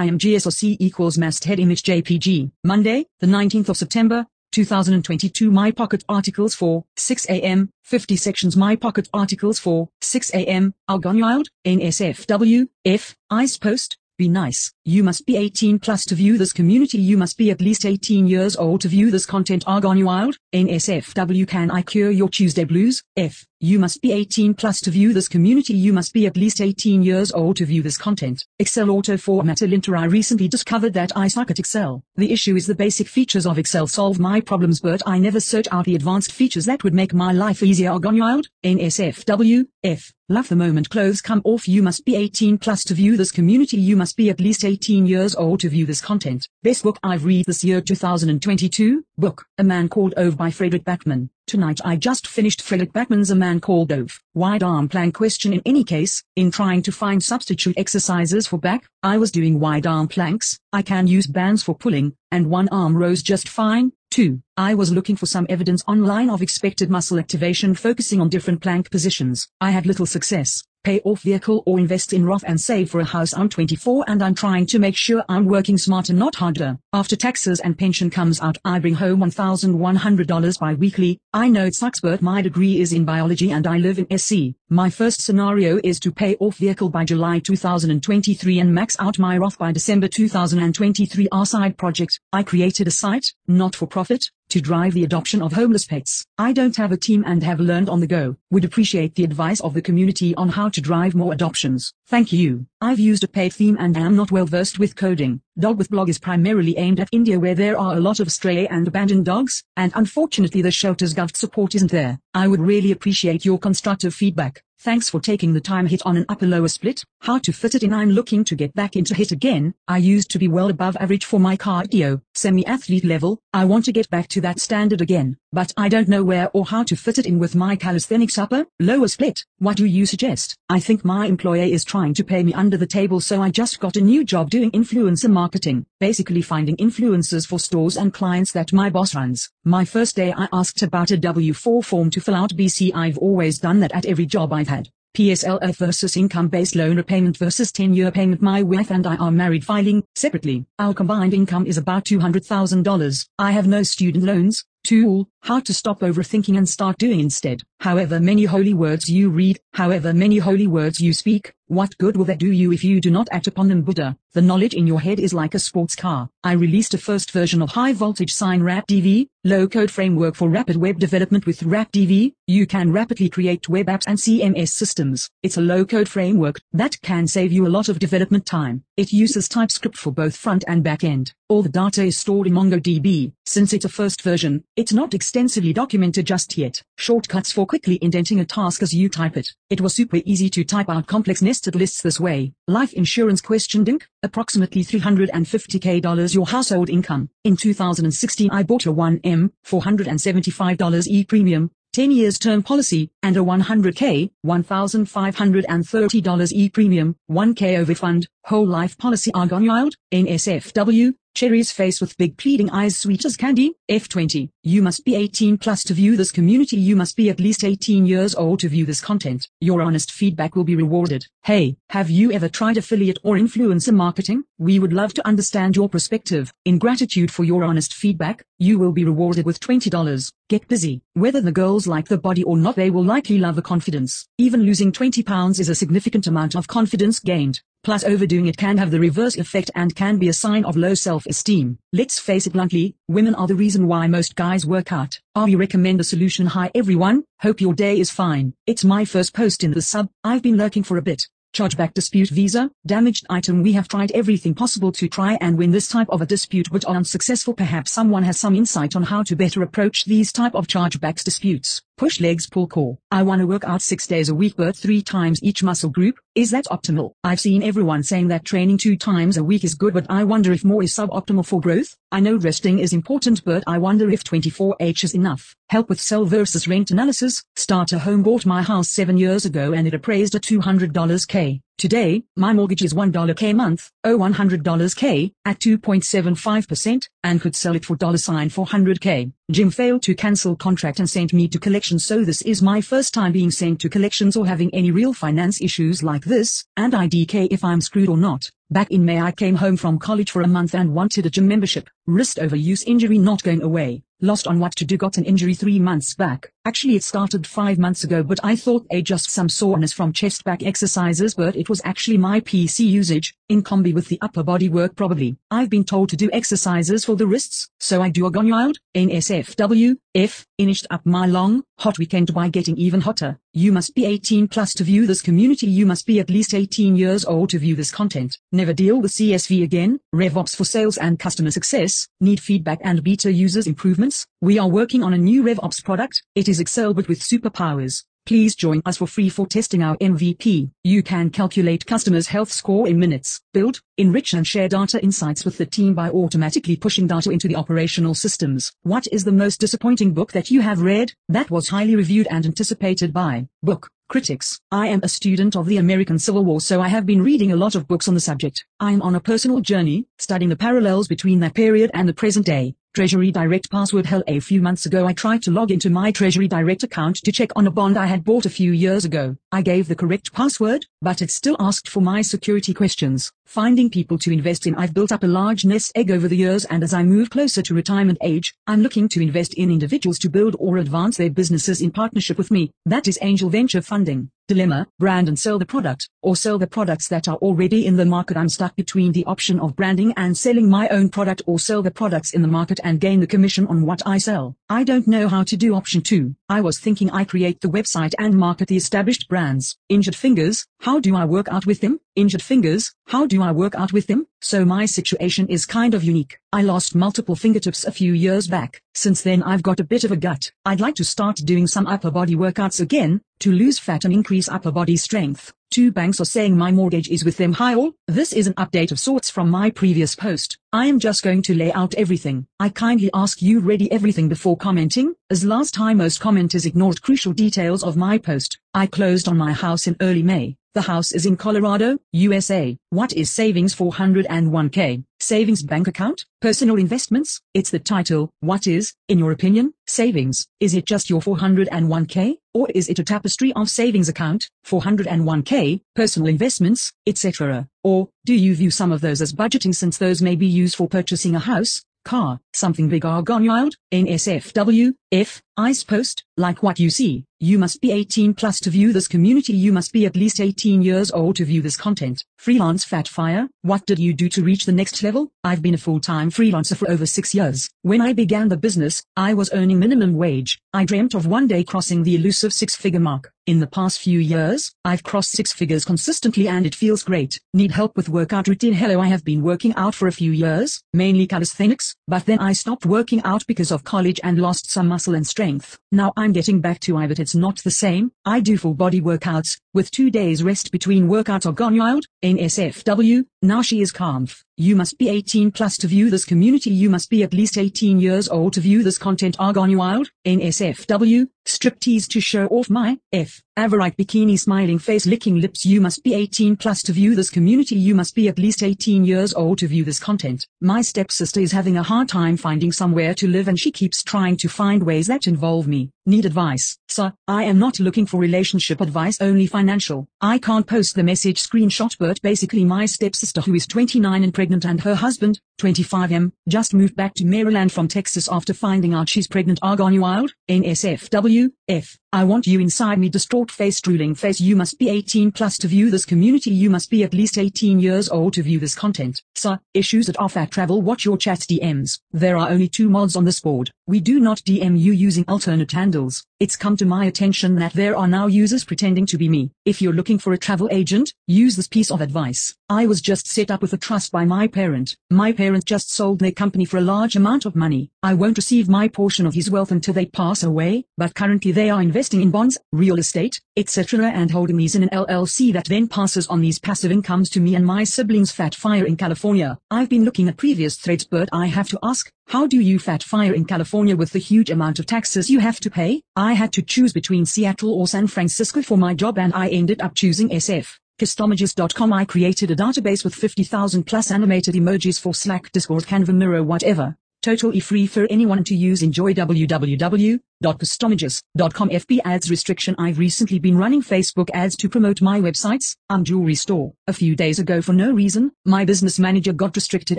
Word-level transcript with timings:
IMGSOC 0.00 0.78
equals 0.80 1.18
masthead 1.18 1.60
image 1.60 1.82
JPG. 1.82 2.50
Monday, 2.64 3.04
the 3.18 3.26
19th 3.26 3.68
of 3.68 3.76
September, 3.76 4.26
2022 4.52 5.50
My 5.50 5.70
Pocket 5.70 6.02
articles 6.08 6.54
for 6.54 6.84
6 6.96 7.26
a.m. 7.26 7.68
50 7.84 8.16
sections 8.16 8.56
My 8.56 8.76
Pocket 8.76 9.08
articles 9.12 9.58
for 9.58 9.90
6 10.00 10.30
a.m. 10.32 10.72
Argonild, 10.88 11.48
NSFW, 11.66 12.68
F, 12.86 13.14
Ice 13.30 13.58
Post, 13.58 13.98
be 14.20 14.28
nice. 14.28 14.70
You 14.84 15.02
must 15.02 15.24
be 15.24 15.38
18 15.38 15.78
plus 15.78 16.04
to 16.04 16.14
view 16.14 16.36
this 16.36 16.52
community. 16.52 16.98
You 16.98 17.16
must 17.16 17.38
be 17.38 17.50
at 17.50 17.62
least 17.62 17.86
18 17.86 18.26
years 18.26 18.54
old 18.54 18.82
to 18.82 18.88
view 18.88 19.10
this 19.10 19.24
content. 19.24 19.64
Argon 19.66 20.04
Wild, 20.04 20.36
NSFW 20.54 21.48
Can 21.48 21.70
I 21.70 21.80
cure 21.80 22.10
your 22.10 22.28
Tuesday 22.28 22.64
blues? 22.64 23.02
F. 23.16 23.46
You 23.60 23.78
must 23.78 24.02
be 24.02 24.12
18 24.12 24.52
plus 24.52 24.82
to 24.82 24.90
view 24.90 25.14
this 25.14 25.26
community. 25.26 25.72
You 25.72 25.94
must 25.94 26.12
be 26.12 26.26
at 26.26 26.36
least 26.36 26.60
18 26.60 27.02
years 27.02 27.32
old 27.32 27.56
to 27.56 27.64
view 27.64 27.80
this 27.80 27.96
content. 27.96 28.44
Excel 28.58 28.90
Auto 28.90 29.14
Formatter 29.14 29.70
Linter 29.70 29.96
I 29.96 30.04
recently 30.04 30.48
discovered 30.48 30.92
that 30.92 31.16
I 31.16 31.28
suck 31.28 31.50
at 31.50 31.58
Excel. 31.58 32.02
The 32.16 32.30
issue 32.30 32.56
is 32.56 32.66
the 32.66 32.74
basic 32.74 33.08
features 33.08 33.46
of 33.46 33.58
Excel 33.58 33.86
solve 33.86 34.18
my 34.18 34.42
problems 34.42 34.80
but 34.80 35.00
I 35.06 35.18
never 35.18 35.40
search 35.40 35.66
out 35.72 35.86
the 35.86 35.94
advanced 35.94 36.32
features 36.32 36.66
that 36.66 36.84
would 36.84 36.94
make 36.94 37.14
my 37.14 37.32
life 37.32 37.62
easier. 37.62 37.92
Argon 37.92 38.18
Wild, 38.18 38.48
NSFW, 38.64 39.64
F. 39.82 40.12
Love 40.32 40.48
the 40.48 40.54
moment 40.54 40.88
clothes 40.90 41.20
come 41.20 41.42
off. 41.44 41.66
You 41.66 41.82
must 41.82 42.04
be 42.04 42.14
18 42.14 42.56
plus 42.58 42.84
to 42.84 42.94
view 42.94 43.16
this 43.16 43.32
community. 43.32 43.76
You 43.76 43.96
must 43.96 44.16
be 44.16 44.30
at 44.30 44.38
least 44.38 44.64
18 44.64 45.04
years 45.04 45.34
old 45.34 45.58
to 45.58 45.68
view 45.68 45.84
this 45.86 46.00
content. 46.00 46.48
Best 46.62 46.84
book 46.84 47.00
I've 47.02 47.24
read 47.24 47.46
this 47.46 47.64
year 47.64 47.80
2022. 47.80 49.04
Book, 49.18 49.46
A 49.58 49.64
Man 49.64 49.88
Called 49.88 50.14
Ove 50.16 50.36
by 50.36 50.52
Fredrik 50.52 50.84
Backman. 50.84 51.30
Tonight 51.50 51.80
I 51.84 51.96
just 51.96 52.28
finished 52.28 52.62
Fredrik 52.62 52.92
Backman's 52.92 53.32
A 53.32 53.34
Man 53.34 53.58
Called 53.58 53.90
Ove. 53.90 54.20
Wide 54.34 54.62
arm 54.62 54.88
plank 54.88 55.16
question 55.16 55.52
in 55.52 55.60
any 55.66 55.82
case, 55.82 56.22
in 56.36 56.52
trying 56.52 56.80
to 56.82 56.92
find 56.92 57.20
substitute 57.20 57.76
exercises 57.76 58.46
for 58.46 58.56
back, 58.56 58.86
I 59.02 59.18
was 59.18 59.32
doing 59.32 59.58
wide 59.58 59.84
arm 59.84 60.06
planks, 60.06 60.60
I 60.72 60.82
can 60.82 61.08
use 61.08 61.26
bands 61.26 61.64
for 61.64 61.74
pulling, 61.74 62.14
and 62.30 62.46
one 62.46 62.68
arm 62.68 62.96
rose 62.96 63.20
just 63.20 63.48
fine, 63.48 63.90
2. 64.12 64.40
I 64.56 64.74
was 64.74 64.92
looking 64.92 65.16
for 65.16 65.26
some 65.26 65.46
evidence 65.48 65.82
online 65.88 66.30
of 66.30 66.40
expected 66.40 66.88
muscle 66.88 67.18
activation 67.18 67.74
focusing 67.74 68.20
on 68.20 68.28
different 68.28 68.62
plank 68.62 68.88
positions. 68.88 69.48
I 69.60 69.72
had 69.72 69.86
little 69.86 70.06
success 70.06 70.62
pay 70.82 71.00
off 71.00 71.22
vehicle 71.22 71.62
or 71.66 71.78
invest 71.78 72.12
in 72.12 72.24
Roth 72.24 72.44
and 72.46 72.60
save 72.60 72.90
for 72.90 73.00
a 73.00 73.04
house. 73.04 73.34
I'm 73.34 73.48
24 73.48 74.04
and 74.08 74.22
I'm 74.22 74.34
trying 74.34 74.66
to 74.66 74.78
make 74.78 74.96
sure 74.96 75.22
I'm 75.28 75.44
working 75.44 75.76
smarter 75.76 76.12
not 76.12 76.36
harder. 76.36 76.78
After 76.92 77.16
taxes 77.16 77.60
and 77.60 77.78
pension 77.78 78.10
comes 78.10 78.40
out 78.40 78.56
I 78.64 78.78
bring 78.78 78.94
home 78.94 79.20
$1,100 79.20 80.58
bi-weekly. 80.58 81.18
I 81.32 81.48
know 81.48 81.66
it 81.66 81.74
sucks 81.74 82.00
but 82.00 82.22
my 82.22 82.42
degree 82.42 82.80
is 82.80 82.92
in 82.92 83.04
biology 83.04 83.50
and 83.50 83.66
I 83.66 83.78
live 83.78 83.98
in 83.98 84.18
SC. 84.18 84.54
My 84.68 84.88
first 84.88 85.20
scenario 85.20 85.80
is 85.84 86.00
to 86.00 86.12
pay 86.12 86.36
off 86.36 86.56
vehicle 86.56 86.88
by 86.88 87.04
July 87.04 87.40
2023 87.40 88.58
and 88.58 88.74
max 88.74 88.96
out 88.98 89.18
my 89.18 89.36
Roth 89.36 89.58
by 89.58 89.72
December 89.72 90.08
2023. 90.08 91.28
Our 91.32 91.46
side 91.46 91.76
project, 91.76 92.20
I 92.32 92.42
created 92.42 92.86
a 92.86 92.90
site, 92.90 93.26
not 93.46 93.74
for 93.74 93.86
profit, 93.86 94.24
to 94.50 94.60
drive 94.60 94.94
the 94.94 95.04
adoption 95.04 95.42
of 95.42 95.52
homeless 95.52 95.86
pets. 95.86 96.24
I 96.38 96.52
don't 96.52 96.76
have 96.76 96.92
a 96.92 96.96
team 96.96 97.24
and 97.26 97.42
have 97.42 97.60
learned 97.60 97.88
on 97.88 98.00
the 98.00 98.06
go. 98.06 98.36
Would 98.50 98.64
appreciate 98.64 99.14
the 99.14 99.24
advice 99.24 99.60
of 99.60 99.74
the 99.74 99.82
community 99.82 100.34
on 100.34 100.48
how 100.48 100.68
to 100.68 100.80
drive 100.80 101.14
more 101.14 101.32
adoptions. 101.32 101.92
Thank 102.06 102.32
you. 102.32 102.66
I've 102.80 102.98
used 102.98 103.24
a 103.24 103.28
paid 103.28 103.52
theme 103.52 103.76
and 103.78 103.96
am 103.96 104.16
not 104.16 104.30
well 104.30 104.46
versed 104.46 104.78
with 104.78 104.96
coding. 104.96 105.40
Dog 105.58 105.78
with 105.78 105.90
blog 105.90 106.08
is 106.08 106.18
primarily 106.18 106.76
aimed 106.76 107.00
at 107.00 107.08
India 107.12 107.38
where 107.38 107.54
there 107.54 107.78
are 107.78 107.96
a 107.96 108.00
lot 108.00 108.20
of 108.20 108.32
stray 108.32 108.66
and 108.66 108.86
abandoned 108.88 109.24
dogs, 109.24 109.62
and 109.76 109.92
unfortunately 109.94 110.62
the 110.62 110.70
shelter's 110.70 111.14
gov 111.14 111.36
support 111.36 111.74
isn't 111.74 111.90
there. 111.90 112.18
I 112.34 112.48
would 112.48 112.60
really 112.60 112.92
appreciate 112.92 113.44
your 113.44 113.58
constructive 113.58 114.14
feedback. 114.14 114.62
Thanks 114.82 115.10
for 115.10 115.20
taking 115.20 115.52
the 115.52 115.60
time 115.60 115.86
HIIT 115.86 116.00
on 116.06 116.16
an 116.16 116.24
upper 116.30 116.46
lower 116.46 116.68
split. 116.68 117.04
How 117.20 117.36
to 117.40 117.52
fit 117.52 117.74
it 117.74 117.82
in 117.82 117.92
I'm 117.92 118.08
looking 118.08 118.44
to 118.44 118.54
get 118.54 118.74
back 118.74 118.96
into 118.96 119.12
HIIT 119.12 119.30
again. 119.30 119.74
I 119.86 119.98
used 119.98 120.30
to 120.30 120.38
be 120.38 120.48
well 120.48 120.70
above 120.70 120.96
average 120.96 121.26
for 121.26 121.38
my 121.38 121.54
cardio, 121.54 122.22
semi-athlete 122.32 123.04
level. 123.04 123.40
I 123.52 123.66
want 123.66 123.84
to 123.84 123.92
get 123.92 124.08
back 124.08 124.28
to 124.28 124.40
that 124.40 124.58
standard 124.58 125.02
again, 125.02 125.36
but 125.52 125.74
I 125.76 125.90
don't 125.90 126.08
know 126.08 126.24
where 126.24 126.48
or 126.54 126.64
how 126.64 126.82
to 126.84 126.96
fit 126.96 127.18
it 127.18 127.26
in 127.26 127.38
with 127.38 127.54
my 127.54 127.76
calisthenics 127.76 128.38
upper, 128.38 128.64
lower 128.78 129.08
split. 129.08 129.44
What 129.58 129.76
do 129.76 129.84
you 129.84 130.06
suggest? 130.06 130.56
I 130.70 130.80
think 130.80 131.04
my 131.04 131.26
employer 131.26 131.64
is 131.64 131.84
trying 131.84 132.14
to 132.14 132.24
pay 132.24 132.42
me 132.42 132.54
under 132.54 132.78
the 132.78 132.86
table 132.86 133.20
so 133.20 133.42
I 133.42 133.50
just 133.50 133.80
got 133.80 133.98
a 133.98 134.00
new 134.00 134.24
job 134.24 134.48
doing 134.48 134.70
influencer 134.70 135.30
marketing, 135.30 135.84
basically 136.00 136.42
finding 136.42 136.76
influencers 136.78 137.46
for 137.46 137.60
stores 137.60 137.96
and 137.96 138.12
clients 138.12 138.50
that 138.52 138.72
my 138.72 138.90
boss 138.90 139.14
runs. 139.14 139.50
My 139.64 139.84
first 139.84 140.16
day 140.16 140.32
I 140.36 140.48
asked 140.52 140.82
about 140.82 141.10
a 141.10 141.18
W4 141.18 141.84
form 141.84 142.10
to 142.10 142.20
fill 142.20 142.34
out 142.34 142.56
BC 142.56 142.92
I've 142.94 143.18
always 143.18 143.58
done 143.58 143.78
that 143.80 143.92
at 143.92 144.06
every 144.06 144.26
job 144.26 144.52
I've 144.52 144.68
had. 144.68 144.88
PSLF 145.16 145.76
versus 145.76 146.16
income-based 146.16 146.76
loan 146.76 146.96
repayment 146.96 147.36
versus 147.36 147.72
10-year 147.72 148.12
payment 148.12 148.40
My 148.40 148.62
wife 148.62 148.90
and 148.90 149.06
I 149.06 149.16
are 149.16 149.32
married 149.32 149.64
filing, 149.64 150.04
separately. 150.14 150.66
Our 150.78 150.94
combined 150.94 151.34
income 151.34 151.66
is 151.66 151.76
about 151.76 152.04
$200,000. 152.04 153.28
I 153.38 153.50
have 153.50 153.66
no 153.66 153.82
student 153.82 154.24
loans. 154.24 154.64
Tool, 154.84 155.28
how 155.42 155.60
to 155.60 155.74
stop 155.74 156.00
overthinking 156.00 156.56
and 156.56 156.66
start 156.66 156.96
doing 156.96 157.20
instead. 157.20 157.62
However 157.80 158.18
many 158.18 158.44
holy 158.44 158.72
words 158.72 159.10
you 159.10 159.28
read, 159.28 159.60
however 159.74 160.14
many 160.14 160.38
holy 160.38 160.66
words 160.66 161.00
you 161.00 161.12
speak, 161.12 161.52
what 161.70 161.96
good 161.98 162.16
will 162.16 162.24
that 162.24 162.40
do 162.40 162.50
you 162.50 162.72
if 162.72 162.82
you 162.82 163.00
do 163.00 163.12
not 163.12 163.28
act 163.30 163.46
upon 163.46 163.68
them 163.68 163.82
Buddha? 163.82 164.16
The 164.32 164.42
knowledge 164.42 164.74
in 164.74 164.88
your 164.88 165.00
head 165.00 165.20
is 165.20 165.32
like 165.32 165.54
a 165.54 165.60
sports 165.60 165.94
car. 165.94 166.28
I 166.42 166.52
released 166.52 166.94
a 166.94 166.98
first 166.98 167.30
version 167.30 167.62
of 167.62 167.70
high 167.70 167.92
voltage 167.92 168.32
sine 168.32 168.60
RapidV, 168.60 169.28
low 169.44 169.68
code 169.68 169.88
framework 169.88 170.34
for 170.34 170.48
rapid 170.48 170.76
web 170.76 170.98
development 170.98 171.46
with 171.46 171.60
RapidV. 171.60 172.32
You 172.48 172.66
can 172.66 172.90
rapidly 172.90 173.28
create 173.28 173.68
web 173.68 173.86
apps 173.86 174.02
and 174.08 174.18
CMS 174.18 174.70
systems. 174.70 175.30
It's 175.44 175.58
a 175.58 175.60
low 175.60 175.84
code 175.84 176.08
framework 176.08 176.60
that 176.72 177.00
can 177.02 177.28
save 177.28 177.52
you 177.52 177.68
a 177.68 177.74
lot 177.76 177.88
of 177.88 178.00
development 178.00 178.46
time. 178.46 178.82
It 178.96 179.12
uses 179.12 179.48
TypeScript 179.48 179.96
for 179.96 180.12
both 180.12 180.36
front 180.36 180.64
and 180.66 180.82
back 180.82 181.04
end. 181.04 181.34
All 181.48 181.62
the 181.62 181.68
data 181.68 182.02
is 182.02 182.18
stored 182.18 182.48
in 182.48 182.54
MongoDB. 182.54 183.32
Since 183.46 183.72
it's 183.72 183.84
a 183.84 183.88
first 183.88 184.22
version, 184.22 184.64
it's 184.74 184.92
not 184.92 185.14
extensively 185.14 185.72
documented 185.72 186.26
just 186.26 186.58
yet. 186.58 186.82
Shortcuts 186.98 187.52
for 187.52 187.64
quickly 187.64 188.00
indenting 188.02 188.40
a 188.40 188.44
task 188.44 188.82
as 188.82 188.92
you 188.92 189.08
type 189.08 189.36
it. 189.36 189.48
It 189.70 189.80
was 189.80 189.94
super 189.94 190.18
easy 190.24 190.50
to 190.50 190.64
type 190.64 190.90
out 190.90 191.06
complex 191.06 191.40
nested 191.42 191.76
lists 191.76 192.02
this 192.02 192.18
way. 192.18 192.52
Life 192.66 192.92
insurance 192.92 193.40
question 193.40 193.84
dink, 193.84 194.08
approximately 194.20 194.82
350k 194.82 196.02
dollars 196.02 196.34
your 196.34 196.48
household 196.48 196.90
income. 196.90 197.30
In 197.44 197.56
2016 197.56 198.50
I 198.50 198.64
bought 198.64 198.86
a 198.86 198.92
1M, 198.92 199.52
$475 199.64 201.06
e-premium, 201.06 201.70
10 201.92 202.10
years 202.10 202.36
term 202.36 202.64
policy, 202.64 203.12
and 203.22 203.36
a 203.36 203.40
100k, 203.40 204.30
$1,530 204.44 206.52
e-premium, 206.52 207.16
1k 207.30 207.78
over 207.78 207.94
fund, 207.94 208.26
whole 208.44 208.66
life 208.66 208.98
policy 208.98 209.30
Argon 209.34 209.64
Yield, 209.64 209.94
NSFW, 210.12 211.14
Cherry's 211.34 211.70
face 211.70 212.00
with 212.00 212.18
big 212.18 212.36
pleading 212.36 212.70
eyes 212.70 212.96
sweet 212.96 213.24
as 213.24 213.36
candy, 213.36 213.74
F20. 213.88 214.50
You 214.64 214.82
must 214.82 215.04
be 215.04 215.14
18 215.14 215.58
plus 215.58 215.84
to 215.84 215.94
view 215.94 216.16
this 216.16 216.32
community. 216.32 216.76
You 216.76 216.96
must 216.96 217.16
be 217.16 217.30
at 217.30 217.38
least 217.38 217.62
18 217.62 218.04
years 218.04 218.34
old 218.34 218.60
to 218.60 218.68
view 218.68 218.84
this 218.84 219.00
content. 219.00 219.48
Your 219.60 219.80
honest 219.80 220.10
feedback 220.10 220.56
will 220.56 220.64
be 220.64 220.74
rewarded. 220.74 221.24
Hey, 221.44 221.76
have 221.90 222.10
you 222.10 222.32
ever 222.32 222.48
tried 222.48 222.76
affiliate 222.76 223.18
or 223.22 223.36
influencer 223.36 223.94
marketing? 223.94 224.42
We 224.58 224.80
would 224.80 224.92
love 224.92 225.14
to 225.14 225.26
understand 225.26 225.76
your 225.76 225.88
perspective. 225.88 226.52
In 226.64 226.78
gratitude 226.78 227.30
for 227.30 227.44
your 227.44 227.62
honest 227.62 227.94
feedback, 227.94 228.44
you 228.58 228.78
will 228.78 228.92
be 228.92 229.04
rewarded 229.04 229.46
with 229.46 229.60
$20. 229.60 230.32
Get 230.50 230.68
busy. 230.68 231.00
Whether 231.14 231.40
the 231.40 231.52
girls 231.52 231.86
like 231.86 232.08
the 232.08 232.18
body 232.18 232.42
or 232.42 232.58
not 232.58 232.74
they 232.74 232.90
will 232.90 233.04
likely 233.10 233.38
love 233.38 233.56
the 233.56 233.70
confidence. 233.72 234.28
Even 234.38 234.62
losing 234.62 234.92
20 234.92 235.24
pounds 235.24 235.58
is 235.58 235.68
a 235.68 235.74
significant 235.74 236.28
amount 236.28 236.54
of 236.54 236.68
confidence 236.68 237.18
gained. 237.18 237.60
Plus 237.82 238.04
overdoing 238.04 238.46
it 238.46 238.56
can 238.56 238.78
have 238.78 238.92
the 238.92 239.00
reverse 239.00 239.36
effect 239.36 239.68
and 239.74 239.96
can 239.96 240.16
be 240.16 240.28
a 240.28 240.32
sign 240.32 240.64
of 240.64 240.76
low 240.76 240.94
self-esteem. 240.94 241.76
Let's 241.92 242.20
face 242.20 242.46
it 242.46 242.52
bluntly, 242.52 242.94
women 243.08 243.34
are 243.34 243.48
the 243.48 243.56
reason 243.56 243.88
why 243.88 244.06
most 244.06 244.36
guys 244.36 244.64
work 244.64 244.92
out. 244.92 245.18
RV 245.36 245.58
recommend 245.58 245.98
a 245.98 246.04
solution 246.04 246.46
Hi 246.46 246.70
everyone, 246.72 247.24
hope 247.40 247.60
your 247.60 247.74
day 247.74 247.98
is 247.98 248.12
fine. 248.12 248.54
It's 248.68 248.84
my 248.84 249.04
first 249.04 249.34
post 249.34 249.64
in 249.64 249.72
the 249.72 249.82
sub, 249.82 250.08
I've 250.22 250.42
been 250.42 250.56
lurking 250.56 250.84
for 250.84 250.96
a 250.96 251.02
bit. 251.02 251.26
Chargeback 251.52 251.94
dispute 251.94 252.28
visa, 252.28 252.70
damaged 252.86 253.26
item 253.28 253.64
We 253.64 253.72
have 253.72 253.88
tried 253.88 254.12
everything 254.12 254.54
possible 254.54 254.92
to 254.92 255.08
try 255.08 255.36
and 255.40 255.58
win 255.58 255.72
this 255.72 255.88
type 255.88 256.06
of 256.10 256.22
a 256.22 256.26
dispute 256.26 256.68
but 256.70 256.84
are 256.84 256.94
unsuccessful 256.94 257.54
Perhaps 257.54 257.90
someone 257.90 258.22
has 258.22 258.38
some 258.38 258.54
insight 258.54 258.94
on 258.94 259.02
how 259.02 259.24
to 259.24 259.34
better 259.34 259.64
approach 259.64 260.04
these 260.04 260.32
type 260.32 260.54
of 260.54 260.68
chargebacks 260.68 261.24
disputes. 261.24 261.82
Push 262.00 262.18
legs 262.18 262.48
pull 262.48 262.66
core. 262.66 262.96
I 263.10 263.22
wanna 263.22 263.46
work 263.46 263.62
out 263.64 263.82
six 263.82 264.06
days 264.06 264.30
a 264.30 264.34
week 264.34 264.54
but 264.56 264.74
three 264.74 265.02
times 265.02 265.42
each 265.42 265.62
muscle 265.62 265.90
group. 265.90 266.18
Is 266.34 266.50
that 266.50 266.64
optimal? 266.70 267.12
I've 267.22 267.40
seen 267.40 267.62
everyone 267.62 268.02
saying 268.02 268.28
that 268.28 268.46
training 268.46 268.78
two 268.78 268.96
times 268.96 269.36
a 269.36 269.44
week 269.44 269.64
is 269.64 269.74
good 269.74 269.92
but 269.92 270.06
I 270.08 270.24
wonder 270.24 270.50
if 270.50 270.64
more 270.64 270.82
is 270.82 270.94
suboptimal 270.94 271.44
for 271.44 271.60
growth. 271.60 271.94
I 272.10 272.20
know 272.20 272.36
resting 272.36 272.78
is 272.78 272.94
important 272.94 273.44
but 273.44 273.64
I 273.66 273.76
wonder 273.76 274.10
if 274.10 274.24
24H 274.24 275.04
is 275.04 275.14
enough. 275.14 275.54
Help 275.68 275.90
with 275.90 276.00
sell 276.00 276.24
versus 276.24 276.66
rent 276.66 276.90
analysis. 276.90 277.42
Starter 277.56 277.98
home 277.98 278.22
bought 278.22 278.46
my 278.46 278.62
house 278.62 278.88
seven 278.88 279.18
years 279.18 279.44
ago 279.44 279.74
and 279.74 279.86
it 279.86 279.92
appraised 279.92 280.34
at 280.34 280.40
$200 280.40 281.28
K. 281.28 281.60
Today, 281.80 282.24
my 282.36 282.52
mortgage 282.52 282.82
is 282.82 282.92
$1 282.92 283.36
K 283.36 283.54
month, 283.54 283.90
oh 284.04 284.18
$100 284.18 284.96
K, 284.96 285.32
at 285.46 285.60
2.75%, 285.60 287.08
and 287.24 287.40
could 287.40 287.56
sell 287.56 287.74
it 287.74 287.86
for 287.86 287.96
$400k. 287.96 289.32
Gym 289.50 289.70
failed 289.70 290.02
to 290.02 290.14
cancel 290.14 290.56
contract 290.56 290.98
and 290.98 291.08
sent 291.08 291.32
me 291.32 291.48
to 291.48 291.58
collections 291.58 292.04
so 292.04 292.22
this 292.22 292.42
is 292.42 292.60
my 292.60 292.82
first 292.82 293.14
time 293.14 293.32
being 293.32 293.50
sent 293.50 293.80
to 293.80 293.88
collections 293.88 294.36
or 294.36 294.46
having 294.46 294.68
any 294.74 294.90
real 294.90 295.14
finance 295.14 295.62
issues 295.62 296.02
like 296.02 296.26
this, 296.26 296.66
and 296.76 296.92
IDK 296.92 297.48
if 297.50 297.64
I'm 297.64 297.80
screwed 297.80 298.10
or 298.10 298.18
not. 298.18 298.50
Back 298.68 298.90
in 298.90 299.06
May 299.06 299.18
I 299.18 299.32
came 299.32 299.54
home 299.54 299.78
from 299.78 299.98
college 299.98 300.30
for 300.30 300.42
a 300.42 300.46
month 300.46 300.74
and 300.74 300.92
wanted 300.94 301.24
a 301.24 301.30
gym 301.30 301.48
membership. 301.48 301.88
Wrist 302.06 302.36
overuse 302.36 302.84
injury 302.86 303.18
not 303.18 303.42
going 303.42 303.62
away. 303.62 304.02
Lost 304.22 304.46
on 304.46 304.58
what 304.58 304.76
to 304.76 304.84
do 304.84 304.98
got 304.98 305.16
an 305.16 305.24
injury 305.24 305.54
three 305.54 305.78
months 305.78 306.14
back. 306.14 306.52
Actually 306.66 306.94
it 306.94 307.02
started 307.02 307.46
five 307.46 307.78
months 307.78 308.04
ago 308.04 308.22
but 308.22 308.38
I 308.44 308.54
thought 308.54 308.86
a 308.90 309.00
just 309.00 309.30
some 309.30 309.48
soreness 309.48 309.94
from 309.94 310.12
chest 310.12 310.44
back 310.44 310.62
exercises 310.62 311.34
but 311.34 311.56
it 311.56 311.70
was 311.70 311.80
actually 311.86 312.18
my 312.18 312.40
PC 312.40 312.80
usage, 312.86 313.34
in 313.48 313.62
combi 313.62 313.94
with 313.94 314.08
the 314.08 314.18
upper 314.20 314.42
body 314.42 314.68
work 314.68 314.94
probably. 314.94 315.38
I've 315.50 315.70
been 315.70 315.84
told 315.84 316.10
to 316.10 316.18
do 316.18 316.28
exercises 316.34 317.02
for 317.02 317.16
the 317.16 317.26
wrists, 317.26 317.70
so 317.80 318.02
I 318.02 318.10
do 318.10 318.26
a 318.26 318.30
gonyard, 318.30 318.74
NSFW, 318.94 319.96
F, 320.14 320.46
finished 320.58 320.86
up 320.90 321.06
my 321.06 321.24
long, 321.24 321.62
hot 321.78 321.98
weekend 321.98 322.34
by 322.34 322.50
getting 322.50 322.76
even 322.76 323.00
hotter. 323.00 323.38
You 323.52 323.72
must 323.72 323.96
be 323.96 324.04
18 324.04 324.46
plus 324.46 324.74
to 324.74 324.84
view 324.84 325.08
this 325.08 325.20
community 325.20 325.66
you 325.66 325.84
must 325.84 326.06
be 326.06 326.20
at 326.20 326.30
least 326.30 326.54
18 326.54 326.94
years 326.94 327.24
old 327.24 327.50
to 327.50 327.58
view 327.58 327.74
this 327.74 327.90
content. 327.90 328.38
Never 328.52 328.72
deal 328.72 329.00
with 329.00 329.10
CSV 329.10 329.64
again, 329.64 329.98
RevOps 330.14 330.54
for 330.54 330.64
sales 330.64 330.96
and 330.98 331.18
customer 331.18 331.50
success, 331.50 332.06
need 332.20 332.38
feedback 332.38 332.78
and 332.84 333.02
beta 333.02 333.32
users 333.32 333.66
improvements. 333.66 334.24
We 334.40 334.60
are 334.60 334.68
working 334.68 335.02
on 335.02 335.14
a 335.14 335.18
new 335.18 335.42
RevOps 335.42 335.82
product, 335.84 336.22
it 336.36 336.48
is 336.48 336.60
Excel 336.60 336.94
but 336.94 337.08
with 337.08 337.18
superpowers. 337.18 338.04
Please 338.26 338.54
join 338.54 338.82
us 338.84 338.98
for 338.98 339.06
free 339.06 339.28
for 339.28 339.46
testing 339.46 339.82
our 339.82 339.96
MVP. 339.96 340.70
You 340.84 341.02
can 341.02 341.30
calculate 341.30 341.86
customers' 341.86 342.28
health 342.28 342.52
score 342.52 342.86
in 342.86 342.98
minutes, 342.98 343.40
build, 343.52 343.80
enrich 343.96 344.34
and 344.34 344.46
share 344.46 344.68
data 344.68 345.02
insights 345.02 345.44
with 345.44 345.58
the 345.58 345.66
team 345.66 345.94
by 345.94 346.10
automatically 346.10 346.76
pushing 346.76 347.06
data 347.06 347.30
into 347.30 347.48
the 347.48 347.56
operational 347.56 348.14
systems. 348.14 348.72
What 348.82 349.06
is 349.10 349.24
the 349.24 349.32
most 349.32 349.60
disappointing 349.60 350.14
book 350.14 350.32
that 350.32 350.50
you 350.50 350.60
have 350.60 350.82
read? 350.82 351.12
That 351.28 351.50
was 351.50 351.68
highly 351.68 351.96
reviewed 351.96 352.28
and 352.30 352.46
anticipated 352.46 353.12
by 353.12 353.48
book 353.62 353.88
critics. 354.08 354.60
I 354.72 354.88
am 354.88 355.00
a 355.04 355.08
student 355.08 355.54
of 355.54 355.66
the 355.66 355.76
American 355.76 356.18
Civil 356.18 356.44
War 356.44 356.60
so 356.60 356.80
I 356.80 356.88
have 356.88 357.06
been 357.06 357.22
reading 357.22 357.52
a 357.52 357.56
lot 357.56 357.76
of 357.76 357.86
books 357.86 358.08
on 358.08 358.14
the 358.14 358.20
subject. 358.20 358.64
I 358.80 358.90
am 358.90 359.02
on 359.02 359.14
a 359.14 359.20
personal 359.20 359.60
journey, 359.60 360.06
studying 360.18 360.48
the 360.48 360.56
parallels 360.56 361.06
between 361.06 361.38
that 361.40 361.54
period 361.54 361.92
and 361.94 362.08
the 362.08 362.12
present 362.12 362.44
day. 362.44 362.74
Treasury 362.92 363.30
Direct 363.30 363.70
password 363.70 364.04
hell 364.04 364.24
a 364.26 364.40
few 364.40 364.60
months 364.60 364.84
ago 364.84 365.06
I 365.06 365.12
tried 365.12 365.44
to 365.44 365.52
log 365.52 365.70
into 365.70 365.90
my 365.90 366.10
Treasury 366.10 366.48
Direct 366.48 366.82
account 366.82 367.14
to 367.18 367.30
check 367.30 367.50
on 367.54 367.68
a 367.68 367.70
bond 367.70 367.96
I 367.96 368.06
had 368.06 368.24
bought 368.24 368.46
a 368.46 368.50
few 368.50 368.72
years 368.72 369.04
ago. 369.04 369.36
I 369.52 369.62
gave 369.62 369.86
the 369.86 369.94
correct 369.94 370.32
password, 370.32 370.86
but 371.00 371.22
it 371.22 371.30
still 371.30 371.54
asked 371.60 371.88
for 371.88 372.00
my 372.00 372.20
security 372.20 372.74
questions. 372.74 373.30
Finding 373.46 373.90
people 373.90 374.18
to 374.18 374.32
invest 374.32 374.66
in 374.66 374.74
I've 374.74 374.92
built 374.92 375.12
up 375.12 375.22
a 375.22 375.28
large 375.28 375.64
nest 375.64 375.92
egg 375.94 376.10
over 376.10 376.26
the 376.26 376.36
years 376.36 376.64
and 376.64 376.82
as 376.82 376.92
I 376.92 377.04
move 377.04 377.30
closer 377.30 377.62
to 377.62 377.74
retirement 377.74 378.18
age, 378.22 378.56
I'm 378.66 378.82
looking 378.82 379.08
to 379.10 379.22
invest 379.22 379.54
in 379.54 379.70
individuals 379.70 380.18
to 380.20 380.28
build 380.28 380.56
or 380.58 380.78
advance 380.78 381.16
their 381.16 381.30
businesses 381.30 381.80
in 381.80 381.92
partnership 381.92 382.38
with 382.38 382.50
me. 382.50 382.72
That 382.86 383.06
is 383.06 383.20
angel 383.22 383.50
venture 383.50 383.82
funding. 383.82 384.32
Dilemma, 384.50 384.88
brand 384.98 385.28
and 385.28 385.38
sell 385.38 385.60
the 385.60 385.64
product, 385.64 386.08
or 386.22 386.34
sell 386.34 386.58
the 386.58 386.66
products 386.66 387.06
that 387.06 387.28
are 387.28 387.36
already 387.36 387.86
in 387.86 387.96
the 387.96 388.04
market. 388.04 388.36
I'm 388.36 388.48
stuck 388.48 388.74
between 388.74 389.12
the 389.12 389.24
option 389.26 389.60
of 389.60 389.76
branding 389.76 390.12
and 390.16 390.36
selling 390.36 390.68
my 390.68 390.88
own 390.88 391.08
product 391.08 391.42
or 391.46 391.60
sell 391.60 391.82
the 391.82 391.92
products 391.92 392.34
in 392.34 392.42
the 392.42 392.48
market 392.48 392.80
and 392.82 392.98
gain 392.98 393.20
the 393.20 393.28
commission 393.28 393.68
on 393.68 393.86
what 393.86 394.02
I 394.04 394.18
sell. 394.18 394.56
I 394.68 394.82
don't 394.82 395.06
know 395.06 395.28
how 395.28 395.44
to 395.44 395.56
do 395.56 395.76
option 395.76 396.00
2. 396.00 396.34
I 396.48 396.62
was 396.62 396.80
thinking 396.80 397.12
I 397.12 397.22
create 397.22 397.60
the 397.60 397.68
website 397.68 398.12
and 398.18 398.34
market 398.34 398.66
the 398.66 398.76
established 398.76 399.28
brands. 399.28 399.78
Injured 399.88 400.16
fingers, 400.16 400.66
how 400.80 400.98
do 400.98 401.14
I 401.14 401.26
work 401.26 401.46
out 401.48 401.64
with 401.64 401.80
them? 401.80 402.00
Injured 402.16 402.42
fingers, 402.42 402.92
how 403.10 403.26
do 403.26 403.42
I 403.42 403.50
work 403.50 403.74
out 403.74 403.92
with 403.92 404.06
them? 404.06 404.28
So 404.40 404.64
my 404.64 404.86
situation 404.86 405.48
is 405.48 405.66
kind 405.66 405.94
of 405.94 406.04
unique. 406.04 406.38
I 406.52 406.62
lost 406.62 406.94
multiple 406.94 407.34
fingertips 407.34 407.84
a 407.84 407.90
few 407.90 408.12
years 408.12 408.46
back. 408.46 408.80
Since 408.94 409.22
then 409.22 409.42
I've 409.42 409.64
got 409.64 409.80
a 409.80 409.84
bit 409.84 410.04
of 410.04 410.12
a 410.12 410.16
gut. 410.16 410.52
I'd 410.64 410.78
like 410.78 410.94
to 410.94 411.04
start 411.04 411.40
doing 411.44 411.66
some 411.66 411.88
upper 411.88 412.12
body 412.12 412.36
workouts 412.36 412.80
again, 412.80 413.20
to 413.40 413.50
lose 413.50 413.80
fat 413.80 414.04
and 414.04 414.14
increase 414.14 414.48
upper 414.48 414.70
body 414.70 414.96
strength. 414.96 415.52
Two 415.70 415.92
banks 415.92 416.20
are 416.20 416.24
saying 416.24 416.58
my 416.58 416.72
mortgage 416.72 417.08
is 417.08 417.24
with 417.24 417.36
them 417.36 417.52
high 417.52 417.76
all. 417.76 417.92
This 418.08 418.32
is 418.32 418.48
an 418.48 418.54
update 418.54 418.90
of 418.90 418.98
sorts 418.98 419.30
from 419.30 419.48
my 419.48 419.70
previous 419.70 420.16
post. 420.16 420.58
I 420.72 420.86
am 420.86 420.98
just 420.98 421.22
going 421.22 421.42
to 421.42 421.54
lay 421.54 421.72
out 421.72 421.94
everything. 421.94 422.48
I 422.58 422.70
kindly 422.70 423.08
ask 423.14 423.40
you 423.40 423.60
ready 423.60 423.90
everything 423.92 424.28
before 424.28 424.56
commenting, 424.56 425.14
as 425.30 425.44
last 425.44 425.72
time 425.72 425.98
most 425.98 426.20
commenters 426.20 426.66
ignored 426.66 427.02
crucial 427.02 427.32
details 427.32 427.84
of 427.84 427.96
my 427.96 428.18
post. 428.18 428.58
I 428.74 428.86
closed 428.88 429.28
on 429.28 429.38
my 429.38 429.52
house 429.52 429.86
in 429.86 429.96
early 430.00 430.24
May. 430.24 430.56
The 430.74 430.82
house 430.82 431.12
is 431.12 431.24
in 431.24 431.36
Colorado, 431.36 431.98
USA. 432.10 432.76
What 432.88 433.12
is 433.12 433.30
savings 433.30 433.72
401k? 433.72 435.04
Savings 435.22 435.62
bank 435.62 435.86
account? 435.86 436.24
Personal 436.40 436.76
investments? 436.76 437.42
It's 437.52 437.68
the 437.68 437.78
title. 437.78 438.30
What 438.40 438.66
is, 438.66 438.94
in 439.10 439.18
your 439.18 439.32
opinion, 439.32 439.74
savings? 439.86 440.48
Is 440.60 440.72
it 440.72 440.86
just 440.86 441.10
your 441.10 441.20
401k? 441.20 442.38
Or 442.54 442.68
is 442.70 442.88
it 442.88 442.98
a 442.98 443.04
tapestry 443.04 443.52
of 443.52 443.68
savings 443.68 444.08
account, 444.08 444.48
401k, 444.66 445.82
personal 445.94 446.26
investments, 446.26 446.90
etc.? 447.06 447.68
Or, 447.84 448.08
do 448.24 448.32
you 448.32 448.54
view 448.54 448.70
some 448.70 448.92
of 448.92 449.02
those 449.02 449.20
as 449.20 449.34
budgeting 449.34 449.74
since 449.74 449.98
those 449.98 450.22
may 450.22 450.36
be 450.36 450.46
used 450.46 450.76
for 450.76 450.88
purchasing 450.88 451.36
a 451.36 451.38
house, 451.38 451.84
car, 452.06 452.40
something 452.54 452.88
big 452.88 453.04
or 453.04 453.22
gone 453.22 453.46
wild, 453.46 453.74
NSFW, 453.92 454.94
F, 455.12 455.42
ICE 455.58 455.84
post, 455.84 456.24
like 456.38 456.62
what 456.62 456.78
you 456.78 456.88
see, 456.88 457.26
you 457.42 457.58
must 457.58 457.80
be 457.80 457.90
18 457.90 458.34
plus 458.34 458.60
to 458.60 458.68
view 458.68 458.92
this 458.92 459.08
community 459.08 459.54
you 459.54 459.72
must 459.72 459.94
be 459.94 460.04
at 460.04 460.14
least 460.14 460.40
18 460.40 460.82
years 460.82 461.10
old 461.10 461.36
to 461.36 461.46
view 461.46 461.62
this 461.62 461.74
content. 461.74 462.22
Freelance 462.36 462.84
Fat 462.84 463.08
Fire, 463.08 463.48
what 463.62 463.86
did 463.86 463.98
you 463.98 464.12
do 464.12 464.28
to 464.28 464.44
reach 464.44 464.66
the 464.66 464.72
next 464.72 465.02
level? 465.02 465.32
I've 465.42 465.62
been 465.62 465.72
a 465.72 465.78
full-time 465.78 466.30
freelancer 466.30 466.76
for 466.76 466.90
over 466.90 467.06
six 467.06 467.34
years. 467.34 467.70
When 467.80 468.02
I 468.02 468.12
began 468.12 468.48
the 468.50 468.58
business, 468.58 469.02
I 469.16 469.32
was 469.32 469.50
earning 469.54 469.78
minimum 469.78 470.16
wage. 470.16 470.60
I 470.74 470.84
dreamt 470.84 471.14
of 471.14 471.26
one 471.26 471.46
day 471.46 471.64
crossing 471.64 472.02
the 472.02 472.14
elusive 472.14 472.52
six-figure 472.52 473.00
mark. 473.00 473.32
In 473.46 473.58
the 473.58 473.66
past 473.66 473.98
few 473.98 474.20
years, 474.20 474.72
I've 474.84 475.02
crossed 475.02 475.32
six 475.32 475.52
figures 475.52 475.84
consistently 475.84 476.46
and 476.46 476.64
it 476.66 476.74
feels 476.74 477.02
great. 477.02 477.40
Need 477.52 477.72
help 477.72 477.96
with 477.96 478.08
workout 478.08 478.46
routine? 478.46 478.74
Hello 478.74 479.00
I 479.00 479.08
have 479.08 479.24
been 479.24 479.42
working 479.42 479.74
out 479.74 479.94
for 479.94 480.06
a 480.06 480.12
few 480.12 480.30
years, 480.30 480.82
mainly 480.92 481.26
calisthenics, 481.26 481.96
but 482.06 482.26
then 482.26 482.38
I 482.38 482.52
stopped 482.52 482.86
working 482.86 483.22
out 483.24 483.44
because 483.48 483.72
of 483.72 483.82
college 483.82 484.20
and 484.22 484.38
lost 484.38 484.70
some 484.70 484.88
muscle 484.88 485.16
and 485.16 485.26
strength. 485.26 485.78
Now 485.90 486.12
I'm 486.16 486.32
getting 486.32 486.60
back 486.60 486.78
to 486.80 486.96
I 486.96 487.06
not 487.34 487.58
the 487.58 487.70
same. 487.70 488.12
I 488.24 488.40
do 488.40 488.56
full 488.58 488.74
body 488.74 489.00
workouts, 489.00 489.58
with 489.72 489.90
two 489.90 490.10
days 490.10 490.42
rest 490.42 490.72
between 490.72 491.08
workouts 491.08 491.46
or 491.46 491.52
gone 491.52 491.78
wild, 491.78 492.04
NSFW, 492.24 493.24
now 493.42 493.62
she 493.62 493.80
is 493.80 493.92
calm. 493.92 494.26
You 494.58 494.76
must 494.76 494.98
be 494.98 495.08
18 495.08 495.52
plus 495.52 495.78
to 495.78 495.86
view 495.86 496.10
this 496.10 496.26
community. 496.26 496.68
You 496.70 496.90
must 496.90 497.08
be 497.08 497.22
at 497.22 497.32
least 497.32 497.56
18 497.56 497.98
years 497.98 498.28
old 498.28 498.52
to 498.54 498.60
view 498.60 498.82
this 498.82 498.98
content. 498.98 499.36
Argon 499.38 499.74
Wild, 499.78 500.10
NSFW, 500.26 501.26
striptease 501.46 502.06
to 502.08 502.20
show 502.20 502.46
off 502.48 502.68
my 502.68 502.98
F. 503.12 503.40
Averite 503.56 503.96
bikini 503.96 504.38
smiling 504.38 504.78
face 504.78 505.06
licking 505.06 505.40
lips. 505.40 505.64
You 505.64 505.80
must 505.80 506.02
be 506.02 506.12
18 506.12 506.56
plus 506.56 506.82
to 506.82 506.92
view 506.92 507.14
this 507.14 507.30
community. 507.30 507.76
You 507.76 507.94
must 507.94 508.14
be 508.14 508.28
at 508.28 508.38
least 508.38 508.62
18 508.62 509.06
years 509.06 509.32
old 509.32 509.58
to 509.58 509.68
view 509.68 509.84
this 509.84 509.98
content. 509.98 510.46
My 510.60 510.82
stepsister 510.82 511.40
is 511.40 511.52
having 511.52 511.78
a 511.78 511.82
hard 511.82 512.08
time 512.08 512.36
finding 512.36 512.72
somewhere 512.72 513.14
to 513.14 513.28
live 513.28 513.48
and 513.48 513.58
she 513.58 513.70
keeps 513.70 514.02
trying 514.02 514.36
to 514.38 514.48
find 514.48 514.82
ways 514.82 515.06
that 515.06 515.26
involve 515.26 515.66
me. 515.66 515.90
Need 516.04 516.26
advice. 516.26 516.76
Sir, 516.90 517.12
I 517.28 517.44
am 517.44 517.60
not 517.60 517.78
looking 517.78 518.04
for 518.04 518.18
relationship 518.18 518.80
advice 518.80 519.20
only 519.20 519.46
financial. 519.46 520.08
I 520.20 520.38
can't 520.38 520.66
post 520.66 520.96
the 520.96 521.04
message 521.04 521.40
screenshot 521.40 521.96
but 522.00 522.20
basically 522.20 522.64
my 522.64 522.84
stepsister 522.84 523.42
who 523.42 523.54
is 523.54 523.68
29 523.68 524.24
and 524.24 524.34
pregnant 524.34 524.64
and 524.64 524.80
her 524.80 524.96
husband, 524.96 525.38
25M, 525.60 526.32
just 526.48 526.74
moved 526.74 526.96
back 526.96 527.14
to 527.14 527.24
Maryland 527.24 527.70
from 527.70 527.86
Texas 527.86 528.28
after 528.28 528.52
finding 528.52 528.92
out 528.92 529.08
she's 529.08 529.28
pregnant 529.28 529.60
Argon 529.62 530.00
Wild, 530.00 530.34
NSFW, 530.48 531.52
F. 531.68 531.96
I 532.12 532.24
want 532.24 532.48
you 532.48 532.58
inside 532.58 532.98
me 532.98 533.08
distraught 533.08 533.52
face 533.52 533.80
drooling 533.80 534.16
face 534.16 534.40
you 534.40 534.56
must 534.56 534.76
be 534.76 534.88
18 534.88 535.30
plus 535.30 535.58
to 535.58 535.68
view 535.68 535.92
this 535.92 536.04
community 536.04 536.50
you 536.50 536.68
must 536.68 536.90
be 536.90 537.04
at 537.04 537.14
least 537.14 537.38
18 537.38 537.78
years 537.78 538.08
old 538.08 538.32
to 538.32 538.42
view 538.42 538.58
this 538.58 538.74
content. 538.74 539.22
Sir, 539.36 539.60
issues 539.74 540.08
at 540.08 540.18
off 540.18 540.36
at 540.36 540.50
travel 540.50 540.82
watch 540.82 541.04
your 541.04 541.16
chat 541.16 541.38
DMs. 541.38 542.00
There 542.10 542.36
are 542.36 542.48
only 542.48 542.68
two 542.68 542.88
mods 542.88 543.14
on 543.14 543.24
this 543.24 543.38
board. 543.38 543.70
We 543.90 543.98
do 543.98 544.20
not 544.20 544.38
DM 544.46 544.78
you 544.78 544.92
using 544.92 545.24
alternate 545.26 545.72
handles. 545.72 546.24
It's 546.38 546.54
come 546.54 546.76
to 546.76 546.86
my 546.86 547.06
attention 547.06 547.56
that 547.56 547.72
there 547.72 547.96
are 547.96 548.06
now 548.06 548.28
users 548.28 548.62
pretending 548.64 549.04
to 549.06 549.18
be 549.18 549.28
me. 549.28 549.50
If 549.64 549.82
you're 549.82 549.92
looking 549.92 550.16
for 550.16 550.32
a 550.32 550.38
travel 550.38 550.68
agent, 550.70 551.12
use 551.26 551.56
this 551.56 551.66
piece 551.66 551.90
of 551.90 552.00
advice. 552.00 552.54
I 552.68 552.86
was 552.86 553.00
just 553.00 553.26
set 553.26 553.50
up 553.50 553.60
with 553.60 553.72
a 553.72 553.76
trust 553.76 554.12
by 554.12 554.24
my 554.24 554.46
parent. 554.46 554.96
My 555.10 555.32
parent 555.32 555.64
just 555.64 555.92
sold 555.92 556.20
their 556.20 556.30
company 556.30 556.64
for 556.64 556.76
a 556.76 556.82
large 556.82 557.16
amount 557.16 557.46
of 557.46 557.56
money. 557.56 557.90
I 558.04 558.14
won't 558.14 558.38
receive 558.38 558.68
my 558.68 558.86
portion 558.86 559.26
of 559.26 559.34
his 559.34 559.50
wealth 559.50 559.72
until 559.72 559.92
they 559.92 560.06
pass 560.06 560.44
away, 560.44 560.84
but 560.96 561.16
currently 561.16 561.50
they 561.50 561.68
are 561.68 561.82
investing 561.82 562.22
in 562.22 562.30
bonds, 562.30 562.56
real 562.70 562.96
estate, 562.96 563.40
etc. 563.56 564.08
and 564.08 564.30
holding 564.30 564.56
these 564.56 564.76
in 564.76 564.84
an 564.84 564.88
LLC 564.90 565.52
that 565.52 565.66
then 565.66 565.88
passes 565.88 566.28
on 566.28 566.40
these 566.40 566.60
passive 566.60 566.92
incomes 566.92 567.28
to 567.30 567.40
me 567.40 567.56
and 567.56 567.66
my 567.66 567.82
siblings 567.82 568.30
Fat 568.30 568.54
Fire 568.54 568.86
in 568.86 568.96
California. 568.96 569.58
I've 569.68 569.88
been 569.88 570.04
looking 570.04 570.28
at 570.28 570.36
previous 570.36 570.76
threads 570.76 571.04
but 571.04 571.28
I 571.32 571.46
have 571.46 571.68
to 571.70 571.78
ask, 571.82 572.10
how 572.30 572.46
do 572.46 572.60
you 572.60 572.78
Fat 572.78 573.02
Fire 573.02 573.34
in 573.34 573.44
California 573.44 573.96
with 573.96 574.12
the 574.12 574.20
huge 574.20 574.50
amount 574.50 574.78
of 574.78 574.86
taxes 574.86 575.28
you 575.28 575.40
have 575.40 575.58
to 575.58 575.68
pay? 575.68 576.00
I 576.14 576.34
had 576.34 576.52
to 576.52 576.62
choose 576.62 576.92
between 576.92 577.26
Seattle 577.26 577.74
or 577.74 577.88
San 577.88 578.06
Francisco 578.06 578.62
for 578.62 578.78
my 578.78 578.94
job 578.94 579.18
and 579.18 579.34
I 579.34 579.48
ended 579.48 579.80
up 579.80 579.96
choosing 579.96 580.28
SF. 580.28 580.78
Customages.com 581.00 581.92
I 581.92 582.04
created 582.04 582.52
a 582.52 582.54
database 582.54 583.02
with 583.02 583.16
50,000 583.16 583.82
plus 583.82 584.12
animated 584.12 584.54
emojis 584.54 585.00
for 585.00 585.12
Slack, 585.12 585.50
Discord, 585.50 585.86
Canva, 585.86 586.14
Miro, 586.14 586.44
whatever. 586.44 586.96
Totally 587.22 587.60
free 587.60 587.86
for 587.86 588.06
anyone 588.08 588.44
to 588.44 588.54
use. 588.54 588.82
Enjoy 588.82 589.12
www.customages.com 589.12 591.68
FB 591.68 592.00
ads 592.02 592.30
restriction. 592.30 592.74
I've 592.78 592.98
recently 592.98 593.38
been 593.38 593.58
running 593.58 593.82
Facebook 593.82 594.30
ads 594.32 594.56
to 594.56 594.70
promote 594.70 595.02
my 595.02 595.20
websites. 595.20 595.76
I'm 595.90 596.02
jewelry 596.02 596.34
store. 596.34 596.72
A 596.86 596.94
few 596.94 597.14
days 597.14 597.38
ago 597.38 597.60
for 597.60 597.74
no 597.74 597.92
reason, 597.92 598.32
my 598.46 598.64
business 598.64 598.98
manager 598.98 599.34
got 599.34 599.54
restricted 599.54 599.98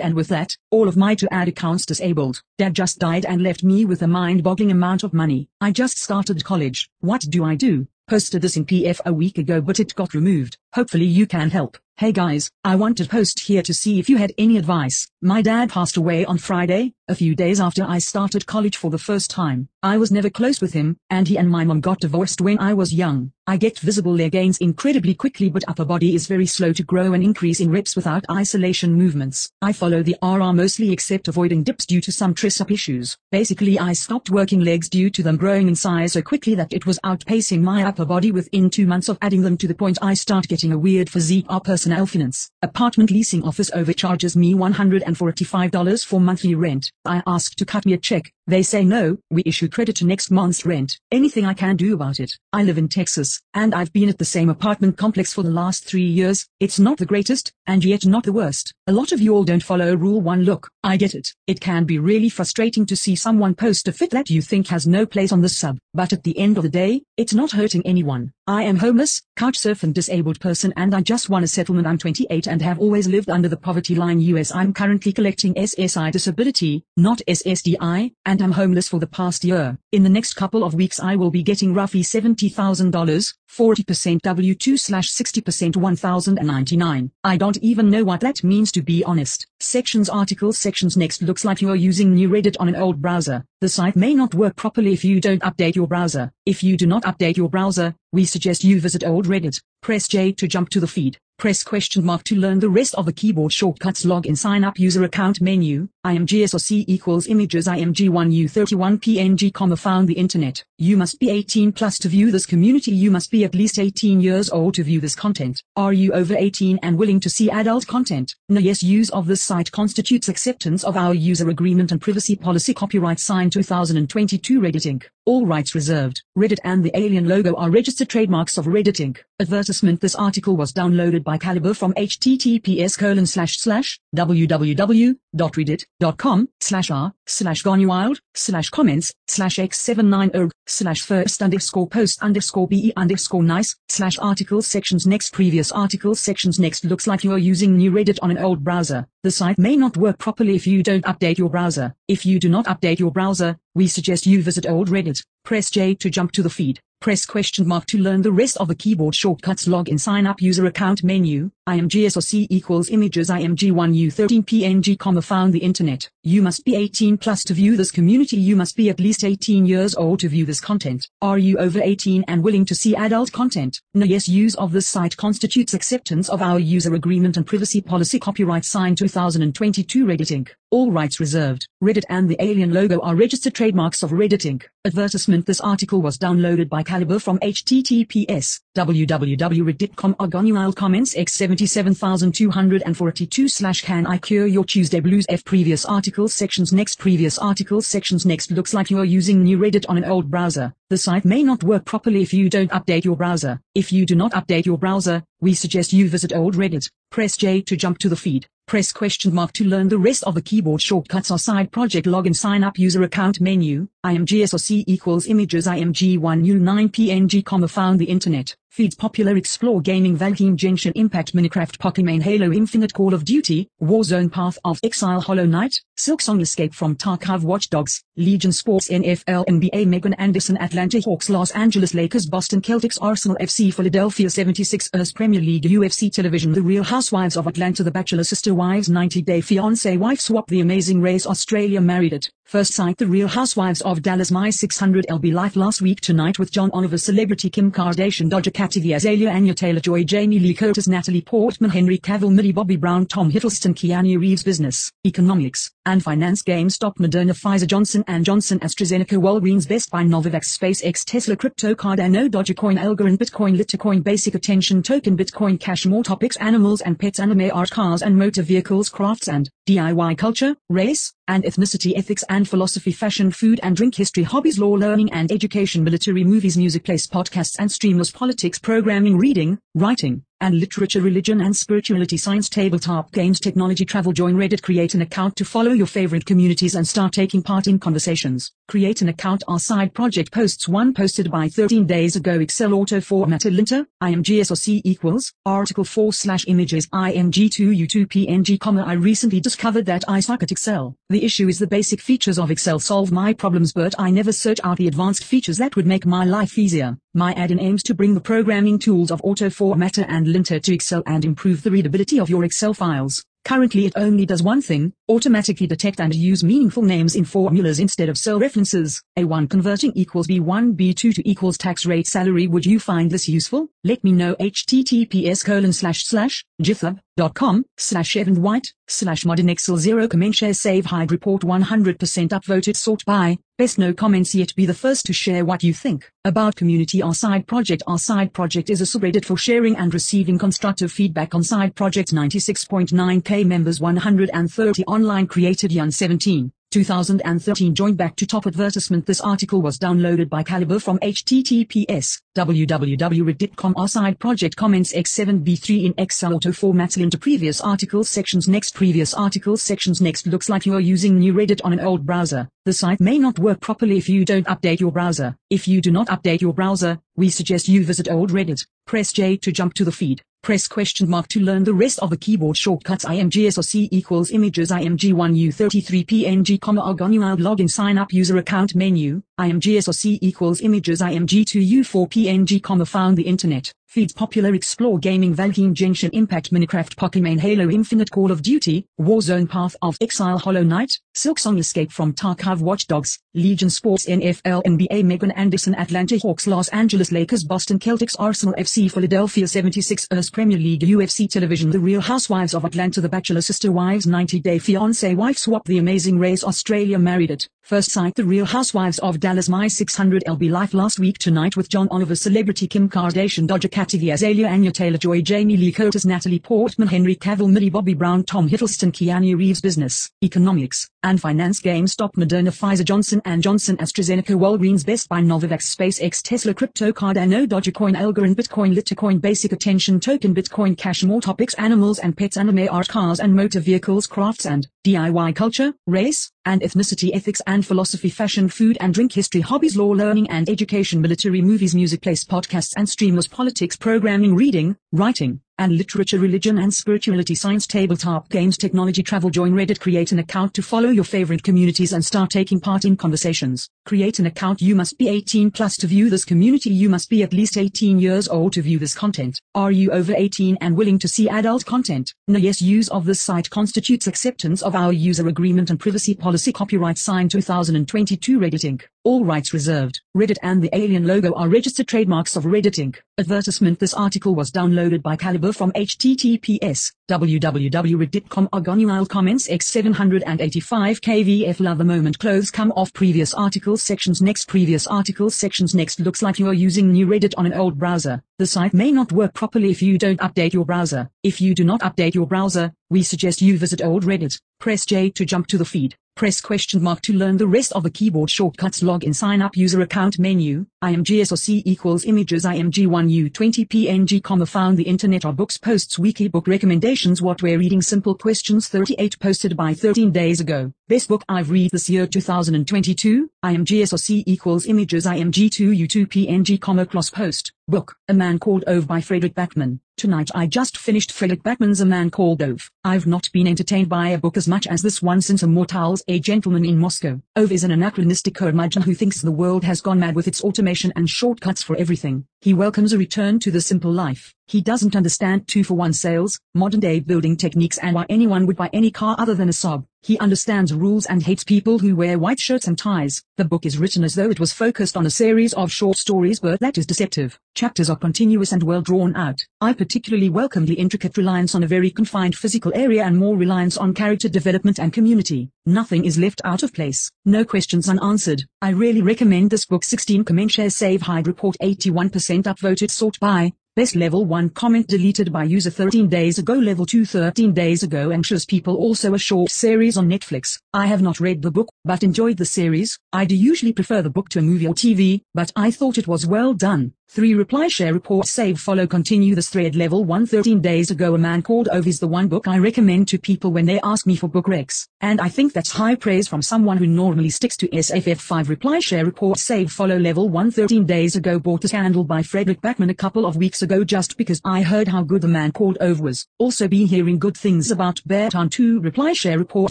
and 0.00 0.14
with 0.14 0.26
that, 0.28 0.56
all 0.72 0.88
of 0.88 0.96
my 0.96 1.14
to 1.14 1.32
ad 1.32 1.46
accounts 1.46 1.86
disabled. 1.86 2.42
Dad 2.58 2.74
just 2.74 2.98
died 2.98 3.24
and 3.24 3.40
left 3.40 3.62
me 3.62 3.84
with 3.84 4.02
a 4.02 4.08
mind-boggling 4.08 4.72
amount 4.72 5.04
of 5.04 5.14
money. 5.14 5.48
I 5.60 5.70
just 5.70 5.98
started 5.98 6.44
college. 6.44 6.90
What 7.02 7.24
do 7.28 7.44
I 7.44 7.54
do? 7.54 7.86
Posted 8.10 8.42
this 8.42 8.56
in 8.56 8.66
PF 8.66 8.98
a 9.06 9.12
week 9.12 9.38
ago 9.38 9.60
but 9.60 9.78
it 9.78 9.94
got 9.94 10.12
removed. 10.12 10.58
Hopefully 10.74 11.06
you 11.06 11.28
can 11.28 11.50
help. 11.50 11.78
Hey 11.98 12.10
guys, 12.10 12.50
I 12.64 12.74
want 12.74 12.96
to 12.96 13.04
post 13.06 13.38
here 13.38 13.62
to 13.62 13.74
see 13.74 14.00
if 14.00 14.08
you 14.08 14.16
had 14.16 14.32
any 14.36 14.56
advice. 14.56 15.08
My 15.20 15.40
dad 15.40 15.70
passed 15.70 15.96
away 15.96 16.24
on 16.24 16.38
Friday, 16.38 16.94
a 17.06 17.14
few 17.14 17.36
days 17.36 17.60
after 17.60 17.84
I 17.84 17.98
started 17.98 18.46
college 18.46 18.76
for 18.76 18.90
the 18.90 18.98
first 18.98 19.30
time. 19.30 19.68
I 19.84 19.98
was 19.98 20.10
never 20.10 20.30
close 20.30 20.60
with 20.60 20.72
him, 20.72 20.96
and 21.10 21.28
he 21.28 21.36
and 21.36 21.50
my 21.50 21.64
mom 21.64 21.80
got 21.80 22.00
divorced 22.00 22.40
when 22.40 22.58
I 22.58 22.74
was 22.74 22.94
young. 22.94 23.32
I 23.44 23.56
get 23.56 23.80
visible 23.80 24.14
leg 24.14 24.32
gains 24.32 24.58
incredibly 24.58 25.14
quickly 25.14 25.50
but 25.50 25.64
upper 25.66 25.84
body 25.84 26.14
is 26.14 26.28
very 26.28 26.46
slow 26.46 26.72
to 26.74 26.84
grow 26.84 27.12
and 27.12 27.24
increase 27.24 27.58
in 27.58 27.72
reps 27.72 27.96
without 27.96 28.24
isolation 28.30 28.94
movements. 28.94 29.50
I 29.60 29.72
follow 29.72 30.04
the 30.04 30.16
RR 30.22 30.52
mostly 30.52 30.92
except 30.92 31.26
avoiding 31.26 31.64
dips 31.64 31.84
due 31.84 32.00
to 32.02 32.12
some 32.12 32.36
tricep 32.36 32.70
issues. 32.70 33.18
Basically 33.32 33.80
I 33.80 33.94
stopped 33.94 34.30
working 34.30 34.60
legs 34.60 34.88
due 34.88 35.10
to 35.10 35.24
them 35.24 35.36
growing 35.36 35.66
in 35.66 35.74
size 35.74 36.12
so 36.12 36.22
quickly 36.22 36.54
that 36.54 36.72
it 36.72 36.86
was 36.86 37.00
outpacing 37.04 37.62
my 37.62 37.82
upper 37.82 38.04
body 38.04 38.30
within 38.30 38.70
two 38.70 38.86
months 38.86 39.08
of 39.08 39.18
adding 39.20 39.42
them 39.42 39.56
to 39.56 39.66
the 39.66 39.74
point 39.74 39.98
I 40.00 40.14
start 40.14 40.46
getting 40.46 40.70
a 40.70 40.78
weird 40.78 41.10
physique. 41.10 41.46
Our 41.48 41.60
personnel 41.82 42.06
finance, 42.06 42.48
apartment 42.62 43.10
leasing 43.10 43.42
office 43.42 43.68
overcharges 43.74 44.36
me 44.36 44.54
$145 44.54 46.04
for 46.06 46.20
monthly 46.20 46.54
rent. 46.54 46.92
I 47.04 47.24
ask 47.26 47.56
to 47.56 47.64
cut 47.64 47.84
me 47.84 47.92
a 47.92 47.98
check, 47.98 48.32
they 48.46 48.62
say 48.62 48.84
no, 48.84 49.18
we 49.30 49.42
issue 49.46 49.68
credit 49.68 49.96
to 49.96 50.04
next 50.04 50.30
month's 50.30 50.66
rent. 50.66 50.98
Anything 51.12 51.46
I 51.46 51.54
can 51.54 51.76
do 51.76 51.94
about 51.94 52.18
it. 52.18 52.32
I 52.52 52.64
live 52.64 52.76
in 52.76 52.88
Texas, 52.88 53.40
and 53.54 53.72
I've 53.72 53.92
been 53.92 54.08
at 54.08 54.18
the 54.18 54.24
same 54.24 54.48
apartment 54.48 54.96
complex 54.96 55.32
for 55.32 55.42
the 55.42 55.50
last 55.50 55.84
three 55.84 56.04
years. 56.06 56.48
It's 56.58 56.80
not 56.80 56.98
the 56.98 57.06
greatest, 57.06 57.52
and 57.66 57.84
yet 57.84 58.04
not 58.04 58.24
the 58.24 58.32
worst. 58.32 58.74
A 58.88 58.92
lot 58.92 59.12
of 59.12 59.20
you 59.20 59.34
all 59.34 59.44
don't 59.44 59.62
follow 59.62 59.94
rule 59.94 60.20
1 60.20 60.42
look, 60.42 60.68
I 60.82 60.96
get 60.96 61.14
it. 61.14 61.32
It 61.46 61.60
can 61.60 61.84
be 61.84 62.00
really 62.00 62.28
frustrating 62.28 62.84
to 62.86 62.96
see 62.96 63.14
someone 63.14 63.54
post 63.54 63.86
a 63.86 63.92
fit 63.92 64.10
that 64.10 64.28
you 64.28 64.42
think 64.42 64.66
has 64.68 64.86
no 64.86 65.06
place 65.06 65.30
on 65.30 65.40
the 65.40 65.48
sub, 65.48 65.78
but 65.94 66.12
at 66.12 66.24
the 66.24 66.36
end 66.36 66.56
of 66.56 66.64
the 66.64 66.68
day, 66.68 67.02
it's 67.16 67.34
not 67.34 67.52
hurting 67.52 67.86
anyone. 67.86 68.32
I 68.48 68.64
am 68.64 68.78
homeless, 68.78 69.22
couch 69.36 69.56
surf 69.56 69.84
and 69.84 69.94
disabled 69.94 70.40
person 70.40 70.72
and 70.76 70.92
I 70.96 71.00
just 71.00 71.30
won 71.30 71.44
a 71.44 71.46
settlement. 71.46 71.86
I'm 71.86 71.96
28 71.96 72.48
and 72.48 72.60
have 72.60 72.80
always 72.80 73.06
lived 73.06 73.30
under 73.30 73.48
the 73.48 73.56
poverty 73.56 73.94
line 73.94 74.20
US. 74.20 74.52
I'm 74.52 74.74
currently 74.74 75.12
collecting 75.12 75.54
SSI 75.54 76.10
disability, 76.10 76.84
not 76.96 77.22
SSDI, 77.28 78.12
and 78.32 78.40
I'm 78.40 78.52
homeless 78.52 78.88
for 78.88 78.98
the 78.98 79.06
past 79.06 79.44
year. 79.44 79.76
In 79.92 80.04
the 80.04 80.08
next 80.08 80.32
couple 80.32 80.64
of 80.64 80.72
weeks 80.72 80.98
I 80.98 81.16
will 81.16 81.30
be 81.30 81.42
getting 81.42 81.74
roughly 81.74 82.02
$70,000, 82.02 83.34
40% 83.52 84.20
W2 84.22 84.78
slash 84.78 85.10
60% 85.10 85.76
1099. 85.76 87.10
I 87.22 87.36
don't 87.36 87.58
even 87.58 87.90
know 87.90 88.02
what 88.02 88.20
that 88.20 88.42
means 88.42 88.72
to 88.72 88.82
be 88.82 89.04
honest. 89.04 89.46
Sections 89.60 90.08
articles 90.08 90.56
sections 90.56 90.96
next 90.96 91.20
looks 91.20 91.44
like 91.44 91.60
you 91.60 91.68
are 91.68 91.76
using 91.76 92.14
new 92.14 92.30
Reddit 92.30 92.56
on 92.58 92.68
an 92.68 92.76
old 92.76 93.02
browser. 93.02 93.44
The 93.60 93.68
site 93.68 93.94
may 93.94 94.14
not 94.14 94.34
work 94.34 94.56
properly 94.56 94.94
if 94.94 95.04
you 95.04 95.20
don't 95.20 95.42
update 95.42 95.76
your 95.76 95.86
browser. 95.86 96.32
If 96.46 96.62
you 96.62 96.78
do 96.78 96.86
not 96.86 97.02
update 97.02 97.36
your 97.36 97.50
browser, 97.50 97.94
we 98.10 98.24
suggest 98.24 98.64
you 98.64 98.80
visit 98.80 99.04
old 99.04 99.26
Reddit. 99.26 99.60
Press 99.82 100.08
J 100.08 100.32
to 100.32 100.48
jump 100.48 100.70
to 100.70 100.80
the 100.80 100.86
feed. 100.86 101.18
Press 101.38 101.64
question 101.64 102.04
mark 102.04 102.22
to 102.22 102.36
learn 102.36 102.60
the 102.60 102.68
rest 102.68 102.94
of 102.94 103.04
the 103.04 103.12
keyboard 103.12 103.52
shortcuts. 103.52 104.04
Log 104.04 104.26
in 104.26 104.36
sign 104.36 104.62
up 104.62 104.78
user 104.78 105.02
account 105.02 105.40
menu. 105.40 105.88
IMGSRC 106.06 106.84
equals 106.86 107.26
images 107.26 107.66
IMG1U31 107.66 108.98
PNG 108.98 109.52
comma 109.52 109.76
found 109.76 110.08
the 110.08 110.14
internet. 110.14 110.62
You 110.78 110.96
must 110.96 111.18
be 111.18 111.30
18 111.30 111.72
plus 111.72 111.98
to 111.98 112.08
view 112.08 112.30
this 112.30 112.46
community. 112.46 112.92
You 112.92 113.10
must 113.10 113.32
be 113.32 113.41
at 113.44 113.54
least 113.54 113.78
18 113.78 114.20
years 114.20 114.50
old 114.50 114.74
to 114.74 114.82
view 114.82 115.00
this 115.00 115.14
content. 115.14 115.62
Are 115.76 115.92
you 115.92 116.12
over 116.12 116.34
18 116.36 116.80
and 116.82 116.98
willing 116.98 117.20
to 117.20 117.30
see 117.30 117.50
adult 117.50 117.86
content? 117.86 118.34
No 118.48 118.58
yes 118.60 118.82
use 118.82 119.10
of 119.10 119.26
this 119.26 119.42
site 119.42 119.70
constitutes 119.72 120.28
acceptance 120.28 120.84
of 120.84 120.96
our 120.96 121.14
user 121.14 121.48
agreement 121.48 121.92
and 121.92 122.00
privacy 122.00 122.36
policy 122.36 122.74
copyright 122.74 123.20
signed 123.20 123.52
2022 123.52 124.60
Reddit 124.60 124.86
Inc. 124.86 125.04
All 125.24 125.46
rights 125.46 125.74
reserved. 125.74 126.22
Reddit 126.36 126.58
and 126.64 126.84
the 126.84 126.90
alien 126.94 127.28
logo 127.28 127.54
are 127.54 127.70
registered 127.70 128.08
trademarks 128.08 128.58
of 128.58 128.66
Reddit 128.66 128.98
Inc. 128.98 129.18
Advertisement 129.40 130.00
This 130.00 130.14
article 130.14 130.56
was 130.56 130.72
downloaded 130.72 131.24
by 131.24 131.38
Calibre 131.38 131.74
from 131.74 131.94
https 131.94 132.98
colon 132.98 133.26
slash 133.26 133.58
slash 133.58 133.98
www.reddit.com 134.16 136.48
slash 136.60 136.90
r 136.90 137.12
slash 137.26 137.62
gone 137.62 137.86
wild 137.86 138.20
slash 138.34 138.68
comments 138.70 139.12
slash 139.26 139.56
x79erg 139.56 140.50
slash 140.66 141.00
first 141.00 141.42
underscore 141.42 141.88
post 141.88 142.22
underscore 142.22 142.66
be 142.66 142.92
underscore 142.96 143.42
nice 143.42 143.76
slash 143.88 144.18
articles 144.18 144.66
sections 144.66 145.06
next 145.06 145.32
previous 145.32 145.70
articles 145.72 146.20
sections 146.20 146.58
next 146.58 146.84
looks 146.84 147.06
like 147.06 147.24
you 147.24 147.32
are 147.32 147.38
using 147.38 147.76
new 147.76 147.90
Reddit 147.90 148.18
on 148.22 148.30
an 148.30 148.38
old 148.38 148.64
browser. 148.64 149.06
The 149.22 149.30
site 149.30 149.58
may 149.58 149.76
not 149.76 149.96
work 149.96 150.18
properly 150.18 150.56
if 150.56 150.66
you 150.66 150.82
don't 150.82 151.04
update 151.04 151.38
your 151.38 151.50
browser. 151.50 151.94
If 152.08 152.26
you 152.26 152.38
do 152.38 152.48
not 152.48 152.66
update 152.66 152.98
your 152.98 153.12
browser, 153.12 153.58
we 153.74 153.86
suggest 153.86 154.26
you 154.26 154.42
visit 154.42 154.68
old 154.68 154.88
Reddit. 154.88 155.22
Press 155.44 155.70
J 155.70 155.94
to 155.96 156.10
jump 156.10 156.32
to 156.32 156.42
the 156.42 156.50
feed. 156.50 156.80
Press 157.00 157.26
question 157.26 157.66
mark 157.66 157.86
to 157.86 157.98
learn 157.98 158.22
the 158.22 158.30
rest 158.30 158.56
of 158.58 158.68
the 158.68 158.74
keyboard 158.76 159.14
shortcuts. 159.14 159.66
Log 159.66 159.88
in 159.88 159.98
sign 159.98 160.26
up 160.26 160.40
user 160.40 160.66
account 160.66 161.02
menu. 161.02 161.50
IMGSRC 161.68 162.48
equals 162.50 162.90
images 162.90 163.30
IMG1U13 163.30 164.44
PNG 164.44 164.98
comma 164.98 165.22
found 165.22 165.52
the 165.52 165.60
internet. 165.60 166.10
You 166.24 166.42
must 166.42 166.64
be 166.64 166.74
18 166.74 167.18
plus 167.18 167.44
to 167.44 167.54
view 167.54 167.76
this 167.76 167.92
community. 167.92 168.36
You 168.36 168.56
must 168.56 168.76
be 168.76 168.90
at 168.90 168.98
least 168.98 169.22
18 169.22 169.64
years 169.64 169.94
old 169.94 170.18
to 170.20 170.28
view 170.28 170.44
this 170.44 170.60
content. 170.60 171.08
Are 171.20 171.38
you 171.38 171.58
over 171.58 171.80
18 171.80 172.24
and 172.26 172.42
willing 172.42 172.64
to 172.64 172.74
see 172.74 172.96
adult 172.96 173.30
content? 173.30 173.80
No 173.94 174.04
yes 174.04 174.28
use 174.28 174.56
of 174.56 174.72
this 174.72 174.88
site 174.88 175.16
constitutes 175.16 175.72
acceptance 175.72 176.28
of 176.28 176.42
our 176.42 176.58
user 176.58 176.94
agreement 176.94 177.36
and 177.36 177.46
privacy 177.46 177.80
policy 177.80 178.18
copyright 178.18 178.64
signed 178.64 178.98
2022 178.98 180.04
Reddit 180.04 180.36
Inc. 180.36 180.48
All 180.72 180.90
rights 180.90 181.20
reserved. 181.20 181.68
Reddit 181.84 182.04
and 182.08 182.28
the 182.28 182.42
alien 182.42 182.72
logo 182.72 182.98
are 183.02 183.14
registered 183.14 183.54
trademarks 183.54 184.02
of 184.02 184.10
Reddit 184.10 184.50
Inc. 184.50 184.64
Advertisement 184.84 185.46
This 185.46 185.60
article 185.60 186.02
was 186.02 186.18
downloaded 186.18 186.68
by 186.68 186.82
Calibre 186.82 187.20
from 187.20 187.38
https 187.40 188.58
www.reddit.com 188.74 190.16
Argonual 190.18 190.72
comments 190.72 191.14
x77242 191.56 193.50
slash 193.50 193.82
can 193.82 194.06
I 194.06 194.18
cure 194.18 194.46
your 194.46 194.64
Tuesday 194.64 195.00
blues 195.00 195.26
F 195.28 195.44
previous 195.44 195.84
articles 195.84 196.34
sections 196.34 196.72
next 196.72 196.98
previous 196.98 197.38
articles 197.38 197.86
sections 197.86 198.26
next 198.26 198.50
looks 198.50 198.74
like 198.74 198.90
you 198.90 198.98
are 198.98 199.04
using 199.04 199.42
new 199.42 199.58
Reddit 199.58 199.84
on 199.88 199.98
an 199.98 200.04
old 200.04 200.30
browser. 200.30 200.72
The 200.90 200.98
site 200.98 201.24
may 201.24 201.42
not 201.42 201.62
work 201.62 201.84
properly 201.84 202.22
if 202.22 202.34
you 202.34 202.50
don't 202.50 202.70
update 202.70 203.04
your 203.04 203.16
browser. 203.16 203.60
If 203.74 203.92
you 203.92 204.04
do 204.06 204.14
not 204.14 204.32
update 204.32 204.66
your 204.66 204.78
browser, 204.78 205.22
we 205.40 205.54
suggest 205.54 205.92
you 205.92 206.08
visit 206.08 206.32
old 206.32 206.54
Reddit. 206.54 206.88
Press 207.10 207.36
J 207.36 207.60
to 207.62 207.76
jump 207.76 207.98
to 207.98 208.08
the 208.08 208.16
feed. 208.16 208.46
Press 208.66 208.92
question 208.92 209.34
mark 209.34 209.52
to 209.52 209.64
learn 209.64 209.88
the 209.88 209.98
rest 209.98 210.24
of 210.24 210.34
the 210.34 210.42
keyboard 210.42 210.80
shortcuts 210.80 211.30
or 211.30 211.38
side 211.38 211.72
project 211.72 212.06
login 212.06 212.34
sign 212.34 212.64
up 212.64 212.78
user 212.78 213.02
account 213.02 213.40
menu. 213.40 213.88
IMGSRC 214.06 214.84
equals 214.86 215.26
images 215.26 215.66
IMG1U9 215.66 216.88
PNG 216.90 217.44
comma 217.44 217.68
found 217.68 217.98
the 217.98 218.06
internet. 218.06 218.56
Feeds 218.72 218.94
popular 218.94 219.36
Explore 219.36 219.82
Gaming 219.82 220.16
Valheim 220.16 220.56
Genshin 220.56 220.92
Impact 220.94 221.34
Minecraft 221.34 221.76
Pokemon 221.76 222.22
Halo 222.22 222.50
Infinite 222.50 222.94
Call 222.94 223.12
of 223.12 223.22
Duty, 223.22 223.68
Warzone 223.82 224.32
Path 224.32 224.58
of 224.64 224.80
Exile 224.82 225.20
Hollow 225.20 225.44
Knight, 225.44 225.74
Silksong 225.98 226.40
Escape 226.40 226.72
from 226.72 226.96
Tarkov 226.96 227.42
Watch 227.42 227.68
Dogs, 227.68 228.02
Legion 228.16 228.50
Sports 228.50 228.88
NFL 228.88 229.44
NBA 229.46 229.86
Megan 229.86 230.14
Anderson 230.14 230.56
Atlanta 230.56 231.00
Hawks 231.00 231.28
Los 231.28 231.50
Angeles 231.50 231.92
Lakers 231.92 232.26
Boston 232.26 232.62
Celtics 232.62 232.98
Arsenal 233.02 233.36
FC 233.40 233.72
Philadelphia 233.72 234.26
76ers 234.26 235.14
Premier 235.14 235.40
League 235.40 235.64
UFC 235.64 236.10
Television 236.10 236.52
The 236.52 236.62
Real 236.62 236.82
Housewives 236.82 237.36
of 237.36 237.46
Atlanta 237.46 237.82
The 237.82 237.90
Bachelor 237.90 238.24
Sister 238.24 238.54
Wives 238.54 238.88
90 238.88 239.20
Day 239.22 239.40
Fiancé 239.40 239.98
Wife 239.98 240.20
Swap 240.20 240.48
The 240.48 240.60
Amazing 240.60 241.02
Race 241.02 241.26
Australia 241.26 241.80
Married 241.80 242.14
It 242.14 242.30
First 242.44 242.72
Sight 242.74 242.98
The 242.98 243.06
Real 243.06 243.28
Housewives 243.28 243.82
of 243.82 244.02
Dallas 244.02 244.30
My 244.30 244.50
600 244.50 245.06
LB 245.08 245.32
Life 245.32 245.56
Last 245.56 245.82
Week 245.82 246.00
Tonight 246.00 246.38
with 246.38 246.50
John 246.50 246.70
Oliver 246.72 246.98
Celebrity 246.98 247.48
Kim 247.48 247.70
Kardashian 247.70 248.30
Cat 248.52 248.72
Iggy 248.72 248.94
Azalea 248.94 249.30
Anya 249.30 249.54
Taylor-Joy 249.54 250.04
Jamie 250.04 250.38
Lee 250.38 250.54
Curtis 250.54 250.88
Natalie 250.88 251.22
Portman 251.22 251.70
Henry 251.70 251.98
Cavill 251.98 252.32
Millie 252.32 252.52
Bobby 252.52 252.76
Brown 252.76 253.06
Tom 253.06 253.30
Hiddleston 253.30 253.74
Keanu 253.74 254.18
Reeves 254.18 254.42
Business, 254.42 254.90
Economics, 255.06 255.70
and 255.92 256.02
Finance 256.02 256.42
GameStop 256.42 256.96
Moderna 256.96 257.32
Pfizer 257.32 257.66
Johnson 257.66 258.02
& 258.14 258.22
Johnson 258.22 258.58
AstraZeneca 258.60 259.18
Walgreens 259.20 259.68
Best 259.68 259.90
Buy 259.90 260.02
Novavax 260.02 260.46
SpaceX 260.48 261.04
Tesla 261.04 261.36
Crypto 261.36 261.74
Cardano 261.74 262.30
Dogecoin 262.30 262.78
Algorand 262.78 263.18
Bitcoin 263.18 263.58
Litecoin 263.58 264.02
Basic 264.02 264.34
Attention 264.34 264.82
Token 264.82 265.18
Bitcoin 265.18 265.60
Cash 265.60 265.84
More 265.84 266.02
Topics 266.02 266.38
Animals 266.38 266.80
and 266.80 266.98
Pets 266.98 267.20
Anime 267.20 267.50
Art 267.52 267.70
Cars 267.70 268.00
and 268.00 268.16
Motor 268.16 268.40
Vehicles 268.40 268.88
Crafts 268.88 269.28
and 269.28 269.50
DIY 269.68 270.16
Culture, 270.16 270.56
Race, 270.70 271.12
and 271.28 271.44
Ethnicity 271.44 271.92
Ethics 271.94 272.24
and 272.30 272.48
Philosophy 272.48 272.90
Fashion 272.90 273.30
Food 273.30 273.60
and 273.62 273.76
Drink 273.76 273.94
History 273.94 274.22
Hobbies 274.22 274.58
Law 274.58 274.72
Learning 274.72 275.12
and 275.12 275.30
Education 275.30 275.84
Military 275.84 276.24
Movies 276.24 276.56
Music 276.56 276.84
Place 276.84 277.06
Podcasts 277.06 277.56
and 277.58 277.68
Streamless 277.68 278.14
Politics 278.14 278.58
Programming 278.58 279.18
Reading, 279.18 279.58
Writing, 279.74 280.24
and 280.42 280.58
literature 280.58 281.00
religion 281.00 281.40
and 281.40 281.56
spirituality 281.56 282.16
science 282.16 282.48
tabletop 282.48 283.12
games 283.12 283.38
technology 283.38 283.84
travel 283.84 284.12
join 284.12 284.34
Reddit 284.34 284.60
create 284.60 284.92
an 284.92 285.00
account 285.02 285.36
to 285.36 285.44
follow 285.44 285.70
your 285.70 285.86
favorite 285.86 286.26
communities 286.26 286.74
and 286.74 286.86
start 286.86 287.12
taking 287.12 287.42
part 287.42 287.68
in 287.68 287.78
conversations. 287.78 288.50
Create 288.66 289.02
an 289.02 289.08
account 289.08 289.44
our 289.46 289.60
side 289.60 289.94
project 289.94 290.32
posts 290.32 290.66
one 290.66 290.92
posted 290.92 291.30
by 291.30 291.48
13 291.48 291.86
days 291.86 292.16
ago 292.16 292.40
Excel 292.40 292.74
auto 292.74 292.98
formatter 292.98 293.54
linter, 293.54 293.86
IMGSOC 294.02 294.82
equals, 294.84 295.32
article 295.46 295.84
4 295.84 296.12
slash 296.12 296.44
images 296.48 296.88
IMG2U2 296.88 298.06
PNG 298.08 298.58
comma 298.58 298.82
I 298.82 298.94
recently 298.94 299.40
discovered 299.40 299.86
that 299.86 300.04
I 300.08 300.18
suck 300.18 300.42
at 300.42 300.50
Excel. 300.50 300.96
The 301.08 301.24
issue 301.24 301.48
is 301.48 301.60
the 301.60 301.68
basic 301.68 302.00
features 302.00 302.38
of 302.38 302.50
Excel 302.50 302.80
solve 302.80 303.12
my 303.12 303.32
problems 303.32 303.72
but 303.72 303.94
I 303.96 304.10
never 304.10 304.32
search 304.32 304.58
out 304.64 304.78
the 304.78 304.88
advanced 304.88 305.22
features 305.22 305.58
that 305.58 305.76
would 305.76 305.86
make 305.86 306.04
my 306.04 306.24
life 306.24 306.58
easier. 306.58 306.98
My 307.14 307.34
add-in 307.34 307.60
aims 307.60 307.82
to 307.84 307.94
bring 307.94 308.14
the 308.14 308.20
programming 308.22 308.78
tools 308.78 309.10
of 309.10 309.20
AutoFormatter 309.20 310.06
and 310.08 310.31
Linter 310.32 310.58
to 310.58 310.74
Excel 310.74 311.02
and 311.06 311.24
improve 311.24 311.62
the 311.62 311.70
readability 311.70 312.18
of 312.18 312.30
your 312.30 312.44
Excel 312.44 312.74
files. 312.74 313.22
Currently 313.44 313.86
it 313.86 313.92
only 313.96 314.24
does 314.24 314.42
one 314.42 314.62
thing, 314.62 314.92
automatically 315.08 315.66
detect 315.66 316.00
and 316.00 316.14
use 316.14 316.44
meaningful 316.44 316.84
names 316.84 317.16
in 317.16 317.24
formulas 317.24 317.80
instead 317.80 318.08
of 318.08 318.16
cell 318.16 318.38
references. 318.38 319.02
A1 319.18 319.50
converting 319.50 319.92
equals 319.96 320.28
B1 320.28 320.76
B2 320.76 321.14
to 321.16 321.28
equals 321.28 321.58
tax 321.58 321.84
rate 321.84 322.06
salary 322.06 322.46
Would 322.46 322.66
you 322.66 322.78
find 322.78 323.10
this 323.10 323.28
useful? 323.28 323.68
Let 323.82 324.04
me 324.04 324.12
know 324.12 324.36
https 324.36 325.44
colon 325.44 325.72
slash 325.72 326.04
slash 326.04 326.44
github.com 326.62 327.64
slash 327.76 328.16
Evan 328.16 328.40
White 328.40 328.72
slash 328.88 329.24
modern 329.24 329.48
Excel 329.48 329.76
0 329.76 330.08
comment 330.08 330.34
share 330.34 330.54
save 330.54 330.86
hide 330.86 331.10
report 331.10 331.42
100% 331.42 331.98
upvoted 332.28 332.76
sort 332.76 333.04
by. 333.04 333.38
Best 333.58 333.78
no 333.78 333.92
comments 333.92 334.34
yet. 334.34 334.54
Be 334.54 334.66
the 334.66 334.74
first 334.74 335.06
to 335.06 335.12
share 335.12 335.44
what 335.44 335.62
you 335.62 335.74
think 335.74 336.10
about 336.24 336.56
community 336.56 337.02
our 337.02 337.14
side 337.14 337.46
project. 337.46 337.82
Our 337.86 337.98
side 337.98 338.32
project 338.32 338.70
is 338.70 338.80
a 338.80 338.84
subreddit 338.84 339.24
for 339.24 339.36
sharing 339.36 339.76
and 339.76 339.92
receiving 339.92 340.38
constructive 340.38 340.92
feedback 340.92 341.34
on 341.34 341.42
side 341.42 341.74
projects. 341.74 342.12
96.9k 342.12 343.44
members 343.44 343.80
130 343.80 344.84
online 344.84 345.26
created 345.26 345.72
Yan 345.72 345.90
17 345.90 346.52
2013 346.72 347.74
joined 347.74 347.96
back 347.96 348.16
to 348.16 348.26
top 348.26 348.46
advertisement 348.46 349.04
This 349.04 349.20
article 349.20 349.60
was 349.60 349.78
downloaded 349.78 350.28
by 350.28 350.42
Calibre 350.42 350.80
from 350.80 350.98
https 351.00 352.20
www.reddit.com 352.34 353.74
Our 353.76 353.88
side 353.88 354.18
project 354.18 354.56
comments 354.56 354.94
X7B3 354.94 355.84
in 355.84 355.94
Excel 355.98 356.34
auto 356.34 356.50
format 356.50 356.96
into 356.96 357.18
previous 357.18 357.60
articles 357.60 358.08
sections 358.08 358.48
next 358.48 358.74
previous 358.74 359.12
articles 359.12 359.60
sections 359.60 360.00
next 360.00 360.26
looks 360.26 360.48
like 360.48 360.64
you 360.64 360.74
are 360.74 360.80
using 360.80 361.18
new 361.18 361.34
Reddit 361.34 361.60
on 361.62 361.74
an 361.74 361.80
old 361.80 362.06
browser. 362.06 362.48
The 362.64 362.72
site 362.72 363.00
may 363.00 363.18
not 363.18 363.38
work 363.38 363.60
properly 363.60 363.98
if 363.98 364.08
you 364.08 364.24
don't 364.24 364.46
update 364.46 364.80
your 364.80 364.92
browser. 364.92 365.36
If 365.50 365.68
you 365.68 365.80
do 365.82 365.90
not 365.90 366.08
update 366.08 366.40
your 366.40 366.54
browser, 366.54 366.98
we 367.16 367.28
suggest 367.28 367.68
you 367.68 367.84
visit 367.84 368.10
old 368.10 368.30
Reddit. 368.30 368.66
Press 368.86 369.12
J 369.12 369.36
to 369.36 369.52
jump 369.52 369.74
to 369.74 369.84
the 369.84 369.92
feed. 369.92 370.22
Press 370.42 370.66
question 370.66 371.08
mark 371.08 371.28
to 371.28 371.38
learn 371.38 371.62
the 371.62 371.72
rest 371.72 372.00
of 372.00 372.10
the 372.10 372.16
keyboard 372.16 372.56
shortcuts. 372.56 373.04
IMGSOC 373.04 373.90
equals 373.92 374.32
images. 374.32 374.72
IMG1U33 374.72 376.04
PNG 376.04 376.58
Argonuild 376.58 377.38
login 377.38 377.70
sign 377.70 377.96
up 377.96 378.12
user 378.12 378.36
account 378.38 378.74
menu. 378.74 379.22
IMGSOC 379.38 380.18
equals 380.20 380.60
images. 380.60 381.00
IMG2U4 381.00 382.10
PNG 382.10 382.88
found 382.88 383.16
the 383.16 383.22
internet 383.22 383.72
feeds 383.92 384.14
popular 384.14 384.54
explore 384.54 384.98
gaming 384.98 385.34
Valheim 385.34 385.74
Genshin 385.74 386.08
Impact 386.14 386.50
Minecraft 386.50 386.94
Pokemon 386.96 387.38
Halo 387.38 387.68
Infinite 387.68 388.10
Call 388.10 388.32
of 388.32 388.40
Duty, 388.40 388.86
Warzone 388.98 389.46
Path 389.46 389.76
of 389.82 389.98
Exile 390.00 390.38
Hollow 390.38 390.62
Knight, 390.62 390.98
Silksong 391.14 391.58
Escape 391.58 391.92
from 391.92 392.14
Tarkov 392.14 392.62
Watch 392.62 392.86
Dogs, 392.86 393.18
Legion 393.34 393.68
Sports 393.68 394.06
NFL 394.06 394.64
NBA 394.64 395.04
Megan 395.04 395.30
Anderson 395.32 395.74
Atlanta 395.74 396.16
Hawks 396.20 396.46
Los 396.46 396.70
Angeles 396.70 397.12
Lakers 397.12 397.44
Boston 397.44 397.78
Celtics 397.78 398.16
Arsenal 398.18 398.54
FC 398.54 398.90
Philadelphia 398.90 399.44
76ers 399.44 400.32
Premier 400.32 400.56
League 400.56 400.80
UFC 400.80 401.28
Television 401.28 401.70
The 401.70 401.78
Real 401.78 402.00
Housewives 402.00 402.54
of 402.54 402.64
Atlanta 402.64 403.02
The 403.02 403.10
Bachelor 403.10 403.42
Sister 403.42 403.70
Wives 403.70 404.06
90 404.06 404.40
Day 404.40 404.56
Fiancé 404.56 405.14
Wife 405.14 405.36
Swap 405.36 405.66
The 405.66 405.76
Amazing 405.76 406.18
Race 406.18 406.44
Australia 406.44 406.98
Married 406.98 407.30
It 407.30 407.46
First 407.62 407.92
Sight 407.92 408.16
The 408.16 408.24
Real 408.24 408.44
Housewives 408.44 408.98
of 408.98 409.20
Dallas 409.20 409.48
My 409.48 409.68
600 409.68 410.24
LB 410.26 410.50
Life 410.50 410.74
Last 410.74 410.98
Week 410.98 411.16
Tonight 411.16 411.56
with 411.56 411.68
John 411.68 411.86
Oliver 411.92 412.16
Celebrity 412.16 412.66
Kim 412.66 412.88
Kardashian 412.88 413.46
Doja 413.46 413.70
Cat 413.70 413.90
Iggy 413.90 414.12
Azalea 414.12 414.48
Anya 414.48 414.72
Taylor-Joy 414.72 415.22
Jamie 415.22 415.56
Lee 415.56 415.70
Curtis 415.70 416.04
Natalie 416.04 416.40
Portman 416.40 416.88
Henry 416.88 417.14
Cavill 417.14 417.48
Millie 417.48 417.70
Bobby 417.70 417.94
Brown 417.94 418.24
Tom 418.24 418.48
Hiddleston 418.48 418.90
Keanu 418.90 419.38
Reeves 419.38 419.60
Business, 419.60 420.10
Economics, 420.24 420.88
and 421.04 421.20
Finance 421.20 421.60
GameStop 421.60 422.14
Moderna 422.14 422.48
Pfizer 422.48 422.84
Johnson 422.84 423.22
& 423.30 423.40
Johnson 423.40 423.76
AstraZeneca 423.76 424.36
Walgreens 424.36 424.84
Best 424.84 425.08
Buy 425.08 425.20
Novavax 425.20 425.72
SpaceX 425.72 426.20
Tesla 426.20 426.52
Crypto 426.52 426.90
Cardano 426.90 427.46
Dogecoin 427.46 427.96
Algorand 427.96 428.34
Bitcoin 428.34 428.74
Litecoin 428.74 429.20
Basic 429.20 429.52
Attention 429.52 430.00
Token 430.00 430.34
Bitcoin 430.34 430.76
Cash 430.76 431.04
More 431.04 431.20
Topics 431.20 431.54
Animals 431.54 432.00
and 432.00 432.16
Pets 432.16 432.36
Anime 432.36 432.68
Art 432.68 432.88
Cars 432.88 433.20
and 433.20 433.32
Motor 433.32 433.60
Vehicles 433.60 434.08
Crafts 434.08 434.46
and 434.46 434.66
DIY 434.84 435.36
Culture, 435.36 435.72
Race, 435.86 436.31
and 436.44 436.62
Ethnicity 436.62 437.10
Ethics 437.14 437.40
and 437.46 437.64
Philosophy 437.64 438.10
Fashion 438.10 438.48
Food 438.48 438.76
and 438.80 438.92
Drink 438.92 439.12
History 439.12 439.40
Hobbies 439.40 439.76
Law 439.76 439.90
Learning 439.90 440.28
and 440.30 440.48
Education 440.48 441.00
Military 441.00 441.40
Movies 441.40 441.74
Music 441.74 442.00
Place 442.00 442.24
Podcasts 442.24 442.74
and 442.76 442.86
Streamless 442.86 443.30
Politics 443.30 443.76
Programming 443.76 444.34
Reading, 444.34 444.76
Writing, 444.94 445.40
and 445.56 445.72
literature 445.72 446.18
religion 446.18 446.58
and 446.58 446.74
spirituality. 446.74 447.34
Science 447.34 447.66
tabletop 447.66 448.28
games 448.28 448.58
technology 448.58 449.02
travel. 449.02 449.30
Join 449.30 449.52
reddit. 449.52 449.80
Create 449.80 450.12
an 450.12 450.18
account 450.18 450.52
to 450.52 450.62
follow 450.62 450.90
your 450.90 451.04
favorite 451.04 451.42
communities 451.42 451.94
and 451.94 452.04
start 452.04 452.28
taking 452.28 452.60
part 452.60 452.84
in 452.84 452.94
conversations. 452.98 453.70
Create 453.86 454.18
an 454.18 454.26
account. 454.26 454.60
You 454.60 454.74
must 454.74 454.98
be 454.98 455.08
18 455.08 455.50
plus 455.50 455.78
to 455.78 455.86
view 455.86 456.10
this 456.10 456.26
community. 456.26 456.68
You 456.68 456.90
must 456.90 457.08
be 457.08 457.22
at 457.22 457.32
least 457.32 457.56
18 457.56 458.00
years 458.00 458.28
old 458.28 458.52
to 458.52 458.60
view 458.60 458.78
this 458.78 458.94
content. 458.94 459.40
Are 459.54 459.72
you 459.72 459.90
over 459.92 460.12
18 460.14 460.58
and 460.60 460.76
willing 460.76 460.98
to 460.98 461.08
see 461.08 461.26
adult 461.26 461.64
content? 461.64 462.12
No 462.28 462.38
yes 462.38 462.60
use 462.60 462.88
of 462.88 463.06
this 463.06 463.22
site 463.22 463.48
constitutes 463.48 464.06
acceptance 464.06 464.60
of 464.60 464.74
our 464.74 464.92
user 464.92 465.26
agreement 465.26 465.70
and 465.70 465.80
privacy 465.80 466.14
policy. 466.14 466.52
Copyright 466.52 466.98
signed 466.98 467.30
2022 467.30 468.38
reddit 468.38 468.70
inc 468.70 468.82
all 469.04 469.24
rights 469.24 469.52
reserved. 469.52 470.00
Reddit 470.16 470.38
and 470.42 470.62
the 470.62 470.70
alien 470.72 471.06
logo 471.06 471.32
are 471.34 471.48
registered 471.48 471.88
trademarks 471.88 472.36
of 472.36 472.44
Reddit 472.44 472.78
Inc. 472.78 472.96
Advertisement 473.18 473.78
This 473.78 473.94
article 473.94 474.34
was 474.34 474.50
downloaded 474.50 475.02
by 475.02 475.16
Calibre 475.16 475.52
from 475.52 475.72
https 475.72 476.92
www.reddit.com 477.12 478.48
Argonuild 478.54 479.08
comments 479.10 479.46
x785 479.46 481.00
kvf 481.00 481.60
love 481.60 481.76
the 481.76 481.84
moment 481.84 482.18
clothes 482.18 482.50
come 482.50 482.72
off 482.72 482.90
previous 482.94 483.34
articles 483.34 483.82
sections 483.82 484.22
next 484.22 484.48
previous 484.48 484.86
articles 484.86 485.34
sections 485.34 485.74
next 485.74 486.00
looks 486.00 486.22
like 486.22 486.38
you 486.38 486.46
are 486.46 486.54
using 486.54 486.90
new 486.90 487.06
Reddit 487.06 487.34
on 487.36 487.44
an 487.44 487.52
old 487.52 487.78
browser. 487.78 488.22
The 488.38 488.46
site 488.46 488.72
may 488.72 488.90
not 488.90 489.12
work 489.12 489.34
properly 489.34 489.70
if 489.70 489.82
you 489.82 489.98
don't 489.98 490.20
update 490.20 490.54
your 490.54 490.64
browser. 490.64 491.10
If 491.22 491.40
you 491.40 491.54
do 491.54 491.64
not 491.64 491.80
update 491.80 492.14
your 492.14 492.26
browser, 492.26 492.72
we 492.88 493.02
suggest 493.02 493.42
you 493.42 493.58
visit 493.58 493.82
old 493.82 494.04
Reddit. 494.04 494.40
Press 494.58 494.86
J 494.86 495.10
to 495.10 495.26
jump 495.26 495.48
to 495.48 495.58
the 495.58 495.66
feed. 495.66 495.96
Press 496.16 496.40
question 496.40 496.82
mark 496.82 497.02
to 497.02 497.12
learn 497.12 497.36
the 497.36 497.46
rest 497.46 497.72
of 497.72 497.82
the 497.82 497.90
keyboard 497.90 498.30
shortcuts 498.30 498.82
login 498.82 499.14
sign 499.14 499.42
up 499.42 499.56
user 499.56 499.80
account 499.80 500.18
menu, 500.18 500.66
IMGSOC 500.82 501.62
equals 501.64 502.04
images 502.04 502.44
IMG1U20 502.44 503.68
PNG 503.68 504.20
comma 504.20 504.46
found 504.46 504.76
the 504.76 504.82
internet 504.82 505.24
or 505.24 505.32
books 505.32 505.56
posts 505.56 505.96
weekly 505.96 506.26
book 506.26 506.48
recommendations 506.48 507.22
what 507.22 507.40
we're 507.40 507.56
reading 507.56 507.80
simple 507.80 508.16
questions 508.16 508.66
38 508.66 509.16
posted 509.20 509.56
by 509.56 509.74
13 509.74 510.10
days 510.10 510.40
ago. 510.40 510.72
Best 510.88 511.08
book 511.08 511.22
I've 511.28 511.50
read 511.50 511.70
this 511.70 511.88
year 511.88 512.08
2022, 512.08 513.30
IMGSOC 513.44 514.24
equals 514.26 514.66
images 514.66 515.06
IMG2U2 515.06 516.08
PNG 516.08 516.60
comma 516.60 516.84
cross 516.84 517.10
post. 517.10 517.52
Book, 517.68 517.94
A 518.08 518.12
Man 518.12 518.40
Called 518.40 518.64
Ove 518.66 518.88
by 518.88 519.00
Fredrik 519.00 519.34
Backman. 519.34 519.78
Tonight 519.96 520.32
I 520.34 520.48
just 520.48 520.76
finished 520.76 521.12
Fredrik 521.12 521.44
Backman's 521.44 521.80
A 521.80 521.86
Man 521.86 522.10
Called 522.10 522.42
Ove. 522.42 522.68
I've 522.82 523.06
not 523.06 523.30
been 523.30 523.46
entertained 523.46 523.88
by 523.88 524.08
a 524.08 524.18
book 524.18 524.36
as 524.36 524.48
much 524.48 524.66
as 524.66 524.82
this 524.82 525.00
one 525.00 525.20
since 525.20 525.44
Amor 525.44 525.66
Towles 525.66 526.02
A 526.08 526.18
Gentleman 526.18 526.64
in 526.64 526.76
Moscow. 526.76 527.20
Ove 527.36 527.52
is 527.52 527.62
an 527.62 527.70
anachronistic 527.70 528.34
curmudgeon 528.34 528.82
who 528.82 528.96
thinks 528.96 529.22
the 529.22 529.30
world 529.30 529.62
has 529.62 529.80
gone 529.80 530.00
mad 530.00 530.16
with 530.16 530.26
its 530.26 530.42
automation 530.42 530.92
and 530.96 531.08
shortcuts 531.08 531.62
for 531.62 531.76
everything. 531.76 532.26
He 532.40 532.52
welcomes 532.52 532.92
a 532.92 532.98
return 532.98 533.38
to 533.38 533.52
the 533.52 533.60
simple 533.60 533.92
life. 533.92 534.34
He 534.52 534.60
doesn't 534.60 534.94
understand 534.94 535.48
two-for-one 535.48 535.94
sales, 535.94 536.38
modern-day 536.54 537.00
building 537.00 537.38
techniques 537.38 537.78
and 537.78 537.94
why 537.94 538.04
anyone 538.10 538.46
would 538.46 538.56
buy 538.58 538.68
any 538.74 538.90
car 538.90 539.16
other 539.18 539.34
than 539.34 539.48
a 539.48 539.52
Saab. 539.52 539.86
He 540.02 540.18
understands 540.18 540.74
rules 540.74 541.06
and 541.06 541.22
hates 541.22 541.42
people 541.42 541.78
who 541.78 541.96
wear 541.96 542.18
white 542.18 542.38
shirts 542.38 542.68
and 542.68 542.76
ties. 542.76 543.22
The 543.38 543.46
book 543.46 543.64
is 543.64 543.78
written 543.78 544.04
as 544.04 544.14
though 544.14 544.28
it 544.28 544.38
was 544.38 544.52
focused 544.52 544.94
on 544.94 545.06
a 545.06 545.10
series 545.10 545.54
of 545.54 545.72
short 545.72 545.96
stories 545.96 546.38
but 546.38 546.60
that 546.60 546.76
is 546.76 546.84
deceptive. 546.84 547.40
Chapters 547.54 547.88
are 547.88 547.96
continuous 547.96 548.52
and 548.52 548.62
well 548.62 548.82
drawn 548.82 549.16
out. 549.16 549.38
I 549.62 549.72
particularly 549.72 550.28
welcome 550.28 550.66
the 550.66 550.74
intricate 550.74 551.16
reliance 551.16 551.54
on 551.54 551.62
a 551.62 551.66
very 551.66 551.90
confined 551.90 552.36
physical 552.36 552.72
area 552.74 553.04
and 553.04 553.16
more 553.16 553.38
reliance 553.38 553.78
on 553.78 553.94
character 553.94 554.28
development 554.28 554.78
and 554.78 554.92
community. 554.92 555.48
Nothing 555.64 556.04
is 556.04 556.18
left 556.18 556.42
out 556.44 556.62
of 556.62 556.74
place. 556.74 557.10
No 557.24 557.42
questions 557.46 557.88
unanswered. 557.88 558.42
I 558.60 558.70
really 558.70 559.00
recommend 559.00 559.48
this 559.48 559.64
book 559.64 559.82
16 559.82 560.24
comment 560.24 560.50
share 560.50 560.68
save 560.68 561.00
hide 561.00 561.26
report 561.26 561.56
81% 561.62 562.10
upvoted 562.42 562.90
sort 562.90 563.18
by 563.18 563.54
Best 563.74 563.96
level 563.96 564.26
1 564.26 564.50
comment 564.50 564.86
deleted 564.86 565.32
by 565.32 565.44
user 565.44 565.70
13 565.70 566.06
days 566.06 566.38
ago 566.38 566.52
level 566.52 566.84
2 566.84 567.06
13 567.06 567.54
days 567.54 567.82
ago 567.82 568.10
anxious 568.10 568.44
people 568.44 568.76
also 568.76 569.14
a 569.14 569.18
short 569.18 569.50
series 569.50 569.96
on 569.96 570.10
Netflix. 570.10 570.58
I 570.74 570.84
have 570.88 571.00
not 571.00 571.20
read 571.20 571.40
the 571.40 571.50
book, 571.50 571.70
but 571.82 572.02
enjoyed 572.02 572.36
the 572.36 572.44
series. 572.44 572.98
I 573.14 573.24
do 573.24 573.34
usually 573.34 573.72
prefer 573.72 574.02
the 574.02 574.10
book 574.10 574.28
to 574.28 574.40
a 574.40 574.42
movie 574.42 574.66
or 574.66 574.74
TV, 574.74 575.22
but 575.32 575.52
I 575.56 575.70
thought 575.70 575.96
it 575.96 576.06
was 576.06 576.26
well 576.26 576.52
done. 576.52 576.92
3 577.14 577.34
reply 577.34 577.68
share 577.68 577.92
report 577.92 578.26
save 578.26 578.58
follow 578.58 578.86
continue 578.86 579.34
this 579.34 579.50
thread 579.50 579.76
level 579.76 580.02
113 580.02 580.62
days 580.62 580.90
ago 580.90 581.14
a 581.14 581.18
man 581.18 581.42
called 581.42 581.68
Ove 581.70 581.86
is 581.86 582.00
the 582.00 582.08
one 582.08 582.26
book 582.26 582.48
I 582.48 582.56
recommend 582.56 583.06
to 583.08 583.18
people 583.18 583.52
when 583.52 583.66
they 583.66 583.78
ask 583.82 584.06
me 584.06 584.16
for 584.16 584.28
book 584.28 584.46
recs. 584.46 584.88
And 585.02 585.20
I 585.20 585.28
think 585.28 585.52
that's 585.52 585.72
high 585.72 585.94
praise 585.94 586.26
from 586.26 586.40
someone 586.40 586.78
who 586.78 586.86
normally 586.86 587.28
sticks 587.28 587.58
to 587.58 587.68
SFF5 587.68 588.48
reply 588.48 588.78
share 588.78 589.04
report 589.04 589.38
save 589.38 589.70
follow 589.70 589.98
level 589.98 590.30
113 590.30 590.86
days 590.86 591.14
ago 591.14 591.38
bought 591.38 591.66
a 591.66 591.68
candle 591.68 592.02
by 592.02 592.22
Fredrik 592.22 592.62
Backman 592.62 592.88
a 592.88 592.94
couple 592.94 593.26
of 593.26 593.36
weeks 593.36 593.60
ago 593.60 593.84
just 593.84 594.16
because 594.16 594.40
I 594.42 594.62
heard 594.62 594.88
how 594.88 595.02
good 595.02 595.20
the 595.20 595.28
man 595.28 595.52
called 595.52 595.76
Ove 595.82 596.00
was. 596.00 596.26
Also 596.38 596.66
been 596.66 596.86
hearing 596.86 597.18
good 597.18 597.36
things 597.36 597.70
about 597.70 598.00
Beartown 598.08 598.50
2 598.50 598.80
reply 598.80 599.12
share 599.12 599.38
report 599.38 599.70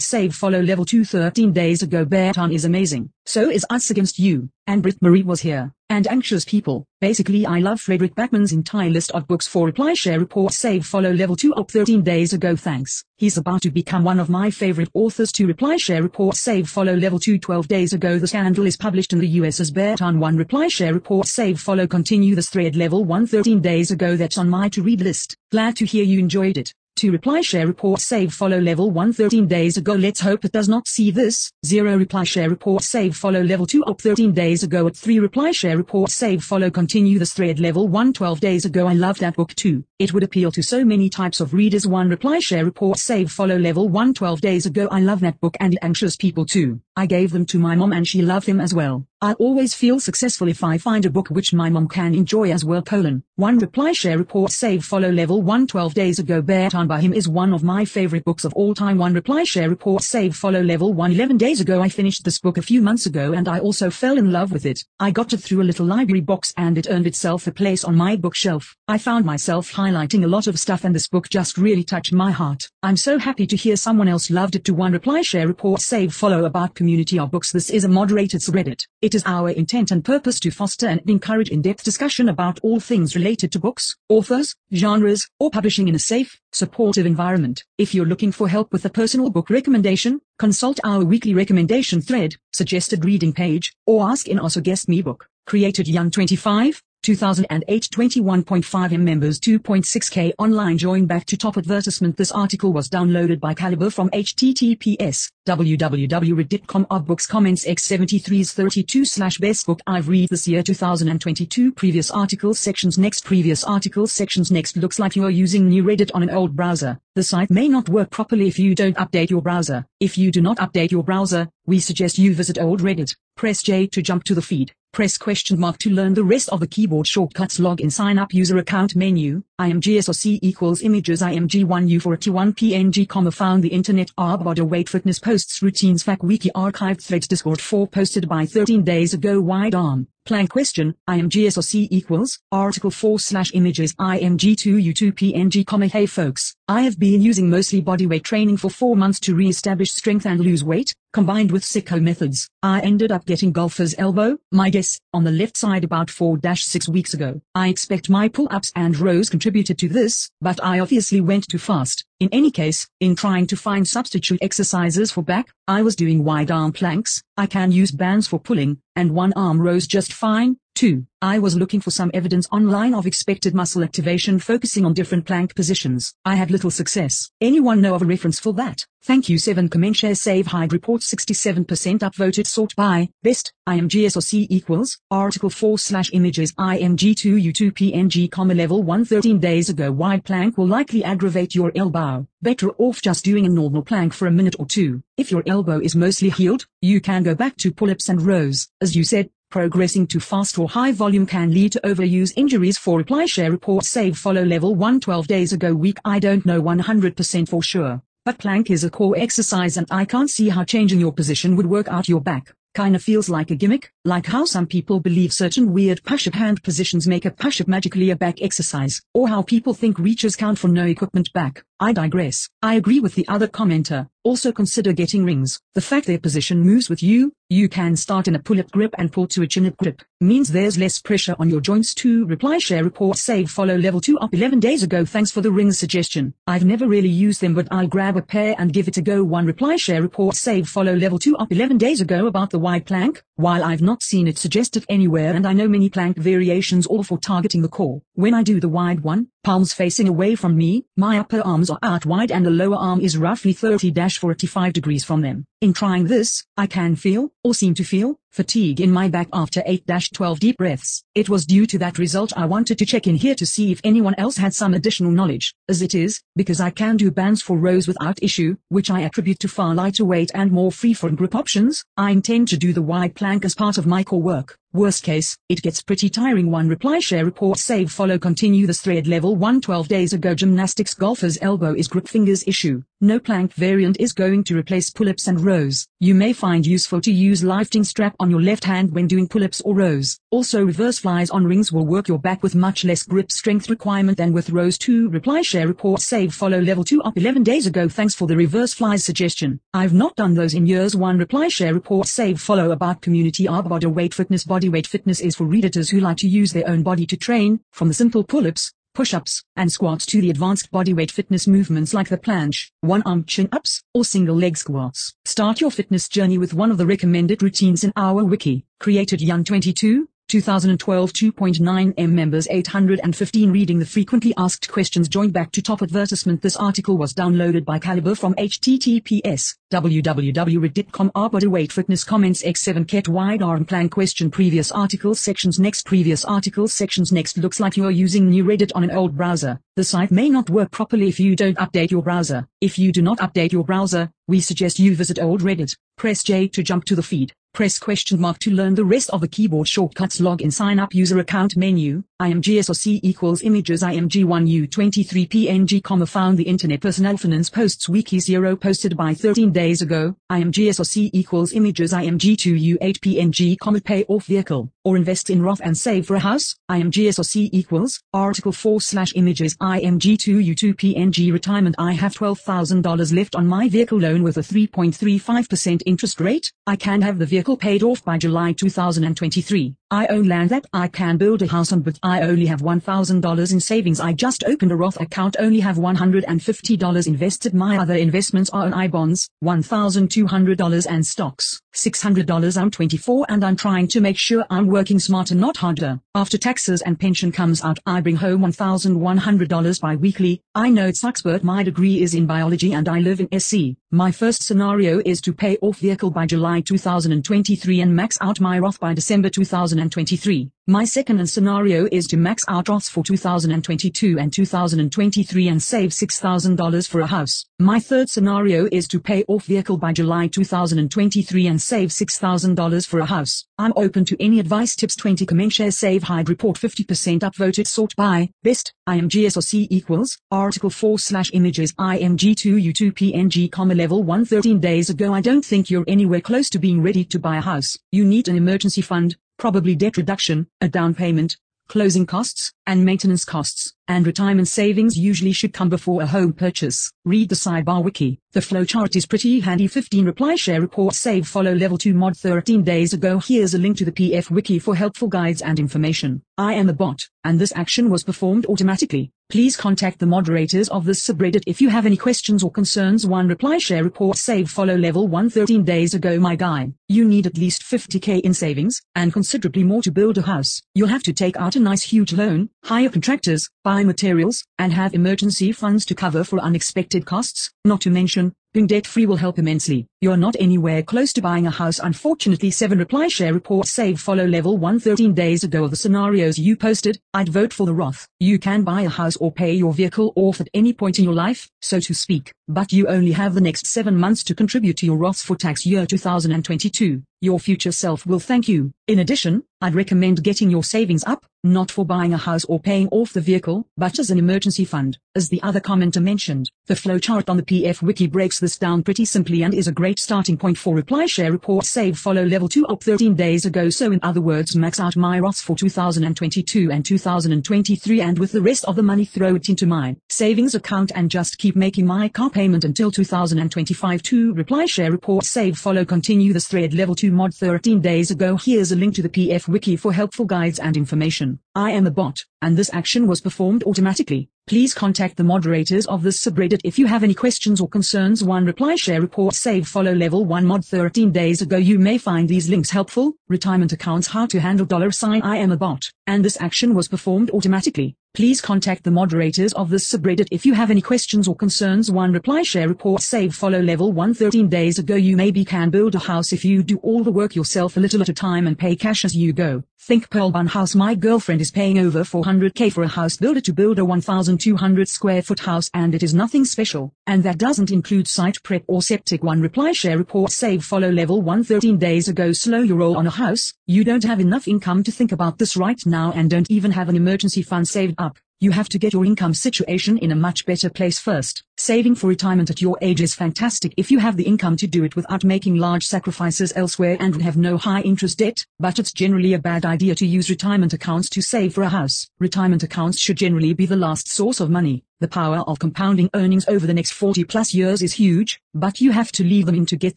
save 0.00 0.32
follow 0.32 0.60
level 0.60 0.84
213 0.84 1.52
days 1.52 1.82
ago 1.82 2.04
Beartown 2.04 2.54
is 2.54 2.64
amazing. 2.64 3.10
So 3.24 3.48
is 3.48 3.64
Us 3.70 3.88
Against 3.88 4.18
You, 4.18 4.50
and 4.66 4.82
Britt-Marie 4.82 5.22
was 5.22 5.40
here, 5.40 5.72
and 5.88 6.08
Anxious 6.08 6.44
People. 6.44 6.84
Basically 7.00 7.46
I 7.46 7.60
love 7.60 7.80
Fredrik 7.80 8.16
Backman's 8.16 8.52
entire 8.52 8.90
list 8.90 9.12
of 9.12 9.28
books 9.28 9.46
for 9.46 9.64
reply 9.64 9.94
share 9.94 10.18
report 10.18 10.52
save 10.52 10.84
follow 10.84 11.12
level 11.12 11.36
2 11.36 11.54
up 11.54 11.70
13 11.70 12.02
days 12.02 12.32
ago 12.32 12.56
thanks. 12.56 13.04
He's 13.18 13.36
about 13.36 13.62
to 13.62 13.70
become 13.70 14.02
one 14.02 14.18
of 14.18 14.28
my 14.28 14.50
favorite 14.50 14.88
authors 14.92 15.30
to 15.32 15.46
reply 15.46 15.76
share 15.76 16.02
report 16.02 16.34
save 16.34 16.68
follow 16.68 16.94
level 16.94 17.20
2 17.20 17.38
12 17.38 17.68
days 17.68 17.92
ago 17.92 18.18
the 18.18 18.26
scandal 18.26 18.66
is 18.66 18.76
published 18.76 19.12
in 19.12 19.20
the 19.20 19.28
US 19.28 19.60
as 19.60 19.70
Beartown 19.70 20.18
1 20.18 20.36
reply 20.36 20.66
share 20.66 20.92
report 20.92 21.28
save 21.28 21.60
follow 21.60 21.86
continue 21.86 22.34
this 22.34 22.50
thread 22.50 22.74
level 22.74 23.04
1 23.04 23.28
13 23.28 23.60
days 23.60 23.92
ago 23.92 24.16
that's 24.16 24.36
on 24.36 24.50
my 24.50 24.68
to 24.70 24.82
read 24.82 25.00
list. 25.00 25.36
Glad 25.52 25.76
to 25.76 25.86
hear 25.86 26.04
you 26.04 26.18
enjoyed 26.18 26.58
it. 26.58 26.74
To 26.96 27.10
reply 27.10 27.40
share 27.40 27.66
report 27.66 28.00
save 28.00 28.32
follow 28.32 28.60
level 28.60 28.90
1 28.90 29.14
13 29.14 29.48
days 29.48 29.76
ago 29.76 29.94
let's 29.94 30.20
hope 30.20 30.44
it 30.44 30.52
does 30.52 30.68
not 30.68 30.86
see 30.86 31.10
this. 31.10 31.50
0 31.66 31.96
reply 31.96 32.22
share 32.22 32.48
report 32.48 32.82
save 32.82 33.16
follow 33.16 33.42
level 33.42 33.66
2 33.66 33.82
up 33.84 34.00
13 34.00 34.32
days 34.32 34.62
ago 34.62 34.86
at 34.86 34.96
3 34.96 35.18
reply 35.18 35.50
share 35.50 35.76
report 35.76 36.10
save 36.10 36.44
follow 36.44 36.70
continue 36.70 37.18
this 37.18 37.32
thread 37.32 37.58
level 37.58 37.88
1 37.88 38.12
12 38.12 38.38
days 38.40 38.64
ago 38.64 38.86
I 38.86 38.92
love 38.92 39.18
that 39.18 39.34
book 39.34 39.54
too. 39.54 39.82
It 39.98 40.12
would 40.12 40.22
appeal 40.22 40.52
to 40.52 40.62
so 40.62 40.84
many 40.84 41.08
types 41.08 41.40
of 41.40 41.54
readers 41.54 41.88
1 41.88 42.08
reply 42.08 42.38
share 42.38 42.64
report 42.64 42.98
save 42.98 43.32
follow 43.32 43.58
level 43.58 43.88
1 43.88 44.14
12 44.14 44.40
days 44.40 44.66
ago 44.66 44.86
I 44.90 45.00
love 45.00 45.20
that 45.20 45.40
book 45.40 45.56
and 45.58 45.76
anxious 45.82 46.14
people 46.16 46.46
too. 46.46 46.80
I 46.94 47.06
gave 47.06 47.32
them 47.32 47.46
to 47.46 47.58
my 47.58 47.74
mom 47.74 47.92
and 47.92 48.06
she 48.06 48.22
loved 48.22 48.46
them 48.46 48.60
as 48.60 48.74
well. 48.74 49.06
I 49.24 49.34
always 49.34 49.72
feel 49.72 50.00
successful 50.00 50.48
if 50.48 50.64
I 50.64 50.78
find 50.78 51.06
a 51.06 51.10
book 51.10 51.28
which 51.28 51.54
my 51.54 51.70
mom 51.70 51.86
can 51.86 52.12
enjoy 52.12 52.50
as 52.50 52.64
well 52.64 52.82
colon. 52.82 53.22
1 53.36 53.58
reply 53.60 53.92
share 53.92 54.18
report 54.18 54.50
save 54.50 54.84
follow 54.84 55.10
level 55.10 55.40
1 55.42 55.68
12 55.68 55.94
days 55.94 56.18
ago 56.18 56.42
Beartown 56.42 56.88
by 56.88 57.00
him 57.00 57.12
is 57.12 57.28
one 57.28 57.52
of 57.52 57.62
my 57.62 57.84
favorite 57.84 58.24
books 58.24 58.44
of 58.44 58.52
all 58.54 58.74
time 58.74 58.98
1 58.98 59.14
reply 59.14 59.44
share 59.44 59.68
report 59.68 60.02
save 60.02 60.34
follow 60.34 60.60
level 60.60 60.92
1 60.92 61.12
11 61.12 61.36
days 61.36 61.60
ago 61.60 61.80
I 61.80 61.88
finished 61.88 62.24
this 62.24 62.40
book 62.40 62.58
a 62.58 62.62
few 62.62 62.82
months 62.82 63.06
ago 63.06 63.32
and 63.32 63.46
I 63.46 63.60
also 63.60 63.90
fell 63.90 64.18
in 64.18 64.32
love 64.32 64.50
with 64.50 64.66
it. 64.66 64.84
I 64.98 65.12
got 65.12 65.32
it 65.32 65.36
through 65.36 65.62
a 65.62 65.70
little 65.70 65.86
library 65.86 66.20
box 66.20 66.52
and 66.56 66.76
it 66.76 66.88
earned 66.90 67.06
itself 67.06 67.46
a 67.46 67.52
place 67.52 67.84
on 67.84 67.94
my 67.94 68.16
bookshelf. 68.16 68.76
I 68.88 68.98
found 68.98 69.24
myself 69.24 69.72
highlighting 69.72 70.24
a 70.24 70.28
lot 70.28 70.48
of 70.48 70.58
stuff 70.58 70.82
and 70.82 70.92
this 70.92 71.06
book 71.06 71.28
just 71.28 71.56
really 71.56 71.84
touched 71.84 72.12
my 72.12 72.32
heart. 72.32 72.68
I'm 72.82 72.96
so 72.96 73.18
happy 73.18 73.46
to 73.46 73.56
hear 73.56 73.76
someone 73.76 74.08
else 74.08 74.30
loved 74.32 74.56
it 74.56 74.64
to 74.64 74.74
1 74.74 74.90
reply 74.90 75.22
share 75.22 75.46
report 75.46 75.80
save 75.80 76.12
follow 76.12 76.44
about 76.44 76.74
community 76.74 77.20
of 77.20 77.30
books 77.30 77.52
this 77.52 77.70
is 77.70 77.84
a 77.84 77.88
moderated 77.88 78.40
subreddit. 78.40 78.84
It 79.00 79.11
is 79.14 79.22
our 79.26 79.50
intent 79.50 79.90
and 79.90 80.04
purpose 80.04 80.40
to 80.40 80.50
foster 80.50 80.86
and 80.86 81.00
encourage 81.08 81.50
in-depth 81.50 81.84
discussion 81.84 82.28
about 82.28 82.60
all 82.62 82.80
things 82.80 83.14
related 83.14 83.52
to 83.52 83.58
books, 83.58 83.96
authors, 84.08 84.54
genres, 84.74 85.28
or 85.38 85.50
publishing 85.50 85.88
in 85.88 85.94
a 85.94 85.98
safe, 85.98 86.40
supportive 86.52 87.06
environment. 87.06 87.64
If 87.78 87.94
you're 87.94 88.06
looking 88.06 88.32
for 88.32 88.48
help 88.48 88.72
with 88.72 88.84
a 88.84 88.90
personal 88.90 89.30
book 89.30 89.50
recommendation, 89.50 90.20
consult 90.38 90.80
our 90.84 91.04
weekly 91.04 91.34
recommendation 91.34 92.00
thread, 92.00 92.34
suggested 92.52 93.04
reading 93.04 93.32
page, 93.32 93.74
or 93.86 94.08
ask 94.08 94.28
in 94.28 94.38
or 94.38 94.48
guest 94.48 94.88
me 94.88 95.02
book. 95.02 95.28
Created 95.46 95.88
Young 95.88 96.10
25, 96.10 96.82
2008 97.02 97.88
21.5 97.92 98.92
M 98.92 99.04
members 99.04 99.40
2.6k 99.40 100.32
online. 100.38 100.78
Join 100.78 101.06
back 101.06 101.26
to 101.26 101.36
top 101.36 101.56
advertisement. 101.56 102.16
This 102.16 102.32
article 102.32 102.72
was 102.72 102.88
downloaded 102.88 103.40
by 103.40 103.54
Calibre 103.54 103.90
from 103.90 104.08
https 104.10 105.30
www.reddit.com 105.46 106.86
of 106.90 107.04
books 107.04 107.26
comments 107.26 107.66
x73s 107.66 108.52
32 108.52 109.04
slash 109.04 109.38
best 109.38 109.66
book. 109.66 109.80
I've 109.86 110.08
read 110.08 110.28
this 110.28 110.46
year 110.46 110.62
2022 110.62 111.72
previous 111.72 112.10
articles 112.10 112.60
sections 112.60 112.96
next. 112.98 113.24
Previous 113.24 113.64
articles 113.64 114.12
sections 114.12 114.50
next. 114.50 114.76
Looks 114.76 114.98
like 114.98 115.16
you 115.16 115.24
are 115.24 115.30
using 115.30 115.68
new 115.68 115.82
Reddit 115.82 116.10
on 116.14 116.22
an 116.22 116.30
old 116.30 116.54
browser. 116.54 116.98
The 117.16 117.24
site 117.24 117.50
may 117.50 117.68
not 117.68 117.88
work 117.88 118.10
properly 118.10 118.46
if 118.46 118.58
you 118.58 118.74
don't 118.74 118.96
update 118.96 119.30
your 119.30 119.42
browser. 119.42 119.84
If 120.00 120.16
you 120.16 120.30
do 120.30 120.40
not 120.40 120.58
update 120.58 120.90
your 120.90 121.04
browser 121.04 121.48
we 121.66 121.78
suggest 121.78 122.18
you 122.18 122.34
visit 122.34 122.58
old 122.60 122.80
Reddit. 122.80 123.16
Press 123.36 123.62
J 123.62 123.86
to 123.88 124.02
jump 124.02 124.24
to 124.24 124.34
the 124.34 124.42
feed 124.42 124.72
Press 124.92 125.16
question 125.16 125.58
mark 125.58 125.78
to 125.78 125.88
learn 125.88 126.12
the 126.12 126.22
rest 126.22 126.50
of 126.50 126.60
the 126.60 126.66
keyboard 126.66 127.06
shortcuts 127.06 127.58
log 127.58 127.80
in 127.80 127.88
sign 127.88 128.18
up 128.18 128.34
user 128.34 128.58
account 128.58 128.94
menu, 128.94 129.42
imgsoc 129.58 130.38
equals 130.42 130.82
images 130.82 131.22
img1u 131.22 132.02
for 132.02 132.12
a 132.12 132.18
t1 132.18 132.52
png 132.52 133.08
comma 133.08 133.32
found 133.32 133.64
the 133.64 133.68
internet 133.68 134.10
arbor 134.18 134.62
weight 134.62 134.90
fitness 134.90 135.18
posts 135.18 135.62
routines 135.62 136.02
fact 136.02 136.22
wiki 136.22 136.50
archived 136.54 137.02
threads 137.02 137.26
discord 137.26 137.58
4 137.58 137.86
posted 137.86 138.28
by 138.28 138.44
13 138.44 138.84
days 138.84 139.14
ago 139.14 139.40
wide 139.40 139.74
arm. 139.74 140.08
Plank 140.24 140.50
question, 140.50 140.94
imgsoc 141.08 141.88
equals, 141.90 142.38
article 142.52 142.92
4 142.92 143.18
slash 143.18 143.50
images 143.54 143.92
img2u2 143.96 145.12
png 145.14 145.66
comma 145.66 145.88
hey 145.88 146.06
folks, 146.06 146.54
I 146.68 146.82
have 146.82 146.96
been 146.96 147.20
using 147.20 147.50
mostly 147.50 147.82
bodyweight 147.82 148.22
training 148.22 148.58
for 148.58 148.70
4 148.70 148.94
months 148.94 149.18
to 149.20 149.34
re-establish 149.34 149.90
strength 149.90 150.24
and 150.24 150.38
lose 150.38 150.62
weight, 150.62 150.94
combined 151.12 151.50
with 151.50 151.64
sicko 151.64 152.00
methods. 152.00 152.48
I 152.62 152.78
ended 152.82 153.10
up 153.10 153.26
getting 153.26 153.50
golfer's 153.50 153.96
elbow, 153.98 154.38
my 154.52 154.70
guess, 154.70 155.00
on 155.12 155.24
the 155.24 155.32
left 155.32 155.56
side 155.56 155.82
about 155.82 156.06
4-6 156.06 156.88
weeks 156.88 157.14
ago. 157.14 157.40
I 157.56 157.66
expect 157.66 158.08
my 158.08 158.28
pull-ups 158.28 158.70
and 158.76 158.96
rows 158.96 159.28
contributed 159.28 159.76
to 159.78 159.88
this, 159.88 160.30
but 160.40 160.62
I 160.62 160.78
obviously 160.78 161.20
went 161.20 161.48
too 161.48 161.58
fast. 161.58 162.04
In 162.20 162.28
any 162.30 162.52
case, 162.52 162.86
in 163.00 163.16
trying 163.16 163.48
to 163.48 163.56
find 163.56 163.88
substitute 163.88 164.38
exercises 164.40 165.10
for 165.10 165.24
back, 165.24 165.52
I 165.68 165.82
was 165.82 165.94
doing 165.94 166.24
wide 166.24 166.50
arm 166.50 166.72
planks, 166.72 167.22
I 167.36 167.46
can 167.46 167.70
use 167.70 167.92
bands 167.92 168.26
for 168.26 168.40
pulling, 168.40 168.78
and 168.96 169.12
one 169.12 169.32
arm 169.34 169.60
rows 169.60 169.86
just 169.86 170.12
fine, 170.12 170.56
2. 170.74 171.06
I 171.20 171.38
was 171.38 171.56
looking 171.56 171.80
for 171.80 171.90
some 171.90 172.10
evidence 172.12 172.48
online 172.50 172.94
of 172.94 173.06
expected 173.06 173.54
muscle 173.54 173.84
activation 173.84 174.38
focusing 174.38 174.84
on 174.84 174.92
different 174.92 175.26
plank 175.26 175.54
positions. 175.54 176.14
I 176.24 176.34
had 176.34 176.50
little 176.50 176.70
success. 176.70 177.30
Anyone 177.40 177.80
know 177.80 177.94
of 177.94 178.02
a 178.02 178.06
reference 178.06 178.40
for 178.40 178.52
that? 178.54 178.86
Thank 179.04 179.28
you 179.28 179.36
7 179.36 179.68
comment 179.68 179.96
share 179.96 180.14
save 180.14 180.46
hide 180.46 180.72
report 180.72 181.00
67% 181.00 181.66
upvoted 181.66 182.46
sort 182.46 182.74
by 182.76 183.08
best 183.24 183.52
imgsoc 183.68 184.46
equals 184.48 184.98
article 185.10 185.50
4 185.50 185.76
slash 185.78 186.10
images 186.12 186.52
img2 186.52 187.52
u2 187.52 187.72
png 187.72 188.30
comma 188.30 188.54
level 188.54 188.82
113 188.82 189.40
days 189.40 189.68
ago 189.68 189.90
wide 189.90 190.24
plank 190.24 190.56
will 190.56 190.68
likely 190.68 191.02
aggravate 191.02 191.52
your 191.52 191.72
elbow. 191.74 192.24
Better 192.42 192.70
off 192.78 193.02
just 193.02 193.24
doing 193.24 193.44
a 193.44 193.48
normal 193.48 193.82
plank 193.82 194.12
for 194.12 194.26
a 194.26 194.32
minute 194.32 194.56
or 194.58 194.66
two. 194.66 195.02
If 195.16 195.30
your 195.30 195.42
elbow 195.46 195.80
is 195.80 195.96
mostly 195.96 196.30
healed, 196.30 196.66
you 196.80 197.00
can 197.00 197.22
go 197.22 197.34
back 197.34 197.56
to 197.58 197.72
pull-ups 197.72 198.08
and 198.08 198.22
rows. 198.22 198.68
As 198.80 198.94
you 198.96 199.04
said, 199.04 199.30
Progressing 199.52 200.06
too 200.06 200.18
fast 200.18 200.58
or 200.58 200.66
high 200.66 200.92
volume 200.92 201.26
can 201.26 201.52
lead 201.52 201.72
to 201.72 201.80
overuse 201.84 202.32
injuries 202.36 202.78
for 202.78 202.96
reply 202.96 203.26
share 203.26 203.50
report 203.50 203.84
save 203.84 204.16
follow 204.16 204.42
level 204.42 204.74
112 204.74 205.26
days 205.26 205.52
ago 205.52 205.74
week 205.74 205.98
I 206.06 206.20
don't 206.20 206.46
know 206.46 206.62
100% 206.62 207.48
for 207.50 207.62
sure. 207.62 208.00
But 208.24 208.38
plank 208.38 208.70
is 208.70 208.82
a 208.82 208.88
core 208.88 209.14
exercise 209.14 209.76
and 209.76 209.86
I 209.90 210.06
can't 210.06 210.30
see 210.30 210.48
how 210.48 210.64
changing 210.64 211.00
your 211.00 211.12
position 211.12 211.54
would 211.56 211.66
work 211.66 211.86
out 211.88 212.08
your 212.08 212.22
back. 212.22 212.54
Kinda 212.74 212.98
feels 212.98 213.28
like 213.28 213.50
a 213.50 213.54
gimmick, 213.54 213.92
like 214.06 214.24
how 214.24 214.46
some 214.46 214.66
people 214.66 215.00
believe 215.00 215.34
certain 215.34 215.70
weird 215.70 216.02
push-up 216.02 216.32
hand 216.32 216.62
positions 216.62 217.06
make 217.06 217.26
a 217.26 217.30
push-up 217.30 217.68
magically 217.68 218.08
a 218.08 218.16
back 218.16 218.40
exercise, 218.40 219.02
or 219.12 219.28
how 219.28 219.42
people 219.42 219.74
think 219.74 219.98
reaches 219.98 220.34
count 220.34 220.58
for 220.58 220.68
no 220.68 220.86
equipment 220.86 221.30
back. 221.34 221.62
I 221.82 221.92
digress. 221.92 222.48
I 222.62 222.74
agree 222.74 223.00
with 223.00 223.16
the 223.16 223.26
other 223.26 223.48
commenter. 223.48 224.08
Also 224.22 224.52
consider 224.52 224.92
getting 224.92 225.24
rings. 225.24 225.60
The 225.74 225.80
fact 225.80 226.06
their 226.06 226.16
position 226.16 226.60
moves 226.60 226.88
with 226.88 227.02
you, 227.02 227.32
you 227.50 227.68
can 227.68 227.96
start 227.96 228.28
in 228.28 228.36
a 228.36 228.38
pull-up 228.38 228.70
grip 228.70 228.94
and 228.96 229.10
pull 229.10 229.26
to 229.26 229.42
a 229.42 229.48
chin-up 229.48 229.76
grip, 229.78 230.00
means 230.20 230.48
there's 230.48 230.78
less 230.78 231.00
pressure 231.00 231.34
on 231.40 231.50
your 231.50 231.60
joints 231.60 231.92
to 231.96 232.24
reply 232.26 232.58
share 232.58 232.84
report 232.84 233.18
save 233.18 233.50
follow 233.50 233.76
level 233.76 234.00
2 234.00 234.16
up 234.20 234.32
11 234.32 234.60
days 234.60 234.84
ago 234.84 235.04
thanks 235.04 235.32
for 235.32 235.40
the 235.40 235.50
rings 235.50 235.76
suggestion. 235.76 236.32
I've 236.46 236.64
never 236.64 236.86
really 236.86 237.08
used 237.08 237.40
them 237.40 237.52
but 237.52 237.66
I'll 237.72 237.88
grab 237.88 238.16
a 238.16 238.22
pair 238.22 238.54
and 238.58 238.72
give 238.72 238.86
it 238.86 238.96
a 238.96 239.02
go 239.02 239.24
1 239.24 239.44
reply 239.44 239.74
share 239.74 240.00
report 240.00 240.36
save 240.36 240.68
follow 240.68 240.94
level 240.94 241.18
2 241.18 241.36
up 241.38 241.50
11 241.50 241.78
days 241.78 242.00
ago 242.00 242.28
about 242.28 242.50
the 242.50 242.60
wide 242.60 242.86
plank, 242.86 243.24
while 243.34 243.64
I've 243.64 243.82
not 243.82 244.04
seen 244.04 244.28
it 244.28 244.38
suggested 244.38 244.86
anywhere 244.88 245.34
and 245.34 245.48
I 245.48 245.52
know 245.52 245.66
many 245.66 245.90
plank 245.90 246.16
variations 246.16 246.86
all 246.86 247.02
for 247.02 247.18
targeting 247.18 247.62
the 247.62 247.68
core. 247.68 248.02
When 248.14 248.34
I 248.34 248.44
do 248.44 248.60
the 248.60 248.68
wide 248.68 249.00
one, 249.00 249.26
palms 249.44 249.72
facing 249.72 250.06
away 250.06 250.34
from 250.36 250.56
me, 250.56 250.84
my 250.96 251.18
upper 251.18 251.40
arms 251.40 251.68
are 251.68 251.78
out 251.82 252.06
wide 252.06 252.30
and 252.30 252.46
the 252.46 252.50
lower 252.50 252.76
arm 252.76 253.00
is 253.00 253.18
roughly 253.18 253.52
30-45 253.52 254.72
degrees 254.72 255.04
from 255.04 255.20
them. 255.20 255.44
In 255.60 255.72
trying 255.72 256.06
this, 256.06 256.44
I 256.56 256.66
can 256.66 256.94
feel, 256.94 257.32
or 257.42 257.54
seem 257.54 257.74
to 257.74 257.84
feel, 257.84 258.20
fatigue 258.32 258.80
in 258.80 258.90
my 258.90 259.08
back 259.08 259.28
after 259.32 259.60
8-12 259.60 260.38
deep 260.38 260.56
breaths. 260.56 261.04
It 261.14 261.28
was 261.28 261.44
due 261.44 261.66
to 261.66 261.78
that 261.78 261.98
result 261.98 262.32
I 262.34 262.46
wanted 262.46 262.78
to 262.78 262.86
check 262.86 263.06
in 263.06 263.16
here 263.16 263.34
to 263.34 263.46
see 263.46 263.70
if 263.70 263.80
anyone 263.84 264.14
else 264.16 264.38
had 264.38 264.54
some 264.54 264.74
additional 264.74 265.12
knowledge. 265.12 265.54
As 265.68 265.82
it 265.82 265.94
is, 265.94 266.20
because 266.34 266.60
I 266.60 266.70
can 266.70 266.96
do 266.96 267.10
bands 267.10 267.42
for 267.42 267.58
rows 267.58 267.86
without 267.86 268.22
issue, 268.22 268.56
which 268.70 268.90
I 268.90 269.00
attribute 269.00 269.38
to 269.40 269.48
far 269.48 269.74
lighter 269.74 270.04
weight 270.04 270.30
and 270.34 270.50
more 270.50 270.72
free-form 270.72 271.14
grip 271.14 271.34
options, 271.34 271.84
I 271.96 272.10
intend 272.10 272.48
to 272.48 272.56
do 272.56 272.72
the 272.72 272.82
wide 272.82 273.14
plank 273.14 273.44
as 273.44 273.54
part 273.54 273.76
of 273.76 273.86
my 273.86 274.02
core 274.02 274.22
work. 274.22 274.58
Worst 274.74 275.04
case, 275.04 275.36
it 275.50 275.60
gets 275.60 275.82
pretty 275.82 276.08
tiring. 276.08 276.50
One 276.50 276.66
reply 276.66 276.98
share 276.98 277.26
report 277.26 277.58
save 277.58 277.92
follow 277.92 278.18
continue 278.18 278.66
this 278.66 278.80
thread 278.80 279.06
level 279.06 279.36
1 279.36 279.60
12 279.60 279.86
days 279.86 280.14
ago 280.14 280.34
gymnastics 280.34 280.94
golfer's 280.94 281.36
elbow 281.42 281.74
is 281.74 281.88
grip 281.88 282.08
fingers 282.08 282.42
issue. 282.46 282.82
No 283.04 283.18
plank 283.18 283.52
variant 283.54 283.96
is 283.98 284.12
going 284.12 284.44
to 284.44 284.56
replace 284.56 284.88
pull-ups 284.88 285.26
and 285.26 285.40
rows. 285.40 285.88
You 285.98 286.14
may 286.14 286.32
find 286.32 286.64
useful 286.64 287.00
to 287.00 287.10
use 287.10 287.42
lifting 287.42 287.82
strap 287.82 288.14
on 288.20 288.30
your 288.30 288.40
left 288.40 288.62
hand 288.62 288.92
when 288.92 289.08
doing 289.08 289.26
pull-ups 289.26 289.60
or 289.62 289.74
rows. 289.74 290.20
Also 290.30 290.64
reverse 290.64 291.00
flies 291.00 291.28
on 291.28 291.44
rings 291.44 291.72
will 291.72 291.84
work 291.84 292.06
your 292.06 292.20
back 292.20 292.44
with 292.44 292.54
much 292.54 292.84
less 292.84 293.02
grip 293.02 293.32
strength 293.32 293.68
requirement 293.68 294.18
than 294.18 294.32
with 294.32 294.50
rows 294.50 294.78
2 294.78 295.08
reply 295.08 295.42
share 295.42 295.66
report 295.66 296.00
save 296.00 296.32
follow 296.32 296.60
level 296.60 296.84
2 296.84 297.02
up 297.02 297.18
11 297.18 297.42
days 297.42 297.66
ago 297.66 297.88
thanks 297.88 298.14
for 298.14 298.28
the 298.28 298.36
reverse 298.36 298.72
flies 298.72 299.04
suggestion. 299.04 299.58
I've 299.74 299.92
not 299.92 300.14
done 300.14 300.34
those 300.34 300.54
in 300.54 300.68
years 300.68 300.94
1 300.94 301.18
reply 301.18 301.48
share 301.48 301.74
report 301.74 302.06
save 302.06 302.40
follow 302.40 302.70
about 302.70 303.02
community 303.02 303.48
our 303.48 303.64
body 303.64 303.86
weight 303.86 304.14
fitness 304.14 304.44
body 304.44 304.68
weight 304.68 304.86
fitness 304.86 305.18
is 305.18 305.34
for 305.34 305.44
redditors 305.44 305.90
who 305.90 305.98
like 305.98 306.18
to 306.18 306.28
use 306.28 306.52
their 306.52 306.68
own 306.68 306.84
body 306.84 307.06
to 307.06 307.16
train, 307.16 307.58
from 307.72 307.88
the 307.88 307.94
simple 307.94 308.22
pull-ups, 308.22 308.72
push-ups, 308.94 309.42
and 309.56 309.70
squats 309.70 310.06
to 310.06 310.20
the 310.20 310.30
advanced 310.30 310.70
bodyweight 310.70 311.10
fitness 311.10 311.46
movements 311.46 311.94
like 311.94 312.08
the 312.08 312.18
planche, 312.18 312.70
one-arm 312.80 313.24
chin-ups, 313.24 313.82
or 313.94 314.04
single 314.04 314.36
leg 314.36 314.56
squats. 314.56 315.14
Start 315.24 315.60
your 315.60 315.70
fitness 315.70 316.08
journey 316.08 316.38
with 316.38 316.54
one 316.54 316.70
of 316.70 316.78
the 316.78 316.86
recommended 316.86 317.42
routines 317.42 317.84
in 317.84 317.92
our 317.96 318.24
wiki, 318.24 318.64
created 318.80 319.20
young 319.20 319.44
22, 319.44 320.08
2012 320.32 321.12
2.9 321.12 321.94
M 321.98 322.14
members 322.14 322.48
815 322.48 323.52
reading 323.52 323.78
the 323.78 323.84
frequently 323.84 324.32
asked 324.38 324.66
questions 324.72 325.06
joined 325.06 325.34
back 325.34 325.52
to 325.52 325.60
top 325.60 325.82
advertisement. 325.82 326.40
This 326.40 326.56
article 326.56 326.96
was 326.96 327.12
downloaded 327.12 327.66
by 327.66 327.78
Calibre 327.78 328.14
from 328.14 328.34
https 328.36 329.56
www.reddit.com 329.70 331.12
r 331.14 331.28
bodyweight 331.28 331.70
ah, 331.70 331.74
fitness 331.74 332.02
comments 332.02 332.42
x7 332.42 332.88
ket 332.88 333.08
wide 333.08 333.42
arm 333.42 333.66
plan 333.66 333.90
question. 333.90 334.30
Previous 334.30 334.72
articles 334.72 335.20
sections 335.20 335.58
next. 335.60 335.84
Previous 335.84 336.24
articles 336.24 336.72
sections 336.72 337.12
next. 337.12 337.36
Looks 337.36 337.60
like 337.60 337.76
you 337.76 337.84
are 337.84 337.90
using 337.90 338.30
new 338.30 338.42
Reddit 338.42 338.72
on 338.74 338.84
an 338.84 338.90
old 338.90 339.14
browser. 339.14 339.60
The 339.76 339.84
site 339.84 340.10
may 340.10 340.30
not 340.30 340.48
work 340.48 340.70
properly 340.70 341.08
if 341.08 341.20
you 341.20 341.36
don't 341.36 341.58
update 341.58 341.90
your 341.90 342.02
browser. 342.02 342.48
If 342.62 342.78
you 342.78 342.90
do 342.90 343.02
not 343.02 343.18
update 343.18 343.52
your 343.52 343.64
browser 343.64 344.10
we 344.28 344.40
suggest 344.40 344.78
you 344.78 344.94
visit 344.94 345.18
old 345.18 345.42
Reddit 345.42 345.76
press 346.02 346.24
J 346.24 346.48
to 346.48 346.64
jump 346.64 346.84
to 346.86 346.96
the 346.96 347.02
feed. 347.04 347.32
Press 347.54 347.78
question 347.78 348.20
mark 348.20 348.40
to 348.40 348.50
learn 348.50 348.74
the 348.74 348.84
rest 348.84 349.08
of 349.10 349.20
the 349.20 349.28
keyboard 349.28 349.68
shortcuts. 349.68 350.20
Log 350.20 350.42
in. 350.42 350.50
Sign 350.50 350.80
up. 350.80 350.92
User 350.92 351.20
account 351.20 351.56
menu, 351.56 352.02
IMGSOC 352.22 353.00
equals 353.02 353.42
images. 353.42 353.82
IMG1U23 353.82 355.28
PNG 355.28 355.82
comma 355.82 356.06
found 356.06 356.38
the 356.38 356.44
internet 356.44 356.80
personal 356.80 357.16
finance 357.16 357.50
posts 357.50 357.88
wiki 357.88 358.20
0 358.20 358.54
posted 358.54 358.96
by 358.96 359.12
13 359.12 359.50
days 359.50 359.82
ago, 359.82 360.16
IMG 360.30 360.68
IMGSOC 360.68 361.10
equals 361.12 361.52
images. 361.52 361.92
IMG2U8 361.92 362.98
PNG 363.00 363.58
comma 363.58 363.80
pay 363.80 364.04
off 364.04 364.26
vehicle, 364.26 364.70
or 364.84 364.96
invest 364.96 365.30
in 365.30 365.42
Roth 365.42 365.60
and 365.64 365.76
save 365.76 366.06
for 366.06 366.14
a 366.14 366.20
house, 366.20 366.54
IMG 366.70 366.92
IMGSOC 366.92 367.50
equals, 367.52 368.00
article 368.12 368.52
4 368.52 368.80
slash 368.80 369.12
images. 369.16 369.56
IMG2U2 369.56 370.74
PNG 370.74 371.32
retirement. 371.32 371.74
I 371.78 371.92
have 371.92 372.14
$12,000 372.14 373.14
left 373.14 373.34
on 373.34 373.46
my 373.46 373.68
vehicle 373.68 373.98
loan 373.98 374.22
with 374.22 374.36
a 374.36 374.40
3.35% 374.40 375.82
interest 375.86 376.20
rate, 376.20 376.52
I 376.66 376.76
can 376.76 377.02
have 377.02 377.18
the 377.18 377.26
vehicle 377.26 377.56
paid 377.56 377.82
off 377.82 378.04
by 378.04 378.18
July 378.18 378.52
2023. 378.52 379.74
I 379.92 380.06
own 380.06 380.26
land 380.26 380.48
that 380.48 380.64
I 380.72 380.88
can 380.88 381.18
build 381.18 381.42
a 381.42 381.46
house 381.46 381.70
on 381.70 381.82
but 381.82 381.98
I 382.02 382.22
only 382.22 382.46
have 382.46 382.62
$1,000 382.62 383.52
in 383.52 383.60
savings. 383.60 384.00
I 384.00 384.14
just 384.14 384.42
opened 384.44 384.72
a 384.72 384.76
Roth 384.76 384.98
account 384.98 385.36
only 385.38 385.60
have 385.60 385.76
$150 385.76 387.06
invested. 387.06 387.52
My 387.52 387.76
other 387.76 387.96
investments 387.96 388.48
are 388.54 388.66
in 388.66 388.72
I-bonds, 388.72 389.28
$1,200 389.44 390.86
and 390.88 391.06
stocks, 391.06 391.60
$600 391.74 392.60
I'm 392.60 392.70
24 392.70 393.26
and 393.28 393.44
I'm 393.44 393.56
trying 393.56 393.88
to 393.88 394.00
make 394.00 394.18
sure 394.18 394.44
I'm 394.50 394.66
working 394.66 394.98
smarter 394.98 395.34
not 395.34 395.56
harder. 395.56 396.00
After 396.14 396.36
taxes 396.36 396.82
and 396.82 397.00
pension 397.00 397.32
comes 397.32 397.64
out 397.64 397.78
I 397.86 398.00
bring 398.00 398.16
home 398.16 398.42
$1,100 398.42 399.80
bi-weekly. 399.80 400.42
I 400.54 400.68
know 400.68 400.88
it 400.88 400.96
sucks 400.96 401.22
but 401.22 401.42
my 401.44 401.62
degree 401.62 402.02
is 402.02 402.14
in 402.14 402.26
biology 402.26 402.72
and 402.74 402.88
I 402.88 403.00
live 403.00 403.20
in 403.20 403.40
SC. 403.40 403.76
My 403.90 404.10
first 404.10 404.42
scenario 404.42 405.00
is 405.04 405.20
to 405.22 405.32
pay 405.32 405.56
off 405.62 405.78
vehicle 405.78 406.10
by 406.10 406.26
July 406.26 406.60
2023 406.60 407.80
and 407.80 407.96
max 407.96 408.18
out 408.20 408.40
my 408.40 408.58
Roth 408.58 408.80
by 408.80 408.94
December 408.94 409.30
2023. 409.30 410.50
My 410.68 410.84
second 410.84 411.28
scenario 411.28 411.88
is 411.90 412.06
to 412.06 412.16
max 412.16 412.44
out 412.46 412.66
Roths 412.66 412.88
for 412.88 413.02
2022 413.02 414.16
and 414.20 414.32
2023 414.32 415.48
and 415.48 415.60
save 415.60 415.90
$6,000 415.90 416.88
for 416.88 417.00
a 417.00 417.06
house. 417.08 417.44
My 417.58 417.80
third 417.80 418.08
scenario 418.08 418.68
is 418.70 418.86
to 418.88 419.00
pay 419.00 419.24
off 419.26 419.46
vehicle 419.46 419.76
by 419.76 419.92
July 419.92 420.28
2023 420.28 421.48
and 421.48 421.60
save 421.60 421.88
$6,000 421.88 422.86
for 422.86 423.00
a 423.00 423.04
house. 423.04 423.44
I'm 423.58 423.72
open 423.74 424.04
to 424.04 424.16
any 424.22 424.38
advice 424.38 424.76
tips 424.76 424.94
20 424.94 425.26
comment 425.26 425.52
share 425.52 425.72
save 425.72 426.04
hide 426.04 426.28
report 426.28 426.58
50% 426.58 427.20
upvoted 427.20 427.66
sort 427.66 427.96
by 427.96 428.30
best 428.44 428.72
IMGSOC 428.88 429.66
equals 429.68 430.16
article 430.30 430.70
4 430.70 430.98
slash 430.98 431.30
images 431.32 431.72
IMG2U2 431.74 432.92
PNG 432.92 433.50
comma 433.50 433.74
level 433.74 434.04
113 434.04 434.60
days 434.60 434.90
ago 434.90 435.12
I 435.12 435.20
don't 435.20 435.44
think 435.44 435.70
you're 435.70 435.84
anywhere 435.88 436.20
close 436.20 436.48
to 436.50 436.58
being 436.58 436.82
ready 436.82 437.04
to 437.06 437.18
buy 437.18 437.36
a 437.36 437.40
house. 437.40 437.76
You 437.90 438.04
need 438.04 438.28
an 438.28 438.36
emergency 438.36 438.80
fund, 438.80 439.16
probably 439.42 439.74
debt 439.74 439.96
reduction, 439.96 440.46
a 440.60 440.68
down 440.68 440.94
payment, 440.94 441.36
closing 441.66 442.06
costs, 442.06 442.52
and 442.68 442.84
maintenance 442.84 443.24
costs, 443.24 443.74
and 443.88 444.06
retirement 444.06 444.46
savings 444.46 444.96
usually 444.96 445.32
should 445.32 445.52
come 445.52 445.68
before 445.68 446.00
a 446.00 446.06
home 446.06 446.32
purchase. 446.32 446.92
Read 447.04 447.28
the 447.28 447.34
sidebar 447.34 447.82
wiki. 447.82 448.20
The 448.34 448.38
flowchart 448.38 448.94
is 448.94 449.04
pretty 449.04 449.40
handy 449.40 449.66
15 449.66 450.04
reply 450.04 450.36
share 450.36 450.60
report 450.60 450.94
save 450.94 451.26
follow 451.26 451.54
level 451.54 451.76
2 451.76 451.92
mod 451.92 452.16
13 452.16 452.62
days 452.62 452.92
ago. 452.92 453.18
Here's 453.18 453.54
a 453.54 453.58
link 453.58 453.78
to 453.78 453.84
the 453.84 453.90
PF 453.90 454.30
wiki 454.30 454.60
for 454.60 454.76
helpful 454.76 455.08
guides 455.08 455.42
and 455.42 455.58
information. 455.58 456.22
I 456.38 456.54
am 456.54 456.68
a 456.68 456.72
bot, 456.72 457.08
and 457.24 457.40
this 457.40 457.52
action 457.56 457.90
was 457.90 458.04
performed 458.04 458.46
automatically. 458.46 459.10
Please 459.32 459.56
contact 459.56 459.98
the 459.98 460.04
moderators 460.04 460.68
of 460.68 460.84
this 460.84 461.02
subreddit 461.02 461.44
if 461.46 461.58
you 461.62 461.70
have 461.70 461.86
any 461.86 461.96
questions 461.96 462.44
or 462.44 462.50
concerns. 462.50 463.06
1 463.06 463.28
reply 463.28 463.56
share 463.56 463.82
report 463.82 464.18
save 464.18 464.50
follow 464.50 464.76
level 464.76 465.08
113 465.08 465.64
days 465.64 465.94
ago 465.94 466.20
my 466.20 466.36
guy. 466.36 466.70
You 466.86 467.08
need 467.08 467.26
at 467.26 467.38
least 467.38 467.62
50k 467.62 468.20
in 468.20 468.34
savings, 468.34 468.82
and 468.94 469.10
considerably 469.10 469.64
more 469.64 469.80
to 469.84 469.90
build 469.90 470.18
a 470.18 470.20
house. 470.20 470.60
You'll 470.74 470.88
have 470.88 471.02
to 471.04 471.14
take 471.14 471.38
out 471.38 471.56
a 471.56 471.60
nice 471.60 471.82
huge 471.82 472.12
loan, 472.12 472.50
hire 472.64 472.90
contractors, 472.90 473.48
buy 473.64 473.84
materials, 473.84 474.44
and 474.58 474.70
have 474.74 474.92
emergency 474.92 475.50
funds 475.50 475.86
to 475.86 475.94
cover 475.94 476.24
for 476.24 476.38
unexpected 476.38 477.06
costs, 477.06 477.50
not 477.64 477.80
to 477.80 477.90
mention, 477.90 478.34
being 478.52 478.66
debt-free 478.66 479.06
will 479.06 479.16
help 479.16 479.38
immensely. 479.38 479.86
You're 480.02 480.16
not 480.16 480.34
anywhere 480.40 480.82
close 480.82 481.12
to 481.12 481.22
buying 481.22 481.46
a 481.46 481.50
house 481.52 481.78
unfortunately 481.78 482.50
7 482.50 482.76
reply 482.76 483.06
share 483.06 483.32
report 483.32 483.68
save 483.68 484.00
follow 484.00 484.26
level 484.26 484.58
1 484.58 484.80
13 484.80 485.14
days 485.14 485.44
ago 485.44 485.62
of 485.62 485.70
the 485.70 485.76
scenarios 485.76 486.40
you 486.40 486.56
posted, 486.56 487.00
I'd 487.14 487.28
vote 487.28 487.52
for 487.52 487.66
the 487.66 487.72
Roth. 487.72 488.08
You 488.18 488.40
can 488.40 488.64
buy 488.64 488.80
a 488.80 488.88
house 488.88 489.14
or 489.14 489.30
pay 489.30 489.52
your 489.52 489.72
vehicle 489.72 490.12
off 490.16 490.40
at 490.40 490.48
any 490.54 490.72
point 490.72 490.98
in 490.98 491.04
your 491.04 491.14
life, 491.14 491.48
so 491.60 491.78
to 491.78 491.94
speak, 491.94 492.32
but 492.48 492.72
you 492.72 492.88
only 492.88 493.12
have 493.12 493.34
the 493.34 493.40
next 493.40 493.68
7 493.68 493.96
months 493.96 494.24
to 494.24 494.34
contribute 494.34 494.76
to 494.78 494.86
your 494.86 494.96
Roth 494.96 495.22
for 495.22 495.36
tax 495.36 495.64
year 495.64 495.86
2022. 495.86 497.00
Your 497.20 497.38
future 497.38 497.70
self 497.70 498.04
will 498.04 498.18
thank 498.18 498.48
you. 498.48 498.72
In 498.88 498.98
addition, 498.98 499.44
I'd 499.60 499.76
recommend 499.76 500.24
getting 500.24 500.50
your 500.50 500.64
savings 500.64 501.04
up, 501.04 501.24
not 501.44 501.70
for 501.70 501.86
buying 501.86 502.12
a 502.12 502.16
house 502.16 502.44
or 502.46 502.58
paying 502.58 502.88
off 502.88 503.12
the 503.12 503.20
vehicle, 503.20 503.64
but 503.76 504.00
as 504.00 504.10
an 504.10 504.18
emergency 504.18 504.64
fund. 504.64 504.98
As 505.14 505.28
the 505.28 505.40
other 505.40 505.60
commenter 505.60 506.02
mentioned, 506.02 506.50
the 506.66 506.74
flowchart 506.74 507.30
on 507.30 507.36
the 507.36 507.44
PF 507.44 507.80
wiki 507.80 508.08
breaks 508.08 508.40
this 508.40 508.58
down 508.58 508.82
pretty 508.82 509.04
simply 509.04 509.44
and 509.44 509.54
is 509.54 509.68
a 509.68 509.72
great 509.72 509.91
starting 509.98 510.36
point 510.36 510.58
for 510.58 510.74
reply. 510.74 511.06
Share 511.06 511.32
report 511.32 511.64
save 511.64 511.98
follow 511.98 512.24
level 512.24 512.48
2 512.48 512.66
up 512.66 512.82
13 512.82 513.14
days 513.14 513.44
ago. 513.44 513.70
So 513.70 513.92
in 513.92 514.00
other 514.02 514.20
words 514.20 514.54
max 514.56 514.80
out 514.80 514.96
my 514.96 515.18
Roths 515.20 515.42
for 515.42 515.56
2022 515.56 516.70
and 516.70 516.84
2023 516.84 518.00
and 518.00 518.18
with 518.18 518.32
the 518.32 518.42
rest 518.42 518.64
of 518.66 518.76
the 518.76 518.82
money 518.82 519.04
throw 519.04 519.34
it 519.34 519.48
into 519.48 519.66
my 519.66 519.96
savings 520.08 520.54
account 520.54 520.92
and 520.94 521.10
just 521.10 521.38
keep 521.38 521.56
making 521.56 521.86
my 521.86 522.08
car 522.08 522.30
payment 522.30 522.64
until 522.64 522.90
2025 522.90 524.02
2 524.02 524.34
reply 524.34 524.66
share 524.66 524.90
report 524.90 525.24
save 525.24 525.58
follow 525.58 525.84
continue 525.84 526.32
this 526.32 526.46
thread 526.46 526.74
level 526.74 526.94
2 526.94 527.10
mod 527.10 527.34
13 527.34 527.80
days 527.80 528.10
ago. 528.10 528.36
Here's 528.36 528.72
a 528.72 528.76
link 528.76 528.94
to 528.96 529.02
the 529.02 529.08
PF 529.08 529.48
wiki 529.48 529.76
for 529.76 529.92
helpful 529.92 530.24
guides 530.24 530.58
and 530.58 530.76
information. 530.76 531.38
I 531.54 531.72
am 531.72 531.86
a 531.86 531.90
bot, 531.90 532.24
and 532.40 532.56
this 532.56 532.70
action 532.72 533.06
was 533.06 533.20
performed 533.20 533.62
automatically. 533.64 534.30
Please 534.46 534.72
contact 534.72 535.18
the 535.18 535.24
moderators 535.24 535.86
of 535.86 536.02
this 536.02 536.18
subreddit 536.18 536.62
if 536.64 536.78
you 536.78 536.86
have 536.86 537.04
any 537.04 537.12
questions 537.12 537.60
or 537.60 537.68
concerns. 537.68 538.24
1 538.24 538.46
reply 538.46 538.74
share 538.74 539.02
report 539.02 539.34
save 539.34 539.68
follow 539.68 539.92
level 539.92 540.24
1 540.24 540.46
mod 540.46 540.64
13 540.64 541.12
days 541.12 541.42
ago 541.42 541.58
you 541.58 541.78
may 541.78 541.98
find 541.98 542.26
these 542.26 542.48
links 542.48 542.70
helpful. 542.70 543.12
Retirement 543.28 543.70
accounts 543.70 544.08
how 544.08 544.24
to 544.24 544.40
handle 544.40 544.64
dollar 544.64 544.90
sign 544.90 545.20
I 545.20 545.36
am 545.36 545.52
a 545.52 545.58
bot, 545.58 545.90
and 546.06 546.24
this 546.24 546.40
action 546.40 546.74
was 546.74 546.88
performed 546.88 547.30
automatically. 547.32 547.96
Please 548.14 548.40
contact 548.40 548.84
the 548.84 548.90
moderators 548.90 549.52
of 549.52 549.70
this 549.70 549.90
subreddit 549.90 550.28
if 550.30 550.44
you 550.46 550.54
have 550.54 550.70
any 550.70 550.80
questions 550.80 551.28
or 551.28 551.36
concerns. 551.36 551.90
1 551.90 552.12
reply 552.12 552.42
share 552.42 552.68
report 552.68 553.02
save 553.02 553.34
follow 553.34 553.60
level 553.60 553.92
1 553.92 554.14
13 554.14 554.48
days 554.48 554.78
ago 554.78 554.96
you 554.96 555.18
maybe 555.18 555.44
can 555.44 555.68
build 555.68 555.94
a 555.94 555.98
house 555.98 556.32
if 556.32 556.46
you 556.46 556.62
do 556.62 556.78
all 556.78 557.04
the 557.04 557.12
work 557.12 557.36
yourself 557.36 557.76
a 557.76 557.80
little 557.80 558.00
at 558.00 558.08
a 558.08 558.14
time 558.14 558.46
and 558.46 558.58
pay 558.58 558.74
cash 558.74 559.04
as 559.04 559.14
you 559.14 559.34
go. 559.34 559.62
Think 559.84 560.10
Pearl 560.10 560.30
Bun 560.30 560.46
House 560.46 560.76
My 560.76 560.94
girlfriend 560.94 561.40
is 561.40 561.50
paying 561.50 561.76
over 561.76 562.04
400k 562.04 562.72
for 562.72 562.84
a 562.84 562.88
house 562.88 563.16
builder 563.16 563.40
to 563.40 563.52
build 563.52 563.80
a 563.80 563.84
1200 563.84 564.88
square 564.88 565.22
foot 565.22 565.40
house 565.40 565.68
and 565.74 565.92
it 565.92 566.04
is 566.04 566.14
nothing 566.14 566.44
special, 566.44 566.92
and 567.08 567.24
that 567.24 567.38
doesn't 567.38 567.72
include 567.72 568.06
site 568.06 568.40
prep 568.44 568.62
or 568.68 568.80
septic 568.80 569.24
1 569.24 569.40
reply 569.40 569.72
share 569.72 569.98
report 569.98 570.30
save 570.30 570.64
follow 570.64 570.88
level 570.88 571.20
1 571.20 571.42
13 571.42 571.78
days 571.78 572.06
ago 572.06 572.30
slow 572.30 572.60
your 572.60 572.76
roll 572.76 572.96
on 572.96 573.08
a 573.08 573.10
house, 573.10 573.54
you 573.66 573.82
don't 573.82 574.04
have 574.04 574.20
enough 574.20 574.46
income 574.46 574.84
to 574.84 574.92
think 574.92 575.10
about 575.10 575.38
this 575.38 575.56
right 575.56 575.84
now 575.84 576.12
and 576.12 576.30
don't 576.30 576.48
even 576.48 576.70
have 576.70 576.88
an 576.88 576.94
emergency 576.94 577.42
fund 577.42 577.66
saved 577.66 577.96
up. 577.98 578.16
You 578.38 578.52
have 578.52 578.68
to 578.68 578.78
get 578.78 578.92
your 578.92 579.04
income 579.04 579.34
situation 579.34 579.98
in 579.98 580.12
a 580.12 580.16
much 580.16 580.46
better 580.46 580.70
place 580.70 581.00
first. 581.00 581.42
Saving 581.64 581.94
for 581.94 582.08
retirement 582.08 582.50
at 582.50 582.60
your 582.60 582.76
age 582.82 583.00
is 583.00 583.14
fantastic 583.14 583.72
if 583.76 583.88
you 583.88 584.00
have 584.00 584.16
the 584.16 584.24
income 584.24 584.56
to 584.56 584.66
do 584.66 584.82
it 584.82 584.96
without 584.96 585.22
making 585.22 585.54
large 585.54 585.86
sacrifices 585.86 586.52
elsewhere 586.56 586.96
and 586.98 587.22
have 587.22 587.36
no 587.36 587.56
high 587.56 587.82
interest 587.82 588.18
debt, 588.18 588.44
but 588.58 588.80
it's 588.80 588.92
generally 588.92 589.32
a 589.32 589.38
bad 589.38 589.64
idea 589.64 589.94
to 589.94 590.04
use 590.04 590.28
retirement 590.28 590.72
accounts 590.72 591.08
to 591.10 591.22
save 591.22 591.54
for 591.54 591.62
a 591.62 591.68
house. 591.68 592.08
Retirement 592.18 592.64
accounts 592.64 592.98
should 592.98 593.16
generally 593.16 593.54
be 593.54 593.64
the 593.64 593.76
last 593.76 594.08
source 594.08 594.40
of 594.40 594.50
money. 594.50 594.82
The 595.02 595.08
power 595.08 595.38
of 595.48 595.58
compounding 595.58 596.10
earnings 596.14 596.46
over 596.46 596.64
the 596.64 596.74
next 596.74 596.92
40 596.92 597.24
plus 597.24 597.52
years 597.52 597.82
is 597.82 597.94
huge, 597.94 598.40
but 598.54 598.80
you 598.80 598.92
have 598.92 599.10
to 599.12 599.24
leave 599.24 599.46
them 599.46 599.56
in 599.56 599.66
to 599.66 599.76
get 599.76 599.96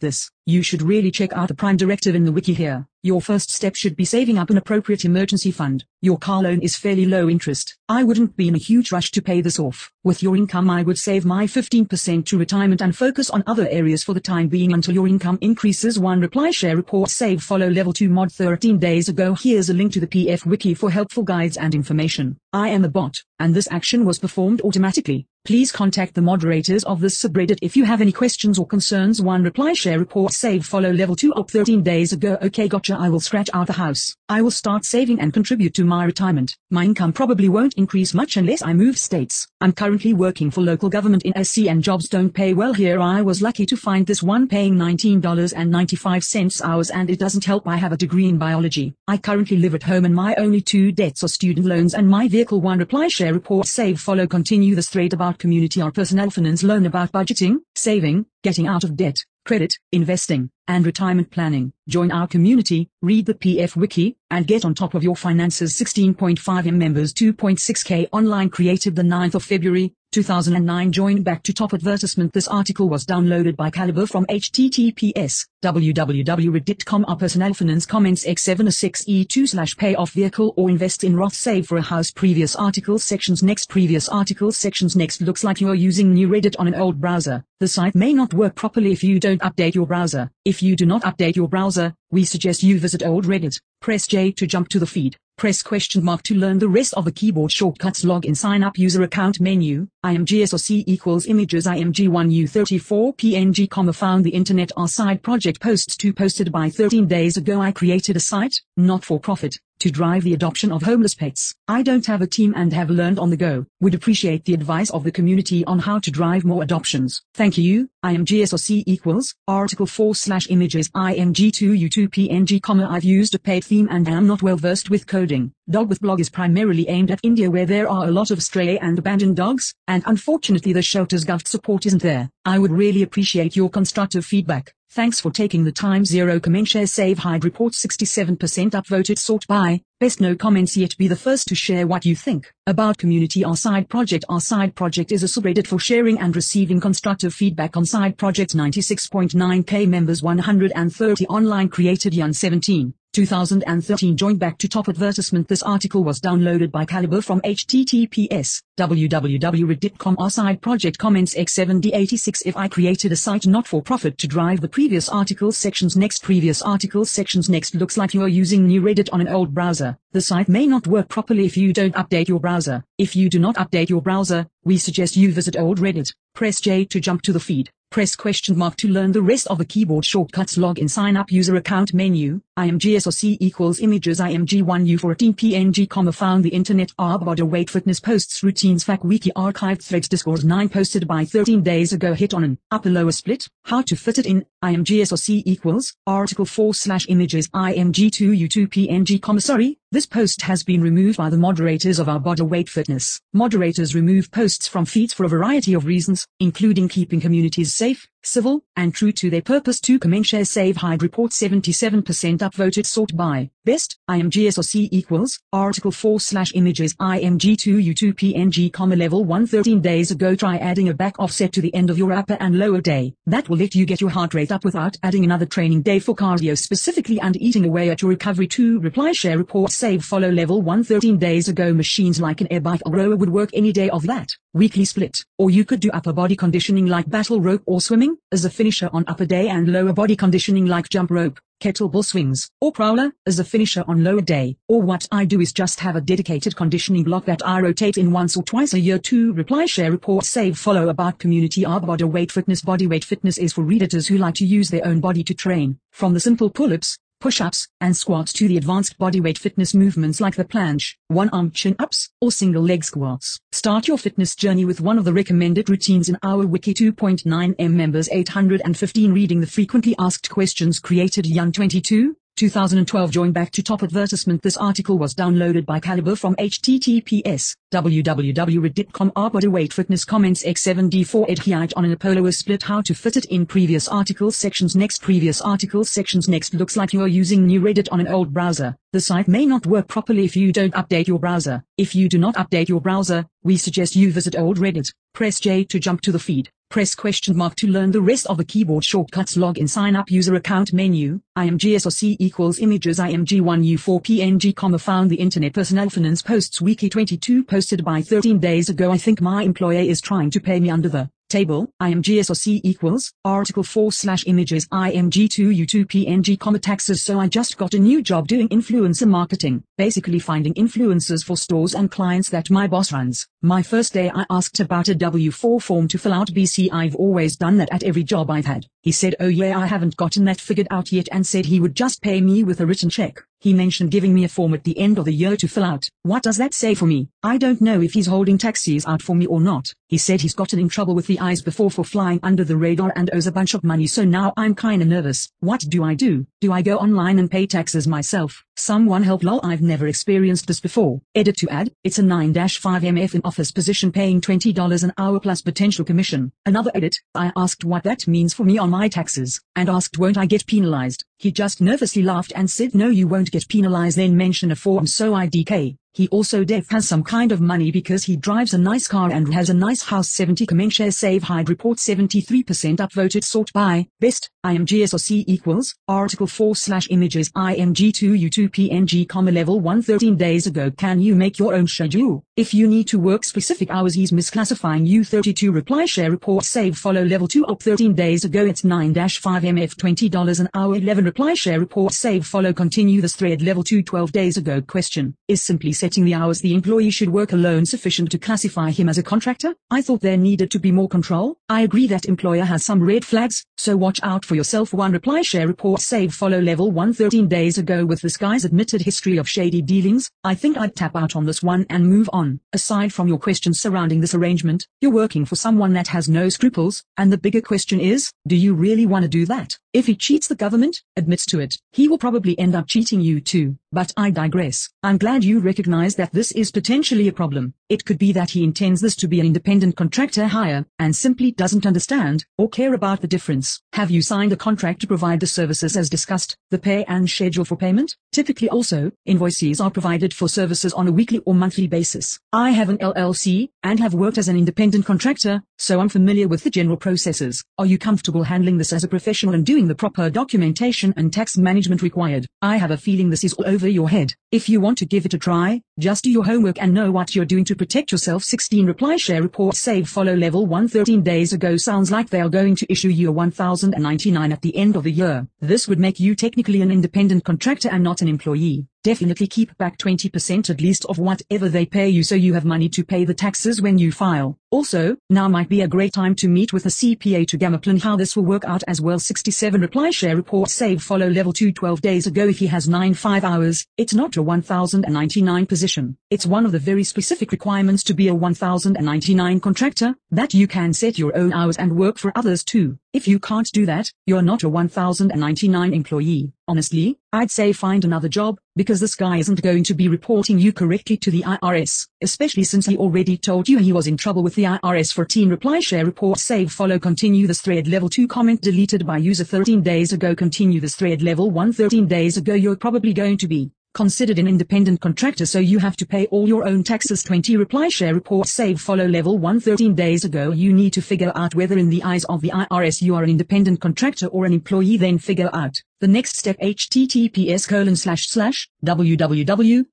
this. 0.00 0.32
You 0.46 0.64
should 0.64 0.82
really 0.82 1.12
check 1.12 1.32
out 1.32 1.46
the 1.46 1.54
prime 1.54 1.76
directive 1.76 2.16
in 2.16 2.24
the 2.24 2.32
wiki 2.32 2.54
here. 2.54 2.88
Your 3.04 3.22
first 3.22 3.52
step 3.52 3.76
should 3.76 3.94
be 3.94 4.04
saving 4.04 4.36
up 4.36 4.50
an 4.50 4.56
appropriate 4.56 5.04
emergency 5.04 5.52
fund. 5.52 5.84
Your 6.02 6.18
car 6.18 6.42
loan 6.42 6.60
is 6.60 6.74
fairly 6.74 7.06
low 7.06 7.28
interest. 7.28 7.76
I 7.88 8.02
wouldn't 8.02 8.36
be 8.36 8.48
in 8.48 8.56
a 8.56 8.58
huge 8.58 8.90
rush 8.90 9.12
to 9.12 9.22
pay 9.22 9.40
this 9.40 9.60
off. 9.60 9.92
With 10.02 10.24
your 10.24 10.36
income 10.36 10.68
I 10.68 10.82
would 10.82 10.98
save 10.98 11.24
my 11.24 11.46
15% 11.56 12.26
to 12.26 12.36
retirement 12.36 12.82
and 12.82 12.94
focus 12.94 13.30
on 13.30 13.42
other 13.46 13.66
areas 13.70 14.04
for 14.04 14.12
the 14.12 14.20
time 14.20 14.46
being 14.46 14.74
until 14.74 14.92
your 14.92 15.08
income 15.08 15.38
increases. 15.40 15.98
1 15.98 16.20
reply 16.20 16.50
share 16.50 16.76
report 16.76 17.08
save 17.08 17.42
follow 17.42 17.70
level 17.70 17.94
2 17.94 18.10
mod 18.10 18.30
13 18.30 18.78
days 18.78 19.08
ago. 19.08 19.34
Here's 19.34 19.70
a 19.70 19.74
link 19.74 19.92
to 19.94 20.00
the 20.00 20.06
PF 20.06 20.44
wiki 20.44 20.74
for 20.74 20.90
helpful 20.90 21.22
guides 21.22 21.56
and 21.56 21.74
information. 21.74 22.36
I 22.52 22.68
am 22.68 22.84
a 22.84 22.90
bot, 22.90 23.22
and 23.38 23.54
this 23.54 23.68
action 23.70 24.04
was 24.04 24.18
performed 24.18 24.60
automatically. 24.60 25.26
Please 25.46 25.70
contact 25.70 26.16
the 26.16 26.22
moderators 26.22 26.82
of 26.82 27.00
this 27.00 27.22
subreddit 27.22 27.60
if 27.62 27.76
you 27.76 27.84
have 27.84 28.00
any 28.00 28.10
questions 28.10 28.58
or 28.58 28.66
concerns. 28.66 29.22
1 29.22 29.44
reply 29.44 29.74
share 29.74 29.96
report 29.96 30.32
save 30.32 30.66
follow 30.66 30.90
level 30.90 31.14
2 31.14 31.34
up 31.34 31.48
13 31.52 31.84
days 31.84 32.12
ago. 32.12 32.36
Okay 32.42 32.66
gotcha 32.66 32.96
I 32.98 33.08
will 33.10 33.20
scratch 33.20 33.48
out 33.54 33.68
the 33.68 33.74
house. 33.74 34.16
I 34.28 34.42
will 34.42 34.50
start 34.50 34.84
saving 34.84 35.20
and 35.20 35.32
contribute 35.32 35.72
to 35.74 35.84
my 35.84 36.04
retirement. 36.04 36.56
My 36.72 36.82
income 36.82 37.12
probably 37.12 37.48
won't 37.48 37.74
increase 37.74 38.12
much 38.12 38.36
unless 38.36 38.60
I 38.60 38.72
move 38.72 38.98
states. 38.98 39.46
I'm 39.60 39.70
currently 39.70 40.12
working 40.14 40.50
for 40.50 40.62
local 40.62 40.88
government 40.88 41.22
in 41.22 41.44
SC 41.44 41.68
and 41.68 41.80
jobs 41.80 42.08
don't 42.08 42.34
pay 42.34 42.52
well 42.52 42.72
here. 42.72 42.98
I 42.98 43.22
was 43.22 43.40
lucky 43.40 43.66
to 43.66 43.76
find 43.76 44.04
this 44.04 44.24
one 44.24 44.48
paying 44.48 44.74
$19.95 44.74 46.64
hours 46.64 46.90
and 46.90 47.08
it 47.08 47.20
doesn't 47.20 47.44
help 47.44 47.68
I 47.68 47.76
have 47.76 47.92
a 47.92 47.96
degree 47.96 48.26
in 48.26 48.36
biology. 48.36 48.96
I 49.06 49.16
currently 49.16 49.58
live 49.58 49.76
at 49.76 49.84
home 49.84 50.06
and 50.06 50.14
my 50.14 50.34
only 50.34 50.60
two 50.60 50.90
debts 50.90 51.22
are 51.22 51.28
student 51.28 51.66
loans 51.66 51.94
and 51.94 52.10
my 52.10 52.26
vehicle 52.26 52.60
1 52.60 52.80
reply 52.80 53.06
share 53.06 53.32
report 53.32 53.68
save 53.68 54.00
follow 54.00 54.26
continue 54.26 54.74
this 54.74 54.88
thread 54.88 55.12
about 55.12 55.35
community 55.38 55.82
or 55.82 55.92
personal 55.92 56.30
finance 56.30 56.62
learn 56.62 56.86
about 56.86 57.12
budgeting, 57.12 57.58
saving, 57.74 58.26
getting 58.42 58.66
out 58.66 58.84
of 58.84 58.96
debt, 58.96 59.16
credit, 59.44 59.74
investing, 59.92 60.50
and 60.68 60.84
retirement 60.84 61.30
planning. 61.30 61.72
Join 61.88 62.10
our 62.10 62.26
community, 62.26 62.90
read 63.00 63.26
the 63.26 63.34
PF 63.34 63.76
Wiki, 63.76 64.16
and 64.30 64.46
get 64.46 64.64
on 64.64 64.74
top 64.74 64.94
of 64.94 65.04
your 65.04 65.16
finances 65.16 65.74
16.5M 65.74 66.74
members 66.74 67.14
2.6K 67.14 68.08
online 68.12 68.50
created 68.50 68.96
the 68.96 69.02
9th 69.02 69.36
of 69.36 69.44
February, 69.44 69.94
2009 70.16 70.92
join 70.92 71.22
back 71.22 71.42
to 71.42 71.52
top 71.52 71.74
advertisement. 71.74 72.32
This 72.32 72.48
article 72.48 72.88
was 72.88 73.04
downloaded 73.04 73.54
by 73.54 73.68
Calibre 73.68 74.06
from 74.06 74.24
https 74.30 75.44
www.reddit.com 75.62 77.04
our 77.06 77.16
personal 77.16 77.52
finance 77.52 77.84
comments 77.84 78.24
x76e2 78.24 79.46
slash 79.46 79.76
pay 79.76 79.94
off 79.94 80.12
vehicle 80.12 80.54
or 80.56 80.70
invest 80.70 81.04
in 81.04 81.14
Roth 81.14 81.34
save 81.34 81.66
for 81.66 81.76
a 81.76 81.82
house. 81.82 82.10
Previous 82.10 82.56
articles 82.56 83.04
sections 83.04 83.42
next 83.42 83.68
previous 83.68 84.08
articles 84.08 84.56
sections 84.56 84.96
next. 84.96 85.20
Looks 85.20 85.44
like 85.44 85.60
you 85.60 85.68
are 85.68 85.74
using 85.74 86.14
new 86.14 86.28
Reddit 86.28 86.56
on 86.58 86.66
an 86.66 86.74
old 86.74 86.98
browser. 86.98 87.44
The 87.60 87.68
site 87.68 87.94
may 87.94 88.14
not 88.14 88.32
work 88.32 88.54
properly 88.54 88.92
if 88.92 89.04
you 89.04 89.20
don't 89.20 89.42
update 89.42 89.74
your 89.74 89.86
browser. 89.86 90.30
If 90.46 90.62
you 90.62 90.76
do 90.76 90.86
not 90.86 91.02
update 91.02 91.36
your 91.36 91.48
browser 91.50 91.94
we 92.10 92.24
suggest 92.24 92.62
you 92.62 92.80
visit 92.80 93.04
old 93.04 93.26
Reddit. 93.26 93.60
Press 93.82 94.06
J 94.06 94.32
to 94.32 94.46
jump 94.46 94.70
to 94.70 94.78
the 94.78 94.86
feed 94.86 95.18
Press 95.38 95.62
question 95.62 96.02
mark 96.02 96.22
to 96.22 96.34
learn 96.34 96.58
the 96.58 96.66
rest 96.66 96.94
of 96.94 97.04
the 97.04 97.12
keyboard 97.12 97.52
shortcuts 97.52 98.04
log 98.04 98.24
in 98.24 98.34
sign 98.34 98.62
up 98.62 98.78
user 98.78 99.02
account 99.02 99.38
menu, 99.38 99.86
imgsoc 100.02 100.84
equals 100.86 101.26
images 101.26 101.66
img1u34 101.66 103.14
png 103.14 103.68
comma 103.68 103.92
found 103.92 104.24
the 104.24 104.30
internet 104.30 104.72
our 104.78 104.88
side 104.88 105.22
project 105.22 105.60
posts 105.60 105.94
2 105.94 106.14
posted 106.14 106.50
by 106.50 106.70
13 106.70 107.06
days 107.06 107.36
ago 107.36 107.60
I 107.60 107.70
created 107.70 108.16
a 108.16 108.20
site, 108.20 108.62
not 108.78 109.04
for 109.04 109.20
profit, 109.20 109.58
to 109.78 109.90
drive 109.90 110.24
the 110.24 110.34
adoption 110.34 110.72
of 110.72 110.82
homeless 110.82 111.14
pets. 111.14 111.54
I 111.68 111.82
don't 111.82 112.06
have 112.06 112.22
a 112.22 112.26
team 112.26 112.54
and 112.56 112.72
have 112.72 112.90
learned 112.90 113.18
on 113.18 113.30
the 113.30 113.36
go. 113.36 113.66
Would 113.80 113.94
appreciate 113.94 114.44
the 114.44 114.54
advice 114.54 114.90
of 114.90 115.04
the 115.04 115.12
community 115.12 115.64
on 115.64 115.78
how 115.78 115.98
to 115.98 116.10
drive 116.10 116.44
more 116.44 116.62
adoptions. 116.62 117.22
Thank 117.34 117.58
you. 117.58 117.88
I 118.02 118.12
am 118.12 118.24
imgsoc 118.24 118.84
equals 118.86 119.34
article 119.48 119.86
4 119.86 120.14
slash 120.14 120.48
images 120.48 120.88
img2u2 120.90 122.08
png 122.08 122.62
comma 122.62 122.86
I've 122.88 123.04
used 123.04 123.34
a 123.34 123.38
paid 123.38 123.64
theme 123.64 123.88
and 123.90 124.08
am 124.08 124.26
not 124.26 124.42
well 124.42 124.56
versed 124.56 124.90
with 124.90 125.06
coding. 125.06 125.52
Dog 125.68 125.88
with 125.88 126.00
blog 126.00 126.20
is 126.20 126.30
primarily 126.30 126.88
aimed 126.88 127.10
at 127.10 127.20
India 127.24 127.50
where 127.50 127.66
there 127.66 127.88
are 127.88 128.06
a 128.06 128.12
lot 128.12 128.30
of 128.30 128.42
stray 128.42 128.78
and 128.78 128.96
abandoned 128.98 129.36
dogs, 129.36 129.74
and 129.88 130.04
unfortunately 130.06 130.72
the 130.72 130.82
shelter's 130.82 131.24
gov 131.24 131.46
support 131.46 131.84
isn't 131.86 132.02
there. 132.02 132.30
I 132.44 132.60
would 132.60 132.70
really 132.70 133.02
appreciate 133.02 133.56
your 133.56 133.70
constructive 133.70 134.24
feedback. 134.24 134.72
Thanks 134.96 135.20
for 135.20 135.30
taking 135.30 135.64
the 135.64 135.72
time. 135.72 136.06
Zero 136.06 136.40
comment 136.40 136.66
share 136.68 136.86
save 136.86 137.18
hide 137.18 137.44
report 137.44 137.74
67% 137.74 138.38
upvoted 138.70 139.18
sort 139.18 139.46
by. 139.46 139.82
Best 140.00 140.22
no 140.22 140.34
comments 140.34 140.74
yet 140.74 140.96
be 140.96 141.06
the 141.06 141.14
first 141.14 141.48
to 141.48 141.54
share 141.54 141.86
what 141.86 142.06
you 142.06 142.16
think 142.16 142.50
about 142.66 142.96
community 142.96 143.44
our 143.44 143.58
side 143.58 143.90
project. 143.90 144.24
Our 144.30 144.40
side 144.40 144.74
project 144.74 145.12
is 145.12 145.22
a 145.22 145.26
subreddit 145.26 145.66
for 145.66 145.78
sharing 145.78 146.18
and 146.18 146.34
receiving 146.34 146.80
constructive 146.80 147.34
feedback 147.34 147.76
on 147.76 147.84
side 147.84 148.16
projects 148.16 148.54
96.9k 148.54 149.86
members 149.86 150.22
130 150.22 151.26
online 151.26 151.68
created 151.68 152.14
Yan 152.14 152.32
17. 152.32 152.94
2013 153.16 154.14
joined 154.14 154.38
back 154.38 154.58
to 154.58 154.68
top 154.68 154.90
advertisement. 154.90 155.48
This 155.48 155.62
article 155.62 156.04
was 156.04 156.20
downloaded 156.20 156.70
by 156.70 156.84
Calibre 156.84 157.22
from 157.22 157.40
https 157.40 158.60
www.reddit.com 158.76 160.16
our 160.18 160.28
side 160.28 160.60
project 160.60 160.98
comments 160.98 161.34
x7d86 161.34 162.42
if 162.44 162.54
I 162.58 162.68
created 162.68 163.12
a 163.12 163.16
site 163.16 163.46
not 163.46 163.66
for 163.66 163.80
profit 163.80 164.18
to 164.18 164.28
drive 164.28 164.60
the 164.60 164.68
previous 164.68 165.08
article 165.08 165.50
sections 165.50 165.96
next 165.96 166.22
previous 166.22 166.60
article 166.60 167.06
sections 167.06 167.48
next 167.48 167.74
looks 167.74 167.96
like 167.96 168.12
you 168.12 168.20
are 168.20 168.28
using 168.28 168.66
new 168.66 168.82
Reddit 168.82 169.08
on 169.14 169.22
an 169.22 169.28
old 169.28 169.54
browser 169.54 169.96
the 170.16 170.22
site 170.22 170.48
may 170.48 170.66
not 170.66 170.86
work 170.86 171.10
properly 171.10 171.44
if 171.44 171.58
you 171.58 171.74
don't 171.74 171.94
update 171.94 172.26
your 172.26 172.40
browser. 172.40 172.82
If 172.96 173.14
you 173.14 173.28
do 173.28 173.38
not 173.38 173.56
update 173.56 173.90
your 173.90 174.00
browser 174.00 174.46
we 174.66 174.78
suggest 174.78 175.16
you 175.16 175.30
visit 175.30 175.56
old 175.56 175.78
Reddit. 175.78 176.12
Press 176.34 176.60
J 176.60 176.84
to 176.86 176.98
jump 176.98 177.22
to 177.22 177.32
the 177.32 177.38
feed. 177.38 177.70
Press 177.92 178.16
question 178.16 178.58
mark 178.58 178.74
to 178.78 178.88
learn 178.88 179.12
the 179.12 179.22
rest 179.22 179.46
of 179.46 179.58
the 179.58 179.64
keyboard 179.64 180.04
shortcuts 180.04 180.58
log 180.58 180.80
in 180.80 180.88
sign 180.88 181.16
up 181.16 181.30
user 181.30 181.54
account 181.54 181.94
menu, 181.94 182.40
imgsoc 182.58 183.36
equals 183.38 183.78
images. 183.78 184.18
Img1u14 184.18 185.36
png 185.36 185.88
comma 185.88 186.10
found 186.10 186.44
the 186.44 186.48
internet. 186.48 186.90
R 186.98 187.16
body 187.16 187.42
weight 187.42 187.70
fitness 187.70 188.00
posts 188.00 188.42
routines 188.42 188.82
fact 188.82 189.04
wiki 189.04 189.30
archived 189.36 189.84
threads 189.84 190.08
discourse 190.08 190.42
9 190.42 190.68
posted 190.68 191.06
by 191.06 191.24
13 191.24 191.62
days 191.62 191.92
ago 191.92 192.12
HIIT 192.12 192.34
on 192.34 192.42
an 192.42 192.58
upper 192.72 192.90
lower 192.90 193.12
split, 193.12 193.46
how 193.66 193.82
to 193.82 193.94
fit 193.94 194.18
it 194.18 194.26
in, 194.26 194.44
imgsoc 194.64 195.42
equals, 195.46 195.94
article 196.08 196.44
4 196.44 196.74
slash 196.74 197.06
images. 197.08 197.48
Img2u2 197.50 198.66
png 198.66 199.22
comma 199.22 199.40
sorry, 199.40 199.78
this 199.96 200.04
post 200.04 200.42
has 200.42 200.62
been 200.62 200.82
removed 200.82 201.16
by 201.16 201.30
the 201.30 201.38
moderators 201.38 201.98
of 201.98 202.06
our 202.06 202.20
body 202.20 202.42
weight 202.42 202.68
fitness. 202.68 203.18
Moderators 203.32 203.94
remove 203.94 204.30
posts 204.30 204.68
from 204.68 204.84
feeds 204.84 205.14
for 205.14 205.24
a 205.24 205.28
variety 205.28 205.72
of 205.72 205.86
reasons, 205.86 206.26
including 206.38 206.86
keeping 206.86 207.18
communities 207.18 207.74
safe, 207.74 208.06
civil, 208.26 208.62
and 208.76 208.92
true 208.92 209.12
to 209.12 209.30
their 209.30 209.42
purpose 209.42 209.80
to 209.80 209.98
comment 209.98 210.26
share 210.26 210.44
save 210.44 210.76
hide 210.76 211.02
report 211.02 211.30
77% 211.30 212.02
upvoted 212.38 212.84
sort 212.86 213.16
by 213.16 213.50
best 213.64 213.98
imgsoc 214.08 214.88
equals 214.92 215.40
article 215.52 215.90
4 215.90 216.20
slash 216.20 216.52
images 216.54 216.94
img2u2 216.94 218.14
png 218.14 218.72
comma 218.72 218.96
level 218.96 219.24
113 219.24 219.80
days 219.80 220.10
ago. 220.10 220.34
Try 220.36 220.56
adding 220.58 220.88
a 220.88 220.94
back 220.94 221.18
offset 221.18 221.52
to 221.52 221.60
the 221.60 221.74
end 221.74 221.90
of 221.90 221.98
your 221.98 222.12
upper 222.12 222.36
and 222.40 222.58
lower 222.58 222.80
day. 222.80 223.14
That 223.26 223.48
will 223.48 223.56
let 223.56 223.74
you 223.74 223.86
get 223.86 224.00
your 224.00 224.10
heart 224.10 224.34
rate 224.34 224.52
up 224.52 224.64
without 224.64 224.96
adding 225.02 225.24
another 225.24 225.46
training 225.46 225.82
day 225.82 225.98
for 225.98 226.14
cardio 226.14 226.56
specifically 226.56 227.20
and 227.20 227.36
eating 227.36 227.64
away 227.64 227.90
at 227.90 228.02
your 228.02 228.10
recovery. 228.10 228.46
2 228.46 228.80
reply 228.80 229.12
share 229.12 229.38
report 229.38 229.70
save 229.70 230.04
follow 230.04 230.30
level 230.30 230.62
113 230.62 231.18
days 231.18 231.48
ago. 231.48 231.72
Machines 231.72 232.20
like 232.20 232.40
an 232.40 232.48
air 232.50 232.60
bike 232.60 232.82
or 232.86 232.92
rower 232.92 233.16
would 233.16 233.30
work 233.30 233.50
any 233.52 233.72
day 233.72 233.90
of 233.90 234.06
that 234.06 234.28
weekly 234.56 234.86
split 234.86 235.22
or 235.36 235.50
you 235.50 235.66
could 235.66 235.80
do 235.80 235.90
upper 235.90 236.14
body 236.14 236.34
conditioning 236.34 236.86
like 236.86 237.08
battle 237.10 237.42
rope 237.42 237.62
or 237.66 237.78
swimming 237.78 238.16
as 238.32 238.46
a 238.46 238.50
finisher 238.50 238.88
on 238.90 239.04
upper 239.06 239.26
day 239.26 239.48
and 239.48 239.68
lower 239.68 239.92
body 239.92 240.16
conditioning 240.16 240.64
like 240.64 240.88
jump 240.88 241.10
rope, 241.10 241.38
kettlebell 241.60 242.02
swings, 242.02 242.50
or 242.62 242.72
prowler 242.72 243.12
as 243.26 243.38
a 243.38 243.44
finisher 243.44 243.84
on 243.86 244.02
lower 244.02 244.22
day. 244.22 244.56
Or 244.66 244.80
what 244.80 245.06
I 245.12 245.26
do 245.26 245.42
is 245.42 245.52
just 245.52 245.80
have 245.80 245.94
a 245.94 246.00
dedicated 246.00 246.56
conditioning 246.56 247.04
block 247.04 247.26
that 247.26 247.46
I 247.46 247.60
rotate 247.60 247.98
in 247.98 248.12
once 248.12 248.34
or 248.34 248.42
twice 248.42 248.72
a 248.72 248.80
year 248.80 248.98
to 249.00 249.34
reply 249.34 249.66
share 249.66 249.90
report 249.90 250.24
save 250.24 250.58
follow 250.58 250.88
about 250.88 251.18
community 251.18 251.66
our 251.66 251.78
body 251.78 252.04
weight 252.04 252.32
fitness 252.32 252.62
body 252.62 252.86
weight 252.86 253.04
fitness 253.04 253.36
is 253.36 253.52
for 253.52 253.62
redditors 253.62 254.08
who 254.08 254.16
like 254.16 254.36
to 254.36 254.46
use 254.46 254.70
their 254.70 254.86
own 254.86 255.00
body 255.00 255.22
to 255.24 255.34
train, 255.34 255.78
from 255.92 256.14
the 256.14 256.20
simple 256.20 256.48
pull-ups, 256.48 256.96
push-ups, 257.20 257.68
and 257.80 257.96
squats 257.96 258.32
to 258.34 258.48
the 258.48 258.56
advanced 258.56 258.98
bodyweight 258.98 259.38
fitness 259.38 259.74
movements 259.74 260.20
like 260.20 260.36
the 260.36 260.44
planche, 260.44 260.96
one-arm 261.08 261.50
chin-ups, 261.50 262.10
or 262.20 262.30
single-leg 262.30 262.84
squats. 262.84 263.40
Start 263.52 263.88
your 263.88 263.98
fitness 263.98 264.34
journey 264.34 264.64
with 264.64 264.80
one 264.80 264.98
of 264.98 265.04
the 265.04 265.12
recommended 265.12 265.68
routines 265.68 266.08
in 266.08 266.18
our 266.22 266.46
Wiki 266.46 266.74
2.9M 266.74 267.72
members 267.72 268.08
815 268.10 269.12
reading 269.12 269.40
the 269.40 269.46
frequently 269.46 269.94
asked 269.98 270.30
questions 270.30 270.78
created 270.78 271.26
Young 271.26 271.52
22, 271.52 272.16
2012 272.36 273.10
join 273.10 273.32
back 273.32 273.50
to 273.50 273.62
top 273.62 273.82
advertisement 273.82 274.42
This 274.42 274.58
article 274.58 274.98
was 274.98 275.14
downloaded 275.14 275.64
by 275.64 275.80
Calibre 275.80 276.14
from 276.14 276.36
https 276.36 277.54
www.reddit.com 277.72 279.12
r 279.16 279.26
ah, 279.26 279.30
bodyweight 279.30 279.72
fitness 279.72 280.04
comments 280.04 280.44
x7d4 280.44 281.30
ed 281.30 281.38
height 281.38 281.72
on 281.76 281.86
an 281.86 281.92
Apollo 281.92 282.30
split 282.30 282.62
how 282.62 282.82
to 282.82 282.94
fit 282.94 283.16
it 283.16 283.24
in 283.26 283.46
previous 283.46 283.88
articles 283.88 284.36
sections 284.36 284.76
next 284.76 285.00
previous 285.00 285.40
articles 285.40 285.88
sections 285.88 286.28
next 286.28 286.52
looks 286.52 286.76
like 286.76 286.92
you 286.92 287.00
are 287.00 287.08
using 287.08 287.46
new 287.46 287.60
Reddit 287.60 287.88
on 287.90 288.00
an 288.00 288.08
old 288.08 288.34
browser. 288.34 288.76
The 288.92 289.00
site 289.00 289.28
may 289.28 289.46
not 289.46 289.66
work 289.66 289.88
properly 289.88 290.24
if 290.24 290.36
you 290.36 290.52
don't 290.52 290.74
update 290.74 291.08
your 291.08 291.18
browser. 291.18 291.64
If 291.78 291.94
you 291.94 292.08
do 292.08 292.18
not 292.18 292.34
update 292.34 292.68
your 292.68 292.80
browser, 292.80 293.24
we 293.42 293.56
suggest 293.56 293.96
you 293.96 294.12
visit 294.12 294.38
old 294.38 294.58
Reddit. 294.58 294.92
Press 295.14 295.40
J 295.40 295.64
to 295.64 295.78
jump 295.78 296.02
to 296.02 296.12
the 296.12 296.18
feed. 296.18 296.50
Press 296.68 296.94
question 296.94 297.36
mark 297.36 297.54
to 297.56 297.68
learn 297.68 297.92
the 297.92 298.00
rest 298.00 298.26
of 298.26 298.36
the 298.36 298.44
keyboard 298.44 298.84
shortcuts 298.84 299.36
login 299.36 299.68
sign 299.68 299.94
up 299.94 300.10
user 300.10 300.34
account 300.34 300.72
menu, 300.72 301.20
imgsrc 301.38 302.16
equals 302.18 302.58
images 302.58 302.98
img1u4 302.98 304.02
png 304.02 304.54
comma 304.56 304.78
found 304.78 305.08
the 305.08 305.16
internet 305.16 305.54
personnel 305.54 305.88
finance 305.88 306.22
posts 306.22 306.60
wiki 306.60 306.90
22 306.90 307.44
posted 307.44 307.84
by 307.84 308.02
13 308.02 308.38
days 308.40 308.68
ago. 308.68 308.90
I 308.90 308.98
think 308.98 309.20
my 309.20 309.42
employer 309.42 309.80
is 309.80 310.00
trying 310.00 310.30
to 310.30 310.40
pay 310.40 310.58
me 310.58 310.68
under 310.68 310.88
the 310.88 311.08
Table, 311.28 311.68
imgsrc 311.82 312.60
equals, 312.62 313.12
article 313.24 313.64
4 313.64 313.90
slash 313.90 314.22
images 314.28 314.68
img2u2 314.68 315.84
png 315.84 316.38
comma 316.38 316.60
taxes 316.60 317.02
so 317.02 317.18
I 317.18 317.26
just 317.26 317.56
got 317.56 317.74
a 317.74 317.80
new 317.80 318.00
job 318.00 318.28
doing 318.28 318.48
influencer 318.50 319.08
marketing, 319.08 319.64
basically 319.76 320.20
finding 320.20 320.54
influencers 320.54 321.24
for 321.24 321.36
stores 321.36 321.74
and 321.74 321.90
clients 321.90 322.28
that 322.28 322.48
my 322.48 322.68
boss 322.68 322.92
runs. 322.92 323.26
My 323.42 323.60
first 323.60 323.92
day 323.92 324.08
I 324.14 324.24
asked 324.30 324.60
about 324.60 324.88
a 324.88 324.94
W4 324.94 325.60
form 325.60 325.88
to 325.88 325.98
fill 325.98 326.12
out 326.12 326.28
BC 326.28 326.72
I've 326.72 326.94
always 326.94 327.36
done 327.36 327.56
that 327.56 327.72
at 327.72 327.82
every 327.82 328.04
job 328.04 328.30
I've 328.30 328.46
had. 328.46 328.66
He 328.82 328.92
said 328.92 329.16
oh 329.18 329.26
yeah 329.26 329.58
I 329.58 329.66
haven't 329.66 329.96
gotten 329.96 330.26
that 330.26 330.40
figured 330.40 330.68
out 330.70 330.92
yet 330.92 331.08
and 331.10 331.26
said 331.26 331.46
he 331.46 331.58
would 331.58 331.74
just 331.74 332.02
pay 332.02 332.20
me 332.20 332.44
with 332.44 332.60
a 332.60 332.66
written 332.66 332.88
check. 332.88 333.20
He 333.40 333.52
mentioned 333.52 333.90
giving 333.90 334.14
me 334.14 334.22
a 334.22 334.28
form 334.28 334.54
at 334.54 334.62
the 334.62 334.78
end 334.78 334.96
of 334.96 335.04
the 335.04 335.12
year 335.12 335.36
to 335.36 335.48
fill 335.48 335.64
out. 335.64 335.88
What 336.06 336.22
does 336.22 336.36
that 336.36 336.54
say 336.54 336.76
for 336.76 336.86
me? 336.86 337.08
I 337.24 337.36
don't 337.36 337.60
know 337.60 337.80
if 337.80 337.94
he's 337.94 338.06
holding 338.06 338.38
taxis 338.38 338.86
out 338.86 339.02
for 339.02 339.16
me 339.16 339.26
or 339.26 339.40
not. 339.40 339.74
He 339.88 339.98
said 339.98 340.20
he's 340.20 340.36
gotten 340.36 340.60
in 340.60 340.68
trouble 340.68 340.94
with 340.94 341.08
the 341.08 341.18
eyes 341.18 341.42
before 341.42 341.68
for 341.68 341.84
flying 341.84 342.20
under 342.22 342.44
the 342.44 342.56
radar 342.56 342.92
and 342.94 343.10
owes 343.12 343.26
a 343.26 343.32
bunch 343.32 343.54
of 343.54 343.64
money 343.64 343.88
so 343.88 344.04
now 344.04 344.32
I'm 344.36 344.54
kinda 344.54 344.84
nervous. 344.84 345.28
What 345.40 345.64
do 345.68 345.82
I 345.82 345.94
do? 345.94 346.24
Do 346.40 346.52
I 346.52 346.62
go 346.62 346.76
online 346.76 347.18
and 347.18 347.28
pay 347.28 347.44
taxes 347.44 347.88
myself? 347.88 348.44
Someone 348.54 349.02
help 349.02 349.24
lol 349.24 349.40
I've 349.42 349.62
never 349.62 349.88
experienced 349.88 350.46
this 350.46 350.60
before. 350.60 351.00
Edit 351.16 351.38
to 351.38 351.48
add, 351.48 351.72
it's 351.82 351.98
a 351.98 352.02
9-5 352.02 352.84
MF 352.84 353.16
in 353.16 353.20
office 353.24 353.50
position 353.50 353.90
paying 353.90 354.20
$20 354.20 354.84
an 354.84 354.92
hour 354.98 355.18
plus 355.18 355.42
potential 355.42 355.84
commission. 355.84 356.30
Another 356.46 356.70
edit, 356.76 356.94
I 357.16 357.32
asked 357.36 357.64
what 357.64 357.82
that 357.82 358.06
means 358.06 358.32
for 358.32 358.44
me 358.44 358.58
on 358.58 358.70
my 358.70 358.86
taxes, 358.86 359.40
and 359.56 359.68
asked 359.68 359.98
won't 359.98 360.16
I 360.16 360.26
get 360.26 360.46
penalized. 360.46 361.04
He 361.18 361.32
just 361.32 361.60
nervously 361.60 362.04
laughed 362.04 362.32
and 362.36 362.48
said 362.48 362.76
no 362.76 362.90
you 362.90 363.08
won't 363.08 363.32
get 363.32 363.48
penalized 363.48 363.98
then 363.98 364.16
mention 364.16 364.52
a 364.52 364.56
form 364.56 364.86
so 364.86 365.12
IDK. 365.12 365.76
He 365.96 366.08
also 366.08 366.44
def 366.44 366.68
has 366.72 366.86
some 366.86 367.02
kind 367.02 367.32
of 367.32 367.40
money 367.40 367.70
because 367.70 368.04
he 368.04 368.18
drives 368.18 368.52
a 368.52 368.58
nice 368.58 368.86
car 368.86 369.10
and 369.10 369.32
has 369.32 369.48
a 369.48 369.54
nice 369.54 369.82
house. 369.82 370.10
70 370.10 370.44
comment 370.44 370.70
share 370.70 370.90
save 370.90 371.22
hide 371.22 371.48
report. 371.48 371.78
73% 371.78 372.44
upvoted. 372.76 373.24
Sort 373.24 373.50
by, 373.54 373.86
best, 373.98 374.28
IMGSRC 374.44 375.24
equals, 375.26 375.74
article 375.88 376.26
4 376.26 376.54
slash 376.54 376.88
images. 376.90 377.30
IMG2U2 377.30 378.50
PNG 378.50 379.08
comma 379.08 379.32
level 379.32 379.58
113 379.58 380.18
days 380.18 380.46
ago. 380.46 380.70
Can 380.70 381.00
you 381.00 381.16
make 381.16 381.38
your 381.38 381.54
own 381.54 381.66
schedule? 381.66 382.22
If 382.36 382.52
you 382.52 382.68
need 382.68 382.88
to 382.88 382.98
work 382.98 383.24
specific 383.24 383.70
hours 383.70 383.94
he's 383.94 384.12
misclassifying 384.12 384.86
you. 384.86 385.02
32 385.02 385.50
reply 385.50 385.86
share 385.86 386.10
report. 386.10 386.44
Save. 386.44 386.76
Follow 386.76 387.04
level 387.04 387.26
2 387.26 387.46
up 387.46 387.62
13 387.62 387.94
days 387.94 388.26
ago. 388.26 388.44
It's 388.44 388.60
9-5 388.60 388.92
MF 388.92 389.74
$20 389.74 390.40
an 390.40 390.48
hour. 390.52 390.76
11 390.76 391.06
reply 391.06 391.32
share 391.32 391.58
report. 391.58 391.94
Save. 391.94 392.26
Follow. 392.26 392.52
Continue 392.52 393.00
this 393.00 393.16
thread. 393.16 393.40
Level 393.40 393.64
2 393.64 393.82
12 393.82 394.12
days 394.12 394.36
ago. 394.36 394.60
Question 394.60 395.16
is 395.26 395.40
simply 395.40 395.72
setting 395.86 396.04
the 396.04 396.14
hours 396.14 396.40
the 396.40 396.52
employee 396.52 396.90
should 396.90 397.10
work 397.10 397.32
alone 397.32 397.64
sufficient 397.64 398.10
to 398.10 398.18
classify 398.18 398.72
him 398.72 398.88
as 398.88 398.98
a 398.98 399.04
contractor? 399.04 399.54
I 399.70 399.82
thought 399.82 400.00
there 400.00 400.16
needed 400.16 400.50
to 400.50 400.58
be 400.58 400.72
more 400.72 400.88
control. 400.88 401.38
I 401.48 401.60
agree 401.60 401.86
that 401.86 402.06
employer 402.06 402.42
has 402.42 402.64
some 402.64 402.82
red 402.82 403.04
flags, 403.04 403.46
so 403.56 403.76
watch 403.76 404.00
out 404.02 404.24
for 404.24 404.34
yourself. 404.34 404.72
One 404.72 404.90
reply 404.90 405.22
share 405.22 405.46
report 405.46 405.80
save 405.80 406.12
follow 406.12 406.40
level 406.40 406.72
113 406.72 407.28
days 407.28 407.56
ago 407.56 407.86
with 407.86 408.00
this 408.00 408.16
guy's 408.16 408.44
admitted 408.44 408.82
history 408.82 409.16
of 409.16 409.28
shady 409.28 409.62
dealings. 409.62 410.10
I 410.24 410.34
think 410.34 410.58
I'd 410.58 410.74
tap 410.74 410.96
out 410.96 411.14
on 411.14 411.24
this 411.24 411.40
one 411.40 411.66
and 411.70 411.88
move 411.88 412.10
on. 412.12 412.40
Aside 412.52 412.92
from 412.92 413.06
your 413.06 413.18
questions 413.20 413.60
surrounding 413.60 414.00
this 414.00 414.12
arrangement, 414.12 414.66
you're 414.80 414.90
working 414.90 415.24
for 415.24 415.36
someone 415.36 415.72
that 415.74 415.86
has 415.86 416.08
no 416.08 416.28
scruples, 416.28 416.82
and 416.96 417.12
the 417.12 417.18
bigger 417.18 417.40
question 417.40 417.78
is, 417.78 418.10
do 418.26 418.34
you 418.34 418.54
really 418.54 418.86
want 418.86 419.04
to 419.04 419.08
do 419.08 419.24
that? 419.26 419.56
If 419.72 419.86
he 419.86 419.94
cheats 419.94 420.26
the 420.26 420.34
government, 420.34 420.82
admits 420.96 421.26
to 421.26 421.38
it, 421.38 421.54
he 421.70 421.86
will 421.86 421.98
probably 421.98 422.36
end 422.38 422.56
up 422.56 422.66
cheating 422.66 423.02
you 423.02 423.20
too. 423.20 423.56
But 423.76 423.92
I 423.94 424.10
digress. 424.10 424.70
I'm 424.82 424.96
glad 424.96 425.22
you 425.22 425.38
recognize 425.38 425.96
that 425.96 426.14
this 426.14 426.32
is 426.32 426.50
potentially 426.50 427.08
a 427.08 427.12
problem. 427.12 427.52
It 427.68 427.84
could 427.84 427.98
be 427.98 428.12
that 428.12 428.30
he 428.30 428.44
intends 428.44 428.80
this 428.80 428.94
to 428.96 429.08
be 429.08 429.18
an 429.18 429.26
independent 429.26 429.74
contractor 429.74 430.28
hire, 430.28 430.64
and 430.78 430.94
simply 430.94 431.32
doesn't 431.32 431.66
understand, 431.66 432.24
or 432.38 432.48
care 432.48 432.74
about 432.74 433.00
the 433.00 433.08
difference. 433.08 433.60
Have 433.72 433.90
you 433.90 434.02
signed 434.02 434.32
a 434.32 434.36
contract 434.36 434.82
to 434.82 434.86
provide 434.86 435.18
the 435.18 435.26
services 435.26 435.76
as 435.76 435.90
discussed, 435.90 436.36
the 436.52 436.60
pay 436.60 436.84
and 436.84 437.10
schedule 437.10 437.44
for 437.44 437.56
payment? 437.56 437.96
Typically 438.12 438.48
also, 438.48 438.92
invoices 439.04 439.60
are 439.60 439.70
provided 439.72 440.14
for 440.14 440.28
services 440.28 440.72
on 440.74 440.86
a 440.86 440.92
weekly 440.92 441.18
or 441.26 441.34
monthly 441.34 441.66
basis. 441.66 442.20
I 442.32 442.50
have 442.50 442.68
an 442.68 442.78
LLC, 442.78 443.48
and 443.64 443.80
have 443.80 443.94
worked 443.94 444.18
as 444.18 444.28
an 444.28 444.36
independent 444.36 444.86
contractor, 444.86 445.42
so 445.58 445.80
I'm 445.80 445.88
familiar 445.88 446.28
with 446.28 446.44
the 446.44 446.50
general 446.50 446.76
processes. 446.76 447.42
Are 447.58 447.66
you 447.66 447.78
comfortable 447.78 448.22
handling 448.22 448.58
this 448.58 448.72
as 448.72 448.84
a 448.84 448.88
professional 448.88 449.34
and 449.34 449.44
doing 449.44 449.66
the 449.66 449.74
proper 449.74 450.08
documentation 450.08 450.94
and 450.96 451.12
tax 451.12 451.36
management 451.36 451.82
required? 451.82 452.26
I 452.40 452.58
have 452.58 452.70
a 452.70 452.76
feeling 452.76 453.10
this 453.10 453.24
is 453.24 453.32
all 453.32 453.48
over 453.48 453.68
your 453.68 453.90
head. 453.90 454.14
If 454.36 454.50
you 454.50 454.60
want 454.60 454.76
to 454.78 454.84
give 454.84 455.06
it 455.06 455.14
a 455.14 455.18
try, 455.18 455.62
just 455.78 456.04
do 456.04 456.10
your 456.10 456.26
homework 456.26 456.60
and 456.60 456.74
know 456.74 456.92
what 456.92 457.14
you're 457.14 457.24
doing 457.24 457.46
to 457.46 457.56
protect 457.56 457.90
yourself. 457.90 458.22
16 458.22 458.66
reply 458.66 458.98
share 458.98 459.22
report 459.22 459.56
save 459.56 459.88
follow 459.88 460.14
level 460.14 460.44
113 460.44 461.02
days 461.02 461.32
ago 461.32 461.56
sounds 461.56 461.90
like 461.90 462.10
they 462.10 462.20
are 462.20 462.28
going 462.28 462.54
to 462.56 462.70
issue 462.70 462.90
you 462.90 463.08
a 463.08 463.12
1099 463.12 464.32
at 464.32 464.42
the 464.42 464.54
end 464.54 464.76
of 464.76 464.82
the 464.82 464.92
year. 464.92 465.26
This 465.40 465.66
would 465.66 465.78
make 465.78 465.98
you 465.98 466.14
technically 466.14 466.60
an 466.60 466.70
independent 466.70 467.24
contractor 467.24 467.70
and 467.70 467.82
not 467.82 468.02
an 468.02 468.08
employee 468.08 468.66
definitely 468.82 469.26
keep 469.26 469.56
back 469.58 469.78
20% 469.78 470.50
at 470.50 470.60
least 470.60 470.84
of 470.86 470.98
whatever 470.98 471.48
they 471.48 471.66
pay 471.66 471.88
you 471.88 472.02
so 472.02 472.14
you 472.14 472.34
have 472.34 472.44
money 472.44 472.68
to 472.68 472.84
pay 472.84 473.04
the 473.04 473.14
taxes 473.14 473.60
when 473.60 473.78
you 473.78 473.90
file. 473.90 474.38
Also, 474.50 474.96
now 475.10 475.28
might 475.28 475.48
be 475.48 475.62
a 475.62 475.68
great 475.68 475.92
time 475.92 476.14
to 476.14 476.28
meet 476.28 476.52
with 476.52 476.66
a 476.66 476.70
CPA 476.70 477.26
to 477.26 477.36
gamma 477.36 477.58
plan 477.58 477.78
how 477.78 477.96
this 477.96 478.14
will 478.14 478.24
work 478.24 478.44
out 478.44 478.62
as 478.68 478.80
well 478.80 478.98
67 478.98 479.60
reply 479.60 479.90
share 479.90 480.16
report 480.16 480.50
save 480.50 480.82
follow 480.82 481.08
level 481.08 481.32
2 481.32 481.52
12 481.52 481.80
days 481.80 482.06
ago 482.06 482.28
if 482.28 482.38
he 482.38 482.46
has 482.46 482.68
9 482.68 482.94
5 482.94 483.24
hours, 483.24 483.66
it's 483.76 483.94
not 483.94 484.16
a 484.16 484.22
1099 484.22 485.46
position. 485.46 485.96
It's 486.10 486.26
one 486.26 486.46
of 486.46 486.52
the 486.52 486.58
very 486.58 486.84
specific 486.84 487.32
requirements 487.32 487.82
to 487.84 487.94
be 487.94 488.08
a 488.08 488.14
1099 488.14 489.40
contractor, 489.40 489.96
that 490.10 490.32
you 490.32 490.46
can 490.46 490.72
set 490.72 490.98
your 490.98 491.16
own 491.16 491.32
hours 491.32 491.56
and 491.56 491.76
work 491.76 491.98
for 491.98 492.12
others 492.14 492.44
too. 492.44 492.78
If 492.92 493.08
you 493.08 493.18
can't 493.18 493.50
do 493.52 493.66
that, 493.66 493.90
you're 494.06 494.22
not 494.22 494.42
a 494.42 494.48
1099 494.48 495.74
employee. 495.74 496.32
Honestly, 496.48 496.96
I'd 497.12 497.32
say 497.32 497.52
find 497.52 497.84
another 497.84 498.08
job, 498.08 498.38
because 498.54 498.78
this 498.78 498.94
guy 498.94 499.16
isn't 499.16 499.42
going 499.42 499.64
to 499.64 499.74
be 499.74 499.88
reporting 499.88 500.38
you 500.38 500.52
correctly 500.52 500.96
to 500.98 501.10
the 501.10 501.22
IRS, 501.22 501.88
especially 502.04 502.44
since 502.44 502.66
he 502.66 502.76
already 502.76 503.16
told 503.16 503.48
you 503.48 503.58
he 503.58 503.72
was 503.72 503.88
in 503.88 503.96
trouble 503.96 504.22
with 504.22 504.36
the 504.36 504.44
IRS 504.44 504.92
for 504.92 505.04
teen 505.04 505.28
reply 505.28 505.58
share 505.58 505.84
report. 505.84 506.20
Save 506.20 506.52
follow 506.52 506.78
continue 506.78 507.26
this 507.26 507.40
thread. 507.40 507.66
Level 507.66 507.88
2 507.88 508.06
comment 508.06 508.42
deleted 508.42 508.86
by 508.86 508.96
user 508.96 509.24
13 509.24 509.60
days 509.60 509.92
ago. 509.92 510.14
Continue 510.14 510.60
this 510.60 510.76
thread. 510.76 511.02
Level 511.02 511.32
1 511.32 511.52
13 511.52 511.88
days 511.88 512.16
ago 512.16 512.34
you're 512.34 512.54
probably 512.54 512.92
going 512.92 513.18
to 513.18 513.26
be 513.26 513.50
considered 513.74 514.18
an 514.18 514.26
independent 514.26 514.80
contractor 514.80 515.26
so 515.26 515.38
you 515.38 515.58
have 515.58 515.76
to 515.76 515.84
pay 515.84 516.06
all 516.06 516.26
your 516.26 516.46
own 516.46 516.62
taxes. 516.62 517.02
20 517.02 517.36
reply 517.36 517.68
share 517.68 517.92
report. 517.92 518.28
Save 518.28 518.60
follow. 518.60 518.86
Level 518.86 519.18
113 519.18 519.74
days 519.74 520.04
ago 520.04 520.30
you 520.30 520.52
need 520.52 520.72
to 520.72 520.80
figure 520.80 521.12
out 521.16 521.34
whether 521.34 521.58
in 521.58 521.70
the 521.70 521.82
eyes 521.82 522.04
of 522.04 522.20
the 522.20 522.30
IRS 522.30 522.80
you 522.80 522.94
are 522.94 523.02
an 523.02 523.10
independent 523.10 523.60
contractor 523.60 524.06
or 524.06 524.24
an 524.24 524.32
employee 524.32 524.76
then 524.76 524.96
figure 524.96 525.28
out 525.34 525.60
the 525.80 525.88
next 525.88 526.16
step 526.16 526.38
https 526.38 527.46
colon 527.46 527.76
slash 527.76 528.08
slash 528.08 528.48
www.is.gov 528.64 529.64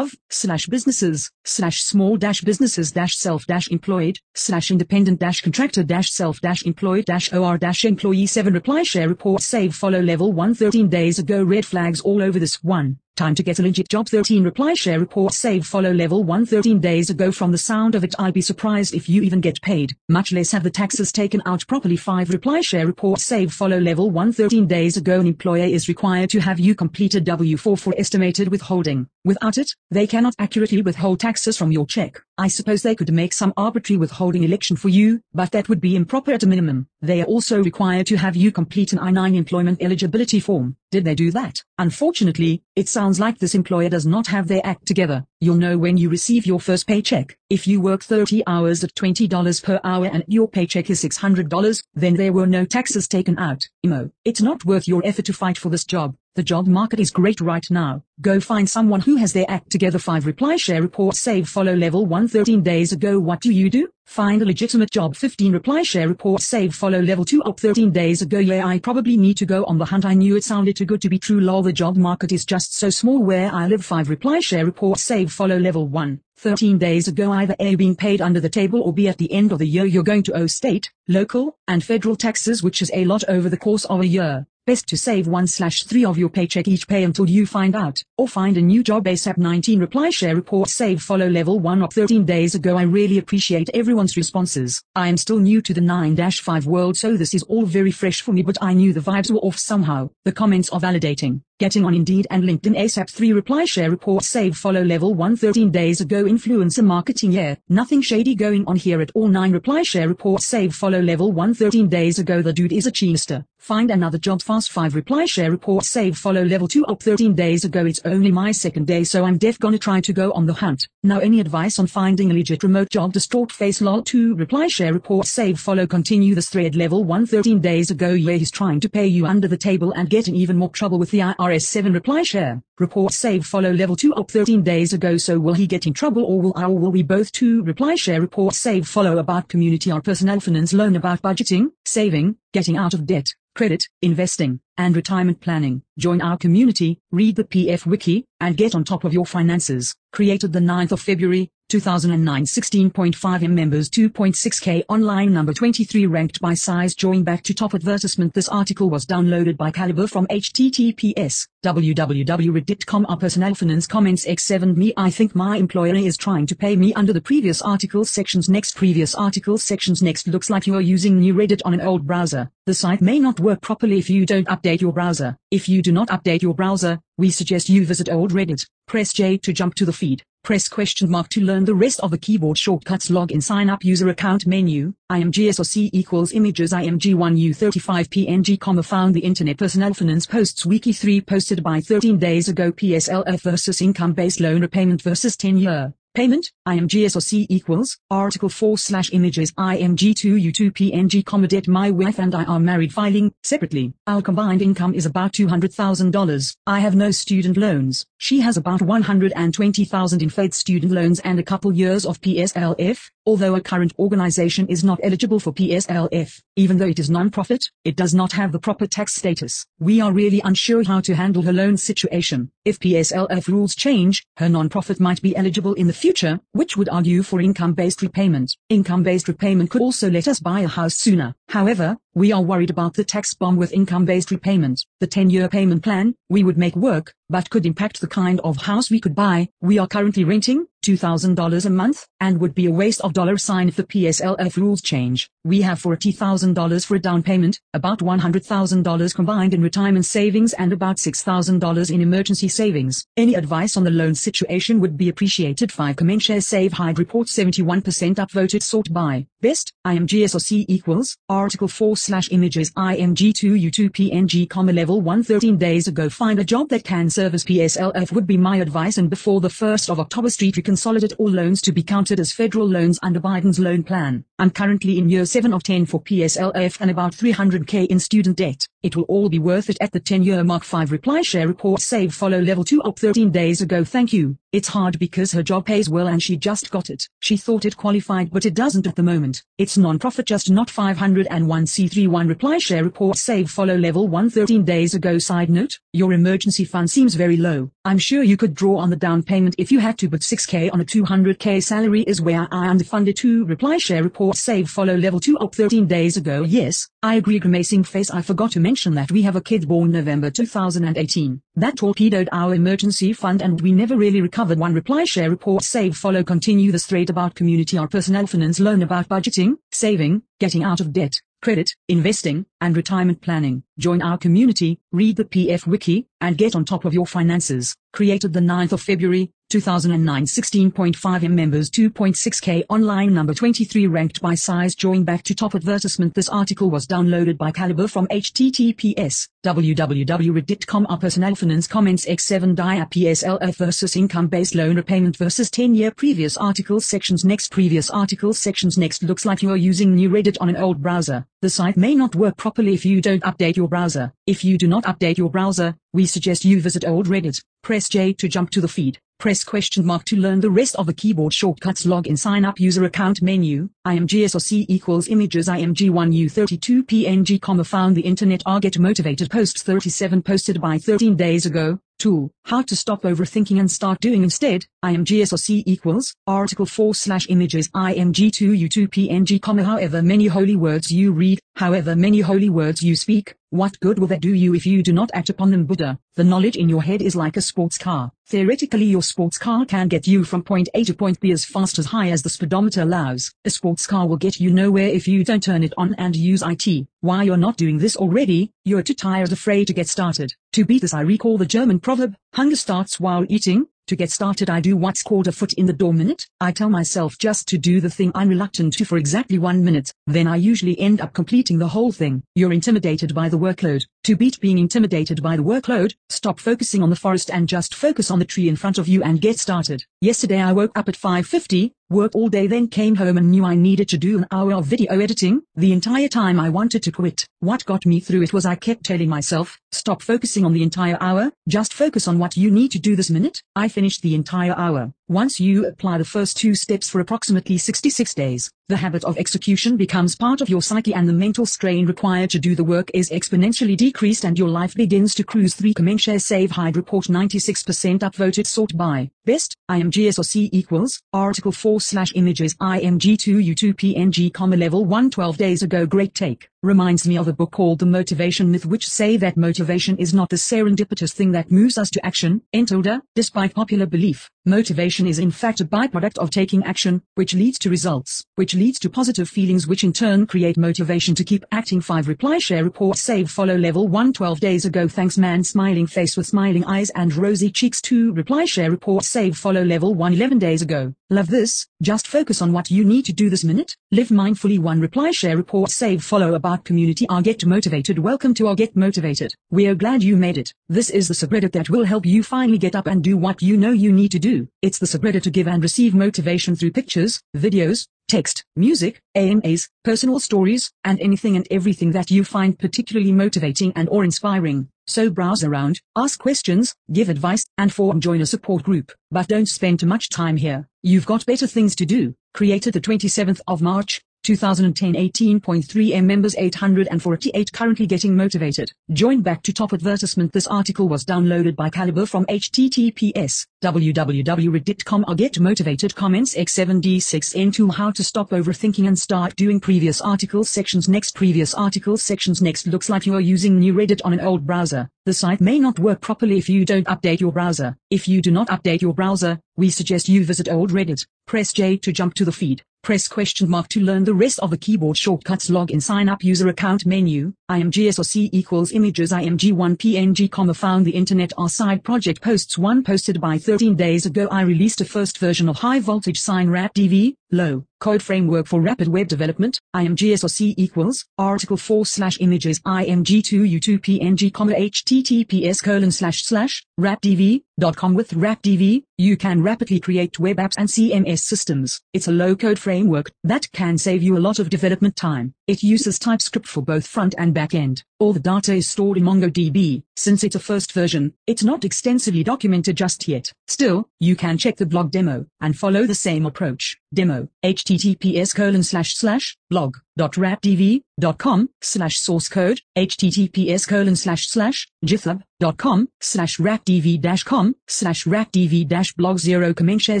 slash 0.28 0.66
businesses 0.66 1.30
slash 1.44 1.82
small 1.82 2.16
dash 2.16 2.40
businesses 2.40 2.90
dash 2.90 3.16
self 3.16 3.46
dash 3.46 3.68
employed 3.68 4.18
slash 4.34 4.72
independent 4.72 5.20
dash 5.20 5.40
contractor 5.40 5.84
dash 5.84 6.10
self 6.10 6.40
dash 6.40 6.64
employed 6.64 7.04
dash 7.04 7.32
or 7.32 7.58
dash 7.58 7.84
employee 7.84 8.26
7 8.26 8.52
reply 8.52 8.82
share 8.82 9.08
report 9.08 9.40
save 9.40 9.72
follow 9.74 10.00
level 10.00 10.32
113 10.32 10.88
days 10.88 11.20
ago 11.20 11.44
red 11.44 11.64
flags 11.64 12.00
all 12.00 12.20
over 12.20 12.40
this 12.40 12.62
one. 12.64 12.98
Time 13.14 13.34
to 13.34 13.42
get 13.42 13.58
a 13.58 13.62
legit 13.62 13.88
job. 13.90 14.08
13 14.08 14.42
reply 14.42 14.72
share 14.72 14.98
report. 14.98 15.34
Save. 15.34 15.66
Follow 15.66 15.92
level 15.92 16.24
1 16.24 16.46
13 16.46 16.80
days 16.80 17.10
ago 17.10 17.30
from 17.30 17.52
the 17.52 17.58
sound 17.58 17.94
of 17.94 18.04
it. 18.04 18.14
I'd 18.18 18.32
be 18.32 18.40
surprised 18.40 18.94
if 18.94 19.06
you 19.06 19.20
even 19.20 19.42
get 19.42 19.60
paid, 19.60 19.92
much 20.08 20.32
less 20.32 20.50
have 20.52 20.62
the 20.62 20.70
taxes 20.70 21.12
taken 21.12 21.42
out 21.44 21.66
properly. 21.66 21.96
5 21.96 22.30
reply 22.30 22.62
share 22.62 22.86
report. 22.86 23.20
Save. 23.20 23.52
Follow 23.52 23.78
level 23.78 24.10
1 24.10 24.32
13 24.32 24.66
days 24.66 24.96
ago 24.96 25.20
an 25.20 25.26
employer 25.26 25.66
is 25.66 25.88
required 25.88 26.30
to 26.30 26.40
have 26.40 26.58
you 26.58 26.74
complete 26.74 27.14
a 27.14 27.20
W4 27.20 27.78
for 27.78 27.94
estimated 27.98 28.48
withholding. 28.48 29.06
Without 29.26 29.58
it, 29.58 29.74
they 29.90 30.06
cannot 30.06 30.34
accurately 30.38 30.80
withhold 30.80 31.20
taxes 31.20 31.58
from 31.58 31.70
your 31.70 31.86
check. 31.86 32.22
I 32.38 32.48
suppose 32.48 32.82
they 32.82 32.94
could 32.94 33.12
make 33.12 33.34
some 33.34 33.52
arbitrary 33.58 33.98
withholding 33.98 34.42
election 34.42 34.74
for 34.76 34.88
you, 34.88 35.20
but 35.34 35.52
that 35.52 35.68
would 35.68 35.82
be 35.82 35.94
improper 35.94 36.32
at 36.32 36.42
a 36.42 36.46
minimum. 36.46 36.88
They 37.02 37.20
are 37.20 37.26
also 37.26 37.62
required 37.62 38.06
to 38.06 38.16
have 38.16 38.36
you 38.36 38.50
complete 38.50 38.94
an 38.94 38.98
I-9 38.98 39.36
employment 39.36 39.82
eligibility 39.82 40.40
form. 40.40 40.76
Did 40.90 41.04
they 41.04 41.14
do 41.14 41.30
that? 41.32 41.62
Unfortunately, 41.78 42.62
it 42.74 42.88
sounds 42.88 43.20
like 43.20 43.38
this 43.38 43.54
employer 43.54 43.90
does 43.90 44.06
not 44.06 44.28
have 44.28 44.48
their 44.48 44.64
act 44.64 44.86
together. 44.86 45.26
You'll 45.40 45.56
know 45.56 45.76
when 45.76 45.98
you 45.98 46.08
receive 46.08 46.46
your 46.46 46.60
first 46.60 46.86
paycheck. 46.86 47.36
If 47.50 47.66
you 47.66 47.82
work 47.82 48.02
30 48.02 48.44
hours 48.46 48.82
at 48.82 48.94
$20 48.94 49.62
per 49.62 49.78
hour 49.84 50.06
and 50.06 50.24
your 50.26 50.48
paycheck 50.48 50.88
is 50.88 51.02
$600, 51.02 51.84
then 51.94 52.14
there 52.14 52.32
were 52.32 52.46
no 52.46 52.64
taxes 52.64 53.08
taken 53.08 53.38
out. 53.38 53.68
Emo, 53.84 54.10
it's 54.24 54.40
not 54.40 54.64
worth 54.64 54.88
your 54.88 55.02
effort 55.04 55.26
to 55.26 55.34
fight 55.34 55.58
for 55.58 55.68
this 55.68 55.84
job. 55.84 56.16
The 56.34 56.42
job 56.42 56.66
market 56.66 56.98
is 56.98 57.10
great 57.10 57.42
right 57.42 57.66
now. 57.68 58.02
Go 58.22 58.40
find 58.40 58.66
someone 58.66 59.02
who 59.02 59.16
has 59.16 59.34
their 59.34 59.44
act 59.50 59.68
together. 59.68 59.98
5 59.98 60.24
reply 60.24 60.56
share 60.56 60.80
report 60.80 61.14
save 61.14 61.46
follow 61.46 61.74
level 61.74 62.06
1 62.06 62.26
13 62.26 62.62
days 62.62 62.90
ago. 62.90 63.20
What 63.20 63.42
do 63.42 63.52
you 63.52 63.68
do? 63.68 63.90
Find 64.06 64.40
a 64.40 64.46
legitimate 64.46 64.90
job. 64.90 65.14
15 65.14 65.52
reply 65.52 65.82
share 65.82 66.08
report 66.08 66.40
save 66.40 66.74
follow 66.74 67.00
level 67.00 67.26
2 67.26 67.42
up 67.42 67.60
13 67.60 67.90
days 67.90 68.22
ago. 68.22 68.38
Yeah 68.38 68.66
I 68.66 68.78
probably 68.78 69.18
need 69.18 69.36
to 69.36 69.44
go 69.44 69.66
on 69.66 69.76
the 69.76 69.84
hunt. 69.84 70.06
I 70.06 70.14
knew 70.14 70.34
it 70.34 70.42
sounded 70.42 70.74
too 70.74 70.86
good 70.86 71.02
to 71.02 71.10
be 71.10 71.18
true. 71.18 71.38
Lol 71.38 71.62
the 71.62 71.70
job 71.70 71.98
market 71.98 72.32
is 72.32 72.46
just 72.46 72.78
so 72.78 72.88
small. 72.88 73.22
Where 73.22 73.52
I 73.52 73.66
live 73.66 73.84
5 73.84 74.08
reply 74.08 74.40
share 74.40 74.64
report 74.64 74.98
save 75.00 75.30
follow 75.30 75.58
level 75.58 75.86
1 75.86 76.18
13 76.38 76.78
days 76.78 77.08
ago. 77.08 77.30
Either 77.30 77.56
A 77.60 77.74
being 77.74 77.94
paid 77.94 78.22
under 78.22 78.40
the 78.40 78.48
table 78.48 78.80
or 78.80 78.94
B 78.94 79.06
at 79.06 79.18
the 79.18 79.30
end 79.30 79.52
of 79.52 79.58
the 79.58 79.68
year 79.68 79.84
you're 79.84 80.02
going 80.02 80.22
to 80.22 80.32
owe 80.32 80.46
state, 80.46 80.90
local, 81.08 81.58
and 81.68 81.84
federal 81.84 82.16
taxes 82.16 82.62
which 82.62 82.80
is 82.80 82.90
a 82.94 83.04
lot 83.04 83.22
over 83.28 83.50
the 83.50 83.58
course 83.58 83.84
of 83.84 84.00
a 84.00 84.06
year. 84.06 84.46
Best 84.64 84.86
to 84.86 84.96
save 84.96 85.26
1 85.26 85.48
slash 85.48 85.82
3 85.82 86.04
of 86.04 86.16
your 86.16 86.28
paycheck 86.28 86.68
each 86.68 86.86
pay 86.86 87.02
until 87.02 87.28
you 87.28 87.46
find 87.46 87.74
out, 87.74 88.00
or 88.16 88.28
find 88.28 88.56
a 88.56 88.60
new 88.60 88.84
job 88.84 89.06
ASAP 89.06 89.36
19 89.36 89.80
reply 89.80 90.08
share 90.10 90.36
report 90.36 90.68
save 90.68 91.02
follow 91.02 91.26
level 91.26 91.58
1 91.58 91.82
up 91.82 91.92
13 91.92 92.24
days 92.24 92.54
ago 92.54 92.76
I 92.76 92.82
really 92.82 93.18
appreciate 93.18 93.70
everyone's 93.74 94.16
responses. 94.16 94.80
I 94.94 95.08
am 95.08 95.16
still 95.16 95.40
new 95.40 95.62
to 95.62 95.74
the 95.74 95.80
9-5 95.80 96.66
world 96.66 96.96
so 96.96 97.16
this 97.16 97.34
is 97.34 97.42
all 97.42 97.66
very 97.66 97.90
fresh 97.90 98.20
for 98.20 98.32
me 98.32 98.42
but 98.42 98.56
I 98.62 98.72
knew 98.72 98.92
the 98.92 99.00
vibes 99.00 99.32
were 99.32 99.40
off 99.40 99.58
somehow. 99.58 100.10
The 100.24 100.30
comments 100.30 100.70
are 100.70 100.78
validating. 100.78 101.40
Getting 101.58 101.84
on 101.84 101.94
Indeed 101.94 102.28
and 102.30 102.44
LinkedIn 102.44 102.78
ASAP 102.78 103.10
3 103.10 103.32
reply 103.32 103.64
share 103.64 103.90
report 103.90 104.22
save 104.22 104.56
follow 104.56 104.84
level 104.84 105.12
1 105.12 105.38
13 105.38 105.72
days 105.72 106.00
ago 106.00 106.22
influencer 106.22 106.84
marketing 106.84 107.32
yeah, 107.32 107.56
nothing 107.68 108.00
shady 108.00 108.36
going 108.36 108.64
on 108.68 108.76
here 108.76 109.00
at 109.00 109.10
all 109.16 109.26
9 109.26 109.50
reply 109.50 109.82
share 109.82 110.06
report 110.06 110.40
save 110.40 110.72
follow 110.72 111.00
level 111.00 111.32
1 111.32 111.52
13 111.52 111.88
days 111.88 112.20
ago 112.20 112.42
the 112.42 112.52
dude 112.52 112.72
is 112.72 112.86
a 112.86 112.92
cheester. 112.92 113.44
Find 113.62 113.92
another 113.92 114.18
job 114.18 114.42
fast 114.42 114.72
5 114.72 114.96
reply 114.96 115.24
share 115.24 115.52
report 115.52 115.84
save 115.84 116.18
follow 116.18 116.42
level 116.42 116.66
2 116.66 116.84
up 116.86 117.00
13 117.00 117.32
days 117.32 117.64
ago 117.64 117.86
it's 117.86 118.00
only 118.04 118.32
my 118.32 118.50
second 118.50 118.88
day 118.88 119.04
so 119.04 119.24
I'm 119.24 119.38
def 119.38 119.56
gonna 119.60 119.78
try 119.78 120.00
to 120.00 120.12
go 120.12 120.32
on 120.32 120.46
the 120.46 120.52
hunt. 120.52 120.88
Now 121.04 121.20
any 121.20 121.38
advice 121.38 121.78
on 121.78 121.86
finding 121.86 122.32
a 122.32 122.34
legit 122.34 122.64
remote 122.64 122.90
job 122.90 123.12
distraught 123.12 123.52
face 123.52 123.80
lol 123.80 124.02
2 124.02 124.34
reply 124.34 124.66
share 124.66 124.92
report 124.92 125.28
save 125.28 125.60
follow 125.60 125.86
continue 125.86 126.34
this 126.34 126.48
thread 126.48 126.74
level 126.74 127.04
1 127.04 127.24
13 127.24 127.60
days 127.60 127.92
ago 127.92 128.10
yeah 128.10 128.34
he's 128.34 128.50
trying 128.50 128.80
to 128.80 128.88
pay 128.88 129.06
you 129.06 129.26
under 129.26 129.46
the 129.46 129.56
table 129.56 129.92
and 129.92 130.10
get 130.10 130.26
in 130.26 130.34
even 130.34 130.56
more 130.56 130.70
trouble 130.70 130.98
with 130.98 131.12
the 131.12 131.20
IRS 131.20 131.36
RS7 131.38 131.94
reply 131.94 132.24
share. 132.24 132.60
Report 132.82 133.12
save 133.12 133.46
follow 133.46 133.70
level 133.70 133.94
2 133.94 134.12
up 134.14 134.28
13 134.28 134.64
days 134.64 134.92
ago 134.92 135.16
so 135.16 135.38
will 135.38 135.54
he 135.54 135.68
get 135.68 135.86
in 135.86 135.94
trouble 135.94 136.24
or 136.24 136.40
will 136.40 136.52
I 136.56 136.64
or 136.64 136.76
will 136.76 136.90
we 136.90 137.04
both 137.04 137.30
2 137.30 137.62
reply 137.62 137.94
share 137.94 138.20
report 138.20 138.56
save 138.56 138.88
follow 138.88 139.18
about 139.18 139.48
community 139.48 139.92
or 139.92 140.02
personal 140.02 140.40
finance 140.40 140.72
loan 140.72 140.96
about 140.96 141.22
budgeting, 141.22 141.70
saving, 141.84 142.38
getting 142.52 142.76
out 142.76 142.92
of 142.92 143.06
debt, 143.06 143.28
credit, 143.54 143.84
investing, 144.02 144.58
and 144.78 144.96
retirement 144.96 145.40
planning. 145.40 145.80
Join 145.96 146.20
our 146.20 146.36
community, 146.36 146.98
read 147.12 147.36
the 147.36 147.44
PF 147.44 147.86
Wiki, 147.86 148.24
and 148.40 148.56
get 148.56 148.74
on 148.74 148.82
top 148.82 149.04
of 149.04 149.12
your 149.12 149.26
finances. 149.26 149.94
Created 150.12 150.52
the 150.52 150.58
9th 150.58 150.90
of 150.90 151.00
February, 151.00 151.52
2009 151.72 152.44
16.5 152.44 153.42
M 153.42 153.54
members 153.54 153.88
2.6k 153.88 154.82
online 154.90 155.32
number 155.32 155.54
23 155.54 156.04
ranked 156.04 156.38
by 156.38 156.52
size 156.52 156.94
join 156.94 157.22
back 157.22 157.42
to 157.42 157.54
top 157.54 157.72
advertisement. 157.72 158.34
This 158.34 158.50
article 158.50 158.90
was 158.90 159.06
downloaded 159.06 159.56
by 159.56 159.70
Calibre 159.70 160.06
from 160.06 160.26
https 160.26 161.48
www.reddit.com 161.64 163.06
our 163.08 163.16
personal 163.16 163.54
finance 163.54 163.86
comments 163.86 164.26
x7 164.26 164.76
me 164.76 164.92
I 164.98 165.08
think 165.08 165.34
my 165.34 165.56
employer 165.56 165.94
is 165.94 166.18
trying 166.18 166.44
to 166.48 166.54
pay 166.54 166.76
me 166.76 166.92
under 166.92 167.14
the 167.14 167.22
previous 167.22 167.62
article 167.62 168.04
sections. 168.04 168.50
Next 168.50 168.76
previous 168.76 169.14
article 169.14 169.56
sections. 169.56 170.02
Next 170.02 170.28
looks 170.28 170.50
like 170.50 170.66
you 170.66 170.74
are 170.74 170.82
using 170.82 171.18
new 171.18 171.32
Reddit 171.32 171.62
on 171.64 171.72
an 171.72 171.80
old 171.80 172.06
browser. 172.06 172.50
The 172.66 172.74
site 172.74 173.00
may 173.00 173.18
not 173.18 173.40
work 173.40 173.62
properly 173.62 173.98
if 173.98 174.10
you 174.10 174.26
don't 174.26 174.48
update 174.48 174.82
your 174.82 174.92
browser. 174.92 175.38
If 175.50 175.70
you 175.70 175.80
do 175.80 175.92
not 175.92 176.08
update 176.08 176.42
your 176.42 176.54
browser 176.54 177.00
we 177.16 177.30
suggest 177.30 177.70
you 177.70 177.86
visit 177.86 178.10
old 178.10 178.32
Reddit. 178.32 178.66
Press 178.86 179.14
J 179.14 179.38
to 179.38 179.54
jump 179.54 179.74
to 179.76 179.86
the 179.86 179.92
feed 179.94 180.22
Press 180.44 180.68
question 180.68 181.08
mark 181.08 181.28
to 181.28 181.40
learn 181.40 181.64
the 181.64 181.74
rest 181.74 182.00
of 182.00 182.10
the 182.10 182.18
keyboard 182.18 182.58
shortcuts 182.58 183.10
log 183.10 183.30
in 183.30 183.40
sign 183.40 183.70
up 183.70 183.84
user 183.84 184.08
account 184.08 184.44
menu, 184.44 184.92
imgsoc 185.08 185.90
equals 185.92 186.32
images 186.32 186.72
img1u35 186.72 188.08
png 188.08 188.58
comma 188.58 188.82
found 188.82 189.14
the 189.14 189.20
internet 189.20 189.56
personal 189.56 189.94
finance 189.94 190.26
posts 190.26 190.66
wiki 190.66 190.92
3 190.92 191.20
posted 191.20 191.62
by 191.62 191.80
13 191.80 192.18
days 192.18 192.48
ago 192.48 192.72
PSLF 192.72 193.40
versus 193.40 193.80
income 193.80 194.14
based 194.14 194.40
loan 194.40 194.62
repayment 194.62 195.00
versus 195.00 195.36
10 195.36 195.58
year. 195.58 195.94
Payment, 196.14 196.52
IMGSOC 196.68 197.46
equals, 197.48 197.96
article 198.10 198.50
4 198.50 198.76
slash 198.76 199.14
images 199.14 199.50
IMG2U2 199.52 200.70
PNG 200.70 201.24
comma 201.24 201.46
debt 201.46 201.68
my 201.68 201.90
wife 201.90 202.18
and 202.18 202.34
I 202.34 202.44
are 202.44 202.60
married 202.60 202.92
filing, 202.92 203.32
separately. 203.42 203.94
Our 204.06 204.20
combined 204.20 204.60
income 204.60 204.92
is 204.92 205.06
about 205.06 205.32
$200,000. 205.32 206.56
I 206.66 206.80
have 206.80 206.94
no 206.94 207.12
student 207.12 207.56
loans. 207.56 208.04
She 208.22 208.38
has 208.38 208.56
about 208.56 208.80
120,000 208.80 210.22
in 210.22 210.30
Fed 210.30 210.54
student 210.54 210.92
loans 210.92 211.18
and 211.24 211.40
a 211.40 211.42
couple 211.42 211.72
years 211.72 212.06
of 212.06 212.20
PSLF, 212.20 213.10
although 213.26 213.56
a 213.56 213.60
current 213.60 213.92
organization 213.98 214.68
is 214.68 214.84
not 214.84 215.00
eligible 215.02 215.40
for 215.40 215.52
PSLF. 215.52 216.40
Even 216.54 216.78
though 216.78 216.86
it 216.86 217.00
is 217.00 217.10
non-profit, 217.10 217.64
it 217.84 217.96
does 217.96 218.14
not 218.14 218.30
have 218.30 218.52
the 218.52 218.60
proper 218.60 218.86
tax 218.86 219.16
status. 219.16 219.66
We 219.80 220.00
are 220.00 220.12
really 220.12 220.40
unsure 220.44 220.84
how 220.84 221.00
to 221.00 221.16
handle 221.16 221.42
her 221.42 221.52
loan 221.52 221.76
situation. 221.76 222.52
If 222.64 222.78
PSLF 222.78 223.48
rules 223.48 223.74
change, 223.74 224.24
her 224.36 224.48
non-profit 224.48 225.00
might 225.00 225.20
be 225.20 225.34
eligible 225.34 225.74
in 225.74 225.88
the 225.88 225.92
future, 225.92 226.38
which 226.52 226.76
would 226.76 226.88
argue 226.90 227.24
for 227.24 227.40
income-based 227.40 228.02
repayment. 228.02 228.56
Income-based 228.68 229.26
repayment 229.26 229.70
could 229.70 229.82
also 229.82 230.08
let 230.08 230.28
us 230.28 230.38
buy 230.38 230.60
a 230.60 230.68
house 230.68 230.94
sooner. 230.94 231.34
However, 231.48 231.98
we 232.14 232.30
are 232.30 232.42
worried 232.42 232.68
about 232.68 232.92
the 232.94 233.04
tax 233.04 233.32
bomb 233.32 233.56
with 233.56 233.72
income-based 233.72 234.30
repayment. 234.30 234.84
The 235.00 235.08
10-year 235.08 235.48
payment 235.48 235.82
plan, 235.82 236.14
we 236.28 236.44
would 236.44 236.58
make 236.58 236.76
work, 236.76 237.14
but 237.30 237.48
could 237.48 237.64
impact 237.64 238.02
the 238.02 238.06
kind 238.06 238.38
of 238.40 238.58
house 238.58 238.90
we 238.90 239.00
could 239.00 239.14
buy. 239.14 239.48
We 239.62 239.78
are 239.78 239.88
currently 239.88 240.22
renting, 240.22 240.66
$2,000 240.82 241.66
a 241.66 241.70
month, 241.70 242.06
and 242.20 242.40
would 242.40 242.54
be 242.54 242.66
a 242.66 242.70
waste 242.70 243.00
of 243.00 243.12
dollar 243.12 243.38
sign 243.38 243.68
if 243.68 243.76
the 243.76 243.84
PSLF 243.84 244.56
rules 244.56 244.82
change. 244.82 245.30
We 245.44 245.62
have 245.62 245.82
$40,000 245.82 246.86
for 246.86 246.94
a 246.94 247.00
down 247.00 247.22
payment, 247.22 247.60
about 247.74 247.98
$100,000 247.98 249.14
combined 249.14 249.54
in 249.54 249.62
retirement 249.62 250.06
savings 250.06 250.52
and 250.52 250.72
about 250.72 250.96
$6,000 250.96 251.90
in 251.90 252.00
emergency 252.00 252.48
savings. 252.48 253.06
Any 253.16 253.34
advice 253.34 253.76
on 253.76 253.84
the 253.84 253.90
loan 253.90 254.14
situation 254.14 254.80
would 254.80 254.96
be 254.96 255.08
appreciated. 255.08 255.72
5 255.72 255.96
comment 255.96 256.22
share 256.22 256.40
save 256.40 256.72
hide 256.72 256.98
report 256.98 257.28
71% 257.28 257.82
upvoted 258.16 258.62
sort 258.62 258.92
by 258.92 259.26
best 259.40 259.72
IMGSOC 259.86 260.66
equals 260.68 261.16
article 261.28 261.66
4 261.66 261.96
slash 261.96 262.28
images 262.30 262.70
img2u2 262.72 263.90
png 263.90 264.48
comma 264.48 264.72
level 264.72 265.00
113 265.00 265.56
days 265.56 265.88
ago 265.88 266.08
find 266.08 266.38
a 266.38 266.44
job 266.44 266.68
that 266.68 266.84
can 266.84 267.10
serve 267.10 267.34
as 267.34 267.44
PSLF 267.44 268.12
would 268.12 268.26
be 268.26 268.36
my 268.36 268.58
advice 268.58 268.98
and 268.98 269.10
before 269.10 269.40
the 269.40 269.48
1st 269.48 269.90
of 269.90 269.98
October 269.98 270.30
street 270.30 270.56
reconsolidate 270.72 271.14
all 271.18 271.30
loans 271.30 271.60
to 271.60 271.72
be 271.72 271.82
counted 271.82 272.18
as 272.18 272.32
federal 272.32 272.66
loans 272.66 272.98
under 273.02 273.20
Biden's 273.20 273.58
loan 273.58 273.82
plan. 273.82 274.24
I'm 274.38 274.50
currently 274.50 274.98
in 274.98 275.10
year 275.10 275.26
7 275.26 275.52
of 275.52 275.62
10 275.62 275.86
for 275.86 276.00
PSLF 276.00 276.80
and 276.80 276.90
about 276.90 277.12
300k 277.12 277.86
in 277.88 278.00
student 278.00 278.38
debt. 278.38 278.66
It 278.82 278.96
will 278.96 279.04
all 279.04 279.28
be 279.28 279.38
worth 279.38 279.70
it 279.70 279.76
at 279.80 279.92
the 279.92 280.00
10 280.00 280.24
year 280.24 280.42
mark 280.42 280.64
5 280.64 280.90
reply 280.90 281.22
share 281.22 281.46
report 281.46 281.80
save 281.80 282.12
follow 282.12 282.40
level 282.40 282.64
2 282.64 282.82
up 282.82 282.98
13 282.98 283.30
days 283.30 283.60
ago 283.60 283.84
thank 283.84 284.12
you. 284.12 284.36
It's 284.50 284.66
hard 284.66 284.98
because 284.98 285.30
her 285.32 285.42
job 285.42 285.66
pays 285.66 285.88
well 285.88 286.08
and 286.08 286.20
she 286.20 286.36
just 286.36 286.70
got 286.72 286.90
it. 286.90 287.08
She 287.20 287.36
thought 287.36 287.64
it 287.64 287.76
qualified 287.76 288.32
but 288.32 288.44
it 288.44 288.54
doesn't 288.54 288.88
at 288.88 288.96
the 288.96 289.02
moment. 289.02 289.44
It's 289.56 289.78
non-profit 289.78 290.26
just 290.26 290.50
not 290.50 290.68
501 290.68 291.64
C31 291.64 292.28
reply 292.28 292.58
share 292.58 292.82
report 292.82 293.16
save 293.16 293.50
follow 293.50 293.76
level 293.76 294.08
113 294.08 294.64
days 294.64 294.94
ago 294.94 295.16
side 295.16 295.48
note, 295.48 295.78
your 295.92 296.12
emergency 296.12 296.64
fund 296.64 296.90
seems 296.90 297.14
very 297.14 297.36
low. 297.36 297.70
I'm 297.84 297.98
sure 297.98 298.24
you 298.24 298.36
could 298.36 298.54
draw 298.54 298.78
on 298.78 298.90
the 298.90 298.96
down 298.96 299.22
payment 299.22 299.54
if 299.58 299.70
you 299.70 299.78
had 299.78 299.96
to 299.98 300.08
but 300.08 300.22
6k 300.22 300.72
on 300.72 300.80
a 300.80 300.84
200k 300.84 301.62
salary 301.62 302.02
is 302.02 302.20
where 302.20 302.48
I 302.50 302.66
underfunded 302.66 303.14
to 303.16 303.44
reply 303.44 303.78
share 303.78 304.02
report 304.02 304.36
save 304.36 304.68
follow 304.68 304.96
level 304.96 305.20
2 305.20 305.38
up 305.38 305.54
13 305.54 305.86
days 305.86 306.16
ago 306.16 306.42
yes, 306.42 306.88
I 307.04 307.16
agree 307.16 307.40
grimacing 307.40 307.82
face 307.82 308.12
I 308.12 308.22
forgot 308.22 308.52
to 308.52 308.60
mention 308.60 308.94
that 308.94 309.10
we 309.10 309.22
have 309.22 309.34
a 309.34 309.40
kid 309.40 309.66
born 309.66 309.90
November 309.90 310.30
2018. 310.30 311.42
That 311.56 311.74
torpedoed 311.78 312.28
our 312.30 312.54
emergency 312.54 313.12
fund 313.12 313.42
and 313.42 313.60
we 313.60 313.72
never 313.72 313.96
really 313.96 314.20
recovered 314.20 314.60
one 314.60 314.72
reply 314.72 315.02
share 315.02 315.28
report 315.28 315.64
save 315.64 315.96
follow 315.96 316.22
continue 316.22 316.70
the 316.70 316.78
thread 316.78 317.10
about 317.10 317.34
community 317.34 317.76
our 317.76 317.88
personal 317.88 318.28
finance 318.28 318.60
learn 318.60 318.82
about 318.82 319.08
budgeting, 319.08 319.56
saving, 319.72 320.22
getting 320.38 320.62
out 320.62 320.78
of 320.78 320.92
debt, 320.92 321.20
credit, 321.42 321.74
investing, 321.88 322.46
and 322.62 322.76
retirement 322.76 323.20
planning. 323.20 323.64
Join 323.78 324.00
our 324.00 324.16
community, 324.16 324.78
read 324.92 325.16
the 325.16 325.24
PF 325.24 325.66
Wiki, 325.66 326.06
and 326.20 326.38
get 326.38 326.54
on 326.54 326.64
top 326.64 326.84
of 326.84 326.94
your 326.94 327.06
finances. 327.06 327.76
Created 327.92 328.32
the 328.32 328.40
9th 328.40 328.72
of 328.72 328.80
February, 328.80 329.32
2009 329.52 330.24
16.5 330.24 331.24
M 331.24 331.34
members 331.34 331.68
2.6k 331.70 332.64
online 332.70 333.12
number 333.12 333.34
23 333.34 333.86
ranked 333.86 334.22
by 334.22 334.34
size. 334.34 334.74
Join 334.74 335.04
back 335.04 335.22
to 335.24 335.34
top 335.34 335.54
advertisement. 335.54 336.14
This 336.14 336.30
article 336.30 336.70
was 336.70 336.86
downloaded 336.86 337.36
by 337.36 337.50
Calibre 337.50 337.86
from 337.86 338.06
https 338.06 339.28
www.reddit.com 339.44 340.86
our 340.88 340.96
personal 340.96 341.34
finance 341.34 341.66
comments 341.66 342.06
x7 342.06 342.54
dia 342.54 342.86
PSLF 342.86 343.56
versus 343.56 343.96
income 343.96 344.28
based 344.28 344.54
loan 344.54 344.76
repayment 344.76 345.16
versus 345.18 345.50
10 345.50 345.74
year 345.74 345.90
previous 345.90 346.38
articles 346.38 346.86
sections. 346.86 347.24
Next 347.24 347.50
previous 347.50 347.90
articles 347.90 348.38
sections. 348.38 348.78
Next 348.78 349.02
looks 349.02 349.26
like 349.26 349.42
you 349.42 349.50
are 349.50 349.56
using 349.56 349.94
new 349.94 350.08
Reddit 350.08 350.38
on 350.40 350.48
an 350.48 350.56
old 350.56 350.80
browser. 350.80 351.26
The 351.42 351.50
site 351.50 351.76
may 351.76 351.94
not 351.94 352.14
work 352.14 352.36
properly 352.36 352.51
if 352.58 352.84
you 352.84 353.00
don't 353.00 353.22
update 353.22 353.56
your 353.56 353.68
browser. 353.68 354.12
If 354.26 354.44
you 354.44 354.58
do 354.58 354.68
not 354.68 354.84
update 354.84 355.18
your 355.18 355.30
browser 355.30 355.76
we 355.94 356.06
suggest 356.06 356.44
you 356.44 356.60
visit 356.60 356.86
old 356.86 357.06
Reddit. 357.06 357.42
Press 357.62 357.88
J 357.88 358.14
to 358.14 358.26
jump 358.26 358.50
to 358.50 358.62
the 358.62 358.68
feed. 358.68 358.98
Press 359.18 359.44
question 359.44 359.84
mark 359.84 360.04
to 360.06 360.16
learn 360.16 360.40
the 360.40 360.50
rest 360.50 360.74
of 360.76 360.86
the 360.86 360.94
keyboard 360.94 361.34
shortcuts 361.34 361.84
log 361.84 362.06
in 362.06 362.16
sign 362.16 362.44
up 362.44 362.58
user 362.58 362.84
account 362.84 363.20
menu, 363.20 363.68
imgsrc 363.86 364.66
equals 364.68 365.08
images 365.08 365.48
img1u32 365.48 366.82
png 366.84 367.40
comma 367.40 367.64
found 367.64 367.96
the 367.96 368.02
internet 368.02 368.40
are 368.46 368.60
get 368.60 368.78
motivated 368.78 369.28
posts 369.28 369.62
37 369.62 370.22
posted 370.22 370.60
by 370.60 370.78
13 370.78 371.16
days 371.16 371.46
ago, 371.46 371.80
tool, 371.98 372.30
how 372.44 372.62
to 372.62 372.76
stop 372.76 373.02
overthinking 373.02 373.58
and 373.58 373.70
start 373.70 373.98
doing 374.00 374.22
instead, 374.22 374.64
imgsrc 374.84 375.62
equals, 375.66 376.14
article 376.28 376.66
4 376.66 376.94
slash 376.94 377.26
images 377.28 377.68
img2u2 377.70 378.88
png 378.88 379.40
comma 379.40 379.64
however 379.64 380.02
many 380.02 380.26
holy 380.26 380.56
words 380.56 380.92
you 380.92 381.12
read, 381.12 381.40
however 381.56 381.96
many 381.96 382.20
holy 382.20 382.50
words 382.50 382.82
you 382.82 382.94
speak, 382.94 383.34
what 383.52 383.78
good 383.80 383.98
will 383.98 384.08
that 384.08 384.20
do 384.20 384.34
you 384.34 384.54
if 384.54 384.66
you 384.66 384.82
do 384.82 384.92
not 384.92 385.10
act 385.14 385.28
upon 385.30 385.50
them 385.50 385.66
Buddha? 385.66 385.98
The 386.16 386.24
knowledge 386.24 386.56
in 386.56 386.68
your 386.68 386.82
head 386.82 387.02
is 387.02 387.14
like 387.14 387.36
a 387.36 387.40
sports 387.40 387.78
car. 387.78 388.10
Theoretically 388.26 388.86
your 388.86 389.02
sports 389.02 389.38
car 389.38 389.64
can 389.64 389.88
get 389.88 390.06
you 390.06 390.24
from 390.24 390.42
point 390.42 390.68
A 390.74 390.82
to 390.84 390.94
point 390.94 391.20
B 391.20 391.30
as 391.32 391.44
fast 391.44 391.78
as 391.78 391.86
high 391.86 392.08
as 392.08 392.22
the 392.22 392.30
speedometer 392.30 392.82
allows. 392.82 393.32
A 393.44 393.50
sports 393.50 393.71
car 393.74 394.06
will 394.06 394.16
get 394.16 394.38
you 394.38 394.52
nowhere 394.52 394.88
if 394.88 395.08
you 395.08 395.24
don't 395.24 395.42
turn 395.42 395.62
it 395.62 395.72
on 395.76 395.94
and 395.94 396.14
use 396.14 396.42
IT. 396.42 396.86
Why 397.00 397.22
you're 397.22 397.36
not 397.36 397.56
doing 397.56 397.78
this 397.78 397.96
already, 397.96 398.52
you're 398.64 398.82
too 398.82 398.94
tired 398.94 399.32
afraid 399.32 399.66
to 399.68 399.72
get 399.72 399.88
started. 399.88 400.34
To 400.52 400.64
beat 400.64 400.82
this 400.82 400.92
I 400.92 401.00
recall 401.00 401.38
the 401.38 401.46
German 401.46 401.80
proverb, 401.80 402.14
hunger 402.34 402.56
starts 402.56 403.00
while 403.00 403.24
eating, 403.28 403.66
to 403.86 403.96
get 403.96 404.10
started 404.10 404.48
I 404.48 404.60
do 404.60 404.76
what's 404.76 405.02
called 405.02 405.28
a 405.28 405.32
foot 405.32 405.54
in 405.54 405.66
the 405.66 405.72
door 405.72 405.92
minute. 405.92 406.26
I 406.40 406.52
tell 406.52 406.70
myself 406.70 407.18
just 407.18 407.48
to 407.48 407.58
do 407.58 407.80
the 407.80 407.90
thing 407.90 408.12
I'm 408.14 408.28
reluctant 408.28 408.74
to 408.74 408.84
for 408.84 408.98
exactly 408.98 409.38
one 409.38 409.64
minute, 409.64 409.90
then 410.06 410.26
I 410.26 410.36
usually 410.36 410.78
end 410.78 411.00
up 411.00 411.12
completing 411.12 411.58
the 411.58 411.68
whole 411.68 411.92
thing. 411.92 412.22
You're 412.34 412.52
intimidated 412.52 413.14
by 413.14 413.28
the 413.28 413.38
workload. 413.38 413.84
To 414.06 414.16
beat 414.16 414.40
being 414.40 414.58
intimidated 414.58 415.22
by 415.22 415.36
the 415.36 415.44
workload, 415.44 415.94
stop 416.08 416.40
focusing 416.40 416.82
on 416.82 416.90
the 416.90 416.96
forest 416.96 417.30
and 417.30 417.48
just 417.48 417.72
focus 417.72 418.10
on 418.10 418.18
the 418.18 418.24
tree 418.24 418.48
in 418.48 418.56
front 418.56 418.76
of 418.76 418.88
you 418.88 419.00
and 419.00 419.20
get 419.20 419.38
started. 419.38 419.84
Yesterday 420.00 420.40
I 420.40 420.52
woke 420.52 420.76
up 420.76 420.88
at 420.88 420.96
5.50, 420.96 421.70
worked 421.88 422.16
all 422.16 422.28
day 422.28 422.48
then 422.48 422.66
came 422.66 422.96
home 422.96 423.16
and 423.16 423.30
knew 423.30 423.44
I 423.44 423.54
needed 423.54 423.88
to 423.90 423.98
do 423.98 424.18
an 424.18 424.26
hour 424.32 424.54
of 424.54 424.66
video 424.66 424.98
editing. 424.98 425.42
The 425.54 425.72
entire 425.72 426.08
time 426.08 426.40
I 426.40 426.48
wanted 426.48 426.82
to 426.82 426.90
quit. 426.90 427.28
What 427.38 427.64
got 427.64 427.86
me 427.86 428.00
through 428.00 428.22
it 428.22 428.32
was 428.32 428.44
I 428.44 428.56
kept 428.56 428.82
telling 428.82 429.08
myself, 429.08 429.60
stop 429.70 430.02
focusing 430.02 430.44
on 430.44 430.52
the 430.52 430.64
entire 430.64 430.98
hour, 431.00 431.30
just 431.46 431.72
focus 431.72 432.08
on 432.08 432.18
what 432.18 432.36
you 432.36 432.50
need 432.50 432.72
to 432.72 432.80
do 432.80 432.96
this 432.96 433.08
minute. 433.08 433.40
I 433.54 433.68
finished 433.68 434.02
the 434.02 434.16
entire 434.16 434.58
hour. 434.58 434.92
Once 435.12 435.38
you 435.38 435.66
apply 435.66 435.98
the 435.98 436.04
first 436.06 436.38
two 436.38 436.54
steps 436.54 436.88
for 436.88 436.98
approximately 436.98 437.58
66 437.58 438.14
days, 438.14 438.50
the 438.68 438.78
habit 438.78 439.04
of 439.04 439.18
execution 439.18 439.76
becomes 439.76 440.16
part 440.16 440.40
of 440.40 440.48
your 440.48 440.62
psyche 440.62 440.94
and 440.94 441.06
the 441.06 441.12
mental 441.12 441.44
strain 441.44 441.84
required 441.84 442.30
to 442.30 442.38
do 442.38 442.54
the 442.54 442.64
work 442.64 442.90
is 442.94 443.10
exponentially 443.10 443.76
decreased 443.76 444.24
and 444.24 444.38
your 444.38 444.48
life 444.48 444.74
begins 444.74 445.14
to 445.14 445.22
cruise 445.22 445.54
3 445.54 445.74
share 445.98 446.18
Save 446.18 446.52
Hide 446.52 446.78
Report 446.78 447.04
96% 447.08 447.98
upvoted 447.98 448.46
sort 448.46 448.74
by 448.74 449.10
Best, 449.26 449.54
IMGSRC 449.70 450.48
equals, 450.50 450.98
article 451.12 451.52
4 451.52 451.82
slash 451.82 452.12
images 452.14 452.54
IMG2U2 452.54 453.74
PNG 453.74 454.32
comma 454.32 454.56
level 454.56 454.86
1 454.86 455.10
12 455.10 455.36
days 455.36 455.62
ago 455.62 455.84
great 455.84 456.14
take 456.14 456.48
reminds 456.62 457.08
me 457.08 457.18
of 457.18 457.26
a 457.26 457.32
book 457.32 457.50
called 457.50 457.80
The 457.80 457.86
Motivation 457.86 458.48
Myth 458.48 458.64
which 458.64 458.88
say 458.88 459.16
that 459.16 459.36
motivation 459.36 459.96
is 459.96 460.14
not 460.14 460.28
the 460.28 460.36
serendipitous 460.36 461.12
thing 461.12 461.32
that 461.32 461.50
moves 461.50 461.76
us 461.76 461.90
to 461.90 462.06
action, 462.06 462.40
Entilda, 462.54 463.00
despite 463.16 463.52
popular 463.52 463.84
belief. 463.84 464.30
Motivation 464.44 465.08
is 465.08 465.18
in 465.18 465.32
fact 465.32 465.60
a 465.60 465.64
byproduct 465.64 466.18
of 466.18 466.30
taking 466.30 466.62
action, 466.62 467.02
which 467.16 467.34
leads 467.34 467.58
to 467.58 467.70
results, 467.70 468.24
which 468.36 468.54
leads 468.54 468.78
to 468.78 468.90
positive 468.90 469.28
feelings 469.28 469.66
which 469.66 469.82
in 469.82 469.92
turn 469.92 470.24
create 470.24 470.56
motivation 470.56 471.16
to 471.16 471.24
keep 471.24 471.44
acting 471.50 471.80
5 471.80 472.06
reply 472.06 472.38
share 472.38 472.62
report 472.62 472.96
save 472.96 473.28
follow 473.28 473.56
level 473.56 473.88
1 473.88 474.12
12 474.12 474.38
days 474.38 474.64
ago 474.64 474.86
thanks 474.86 475.18
man 475.18 475.42
smiling 475.42 475.86
face 475.88 476.16
with 476.16 476.26
smiling 476.28 476.64
eyes 476.66 476.90
and 476.90 477.16
rosy 477.16 477.50
cheeks 477.50 477.80
2 477.80 478.12
reply 478.12 478.44
share 478.44 478.70
report 478.70 479.04
save 479.04 479.36
follow 479.36 479.64
level 479.64 479.94
1 479.94 480.12
11 480.12 480.38
days 480.38 480.62
ago. 480.62 480.94
Love 481.12 481.28
this, 481.28 481.66
just 481.82 482.06
focus 482.06 482.40
on 482.40 482.54
what 482.54 482.70
you 482.70 482.84
need 482.84 483.04
to 483.04 483.12
do 483.12 483.28
this 483.28 483.44
minute, 483.44 483.76
live 483.90 484.08
mindfully 484.08 484.58
1 484.58 484.80
reply 484.80 485.10
share 485.10 485.36
report 485.36 485.70
save 485.70 486.02
follow 486.02 486.34
about 486.34 486.64
community 486.64 487.06
our 487.10 487.20
Get 487.20 487.44
Motivated 487.44 487.98
Welcome 487.98 488.32
to 488.32 488.46
our 488.46 488.54
Get 488.54 488.74
Motivated. 488.74 489.34
We 489.50 489.66
are 489.66 489.74
glad 489.74 490.02
you 490.02 490.16
made 490.16 490.38
it. 490.38 490.54
This 490.70 490.88
is 490.88 491.08
the 491.08 491.14
subreddit 491.14 491.52
that 491.52 491.68
will 491.68 491.84
help 491.84 492.06
you 492.06 492.22
finally 492.22 492.56
get 492.56 492.74
up 492.74 492.86
and 492.86 493.04
do 493.04 493.18
what 493.18 493.42
you 493.42 493.58
know 493.58 493.72
you 493.72 493.92
need 493.92 494.10
to 494.12 494.18
do. 494.18 494.48
It's 494.62 494.78
the 494.78 494.86
subreddit 494.86 495.24
to 495.24 495.30
give 495.30 495.46
and 495.46 495.62
receive 495.62 495.94
motivation 495.94 496.56
through 496.56 496.72
pictures, 496.72 497.20
videos, 497.36 497.86
text, 498.08 498.46
music, 498.56 499.02
AMAs, 499.14 499.68
personal 499.84 500.18
stories, 500.18 500.72
and 500.82 500.98
anything 500.98 501.36
and 501.36 501.46
everything 501.50 501.92
that 501.92 502.10
you 502.10 502.24
find 502.24 502.58
particularly 502.58 503.12
motivating 503.12 503.70
and 503.76 503.86
or 503.90 504.02
inspiring. 504.02 504.66
So 504.86 505.10
browse 505.10 505.44
around, 505.44 505.78
ask 505.94 506.18
questions, 506.18 506.74
give 506.90 507.10
advice, 507.10 507.44
and 507.58 507.70
form 507.70 508.00
join 508.00 508.22
a 508.22 508.26
support 508.26 508.62
group. 508.62 508.92
But 509.10 509.28
don't 509.28 509.46
spend 509.46 509.80
too 509.80 509.86
much 509.86 510.08
time 510.08 510.38
here. 510.38 510.68
You've 510.84 511.06
got 511.06 511.24
better 511.26 511.46
things 511.46 511.76
to 511.76 511.86
do. 511.86 512.16
Created 512.34 512.74
the 512.74 512.80
27th 512.80 513.40
of 513.46 513.62
March, 513.62 514.02
2010 514.22 514.94
18.3 514.94 515.92
M 515.94 516.06
members 516.06 516.34
848 516.36 517.52
currently 517.52 517.86
getting 517.86 518.16
motivated. 518.16 518.70
Join 518.92 519.22
back 519.22 519.42
to 519.42 519.52
top 519.52 519.72
advertisement 519.72 520.32
This 520.32 520.46
article 520.46 520.88
was 520.88 521.04
downloaded 521.04 521.56
by 521.56 521.70
Calibre 521.70 522.06
from 522.06 522.24
https 522.26 523.46
www.reddit.com 523.62 525.04
or 525.06 525.14
get 525.14 525.38
motivated 525.38 525.94
comments 525.94 526.34
x7d6n2 526.34 527.72
how 527.74 527.90
to 527.90 528.02
stop 528.02 528.30
overthinking 528.30 528.88
and 528.88 528.98
start 528.98 529.36
doing 529.36 529.60
previous 529.60 530.00
articles 530.00 530.50
sections 530.50 530.88
next 530.88 531.14
previous 531.14 531.54
articles 531.54 532.02
sections 532.02 532.42
next 532.42 532.66
looks 532.66 532.88
like 532.88 533.06
you 533.06 533.14
are 533.14 533.20
using 533.20 533.58
new 533.58 533.72
Reddit 533.72 534.00
on 534.04 534.12
an 534.12 534.20
old 534.20 534.46
browser. 534.46 534.88
The 535.06 535.14
site 535.14 535.40
may 535.40 535.58
not 535.58 535.78
work 535.78 536.00
properly 536.00 536.38
if 536.38 536.48
you 536.48 536.64
don't 536.64 536.86
update 536.86 537.20
your 537.20 537.32
browser. 537.32 537.76
If 537.90 538.08
you 538.08 538.20
do 538.20 538.30
not 538.30 538.48
update 538.48 538.82
your 538.82 538.94
browser, 538.94 539.38
we 539.56 539.70
suggest 539.70 540.08
you 540.08 540.24
visit 540.24 540.48
old 540.48 540.70
Reddit. 540.70 541.06
Press 541.26 541.52
J 541.52 541.76
to 541.78 541.92
jump 541.92 542.14
to 542.14 542.24
the 542.24 542.32
feed. 542.32 542.62
Press 542.82 543.06
question 543.06 543.48
mark 543.48 543.68
to 543.68 543.80
learn 543.80 544.02
the 544.02 544.12
rest 544.12 544.40
of 544.40 544.50
the 544.50 544.56
keyboard 544.56 544.98
shortcuts 544.98 545.48
log 545.48 545.70
in 545.70 545.80
sign 545.80 546.08
up 546.08 546.24
user 546.24 546.48
account 546.48 546.84
menu, 546.84 547.32
imgsrc 547.48 548.28
equals 548.32 548.72
images 548.72 549.12
img1 549.12 549.76
png 549.76 550.28
comma 550.32 550.52
found 550.52 550.84
the 550.84 550.90
internet 550.90 551.32
our 551.38 551.48
side 551.48 551.84
project 551.84 552.20
posts 552.20 552.58
one 552.58 552.82
posted 552.82 553.20
by 553.20 553.38
13 553.38 553.76
days 553.76 554.04
ago 554.04 554.26
I 554.32 554.42
released 554.42 554.80
a 554.80 554.84
first 554.84 555.18
version 555.18 555.48
of 555.48 555.58
high 555.58 555.78
voltage 555.78 556.18
sine 556.18 556.48
RapidV, 556.48 557.14
low, 557.32 557.64
code 557.80 558.02
framework 558.02 558.46
for 558.46 558.60
rapid 558.60 558.88
web 558.88 559.08
development, 559.08 559.58
imgsrc 559.74 560.54
equals, 560.56 561.04
article 561.18 561.56
4 561.56 561.86
slash 561.86 562.18
images 562.20 562.60
img2u2 562.60 563.80
png 563.80 564.32
comma 564.32 564.52
https 564.52 565.62
colon 565.62 565.90
slash 565.90 566.22
slash, 566.22 566.64
rapidv.com 566.78 567.94
with 567.94 568.10
rapdv, 568.10 568.84
you 568.98 569.16
can 569.16 569.42
rapidly 569.42 569.80
create 569.80 570.18
web 570.18 570.36
apps 570.36 570.54
and 570.58 570.68
CMS 570.68 571.20
systems. 571.20 571.80
It's 571.92 572.08
a 572.08 572.12
low-code 572.12 572.58
framework 572.58 573.10
that 573.24 573.50
can 573.52 573.78
save 573.78 574.02
you 574.02 574.16
a 574.16 574.20
lot 574.20 574.38
of 574.38 574.50
development 574.50 574.94
time. 574.94 575.34
It 575.48 575.64
uses 575.64 575.98
TypeScript 575.98 576.46
for 576.46 576.62
both 576.62 576.86
front 576.86 577.16
and 577.18 577.34
back 577.34 577.52
end. 577.52 577.82
All 577.98 578.12
the 578.12 578.20
data 578.20 578.54
is 578.54 578.70
stored 578.70 578.96
in 578.96 579.02
MongoDB. 579.02 579.82
Since 579.96 580.22
it's 580.22 580.36
a 580.36 580.40
first 580.40 580.72
version, 580.72 581.14
it's 581.26 581.42
not 581.42 581.64
extensively 581.64 582.22
documented 582.22 582.76
just 582.76 583.08
yet. 583.08 583.32
Still, 583.48 583.88
you 583.98 584.14
can 584.14 584.38
check 584.38 584.56
the 584.56 584.66
blog 584.66 584.92
demo 584.92 585.26
and 585.40 585.58
follow 585.58 585.84
the 585.84 585.96
same 585.96 586.26
approach. 586.26 586.76
Demo, 586.94 587.26
https 587.44 588.36
colon 588.36 588.62
slash 588.62 588.94
slash 588.94 589.36
blog.rapidv.com 589.50 591.50
slash 591.60 591.98
source 591.98 592.28
code, 592.28 592.60
https 592.76 593.68
colon 593.68 593.96
slash 593.96 594.28
slash 594.28 594.68
github.com 594.84 595.88
slash 596.00 596.38
rapidv-com 596.38 597.56
slash 597.66 598.04
rapidv-blog 598.04 599.18
0 599.18 599.54
comment 599.54 599.82
share 599.82 600.00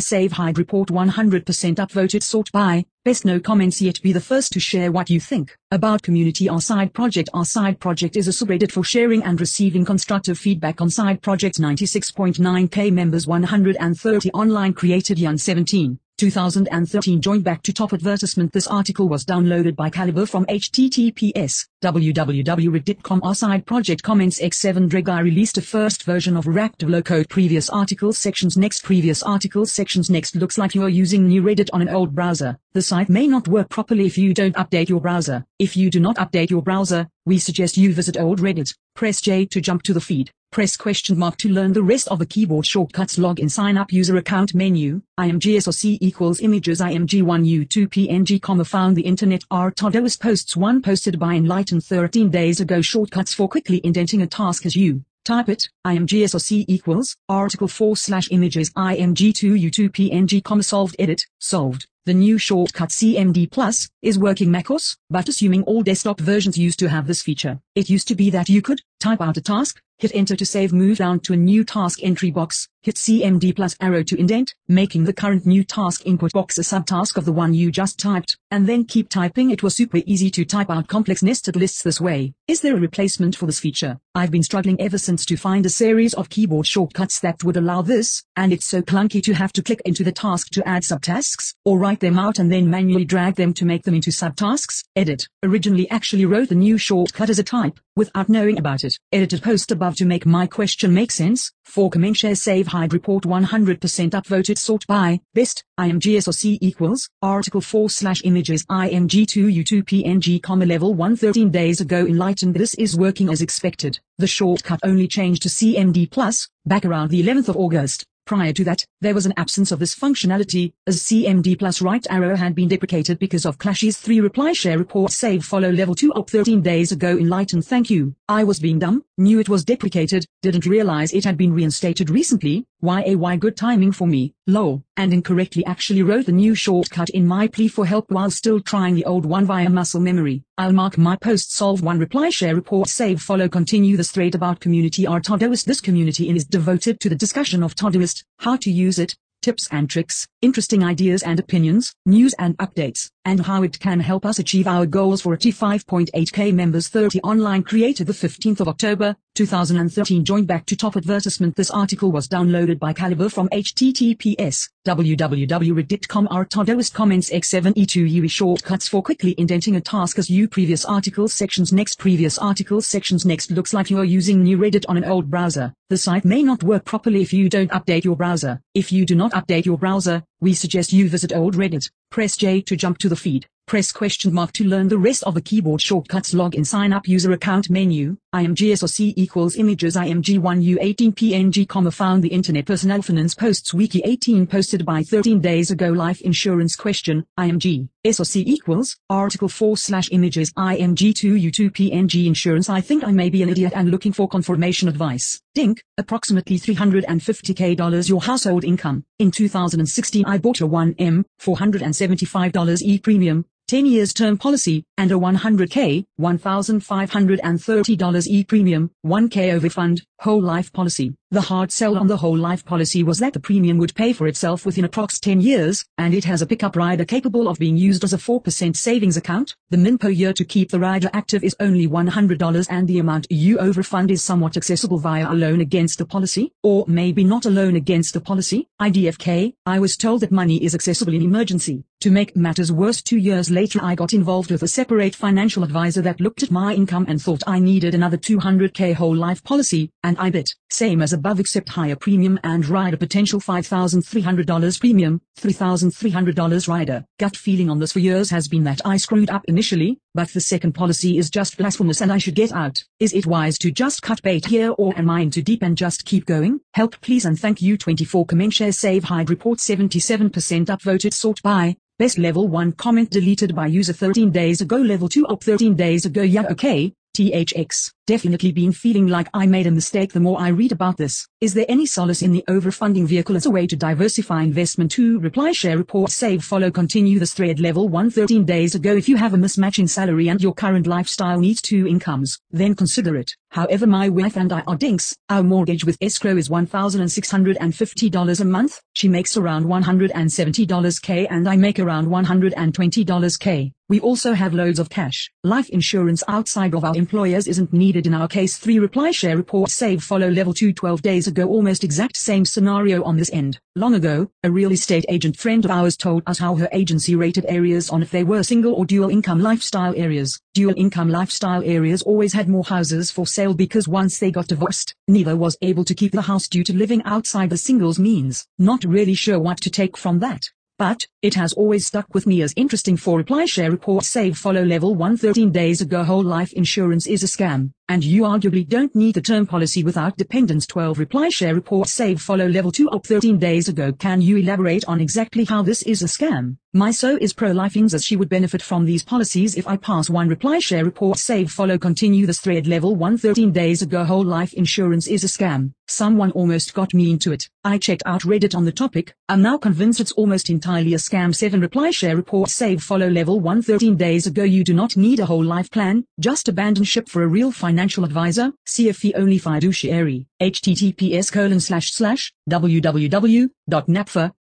save 0.00 0.32
hide 0.32 0.58
report 0.58 0.88
100% 0.88 1.44
upvoted 1.44 2.22
sort 2.22 2.52
by 2.52 2.84
Best 3.04 3.24
no 3.24 3.40
comments 3.40 3.82
yet 3.82 4.00
be 4.00 4.12
the 4.12 4.20
first 4.20 4.52
to 4.52 4.60
share 4.60 4.92
what 4.92 5.10
you 5.10 5.18
think 5.18 5.58
about 5.72 6.02
community 6.02 6.48
our 6.48 6.60
side 6.60 6.94
project. 6.94 7.28
Our 7.34 7.44
side 7.44 7.80
project 7.80 8.16
is 8.16 8.28
a 8.28 8.30
subreddit 8.30 8.70
for 8.70 8.84
sharing 8.84 9.24
and 9.24 9.40
receiving 9.40 9.84
constructive 9.84 10.38
feedback 10.38 10.80
on 10.80 10.88
side 10.88 11.20
projects 11.20 11.58
96.9k 11.58 12.92
members 12.92 13.26
130 13.26 14.30
online 14.30 14.72
created 14.72 15.16
Jan 15.16 15.36
17. 15.36 15.98
2013 16.18 17.20
joined 17.20 17.44
back 17.44 17.62
to 17.62 17.72
top 17.72 17.92
advertisement. 17.92 18.52
This 18.52 18.66
article 18.66 19.08
was 19.08 19.24
downloaded 19.24 19.74
by 19.76 19.90
Calibre 19.90 20.26
from 20.26 20.46
https 20.46 21.66
www.reddit.com. 21.82 23.20
Our 23.24 23.34
side 23.34 23.66
project 23.66 24.02
comments 24.04 24.40
X7 24.40 24.88
Dregai 24.88 25.22
released 25.22 25.58
a 25.58 25.62
first 25.62 26.04
version 26.04 26.36
of 26.36 26.46
reactive 26.46 26.88
low 26.88 27.02
code 27.02 27.28
previous 27.28 27.68
articles 27.68 28.18
sections 28.18 28.56
next 28.56 28.84
previous 28.84 29.22
articles 29.22 29.72
sections 29.72 30.08
next 30.08 30.36
looks 30.36 30.58
like 30.58 30.76
you 30.76 30.82
are 30.84 30.88
using 30.88 31.26
new 31.26 31.42
Reddit 31.42 31.70
on 31.72 31.82
an 31.82 31.88
old 31.88 32.14
browser. 32.14 32.56
The 32.72 32.82
site 32.82 33.08
may 33.08 33.26
not 33.26 33.48
work 33.48 33.68
properly 33.68 34.06
if 34.06 34.16
you 34.16 34.32
don't 34.32 34.54
update 34.54 34.88
your 34.88 35.00
browser. 35.00 35.44
If 35.58 35.76
you 35.76 35.90
do 35.90 35.98
not 35.98 36.16
update 36.16 36.50
your 36.50 36.62
browser, 36.62 37.08
we 37.24 37.38
suggest 37.38 37.76
you 37.76 37.94
visit 37.94 38.18
old 38.18 38.40
Reddit. 38.40 38.74
Press 38.94 39.20
J 39.20 39.46
to 39.46 39.60
jump 39.60 39.82
to 39.84 39.94
the 39.94 40.00
feed. 40.00 40.30
Press 40.50 40.76
question 40.76 41.16
mark 41.16 41.36
to 41.38 41.48
learn 41.48 41.72
the 41.72 41.82
rest 41.82 42.08
of 42.08 42.18
the 42.18 42.26
keyboard 42.26 42.66
shortcuts. 42.66 43.16
log 43.16 43.38
in 43.38 43.48
sign 43.48 43.78
up 43.78 43.92
user 43.92 44.16
account 44.16 44.54
menu. 44.54 45.00
imgsrc 45.18 45.98
equals 46.00 46.40
images 46.40 46.80
img1u2 46.80 47.88
png 47.88 48.42
comma 48.42 48.64
found 48.64 48.96
the 48.96 49.02
internet 49.02 49.44
r 49.50 49.70
Todoist 49.70 50.20
posts 50.20 50.56
one 50.56 50.82
posted 50.82 51.18
by 51.18 51.34
Enlightened 51.34 51.84
13 51.84 52.28
days 52.28 52.60
ago 52.60 52.82
shortcuts 52.82 53.32
for 53.32 53.48
quickly 53.48 53.80
indenting 53.84 54.22
a 54.22 54.26
task 54.26 54.66
as 54.66 54.74
you 54.74 55.04
type 55.24 55.48
it, 55.48 55.68
imgsrc 55.86 56.64
equals, 56.68 57.16
article 57.28 57.68
4 57.68 57.96
slash 57.96 58.28
images 58.30 58.70
img2u2 58.70 59.90
png 59.90 60.44
comma 60.44 60.62
solved 60.62 60.96
edit, 60.98 61.22
solved. 61.38 61.86
The 62.04 62.14
new 62.14 62.36
shortcut 62.36 62.88
CMD 62.88 63.48
Plus 63.48 63.88
is 64.02 64.18
working 64.18 64.50
macOS, 64.50 64.96
but 65.08 65.28
assuming 65.28 65.62
all 65.62 65.82
desktop 65.82 66.20
versions 66.20 66.58
used 66.58 66.80
to 66.80 66.88
have 66.88 67.06
this 67.06 67.22
feature. 67.22 67.60
It 67.76 67.88
used 67.88 68.08
to 68.08 68.16
be 68.16 68.28
that 68.30 68.48
you 68.48 68.60
could 68.60 68.80
type 68.98 69.20
out 69.20 69.36
a 69.36 69.40
task, 69.40 69.80
hit 70.02 70.10
enter 70.16 70.34
to 70.34 70.44
save 70.44 70.72
move 70.72 70.98
down 70.98 71.20
to 71.20 71.32
a 71.32 71.36
new 71.36 71.62
task 71.62 72.00
entry 72.02 72.32
box, 72.32 72.68
hit 72.82 72.96
CMD 72.96 73.54
plus 73.54 73.76
arrow 73.80 74.02
to 74.02 74.18
indent, 74.18 74.52
making 74.66 75.04
the 75.04 75.12
current 75.12 75.46
new 75.46 75.62
task 75.62 76.04
input 76.04 76.32
box 76.32 76.58
a 76.58 76.62
subtask 76.62 77.16
of 77.16 77.24
the 77.24 77.32
one 77.32 77.54
you 77.54 77.70
just 77.70 78.00
typed, 78.00 78.36
and 78.50 78.66
then 78.66 78.84
keep 78.84 79.08
typing. 79.08 79.52
It 79.52 79.62
was 79.62 79.76
super 79.76 80.00
easy 80.04 80.28
to 80.32 80.44
type 80.44 80.70
out 80.70 80.88
complex 80.88 81.22
nested 81.22 81.54
lists 81.54 81.84
this 81.84 82.00
way. 82.00 82.34
Is 82.48 82.62
there 82.62 82.74
a 82.74 82.80
replacement 82.80 83.36
for 83.36 83.46
this 83.46 83.60
feature? 83.60 84.00
I've 84.16 84.32
been 84.32 84.42
struggling 84.42 84.80
ever 84.80 84.98
since 84.98 85.24
to 85.26 85.36
find 85.36 85.64
a 85.64 85.70
series 85.70 86.14
of 86.14 86.28
keyboard 86.28 86.66
shortcuts 86.66 87.20
that 87.20 87.44
would 87.44 87.56
allow 87.56 87.82
this, 87.82 88.24
and 88.34 88.52
it's 88.52 88.66
so 88.66 88.82
clunky 88.82 89.22
to 89.22 89.34
have 89.34 89.52
to 89.52 89.62
click 89.62 89.80
into 89.84 90.02
the 90.02 90.10
task 90.10 90.50
to 90.50 90.68
add 90.68 90.82
subtasks, 90.82 91.54
or 91.64 91.78
write 91.78 92.00
them 92.00 92.18
out 92.18 92.40
and 92.40 92.50
then 92.50 92.68
manually 92.68 93.04
drag 93.04 93.36
them 93.36 93.54
to 93.54 93.64
make 93.64 93.84
them 93.84 93.94
into 93.94 94.10
subtasks. 94.10 94.82
Edit. 94.96 95.28
Originally 95.44 95.88
actually 95.90 96.26
wrote 96.26 96.48
the 96.48 96.56
new 96.56 96.76
shortcut 96.76 97.30
as 97.30 97.38
a 97.38 97.44
type, 97.44 97.78
without 97.94 98.28
knowing 98.28 98.58
about 98.58 98.82
it. 98.82 98.98
Edited 99.12 99.42
post 99.42 99.70
above 99.70 99.91
to 99.96 100.04
make 100.04 100.26
my 100.26 100.46
question 100.46 100.92
make 100.92 101.10
sense. 101.10 101.52
For 101.64 101.90
comment 101.90 102.16
share 102.16 102.34
save 102.34 102.66
hide 102.66 102.92
report 102.92 103.24
100% 103.24 103.78
upvoted 103.78 104.58
sort 104.58 104.86
by 104.86 105.20
best 105.34 105.64
imgsrc 105.78 106.58
equals 106.60 107.08
article 107.22 107.60
4 107.60 107.88
slash 107.88 108.22
images 108.24 108.64
img2u2 108.66 109.82
png 109.84 110.42
comma 110.42 110.66
level 110.66 110.94
113 110.94 111.50
days 111.50 111.80
ago 111.80 112.04
enlightened 112.06 112.54
this 112.54 112.74
is 112.74 112.96
working 112.96 113.30
as 113.30 113.42
expected. 113.42 113.98
The 114.18 114.26
shortcut 114.26 114.80
only 114.84 115.08
changed 115.08 115.42
to 115.42 115.48
CMD 115.48 116.10
plus 116.10 116.48
back 116.66 116.84
around 116.84 117.10
the 117.10 117.22
11th 117.22 117.48
of 117.48 117.56
August. 117.56 118.06
Prior 118.24 118.52
to 118.52 118.64
that, 118.64 118.84
there 119.00 119.14
was 119.14 119.26
an 119.26 119.34
absence 119.36 119.72
of 119.72 119.80
this 119.80 119.94
functionality, 119.94 120.72
as 120.86 121.02
CMD 121.02 121.58
plus 121.58 121.82
right 121.82 122.06
arrow 122.08 122.36
had 122.36 122.54
been 122.54 122.68
deprecated 122.68 123.18
because 123.18 123.44
of 123.44 123.58
Clashes 123.58 123.98
3 123.98 124.20
reply 124.20 124.52
share 124.52 124.78
report 124.78 125.10
save 125.10 125.44
follow 125.44 125.70
level 125.70 125.94
2 125.94 126.12
up 126.12 126.30
13 126.30 126.62
days 126.62 126.92
ago 126.92 127.18
enlightened 127.18 127.66
thank 127.66 127.90
you. 127.90 128.14
I 128.28 128.44
was 128.44 128.60
being 128.60 128.78
dumb, 128.78 129.04
knew 129.18 129.40
it 129.40 129.48
was 129.48 129.64
deprecated, 129.64 130.24
didn't 130.40 130.66
realize 130.66 131.12
it 131.12 131.24
had 131.24 131.36
been 131.36 131.52
reinstated 131.52 132.10
recently, 132.10 132.64
YAY 132.84 133.36
good 133.36 133.56
timing 133.56 133.92
for 133.92 134.08
me, 134.08 134.34
lol, 134.48 134.82
and 134.96 135.12
incorrectly 135.12 135.64
actually 135.66 136.02
wrote 136.02 136.26
the 136.26 136.32
new 136.32 136.52
shortcut 136.52 137.10
in 137.10 137.24
my 137.24 137.46
plea 137.46 137.68
for 137.68 137.86
help 137.86 138.10
while 138.10 138.28
still 138.28 138.58
trying 138.58 138.96
the 138.96 139.04
old 139.04 139.24
one 139.24 139.46
via 139.46 139.70
muscle 139.70 140.00
memory. 140.00 140.42
I'll 140.58 140.72
mark 140.72 140.98
my 140.98 141.14
post 141.14 141.52
solve 141.52 141.80
one 141.80 142.00
reply 142.00 142.30
share 142.30 142.56
report 142.56 142.88
save 142.88 143.22
follow 143.22 143.48
continue 143.48 143.96
this 143.96 144.10
thread 144.10 144.34
about 144.34 144.58
community 144.58 145.06
R 145.06 145.20
Todoist 145.20 145.64
this 145.64 145.80
community 145.80 146.28
is 146.28 146.44
devoted 146.44 146.98
to 146.98 147.08
the 147.08 147.14
discussion 147.14 147.62
of 147.62 147.76
Todoist, 147.76 148.24
how 148.38 148.56
to 148.56 148.70
use 148.72 148.98
it, 148.98 149.14
tips 149.42 149.68
and 149.70 149.88
tricks, 149.88 150.26
interesting 150.40 150.82
ideas 150.82 151.22
and 151.22 151.38
opinions, 151.38 151.94
news 152.04 152.34
and 152.40 152.56
updates, 152.58 153.10
and 153.24 153.46
how 153.46 153.62
it 153.62 153.78
can 153.78 154.00
help 154.00 154.26
us 154.26 154.40
achieve 154.40 154.66
our 154.66 154.86
goals 154.86 155.22
for 155.22 155.34
a 155.34 155.38
T5.8k 155.38 156.52
members 156.52 156.88
30 156.88 157.20
online 157.20 157.62
created 157.62 158.08
the 158.08 158.12
15th 158.12 158.60
of 158.60 158.66
October, 158.68 159.16
2013 159.34 160.24
joined 160.24 160.46
back 160.46 160.66
to 160.66 160.76
top 160.76 160.94
advertisement 160.94 161.56
this 161.56 161.70
article 161.70 162.12
was 162.12 162.28
downloaded 162.28 162.78
by 162.78 162.92
Calibre 162.92 163.30
from 163.30 163.48
https 163.48 164.68
www.reddit.com 164.84 166.28
r 166.30 166.44
Todoist 166.44 166.92
comments 166.92 167.30
x7e2 167.30 168.10
UE 168.10 168.28
shortcuts 168.28 168.88
for 168.88 169.02
quickly 169.02 169.34
indenting 169.38 169.76
a 169.76 169.80
task 169.80 170.18
as 170.18 170.28
you 170.28 170.46
previous 170.48 170.84
articles 170.84 171.32
sections 171.32 171.72
next 171.72 171.98
previous 171.98 172.36
articles 172.36 172.86
sections 172.86 173.24
next 173.24 173.50
looks 173.50 173.72
like 173.72 173.88
you 173.88 173.98
are 173.98 174.04
using 174.04 174.42
new 174.42 174.58
Reddit 174.58 174.84
on 174.88 174.96
an 174.96 175.04
old 175.04 175.30
browser. 175.30 175.72
The 175.88 175.96
site 175.96 176.24
may 176.24 176.42
not 176.42 176.62
work 176.62 176.84
properly 176.84 177.22
if 177.22 177.32
you 177.32 177.48
don't 177.48 177.70
update 177.70 178.04
your 178.04 178.16
browser. 178.16 178.60
If 178.74 178.92
you 178.92 179.06
do 179.06 179.14
not 179.14 179.32
update 179.32 179.64
your 179.64 179.78
browser, 179.78 180.22
we 180.40 180.52
suggest 180.52 180.92
you 180.92 181.08
visit 181.08 181.32
old 181.32 181.54
Reddit. 181.54 181.90
Press 182.10 182.36
J 182.36 182.60
to 182.62 182.76
jump 182.76 182.98
to 182.98 183.08
the 183.08 183.16
feed. 183.16 183.46
Press 183.66 183.92
question 183.92 184.34
mark 184.34 184.52
to 184.52 184.64
learn 184.64 184.88
the 184.88 184.98
rest 184.98 185.22
of 185.22 185.34
the 185.34 185.40
keyboard 185.40 185.80
shortcuts 185.80 186.34
login 186.34 186.66
sign 186.66 186.92
up 186.92 187.06
user 187.06 187.32
account 187.32 187.70
menu, 187.70 188.16
imgsrc 188.34 189.12
equals 189.16 189.56
images 189.56 189.94
img1u18 189.94 191.14
png 191.14 191.68
comma 191.68 191.90
found 191.90 192.22
the 192.22 192.28
internet 192.28 192.64
personnel 192.64 193.02
finance 193.02 193.34
posts 193.34 193.74
wiki 193.74 194.00
18 194.04 194.46
posted 194.46 194.86
by 194.86 195.02
13 195.02 195.38
days 195.40 195.70
ago 195.70 195.90
life 195.90 196.20
insurance 196.22 196.74
question, 196.74 197.26
img, 197.38 197.88
src 198.06 198.36
equals, 198.46 198.96
article 199.10 199.48
4 199.48 199.76
slash 199.76 200.08
images 200.12 200.50
img2u2 200.54 201.70
png 201.70 202.26
insurance 202.26 202.70
I 202.70 202.80
think 202.80 203.04
I 203.04 203.12
may 203.12 203.28
be 203.28 203.42
an 203.42 203.50
idiot 203.50 203.74
and 203.76 203.90
looking 203.90 204.12
for 204.12 204.28
confirmation 204.28 204.88
advice. 204.88 205.40
Dink, 205.54 205.82
approximately 205.98 206.58
350k 206.58 207.76
dollars 207.76 208.08
your 208.08 208.22
household 208.22 208.64
income. 208.64 209.04
In 209.18 209.30
2016 209.30 210.24
I 210.24 210.38
bought 210.38 210.62
a 210.62 210.66
1M, 210.66 211.24
$475 211.40 212.82
e-premium, 212.82 213.44
10 213.72 213.86
years 213.86 214.12
term 214.12 214.36
policy, 214.36 214.84
and 214.98 215.10
a 215.10 215.14
100k, 215.14 216.04
$1,530 216.20 218.26
e-premium, 218.26 218.90
1k 219.06 219.58
overfund, 219.58 220.02
whole 220.22 220.40
life 220.40 220.72
policy. 220.72 221.14
The 221.32 221.40
hard 221.40 221.72
sell 221.72 221.96
on 221.96 222.06
the 222.06 222.18
whole 222.18 222.36
life 222.36 222.64
policy 222.64 223.02
was 223.02 223.18
that 223.18 223.32
the 223.32 223.40
premium 223.40 223.78
would 223.78 223.94
pay 223.94 224.12
for 224.12 224.28
itself 224.28 224.64
within 224.64 224.84
approx 224.84 225.18
10 225.18 225.40
years, 225.40 225.84
and 225.98 226.14
it 226.14 226.24
has 226.24 226.42
a 226.42 226.46
pickup 226.46 226.76
rider 226.76 227.04
capable 227.04 227.48
of 227.48 227.58
being 227.58 227.76
used 227.76 228.04
as 228.04 228.12
a 228.12 228.18
4% 228.18 228.76
savings 228.76 229.16
account. 229.16 229.56
The 229.70 229.78
min 229.78 229.98
per 229.98 230.10
year 230.10 230.32
to 230.34 230.44
keep 230.44 230.70
the 230.70 230.78
rider 230.78 231.10
active 231.12 231.42
is 231.42 231.56
only 231.58 231.88
$100 231.88 232.66
and 232.70 232.86
the 232.86 232.98
amount 232.98 233.26
you 233.30 233.56
overfund 233.56 234.10
is 234.10 234.22
somewhat 234.22 234.56
accessible 234.56 234.98
via 234.98 235.32
a 235.32 235.34
loan 235.34 235.60
against 235.60 235.98
the 235.98 236.04
policy, 236.04 236.52
or 236.62 236.84
maybe 236.86 237.24
not 237.24 237.46
a 237.46 237.50
loan 237.50 237.74
against 237.74 238.14
the 238.14 238.20
policy. 238.20 238.68
IDFK, 238.80 239.54
I 239.66 239.80
was 239.80 239.96
told 239.96 240.20
that 240.20 240.30
money 240.32 240.62
is 240.62 240.74
accessible 240.74 241.14
in 241.14 241.22
emergency. 241.22 241.82
To 242.02 242.10
make 242.10 242.36
matters 242.36 242.72
worse 242.72 243.00
two 243.00 243.16
years 243.16 243.48
later 243.48 243.78
I 243.80 243.94
got 243.94 244.12
involved 244.12 244.50
with 244.50 244.64
a 244.64 244.68
separate 244.68 245.14
financial 245.14 245.62
advisor 245.62 246.02
that 246.02 246.20
looked 246.20 246.42
at 246.42 246.50
my 246.50 246.74
income 246.74 247.06
and 247.08 247.22
thought 247.22 247.44
I 247.46 247.60
needed 247.60 247.94
another 247.94 248.16
200k 248.16 248.94
whole 248.94 249.14
life 249.14 249.44
policy, 249.44 249.88
and 250.02 250.11
I 250.18 250.30
bit, 250.30 250.54
same 250.70 251.02
as 251.02 251.12
above 251.12 251.40
except 251.40 251.68
higher 251.68 251.96
premium 251.96 252.38
and 252.44 252.66
rider 252.68 252.96
potential 252.96 253.40
$5,300 253.40 254.80
premium, 254.80 255.20
$3,300 255.38 256.68
rider. 256.68 257.04
Gut 257.18 257.36
feeling 257.36 257.70
on 257.70 257.78
this 257.78 257.92
for 257.92 257.98
years 257.98 258.30
has 258.30 258.48
been 258.48 258.64
that 258.64 258.80
I 258.84 258.96
screwed 258.96 259.30
up 259.30 259.44
initially, 259.46 259.98
but 260.14 260.28
the 260.28 260.40
second 260.40 260.72
policy 260.72 261.18
is 261.18 261.30
just 261.30 261.56
blasphemous 261.56 262.00
and 262.00 262.12
I 262.12 262.18
should 262.18 262.34
get 262.34 262.52
out. 262.52 262.76
Is 263.00 263.12
it 263.12 263.26
wise 263.26 263.58
to 263.58 263.70
just 263.70 264.02
cut 264.02 264.22
bait 264.22 264.46
here 264.46 264.74
or 264.78 264.96
am 264.98 265.10
I 265.10 265.20
in 265.20 265.30
too 265.30 265.42
deep 265.42 265.62
and 265.62 265.76
just 265.76 266.04
keep 266.04 266.26
going? 266.26 266.60
Help 266.74 267.00
please 267.00 267.24
and 267.24 267.38
thank 267.38 267.62
you 267.62 267.76
24 267.76 268.26
comment 268.26 268.54
share 268.54 268.72
save 268.72 269.04
hide 269.04 269.30
report 269.30 269.58
77% 269.58 270.30
upvoted 270.66 271.14
sort 271.14 271.42
by 271.42 271.76
Best 271.98 272.18
level 272.18 272.48
1 272.48 272.72
comment 272.72 273.10
deleted 273.10 273.54
by 273.54 273.66
user 273.66 273.92
13 273.92 274.30
days 274.32 274.60
ago 274.60 274.76
level 274.76 275.08
2 275.08 275.26
up 275.26 275.44
13 275.44 275.76
days 275.76 276.04
ago 276.04 276.22
yeah 276.22 276.46
okay, 276.50 276.92
THX. 277.16 277.92
Definitely 278.08 278.50
been 278.50 278.72
feeling 278.72 279.06
like 279.06 279.28
I 279.32 279.46
made 279.46 279.68
a 279.68 279.70
mistake 279.70 280.12
the 280.12 280.18
more 280.18 280.40
I 280.40 280.48
read 280.48 280.72
about 280.72 280.96
this. 280.96 281.24
Is 281.40 281.54
there 281.54 281.66
any 281.68 281.86
solace 281.86 282.20
in 282.20 282.32
the 282.32 282.42
overfunding 282.48 283.06
vehicle 283.06 283.36
as 283.36 283.46
a 283.46 283.50
way 283.50 283.64
to 283.68 283.76
diversify 283.76 284.42
investment? 284.42 284.90
2. 284.90 285.20
Reply 285.20 285.52
share 285.52 285.78
report 285.78 286.10
save 286.10 286.42
follow 286.42 286.68
continue 286.68 287.20
this 287.20 287.32
thread 287.32 287.60
level 287.60 287.88
113 287.88 288.44
days 288.44 288.74
ago 288.74 288.96
if 288.96 289.08
you 289.08 289.16
have 289.16 289.34
a 289.34 289.36
mismatch 289.36 289.78
in 289.78 289.86
salary 289.86 290.26
and 290.26 290.42
your 290.42 290.52
current 290.52 290.88
lifestyle 290.88 291.38
needs 291.38 291.62
two 291.62 291.86
incomes, 291.86 292.40
then 292.50 292.74
consider 292.74 293.14
it. 293.14 293.36
However 293.52 293.86
my 293.86 294.08
wife 294.08 294.36
and 294.36 294.52
I 294.52 294.62
are 294.62 294.76
dinks, 294.76 295.14
our 295.28 295.44
mortgage 295.44 295.84
with 295.84 295.98
escrow 296.00 296.36
is 296.36 296.48
$1,650 296.48 298.40
a 298.40 298.44
month, 298.44 298.80
she 298.94 299.08
makes 299.08 299.36
around 299.36 299.66
$170 299.66 301.02
k 301.02 301.26
and 301.28 301.48
I 301.48 301.56
make 301.56 301.78
around 301.78 302.08
$120 302.08 303.38
k. 303.38 303.72
We 303.90 304.00
also 304.00 304.32
have 304.32 304.54
loads 304.54 304.78
of 304.78 304.88
cash. 304.88 305.30
Life 305.44 305.68
insurance 305.68 306.24
outside 306.26 306.72
of 306.72 306.82
our 306.82 306.96
employers 306.96 307.46
isn't 307.46 307.74
needed 307.74 307.91
in 307.96 308.14
our 308.14 308.26
case 308.26 308.56
3 308.56 308.78
reply 308.78 309.10
share 309.10 309.36
report 309.36 309.70
save 309.70 310.02
follow 310.02 310.28
level 310.28 310.54
2 310.54 310.72
12 310.72 311.02
days 311.02 311.26
ago 311.26 311.46
almost 311.46 311.84
exact 311.84 312.16
same 312.16 312.44
scenario 312.44 313.02
on 313.04 313.16
this 313.16 313.30
end. 313.32 313.58
Long 313.76 313.94
ago, 313.94 314.30
a 314.42 314.50
real 314.50 314.72
estate 314.72 315.04
agent 315.08 315.36
friend 315.36 315.64
of 315.64 315.70
ours 315.70 315.96
told 315.96 316.22
us 316.26 316.38
how 316.38 316.54
her 316.56 316.68
agency 316.72 317.14
rated 317.14 317.44
areas 317.48 317.90
on 317.90 318.02
if 318.02 318.10
they 318.10 318.24
were 318.24 318.42
single 318.42 318.74
or 318.74 318.86
dual 318.86 319.10
income 319.10 319.40
lifestyle 319.40 319.94
areas. 319.96 320.40
Dual 320.54 320.74
income 320.76 321.10
lifestyle 321.10 321.62
areas 321.64 322.02
always 322.02 322.32
had 322.32 322.48
more 322.48 322.64
houses 322.64 323.10
for 323.10 323.26
sale 323.26 323.54
because 323.54 323.86
once 323.86 324.18
they 324.18 324.30
got 324.30 324.48
divorced, 324.48 324.94
neither 325.08 325.36
was 325.36 325.56
able 325.62 325.84
to 325.84 325.94
keep 325.94 326.12
the 326.12 326.22
house 326.22 326.48
due 326.48 326.64
to 326.64 326.74
living 326.74 327.02
outside 327.04 327.50
the 327.50 327.56
singles 327.56 327.98
means. 327.98 328.46
Not 328.58 328.84
really 328.84 329.14
sure 329.14 329.38
what 329.38 329.60
to 329.62 329.70
take 329.70 329.96
from 329.96 330.18
that. 330.20 330.42
But, 330.78 331.06
it 331.20 331.34
has 331.34 331.52
always 331.52 331.86
stuck 331.86 332.12
with 332.12 332.26
me 332.26 332.42
as 332.42 332.54
interesting 332.56 332.96
for 332.96 333.16
reply 333.16 333.44
share 333.44 333.70
report 333.70 334.04
save 334.04 334.36
follow 334.36 334.64
level 334.64 334.94
113 334.94 335.52
days 335.52 335.80
ago 335.80 336.02
whole 336.02 336.24
life 336.24 336.52
insurance 336.54 337.06
is 337.06 337.22
a 337.22 337.26
scam, 337.26 337.70
and 337.88 338.04
you 338.04 338.22
arguably 338.22 338.66
don't 338.66 338.94
need 338.94 339.14
the 339.14 339.20
term 339.20 339.46
policy 339.46 339.82
without 339.82 340.16
dependents 340.16 340.66
12 340.66 340.98
reply 340.98 341.28
share 341.28 341.54
report 341.54 341.88
save 341.88 342.20
follow 342.20 342.46
level 342.46 342.72
2 342.72 342.88
up 342.90 343.06
13 343.06 343.38
days 343.38 343.68
ago 343.68 343.92
can 343.92 344.20
you 344.20 344.36
elaborate 344.36 344.84
on 344.86 345.00
exactly 345.00 345.44
how 345.44 345.62
this 345.62 345.82
is 345.82 346.02
a 346.02 346.06
scam? 346.06 346.56
My 346.74 346.90
so 346.90 347.18
is 347.20 347.34
pro-lifings 347.34 347.92
as 347.92 348.02
she 348.02 348.16
would 348.16 348.30
benefit 348.30 348.62
from 348.62 348.86
these 348.86 349.02
policies 349.02 349.56
if 349.56 349.68
I 349.68 349.76
pass 349.76 350.08
one 350.08 350.28
reply 350.28 350.58
share 350.58 350.86
report 350.86 351.18
save 351.18 351.50
follow 351.50 351.76
continue 351.76 352.24
this 352.24 352.40
thread 352.40 352.66
level 352.66 352.94
113 352.94 353.52
days 353.52 353.82
ago 353.82 354.04
whole 354.04 354.24
life 354.24 354.54
insurance 354.54 355.06
is 355.06 355.22
a 355.22 355.26
scam. 355.26 355.72
Someone 355.86 356.30
almost 356.30 356.72
got 356.72 356.94
me 356.94 357.10
into 357.10 357.32
it. 357.32 357.50
I 357.62 357.76
checked 357.76 358.04
out 358.06 358.22
Reddit 358.22 358.54
on 358.54 358.64
the 358.64 358.72
topic. 358.72 359.12
I'm 359.28 359.42
now 359.42 359.58
convinced 359.58 360.00
it's 360.00 360.12
almost 360.12 360.48
entirely 360.48 360.94
a 360.94 360.96
scam 360.96 361.34
7 361.34 361.60
reply 361.60 361.90
share 361.90 362.16
report 362.16 362.48
save 362.48 362.82
follow 362.82 363.08
level 363.08 363.40
113 363.40 363.94
days 363.96 364.26
ago 364.26 364.42
you 364.42 364.64
do 364.64 364.72
not 364.72 364.96
need 364.96 365.20
a 365.20 365.26
whole 365.26 365.44
life 365.44 365.70
plan, 365.70 366.06
just 366.18 366.48
abandon 366.48 366.84
ship 366.84 367.06
for 367.06 367.22
a 367.22 367.28
real 367.28 367.52
financial 367.52 367.71
advisor, 368.04 368.52
see 368.66 368.88
a 368.88 368.92
fee 368.92 369.14
only 369.14 369.38
fiduciary 369.38 370.26
https 370.40 371.32
colon 371.32 371.60
slash 371.60 371.92
slash 371.92 372.32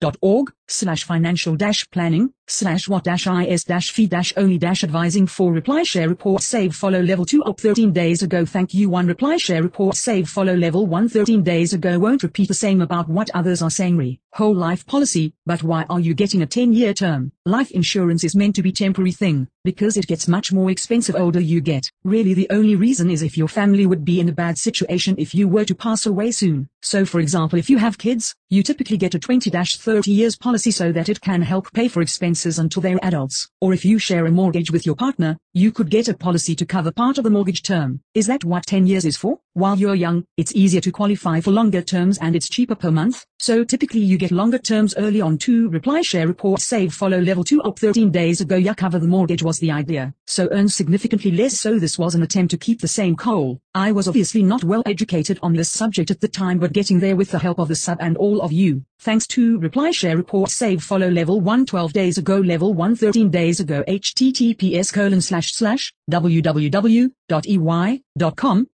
www.napfa.org 0.06 0.54
slash 0.68 1.04
financial 1.04 1.56
dash 1.56 1.88
planning 1.92 2.32
slash 2.48 2.88
what 2.88 3.04
dash 3.04 3.28
is 3.28 3.64
dash 3.64 3.92
fee 3.92 4.08
dash 4.08 4.34
only 4.36 4.58
dash 4.58 4.84
advising 4.84 5.28
for 5.28 5.54
reply 5.54 5.84
share 5.84 6.10
report 6.10 6.42
save 6.42 6.76
follow 6.76 7.02
level 7.02 7.26
2 7.26 7.44
up 7.44 7.60
13 7.60 7.92
days 7.92 8.24
ago. 8.24 8.46
Thank 8.46 8.74
you. 8.74 8.90
1 8.90 9.08
reply 9.08 9.38
share 9.38 9.62
report 9.64 9.96
save 9.96 10.28
follow 10.30 10.56
level 10.56 10.86
1 10.86 11.10
13 11.10 11.44
days 11.44 11.74
ago. 11.74 12.00
Won't 12.00 12.24
repeat 12.24 12.48
the 12.48 12.54
same 12.54 12.82
about 12.82 13.08
what 13.10 13.30
others 13.34 13.62
are 13.62 13.70
saying. 13.70 13.98
Re 13.98 14.20
whole 14.34 14.56
life 14.56 14.86
policy. 14.86 15.34
But 15.46 15.64
why 15.64 15.86
are 15.90 16.00
you 16.00 16.14
getting 16.14 16.42
a 16.42 16.48
10 16.48 16.74
year 16.74 16.94
term? 16.94 17.32
Life 17.46 17.72
insurance 17.72 18.24
is 18.24 18.36
meant 18.36 18.56
to 18.56 18.64
be 18.64 18.72
temporary 18.72 19.12
thing 19.12 19.48
because 19.64 19.98
it 19.98 20.08
gets 20.08 20.28
much 20.28 20.52
more 20.52 20.70
expensive 20.70 21.16
older 21.16 21.40
you 21.40 21.62
get. 21.62 21.90
Really 22.04 22.34
the 22.34 22.48
only 22.50 22.76
reason 22.76 23.10
is 23.10 23.24
if 23.24 23.38
your 23.38 23.48
family 23.48 23.86
would 23.86 24.04
be 24.04 24.20
in 24.20 24.30
a 24.30 24.34
bad 24.34 24.58
situation 24.58 25.16
if 25.18 25.34
you 25.34 25.48
were 25.48 25.66
to 25.66 25.76
pass 25.76 26.06
away 26.06 26.32
soon 26.32 26.70
so 26.86 27.04
for 27.04 27.20
example 27.20 27.58
if 27.58 27.70
you 27.70 27.78
have 27.78 27.98
kids 27.98 28.36
you 28.50 28.62
typically 28.62 28.96
get 28.96 29.16
a 29.16 29.20
20-30 29.20 30.08
years 30.08 30.36
policy 30.36 30.70
so 30.70 30.92
that 30.92 31.10
it 31.10 31.20
can 31.20 31.42
help 31.42 31.72
pay 31.74 31.88
for 31.88 32.02
expenses 32.02 32.60
until 32.60 32.82
they're 32.82 33.00
adults. 33.02 33.50
Or 33.60 33.74
if 33.74 33.84
you 33.84 33.98
share 33.98 34.28
a 34.28 34.32
mortgage 34.32 34.70
with 34.70 34.86
your 34.86 34.96
partner, 34.96 35.36
you 35.54 35.72
could 35.72 35.90
get 35.90 36.08
a 36.08 36.14
policy 36.14 36.56
to 36.58 36.66
cover 36.66 36.92
part 36.92 37.18
of 37.18 37.24
the 37.24 37.32
mortgage 37.32 37.64
term. 37.64 38.02
Is 38.14 38.28
that 38.28 38.44
what 38.44 38.68
10 38.68 38.86
years 38.86 39.04
is 39.04 39.18
for? 39.18 39.40
While 39.54 39.80
you're 39.80 39.96
young, 39.96 40.26
it's 40.38 40.56
easier 40.56 40.82
to 40.82 40.92
qualify 40.92 41.42
for 41.42 41.50
longer 41.52 41.82
terms 41.82 42.20
and 42.20 42.36
it's 42.36 42.48
cheaper 42.48 42.76
per 42.76 42.92
month, 42.92 43.26
so 43.40 43.64
typically 43.64 44.00
you 44.00 44.18
get 44.18 44.32
longer 44.32 44.58
terms 44.58 44.94
early 44.98 45.22
on 45.22 45.38
too. 45.38 45.70
Reply 45.70 46.02
share 46.02 46.28
report 46.28 46.62
save 46.62 46.94
follow 46.94 47.20
level 47.20 47.44
2 47.44 47.62
up 47.62 47.78
13 47.78 48.12
days 48.12 48.42
ago 48.42 48.56
yeah 48.56 48.74
cover 48.74 49.00
the 49.00 49.08
mortgage 49.08 49.44
was 49.44 49.60
the 49.60 49.72
idea, 49.72 50.14
so 50.26 50.48
earn 50.52 50.70
significantly 50.70 51.32
less 51.32 51.60
so 51.60 51.78
this 51.80 52.00
was 52.00 52.16
an 52.16 52.24
attempt 52.24 52.52
to 52.52 52.58
keep 52.58 52.82
the 52.82 52.88
same 52.88 53.16
coal. 53.16 53.60
I 53.74 53.92
was 53.92 54.08
obviously 54.08 54.44
not 54.44 54.64
well 54.64 54.84
educated 54.86 55.40
on 55.42 55.54
this 55.54 55.70
subject 55.70 56.12
at 56.12 56.22
the 56.22 56.28
time 56.28 56.60
but 56.60 56.74
getting 56.74 57.00
there 57.00 57.16
with 57.16 57.32
the 57.32 57.40
help 57.40 57.60
of 57.60 57.68
the 57.68 57.76
sub 57.76 57.98
and 58.02 58.18
all 58.18 58.42
of 58.42 58.52
you. 58.52 58.84
Thanks 59.00 59.28
to 59.28 59.60
reply 59.60 59.92
share 59.92 60.18
report 60.18 60.50
save 60.50 60.82
follow 60.84 61.10
level 61.10 61.42
1 61.42 61.66
12 61.66 61.94
days 61.94 62.18
ago 62.18 62.38
level 62.38 62.74
1 62.74 62.96
13 62.96 63.30
days 63.30 63.60
ago 63.60 63.84
https 63.88 64.94
colon 64.94 65.22
slash 65.22 65.54
slash 65.54 65.94
www.ey.com 66.10 66.78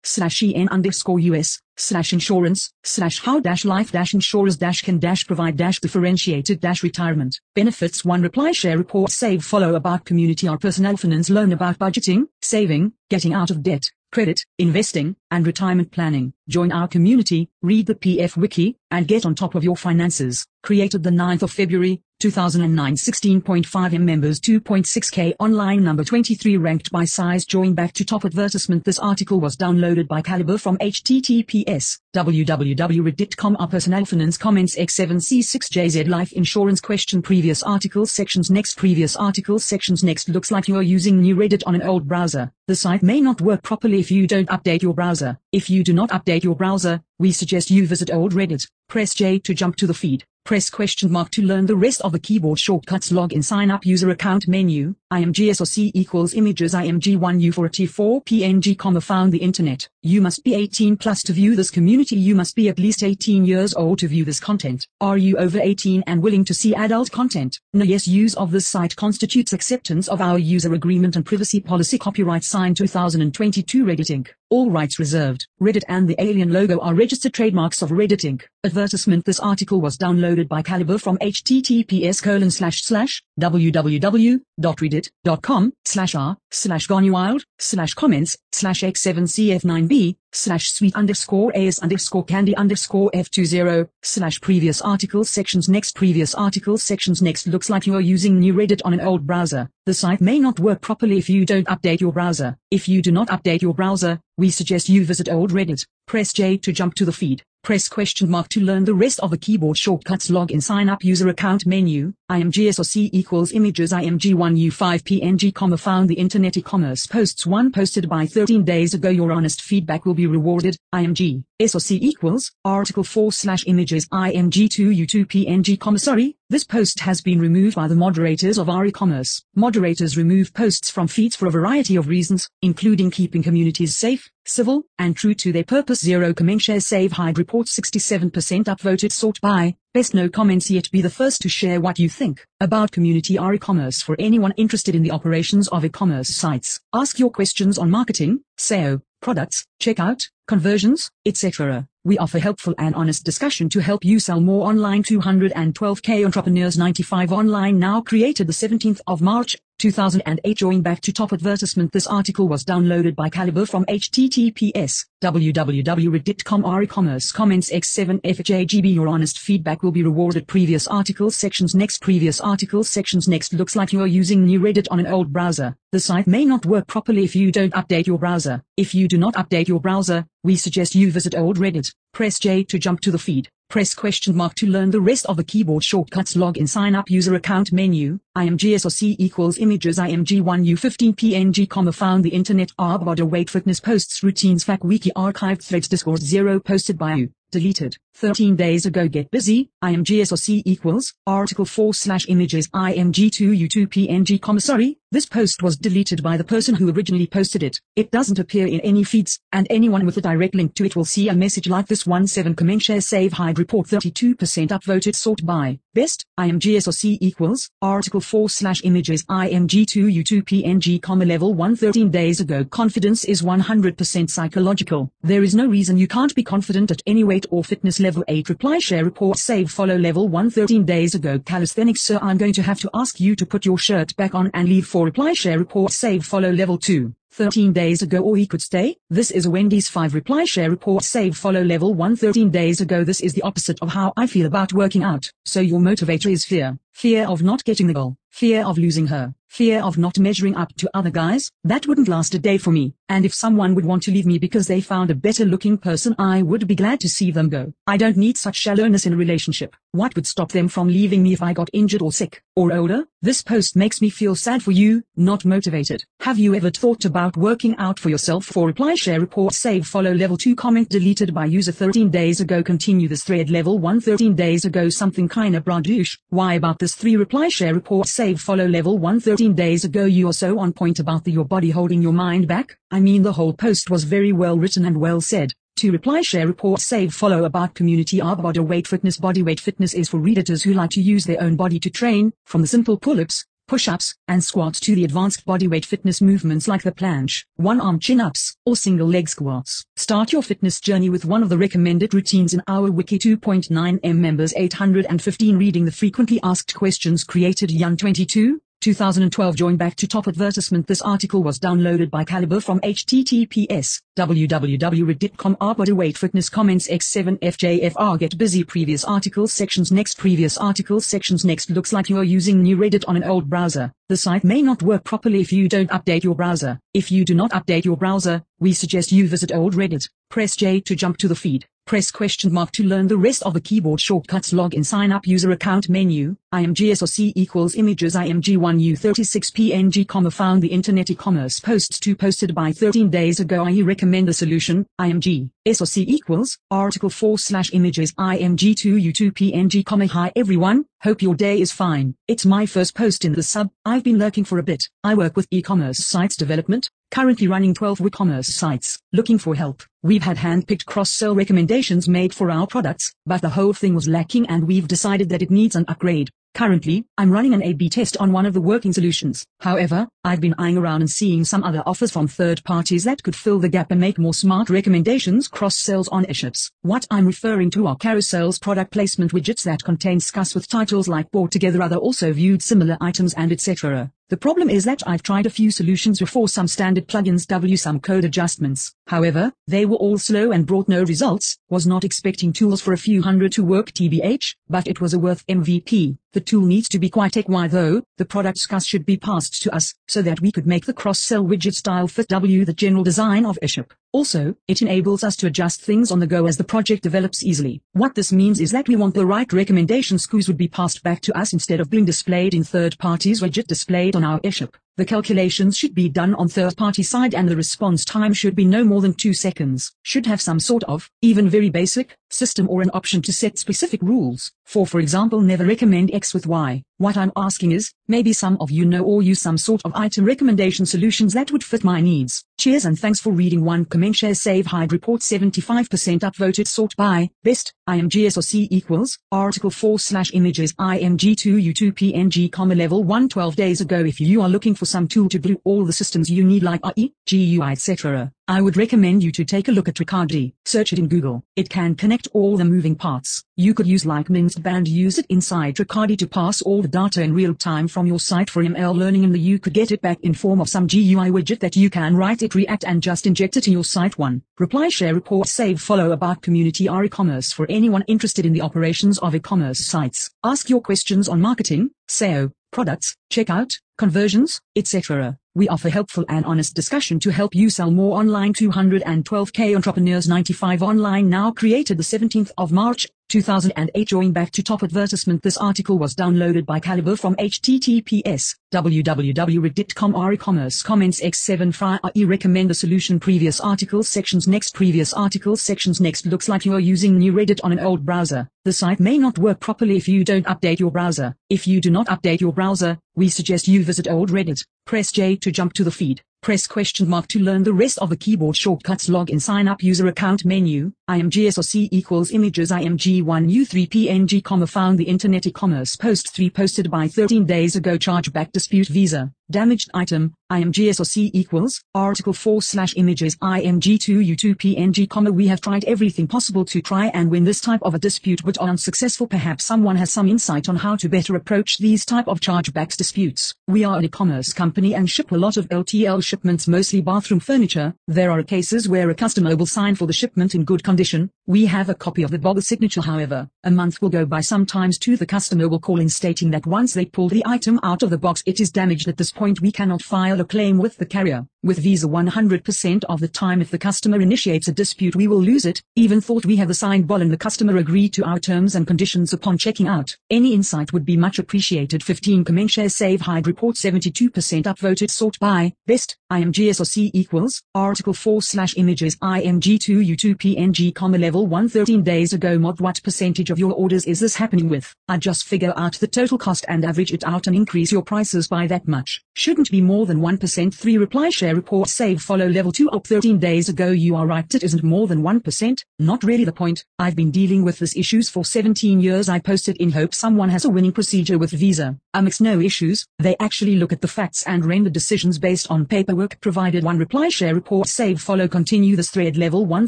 slash 0.03 0.43
en 0.43 0.67
underscore 0.69 1.19
us 1.19 1.59
slash 1.79 2.13
insurance 2.13 2.71
slash 2.83 3.21
how 3.21 3.39
dash 3.39 3.65
life 3.65 3.91
dash 3.91 4.13
insurers 4.13 4.57
dash 4.57 4.81
can 4.81 4.99
dash 4.99 5.25
provide 5.25 5.57
dash 5.57 5.79
differentiated 5.79 6.59
dash 6.59 6.83
retirement 6.83 7.39
benefits. 7.55 8.03
One 8.03 8.21
reply 8.21 8.51
share 8.51 8.77
report 8.77 9.11
save 9.11 9.43
follow 9.43 9.75
about 9.75 10.05
community 10.05 10.47
or 10.47 10.57
personal 10.57 10.97
finance 10.97 11.29
loan 11.29 11.51
about 11.51 11.79
budgeting 11.79 12.27
saving 12.41 12.93
getting 13.09 13.33
out 13.33 13.49
of 13.49 13.63
debt 13.63 13.83
credit, 14.11 14.43
investing, 14.57 15.15
and 15.31 15.45
retirement 15.45 15.91
planning. 15.91 16.33
Join 16.47 16.71
our 16.71 16.87
community, 16.87 17.49
read 17.61 17.85
the 17.85 17.95
PF 17.95 18.35
Wiki, 18.35 18.77
and 18.91 19.07
get 19.07 19.25
on 19.25 19.35
top 19.35 19.55
of 19.55 19.63
your 19.63 19.77
finances. 19.77 20.45
Created 20.63 21.03
the 21.03 21.09
9th 21.09 21.43
of 21.43 21.51
February, 21.51 22.01
2009 22.19 22.95
16.5 22.95 23.93
M 23.93 24.03
members 24.03 24.41
2.6k 24.41 25.35
online 25.39 25.81
number 25.81 26.03
23 26.03 26.57
ranked 26.57 26.91
by 26.91 27.05
size. 27.05 27.45
Join 27.45 27.73
back 27.73 27.93
to 27.93 28.03
top 28.03 28.25
advertisement. 28.25 28.83
This 28.83 28.99
article 28.99 29.39
was 29.39 29.55
downloaded 29.55 30.09
by 30.09 30.21
Calibre 30.21 30.57
from 30.57 30.77
https 30.79 31.99
www.reddit.com 32.13 33.55
our 33.57 33.67
personal 33.69 34.03
finance 34.03 34.37
comments 34.37 34.75
x7c6jz 34.75 36.09
life 36.09 36.33
insurance 36.33 36.81
question. 36.81 37.21
Previous 37.21 37.63
articles 37.63 38.11
sections 38.11 38.51
next. 38.51 38.75
Previous 38.75 39.15
articles 39.15 39.63
sections 39.63 40.03
next. 40.03 40.27
Looks 40.27 40.51
like 40.51 40.67
you 40.67 40.75
are 40.75 40.83
using 40.83 41.21
new 41.21 41.37
Reddit 41.37 41.63
on 41.65 41.75
an 41.75 41.83
old 41.83 42.05
browser. 42.05 42.51
The 42.67 42.75
site 42.75 43.01
may 43.01 43.21
not 43.21 43.39
work 43.39 43.63
properly 43.63 43.99
if 43.99 44.11
you 44.11 44.27
don't 44.27 44.49
update 44.49 44.81
your 44.81 44.93
browser 44.93 45.18
if 45.51 45.69
you 45.69 45.83
do 45.83 45.93
not 45.93 46.09
update 46.09 46.43
your 46.43 46.55
browser 46.55 47.01
we 47.19 47.31
suggest 47.31 47.69
you 47.69 47.85
visit 47.85 48.11
old 48.11 48.33
Reddit. 48.33 48.67
Press 48.87 49.13
J 49.13 49.39
to 49.39 49.53
jump 49.53 49.75
to 49.77 49.87
the 49.87 49.93
feed 49.93 50.23
Press 50.49 50.71
question 50.71 51.11
mark 51.11 51.29
to 51.29 51.43
learn 51.43 51.67
the 51.67 51.75
rest 51.75 52.01
of 52.01 52.11
the 52.11 52.17
keyboard 52.17 52.57
shortcuts 52.57 53.11
log 53.11 53.33
in 53.33 53.43
sign 53.43 53.69
up 53.69 53.85
user 53.85 54.09
account 54.09 54.47
menu, 54.47 54.95
imgsrc 55.13 55.91
equals 55.93 56.33
images 56.33 56.73
img1u 56.73 57.53
for 57.53 57.67
a 57.67 57.69
t4 57.69 58.25
png 58.25 58.75
comma 58.75 58.99
found 58.99 59.31
the 59.31 59.37
internet. 59.37 59.87
You 60.01 60.21
must 60.21 60.43
be 60.43 60.55
18 60.55 60.97
plus 60.97 61.21
to 61.23 61.33
view 61.33 61.55
this 61.55 61.69
community 61.69 62.15
you 62.15 62.33
must 62.33 62.55
be 62.55 62.67
at 62.67 62.79
least 62.79 63.03
18 63.03 63.45
years 63.45 63.75
old 63.75 63.99
to 63.99 64.07
view 64.07 64.25
this 64.25 64.39
content. 64.39 64.87
Are 64.99 65.19
you 65.19 65.37
over 65.37 65.59
18 65.59 66.03
and 66.07 66.19
willing 66.19 66.45
to 66.45 66.53
see 66.55 66.73
adult 66.73 67.11
content? 67.11 67.59
No 67.73 67.83
yes 67.83 68.07
use 68.07 68.33
of 68.33 68.49
this 68.49 68.67
site 68.67 68.95
constitutes 68.95 69.53
acceptance 69.53 70.07
of 70.07 70.19
our 70.19 70.39
user 70.39 70.73
agreement 70.73 71.15
and 71.15 71.25
privacy 71.25 71.59
policy 71.59 71.99
copyright 71.99 72.43
signed 72.43 72.77
2022 72.77 73.83
Reddit 73.83 74.09
Inc. 74.09 74.29
All 74.51 74.71
rights 74.71 74.97
reserved. 74.97 75.47
Reddit 75.61 75.83
and 75.89 76.07
the 76.07 76.15
alien 76.17 76.51
logo 76.51 76.79
are 76.79 76.95
registered 76.95 77.33
trademarks 77.33 77.83
of 77.83 77.89
Reddit 77.89 78.23
Inc. 78.23 78.43
Advertisement 78.63 79.25
This 79.25 79.39
article 79.39 79.79
was 79.79 79.97
downloaded 79.97 80.38
by 80.47 80.61
Calibre 80.61 80.97
from 80.97 81.17
https 81.17 82.23
colon 82.23 82.51
slash 82.51 82.83
slash 82.83 83.21
www.reddit.com 83.39 85.73
slash 85.85 86.15
r 86.15 86.37
slash 86.51 86.87
gonewild 86.87 87.43
slash 87.57 87.93
comments 87.93 88.37
slash 88.51 88.81
x7cf9b 88.81 90.15
slash 90.31 90.71
sweet 90.71 90.95
underscore 90.95 91.51
as 91.55 91.79
underscore 91.79 92.23
candy 92.23 92.55
underscore 92.55 93.09
f20 93.13 93.89
slash 94.03 94.39
previous 94.41 94.81
articles 94.81 95.29
sections 95.29 95.67
next 95.67 95.95
previous 95.95 96.35
articles 96.35 96.83
sections 96.83 97.21
next 97.21 97.47
looks 97.47 97.69
like 97.69 97.87
you 97.87 97.95
are 97.95 98.01
using 98.01 98.39
new 98.39 98.53
Reddit 98.53 98.81
on 98.85 98.93
an 98.93 99.01
old 99.01 99.25
browser. 99.25 99.69
The 99.85 99.93
site 99.93 100.21
may 100.21 100.39
not 100.39 100.59
work 100.59 100.81
properly 100.81 101.17
if 101.17 101.29
you 101.29 101.45
don't 101.45 101.67
update 101.67 102.01
your 102.01 102.13
browser. 102.13 102.57
If 102.69 102.87
you 102.87 103.01
do 103.01 103.11
not 103.11 103.29
update 103.29 103.61
your 103.61 103.73
browser, 103.73 104.19
we 104.37 104.51
suggest 104.51 104.89
you 104.89 105.05
visit 105.05 105.29
old 105.29 105.51
Reddit. 105.51 105.85
Press 106.07 106.33
J 106.33 106.57
to 106.57 106.71
jump 106.71 106.95
to 106.95 107.05
the 107.05 107.13
feed. 107.13 107.43
Press 107.63 107.89
question 107.89 108.29
mark 108.29 108.47
to 108.49 108.61
learn 108.61 108.85
the 108.85 108.93
rest 108.93 109.19
of 109.19 109.31
the 109.31 109.37
keyboard 109.37 109.77
shortcuts 109.77 110.29
log 110.29 110.51
in 110.51 110.61
sign 110.61 110.89
up 110.89 111.03
user 111.03 111.27
account 111.27 111.65
menu, 111.65 112.13
imgsrc 112.31 113.09
equals 113.11 113.51
images 113.51 113.91
img1u5 113.91 114.71
png 115.03 115.53
comma 115.53 115.77
found 115.77 116.09
the 116.09 116.15
internet 116.15 116.57
e-commerce 116.57 117.05
posts 117.05 117.45
one 117.45 117.71
posted 117.71 118.09
by 118.09 118.25
13 118.25 118.63
days 118.63 118.93
ago 118.93 119.09
your 119.09 119.31
honest 119.31 119.61
feedback 119.61 120.05
will 120.05 120.13
be 120.13 120.25
rewarded, 120.25 120.77
img. 120.95 121.43
SOC 121.61 121.91
equals, 121.91 122.53
article 122.63 123.03
4 123.03 123.33
slash 123.33 123.65
images 123.67 124.07
img2u2 124.09 125.25
png 125.25 125.77
comma 125.77 125.99
sorry, 125.99 126.37
this 126.49 126.63
post 126.63 127.01
has 127.01 127.19
been 127.19 127.37
removed 127.37 127.75
by 127.75 127.85
the 127.85 127.97
moderators 127.97 128.57
of 128.57 128.69
our 128.69 128.85
e-commerce. 128.85 129.43
Moderators 129.55 130.15
remove 130.15 130.53
posts 130.53 130.89
from 130.89 131.09
feeds 131.09 131.35
for 131.35 131.47
a 131.47 131.51
variety 131.51 131.97
of 131.97 132.07
reasons, 132.07 132.49
including 132.61 133.11
keeping 133.11 133.43
communities 133.43 133.97
safe, 133.97 134.29
civil, 134.45 134.83
and 134.99 135.17
true 135.17 135.33
to 135.33 135.51
their 135.51 135.65
purpose. 135.65 135.99
Zero 135.99 136.33
comment 136.33 136.61
share 136.61 136.79
save 136.79 137.11
hide 137.11 137.37
report 137.37 137.67
67% 137.67 138.31
upvoted 138.31 139.11
sort 139.11 139.41
by, 139.41 139.75
best 139.93 140.13
no 140.13 140.29
comments 140.29 140.71
yet 140.71 140.89
be 140.91 141.01
the 141.01 141.09
first 141.09 141.41
to 141.41 141.49
share 141.49 141.81
what 141.81 141.99
you 141.99 142.07
think 142.07 142.45
about 142.61 142.91
community 142.91 143.33
e-commerce 143.33 144.01
for 144.01 144.15
anyone 144.17 144.53
interested 144.55 144.95
in 144.95 145.03
the 145.03 145.11
operations 145.11 145.67
of 145.67 145.83
e-commerce 145.83 146.29
sites. 146.29 146.79
Ask 146.93 147.19
your 147.19 147.31
questions 147.31 147.77
on 147.77 147.91
marketing, 147.91 148.43
SEO, 148.57 149.01
products, 149.21 149.65
checkout, 149.81 150.29
conversions, 150.49 151.11
etc. 151.27 151.87
We 152.03 152.17
offer 152.17 152.39
helpful 152.39 152.73
and 152.79 152.95
honest 152.95 153.23
discussion 153.23 153.69
to 153.69 153.79
help 153.79 154.03
you 154.03 154.19
sell 154.19 154.41
more 154.41 154.67
online 154.67 155.03
212k 155.03 156.25
entrepreneurs 156.25 156.75
95 156.75 157.31
online 157.31 157.77
now 157.77 158.01
created 158.01 158.47
the 158.47 158.53
17th 158.53 158.99
of 159.05 159.21
March 159.21 159.55
2008 159.79 160.57
Join 160.57 160.81
back 160.81 161.01
to 161.01 161.11
top 161.11 161.33
advertisement 161.33 161.91
This 161.91 162.05
article 162.05 162.47
was 162.47 162.63
downloaded 162.63 163.15
by 163.15 163.29
Calibre 163.29 163.65
from 163.65 163.85
https 163.85 165.05
www.reddit.com 165.21 166.65
r 166.65 166.83
e-commerce 166.83 167.31
comments 167.31 167.71
x7 167.71 168.21
fjgb 168.21 168.93
Your 168.93 169.07
honest 169.07 169.39
feedback 169.39 169.81
will 169.81 169.91
be 169.91 170.03
rewarded 170.03 170.47
Previous 170.47 170.87
articles 170.87 171.35
sections 171.35 171.73
Next 171.73 172.01
previous 172.01 172.39
articles 172.41 172.89
sections 172.89 173.27
Next 173.27 173.53
looks 173.53 173.75
like 173.75 173.93
you 173.93 174.01
are 174.01 174.07
using 174.07 174.45
new 174.45 174.59
Reddit 174.59 174.87
on 174.91 174.99
an 174.99 175.07
old 175.07 175.31
browser. 175.31 175.75
The 175.91 175.99
site 175.99 176.27
may 176.27 176.45
not 176.45 176.65
work 176.65 176.87
properly 176.87 177.23
if 177.23 177.35
you 177.35 177.51
don't 177.51 177.73
update 177.73 178.05
your 178.05 178.19
browser. 178.19 178.61
If 178.77 178.93
you 178.93 179.07
do 179.07 179.17
not 179.17 179.35
update 179.35 179.67
your 179.67 179.79
browser, 179.79 180.25
we 180.43 180.55
suggest 180.55 180.95
you 180.95 181.11
visit 181.11 181.35
old 181.35 181.57
Reddit. 181.57 181.93
Press 182.13 182.39
J 182.39 182.63
to 182.65 182.77
jump 182.77 182.99
to 183.01 183.11
the 183.11 183.19
feed. 183.19 183.49
Press 183.69 183.93
question 183.93 184.35
mark 184.35 184.55
to 184.55 184.65
learn 184.65 184.89
the 184.89 184.99
rest 184.99 185.27
of 185.27 185.37
the 185.37 185.43
keyboard 185.43 185.83
shortcuts. 185.83 186.35
Log 186.35 186.57
in 186.57 186.65
sign 186.65 186.95
up 186.95 187.07
user 187.07 187.35
account 187.35 187.71
menu. 187.71 188.19
IMGSOC 188.35 189.15
equals 189.19 189.59
images 189.59 189.99
IMG1U15 189.99 191.15
PNG 191.15 191.69
comma 191.69 191.91
found 191.91 192.25
the 192.25 192.29
internet 192.29 192.71
arbor 192.79 193.23
weight 193.23 193.47
fitness 193.47 193.79
posts 193.79 194.23
routines 194.23 194.63
fact 194.63 194.83
wiki 194.83 195.11
archived 195.15 195.63
threads 195.63 195.87
discourse 195.87 196.21
0 196.21 196.59
posted 196.59 196.97
by 196.97 197.13
you 197.13 197.31
deleted. 197.51 197.97
13 198.19 198.57
days 198.57 198.85
ago. 198.85 199.07
Get 199.07 199.31
busy, 199.31 199.69
IMGSOC 199.81 200.63
equals, 200.65 201.13
article 201.25 201.63
4 201.63 201.93
slash 201.93 202.27
images. 202.27 202.67
IMG2U2 202.69 203.87
PNG 203.87 204.41
comma. 204.41 204.59
Sorry, 204.59 204.97
this 205.11 205.25
post 205.25 205.63
was 205.63 205.77
deleted 205.77 206.21
by 206.21 206.35
the 206.35 206.43
person 206.43 206.75
who 206.75 206.91
originally 206.91 207.27
posted 207.27 207.63
it. 207.63 207.79
It 207.95 208.11
doesn't 208.11 208.37
appear 208.37 208.67
in 208.67 208.81
any 208.81 209.05
feeds, 209.05 209.39
and 209.53 209.65
anyone 209.69 210.05
with 210.05 210.17
a 210.17 210.21
direct 210.21 210.53
link 210.53 210.75
to 210.75 210.85
it 210.85 210.97
will 210.97 211.05
see 211.05 211.29
a 211.29 211.33
message 211.33 211.69
like 211.69 211.87
this. 211.87 212.05
One 212.05 212.27
7 212.27 212.55
comment 212.55 212.81
share 212.81 212.99
save 212.99 213.33
hide 213.33 213.57
report. 213.57 213.87
32% 213.87 214.35
upvoted. 214.35 215.15
Sort 215.15 215.45
by, 215.45 215.79
best, 215.93 216.25
IMGSOC 216.39 217.19
equals, 217.21 217.69
article 217.81 218.19
4 218.19 218.49
slash 218.49 218.81
images. 218.83 219.23
IMG2U2 219.25 220.43
PNG 220.43 221.01
comma 221.01 221.25
level 221.25 221.53
1 221.53 221.77
13 221.77 222.11
days 222.11 222.41
ago. 222.41 222.65
Confidence 222.65 223.23
is 223.23 223.41
100% 223.41 224.29
psychological. 224.29 225.11
There 225.21 225.43
is 225.43 225.55
no 225.55 225.67
reason 225.67 225.97
you 225.97 226.07
can't 226.07 226.35
be 226.35 226.43
confident 226.43 226.91
at 226.91 227.01
any 227.07 227.23
weight 227.39 227.45
or 227.51 227.63
fitness 227.63 227.99
level 228.01 228.23
8 228.27 228.49
reply 228.49 228.79
share 228.79 229.05
report 229.05 229.37
save 229.37 229.71
follow 229.71 229.95
level 229.95 230.27
1 230.27 230.49
13 230.49 230.83
days 230.83 231.15
ago 231.15 231.39
calisthenics 231.39 232.01
sir 232.01 232.19
I'm 232.21 232.37
going 232.37 232.51
to 232.53 232.61
have 232.61 232.79
to 232.81 232.89
ask 232.93 233.19
you 233.19 233.33
to 233.37 233.45
put 233.45 233.65
your 233.65 233.77
shirt 233.77 234.13
back 234.17 234.35
on 234.35 234.51
and 234.53 234.67
leave 234.67 234.85
for 234.85 235.05
reply 235.05 235.31
share 235.31 235.57
report 235.57 235.93
save 235.93 236.25
follow 236.25 236.51
level 236.51 236.77
2. 236.77 237.13
13 237.31 237.71
days 237.71 238.01
ago 238.01 238.17
or 238.17 238.35
he 238.35 238.45
could 238.45 238.61
stay. 238.61 238.97
This 239.09 239.31
is 239.31 239.45
a 239.45 239.51
Wendy's 239.51 239.87
5 239.87 240.13
reply 240.13 240.43
share 240.43 240.69
report 240.69 241.03
save 241.03 241.37
follow 241.37 241.63
level 241.63 241.93
1 241.93 242.17
13 242.17 242.49
days 242.49 242.81
ago 242.81 243.05
this 243.05 243.21
is 243.21 243.33
the 243.33 243.43
opposite 243.43 243.79
of 243.81 243.93
how 243.93 244.11
I 244.17 244.27
feel 244.27 244.45
about 244.45 244.73
working 244.73 245.03
out. 245.03 245.31
So 245.45 245.61
your 245.61 245.79
motivator 245.79 246.29
is 246.29 246.43
fear. 246.43 246.77
Fear 246.99 247.27
of 247.27 247.41
not 247.41 247.63
getting 247.63 247.87
the 247.87 247.93
goal. 247.93 248.17
Fear 248.29 248.65
of 248.65 248.77
losing 248.77 249.07
her. 249.07 249.33
Fear 249.47 249.81
of 249.81 249.97
not 249.97 250.19
measuring 250.19 250.55
up 250.55 250.75
to 250.75 250.89
other 250.93 251.09
guys. 251.09 251.51
That 251.63 251.87
wouldn't 251.87 252.07
last 252.07 252.35
a 252.35 252.39
day 252.39 252.57
for 252.57 252.71
me. 252.71 252.93
And 253.09 253.25
if 253.25 253.33
someone 253.33 253.73
would 253.73 253.85
want 253.85 254.03
to 254.03 254.11
leave 254.11 254.27
me 254.27 254.37
because 254.37 254.67
they 254.67 254.79
found 254.79 255.09
a 255.09 255.15
better 255.15 255.43
looking 255.43 255.77
person 255.77 256.15
I 256.19 256.43
would 256.43 256.67
be 256.67 256.75
glad 256.75 256.99
to 256.99 257.09
see 257.09 257.31
them 257.31 257.49
go. 257.49 257.73
I 257.87 257.97
don't 257.97 258.15
need 258.15 258.37
such 258.37 258.55
shallowness 258.55 259.07
in 259.07 259.13
a 259.13 259.17
relationship. 259.17 259.75
What 259.91 260.15
would 260.15 260.27
stop 260.27 260.51
them 260.51 260.67
from 260.67 260.87
leaving 260.87 261.23
me 261.23 261.33
if 261.33 261.41
I 261.41 261.53
got 261.53 261.71
injured 261.73 262.03
or 262.03 262.11
sick, 262.11 262.43
or 262.55 262.71
older? 262.71 263.05
This 263.23 263.41
post 263.41 263.75
makes 263.75 264.01
me 264.01 264.11
feel 264.11 264.35
sad 264.35 264.61
for 264.61 264.71
you, 264.71 265.03
not 265.15 265.43
motivated. 265.43 266.03
Have 266.19 266.37
you 266.37 266.53
ever 266.53 266.69
thought 266.69 267.05
about 267.05 267.35
working 267.35 267.75
out 267.77 267.99
for 267.99 268.09
yourself 268.09 268.45
for 268.45 268.67
reply 268.67 268.93
share 268.93 269.19
report 269.19 269.55
save 269.55 269.87
follow 269.87 270.13
level 270.13 270.37
2 270.37 270.55
comment 270.55 270.89
deleted 270.89 271.33
by 271.33 271.45
user 271.45 271.71
13 271.71 272.11
days 272.11 272.39
ago 272.39 272.61
continue 272.61 273.07
this 273.07 273.23
thread 273.23 273.49
level 273.49 273.79
1 273.79 273.99
13 273.99 274.35
days 274.35 274.63
ago 274.63 274.89
something 274.89 275.27
kinda 275.27 275.59
bradouche. 275.59 276.19
Why 276.29 276.53
about 276.53 276.77
this 276.77 276.88
3 276.95 277.15
reply 277.15 277.47
share 277.49 277.73
report 277.73 278.07
save 278.07 278.39
follow 278.39 278.67
level 278.67 278.97
1 278.97 279.19
13 279.19 279.53
days 279.53 279.83
ago 279.83 280.05
you 280.05 280.27
are 280.27 280.33
so 280.33 280.59
on 280.59 280.73
point 280.73 280.99
about 280.99 281.23
the 281.23 281.31
your 281.31 281.45
body 281.45 281.69
holding 281.69 282.01
your 282.01 282.13
mind 282.13 282.47
back? 282.47 282.77
I 282.91 282.99
mean 282.99 283.23
the 283.23 283.33
whole 283.33 283.53
post 283.53 283.89
was 283.89 284.03
very 284.03 284.31
well 284.31 284.57
written 284.57 284.85
and 284.85 284.97
well 284.97 285.21
said. 285.21 285.51
To 285.77 285.91
reply 285.91 286.21
share 286.21 286.47
report 286.47 286.81
save 286.81 287.13
follow 287.13 287.45
about 287.45 287.73
community 287.73 288.21
our 288.21 288.35
body 288.35 288.59
weight 288.59 288.87
fitness 288.87 289.17
body 289.17 289.41
weight 289.41 289.59
fitness 289.59 289.93
is 289.93 290.09
for 290.09 290.19
redditors 290.19 290.63
who 290.63 290.73
like 290.73 290.89
to 290.91 291.01
use 291.01 291.25
their 291.25 291.41
own 291.41 291.55
body 291.55 291.79
to 291.79 291.89
train, 291.89 292.33
from 292.45 292.61
the 292.61 292.67
simple 292.67 292.97
pull-ups, 292.97 293.45
push-ups, 293.69 294.15
and 294.27 294.43
squats 294.43 294.79
to 294.79 294.95
the 294.95 295.05
advanced 295.05 295.45
bodyweight 295.45 295.85
fitness 295.85 296.21
movements 296.21 296.67
like 296.67 296.81
the 296.81 296.91
planche, 296.91 297.45
one-arm 297.55 297.99
chin-ups, 297.99 298.57
or 298.65 298.75
single-leg 298.75 299.29
squats. 299.29 299.85
Start 299.95 300.33
your 300.33 300.41
fitness 300.41 300.81
journey 300.81 301.09
with 301.09 301.23
one 301.23 301.43
of 301.43 301.49
the 301.49 301.57
recommended 301.57 302.13
routines 302.13 302.53
in 302.53 302.63
our 302.67 302.91
Wiki 302.91 303.19
2.9M 303.19 304.17
members 304.17 304.53
815 304.57 305.57
reading 305.57 305.85
the 305.85 305.91
frequently 305.91 306.39
asked 306.43 306.73
questions 306.73 307.23
created 307.23 307.69
Yan 307.69 307.95
22, 307.95 308.59
2012 308.81 309.55
Join 309.55 309.77
back 309.77 309.95
to 309.95 310.07
top 310.07 310.27
advertisement 310.27 310.87
This 310.87 311.01
article 311.01 311.43
was 311.43 311.59
downloaded 311.59 312.09
by 312.09 312.23
Calibre 312.23 312.61
from 312.61 312.79
https 312.79 314.01
www.reddit.com 314.17 315.57
r 315.61 315.71
ah, 315.71 315.73
bodyweight 315.73 316.17
fitness 316.17 316.49
comments 316.49 316.87
x7 316.89 317.39
fjfr 317.39 318.19
get 318.19 318.37
busy 318.37 318.63
previous 318.63 319.05
articles 319.05 319.53
sections 319.53 319.91
next 319.91 320.17
previous 320.17 320.57
articles 320.57 321.05
sections 321.05 321.45
next 321.45 321.69
looks 321.69 321.93
like 321.93 322.09
you 322.09 322.17
are 322.17 322.23
using 322.23 322.61
new 322.61 322.77
Reddit 322.77 323.03
on 323.07 323.17
an 323.17 323.23
old 323.23 323.49
browser. 323.49 323.91
The 324.07 324.17
site 324.17 324.43
may 324.43 324.61
not 324.61 324.81
work 324.81 325.03
properly 325.03 325.41
if 325.41 325.51
you 325.51 325.67
don't 325.67 325.89
update 325.89 326.23
your 326.23 326.35
browser. 326.35 326.79
If 326.93 327.11
you 327.11 327.25
do 327.25 327.35
not 327.35 327.51
update 327.51 327.85
your 327.85 327.97
browser, 327.97 328.43
we 328.59 328.73
suggest 328.73 329.11
you 329.11 329.27
visit 329.27 329.53
old 329.53 329.73
Reddit. 329.75 330.09
Press 330.29 330.55
J 330.55 330.79
to 330.81 330.95
jump 330.95 331.17
to 331.17 331.27
the 331.27 331.35
feed. 331.35 331.67
Press 331.89 332.11
question 332.11 332.53
mark 332.53 332.71
to 332.73 332.83
learn 332.83 333.07
the 333.07 333.17
rest 333.17 333.41
of 333.41 333.55
the 333.55 333.59
keyboard 333.59 333.99
shortcuts 333.99 334.53
log 334.53 334.75
in 334.75 334.83
sign 334.83 335.11
up 335.11 335.25
user 335.25 335.49
account 335.49 335.89
menu, 335.89 336.35
IMGSOC 336.53 337.33
equals 337.35 337.73
images 337.73 338.13
IMG1U36 338.13 339.51
PNG 339.51 340.07
comma 340.07 340.29
found 340.29 340.61
the 340.61 340.67
internet 340.67 341.09
e-commerce 341.09 341.59
posts 341.59 341.99
2 341.99 342.15
posted 342.15 342.53
by 342.53 342.71
13 342.71 343.09
days 343.09 343.39
ago. 343.39 343.65
I 343.65 343.81
recommend 343.81 344.27
the 344.27 344.33
solution, 344.33 344.85
IMG, 345.01 345.49
SOC 345.67 345.97
equals, 345.97 346.59
article 346.69 347.09
4 347.09 347.39
slash 347.39 347.73
images 347.73 348.13
IMG2U2 348.13 349.31
PNG 349.31 349.83
comma 349.83 350.05
hi 350.05 350.31
everyone, 350.35 350.85
hope 351.01 351.23
your 351.23 351.33
day 351.33 351.59
is 351.59 351.71
fine, 351.71 352.13
it's 352.27 352.45
my 352.45 352.67
first 352.67 352.93
post 352.93 353.25
in 353.25 353.33
the 353.33 353.41
sub, 353.41 353.71
I've 353.83 354.03
been 354.03 354.19
lurking 354.19 354.43
for 354.43 354.59
a 354.59 354.63
bit, 354.63 354.83
I 355.03 355.15
work 355.15 355.35
with 355.35 355.47
e-commerce 355.49 356.05
sites 356.05 356.35
development, 356.35 356.91
currently 357.11 357.47
running 357.47 357.73
12 357.73 357.99
WooCommerce 357.99 358.45
sites, 358.45 358.99
looking 359.11 359.37
for 359.37 359.55
help. 359.55 359.83
We've 360.03 360.23
had 360.23 360.37
hand-picked 360.37 360.85
cross-sell 360.85 361.35
recommendations 361.35 362.07
made 362.07 362.33
for 362.33 362.51
our 362.51 362.67
products, 362.67 363.13
but 363.25 363.41
the 363.41 363.49
whole 363.49 363.73
thing 363.73 363.95
was 363.95 364.07
lacking 364.07 364.47
and 364.47 364.67
we've 364.67 364.87
decided 364.87 365.29
that 365.29 365.41
it 365.41 365.51
needs 365.51 365.75
an 365.75 365.85
upgrade. 365.87 366.29
Currently, 366.55 367.05
I'm 367.17 367.31
running 367.31 367.53
an 367.53 367.63
A-B 367.63 367.89
test 367.89 368.17
on 368.17 368.31
one 368.31 368.45
of 368.45 368.53
the 368.53 368.61
working 368.61 368.91
solutions. 368.91 369.45
However, 369.61 370.07
I've 370.23 370.41
been 370.41 370.55
eyeing 370.57 370.77
around 370.77 371.01
and 371.01 371.09
seeing 371.09 371.45
some 371.45 371.63
other 371.63 371.83
offers 371.85 372.11
from 372.11 372.27
third 372.27 372.63
parties 372.63 373.03
that 373.05 373.23
could 373.23 373.35
fill 373.35 373.59
the 373.59 373.69
gap 373.69 373.91
and 373.91 374.01
make 374.01 374.17
more 374.17 374.33
smart 374.33 374.69
recommendations 374.69 375.47
cross-sells 375.47 376.07
on 376.09 376.29
e-shops. 376.29 376.69
What 376.81 377.07
I'm 377.11 377.27
referring 377.27 377.71
to 377.71 377.87
are 377.87 377.95
carousels 377.95 378.59
product 378.59 378.91
placement 378.91 379.31
widgets 379.31 379.63
that 379.63 379.83
contain 379.83 380.19
SKUs 380.19 380.53
with 380.55 380.67
titles 380.67 381.07
like 381.07 381.31
bought 381.31 381.51
together 381.51 381.81
other 381.81 381.97
also 381.97 382.33
viewed 382.33 382.61
similar 382.61 382.97
items 382.99 383.33
and 383.35 383.51
etc. 383.51 384.11
The 384.29 384.37
problem 384.37 384.69
is 384.69 384.85
that 384.85 385.01
I've 385.07 385.23
tried 385.23 385.47
a 385.47 385.49
few 385.49 385.71
solutions 385.71 386.19
before 386.19 386.47
some 386.47 386.67
standard 386.67 387.07
plugins 387.07 387.47
W 387.47 387.77
some 387.77 387.99
code 387.99 388.25
adjustments. 388.25 388.93
However, 389.09 389.51
they 389.65 389.87
were 389.87 389.95
all 389.95 390.19
slow 390.19 390.51
and 390.51 390.67
brought 390.67 390.87
no 390.87 391.01
results, 391.01 391.57
was 391.67 391.87
not 391.87 392.03
expecting 392.03 392.53
tools 392.53 392.79
for 392.79 392.93
a 392.93 392.97
few 392.97 393.23
hundred 393.23 393.51
to 393.53 393.63
work 393.63 393.91
TBH, 393.91 394.53
but 394.69 394.87
it 394.87 395.01
was 395.01 395.15
a 395.15 395.19
worth 395.19 395.43
MVP. 395.47 396.15
The 396.33 396.39
tool 396.39 396.63
needs 396.67 396.87
to 396.89 396.99
be 396.99 397.09
quite 397.09 397.33
XY 397.33 397.71
though, 397.71 398.03
the 398.17 398.25
product 398.25 398.59
SKUs 398.59 398.87
should 398.87 399.07
be 399.07 399.17
passed 399.17 399.63
to 399.63 399.73
us, 399.73 399.95
so 400.07 400.21
that 400.21 400.41
we 400.41 400.51
could 400.51 400.67
make 400.67 400.85
the 400.85 400.93
cross-sell 400.93 401.43
widget 401.43 401.73
style 401.73 402.07
fit 402.07 402.27
W 402.27 402.65
the 402.65 402.73
general 402.73 403.03
design 403.03 403.47
of 403.47 403.57
eShop. 403.63 403.89
Also, 404.11 404.55
it 404.67 404.81
enables 404.81 405.23
us 405.23 405.35
to 405.35 405.45
adjust 405.45 405.83
things 405.83 406.11
on 406.11 406.19
the 406.19 406.25
go 406.25 406.47
as 406.47 406.57
the 406.57 406.63
project 406.63 407.03
develops 407.03 407.43
easily. 407.43 407.79
What 407.93 408.15
this 408.15 408.33
means 408.33 408.59
is 408.59 408.71
that 408.71 408.87
we 408.87 408.95
want 408.95 409.13
the 409.13 409.25
right 409.25 409.51
recommendation 409.53 410.17
scores 410.17 410.47
would 410.47 410.57
be 410.57 410.67
passed 410.67 411.03
back 411.03 411.21
to 411.21 411.37
us 411.37 411.53
instead 411.53 411.79
of 411.79 411.91
being 411.91 412.05
displayed 412.05 412.55
in 412.55 412.63
third 412.63 412.97
parties 412.97 413.39
widget 413.39 413.67
displayed 413.67 414.15
on 414.15 414.23
our 414.23 414.39
airship. 414.43 414.75
The 414.97 415.05
calculations 415.05 415.77
should 415.77 415.93
be 415.93 416.09
done 416.09 416.33
on 416.35 416.49
third-party 416.49 417.03
side 417.03 417.35
and 417.35 417.47
the 417.47 417.55
response 417.55 418.03
time 418.03 418.33
should 418.33 418.55
be 418.55 418.65
no 418.65 418.83
more 418.83 418.99
than 418.99 419.13
2 419.13 419.31
seconds. 419.33 419.93
Should 420.01 420.25
have 420.25 420.41
some 420.41 420.59
sort 420.59 420.83
of, 420.85 421.09
even 421.21 421.47
very 421.47 421.69
basic, 421.69 422.17
system 422.31 422.67
or 422.67 422.81
an 422.81 422.89
option 422.95 423.21
to 423.21 423.31
set 423.31 423.59
specific 423.59 424.01
rules. 424.01 424.51
For 424.65 424.87
for 424.87 424.99
example 424.99 425.39
never 425.39 425.65
recommend 425.65 426.13
X 426.13 426.33
with 426.33 426.47
Y. 426.47 426.83
What 426.99 427.15
I'm 427.15 427.31
asking 427.37 427.71
is, 427.71 427.93
maybe 428.09 428.33
some 428.33 428.57
of 428.59 428.71
you 428.71 428.83
know 428.83 429.05
or 429.05 429.23
use 429.23 429.39
some 429.39 429.57
sort 429.57 429.81
of 429.85 429.93
item 429.95 430.25
recommendation 430.25 430.85
solutions 430.85 431.31
that 431.31 431.49
would 431.49 431.63
fit 431.63 431.85
my 431.85 432.01
needs. 432.01 432.43
Cheers 432.57 432.83
and 432.83 432.99
thanks 432.99 433.21
for 433.21 433.31
reading 433.31 433.63
one 433.63 433.85
comment. 433.85 434.17
Share 434.17 434.35
save 434.35 434.65
hide 434.65 434.91
report. 434.91 435.21
75% 435.21 435.87
upvoted. 436.19 436.67
Sort 436.67 436.93
by, 436.97 437.29
best, 437.41 437.73
IMGSOC 437.89 438.67
equals, 438.69 439.17
article 439.31 439.71
4 439.71 439.97
slash 439.97 440.29
images 440.35 440.73
IMG2 440.73 441.73
U2 441.73 441.91
PNG 441.93 442.51
comma 442.51 442.75
level 442.75 443.03
1 443.03 443.29
12 443.29 443.55
days 443.55 443.81
ago 443.81 444.05
if 444.05 444.19
you 444.19 444.43
are 444.43 444.49
looking 444.49 444.75
for 444.75 444.85
some 444.85 445.07
tool 445.07 445.27
to 445.27 445.39
glue 445.39 445.59
all 445.63 445.83
the 445.83 445.91
systems 445.91 446.29
you 446.29 446.43
need 446.43 446.61
like 446.61 446.81
IE, 446.95 447.15
GUI 447.27 447.71
etc. 447.71 448.31
I 448.47 448.61
would 448.61 448.77
recommend 448.77 449.21
you 449.21 449.31
to 449.33 449.45
take 449.45 449.67
a 449.67 449.71
look 449.71 449.87
at 449.87 449.99
Ricardi. 449.99 450.55
Search 450.65 450.91
it 450.91 450.97
in 450.97 451.07
Google. 451.07 451.43
It 451.55 451.69
can 451.69 451.93
connect 451.93 452.27
all 452.33 452.57
the 452.57 452.65
moving 452.65 452.95
parts. 452.95 453.43
You 453.55 453.75
could 453.75 453.85
use 453.85 454.07
like 454.07 454.27
Minced 454.27 454.63
Band 454.63 454.87
use 454.87 455.19
it 455.19 455.27
inside 455.29 455.79
Ricardi 455.79 456.17
to 456.17 456.27
pass 456.27 456.61
all 456.63 456.81
the 456.81 456.87
data 456.87 457.21
in 457.21 457.33
real 457.33 457.53
time 457.53 457.87
from 457.87 458.07
your 458.07 458.19
site 458.19 458.49
for 458.49 458.63
ML 458.63 458.97
learning 458.97 459.23
and 459.23 459.37
you 459.37 459.59
could 459.59 459.73
get 459.73 459.91
it 459.91 460.01
back 460.01 460.19
in 460.21 460.33
form 460.33 460.61
of 460.61 460.69
some 460.69 460.87
GUI 460.87 461.29
widget 461.29 461.59
that 461.59 461.75
you 461.75 461.91
can 461.91 462.15
write 462.15 462.41
it 462.41 462.55
react 462.55 462.85
and 462.85 463.03
just 463.03 463.27
inject 463.27 463.55
it 463.55 463.67
in 463.67 463.73
your 463.73 463.83
site 463.83 464.17
1. 464.17 464.41
Reply 464.57 464.89
share 464.89 465.13
report 465.13 465.47
save 465.47 465.79
follow 465.79 466.11
about 466.11 466.41
community 466.41 466.87
are 466.87 467.03
e-commerce 467.03 467.53
for 467.53 467.67
anyone 467.79 468.03
interested 468.07 468.45
in 468.45 468.51
the 468.51 468.61
operations 468.61 469.17
of 469.19 469.33
e-commerce 469.33 469.79
sites. 469.79 470.29
Ask 470.43 470.69
your 470.69 470.81
questions 470.81 471.29
on 471.29 471.39
marketing, 471.39 471.91
SEO, 472.09 472.51
products, 472.71 473.15
checkout, 473.31 473.79
conversions, 473.97 474.59
etc. 474.75 475.37
We 475.55 475.69
offer 475.69 475.87
helpful 475.87 476.25
and 476.27 476.45
honest 476.45 476.75
discussion 476.75 477.21
to 477.21 477.31
help 477.31 477.55
you 477.55 477.69
sell 477.69 477.89
more 477.89 478.19
online 478.19 478.53
212k 478.53 479.77
entrepreneurs 479.77 480.27
95 480.27 480.83
online 480.83 481.29
now 481.29 481.51
created 481.51 481.97
the 481.97 482.03
17th 482.03 482.51
of 482.57 482.73
March 482.73 483.07
2008 483.29 484.09
Going 484.09 484.31
back 484.33 484.51
to 484.51 484.63
top 484.63 484.83
advertisement 484.83 485.41
This 485.41 485.57
article 485.57 485.97
was 485.97 486.15
downloaded 486.15 486.65
by 486.65 486.79
Calibre 486.79 487.15
from 487.15 487.35
https 487.35 488.55
www.reddit.com 488.73 490.15
r 490.15 490.33
e-commerce 490.33 490.81
comments 490.81 491.21
x7 491.21 491.73
fry 491.73 491.99
I 492.03 492.23
recommend 492.23 492.69
the 492.69 492.75
solution 492.75 493.19
previous 493.19 493.59
articles 493.59 494.09
sections 494.09 494.47
next 494.47 494.75
previous 494.75 495.13
articles 495.13 495.61
sections 495.61 496.01
next 496.01 496.25
looks 496.25 496.49
like 496.49 496.65
you 496.65 496.73
are 496.73 496.79
using 496.79 497.17
new 497.17 497.33
Reddit 497.33 497.59
on 497.63 497.71
an 497.71 497.79
old 497.79 498.05
browser. 498.05 498.47
The 498.65 498.73
site 498.73 498.99
may 498.99 499.17
not 499.17 499.37
work 499.37 499.59
properly 499.59 499.97
if 499.97 500.07
you 500.07 500.23
don't 500.23 500.45
update 500.45 500.79
your 500.79 500.91
browser. 500.91 501.35
If 501.49 501.67
you 501.67 501.81
do 501.81 501.89
not 501.89 502.07
update 502.07 502.41
your 502.41 502.53
browser, 502.53 502.97
we 503.15 503.29
suggest 503.29 503.67
you 503.67 503.83
visit 503.83 504.07
old 504.07 504.29
Reddit. 504.29 504.65
Press 504.85 505.11
J 505.11 505.35
to 505.37 505.51
jump 505.51 505.73
to 505.73 505.83
the 505.83 505.91
feed. 505.91 506.21
Press 506.41 506.67
question 506.67 507.09
mark 507.09 507.27
to 507.27 507.39
learn 507.39 507.63
the 507.63 507.73
rest 507.73 507.97
of 507.99 508.09
the 508.09 508.15
keyboard 508.15 508.55
shortcuts 508.55 509.09
login 509.09 509.41
sign 509.41 509.67
up 509.67 509.83
user 509.83 510.07
account 510.07 510.45
menu, 510.45 510.93
IMGSOC 511.09 511.89
equals 511.91 512.31
images 512.31 512.71
IMG1U3 512.71 513.89
PNG 513.89 514.41
comma 514.41 514.65
found 514.65 514.97
the 514.97 515.03
internet 515.03 515.45
e-commerce 515.47 515.97
post 515.97 516.33
3 516.33 516.49
posted 516.49 516.89
by 516.89 517.09
13 517.09 517.45
days 517.45 517.75
ago 517.75 517.97
chargeback 517.97 518.53
dispute 518.53 518.87
visa, 518.87 519.33
damaged 519.51 519.89
item, 519.93 520.33
IMGSOC 520.51 521.31
equals, 521.33 521.83
article 521.95 522.33
4 522.33 522.61
slash 522.61 522.93
images 522.95 523.35
IMG2U2 523.37 524.55
PNG 524.55 525.09
comma 525.09 525.31
we 525.31 525.47
have 525.47 525.61
tried 525.61 525.83
everything 525.85 526.27
possible 526.27 526.65
to 526.65 526.81
try 526.81 527.07
and 527.07 527.31
win 527.31 527.43
this 527.43 527.61
type 527.61 527.81
of 527.83 527.93
a 527.93 527.99
dispute 527.99 528.41
but 528.43 528.59
are 528.59 528.69
unsuccessful. 528.69 529.27
Perhaps 529.27 529.65
someone 529.65 529.95
has 529.95 530.11
some 530.11 530.27
insight 530.27 530.69
on 530.69 530.75
how 530.75 530.95
to 530.95 531.09
better 531.09 531.35
approach 531.35 531.77
these 531.77 532.05
type 532.05 532.27
of 532.27 532.39
chargebacks 532.39 532.97
disputes. 532.97 533.55
We 533.67 533.83
are 533.83 533.97
an 533.97 534.05
e-commerce 534.05 534.53
company 534.53 534.93
and 534.93 535.09
ship 535.09 535.31
a 535.31 535.35
lot 535.35 535.57
of 535.57 535.67
LTL 535.69 536.23
shipments 536.23 536.67
mostly 536.67 537.01
bathroom 537.01 537.39
furniture, 537.39 537.95
there 538.07 538.31
are 538.31 538.43
cases 538.43 538.87
where 538.87 539.09
a 539.09 539.15
customer 539.15 539.55
will 539.55 539.65
sign 539.65 539.95
for 539.95 540.05
the 540.05 540.13
shipment 540.13 540.55
in 540.55 540.63
good 540.63 540.83
condition, 540.83 541.29
we 541.45 541.65
have 541.65 541.89
a 541.89 541.95
copy 541.95 542.21
of 542.21 542.31
the 542.31 542.37
boggle 542.37 542.61
signature 542.61 543.01
however, 543.01 543.49
a 543.63 543.71
month 543.71 544.01
will 544.01 544.09
go 544.09 544.25
by 544.25 544.41
sometimes 544.41 544.97
too. 544.97 545.17
The 545.17 545.25
customer 545.25 545.67
will 545.67 545.79
call 545.79 545.99
in 545.99 546.09
stating 546.09 546.51
that 546.51 546.67
once 546.67 546.93
they 546.93 547.05
pull 547.05 547.29
the 547.29 547.43
item 547.45 547.79
out 547.81 548.03
of 548.03 548.09
the 548.09 548.17
box 548.17 548.43
it 548.45 548.59
is 548.59 548.71
damaged 548.71 549.07
at 549.07 549.17
this 549.17 549.31
point 549.31 549.38
we 549.61 549.71
cannot 549.71 550.01
file 550.01 550.39
a 550.41 550.45
claim 550.45 550.77
with 550.77 550.97
the 550.97 551.05
carrier. 551.05 551.45
With 551.61 551.79
Visa 551.79 552.07
100% 552.07 553.03
of 553.09 553.19
the 553.19 553.27
time 553.27 553.59
if 553.59 553.69
the 553.69 553.77
customer 553.77 554.21
initiates 554.21 554.69
a 554.69 554.71
dispute 554.71 555.17
we 555.17 555.27
will 555.27 555.41
lose 555.41 555.65
it, 555.65 555.81
even 555.97 556.21
thought 556.21 556.45
we 556.45 556.55
have 556.55 556.69
a 556.69 556.73
signed 556.73 557.05
ball 557.05 557.21
and 557.21 557.29
the 557.29 557.37
customer 557.37 557.75
agreed 557.75 558.13
to 558.13 558.23
our 558.23 558.39
terms 558.39 558.75
and 558.75 558.87
conditions 558.87 559.33
upon 559.33 559.57
checking 559.57 559.85
out. 559.85 560.15
Any 560.29 560.53
insight 560.53 560.93
would 560.93 561.03
be 561.03 561.17
much 561.17 561.37
appreciated 561.37 562.01
15 562.01 562.45
comment 562.45 562.71
share 562.71 562.87
save 562.87 563.19
hide 563.19 563.45
report 563.45 563.75
72% 563.75 564.31
upvoted 564.31 565.11
sort 565.11 565.37
by, 565.39 565.73
best, 565.85 566.15
IMGSOC 566.31 567.11
equals, 567.13 567.61
article 567.75 568.13
4 568.13 568.41
slash 568.41 568.77
images 568.77 569.17
IMG2 569.17 570.15
U2 570.15 570.35
PNG 570.37 570.95
comma 570.95 571.17
level 571.17 571.45
113 571.45 572.03
days 572.03 572.31
ago 572.31 572.57
mod 572.57 572.79
what 572.79 573.03
percentage 573.03 573.49
of 573.49 573.59
your 573.59 573.73
orders 573.73 574.05
is 574.05 574.21
this 574.21 574.35
happening 574.35 574.69
with? 574.69 574.95
I 575.09 575.17
just 575.17 575.43
figure 575.43 575.73
out 575.75 575.95
the 575.95 576.07
total 576.07 576.37
cost 576.37 576.63
and 576.69 576.85
average 576.85 577.11
it 577.11 577.25
out 577.25 577.47
and 577.47 577.55
increase 577.55 577.91
your 577.91 578.03
prices 578.03 578.47
by 578.47 578.65
that 578.67 578.87
much. 578.87 579.21
Shouldn't 579.35 579.71
be 579.71 579.81
more 579.81 580.05
than 580.05 580.21
1% 580.21 580.73
3 580.73 580.97
reply 580.97 581.29
share 581.29 581.48
report 581.55 581.89
save 581.89 582.21
follow 582.21 582.47
level 582.47 582.71
2 582.71 582.89
up 582.91 583.07
13 583.07 583.39
days 583.39 583.69
ago. 583.69 583.91
You 583.91 584.15
are 584.15 584.27
right 584.27 584.53
it 584.53 584.63
isn't 584.63 584.83
more 584.83 585.07
than 585.07 585.21
1%, 585.21 585.83
not 585.99 586.23
really 586.23 586.43
the 586.43 586.51
point, 586.51 586.85
I've 586.97 587.15
been 587.15 587.31
dealing 587.31 587.63
with 587.63 587.79
this 587.79 587.95
issues 587.95 588.29
for 588.29 588.45
17 588.45 588.99
years. 588.99 589.29
I 589.29 589.39
posted 589.39 589.77
in 589.77 589.91
hope 589.91 590.13
someone 590.13 590.49
has 590.49 590.65
a 590.65 590.69
winning 590.69 590.91
procedure 590.91 591.37
with 591.37 591.51
Visa, 591.51 591.97
Amex 592.15 592.41
no 592.41 592.59
issues, 592.59 593.05
they 593.19 593.35
actually 593.39 593.75
look 593.75 593.93
at 593.93 594.01
the 594.01 594.07
facts 594.07 594.43
and 594.47 594.65
render 594.65 594.89
decisions 594.89 595.37
based 595.37 595.69
on 595.69 595.85
paperwork 595.85 596.39
provided. 596.41 596.83
One 596.83 596.97
reply 596.97 597.29
share 597.29 597.53
report 597.53 597.87
save 597.87 598.21
follow 598.21 598.47
continue 598.47 598.95
this 598.95 599.09
thread 599.11 599.37
level 599.37 599.65
1 599.65 599.87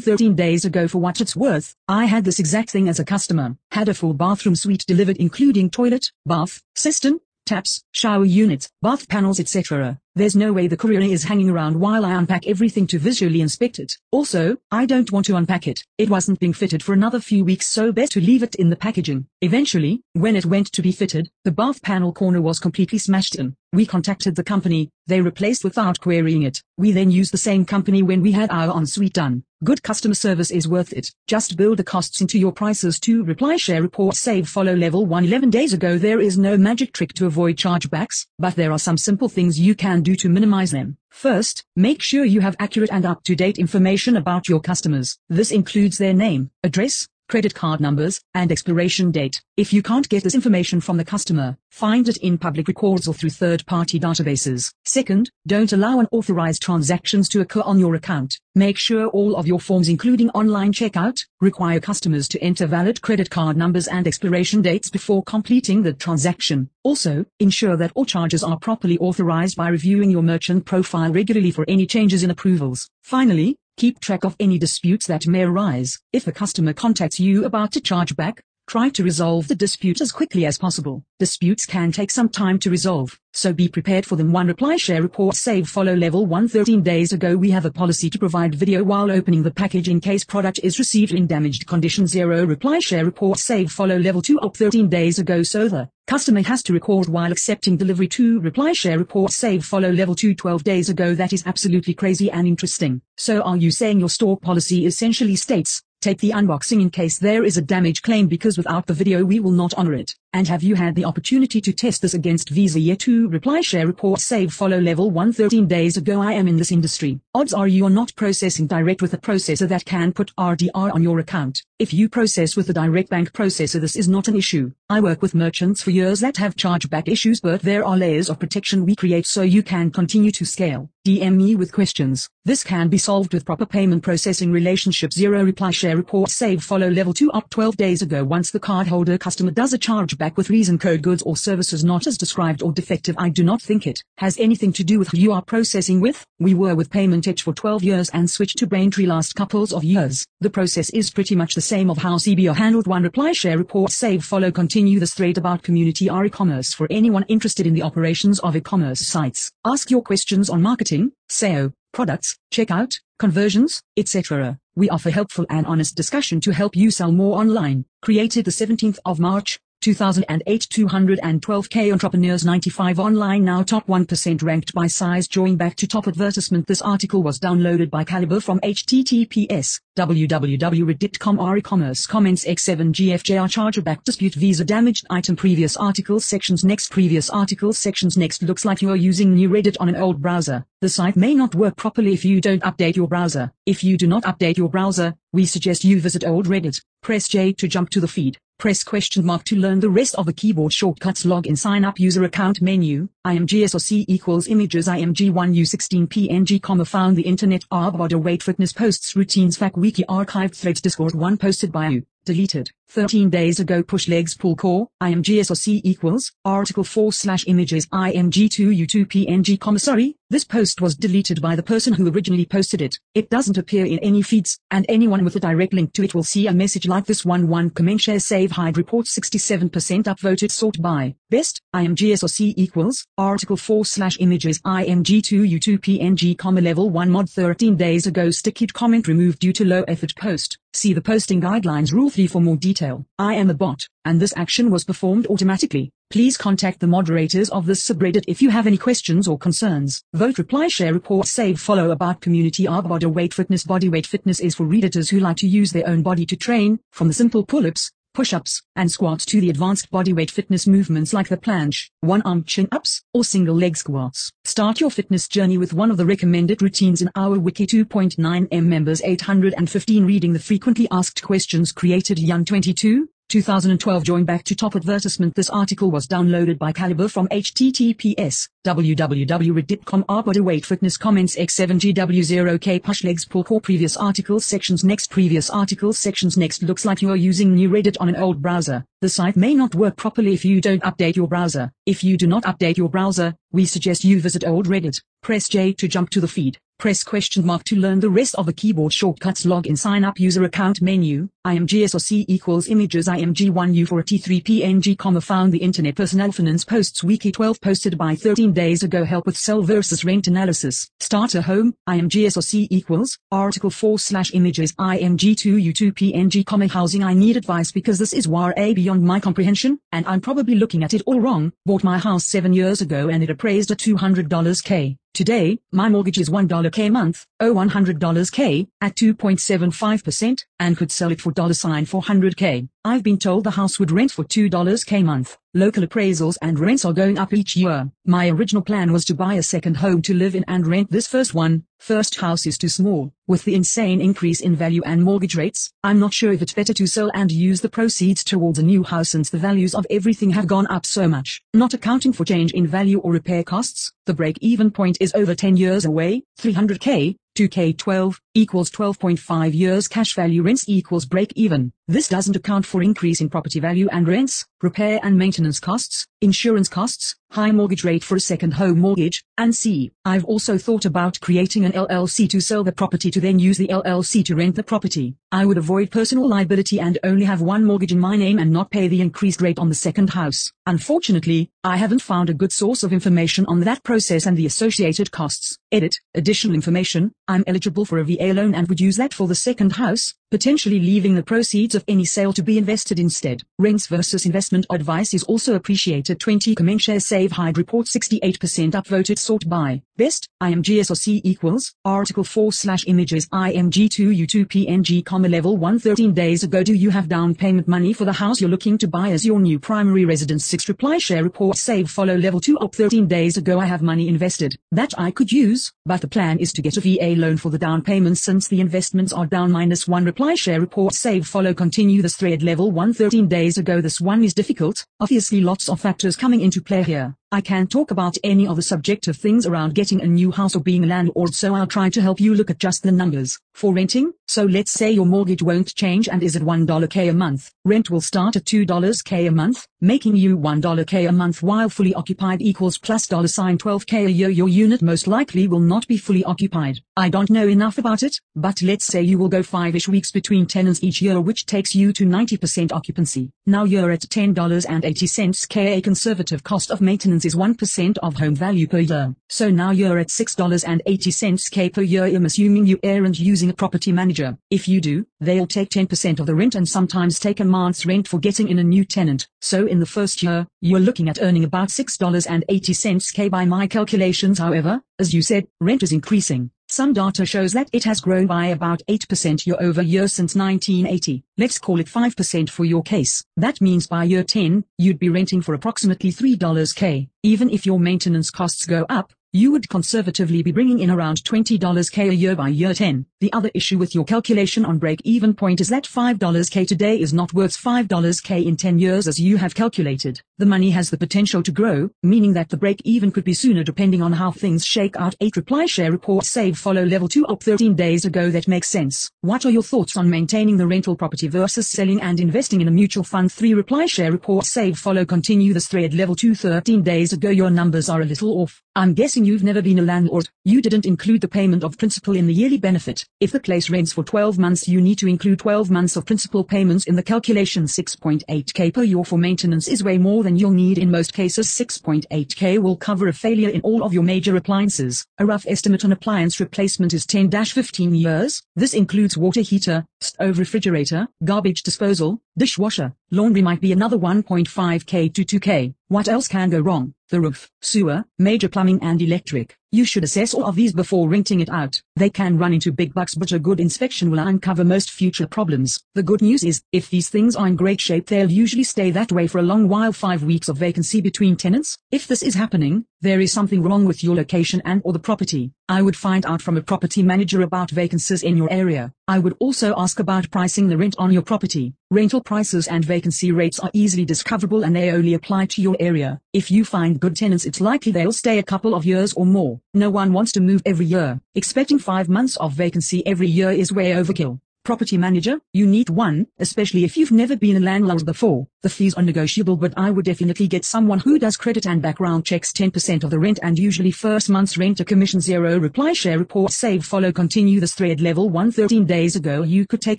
13 0.00 0.34
days 0.34 0.64
ago 0.64 0.86
for 0.88 0.98
what 0.98 1.20
it's 1.20 1.36
worth, 1.36 1.74
I 1.88 2.04
had 2.04 2.24
this 2.24 2.38
exact 2.38 2.70
thing 2.70 2.88
as 2.88 3.00
a 3.00 3.04
customer, 3.04 3.56
had 3.70 3.88
a 3.88 3.94
full 3.94 4.14
bathroom 4.14 4.56
suite 4.56 4.84
delivered 4.86 5.16
including 5.16 5.70
toilet, 5.70 6.12
bath, 6.26 6.62
cistern, 6.74 7.20
taps, 7.46 7.84
shower 7.92 8.24
units, 8.24 8.70
bath 8.82 9.08
panels 9.08 9.40
etc. 9.40 9.98
There's 10.14 10.36
no 10.36 10.52
way 10.52 10.66
the 10.66 10.76
courier 10.76 11.00
is 11.00 11.24
hanging 11.24 11.48
around 11.48 11.80
while 11.80 12.04
I 12.04 12.12
unpack 12.12 12.46
everything 12.46 12.86
to 12.88 12.98
visually 12.98 13.40
inspect 13.40 13.78
it. 13.78 13.96
Also, 14.10 14.58
I 14.70 14.84
don't 14.84 15.10
want 15.10 15.24
to 15.26 15.36
unpack 15.36 15.66
it. 15.66 15.82
It 15.96 16.10
wasn't 16.10 16.38
being 16.38 16.52
fitted 16.52 16.82
for 16.82 16.92
another 16.92 17.18
few 17.18 17.46
weeks 17.46 17.66
so 17.66 17.92
best 17.92 18.12
to 18.12 18.20
leave 18.20 18.42
it 18.42 18.54
in 18.56 18.68
the 18.68 18.76
packaging. 18.76 19.26
Eventually, 19.40 20.02
when 20.12 20.36
it 20.36 20.44
went 20.44 20.70
to 20.72 20.82
be 20.82 20.92
fitted, 20.92 21.30
the 21.44 21.50
bath 21.50 21.80
panel 21.80 22.12
corner 22.12 22.42
was 22.42 22.58
completely 22.58 22.98
smashed 22.98 23.36
in. 23.36 23.56
We 23.72 23.86
contacted 23.86 24.36
the 24.36 24.44
company, 24.44 24.90
they 25.06 25.22
replaced 25.22 25.64
without 25.64 25.98
querying 25.98 26.42
it. 26.42 26.62
We 26.76 26.92
then 26.92 27.10
used 27.10 27.32
the 27.32 27.38
same 27.38 27.64
company 27.64 28.02
when 28.02 28.20
we 28.20 28.32
had 28.32 28.50
our 28.50 28.76
ensuite 28.76 29.14
done. 29.14 29.44
Good 29.64 29.82
customer 29.82 30.14
service 30.14 30.50
is 30.50 30.68
worth 30.68 30.92
it. 30.92 31.10
Just 31.26 31.56
build 31.56 31.78
the 31.78 31.84
costs 31.84 32.20
into 32.20 32.38
your 32.38 32.52
prices 32.52 33.00
to 33.00 33.24
reply 33.24 33.56
share 33.56 33.80
report 33.80 34.14
save 34.14 34.48
follow 34.48 34.74
level 34.74 35.06
1 35.06 35.24
11 35.24 35.50
days 35.50 35.72
ago 35.72 35.96
there 35.96 36.20
is 36.20 36.36
no 36.36 36.58
magic 36.58 36.92
trick 36.92 37.14
to 37.14 37.26
avoid 37.26 37.56
chargebacks, 37.56 38.26
but 38.38 38.56
there 38.56 38.72
are 38.72 38.78
some 38.78 38.98
simple 38.98 39.28
things 39.28 39.58
you 39.58 39.74
can 39.74 40.01
do 40.02 40.16
to 40.16 40.28
minimize 40.28 40.70
them. 40.70 40.96
First, 41.10 41.64
make 41.76 42.02
sure 42.02 42.24
you 42.24 42.40
have 42.40 42.56
accurate 42.58 42.90
and 42.92 43.06
up-to-date 43.06 43.58
information 43.58 44.16
about 44.16 44.48
your 44.48 44.60
customers. 44.60 45.18
This 45.28 45.50
includes 45.50 45.98
their 45.98 46.14
name, 46.14 46.50
address, 46.62 47.08
credit 47.32 47.54
card 47.54 47.80
numbers, 47.80 48.20
and 48.34 48.52
expiration 48.52 49.10
date. 49.10 49.40
If 49.56 49.72
you 49.72 49.82
can't 49.82 50.06
get 50.06 50.22
this 50.22 50.34
information 50.34 50.82
from 50.82 50.98
the 50.98 51.04
customer, 51.06 51.56
find 51.70 52.06
it 52.06 52.18
in 52.18 52.36
public 52.36 52.68
records 52.68 53.08
or 53.08 53.14
through 53.14 53.30
third-party 53.30 53.98
databases. 53.98 54.70
Second, 54.84 55.30
don't 55.46 55.72
allow 55.72 55.98
unauthorized 56.00 56.60
transactions 56.60 57.30
to 57.30 57.40
occur 57.40 57.62
on 57.62 57.78
your 57.78 57.94
account. 57.94 58.38
Make 58.54 58.76
sure 58.76 59.06
all 59.06 59.34
of 59.36 59.46
your 59.46 59.60
forms 59.60 59.88
including 59.88 60.28
online 60.32 60.74
checkout, 60.74 61.24
require 61.40 61.80
customers 61.80 62.28
to 62.28 62.42
enter 62.42 62.66
valid 62.66 63.00
credit 63.00 63.30
card 63.30 63.56
numbers 63.56 63.88
and 63.88 64.06
expiration 64.06 64.60
dates 64.60 64.90
before 64.90 65.22
completing 65.22 65.82
the 65.82 65.94
transaction. 65.94 66.68
Also, 66.82 67.24
ensure 67.40 67.78
that 67.78 67.92
all 67.94 68.04
charges 68.04 68.44
are 68.44 68.58
properly 68.58 68.98
authorized 68.98 69.56
by 69.56 69.68
reviewing 69.68 70.10
your 70.10 70.22
merchant 70.22 70.66
profile 70.66 71.10
regularly 71.10 71.50
for 71.50 71.64
any 71.66 71.86
changes 71.86 72.22
in 72.22 72.30
approvals. 72.30 72.90
Finally, 73.02 73.56
Keep 73.82 73.98
track 73.98 74.24
of 74.24 74.36
any 74.38 74.60
disputes 74.60 75.08
that 75.08 75.26
may 75.26 75.42
arise. 75.42 75.98
If 76.12 76.28
a 76.28 76.30
customer 76.30 76.72
contacts 76.72 77.18
you 77.18 77.44
about 77.44 77.74
a 77.74 77.80
chargeback, 77.80 78.38
Try 78.68 78.88
to 78.90 79.04
resolve 79.04 79.48
the 79.48 79.54
dispute 79.54 80.00
as 80.00 80.12
quickly 80.12 80.46
as 80.46 80.56
possible. 80.56 81.04
Disputes 81.18 81.66
can 81.66 81.92
take 81.92 82.10
some 82.10 82.28
time 82.28 82.58
to 82.60 82.70
resolve, 82.70 83.18
so 83.32 83.52
be 83.52 83.68
prepared 83.68 84.06
for 84.06 84.16
them. 84.16 84.32
1 84.32 84.46
Reply 84.46 84.76
Share 84.76 85.02
Report 85.02 85.34
Save 85.34 85.68
Follow 85.68 85.94
Level 85.94 86.24
1 86.24 86.48
13 86.48 86.82
days 86.82 87.12
ago 87.12 87.36
we 87.36 87.50
have 87.50 87.66
a 87.66 87.70
policy 87.70 88.08
to 88.08 88.18
provide 88.18 88.54
video 88.54 88.82
while 88.82 89.10
opening 89.10 89.42
the 89.42 89.50
package 89.50 89.88
in 89.88 90.00
case 90.00 90.24
product 90.24 90.60
is 90.62 90.78
received 90.78 91.12
in 91.12 91.26
damaged 91.26 91.66
condition 91.66 92.06
0 92.06 92.46
Reply 92.46 92.78
Share 92.78 93.04
Report 93.04 93.38
Save 93.38 93.70
Follow 93.70 93.98
Level 93.98 94.22
2 94.22 94.40
up 94.40 94.56
13 94.56 94.88
days 94.88 95.18
ago 95.18 95.42
so 95.42 95.68
the 95.68 95.88
customer 96.06 96.42
has 96.42 96.62
to 96.62 96.72
record 96.72 97.08
while 97.08 97.32
accepting 97.32 97.76
delivery 97.76 98.08
2 98.08 98.40
Reply 98.40 98.72
Share 98.72 98.98
Report 98.98 99.32
Save 99.32 99.64
Follow 99.64 99.90
Level 99.90 100.14
2 100.14 100.34
12 100.34 100.64
days 100.64 100.88
ago 100.88 101.14
that 101.14 101.32
is 101.32 101.42
absolutely 101.46 101.94
crazy 101.94 102.30
and 102.30 102.46
interesting. 102.46 103.02
So 103.18 103.42
are 103.42 103.56
you 103.56 103.70
saying 103.70 104.00
your 104.00 104.08
store 104.08 104.38
policy 104.38 104.86
essentially 104.86 105.36
states, 105.36 105.82
Take 106.02 106.18
the 106.18 106.30
unboxing 106.30 106.82
in 106.82 106.90
case 106.90 107.20
there 107.20 107.44
is 107.44 107.56
a 107.56 107.62
damage 107.62 108.02
claim 108.02 108.26
because 108.26 108.56
without 108.56 108.86
the 108.86 108.92
video 108.92 109.24
we 109.24 109.38
will 109.38 109.52
not 109.52 109.72
honor 109.74 109.94
it. 109.94 110.16
And 110.34 110.48
have 110.48 110.62
you 110.62 110.76
had 110.76 110.94
the 110.94 111.04
opportunity 111.04 111.60
to 111.60 111.74
test 111.74 112.00
this 112.00 112.14
against 112.14 112.48
Visa 112.48 112.80
Year 112.80 112.96
2 112.96 113.28
Reply 113.28 113.60
Share 113.60 113.86
Report 113.86 114.18
Save 114.18 114.54
Follow 114.54 114.80
Level 114.80 115.10
1 115.10 115.34
13 115.34 115.68
days 115.68 115.98
ago 115.98 116.22
I 116.22 116.32
am 116.32 116.48
in 116.48 116.56
this 116.56 116.72
industry. 116.72 117.20
Odds 117.34 117.52
are 117.52 117.68
you 117.68 117.84
are 117.84 117.90
not 117.90 118.16
processing 118.16 118.66
direct 118.66 119.02
with 119.02 119.12
a 119.12 119.18
processor 119.18 119.68
that 119.68 119.84
can 119.84 120.10
put 120.10 120.34
RDR 120.36 120.94
on 120.94 121.02
your 121.02 121.18
account. 121.18 121.62
If 121.78 121.92
you 121.92 122.08
process 122.08 122.56
with 122.56 122.70
a 122.70 122.72
direct 122.72 123.10
bank 123.10 123.32
processor 123.32 123.78
this 123.78 123.94
is 123.94 124.08
not 124.08 124.26
an 124.26 124.34
issue. 124.36 124.72
I 124.88 125.02
work 125.02 125.20
with 125.20 125.34
merchants 125.34 125.82
for 125.82 125.90
years 125.90 126.20
that 126.20 126.38
have 126.38 126.56
chargeback 126.56 127.08
issues 127.08 127.38
but 127.42 127.60
there 127.60 127.84
are 127.84 127.98
layers 127.98 128.30
of 128.30 128.38
protection 128.38 128.86
we 128.86 128.96
create 128.96 129.26
so 129.26 129.42
you 129.42 129.62
can 129.62 129.90
continue 129.90 130.30
to 130.30 130.46
scale. 130.46 130.88
DM 131.04 131.36
me 131.36 131.56
with 131.56 131.72
questions. 131.72 132.30
This 132.44 132.62
can 132.62 132.88
be 132.88 132.96
solved 132.96 133.34
with 133.34 133.44
proper 133.44 133.66
payment 133.66 134.04
processing 134.04 134.52
relationship 134.52 135.12
0 135.12 135.44
Reply 135.44 135.72
Share 135.72 135.96
Report 135.96 136.30
Save 136.30 136.62
Follow 136.62 136.88
Level 136.88 137.12
2 137.12 137.32
up 137.32 137.50
12 137.50 137.76
days 137.76 138.02
ago 138.02 138.22
once 138.22 138.52
the 138.52 138.60
cardholder 138.60 139.18
customer 139.18 139.50
does 139.50 139.72
a 139.72 139.78
chargeback 139.78 140.21
back 140.22 140.36
with 140.36 140.50
reason 140.50 140.78
code 140.78 141.02
goods 141.02 141.20
or 141.22 141.36
services 141.36 141.82
not 141.82 142.06
as 142.06 142.16
described 142.16 142.62
or 142.62 142.72
defective 142.72 143.16
I 143.18 143.28
do 143.28 143.42
not 143.42 143.60
think 143.60 143.88
it 143.88 144.04
has 144.18 144.38
anything 144.38 144.72
to 144.74 144.84
do 144.84 145.00
with 145.00 145.08
who 145.08 145.18
you 145.18 145.32
are 145.32 145.42
processing 145.42 146.00
with. 146.00 146.24
We 146.38 146.54
were 146.54 146.76
with 146.76 146.92
Payment 146.92 147.26
Edge 147.26 147.42
for 147.42 147.52
12 147.52 147.82
years 147.82 148.08
and 148.10 148.30
switched 148.30 148.58
to 148.58 148.68
Braintree 148.68 149.06
last 149.06 149.34
couples 149.34 149.72
of 149.72 149.82
years. 149.82 150.24
The 150.40 150.48
process 150.48 150.90
is 150.90 151.10
pretty 151.10 151.34
much 151.34 151.56
the 151.56 151.60
same 151.60 151.90
of 151.90 151.98
how 151.98 152.18
CBO 152.18 152.54
handled 152.54 152.86
one 152.86 153.02
reply 153.02 153.32
share 153.32 153.58
report 153.58 153.90
save 153.90 154.24
follow 154.24 154.52
continue 154.52 155.00
this 155.00 155.12
thread 155.12 155.38
about 155.38 155.64
community 155.64 156.08
R 156.08 156.26
e-commerce 156.26 156.72
for 156.72 156.86
anyone 156.88 157.24
interested 157.26 157.66
in 157.66 157.74
the 157.74 157.82
operations 157.82 158.38
of 158.38 158.54
e-commerce 158.54 159.00
sites. 159.00 159.50
Ask 159.64 159.90
your 159.90 160.02
questions 160.02 160.48
on 160.48 160.62
marketing, 160.62 161.10
SEO, 161.30 161.72
products, 161.92 162.38
checkout, 162.52 163.00
conversions, 163.18 163.82
etc. 163.96 164.58
We 164.76 164.88
offer 164.88 165.10
helpful 165.10 165.46
and 165.50 165.66
honest 165.66 165.96
discussion 165.96 166.40
to 166.42 166.52
help 166.52 166.76
you 166.76 166.92
sell 166.92 167.10
more 167.10 167.38
online. 167.40 167.86
Created 168.02 168.44
the 168.44 168.50
17th 168.52 168.98
of 169.04 169.20
March, 169.20 169.58
2008 169.82 170.68
212k 170.70 171.92
entrepreneurs 171.92 172.44
95 172.44 173.00
online 173.00 173.44
now 173.44 173.64
top 173.64 173.84
1% 173.88 174.40
ranked 174.40 174.72
by 174.72 174.86
size 174.86 175.26
join 175.26 175.56
back 175.56 175.74
to 175.74 175.88
top 175.88 176.06
advertisement. 176.06 176.68
This 176.68 176.80
article 176.80 177.24
was 177.24 177.40
downloaded 177.40 177.90
by 177.90 178.04
Calibre 178.04 178.40
from 178.40 178.60
https 178.60 179.80
www.reddit.com 179.98 181.40
r 181.40 181.56
e-commerce 181.56 182.06
comments 182.06 182.44
x7 182.44 182.92
gfjr 182.92 183.48
chargeback 183.50 184.04
dispute 184.04 184.34
visa 184.34 184.64
damaged 184.64 185.04
item 185.10 185.34
previous 185.34 185.76
articles 185.76 186.24
sections 186.24 186.64
next 186.64 186.92
previous 186.92 187.28
articles 187.28 187.76
sections 187.76 188.16
next 188.16 188.44
looks 188.44 188.64
like 188.64 188.82
you 188.82 188.88
are 188.88 188.96
using 188.96 189.34
new 189.34 189.50
reddit 189.50 189.76
on 189.80 189.88
an 189.88 189.96
old 189.96 190.22
browser. 190.22 190.64
The 190.80 190.88
site 190.88 191.16
may 191.16 191.34
not 191.34 191.56
work 191.56 191.76
properly 191.76 192.12
if 192.12 192.24
you 192.24 192.40
don't 192.40 192.62
update 192.62 192.94
your 192.94 193.08
browser. 193.08 193.50
If 193.66 193.82
you 193.82 193.96
do 193.96 194.06
not 194.06 194.22
update 194.22 194.56
your 194.56 194.70
browser 194.70 195.14
we 195.32 195.44
suggest 195.44 195.82
you 195.82 196.00
visit 196.00 196.24
old 196.24 196.46
reddit. 196.46 196.80
Press 197.02 197.26
j 197.26 197.52
to 197.54 197.66
jump 197.66 197.90
to 197.90 198.00
the 198.00 198.06
feed 198.06 198.38
Press 198.62 198.84
question 198.84 199.26
mark 199.26 199.42
to 199.46 199.56
learn 199.56 199.80
the 199.80 199.90
rest 199.90 200.14
of 200.14 200.26
the 200.26 200.32
keyboard 200.32 200.72
shortcuts 200.72 201.24
log 201.24 201.48
in 201.48 201.56
sign 201.56 201.84
up 201.84 201.98
user 201.98 202.22
account 202.22 202.62
menu, 202.62 203.08
imgsrc 203.26 204.04
equals 204.06 204.46
images 204.46 204.86
img1u16 204.86 206.06
png 206.06 206.62
comma 206.62 206.84
found 206.84 207.16
the 207.16 207.22
internet 207.22 207.64
arbor 207.72 208.16
weight 208.16 208.40
fitness 208.40 208.72
posts 208.72 209.16
routines 209.16 209.56
fact 209.56 209.76
wiki 209.76 210.04
archived 210.08 210.54
threads 210.54 210.80
discord 210.80 211.12
one 211.12 211.36
posted 211.36 211.72
by 211.72 211.88
you. 211.88 212.06
Deleted. 212.24 212.70
13 212.92 213.30
days 213.30 213.58
ago 213.58 213.82
push 213.82 214.06
legs 214.06 214.36
pull 214.36 214.54
core, 214.54 214.86
imgsrc 215.02 215.80
equals, 215.82 216.30
article 216.44 216.84
4 216.84 217.10
slash 217.10 217.42
images 217.46 217.86
img2u2 217.86 219.06
png 219.06 219.58
comma 219.58 219.78
sorry, 219.78 220.14
this 220.32 220.44
post 220.44 220.80
was 220.80 220.94
deleted 220.94 221.42
by 221.42 221.54
the 221.56 221.62
person 221.62 221.92
who 221.92 222.10
originally 222.10 222.46
posted 222.46 222.80
it. 222.80 222.98
It 223.14 223.28
doesn't 223.28 223.58
appear 223.58 223.84
in 223.84 223.98
any 223.98 224.22
feeds, 224.22 224.58
and 224.70 224.86
anyone 224.88 225.24
with 225.24 225.36
a 225.36 225.40
direct 225.40 225.74
link 225.74 225.92
to 225.92 226.04
it 226.04 226.14
will 226.14 226.22
see 226.22 226.46
a 226.46 226.54
message 226.54 226.86
like 226.86 227.04
this 227.06 227.24
one 227.24 227.48
1 227.48 227.68
comment 227.70 228.00
share 228.00 228.18
save 228.18 228.50
hide 228.50 228.76
report 228.76 229.04
67% 229.06 229.70
upvoted 230.04 230.50
sort 230.50 230.80
by, 230.80 231.14
best, 231.30 231.60
imgsrc 231.74 232.54
equals, 232.56 233.06
article 233.18 233.56
4 233.58 233.84
slash 233.84 234.18
images 234.20 234.58
img2u2 234.62 235.78
png 235.78 236.38
comma 236.38 236.60
level 236.60 236.88
1 236.88 237.10
mod 237.10 237.28
13 237.28 237.76
days 237.76 238.06
ago 238.06 238.30
sticky 238.30 238.66
comment 238.66 239.08
removed 239.08 239.38
due 239.38 239.52
to 239.52 239.66
low 239.66 239.82
effort 239.82 240.14
post. 240.16 240.58
See 240.74 240.94
the 240.94 241.02
posting 241.02 241.42
guidelines 241.42 241.92
rule 241.92 242.08
3 242.08 242.26
for 242.26 242.40
more 242.40 242.56
detail. 242.82 243.06
I 243.18 243.34
am 243.34 243.50
a 243.50 243.54
bot, 243.54 243.86
and 244.04 244.20
this 244.20 244.34
action 244.36 244.70
was 244.70 244.84
performed 244.84 245.26
automatically. 245.28 245.90
Please 246.10 246.36
contact 246.36 246.80
the 246.80 246.86
moderators 246.86 247.48
of 247.50 247.66
this 247.66 247.86
subreddit 247.88 248.24
if 248.26 248.42
you 248.42 248.50
have 248.50 248.66
any 248.66 248.76
questions 248.76 249.28
or 249.28 249.38
concerns. 249.38 250.02
Vote 250.14 250.38
reply 250.38 250.68
share 250.68 250.92
report 250.92 251.26
save 251.26 251.60
follow 251.60 251.90
about 251.90 252.20
community 252.20 252.66
R 252.66 252.82
body 252.82 253.06
weight 253.06 253.34
fitness 253.34 253.64
body 253.64 253.88
weight 253.88 254.06
fitness 254.06 254.40
is 254.40 254.54
for 254.54 254.66
redditors 254.66 255.10
who 255.10 255.20
like 255.20 255.36
to 255.38 255.48
use 255.48 255.72
their 255.72 255.88
own 255.88 256.02
body 256.02 256.26
to 256.26 256.36
train, 256.36 256.80
from 256.90 257.08
the 257.08 257.14
simple 257.14 257.44
pull-ups, 257.46 257.92
push-ups, 258.14 258.62
and 258.76 258.90
squats 258.90 259.24
to 259.26 259.40
the 259.40 259.50
advanced 259.50 259.90
bodyweight 259.90 260.30
fitness 260.30 260.66
movements 260.66 261.12
like 261.12 261.28
the 261.28 261.36
planche, 261.36 261.90
one-arm 262.00 262.44
chin-ups, 262.44 263.02
or 263.12 263.24
single 263.24 263.54
leg 263.54 263.76
squats. 263.76 264.32
Start 264.44 264.80
your 264.80 264.90
fitness 264.90 265.28
journey 265.28 265.58
with 265.58 265.72
one 265.72 265.90
of 265.90 265.96
the 265.96 266.06
recommended 266.06 266.62
routines 266.62 267.02
in 267.02 267.10
our 267.16 267.38
Wiki 267.38 267.66
2.9M 267.66 268.64
members 268.66 269.02
815 269.02 270.04
reading 270.06 270.32
the 270.32 270.38
frequently 270.38 270.88
asked 270.90 271.22
questions 271.22 271.72
created 271.72 272.18
Young 272.18 272.44
22, 272.44 273.08
2012 273.32 274.04
join 274.04 274.24
back 274.26 274.44
to 274.44 274.54
top 274.54 274.76
advertisement. 274.76 275.34
This 275.34 275.48
article 275.48 275.90
was 275.90 276.06
downloaded 276.06 276.58
by 276.58 276.70
Calibre 276.70 277.08
from 277.08 277.28
https 277.28 278.48
www.reddit.com 278.66 280.04
r 280.06 280.22
body 280.22 280.40
weight 280.40 280.66
fitness 280.66 280.98
comments 280.98 281.34
x7gw0k 281.36 282.82
push 282.82 283.02
legs 283.04 283.24
pull 283.24 283.42
core. 283.42 283.58
Previous 283.58 283.96
articles 283.96 284.44
sections 284.44 284.84
next 284.84 285.10
previous 285.10 285.48
articles 285.48 285.98
sections 285.98 286.36
next. 286.36 286.62
Looks 286.62 286.84
like 286.84 287.00
you 287.00 287.08
are 287.08 287.16
using 287.16 287.54
new 287.54 287.70
reddit 287.70 287.96
on 288.00 288.10
an 288.10 288.16
old 288.16 288.42
browser. 288.42 288.84
The 289.00 289.08
site 289.08 289.34
may 289.34 289.54
not 289.54 289.74
work 289.74 289.96
properly 289.96 290.34
if 290.34 290.44
you 290.44 290.60
don't 290.60 290.82
update 290.82 291.16
your 291.16 291.26
browser. 291.26 291.72
If 291.86 292.04
you 292.04 292.18
do 292.18 292.26
not 292.26 292.42
update 292.42 292.76
your 292.76 292.90
browser 292.90 293.34
we 293.50 293.64
suggest 293.66 294.04
you 294.04 294.20
visit 294.20 294.46
old 294.46 294.66
reddit. 294.66 295.00
Press 295.22 295.48
j 295.48 295.72
to 295.74 295.88
jump 295.88 296.10
to 296.10 296.20
the 296.20 296.28
feed 296.28 296.58
Press 296.82 297.04
question 297.04 297.46
mark 297.46 297.62
to 297.62 297.76
learn 297.76 298.00
the 298.00 298.10
rest 298.10 298.34
of 298.34 298.46
the 298.46 298.52
keyboard 298.52 298.92
shortcuts 298.92 299.46
log 299.46 299.68
in 299.68 299.76
sign 299.76 300.02
up 300.02 300.18
user 300.18 300.42
account 300.42 300.82
menu, 300.82 301.28
imgsrc 301.46 302.24
equals 302.26 302.66
images 302.66 303.06
img1u4t3 303.06 304.42
png 304.42 304.98
comma 304.98 305.20
found 305.20 305.52
the 305.52 305.62
internet 305.62 305.94
personal 305.94 306.32
finance 306.32 306.64
posts 306.64 307.04
wiki 307.04 307.30
12 307.30 307.60
posted 307.60 307.96
by 307.96 308.16
13 308.16 308.52
days 308.52 308.82
ago 308.82 309.04
help 309.04 309.26
with 309.26 309.36
sell 309.36 309.62
versus 309.62 310.04
rent 310.04 310.26
analysis. 310.26 310.90
Starter 310.98 311.42
home, 311.42 311.72
imgsrc 311.88 312.66
equals, 312.68 313.16
article 313.30 313.70
4 313.70 314.00
slash 314.00 314.34
images 314.34 314.72
img2u2 314.72 315.92
png 315.92 316.44
comma 316.44 316.66
housing 316.66 317.04
I 317.04 317.14
need 317.14 317.36
advice 317.36 317.70
because 317.70 318.00
this 318.00 318.12
is 318.12 318.26
war 318.26 318.54
a 318.56 318.74
beyond 318.74 319.04
my 319.04 319.20
comprehension, 319.20 319.78
and 319.92 320.04
I'm 320.08 320.20
probably 320.20 320.56
looking 320.56 320.82
at 320.82 320.94
it 320.94 321.02
all 321.06 321.20
wrong, 321.20 321.52
bought 321.64 321.84
my 321.84 321.98
house 321.98 322.26
7 322.26 322.52
years 322.52 322.80
ago 322.80 323.08
and 323.08 323.22
it 323.22 323.30
appraised 323.30 323.70
at 323.70 323.78
$200 323.78 324.64
k. 324.64 324.96
Today, 325.14 325.58
my 325.70 325.90
mortgage 325.90 326.16
is 326.16 326.30
$1 326.30 326.72
K 326.72 326.88
month, 326.88 327.26
oh 327.38 327.52
$100 327.52 328.32
K, 328.32 328.66
at 328.80 328.96
2.75%, 328.96 330.44
and 330.58 330.74
could 330.74 330.90
sell 330.90 331.12
it 331.12 331.20
for 331.20 331.30
$400k. 331.30 332.66
I've 332.82 333.02
been 333.02 333.18
told 333.18 333.44
the 333.44 333.50
house 333.50 333.78
would 333.78 333.90
rent 333.90 334.12
for 334.12 334.24
$2 334.24 334.86
K 334.86 335.02
month. 335.02 335.36
Local 335.54 335.86
appraisals 335.86 336.38
and 336.40 336.58
rents 336.58 336.82
are 336.86 336.94
going 336.94 337.18
up 337.18 337.34
each 337.34 337.56
year. 337.56 337.90
My 338.06 338.30
original 338.30 338.62
plan 338.62 338.90
was 338.90 339.04
to 339.04 339.14
buy 339.14 339.34
a 339.34 339.42
second 339.42 339.76
home 339.76 340.00
to 340.00 340.14
live 340.14 340.34
in 340.34 340.46
and 340.48 340.66
rent 340.66 340.90
this 340.90 341.06
first 341.06 341.34
one. 341.34 341.64
First 341.78 342.18
house 342.18 342.46
is 342.46 342.56
too 342.56 342.70
small. 342.70 343.12
With 343.26 343.44
the 343.44 343.54
insane 343.54 344.00
increase 344.00 344.40
in 344.40 344.56
value 344.56 344.80
and 344.86 345.02
mortgage 345.02 345.36
rates, 345.36 345.70
I'm 345.84 345.98
not 345.98 346.14
sure 346.14 346.32
if 346.32 346.40
it's 346.40 346.54
better 346.54 346.72
to 346.72 346.86
sell 346.86 347.10
and 347.12 347.30
use 347.30 347.60
the 347.60 347.68
proceeds 347.68 348.24
towards 348.24 348.60
a 348.60 348.62
new 348.62 348.82
house 348.82 349.10
since 349.10 349.28
the 349.28 349.36
values 349.36 349.74
of 349.74 349.86
everything 349.90 350.30
have 350.30 350.46
gone 350.46 350.66
up 350.68 350.86
so 350.86 351.06
much. 351.06 351.42
Not 351.52 351.74
accounting 351.74 352.14
for 352.14 352.24
change 352.24 352.52
in 352.52 352.66
value 352.66 353.00
or 353.00 353.12
repair 353.12 353.44
costs, 353.44 353.92
the 354.06 354.14
break-even 354.14 354.70
point 354.70 354.96
is 355.00 355.12
over 355.14 355.34
10 355.34 355.58
years 355.58 355.84
away, 355.84 356.22
300k, 356.40 357.16
2k12, 357.36 358.18
equals 358.34 358.70
12.5 358.70 359.54
years 359.54 359.86
cash 359.88 360.14
value 360.14 360.42
rents 360.42 360.66
equals 360.66 361.04
break 361.04 361.32
even. 361.34 361.72
This 361.88 362.06
doesn't 362.06 362.36
account 362.36 362.64
for 362.64 362.80
increase 362.80 363.20
in 363.20 363.28
property 363.28 363.58
value 363.58 363.88
and 363.90 364.06
rents, 364.06 364.46
repair 364.62 365.00
and 365.02 365.18
maintenance 365.18 365.58
costs, 365.58 366.06
insurance 366.20 366.68
costs, 366.68 367.16
high 367.32 367.50
mortgage 367.50 367.82
rate 367.82 368.04
for 368.04 368.14
a 368.14 368.20
second 368.20 368.54
home 368.54 368.78
mortgage, 368.78 369.24
and 369.36 369.52
C. 369.52 369.90
I've 370.04 370.24
also 370.24 370.58
thought 370.58 370.84
about 370.84 371.18
creating 371.18 371.64
an 371.64 371.72
LLC 371.72 372.30
to 372.30 372.40
sell 372.40 372.62
the 372.62 372.70
property 372.70 373.10
to 373.10 373.20
then 373.20 373.40
use 373.40 373.58
the 373.58 373.66
LLC 373.66 374.24
to 374.26 374.36
rent 374.36 374.54
the 374.54 374.62
property. 374.62 375.16
I 375.32 375.44
would 375.44 375.58
avoid 375.58 375.90
personal 375.90 376.28
liability 376.28 376.78
and 376.78 376.98
only 377.02 377.24
have 377.24 377.40
one 377.40 377.64
mortgage 377.64 377.90
in 377.90 377.98
my 377.98 378.14
name 378.14 378.38
and 378.38 378.52
not 378.52 378.70
pay 378.70 378.86
the 378.86 379.00
increased 379.00 379.40
rate 379.40 379.58
on 379.58 379.68
the 379.68 379.74
second 379.74 380.10
house. 380.10 380.52
Unfortunately, 380.66 381.50
I 381.64 381.78
haven't 381.78 382.02
found 382.02 382.30
a 382.30 382.34
good 382.34 382.52
source 382.52 382.84
of 382.84 382.92
information 382.92 383.44
on 383.46 383.58
that 383.60 383.82
process 383.82 384.24
and 384.24 384.36
the 384.36 384.46
associated 384.46 385.10
costs. 385.10 385.58
Edit. 385.72 385.96
Additional 386.14 386.54
information. 386.54 387.10
I'm 387.26 387.42
eligible 387.48 387.84
for 387.84 387.98
a 387.98 388.04
VA 388.04 388.32
loan 388.34 388.54
and 388.54 388.68
would 388.68 388.80
use 388.80 388.98
that 388.98 389.12
for 389.12 389.26
the 389.26 389.34
second 389.34 389.72
house, 389.72 390.14
potentially 390.32 390.80
leaving 390.80 391.14
the 391.14 391.22
proceeds 391.22 391.74
of 391.74 391.84
any 391.86 392.06
sale 392.06 392.32
to 392.32 392.42
be 392.42 392.56
invested 392.56 392.98
instead. 392.98 393.42
Rents 393.58 393.86
versus 393.86 394.24
investment 394.24 394.64
advice 394.70 395.12
is 395.12 395.22
also 395.24 395.54
appreciated. 395.54 396.18
20 396.18 396.54
Commenshare 396.54 397.02
Save 397.02 397.32
Hide 397.32 397.58
report 397.58 397.86
68% 397.86 398.38
upvoted 398.72 399.18
sort 399.18 399.46
by 399.46 399.82
Best, 399.98 400.26
IMGSOC 400.42 401.20
equals, 401.22 401.74
article 401.84 402.24
4 402.24 402.50
slash 402.50 402.84
images 402.86 403.28
IMG2U2 403.28 404.46
PNG 404.46 405.04
comma 405.04 405.28
level 405.28 405.58
1 405.58 405.78
13 405.78 406.14
days 406.14 406.42
ago. 406.42 406.62
Do 406.62 406.72
you 406.72 406.88
have 406.88 407.10
down 407.10 407.34
payment 407.34 407.68
money 407.68 407.92
for 407.92 408.06
the 408.06 408.12
house 408.14 408.40
you're 408.40 408.48
looking 408.48 408.78
to 408.78 408.88
buy 408.88 409.10
as 409.10 409.26
your 409.26 409.38
new 409.38 409.58
primary 409.58 410.06
residence? 410.06 410.46
6 410.46 410.70
reply 410.70 410.96
share 410.96 411.22
report 411.22 411.58
save 411.58 411.90
follow 411.90 412.16
level 412.16 412.40
2 412.40 412.58
up 412.60 412.74
13 412.74 413.06
days 413.06 413.36
ago. 413.36 413.60
I 413.60 413.66
have 413.66 413.82
money 413.82 414.08
invested 414.08 414.56
that 414.70 414.94
I 414.96 415.10
could 415.10 415.30
use, 415.30 415.70
but 415.84 416.00
the 416.00 416.08
plan 416.08 416.38
is 416.38 416.54
to 416.54 416.62
get 416.62 416.78
a 416.78 416.80
VA 416.80 417.14
loan 417.14 417.36
for 417.36 417.50
the 417.50 417.58
down 417.58 417.82
payment 417.82 418.16
since 418.16 418.48
the 418.48 418.62
investments 418.62 419.12
are 419.12 419.26
down 419.26 419.52
minus 419.52 419.86
1 419.86 420.06
reply 420.06 420.21
reply 420.22 420.34
share 420.36 420.60
report 420.60 420.94
save 420.94 421.26
follow 421.26 421.52
continue 421.52 422.00
this 422.00 422.14
thread 422.14 422.44
level 422.44 422.70
1 422.70 422.94
13 422.94 423.26
days 423.26 423.58
ago 423.58 423.80
this 423.80 424.00
one 424.00 424.22
is 424.22 424.32
difficult, 424.32 424.86
obviously 425.00 425.40
lots 425.40 425.68
of 425.68 425.80
factors 425.80 426.14
coming 426.14 426.40
into 426.42 426.62
play 426.62 426.84
here. 426.84 427.16
I 427.32 427.40
can't 427.40 427.68
talk 427.68 427.90
about 427.90 428.16
any 428.22 428.46
of 428.46 428.54
the 428.54 428.62
subjective 428.62 429.16
things 429.16 429.46
around 429.46 429.74
getting 429.74 430.00
a 430.00 430.06
new 430.06 430.30
house 430.30 430.54
or 430.54 430.60
being 430.60 430.84
a 430.84 430.86
landlord 430.86 431.34
so 431.34 431.56
I'll 431.56 431.66
try 431.66 431.90
to 431.90 432.00
help 432.00 432.20
you 432.20 432.36
look 432.36 432.50
at 432.50 432.58
just 432.58 432.84
the 432.84 432.92
numbers. 432.92 433.40
For 433.54 433.72
renting, 433.72 434.12
so 434.26 434.44
let's 434.44 434.72
say 434.72 434.90
your 434.90 435.04
mortgage 435.04 435.42
won't 435.42 435.74
change 435.74 436.08
and 436.08 436.22
is 436.22 436.36
at 436.36 436.42
$1 436.42 436.90
K 436.90 437.08
a 437.08 437.12
month. 437.12 437.52
Rent 437.64 437.90
will 437.90 438.00
start 438.00 438.34
at 438.34 438.46
$2 438.46 439.04
K 439.04 439.26
a 439.26 439.30
month, 439.30 439.68
making 439.80 440.16
you 440.16 440.38
$1 440.38 440.86
K 440.86 441.06
a 441.06 441.12
month 441.12 441.42
while 441.42 441.68
fully 441.68 441.92
occupied 441.94 442.40
equals 442.40 442.78
plus 442.78 443.06
dollar 443.06 443.28
sign 443.28 443.58
12 443.58 443.86
K 443.86 444.06
a 444.06 444.08
year 444.08 444.30
your 444.30 444.48
unit 444.48 444.80
most 444.80 445.06
likely 445.06 445.48
will 445.48 445.60
not 445.60 445.86
be 445.86 445.98
fully 445.98 446.24
occupied. 446.24 446.78
I 446.96 447.10
don't 447.10 447.30
know 447.30 447.46
enough 447.46 447.78
about 447.78 448.02
it, 448.02 448.18
but 448.34 448.62
let's 448.62 448.86
say 448.86 449.02
you 449.02 449.18
will 449.18 449.28
go 449.28 449.40
5ish 449.40 449.86
weeks 449.86 450.10
between 450.10 450.46
tenants 450.46 450.82
each 450.82 451.02
year 451.02 451.20
which 451.20 451.44
takes 451.44 451.74
you 451.74 451.92
to 451.92 452.04
90% 452.04 452.72
occupancy. 452.72 453.30
Now 453.46 453.64
you're 453.64 453.90
at 453.90 454.00
$10.80 454.00 455.48
K 455.48 455.76
a 455.76 455.82
conservative 455.82 456.42
cost 456.42 456.70
of 456.70 456.80
maintenance 456.80 457.26
is 457.26 457.36
1% 457.36 457.98
of 457.98 458.16
home 458.16 458.34
value 458.34 458.66
per 458.66 458.78
year. 458.78 459.14
So 459.28 459.50
now 459.50 459.72
you're 459.72 459.98
at 459.98 460.08
$6.80 460.08 461.50
K 461.50 461.70
per 461.70 461.82
year 461.82 462.04
I'm 462.06 462.24
assuming 462.24 462.66
you 462.66 462.80
aren't 462.82 463.20
using 463.20 463.41
a 463.50 463.54
property 463.54 463.92
manager. 463.92 464.36
If 464.50 464.68
you 464.68 464.80
do, 464.80 465.06
they'll 465.20 465.46
take 465.46 465.70
10% 465.70 466.20
of 466.20 466.26
the 466.26 466.34
rent 466.34 466.54
and 466.54 466.68
sometimes 466.68 467.18
take 467.18 467.40
a 467.40 467.44
month's 467.44 467.86
rent 467.86 468.08
for 468.08 468.18
getting 468.18 468.48
in 468.48 468.58
a 468.58 468.64
new 468.64 468.84
tenant. 468.84 469.28
So 469.40 469.66
in 469.66 469.80
the 469.80 469.86
first 469.86 470.22
year, 470.22 470.46
you're 470.60 470.80
looking 470.80 471.08
at 471.08 471.22
earning 471.22 471.44
about 471.44 471.68
$6.80 471.68 473.14
K 473.14 473.28
by 473.28 473.44
my 473.44 473.66
calculations 473.66 474.38
however, 474.38 474.82
as 474.98 475.12
you 475.12 475.22
said, 475.22 475.46
rent 475.60 475.82
is 475.82 475.92
increasing. 475.92 476.50
Some 476.68 476.94
data 476.94 477.26
shows 477.26 477.52
that 477.52 477.68
it 477.74 477.84
has 477.84 478.00
grown 478.00 478.26
by 478.26 478.46
about 478.46 478.80
8% 478.88 479.46
year 479.46 479.56
over 479.60 479.82
year 479.82 480.08
since 480.08 480.34
1980. 480.34 481.22
Let's 481.36 481.58
call 481.58 481.78
it 481.80 481.86
5% 481.86 482.48
for 482.48 482.64
your 482.64 482.82
case. 482.82 483.22
That 483.36 483.60
means 483.60 483.86
by 483.86 484.04
year 484.04 484.24
10, 484.24 484.64
you'd 484.78 484.98
be 484.98 485.10
renting 485.10 485.42
for 485.42 485.52
approximately 485.52 486.10
$3 486.10 486.74
K. 486.74 487.10
Even 487.22 487.50
if 487.50 487.66
your 487.66 487.78
maintenance 487.78 488.30
costs 488.30 488.64
go 488.64 488.86
up, 488.88 489.12
you 489.34 489.50
would 489.52 489.68
conservatively 489.68 490.42
be 490.42 490.52
bringing 490.52 490.78
in 490.78 490.90
around 490.90 491.24
$20 491.24 491.92
K 491.92 492.08
a 492.08 492.12
year 492.12 492.36
by 492.36 492.48
year 492.48 492.74
10. 492.74 493.06
The 493.22 493.32
other 493.32 493.52
issue 493.54 493.78
with 493.78 493.94
your 493.94 494.02
calculation 494.02 494.64
on 494.64 494.78
break-even 494.78 495.34
point 495.34 495.60
is 495.60 495.68
that 495.68 495.84
$5 495.84 496.50
K 496.50 496.64
today 496.64 496.98
is 496.98 497.14
not 497.14 497.32
worth 497.32 497.56
$5 497.56 498.20
K 498.24 498.40
in 498.40 498.56
10 498.56 498.80
years 498.80 499.06
as 499.06 499.20
you 499.20 499.36
have 499.36 499.54
calculated. 499.54 500.20
The 500.38 500.46
money 500.46 500.70
has 500.70 500.90
the 500.90 500.98
potential 500.98 501.40
to 501.44 501.52
grow, 501.52 501.88
meaning 502.02 502.32
that 502.32 502.48
the 502.48 502.56
break-even 502.56 503.12
could 503.12 503.22
be 503.22 503.32
sooner 503.32 503.62
depending 503.62 504.02
on 504.02 504.12
how 504.12 504.32
things 504.32 504.66
shake 504.66 504.96
out. 504.96 505.14
8 505.20 505.36
reply 505.36 505.66
share 505.66 505.92
report 505.92 506.24
save 506.24 506.58
follow 506.58 506.84
level 506.84 507.06
2 507.06 507.24
up 507.26 507.44
13 507.44 507.76
days 507.76 508.04
ago 508.04 508.28
that 508.28 508.48
makes 508.48 508.68
sense. 508.68 509.08
What 509.20 509.46
are 509.46 509.50
your 509.50 509.62
thoughts 509.62 509.96
on 509.96 510.10
maintaining 510.10 510.56
the 510.56 510.66
rental 510.66 510.96
property 510.96 511.28
versus 511.28 511.68
selling 511.68 512.02
and 512.02 512.18
investing 512.18 512.60
in 512.60 512.66
a 512.66 512.72
mutual 512.72 513.04
fund? 513.04 513.30
3 513.30 513.54
reply 513.54 513.86
share 513.86 514.10
report 514.10 514.46
save 514.46 514.80
follow 514.80 515.04
continue 515.04 515.54
this 515.54 515.68
thread 515.68 515.94
level 515.94 516.16
2 516.16 516.34
13 516.34 516.82
days 516.82 517.12
ago 517.12 517.30
your 517.30 517.50
numbers 517.50 517.88
are 517.88 518.00
a 518.00 518.04
little 518.04 518.40
off. 518.40 518.60
I'm 518.74 518.94
guessing 518.94 519.24
you've 519.24 519.44
never 519.44 519.62
been 519.62 519.78
a 519.78 519.82
landlord, 519.82 520.28
you 520.44 520.60
didn't 520.60 520.86
include 520.86 521.20
the 521.20 521.28
payment 521.28 521.62
of 521.62 521.78
principal 521.78 522.16
in 522.16 522.26
the 522.26 522.34
yearly 522.34 522.58
benefit. 522.58 523.04
If 523.20 523.30
the 523.30 523.38
place 523.38 523.70
rents 523.70 523.92
for 523.92 524.02
12 524.02 524.38
months 524.38 524.66
you 524.66 524.80
need 524.80 524.98
to 524.98 525.06
include 525.06 525.38
12 525.38 525.70
months 525.70 525.96
of 525.96 526.06
principal 526.06 526.42
payments 526.42 526.86
in 526.86 526.96
the 526.96 527.02
calculation 527.02 527.64
6.8k 527.64 528.74
per 528.74 528.82
year 528.82 529.04
for 529.04 529.16
maintenance 529.16 529.68
is 529.68 529.84
way 529.84 529.96
more 529.96 530.24
than 530.24 530.36
you'll 530.36 530.50
need 530.50 530.78
in 530.78 530.90
most 530.90 531.12
cases 531.12 531.48
6.8k 531.48 532.60
will 532.60 532.76
cover 532.76 533.06
a 533.06 533.12
failure 533.12 533.48
in 533.48 533.60
all 533.60 533.84
of 533.84 533.92
your 533.94 534.02
major 534.02 534.34
appliances. 534.36 535.06
A 535.18 535.26
rough 535.26 535.46
estimate 535.46 535.84
on 535.84 535.92
appliance 535.92 536.40
replacement 536.40 536.92
is 536.94 537.06
10-15 537.06 537.96
years. 537.96 538.42
This 538.56 538.74
includes 538.74 539.16
water 539.16 539.40
heater, 539.40 539.84
stove 540.00 540.38
refrigerator, 540.38 541.06
garbage 541.24 541.62
disposal, 541.62 542.20
dishwasher, 542.36 542.94
laundry 543.10 543.42
might 543.42 543.60
be 543.60 543.72
another 543.72 543.98
1.5k 543.98 545.12
to 545.14 545.24
2k. 545.24 545.74
What 545.88 546.08
else 546.08 546.28
can 546.28 546.50
go 546.50 546.60
wrong? 546.60 546.94
The 547.10 547.20
roof, 547.20 547.50
sewer, 547.60 548.04
major 548.18 548.48
plumbing 548.48 548.82
and 548.82 549.02
electric. 549.02 549.58
You 549.70 549.84
should 549.84 550.04
assess 550.04 550.32
all 550.32 550.46
of 550.46 550.54
these 550.54 550.72
before 550.72 551.08
renting 551.08 551.40
it 551.40 551.50
out. 551.50 551.80
They 551.96 552.08
can 552.08 552.38
run 552.38 552.54
into 552.54 552.72
big 552.72 552.94
bucks 552.94 553.14
but 553.14 553.32
a 553.32 553.38
good 553.38 553.60
inspection 553.60 554.10
will 554.10 554.18
uncover 554.18 554.64
most 554.64 554.90
future 554.90 555.26
problems. 555.26 555.82
The 555.94 556.02
good 556.02 556.22
news 556.22 556.42
is, 556.42 556.62
if 556.72 556.88
these 556.88 557.10
things 557.10 557.36
are 557.36 557.46
in 557.46 557.56
great 557.56 557.80
shape 557.80 558.06
they'll 558.06 558.30
usually 558.30 558.64
stay 558.64 558.90
that 558.90 559.12
way 559.12 559.26
for 559.26 559.38
a 559.38 559.42
long 559.42 559.68
while 559.68 559.92
5 559.92 560.22
weeks 560.24 560.48
of 560.48 560.56
vacancy 560.56 561.02
between 561.02 561.36
tenants. 561.36 561.76
If 561.90 562.06
this 562.06 562.22
is 562.22 562.34
happening, 562.34 562.86
there 563.02 563.20
is 563.20 563.32
something 563.32 563.62
wrong 563.62 563.84
with 563.84 564.02
your 564.02 564.16
location 564.16 564.62
and 564.64 564.80
or 564.84 564.94
the 564.94 564.98
property. 564.98 565.52
I 565.72 565.80
would 565.80 565.96
find 565.96 566.26
out 566.26 566.42
from 566.42 566.58
a 566.58 566.62
property 566.62 567.02
manager 567.02 567.40
about 567.40 567.70
vacancies 567.70 568.22
in 568.22 568.36
your 568.36 568.52
area. 568.52 568.92
I 569.08 569.18
would 569.18 569.34
also 569.38 569.72
ask 569.78 569.98
about 570.00 570.30
pricing 570.30 570.68
the 570.68 570.76
rent 570.76 570.94
on 570.98 571.14
your 571.14 571.22
property. 571.22 571.72
Rental 571.90 572.20
prices 572.20 572.68
and 572.68 572.84
vacancy 572.84 573.32
rates 573.32 573.58
are 573.58 573.70
easily 573.72 574.04
discoverable 574.04 574.64
and 574.64 574.76
they 574.76 574.90
only 574.90 575.14
apply 575.14 575.46
to 575.46 575.62
your 575.62 575.76
area. 575.80 576.20
If 576.34 576.50
you 576.50 576.66
find 576.66 577.00
good 577.00 577.16
tenants 577.16 577.46
it's 577.46 577.58
likely 577.58 577.90
they'll 577.90 578.12
stay 578.12 578.38
a 578.38 578.42
couple 578.42 578.74
of 578.74 578.84
years 578.84 579.14
or 579.14 579.24
more. 579.24 579.60
No 579.72 579.88
one 579.88 580.12
wants 580.12 580.32
to 580.32 580.42
move 580.42 580.60
every 580.66 580.84
year. 580.84 581.22
Expecting 581.34 581.78
five 581.78 582.06
months 582.06 582.36
of 582.36 582.52
vacancy 582.52 583.06
every 583.06 583.28
year 583.28 583.50
is 583.50 583.72
way 583.72 583.92
overkill. 583.92 584.40
Property 584.64 584.96
manager, 584.96 585.40
you 585.52 585.66
need 585.66 585.90
one, 585.90 586.28
especially 586.38 586.84
if 586.84 586.96
you've 586.96 587.10
never 587.10 587.34
been 587.34 587.56
a 587.56 587.60
landlord 587.60 588.06
before. 588.06 588.46
The 588.62 588.70
fees 588.70 588.94
are 588.94 589.02
negotiable 589.02 589.56
but 589.56 589.74
I 589.76 589.90
would 589.90 590.04
definitely 590.04 590.46
get 590.46 590.64
someone 590.64 591.00
who 591.00 591.18
does 591.18 591.36
credit 591.36 591.66
and 591.66 591.82
background 591.82 592.24
checks 592.24 592.52
10% 592.52 593.02
of 593.02 593.10
the 593.10 593.18
rent 593.18 593.40
and 593.42 593.58
usually 593.58 593.90
first 593.90 594.30
month's 594.30 594.56
rent 594.56 594.78
a 594.78 594.84
commission 594.84 595.20
zero 595.20 595.58
reply 595.58 595.92
share 595.94 596.16
report 596.16 596.52
save 596.52 596.84
follow 596.84 597.10
continue 597.10 597.58
this 597.58 597.74
thread 597.74 598.00
level 598.00 598.30
113 598.30 598.86
days 598.86 599.16
ago 599.16 599.42
you 599.42 599.66
could 599.66 599.80
take 599.80 599.98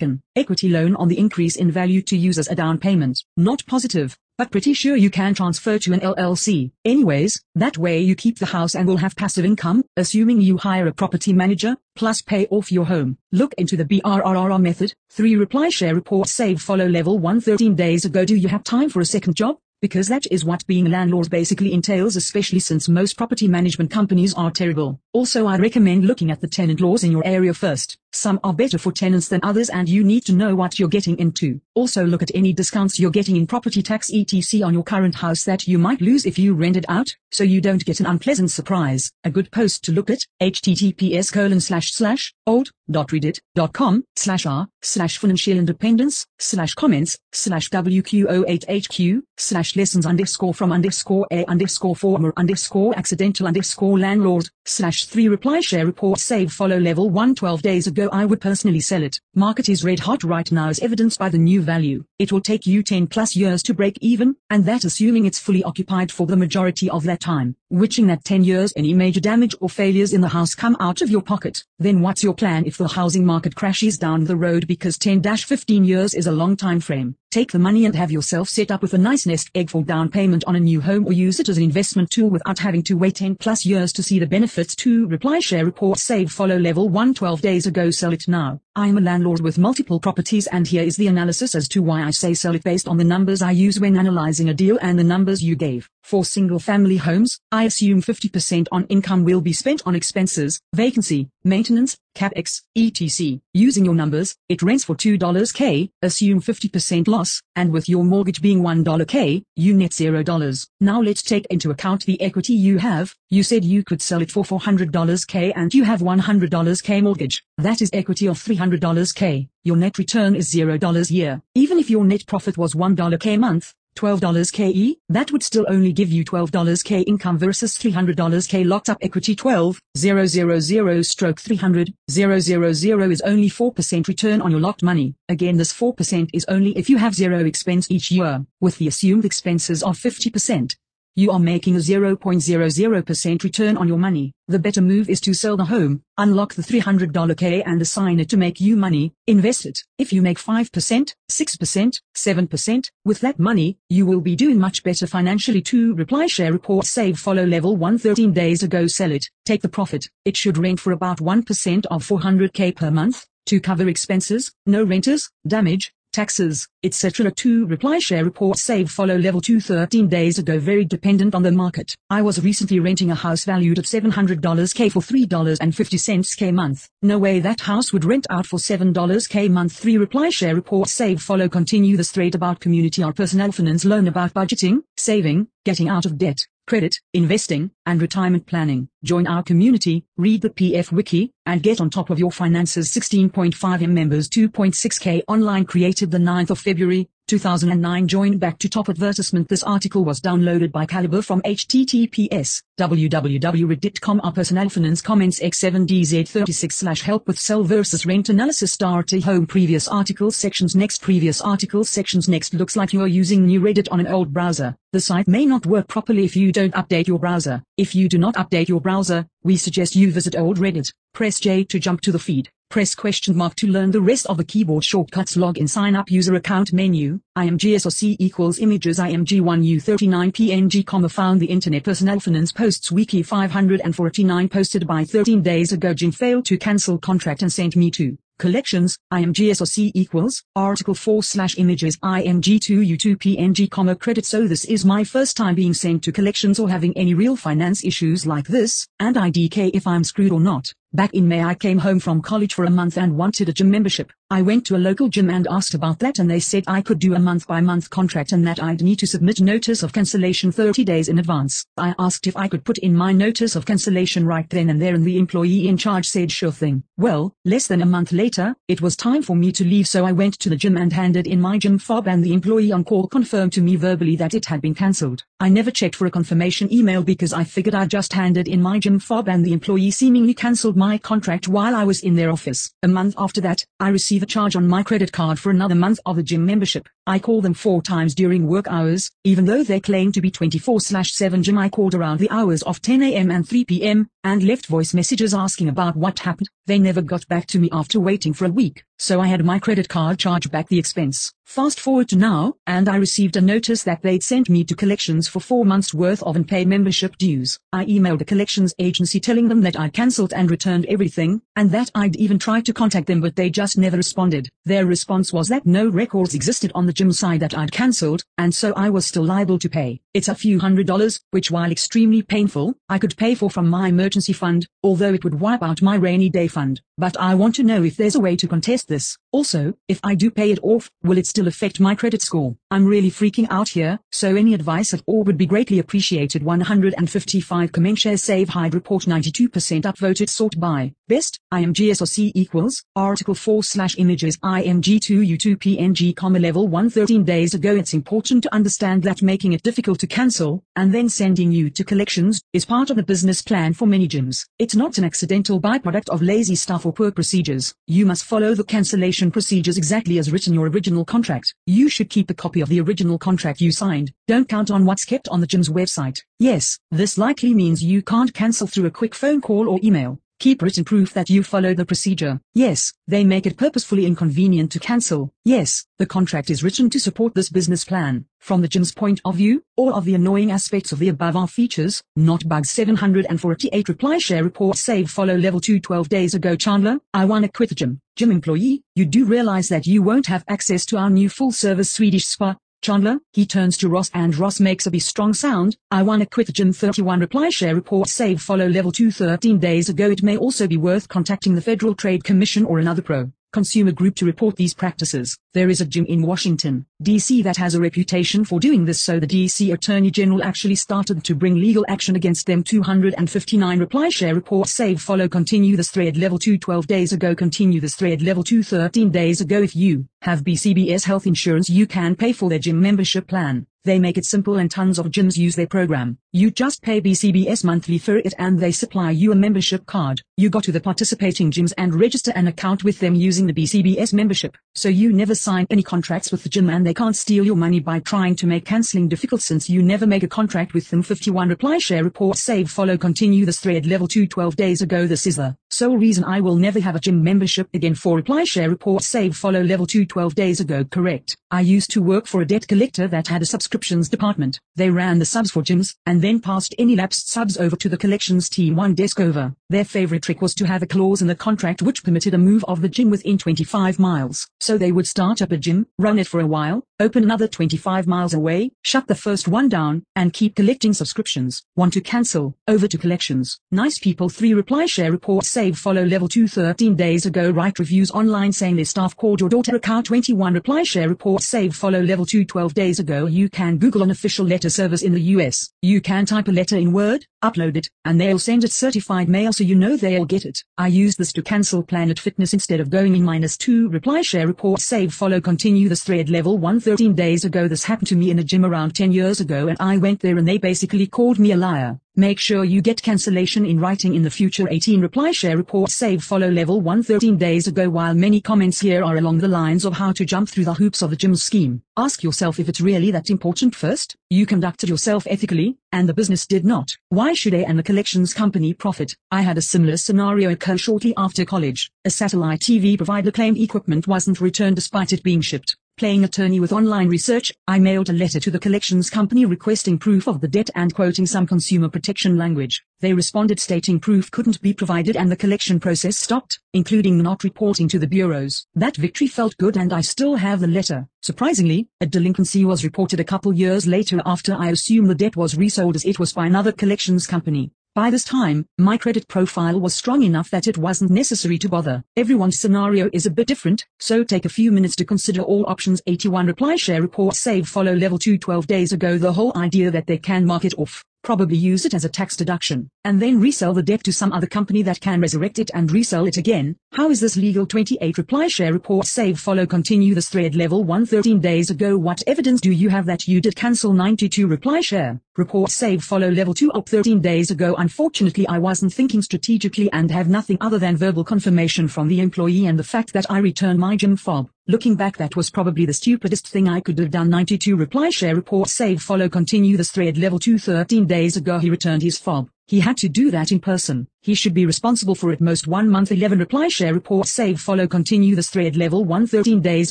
an 0.00 0.22
equity 0.34 0.70
loan 0.70 0.96
on 0.96 1.08
the 1.08 1.18
increase 1.18 1.56
in 1.56 1.70
value 1.70 2.00
to 2.00 2.16
use 2.16 2.38
as 2.38 2.48
a 2.48 2.54
down 2.54 2.78
payment. 2.78 3.22
Not 3.36 3.66
positive, 3.66 4.16
but 4.36 4.50
pretty 4.50 4.74
sure 4.74 4.96
you 4.96 5.10
can 5.10 5.34
transfer 5.34 5.78
to 5.78 5.92
an 5.92 6.00
LLC. 6.00 6.72
Anyways, 6.84 7.40
that 7.54 7.78
way 7.78 8.00
you 8.00 8.14
keep 8.14 8.38
the 8.38 8.46
house 8.46 8.74
and 8.74 8.88
will 8.88 8.96
have 8.96 9.14
passive 9.16 9.44
income, 9.44 9.84
assuming 9.96 10.40
you 10.40 10.56
hire 10.56 10.86
a 10.88 10.92
property 10.92 11.32
manager, 11.32 11.76
plus 11.94 12.22
pay 12.22 12.46
off 12.46 12.72
your 12.72 12.86
home. 12.86 13.18
Look 13.32 13.54
into 13.58 13.76
the 13.76 13.84
BRRR 13.84 14.60
method. 14.60 14.94
3 15.10 15.36
reply 15.36 15.68
share 15.68 15.94
report 15.94 16.28
save 16.28 16.60
follow 16.60 16.88
level 16.88 17.18
113 17.18 17.74
days 17.74 18.04
ago 18.04 18.24
do 18.24 18.34
you 18.34 18.48
have 18.48 18.64
time 18.64 18.88
for 18.88 19.00
a 19.00 19.06
second 19.06 19.36
job? 19.36 19.56
because 19.84 20.08
that 20.08 20.24
is 20.30 20.46
what 20.46 20.66
being 20.66 20.86
a 20.86 20.88
landlord 20.88 21.28
basically 21.28 21.70
entails 21.70 22.16
especially 22.16 22.58
since 22.58 22.88
most 22.88 23.18
property 23.18 23.46
management 23.46 23.90
companies 23.90 24.32
are 24.32 24.50
terrible. 24.50 24.98
Also 25.12 25.46
I 25.46 25.58
recommend 25.58 26.06
looking 26.06 26.30
at 26.30 26.40
the 26.40 26.48
tenant 26.48 26.80
laws 26.80 27.04
in 27.04 27.12
your 27.12 27.26
area 27.26 27.52
first. 27.52 27.98
Some 28.14 28.38
are 28.44 28.54
better 28.54 28.78
for 28.78 28.92
tenants 28.92 29.26
than 29.26 29.40
others 29.42 29.68
and 29.68 29.88
you 29.88 30.04
need 30.04 30.24
to 30.26 30.32
know 30.32 30.54
what 30.54 30.78
you're 30.78 30.88
getting 30.88 31.18
into. 31.18 31.60
Also 31.74 32.06
look 32.06 32.22
at 32.22 32.30
any 32.32 32.52
discounts 32.52 33.00
you're 33.00 33.10
getting 33.10 33.34
in 33.34 33.44
property 33.44 33.82
tax 33.82 34.08
etc 34.14 34.64
on 34.64 34.72
your 34.72 34.84
current 34.84 35.16
house 35.16 35.42
that 35.44 35.66
you 35.66 35.78
might 35.80 36.00
lose 36.00 36.24
if 36.24 36.38
you 36.38 36.54
rent 36.54 36.76
it 36.76 36.84
out, 36.88 37.08
so 37.32 37.42
you 37.42 37.60
don't 37.60 37.84
get 37.84 37.98
an 37.98 38.06
unpleasant 38.06 38.52
surprise. 38.52 39.10
A 39.24 39.30
good 39.30 39.50
post 39.50 39.82
to 39.84 39.92
look 39.92 40.10
at, 40.10 40.20
https 40.40 41.32
colon 41.32 41.60
slash 41.60 41.90
slash 41.90 42.32
old.reddit.com 42.46 44.04
slash 44.14 44.46
r 44.46 44.68
slash 44.80 45.18
financial 45.18 45.58
independence 45.58 46.24
slash 46.38 46.74
comments 46.74 47.18
slash 47.32 47.68
wq08hq 47.70 49.22
slash 49.36 49.74
lessons 49.74 50.06
underscore 50.06 50.54
from 50.54 50.70
underscore 50.70 51.26
a 51.32 51.44
underscore 51.46 51.96
former 51.96 52.32
underscore 52.36 52.96
accidental 52.96 53.48
underscore 53.48 53.98
landlord 53.98 54.48
slash 54.66 55.04
3 55.04 55.28
reply 55.28 55.60
share 55.60 55.84
report 55.84 56.18
save 56.18 56.52
follow 56.52 56.78
level 56.78 57.10
1 57.10 57.34
12 57.34 57.60
days 57.60 57.86
ago 57.86 58.08
I 58.12 58.24
would 58.24 58.40
personally 58.40 58.80
sell 58.80 59.02
it. 59.02 59.20
Market 59.34 59.68
is 59.68 59.84
red 59.84 60.00
hot 60.00 60.24
right 60.24 60.50
now 60.50 60.68
as 60.68 60.80
evidenced 60.80 61.18
by 61.18 61.28
the 61.28 61.38
new 61.38 61.60
value. 61.60 62.04
It 62.18 62.32
will 62.32 62.40
take 62.40 62.66
you 62.66 62.82
10 62.82 63.08
plus 63.08 63.36
years 63.36 63.62
to 63.64 63.74
break 63.74 63.98
even, 64.00 64.36
and 64.48 64.64
that 64.64 64.84
assuming 64.84 65.26
it's 65.26 65.38
fully 65.38 65.62
occupied 65.62 66.10
for 66.10 66.26
the 66.26 66.36
majority 66.36 66.88
of 66.88 67.04
that 67.04 67.20
time. 67.20 67.56
Witching 67.70 68.06
that 68.06 68.24
10 68.24 68.44
years 68.44 68.72
any 68.76 68.94
major 68.94 69.20
damage 69.20 69.54
or 69.60 69.68
failures 69.68 70.12
in 70.12 70.20
the 70.20 70.28
house 70.28 70.54
come 70.54 70.76
out 70.80 71.02
of 71.02 71.10
your 71.10 71.22
pocket. 71.22 71.64
Then 71.78 72.00
what's 72.00 72.24
your 72.24 72.34
plan 72.34 72.64
if 72.64 72.78
the 72.78 72.88
housing 72.88 73.26
market 73.26 73.54
crashes 73.54 73.98
down 73.98 74.24
the 74.24 74.36
road 74.36 74.66
because 74.66 74.96
10-15 74.96 75.86
years 75.86 76.14
is 76.14 76.26
a 76.26 76.32
long 76.32 76.56
time 76.56 76.80
frame? 76.80 77.16
Take 77.34 77.50
the 77.50 77.58
money 77.58 77.84
and 77.84 77.96
have 77.96 78.12
yourself 78.12 78.48
set 78.48 78.70
up 78.70 78.80
with 78.80 78.94
a 78.94 78.98
nice 78.98 79.26
nest 79.26 79.50
egg 79.56 79.68
for 79.68 79.82
down 79.82 80.08
payment 80.08 80.44
on 80.46 80.54
a 80.54 80.60
new 80.60 80.80
home 80.80 81.04
or 81.04 81.12
use 81.12 81.40
it 81.40 81.48
as 81.48 81.56
an 81.56 81.64
investment 81.64 82.08
tool 82.10 82.30
without 82.30 82.60
having 82.60 82.84
to 82.84 82.94
wait 82.94 83.16
10 83.16 83.34
plus 83.34 83.66
years 83.66 83.92
to 83.94 84.04
see 84.04 84.20
the 84.20 84.26
benefits 84.28 84.76
to 84.76 85.08
reply 85.08 85.40
share 85.40 85.64
report 85.64 85.98
save 85.98 86.30
follow 86.30 86.56
level 86.56 86.88
1 86.88 87.12
12 87.12 87.40
days 87.40 87.66
ago 87.66 87.90
sell 87.90 88.12
it 88.12 88.28
now. 88.28 88.60
I 88.76 88.88
am 88.88 88.98
a 88.98 89.00
landlord 89.00 89.38
with 89.38 89.56
multiple 89.56 90.00
properties 90.00 90.48
and 90.48 90.66
here 90.66 90.82
is 90.82 90.96
the 90.96 91.06
analysis 91.06 91.54
as 91.54 91.68
to 91.68 91.80
why 91.80 92.02
I 92.02 92.10
say 92.10 92.34
sell 92.34 92.56
it 92.56 92.64
based 92.64 92.88
on 92.88 92.96
the 92.96 93.04
numbers 93.04 93.40
I 93.40 93.52
use 93.52 93.78
when 93.78 93.96
analyzing 93.96 94.48
a 94.48 94.54
deal 94.54 94.80
and 94.82 94.98
the 94.98 95.04
numbers 95.04 95.44
you 95.44 95.54
gave. 95.54 95.88
For 96.02 96.24
single 96.24 96.58
family 96.58 96.96
homes, 96.96 97.38
I 97.52 97.64
assume 97.64 98.02
50% 98.02 98.66
on 98.72 98.84
income 98.86 99.22
will 99.22 99.40
be 99.40 99.52
spent 99.52 99.82
on 99.86 99.94
expenses, 99.94 100.60
vacancy, 100.74 101.30
maintenance, 101.44 101.96
capex, 102.14 102.62
etc. 102.76 103.40
Using 103.52 103.84
your 103.84 103.94
numbers, 103.94 104.36
it 104.48 104.62
rents 104.62 104.84
for 104.84 104.94
$2 104.94 105.54
k, 105.54 105.90
assume 106.02 106.40
50% 106.40 107.08
loss, 107.08 107.40
and 107.56 107.72
with 107.72 107.88
your 107.88 108.04
mortgage 108.04 108.42
being 108.42 108.60
$1 108.60 109.08
k, 109.08 109.44
you 109.56 109.74
net 109.74 109.92
$0. 109.92 110.68
Now 110.80 111.00
let's 111.00 111.22
take 111.22 111.46
into 111.46 111.70
account 111.70 112.04
the 112.04 112.20
equity 112.20 112.52
you 112.52 112.78
have. 112.78 113.14
You 113.30 113.42
said 113.42 113.64
you 113.64 113.82
could 113.82 114.02
sell 114.02 114.20
it 114.20 114.30
for 114.30 114.44
$400 114.44 115.26
k 115.26 115.52
and 115.52 115.72
you 115.72 115.84
have 115.84 116.00
$100 116.00 116.82
k 116.82 117.00
mortgage. 117.00 117.42
That 117.58 117.80
is 117.80 117.90
equity 117.92 118.26
of 118.26 118.36
$300 118.36 119.14
k. 119.14 119.48
Your 119.62 119.76
net 119.76 119.96
return 119.96 120.34
is 120.34 120.52
$0 120.52 121.10
year. 121.10 121.40
Even 121.54 121.78
if 121.78 121.88
your 121.88 122.04
net 122.04 122.26
profit 122.26 122.58
was 122.58 122.74
$1 122.74 123.20
k 123.20 123.36
month, 123.36 123.74
$12 123.96 124.52
KE, 124.52 124.98
that 125.08 125.30
would 125.30 125.42
still 125.44 125.64
only 125.68 125.92
give 125.92 126.10
you 126.10 126.24
$12 126.24 126.84
K 126.84 127.02
income 127.02 127.38
versus 127.38 127.78
$300 127.78 128.48
K 128.48 128.64
locked 128.64 128.90
up 128.90 128.98
equity 129.00 129.36
12, 129.36 129.78
000 129.96 131.02
stroke 131.02 131.40
300, 131.40 131.94
000 132.10 132.30
is 132.32 133.20
only 133.20 133.48
4% 133.48 134.08
return 134.08 134.40
on 134.42 134.50
your 134.50 134.60
locked 134.60 134.82
money. 134.82 135.14
Again 135.28 135.56
this 135.56 135.72
4% 135.72 136.30
is 136.32 136.44
only 136.48 136.76
if 136.76 136.90
you 136.90 136.98
have 136.98 137.14
zero 137.14 137.44
expense 137.44 137.88
each 137.88 138.10
year, 138.10 138.44
with 138.60 138.78
the 138.78 138.88
assumed 138.88 139.24
expenses 139.24 139.84
of 139.84 139.96
50%. 139.96 140.74
You 141.16 141.30
are 141.30 141.38
making 141.38 141.76
a 141.76 141.78
0.00% 141.78 143.44
return 143.44 143.76
on 143.76 143.86
your 143.86 143.98
money. 143.98 144.32
The 144.48 144.58
better 144.58 144.82
move 144.82 145.08
is 145.08 145.20
to 145.20 145.32
sell 145.32 145.56
the 145.56 145.64
home, 145.64 146.02
unlock 146.18 146.54
the 146.54 146.62
$300 146.62 147.36
K 147.36 147.62
and 147.62 147.80
assign 147.80 148.18
it 148.18 148.28
to 148.30 148.36
make 148.36 148.60
you 148.60 148.74
money, 148.74 149.14
invest 149.28 149.64
it. 149.64 149.78
If 149.96 150.12
you 150.12 150.22
make 150.22 150.38
5%, 150.38 151.14
6%, 151.30 152.00
7%, 152.16 152.90
with 153.04 153.20
that 153.20 153.38
money, 153.38 153.78
you 153.88 154.06
will 154.06 154.20
be 154.20 154.34
doing 154.34 154.58
much 154.58 154.82
better 154.82 155.06
financially 155.06 155.62
to 155.62 155.94
reply 155.94 156.26
share 156.26 156.52
report 156.52 156.84
save 156.84 157.16
follow 157.16 157.44
level 157.44 157.76
113 157.76 158.32
days 158.32 158.64
ago 158.64 158.88
sell 158.88 159.12
it, 159.12 159.24
take 159.46 159.62
the 159.62 159.68
profit. 159.68 160.08
It 160.24 160.36
should 160.36 160.58
rent 160.58 160.80
for 160.80 160.90
about 160.90 161.18
1% 161.18 161.86
of 161.92 162.04
400k 162.04 162.74
per 162.74 162.90
month, 162.90 163.24
to 163.46 163.60
cover 163.60 163.88
expenses, 163.88 164.52
no 164.66 164.82
renters, 164.82 165.30
damage, 165.46 165.93
taxes, 166.14 166.66
etc. 166.82 167.30
to 167.32 167.66
reply 167.66 167.98
share 167.98 168.24
report 168.24 168.56
save 168.56 168.90
follow 168.90 169.18
level 169.18 169.40
2 169.40 169.60
13 169.60 170.08
days 170.08 170.38
ago 170.38 170.58
very 170.58 170.84
dependent 170.84 171.34
on 171.34 171.42
the 171.42 171.50
market. 171.52 171.94
I 172.08 172.22
was 172.22 172.42
recently 172.42 172.80
renting 172.80 173.10
a 173.10 173.14
house 173.14 173.44
valued 173.44 173.78
at 173.78 173.84
$700 173.84 174.74
K 174.74 174.88
for 174.88 175.00
$3.50 175.00 176.36
K 176.36 176.52
month. 176.52 176.88
No 177.02 177.18
way 177.18 177.40
that 177.40 177.60
house 177.60 177.92
would 177.92 178.04
rent 178.04 178.26
out 178.30 178.46
for 178.46 178.58
$7 178.58 179.28
K 179.28 179.48
month 179.48 179.72
3 179.72 179.98
reply 179.98 180.30
share 180.30 180.54
report 180.54 180.88
save 180.88 181.20
follow 181.20 181.48
continue 181.48 181.96
this 181.96 182.12
thread 182.12 182.34
about 182.34 182.60
community 182.60 183.02
or 183.02 183.12
personal 183.12 183.52
finance 183.52 183.84
learn 183.84 184.08
about 184.08 184.32
budgeting, 184.32 184.84
saving, 184.96 185.48
getting 185.64 185.88
out 185.88 186.06
of 186.06 186.16
debt 186.16 186.38
credit, 186.66 187.00
investing, 187.12 187.70
and 187.86 188.00
retirement 188.00 188.46
planning. 188.46 188.88
Join 189.02 189.26
our 189.26 189.42
community, 189.42 190.04
read 190.16 190.42
the 190.42 190.50
PF 190.50 190.92
Wiki, 190.92 191.32
and 191.46 191.62
get 191.62 191.80
on 191.80 191.90
top 191.90 192.10
of 192.10 192.18
your 192.18 192.32
finances 192.32 192.90
16.5M 192.90 193.90
members 193.90 194.28
2.6K 194.28 195.22
online 195.28 195.64
created 195.64 196.10
the 196.10 196.18
9th 196.18 196.50
of 196.50 196.58
February, 196.58 197.08
2009 197.28 198.08
join 198.08 198.38
back 198.38 198.58
to 198.58 198.68
top 198.68 198.88
advertisement 198.88 199.48
this 199.48 199.62
article 199.62 200.04
was 200.04 200.20
downloaded 200.20 200.70
by 200.70 200.84
Calibre 200.86 201.22
from 201.22 201.40
https 201.42 202.62
www.reddit.com 202.78 204.20
our 204.22 204.32
personal 204.32 204.68
finance 204.68 205.00
comments 205.00 205.40
x7dz36 205.40 206.72
slash 206.72 207.02
help 207.02 207.26
with 207.26 207.38
sell 207.38 207.62
versus 207.62 208.04
rent 208.06 208.28
analysis 208.28 208.72
start 208.72 209.12
a 209.12 209.20
home 209.20 209.46
previous 209.46 209.88
articles 209.88 210.36
sections 210.36 210.76
next 210.76 211.02
previous 211.02 211.40
articles 211.40 211.88
sections 211.88 212.28
next 212.28 212.54
looks 212.54 212.76
like 212.76 212.92
you 212.92 213.00
are 213.00 213.08
using 213.08 213.46
new 213.46 213.60
Reddit 213.60 213.88
on 213.90 214.00
an 214.00 214.06
old 214.06 214.32
browser. 214.32 214.76
The 214.92 215.00
site 215.00 215.28
may 215.28 215.46
not 215.46 215.66
work 215.66 215.88
properly 215.88 216.24
if 216.24 216.36
you 216.36 216.52
don't 216.52 216.74
update 216.74 217.06
your 217.06 217.18
browser. 217.18 217.62
If 217.76 217.94
you 217.94 218.08
do 218.08 218.18
not 218.18 218.34
update 218.34 218.68
your 218.68 218.80
browser, 218.80 219.26
we 219.42 219.56
suggest 219.56 219.96
you 219.96 220.12
visit 220.12 220.36
old 220.36 220.58
Reddit. 220.58 220.92
Press 221.12 221.40
J 221.40 221.64
to 221.64 221.78
jump 221.78 222.00
to 222.02 222.12
the 222.12 222.18
feed. 222.18 222.50
Press 222.70 222.94
question 222.94 223.36
mark 223.36 223.54
to 223.54 223.68
learn 223.68 223.90
the 223.90 224.00
rest 224.00 224.26
of 224.26 224.36
the 224.36 224.44
keyboard 224.44 224.84
shortcuts. 224.84 225.36
Log 225.36 225.58
in. 225.58 225.68
Sign 225.68 225.94
up. 225.94 226.10
User 226.10 226.34
account 226.34 226.72
menu, 226.72 227.20
imgsrc 227.36 228.16
equals 228.18 228.58
images. 228.58 228.98
Img1u39 228.98 230.32
png 230.32 230.86
comma 230.86 231.08
found 231.08 231.40
the 231.40 231.46
internet. 231.46 231.84
Personal 231.84 232.18
finance 232.18 232.52
posts. 232.52 232.90
Wiki 232.90 233.22
549 233.22 234.48
posted 234.48 234.86
by 234.86 235.04
13 235.04 235.42
days 235.42 235.72
ago. 235.72 235.94
Gym 235.94 236.10
failed 236.10 236.44
to 236.46 236.56
cancel 236.56 236.98
contract 236.98 237.42
and 237.42 237.52
sent 237.52 237.76
me 237.76 237.90
to 237.92 238.16
Collections, 238.36 238.98
IMGSRC 239.12 239.92
equals, 239.94 240.42
article 240.56 240.94
4 240.94 241.22
slash 241.22 241.56
images. 241.56 241.96
IMG2U2 241.98 243.16
PNG 243.16 243.70
comma 243.70 243.94
credit. 243.94 244.26
So 244.26 244.48
this 244.48 244.64
is 244.64 244.84
my 244.84 245.04
first 245.04 245.36
time 245.36 245.54
being 245.54 245.72
sent 245.72 246.02
to 246.02 246.12
collections 246.12 246.58
or 246.58 246.68
having 246.68 246.96
any 246.96 247.14
real 247.14 247.36
finance 247.36 247.84
issues 247.84 248.26
like 248.26 248.48
this, 248.48 248.88
and 248.98 249.14
IDK 249.14 249.70
if 249.72 249.86
I'm 249.86 250.02
screwed 250.02 250.32
or 250.32 250.40
not. 250.40 250.72
Back 250.94 251.12
in 251.12 251.26
May 251.26 251.42
I 251.42 251.56
came 251.56 251.78
home 251.78 251.98
from 251.98 252.22
college 252.22 252.54
for 252.54 252.64
a 252.64 252.70
month 252.70 252.96
and 252.96 253.16
wanted 253.16 253.48
a 253.48 253.52
gym 253.52 253.68
membership. 253.68 254.12
I 254.30 254.40
went 254.40 254.64
to 254.66 254.76
a 254.76 254.78
local 254.78 255.08
gym 255.08 255.28
and 255.28 255.46
asked 255.50 255.74
about 255.74 255.98
that 255.98 256.18
and 256.18 256.30
they 256.30 256.40
said 256.40 256.64
I 256.66 256.80
could 256.80 256.98
do 256.98 257.14
a 257.14 257.18
month 257.18 257.46
by 257.46 257.60
month 257.60 257.90
contract 257.90 258.32
and 258.32 258.46
that 258.46 258.60
I'd 258.60 258.80
need 258.80 258.98
to 259.00 259.06
submit 259.06 259.42
notice 259.42 259.82
of 259.82 259.92
cancellation 259.92 260.50
30 260.50 260.82
days 260.82 261.10
in 261.10 261.18
advance. 261.18 261.66
I 261.76 261.94
asked 261.98 262.26
if 262.26 262.34
I 262.34 262.48
could 262.48 262.64
put 262.64 262.78
in 262.78 262.96
my 262.96 263.12
notice 263.12 263.54
of 263.54 263.66
cancellation 263.66 264.24
right 264.24 264.48
then 264.48 264.70
and 264.70 264.80
there 264.80 264.94
and 264.94 265.04
the 265.04 265.18
employee 265.18 265.68
in 265.68 265.76
charge 265.76 266.08
said 266.08 266.32
sure 266.32 266.52
thing. 266.52 266.84
Well, 266.96 267.34
less 267.44 267.66
than 267.66 267.82
a 267.82 267.86
month 267.86 268.12
later, 268.12 268.56
it 268.66 268.80
was 268.80 268.96
time 268.96 269.22
for 269.22 269.36
me 269.36 269.52
to 269.52 269.64
leave 269.64 269.86
so 269.86 270.06
I 270.06 270.12
went 270.12 270.38
to 270.40 270.48
the 270.48 270.56
gym 270.56 270.78
and 270.78 270.90
handed 270.90 271.26
in 271.26 271.40
my 271.40 271.58
gym 271.58 271.78
fob 271.78 272.08
and 272.08 272.24
the 272.24 272.32
employee 272.32 272.72
on 272.72 272.82
call 272.82 273.06
confirmed 273.06 273.52
to 273.52 273.60
me 273.60 273.76
verbally 273.76 274.16
that 274.16 274.32
it 274.32 274.46
had 274.46 274.62
been 274.62 274.74
cancelled. 274.74 275.22
I 275.38 275.50
never 275.50 275.70
checked 275.70 275.96
for 275.96 276.06
a 276.06 276.10
confirmation 276.10 276.72
email 276.72 277.02
because 277.02 277.34
I 277.34 277.44
figured 277.44 277.74
I'd 277.74 277.90
just 277.90 278.14
handed 278.14 278.48
in 278.48 278.62
my 278.62 278.78
gym 278.78 279.00
fob 279.00 279.28
and 279.28 279.44
the 279.44 279.52
employee 279.52 279.90
seemingly 279.90 280.32
cancelled 280.32 280.78
my 280.78 280.96
contract 280.96 281.46
while 281.46 281.76
I 281.76 281.84
was 281.84 282.00
in 282.00 282.14
their 282.14 282.30
office. 282.30 282.72
A 282.82 282.88
month 282.88 283.14
after 283.18 283.42
that, 283.42 283.62
I 283.78 283.90
received 283.90 284.13
a 284.22 284.26
charge 284.26 284.56
on 284.56 284.68
my 284.68 284.82
credit 284.82 285.12
card 285.12 285.38
for 285.38 285.50
another 285.50 285.74
month 285.74 285.98
of 286.06 286.16
the 286.16 286.22
gym 286.22 286.46
membership. 286.46 286.88
I 287.06 287.18
called 287.18 287.44
them 287.44 287.52
four 287.52 287.82
times 287.82 288.14
during 288.14 288.46
work 288.46 288.66
hours, 288.66 289.10
even 289.24 289.44
though 289.44 289.62
they 289.62 289.78
claimed 289.78 290.14
to 290.14 290.22
be 290.22 290.30
24-7 290.30 291.42
gym 291.42 291.58
I 291.58 291.68
called 291.68 291.94
around 291.94 292.18
the 292.18 292.30
hours 292.30 292.62
of 292.62 292.80
10 292.80 293.02
a.m. 293.02 293.30
and 293.30 293.46
3 293.46 293.66
p.m., 293.66 294.08
and 294.24 294.42
left 294.42 294.64
voice 294.66 294.94
messages 294.94 295.34
asking 295.34 295.68
about 295.68 295.96
what 295.96 296.20
happened. 296.20 296.48
They 296.66 296.78
never 296.78 297.02
got 297.02 297.28
back 297.28 297.46
to 297.48 297.58
me 297.58 297.68
after 297.72 298.00
waiting 298.00 298.32
for 298.32 298.46
a 298.46 298.50
week, 298.50 298.84
so 298.98 299.20
I 299.20 299.26
had 299.26 299.44
my 299.44 299.58
credit 299.58 299.90
card 299.90 300.18
charge 300.18 300.50
back 300.50 300.68
the 300.68 300.78
expense. 300.78 301.30
Fast 301.44 301.78
forward 301.78 302.08
to 302.08 302.16
now, 302.16 302.54
and 302.66 302.88
I 302.88 302.96
received 302.96 303.36
a 303.36 303.42
notice 303.42 303.82
that 303.82 304.00
they'd 304.00 304.22
sent 304.22 304.48
me 304.48 304.64
to 304.64 304.74
collections 304.74 305.28
for 305.28 305.40
four 305.40 305.66
months 305.66 305.92
worth 305.92 306.22
of 306.22 306.36
unpaid 306.36 306.66
membership 306.68 307.18
dues. 307.18 307.58
I 307.70 307.84
emailed 307.84 308.20
the 308.20 308.24
collections 308.24 308.72
agency 308.78 309.20
telling 309.20 309.48
them 309.48 309.60
that 309.60 309.78
I'd 309.78 309.92
cancelled 309.92 310.32
and 310.32 310.50
returned 310.50 310.86
everything, 310.86 311.42
and 311.54 311.70
that 311.72 311.90
I'd 311.94 312.16
even 312.16 312.38
tried 312.38 312.64
to 312.64 312.72
contact 312.72 313.08
them 313.08 313.20
but 313.20 313.36
they 313.36 313.50
just 313.50 313.76
never 313.76 313.98
responded. 313.98 314.48
Their 314.64 314.86
response 314.86 315.34
was 315.34 315.48
that 315.48 315.66
no 315.66 315.86
records 315.86 316.34
existed 316.34 316.72
on 316.74 316.86
the 316.86 316.93
gym 316.94 317.12
side 317.12 317.40
that 317.40 317.56
I'd 317.56 317.72
cancelled, 317.72 318.24
and 318.38 318.54
so 318.54 318.72
I 318.74 318.88
was 318.88 319.04
still 319.04 319.24
liable 319.24 319.58
to 319.58 319.68
pay. 319.68 320.00
It's 320.14 320.28
a 320.28 320.34
few 320.34 320.60
hundred 320.60 320.86
dollars, 320.86 321.20
which 321.32 321.50
while 321.50 321.70
extremely 321.70 322.22
painful, 322.22 322.76
I 322.88 322.98
could 322.98 323.16
pay 323.16 323.34
for 323.34 323.50
from 323.50 323.68
my 323.68 323.88
emergency 323.88 324.32
fund, 324.32 324.66
although 324.82 325.12
it 325.12 325.24
would 325.24 325.40
wipe 325.40 325.62
out 325.62 325.82
my 325.82 325.96
rainy 325.96 326.30
day 326.30 326.48
fund. 326.48 326.80
But 326.96 327.16
I 327.18 327.34
want 327.34 327.56
to 327.56 327.64
know 327.64 327.82
if 327.82 327.96
there's 327.96 328.14
a 328.14 328.20
way 328.20 328.36
to 328.36 328.48
contest 328.48 328.88
this. 328.88 329.18
Also, 329.34 329.74
if 329.88 329.98
I 330.04 330.14
do 330.14 330.30
pay 330.30 330.52
it 330.52 330.60
off, 330.62 330.88
will 331.02 331.18
it 331.18 331.26
still 331.26 331.48
affect 331.48 331.80
my 331.80 331.96
credit 331.96 332.22
score? 332.22 332.54
I'm 332.70 332.84
really 332.84 333.10
freaking 333.10 333.48
out 333.50 333.68
here, 333.68 333.98
so 334.12 334.36
any 334.36 334.54
advice 334.54 334.94
at 334.94 335.02
all 335.06 335.24
would 335.24 335.36
be 335.36 335.44
greatly 335.44 335.80
appreciated. 335.80 336.44
155 336.44 337.72
comment 337.72 337.98
share 337.98 338.16
save 338.16 338.50
hide 338.50 338.74
report 338.74 339.06
92% 339.06 339.48
upvoted 339.82 340.28
sort 340.28 340.60
by 340.60 340.94
best 341.08 341.40
IMGSRC 341.52 342.30
equals 342.36 342.84
article 342.94 343.34
4 343.34 343.64
slash 343.64 343.98
images 343.98 344.36
IMG2U2 344.38 345.56
PNG 345.56 346.14
comma 346.14 346.38
level 346.38 346.68
113 346.68 347.24
days 347.24 347.54
ago. 347.54 347.74
It's 347.74 347.92
important 347.92 348.44
to 348.44 348.54
understand 348.54 349.02
that 349.02 349.20
making 349.20 349.52
it 349.52 349.64
difficult 349.64 349.98
to 349.98 350.06
cancel 350.06 350.62
and 350.76 350.94
then 350.94 351.08
sending 351.08 351.50
you 351.50 351.70
to 351.70 351.82
collections 351.82 352.40
is 352.52 352.64
part 352.64 352.88
of 352.88 352.96
the 352.96 353.02
business 353.02 353.42
plan 353.42 353.72
for 353.72 353.86
many 353.86 354.06
gyms. 354.06 354.46
It's 354.60 354.76
not 354.76 354.96
an 354.96 355.04
accidental 355.04 355.60
byproduct 355.60 356.08
of 356.08 356.22
lazy 356.22 356.54
staff 356.54 356.86
or 356.86 356.92
poor 356.92 357.10
procedures. 357.10 357.74
You 357.88 358.06
must 358.06 358.24
follow 358.24 358.54
the 358.54 358.62
cancellation 358.62 359.23
procedures 359.30 359.78
exactly 359.78 360.18
as 360.18 360.32
written 360.32 360.54
your 360.54 360.68
original 360.68 361.04
contract. 361.04 361.54
You 361.66 361.88
should 361.88 362.10
keep 362.10 362.30
a 362.30 362.34
copy 362.34 362.60
of 362.60 362.68
the 362.68 362.80
original 362.80 363.18
contract 363.18 363.60
you 363.60 363.72
signed. 363.72 364.12
Don't 364.26 364.48
count 364.48 364.70
on 364.70 364.84
what's 364.84 365.04
kept 365.04 365.28
on 365.28 365.40
the 365.40 365.46
gym's 365.46 365.68
website. 365.68 366.20
Yes, 366.38 366.78
this 366.90 367.16
likely 367.18 367.54
means 367.54 367.82
you 367.82 368.02
can't 368.02 368.34
cancel 368.34 368.66
through 368.66 368.86
a 368.86 368.90
quick 368.90 369.14
phone 369.14 369.40
call 369.40 369.68
or 369.68 369.78
email. 369.82 370.18
Keep 370.44 370.60
written 370.60 370.84
proof 370.84 371.14
that 371.14 371.30
you 371.30 371.42
follow 371.42 371.72
the 371.72 371.86
procedure. 371.86 372.38
Yes, 372.52 372.92
they 373.08 373.24
make 373.24 373.46
it 373.46 373.56
purposefully 373.56 374.04
inconvenient 374.04 374.70
to 374.72 374.78
cancel. 374.78 375.32
Yes, 375.42 375.86
the 375.98 376.04
contract 376.04 376.50
is 376.50 376.62
written 376.62 376.90
to 376.90 377.00
support 377.00 377.34
this 377.34 377.48
business 377.48 377.82
plan. 377.82 378.26
From 378.40 378.60
the 378.60 378.68
gym's 378.68 378.92
point 378.92 379.22
of 379.24 379.36
view, 379.36 379.62
all 379.76 379.94
of 379.94 380.04
the 380.04 380.14
annoying 380.14 380.50
aspects 380.50 380.92
of 380.92 380.98
the 380.98 381.08
above 381.08 381.34
are 381.34 381.48
features, 381.48 382.02
not 382.14 382.46
bugs. 382.46 382.70
748 382.72 383.88
reply 383.88 384.18
share 384.18 384.44
report 384.44 384.76
save 384.76 385.10
follow 385.10 385.34
level 385.34 385.60
2 385.60 385.80
12 385.80 386.10
days 386.10 386.34
ago 386.34 386.54
Chandler, 386.56 386.98
I 387.14 387.24
wanna 387.24 387.48
quit 387.48 387.70
the 387.70 387.74
gym. 387.74 388.02
Gym 388.14 388.30
employee, 388.30 388.82
you 388.94 389.06
do 389.06 389.24
realize 389.24 389.70
that 389.70 389.86
you 389.86 390.02
won't 390.02 390.26
have 390.26 390.44
access 390.46 390.84
to 390.86 390.98
our 390.98 391.08
new 391.08 391.30
full 391.30 391.52
service 391.52 391.90
Swedish 391.90 392.26
spa, 392.26 392.54
Chandler, 392.84 393.18
he 393.32 393.46
turns 393.46 393.78
to 393.78 393.88
Ross 393.88 394.10
and 394.12 394.36
Ross 394.36 394.60
makes 394.60 394.84
a 394.86 394.90
be 394.90 394.98
strong 394.98 395.32
sound, 395.32 395.78
I 395.90 396.02
wanna 396.02 396.26
quit 396.26 396.52
gym 396.52 396.70
31 396.70 397.18
reply 397.18 397.48
share 397.48 397.74
report 397.74 398.10
save 398.10 398.42
follow 398.42 398.68
level 398.68 398.92
2 398.92 399.10
13 399.10 399.58
days 399.58 399.88
ago. 399.88 400.10
It 400.10 400.22
may 400.22 400.36
also 400.36 400.68
be 400.68 400.76
worth 400.76 401.08
contacting 401.08 401.54
the 401.54 401.62
Federal 401.62 401.94
Trade 401.94 402.24
Commission 402.24 402.62
or 402.62 402.78
another 402.78 403.00
pro 403.00 403.32
consumer 403.54 403.92
group 403.92 404.16
to 404.16 404.26
report 404.26 404.56
these 404.56 404.74
practices. 404.74 405.38
There 405.52 405.70
is 405.70 405.80
a 405.80 405.86
gym 405.86 406.06
in 406.06 406.26
Washington, 406.26 406.84
D.C. 407.00 407.40
that 407.42 407.56
has 407.56 407.76
a 407.76 407.80
reputation 407.80 408.44
for 408.44 408.58
doing 408.58 408.84
this 408.84 409.00
so 409.00 409.20
the 409.20 409.28
D.C. 409.28 409.70
Attorney 409.70 410.10
General 410.10 410.42
actually 410.42 410.74
started 410.74 411.22
to 411.22 411.36
bring 411.36 411.54
legal 411.54 411.86
action 411.88 412.16
against 412.16 412.48
them 412.48 412.64
259 412.64 413.78
reply 413.78 414.08
share 414.08 414.34
report 414.34 414.66
save 414.68 415.00
follow 415.00 415.28
continue 415.28 415.76
this 415.76 415.92
thread 415.92 416.16
level 416.16 416.36
2 416.36 416.58
12 416.58 416.86
days 416.88 417.12
ago 417.12 417.32
continue 417.32 417.80
this 417.80 417.94
thread 417.94 418.22
level 418.22 418.42
2 418.42 418.64
13 418.64 419.10
days 419.10 419.40
ago 419.40 419.62
if 419.62 419.76
you 419.76 420.04
have 420.22 420.42
BCBS 420.42 421.04
health 421.04 421.24
insurance 421.24 421.70
you 421.70 421.86
can 421.86 422.16
pay 422.16 422.32
for 422.32 422.48
their 422.48 422.58
gym 422.58 422.80
membership 422.80 423.28
plan. 423.28 423.68
They 423.84 423.98
make 423.98 424.16
it 424.16 424.24
simple 424.24 424.56
and 424.56 424.70
tons 424.70 424.98
of 424.98 425.10
gyms 425.10 425.36
use 425.36 425.56
their 425.56 425.66
program. 425.66 426.16
You 426.32 426.50
just 426.50 426.80
pay 426.80 427.02
BCBS 427.02 427.64
monthly 427.64 427.98
for 427.98 428.16
it 428.16 428.32
and 428.38 428.58
they 428.58 428.72
supply 428.72 429.10
you 429.10 429.30
a 429.30 429.34
membership 429.34 429.84
card. 429.84 430.22
You 430.38 430.48
go 430.48 430.60
to 430.60 430.72
the 430.72 430.80
participating 430.80 431.50
gyms 431.50 431.74
and 431.76 431.94
register 431.94 432.32
an 432.34 432.46
account 432.46 432.82
with 432.82 432.98
them 432.98 433.14
using 433.14 433.46
the 433.46 433.52
BCBS 433.52 434.14
membership. 434.14 434.56
So 434.74 434.88
you 434.88 435.12
never 435.12 435.34
sign 435.34 435.66
any 435.68 435.82
contracts 435.82 436.32
with 436.32 436.42
the 436.42 436.48
gym 436.48 436.70
and 436.70 436.86
they 436.86 436.94
can't 436.94 437.14
steal 437.14 437.44
your 437.44 437.56
money 437.56 437.78
by 437.78 438.00
trying 438.00 438.36
to 438.36 438.46
make 438.46 438.64
cancelling 438.64 439.06
difficult 439.06 439.42
since 439.42 439.68
you 439.68 439.82
never 439.82 440.06
make 440.06 440.22
a 440.22 440.28
contract 440.28 440.72
with 440.72 440.88
them. 440.88 441.02
51 441.02 441.50
reply 441.50 441.76
share 441.76 442.02
report 442.02 442.38
save 442.38 442.70
follow 442.70 442.96
continue 442.96 443.44
this 443.44 443.60
thread 443.60 443.84
level 443.84 444.08
2 444.08 444.26
12 444.26 444.56
days 444.56 444.80
ago 444.80 445.06
this 445.06 445.26
is 445.26 445.36
the 445.36 445.54
sole 445.68 445.98
reason 445.98 446.24
I 446.24 446.40
will 446.40 446.56
never 446.56 446.80
have 446.80 446.96
a 446.96 447.00
gym 447.00 447.22
membership 447.22 447.68
again 447.74 447.94
for 447.94 448.16
reply 448.16 448.44
share 448.44 448.70
report 448.70 449.02
save 449.02 449.36
follow 449.36 449.62
level 449.62 449.86
2 449.86 450.06
12 450.06 450.34
days 450.34 450.60
ago 450.60 450.84
correct. 450.84 451.36
I 451.50 451.60
used 451.60 451.90
to 451.92 452.02
work 452.02 452.26
for 452.26 452.40
a 452.40 452.46
debt 452.46 452.66
collector 452.66 453.06
that 453.08 453.28
had 453.28 453.42
a 453.42 453.46
subscriptions 453.74 454.08
department. 454.08 454.60
They 454.76 454.88
ran 454.88 455.18
the 455.18 455.24
subs 455.24 455.50
for 455.50 455.60
gyms 455.60 455.96
and 456.06 456.22
then 456.22 456.38
passed 456.38 456.76
any 456.78 456.94
lapsed 456.94 457.28
subs 457.28 457.56
over 457.56 457.74
to 457.74 457.88
the 457.88 457.96
collections 457.96 458.48
team 458.48 458.76
one 458.76 458.94
desk 458.94 459.18
over. 459.18 459.52
Their 459.68 459.84
favorite 459.84 460.22
trick 460.22 460.40
was 460.40 460.54
to 460.54 460.66
have 460.66 460.84
a 460.84 460.86
clause 460.86 461.20
in 461.20 461.26
the 461.26 461.34
contract 461.34 461.82
which 461.82 462.04
permitted 462.04 462.34
a 462.34 462.38
move 462.38 462.64
of 462.68 462.82
the 462.82 462.88
gym 462.88 463.10
within 463.10 463.36
25 463.36 463.98
miles. 463.98 464.46
So 464.60 464.78
they 464.78 464.92
would 464.92 465.08
start 465.08 465.42
up 465.42 465.50
a 465.50 465.56
gym, 465.56 465.88
run 465.98 466.20
it 466.20 466.28
for 466.28 466.38
a 466.38 466.46
while, 466.46 466.84
open 467.00 467.24
another 467.24 467.48
25 467.48 468.06
miles 468.06 468.34
away, 468.34 468.70
shut 468.82 469.08
the 469.08 469.14
first 469.14 469.48
one 469.48 469.68
down, 469.68 470.04
and 470.14 470.32
keep 470.32 470.54
collecting 470.54 470.92
subscriptions. 470.92 471.62
Want 471.74 471.92
to 471.94 472.00
cancel, 472.00 472.56
over 472.68 472.86
to 472.86 472.98
collections. 472.98 473.58
Nice 473.70 473.98
people 473.98 474.28
3 474.28 474.54
reply 474.54 474.86
share 474.86 475.10
report 475.10 475.44
save 475.44 475.76
follow 475.76 476.04
level 476.04 476.28
2 476.28 476.46
13 476.46 476.94
days 476.94 477.26
ago 477.26 477.50
write 477.50 477.78
reviews 477.78 478.10
online 478.12 478.52
saying 478.52 478.76
their 478.76 478.84
staff 478.84 479.16
called 479.16 479.40
your 479.40 479.48
daughter 479.48 479.72
a 479.74 479.76
account 479.76 480.06
21 480.06 480.54
reply 480.54 480.82
share 480.82 481.08
report 481.08 481.42
save 481.42 481.74
follow 481.74 482.00
level 482.00 482.24
2 482.24 482.44
12 482.44 482.74
days 482.74 482.98
ago 483.00 483.26
you 483.26 483.48
can 483.48 483.76
google 483.76 484.02
an 484.02 484.10
official 484.10 484.46
letter 484.46 484.70
service 484.70 485.02
in 485.02 485.12
the 485.12 485.20
US. 485.34 485.70
You 485.82 486.00
can 486.00 486.26
type 486.26 486.48
a 486.48 486.52
letter 486.52 486.76
in 486.76 486.92
Word, 486.92 487.26
upload 487.42 487.76
it, 487.76 487.88
and 488.04 488.20
they'll 488.20 488.38
send 488.38 488.64
it 488.64 488.72
certified 488.72 489.28
mail 489.28 489.52
so 489.52 489.64
you 489.64 489.74
know 489.74 489.96
they'll 489.96 490.24
get 490.24 490.44
it. 490.44 490.62
I 490.78 490.86
use 490.86 491.16
this 491.16 491.32
to 491.34 491.42
cancel 491.42 491.82
Planet 491.82 492.18
Fitness 492.18 492.54
instead 492.54 492.80
of 492.80 492.88
going 492.88 493.16
in 493.16 493.24
minus 493.24 493.56
2 493.56 493.88
reply 493.88 494.22
share 494.22 494.46
report 494.46 494.80
save 494.80 495.12
follow 495.12 495.40
continue 495.40 495.88
this 495.88 496.04
thread 496.04 496.30
level 496.30 496.56
113 496.86 497.14
days 497.14 497.46
ago 497.46 497.66
this 497.66 497.84
happened 497.84 498.08
to 498.08 498.14
me 498.14 498.30
in 498.30 498.38
a 498.38 498.44
gym 498.44 498.62
around 498.62 498.94
10 498.94 499.10
years 499.10 499.40
ago 499.40 499.68
and 499.68 499.78
I 499.80 499.96
went 499.96 500.20
there 500.20 500.36
and 500.36 500.46
they 500.46 500.58
basically 500.58 501.06
called 501.06 501.38
me 501.38 501.52
a 501.52 501.56
liar. 501.56 501.98
Make 502.16 502.38
sure 502.38 502.62
you 502.62 502.82
get 502.82 503.02
cancellation 503.02 503.64
in 503.64 503.80
writing 503.80 504.14
in 504.14 504.22
the 504.22 504.30
future 504.30 504.68
18 504.68 505.00
reply 505.00 505.32
share 505.32 505.56
report 505.56 505.90
save 505.90 506.22
follow 506.22 506.50
level 506.50 506.82
1 506.82 507.02
13 507.02 507.38
days 507.38 507.66
ago 507.68 507.88
while 507.88 508.14
many 508.14 508.38
comments 508.38 508.80
here 508.80 509.02
are 509.02 509.16
along 509.16 509.38
the 509.38 509.48
lines 509.48 509.86
of 509.86 509.94
how 509.94 510.12
to 510.12 510.26
jump 510.26 510.50
through 510.50 510.66
the 510.66 510.74
hoops 510.74 511.00
of 511.00 511.08
the 511.08 511.16
gym 511.16 511.34
scheme. 511.34 511.82
Ask 511.96 512.22
yourself 512.22 512.60
if 512.60 512.68
it's 512.68 512.82
really 512.82 513.10
that 513.12 513.30
important 513.30 513.74
first. 513.74 514.16
You 514.28 514.44
conducted 514.44 514.88
yourself 514.88 515.26
ethically, 515.26 515.78
and 515.90 516.08
the 516.08 516.14
business 516.14 516.46
did 516.46 516.64
not. 516.64 516.96
Why 517.08 517.32
should 517.32 517.54
A 517.54 517.66
and 517.66 517.78
the 517.78 517.82
collections 517.82 518.34
company 518.34 518.74
profit? 518.74 519.16
I 519.30 519.40
had 519.40 519.58
a 519.58 519.62
similar 519.62 519.96
scenario 519.96 520.50
occur 520.50 520.76
shortly 520.76 521.14
after 521.16 521.44
college. 521.44 521.90
A 522.04 522.10
satellite 522.10 522.60
TV 522.60 522.96
provider 522.96 523.32
claimed 523.32 523.58
equipment 523.58 524.06
wasn't 524.06 524.40
returned 524.40 524.76
despite 524.76 525.12
it 525.12 525.22
being 525.22 525.40
shipped. 525.40 525.76
Playing 525.96 526.24
attorney 526.24 526.58
with 526.58 526.72
online 526.72 527.06
research, 527.06 527.52
I 527.68 527.78
mailed 527.78 528.10
a 528.10 528.12
letter 528.12 528.40
to 528.40 528.50
the 528.50 528.58
collections 528.58 529.08
company 529.08 529.44
requesting 529.44 529.96
proof 529.96 530.26
of 530.26 530.40
the 530.40 530.48
debt 530.48 530.68
and 530.74 530.92
quoting 530.92 531.24
some 531.24 531.46
consumer 531.46 531.88
protection 531.88 532.36
language. 532.36 532.82
They 532.98 533.12
responded 533.12 533.60
stating 533.60 534.00
proof 534.00 534.28
couldn't 534.32 534.60
be 534.60 534.72
provided 534.72 535.16
and 535.16 535.30
the 535.30 535.36
collection 535.36 535.78
process 535.78 536.18
stopped, 536.18 536.58
including 536.72 537.18
not 537.18 537.44
reporting 537.44 537.86
to 537.90 538.00
the 538.00 538.08
bureaus. 538.08 538.66
That 538.74 538.96
victory 538.96 539.28
felt 539.28 539.56
good 539.56 539.76
and 539.76 539.92
I 539.92 540.00
still 540.00 540.34
have 540.34 540.58
the 540.58 540.66
letter. 540.66 541.06
Surprisingly, 541.22 541.86
a 542.00 542.06
delinquency 542.06 542.64
was 542.64 542.82
reported 542.82 543.20
a 543.20 543.24
couple 543.24 543.54
years 543.54 543.86
later 543.86 544.20
after 544.26 544.56
I 544.58 544.70
assumed 544.70 545.08
the 545.08 545.14
debt 545.14 545.36
was 545.36 545.56
resold 545.56 545.94
as 545.94 546.04
it 546.04 546.18
was 546.18 546.32
by 546.32 546.46
another 546.46 546.72
collections 546.72 547.28
company. 547.28 547.70
By 547.94 548.10
this 548.10 548.24
time, 548.24 548.66
my 548.76 548.96
credit 548.96 549.28
profile 549.28 549.78
was 549.78 549.94
strong 549.94 550.24
enough 550.24 550.50
that 550.50 550.66
it 550.66 550.76
wasn't 550.76 551.12
necessary 551.12 551.58
to 551.58 551.68
bother. 551.68 552.02
Everyone's 552.16 552.58
scenario 552.58 553.08
is 553.12 553.24
a 553.24 553.30
bit 553.30 553.46
different, 553.46 553.86
so 554.00 554.24
take 554.24 554.44
a 554.44 554.48
few 554.48 554.72
minutes 554.72 554.96
to 554.96 555.04
consider 555.04 555.42
all 555.42 555.64
options. 555.68 556.02
81 556.08 556.48
reply 556.48 556.74
share 556.74 557.00
report 557.00 557.36
save 557.36 557.68
follow 557.68 557.94
level 557.94 558.18
2 558.18 558.36
12 558.36 558.66
days 558.66 558.92
ago. 558.92 559.16
The 559.16 559.34
whole 559.34 559.56
idea 559.56 559.92
that 559.92 560.08
they 560.08 560.18
can 560.18 560.44
mark 560.44 560.64
it 560.64 560.74
off 560.76 561.04
probably 561.24 561.56
use 561.56 561.84
it 561.84 561.94
as 561.94 562.04
a 562.04 562.08
tax 562.08 562.36
deduction, 562.36 562.88
and 563.04 563.20
then 563.20 563.40
resell 563.40 563.72
the 563.72 563.82
debt 563.82 564.04
to 564.04 564.12
some 564.12 564.32
other 564.32 564.46
company 564.46 564.82
that 564.82 565.00
can 565.00 565.20
resurrect 565.20 565.58
it 565.58 565.70
and 565.74 565.90
resell 565.90 566.26
it 566.26 566.36
again. 566.36 566.76
How 566.92 567.10
is 567.10 567.18
this 567.18 567.36
legal 567.36 567.66
28 567.66 568.18
reply 568.18 568.46
share 568.46 568.72
report 568.72 569.06
save 569.06 569.40
follow 569.40 569.66
continue 569.66 570.14
this 570.14 570.28
thread 570.28 570.54
level 570.54 570.84
113 570.84 571.40
days 571.40 571.70
ago 571.70 571.98
what 571.98 572.22
evidence 572.26 572.60
do 572.60 572.70
you 572.70 572.90
have 572.90 573.06
that 573.06 573.26
you 573.26 573.40
did 573.40 573.56
cancel 573.56 573.92
92 573.92 574.46
reply 574.46 574.80
share? 574.80 575.20
Report 575.36 575.70
save 575.70 576.04
follow 576.04 576.30
level 576.30 576.54
2 576.54 576.70
up 576.72 576.88
13 576.88 577.20
days 577.20 577.50
ago 577.50 577.74
unfortunately 577.78 578.46
I 578.46 578.58
wasn't 578.58 578.92
thinking 578.92 579.22
strategically 579.22 579.90
and 579.92 580.10
have 580.10 580.28
nothing 580.28 580.58
other 580.60 580.78
than 580.78 580.96
verbal 580.96 581.24
confirmation 581.24 581.88
from 581.88 582.06
the 582.06 582.20
employee 582.20 582.66
and 582.66 582.78
the 582.78 582.84
fact 582.84 583.12
that 583.14 583.30
I 583.30 583.38
returned 583.38 583.80
my 583.80 583.96
gym 583.96 584.16
fob. 584.16 584.50
Looking 584.66 584.94
back 584.94 585.18
that 585.18 585.36
was 585.36 585.50
probably 585.50 585.84
the 585.84 585.92
stupidest 585.92 586.48
thing 586.48 586.70
I 586.70 586.80
could 586.80 586.98
have 586.98 587.10
done 587.10 587.28
92 587.28 587.76
reply 587.76 588.08
share 588.08 588.34
report 588.34 588.70
save 588.70 589.02
follow 589.02 589.28
continue 589.28 589.76
this 589.76 589.90
thread 589.90 590.16
level 590.16 590.38
2 590.38 590.56
13 590.56 591.06
days 591.06 591.36
ago 591.36 591.58
he 591.58 591.68
returned 591.68 592.02
his 592.02 592.16
fob. 592.16 592.48
He 592.66 592.80
had 592.80 592.96
to 592.98 593.10
do 593.10 593.30
that 593.30 593.52
in 593.52 593.60
person. 593.60 594.08
He 594.22 594.34
should 594.34 594.54
be 594.54 594.64
responsible 594.64 595.14
for 595.14 595.30
it 595.32 595.40
most 595.42 595.66
one 595.66 595.90
month 595.90 596.10
11 596.10 596.38
reply 596.38 596.68
share 596.68 596.94
report 596.94 597.26
save 597.26 597.60
follow 597.60 597.86
continue 597.86 598.34
this 598.34 598.48
thread 598.48 598.74
level 598.74 599.04
1 599.04 599.26
13 599.26 599.60
days 599.60 599.90